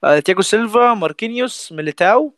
آه، 0.03 0.19
تياجو 0.19 0.41
سيلفا 0.41 0.93
ماركينيوس 0.93 1.71
ميليتاو. 1.71 2.33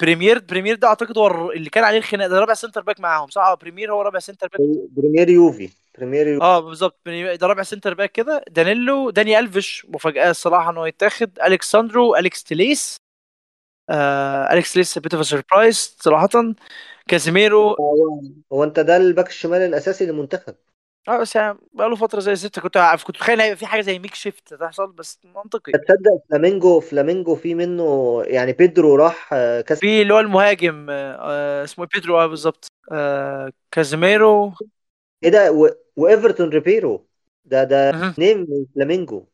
بريمير 0.00 0.38
بريمير 0.38 0.76
ده 0.76 0.88
أعتقد 0.88 1.18
هو 1.18 1.50
اللي 1.50 1.70
كان 1.70 1.84
عليه 1.84 1.98
الخناق 1.98 2.26
ده 2.26 2.40
رابع 2.40 2.54
centre 2.54 2.80
back 2.80 3.00
معاهم 3.00 3.30
صح؟ 3.30 3.42
آه 3.42 3.54
بريمير 3.54 3.92
هو 3.92 4.02
رابع 4.02 4.18
centre 4.18 4.48
back. 4.48 4.60
بريمير 4.90 5.28
يوفي 5.30 5.70
بريمير 5.98 6.26
يوفي. 6.28 6.44
آه 6.44 6.60
بالظبط 6.60 7.00
ده 7.06 7.46
رابع 7.46 7.62
centre 7.62 7.94
back 7.94 8.12
كده. 8.12 8.44
دانيلو 8.48 9.10
داني 9.10 9.38
ألفيش 9.38 9.86
مفاجاه 9.88 10.30
الصراحه 10.30 10.70
انه 10.70 10.88
يتاخد. 10.88 11.38
الكساندرو 11.46 12.16
أليكس 12.16 12.44
تليس 12.44 12.96
آه 13.90 14.52
أليكس 14.52 14.72
تليس 14.72 14.98
bit 14.98 15.14
of 15.14 15.26
surprise 15.26 15.96
صراحة. 16.00 16.28
كازيميرو. 17.08 17.68
هو 17.68 18.20
هو 18.52 18.64
أنت 18.64 18.80
ده 18.80 18.96
ال 18.96 19.02
back 19.02 19.28
الشمال 19.28 19.60
الأساسي 19.60 20.06
للمنتخب. 20.06 20.54
آه 21.08 21.18
بس 21.20 21.36
يعني 21.36 21.58
بقاله 21.72 21.96
فترة 21.96 22.20
زي 22.20 22.32
الزفت 22.32 22.58
كنت 22.60 22.76
عارف 22.76 23.04
كنت 23.04 23.16
متخيل 23.16 23.40
هيبقى 23.40 23.56
في 23.56 23.66
حاجة 23.66 23.80
زي 23.80 23.98
makeshift 23.98 24.54
تحصل 24.54 24.92
بس 24.92 25.18
منطقي. 25.24 25.72
تصدق 25.72 26.22
فلامينجو 26.30 26.80
فلامينجو 26.80 27.34
في 27.34 27.54
منه 27.54 28.22
يعني 28.26 28.52
بيدرو 28.52 28.94
راح 28.96 29.30
آه، 29.32 29.60
كاس 29.60 29.80
في 29.80 30.02
اللي 30.02 30.14
هو 30.14 30.20
المهاجم 30.20 30.86
آه 30.90 31.16
آه، 31.20 31.64
اسمه 31.64 31.84
إيه؟ 31.84 31.90
بيدرو 31.94 32.18
آه 32.20 32.26
بالظبط. 32.26 32.66
آه 32.92 33.52
كازيميرو. 33.70 34.52
إيه 35.24 35.30
ده؟ 35.30 35.52
و... 35.52 35.68
وإيفرتون 35.96 36.48
ريبيرو. 36.48 37.06
ده 37.44 37.64
ده. 37.64 37.92
اتنين 38.18 38.38
من 38.38 38.66
فلامينجو. 38.74 39.26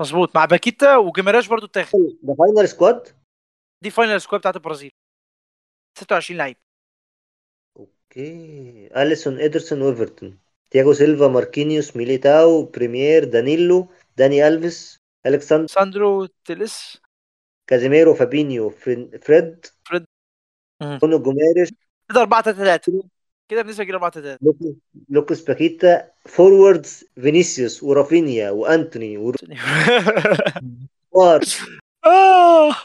مظبوط. 0.00 0.36
مع 0.36 0.44
باكيتا 0.44 0.96
وجيميراش 0.96 1.48
برضو 1.48 1.66
اتاخد 1.66 1.98
ده 2.22 2.34
final 2.34 2.68
squad؟ 2.68 3.08
دي 3.82 3.90
final 3.90 4.20
squad 4.20 4.40
بتاعت 4.40 4.56
البرازيل. 4.56 4.90
26 5.98 6.38
لعيب. 6.38 6.56
أوكي. 7.76 8.88
أليسون 9.02 9.40
ادرسون 9.40 9.82
وإيفرتون. 9.82 10.38
تياجو 10.70 10.92
سيلفا 10.92 11.28
ماركينيوس 11.28 11.96
ميليتاو 11.96 12.62
بريمير 12.62 13.24
دانيلو 13.24 13.88
داني 14.16 14.48
الفيس 14.48 15.00
اليكس 15.26 15.66
ساندرو 15.66 16.26
تيليس 16.44 17.00
كازيميرو 17.66 18.14
فابينيو 18.14 18.70
فريد 18.70 19.16
فريد. 19.22 20.04
برونو 21.00 21.18
جوميريش 21.18 21.68
كده 22.10 22.20
4 22.20 22.42
3 22.42 22.76
3 22.76 23.02
كده 23.48 23.62
بالنسبة 23.62 23.84
كده 23.84 23.94
4 23.94 24.10
3 24.10 24.38
لوكاس 24.42 24.64
لوكاس 25.08 25.40
باكيتا 25.40 26.10
forwards 26.26 27.04
فينيسيوس 27.14 27.82
ورافينيا 27.82 28.50
وانتوني 28.50 29.18
آه. 32.06 32.76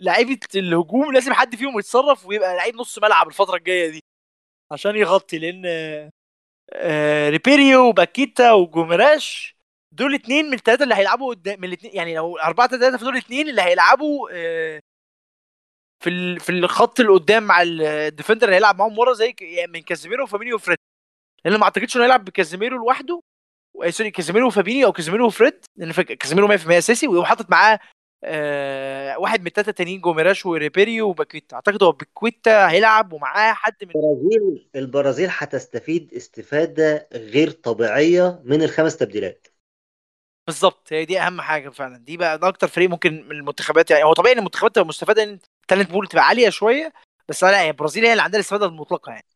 لعيبة 0.00 0.38
الهجوم 0.54 1.12
لازم 1.12 1.32
حد 1.32 1.56
فيهم 1.56 1.78
يتصرف 1.78 2.26
ويبقى 2.26 2.56
لعيب 2.56 2.76
نص 2.76 2.98
ملعب 2.98 3.28
الفترة 3.28 3.56
الجاية 3.56 3.90
دي. 3.90 4.00
عشان 4.72 4.96
يغطي 4.96 5.38
لأن 5.38 5.62
آه، 6.72 7.30
ريبيريو 7.30 7.88
وباكيتا 7.88 8.52
وجوميراش 8.52 9.56
دول 9.92 10.14
اتنين 10.14 10.44
من 10.46 10.54
الثلاثه 10.54 10.84
اللي 10.84 10.94
هيلعبوا 10.94 11.34
قدام 11.34 11.60
من 11.60 11.68
الاثنين 11.68 11.92
يعني 11.96 12.14
لو 12.16 12.38
4 12.38 12.68
3 12.68 12.96
فدول 12.98 13.16
اتنين 13.16 13.48
اللي 13.48 13.62
هيلعبوا 13.62 14.28
آه، 14.32 14.80
في 16.00 16.38
في 16.38 16.50
الخط 16.52 17.00
اللي 17.00 17.12
قدام 17.12 17.42
مع 17.42 17.62
ال 17.62 17.71
defender 17.71 18.44
اللي 18.46 18.56
هيلعب 18.56 18.78
معاهم 18.78 18.98
ورا 18.98 19.12
زي 19.14 19.34
يعني 19.40 19.72
من 19.72 19.82
كازيميرو 19.82 20.24
وفابينيو 20.24 20.54
وفريد 20.56 20.78
لأن 21.44 21.56
ما 21.58 21.64
أعتقدش 21.64 21.96
إنه 21.96 22.04
هيلعب 22.04 22.24
بكازيميرو 22.24 22.78
لوحده. 22.78 23.22
sorry 23.90 24.10
كازيميرو 24.10 24.46
وفابينيو 24.46 24.86
أو 24.86 24.92
كازيميرو 24.92 25.26
وفريد 25.26 25.64
لأن 25.76 25.92
كازيميرو 25.92 26.46
100% 26.48 26.78
أساسي 26.78 27.08
ويقوم 27.08 27.24
حاطط 27.24 27.50
معاه 27.50 27.78
آه 28.24 29.18
واحد 29.18 29.40
من 29.40 29.46
الثلاثه 29.46 29.70
التانيين 29.70 30.00
جوميراش 30.00 30.46
وريبيريو 30.46 31.08
وباكيتا 31.08 31.56
أعتقد 31.56 31.82
هو 31.82 31.92
باكيتا 31.92 32.70
هيلعب 32.70 33.12
ومعاه 33.12 33.52
حد 33.52 33.74
من 33.82 33.90
البرازيل 33.90 34.68
البرازيل 34.76 35.28
هتستفيد 35.32 36.14
استفادة 36.14 37.08
غير 37.12 37.50
طبيعية 37.50 38.42
من 38.44 38.62
الخمس 38.62 38.96
تبديلات. 38.96 39.46
بالظبط 40.46 40.92
هي 40.92 41.04
دي 41.04 41.20
أهم 41.20 41.40
حاجة 41.40 41.68
فعلا. 41.68 41.98
دي 41.98 42.16
بقى 42.16 42.38
ده 42.38 42.48
أكتر 42.48 42.68
فريق 42.68 42.90
ممكن 42.90 43.28
من 43.28 43.32
المنتخبات 43.32 43.90
يعني 43.90 44.04
هو 44.04 44.12
طبيعي 44.12 44.32
إن 44.32 44.38
المنتخبات 44.38 44.74
تبقى 44.74 44.86
مستفادة 44.86 45.22
إن 45.22 45.38
ال 45.62 45.66
talent 45.66 45.90
pool 45.90 46.06
تبقى 46.06 46.26
عالية 46.26 46.50
شوية 46.50 46.92
بس 47.28 47.44
لا 47.44 47.60
هي 47.60 47.70
البرازيل 47.70 48.04
هي 48.04 48.12
اللي 48.12 48.22
عندها 48.22 48.38
الاستفادة 48.40 48.66
المطلقة 48.66 49.10
يعني. 49.12 49.26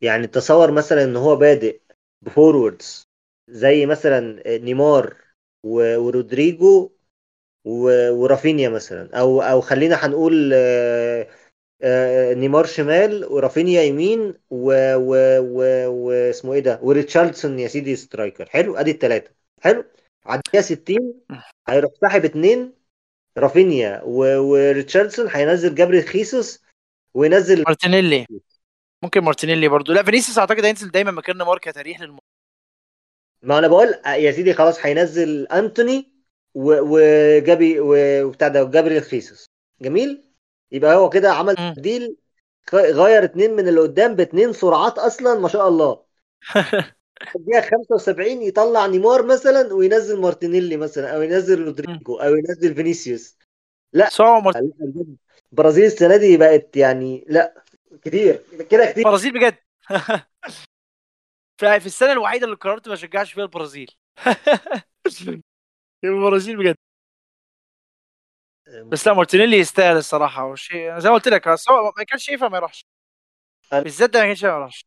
يعني 0.00 0.26
تصور 0.26 0.70
مثلا 0.70 1.04
إن 1.04 1.16
هو 1.16 1.36
بادئ 1.36 1.80
ب 2.22 2.31
forwards 2.31 3.07
زي 3.48 3.86
مثلا 3.86 4.42
نيمار 4.58 5.16
ورودريجو 5.64 6.92
ورافينيا 7.64 8.68
مثلا. 8.68 9.18
أو 9.20 9.42
أو 9.42 9.60
خلينا 9.60 9.96
هنقول 10.06 10.50
آه، 10.54 11.28
آه، 11.82 12.34
نيمار 12.34 12.66
شمال 12.66 13.24
ورافينيا 13.24 13.82
يمين 13.82 14.34
و- 14.50 14.94
و- 14.96 15.40
و- 15.40 15.88
واسمه 15.92 16.52
إيه 16.54 16.60
ده؟ 16.60 16.80
وريتشاردسون 16.82 17.58
يا 17.58 17.68
سيدي 17.68 17.96
striker. 17.96 18.48
حلو؟ 18.48 18.76
أدي 18.76 18.90
الثلاثه 18.90 19.30
حلو؟ 19.60 19.84
الدقيقه 20.30 20.62
60 20.62 21.14
هيروح 21.68 21.92
ساحب 22.00 22.24
اثنين 22.24 22.72
رافينيا 23.38 24.02
وريتشاردسون 24.04 25.28
هينزل 25.30 25.74
جابريل 25.74 26.02
خيسوس 26.04 26.62
وينزل 27.14 27.62
مارتينيلي. 27.62 28.26
ممكن 29.02 29.20
مارتينيلي 29.20 29.68
برضو. 29.68 29.92
لا 29.92 30.02
فينيسيوس 30.02 30.38
أعتقد 30.38 30.64
هينزل 30.64 30.90
دايما 30.90 31.10
مكان 31.10 31.38
نيمار 31.38 31.58
كتاريخ 31.58 32.00
للم... 32.00 32.18
ما 33.42 33.58
أنا 33.58 33.68
بقول 33.68 33.94
يا 34.06 34.32
سيدي 34.32 34.54
خلاص 34.54 34.86
هينزل 34.86 35.46
أنتوني 35.46 36.12
وجابي 36.54 37.76
وبتاع 37.80 38.48
ده 38.48 38.64
جابريل 38.64 39.02
خيسوس. 39.02 39.46
جميل؟ 39.80 40.24
يبقى 40.72 40.96
هو 40.96 41.08
كده 41.10 41.32
عمل. 41.32 41.56
تبديل 41.56 42.16
غير 42.74 43.24
اتنين 43.24 43.56
من 43.56 43.68
اللي 43.68 43.80
قدام 43.80 44.14
باتنين 44.14 44.52
سرعات 44.52 44.98
أصلا 44.98 45.40
ما 45.40 45.48
شاء 45.48 45.68
الله. 45.68 46.02
الدقيقة 47.36 47.60
75 47.60 48.42
يطلع 48.42 48.86
نيمار 48.86 49.26
مثلا 49.26 49.74
وينزل 49.74 50.20
مارتينيلي 50.20 50.76
مثلا 50.76 51.16
أو 51.16 51.22
ينزل 51.22 51.64
رودريجو 51.64 52.16
أو 52.16 52.34
ينزل 52.34 52.74
فينيسيوس. 52.74 53.36
لا، 53.92 54.08
البرازيل 55.52 55.84
السنة 55.84 56.16
دي 56.16 56.36
بقت 56.36 56.76
يعني 56.76 57.24
لا 57.28 57.64
كتير 58.04 58.42
كده 58.70 58.86
كتير. 58.86 59.06
البرازيل 59.06 59.32
بجد. 59.32 59.54
في 61.58 61.86
السنة 61.86 62.12
الوحيدة 62.12 62.44
اللي 62.44 62.56
قررت 62.56 62.88
ما 62.88 62.94
أشجعش 62.94 63.32
فيها 63.32 63.44
البرازيل. 63.44 63.90
البرازيل 66.04 66.56
بجد. 66.56 66.76
بس 68.86 69.06
لا 69.06 69.14
مارتينيلي 69.14 69.56
يستاهل 69.58 69.96
الصراحة 69.96 70.46
وشيء 70.46 70.98
زي 70.98 71.08
ما 71.08 71.14
قلت 71.14 71.28
لك 71.28 71.54
سواء 71.54 71.82
ما 71.98 72.04
كانش 72.04 72.24
شايفها 72.24 72.48
ما 72.48 72.56
يروحش. 72.56 72.86
بالذات 73.72 74.10
ده 74.10 74.20
ما 74.20 74.26
كانش 74.26 74.44
ما 74.44 74.50
يروحش. 74.50 74.86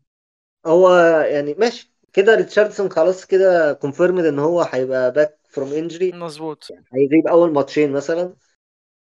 هو 0.65 0.95
يعني 1.21 1.53
ماشي 1.53 1.91
كده 2.13 2.35
ريتشاردسون 2.35 2.89
خلاص 2.89 3.25
كده 3.25 3.73
confirmed 3.73 4.25
إن 4.25 4.39
هو 4.39 4.61
هيبقى 4.61 5.11
back 5.11 5.39
from 5.49 5.73
injury 5.73 6.11
مظبوط. 6.11 6.67
هيغيب 6.93 7.27
أول 7.27 7.53
ماتشين 7.53 7.91
مثلا. 7.91 8.35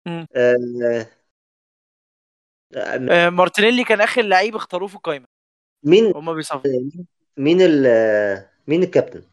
آه، 0.08 0.28
آه، 0.36 1.08
آه، 2.76 3.30
مارتينيلي 3.30 3.84
كان 3.84 4.02
آخر 4.02 4.22
لعيب 4.22 4.56
اختاروه 4.56 4.88
في 4.88 4.96
القايمة. 4.96 5.26
مين؟ 5.84 6.12
هما 6.16 6.34
بيصفوا. 6.34 6.72
مين 7.42 7.58
ال 7.62 7.84
مين 8.68 8.84
الكابتن؟ 8.84 9.24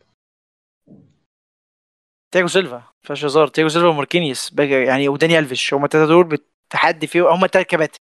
تياجو 2.33 2.49
سيلفا 2.49 2.83
فيهاش 3.03 3.25
هزار. 3.25 3.49
تياجو 3.49 3.69
سيلفا 3.69 3.89
وماركينيوس. 3.89 4.53
يعني 4.89 5.09
وداني 5.09 5.39
ألفيش. 5.39 5.75
هما 5.75 5.85
التلاتة 5.85 6.09
دول 6.09 6.25
بالتحدي 6.29 7.07
فيه 7.07 7.23
هما 7.35 7.45
التلات 7.47 7.67
كباتن. 7.67 7.99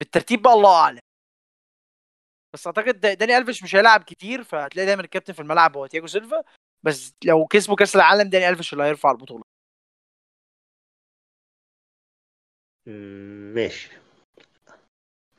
بالترتيب 0.00 0.42
بقى 0.42 0.52
الله 0.54 0.74
أعلم. 0.76 0.98
بس 2.54 2.66
أعتقد 2.66 3.00
دا- 3.00 3.14
داني 3.14 3.36
ألفيش 3.38 3.62
مش 3.62 3.76
هيلعب 3.76 4.02
كتير 4.04 4.42
فهتلاقي 4.44 4.86
دايما 4.86 5.02
الكابتن 5.02 5.32
في 5.32 5.42
الملعب 5.42 5.76
هو 5.76 5.86
تياجو 5.86 6.06
سيلفا. 6.06 6.42
بس 6.82 7.14
لو 7.24 7.46
كسبوا 7.46 7.76
كأس 7.76 7.96
العالم 7.96 8.30
داني 8.30 8.48
ألفيش 8.48 8.72
اللي 8.72 8.84
هيرفع 8.84 9.10
البطولة. 9.10 9.42
ماشي. 13.54 13.90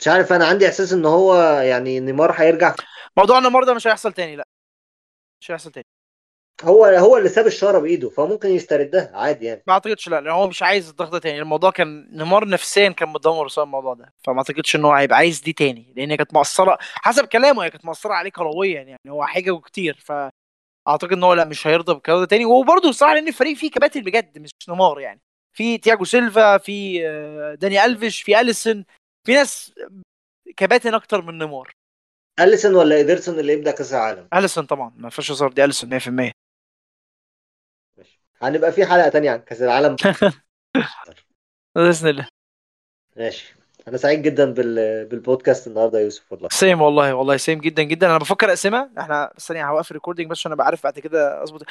مش 0.02 0.08
عارف 0.08 0.34
أنا 0.34 0.46
عندي 0.46 0.68
إحساس 0.68 0.94
إن 0.94 1.06
هو 1.06 1.36
يعني 1.60 2.00
نيمار 2.00 2.32
هيرجع. 2.32 2.76
موضوع 3.18 3.40
نيمار 3.40 3.64
ده 3.64 3.74
مش 3.74 3.88
هيحصل 3.88 4.14
تاني 4.14 4.36
لأ. 4.36 4.44
مش 5.42 5.52
هيحصل 5.52 5.72
تاني. 5.72 5.86
هو 6.64 6.86
هو 6.86 7.18
اللي 7.18 7.30
ساب 7.30 7.48
الشارة 7.48 7.80
بإيده 7.80 8.10
فممكن 8.10 8.50
يستردها 8.50 9.12
عادي 9.14 9.46
يعني. 9.46 9.64
ما 9.68 9.74
أعتقدش 9.74 10.10
لأ 10.10 10.22
لأن 10.22 10.34
هو 10.34 10.48
مش 10.48 10.64
عايز 10.64 10.90
الضغط 10.90 11.12
ده 11.12 11.20
تاني. 11.20 11.40
الموضوع 11.42 11.72
كان 11.72 12.18
نيمار 12.18 12.48
نفسيا 12.48 12.90
كان 12.90 13.10
متدمر 13.10 13.46
بسبب 13.46 13.66
الموضوع 13.66 13.94
ده. 13.94 14.14
فما 14.24 14.38
أعتقدش 14.38 14.76
إن 14.76 14.86
هو 14.86 14.94
هيبقى 14.94 15.18
عايز 15.18 15.40
دي 15.42 15.54
تاني 15.54 15.94
لأن 15.98 16.12
هي 16.12 16.18
كانت 16.18 16.34
مؤثره 16.34 16.78
حسب 16.82 17.26
كلامه 17.26 17.64
هي 17.64 17.70
كانت 17.70 17.86
مؤثره 17.86 18.14
عليه 18.14 18.30
كرويا 18.32 18.82
يعني. 18.82 19.00
هو 19.08 19.26
حججه 19.26 19.60
كتير 19.60 19.98
فاعتقد 20.06 21.14
إن 21.14 21.24
هو 21.24 21.34
لأ 21.34 21.46
مش 21.46 21.68
هيرضى 21.68 21.94
بالكلام 21.94 22.20
ده 22.20 22.26
تاني. 22.26 22.46
وبرده 22.46 22.90
الصراحه 22.90 23.14
لأن 23.14 23.28
الفريق 23.28 23.58
فيه 23.58 23.72
كباتن 23.72 24.02
بجد 24.02 24.38
مش 24.40 24.50
نيمار 24.70 25.00
يعني. 25.00 25.22
في 25.54 25.78
تياجو 25.78 26.04
سيلفا 26.06 26.58
في 26.58 27.08
آه، 27.08 27.54
داني 27.56 27.86
ألفيش 27.86 28.22
في 28.22 28.40
اليسون 28.42 28.86
في 29.26 29.34
ناس 29.34 29.74
كباتن 30.58 30.94
أكتر 30.94 31.22
من 31.22 31.38
نيمار. 31.38 31.72
أليسون 32.40 32.76
ولا 32.76 32.96
إيدرسون 32.96 33.40
اللي 33.40 33.54
يبدأ 33.54 33.72
كأس 33.72 33.94
العالم؟ 33.94 34.28
أليسون 34.34 34.66
طبعا 34.66 34.94
ما 34.96 35.10
فيش 35.10 35.32
هزار 35.32 35.52
دي 35.54 35.64
أليسون 35.64 35.90
100% 35.90 36.32
ماشي. 37.98 38.22
هنبقى 38.42 38.72
في 38.72 38.86
حلقة 38.86 39.10
تانية 39.10 39.32
عن 39.32 39.40
كأس 39.40 39.62
العالم. 39.62 39.96
بإذن 41.76 42.10
الله. 42.10 42.28
ماشي. 43.18 43.56
أنا 43.88 43.98
سعيد 43.98 44.22
جدا 44.22 44.54
بال... 44.54 45.06
بالبودكاست 45.06 45.68
النهارده 45.68 46.00
يا 46.00 46.04
يوسف 46.04 46.32
والله. 46.32 46.50
same 46.52 46.82
والله 46.82 47.14
والله 47.14 47.38
same 47.38 47.60
جدا 47.60 47.84
جدا. 47.84 48.08
أنا 48.08 48.18
بفكر 48.18 48.50
أقسمها. 48.50 48.92
إحنا 49.00 49.34
ثانية 49.40 49.70
هوقف 49.70 49.92
ال 49.92 49.95
recording 49.95 50.28
بس 50.28 50.38
عشان 50.38 50.52
أبقى 50.52 50.66
عارف 50.66 50.84
بعد 50.84 51.00
كده 51.00 51.44
أظبط. 51.44 51.62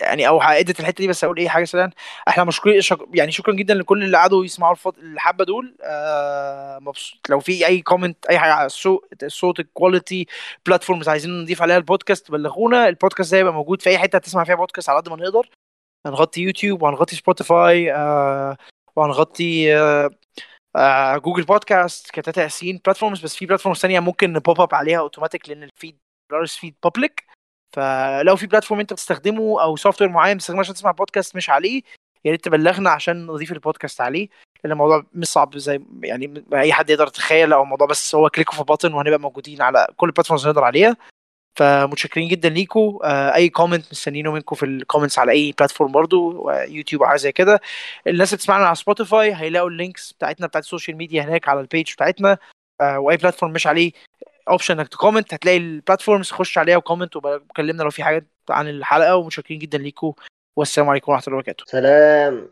يعني 0.00 0.28
أو 0.28 0.38
هدت 0.40 0.80
الحتة 0.80 0.96
دي 1.02 1.08
بس 1.08 1.24
أقول 1.24 1.38
إيه 1.38 1.48
حاجة 1.48 1.64
سريعا 1.64 1.90
إحنا 2.28 2.44
مشكور 2.44 2.80
شك... 2.80 2.98
يعني 3.14 3.32
شكرا 3.32 3.54
جدا 3.54 3.74
لكل 3.74 4.04
اللي 4.04 4.16
قعدوا 4.16 4.44
يسمعوا 4.44 4.72
الفط... 4.72 4.98
الحبة 4.98 5.44
دول. 5.44 5.76
آه 5.82 6.78
مبسوط. 6.78 7.18
لو 7.30 7.40
في 7.40 7.66
أي 7.66 7.82
comment 7.82 8.26
أي 8.26 8.38
حاجة 8.38 8.52
على 8.52 8.66
الصوت 8.66 9.22
الصوت 9.22 9.60
ال 9.60 9.68
quality 9.68 10.26
platforms 10.66 11.08
عايزين 11.08 11.42
نضيف 11.42 11.62
عليها 11.62 11.76
البودكاست 11.76 12.30
بلغونا. 12.30 12.88
البودكاست 12.88 13.32
ده 13.32 13.38
هيبقى 13.38 13.52
موجود 13.52 13.82
في 13.82 13.90
أي 13.90 13.98
حتة 13.98 14.16
هتسمع 14.16 14.44
فيها 14.44 14.54
بودكاست 14.54 14.88
على 14.88 14.98
قد 15.00 15.08
ما 15.08 15.16
نقدر. 15.16 15.50
هنغطي 16.06 16.40
يوتيوب 16.40 16.82
وهنغطي 16.82 17.16
سبوتيفاي 17.16 17.92
آه 17.94 18.56
وهنغطي 18.96 19.76
آه 19.76 20.10
آه 20.76 21.16
جوجل 21.16 21.42
بودكاست 21.44 22.10
كتاتا 22.10 22.42
ياسين 22.42 22.80
platforms 22.84 23.20
بس 23.20 23.36
في 23.36 23.46
platforms 23.46 23.78
ثانية 23.78 24.00
ممكن 24.00 24.32
ن 24.32 24.39
pop 24.39 24.60
up 24.60 24.74
عليها 24.74 24.98
اوتوماتيك 24.98 25.48
لأن 25.48 25.62
ال 25.62 25.69
feed 25.69 25.98
ال 26.32 26.38
RSS 26.38 26.56
feed 26.56 26.74
public 26.84 27.24
فلو 27.72 28.36
في 28.36 28.46
platform 28.46 28.80
انت 28.80 28.92
بتستخدمه 28.92 29.62
أو 29.62 29.76
software 29.76 30.10
معين 30.10 30.36
بتستخدمه 30.36 30.60
عشان 30.60 30.74
تسمع 30.74 30.90
بودكاست 30.90 31.36
مش 31.36 31.50
عليه 31.50 31.82
يا 32.24 32.30
ريت 32.30 32.44
تبلغنا 32.44 32.90
عشان 32.90 33.26
نضيف 33.26 33.52
البودكاست 33.52 34.00
عليه 34.00 34.28
لأن 34.64 34.72
الموضوع 34.72 35.04
مش 35.12 35.26
صعب 35.26 35.58
زي 35.58 35.80
يعني 36.02 36.44
أي 36.54 36.72
حد 36.72 36.90
يقدر 36.90 37.06
يتخيل 37.06 37.52
أو 37.52 37.62
الموضوع 37.62 37.86
بس 37.86 38.14
هو 38.14 38.30
click 38.30 38.50
في 38.50 38.64
button 38.64 38.94
وهنبقى 38.94 39.20
موجودين 39.20 39.62
على 39.62 39.86
كل 39.96 40.06
ال 40.06 40.10
platforms 40.10 40.42
اللي 40.42 40.52
نقدر 40.52 40.64
عليها. 40.64 40.96
فمتشكرين 41.56 42.28
جدا 42.28 42.48
ليكم 42.48 42.98
آه، 43.04 43.34
أي 43.34 43.48
comment 43.48 43.86
مستنيينه 43.92 44.32
منكم 44.32 44.56
في 44.56 44.64
ال 44.66 44.72
comments 44.72 45.18
على 45.18 45.32
أي 45.32 45.54
platform 45.58 45.92
برضو 45.92 46.50
يوتيوب 46.50 47.02
أو 47.02 47.08
حاجة 47.08 47.18
زي 47.18 47.32
كده. 47.32 47.60
الناس 48.06 48.28
اللي 48.28 48.36
بتسمعنا 48.36 48.66
على 48.66 48.74
سبوتيفاي 48.74 49.34
هيلاقوا 49.34 49.68
ال 49.70 49.77
links 49.77 50.12
بتاعتنا 50.12 50.46
بتاعت 50.46 50.64
ال 50.64 50.69
social 50.69 50.96
media 50.96 51.22
هناك 51.22 51.48
على 51.48 51.60
ال 51.60 51.66
page 51.66 51.92
بتاعتنا. 51.92 52.38
آه، 52.80 52.98
وأي 52.98 53.16
platform 53.16 53.52
مش 53.52 53.66
عليه 53.66 53.92
option 54.48 54.78
إنك 54.78 54.88
ت 54.88 54.94
comment 54.94 55.34
هتلاقي 55.34 55.56
ال 55.56 55.63
platforms 55.63 56.30
خش 56.30 56.58
عليها 56.58 56.76
و 56.76 56.81
comment 56.81 57.16
وكلمنا 57.16 57.82
لو 57.82 57.90
في 57.90 58.04
حاجات 58.04 58.26
عن 58.50 58.68
الحلقة 58.68 59.16
ومتشكرين 59.16 59.58
جدا 59.58 59.78
ليكم 59.78 60.12
والسلام 60.56 60.88
عليكم 60.88 61.12
ورحمة 61.12 61.24
الله 61.26 61.36
وبركاته. 61.36 61.64
سلام. 61.66 62.48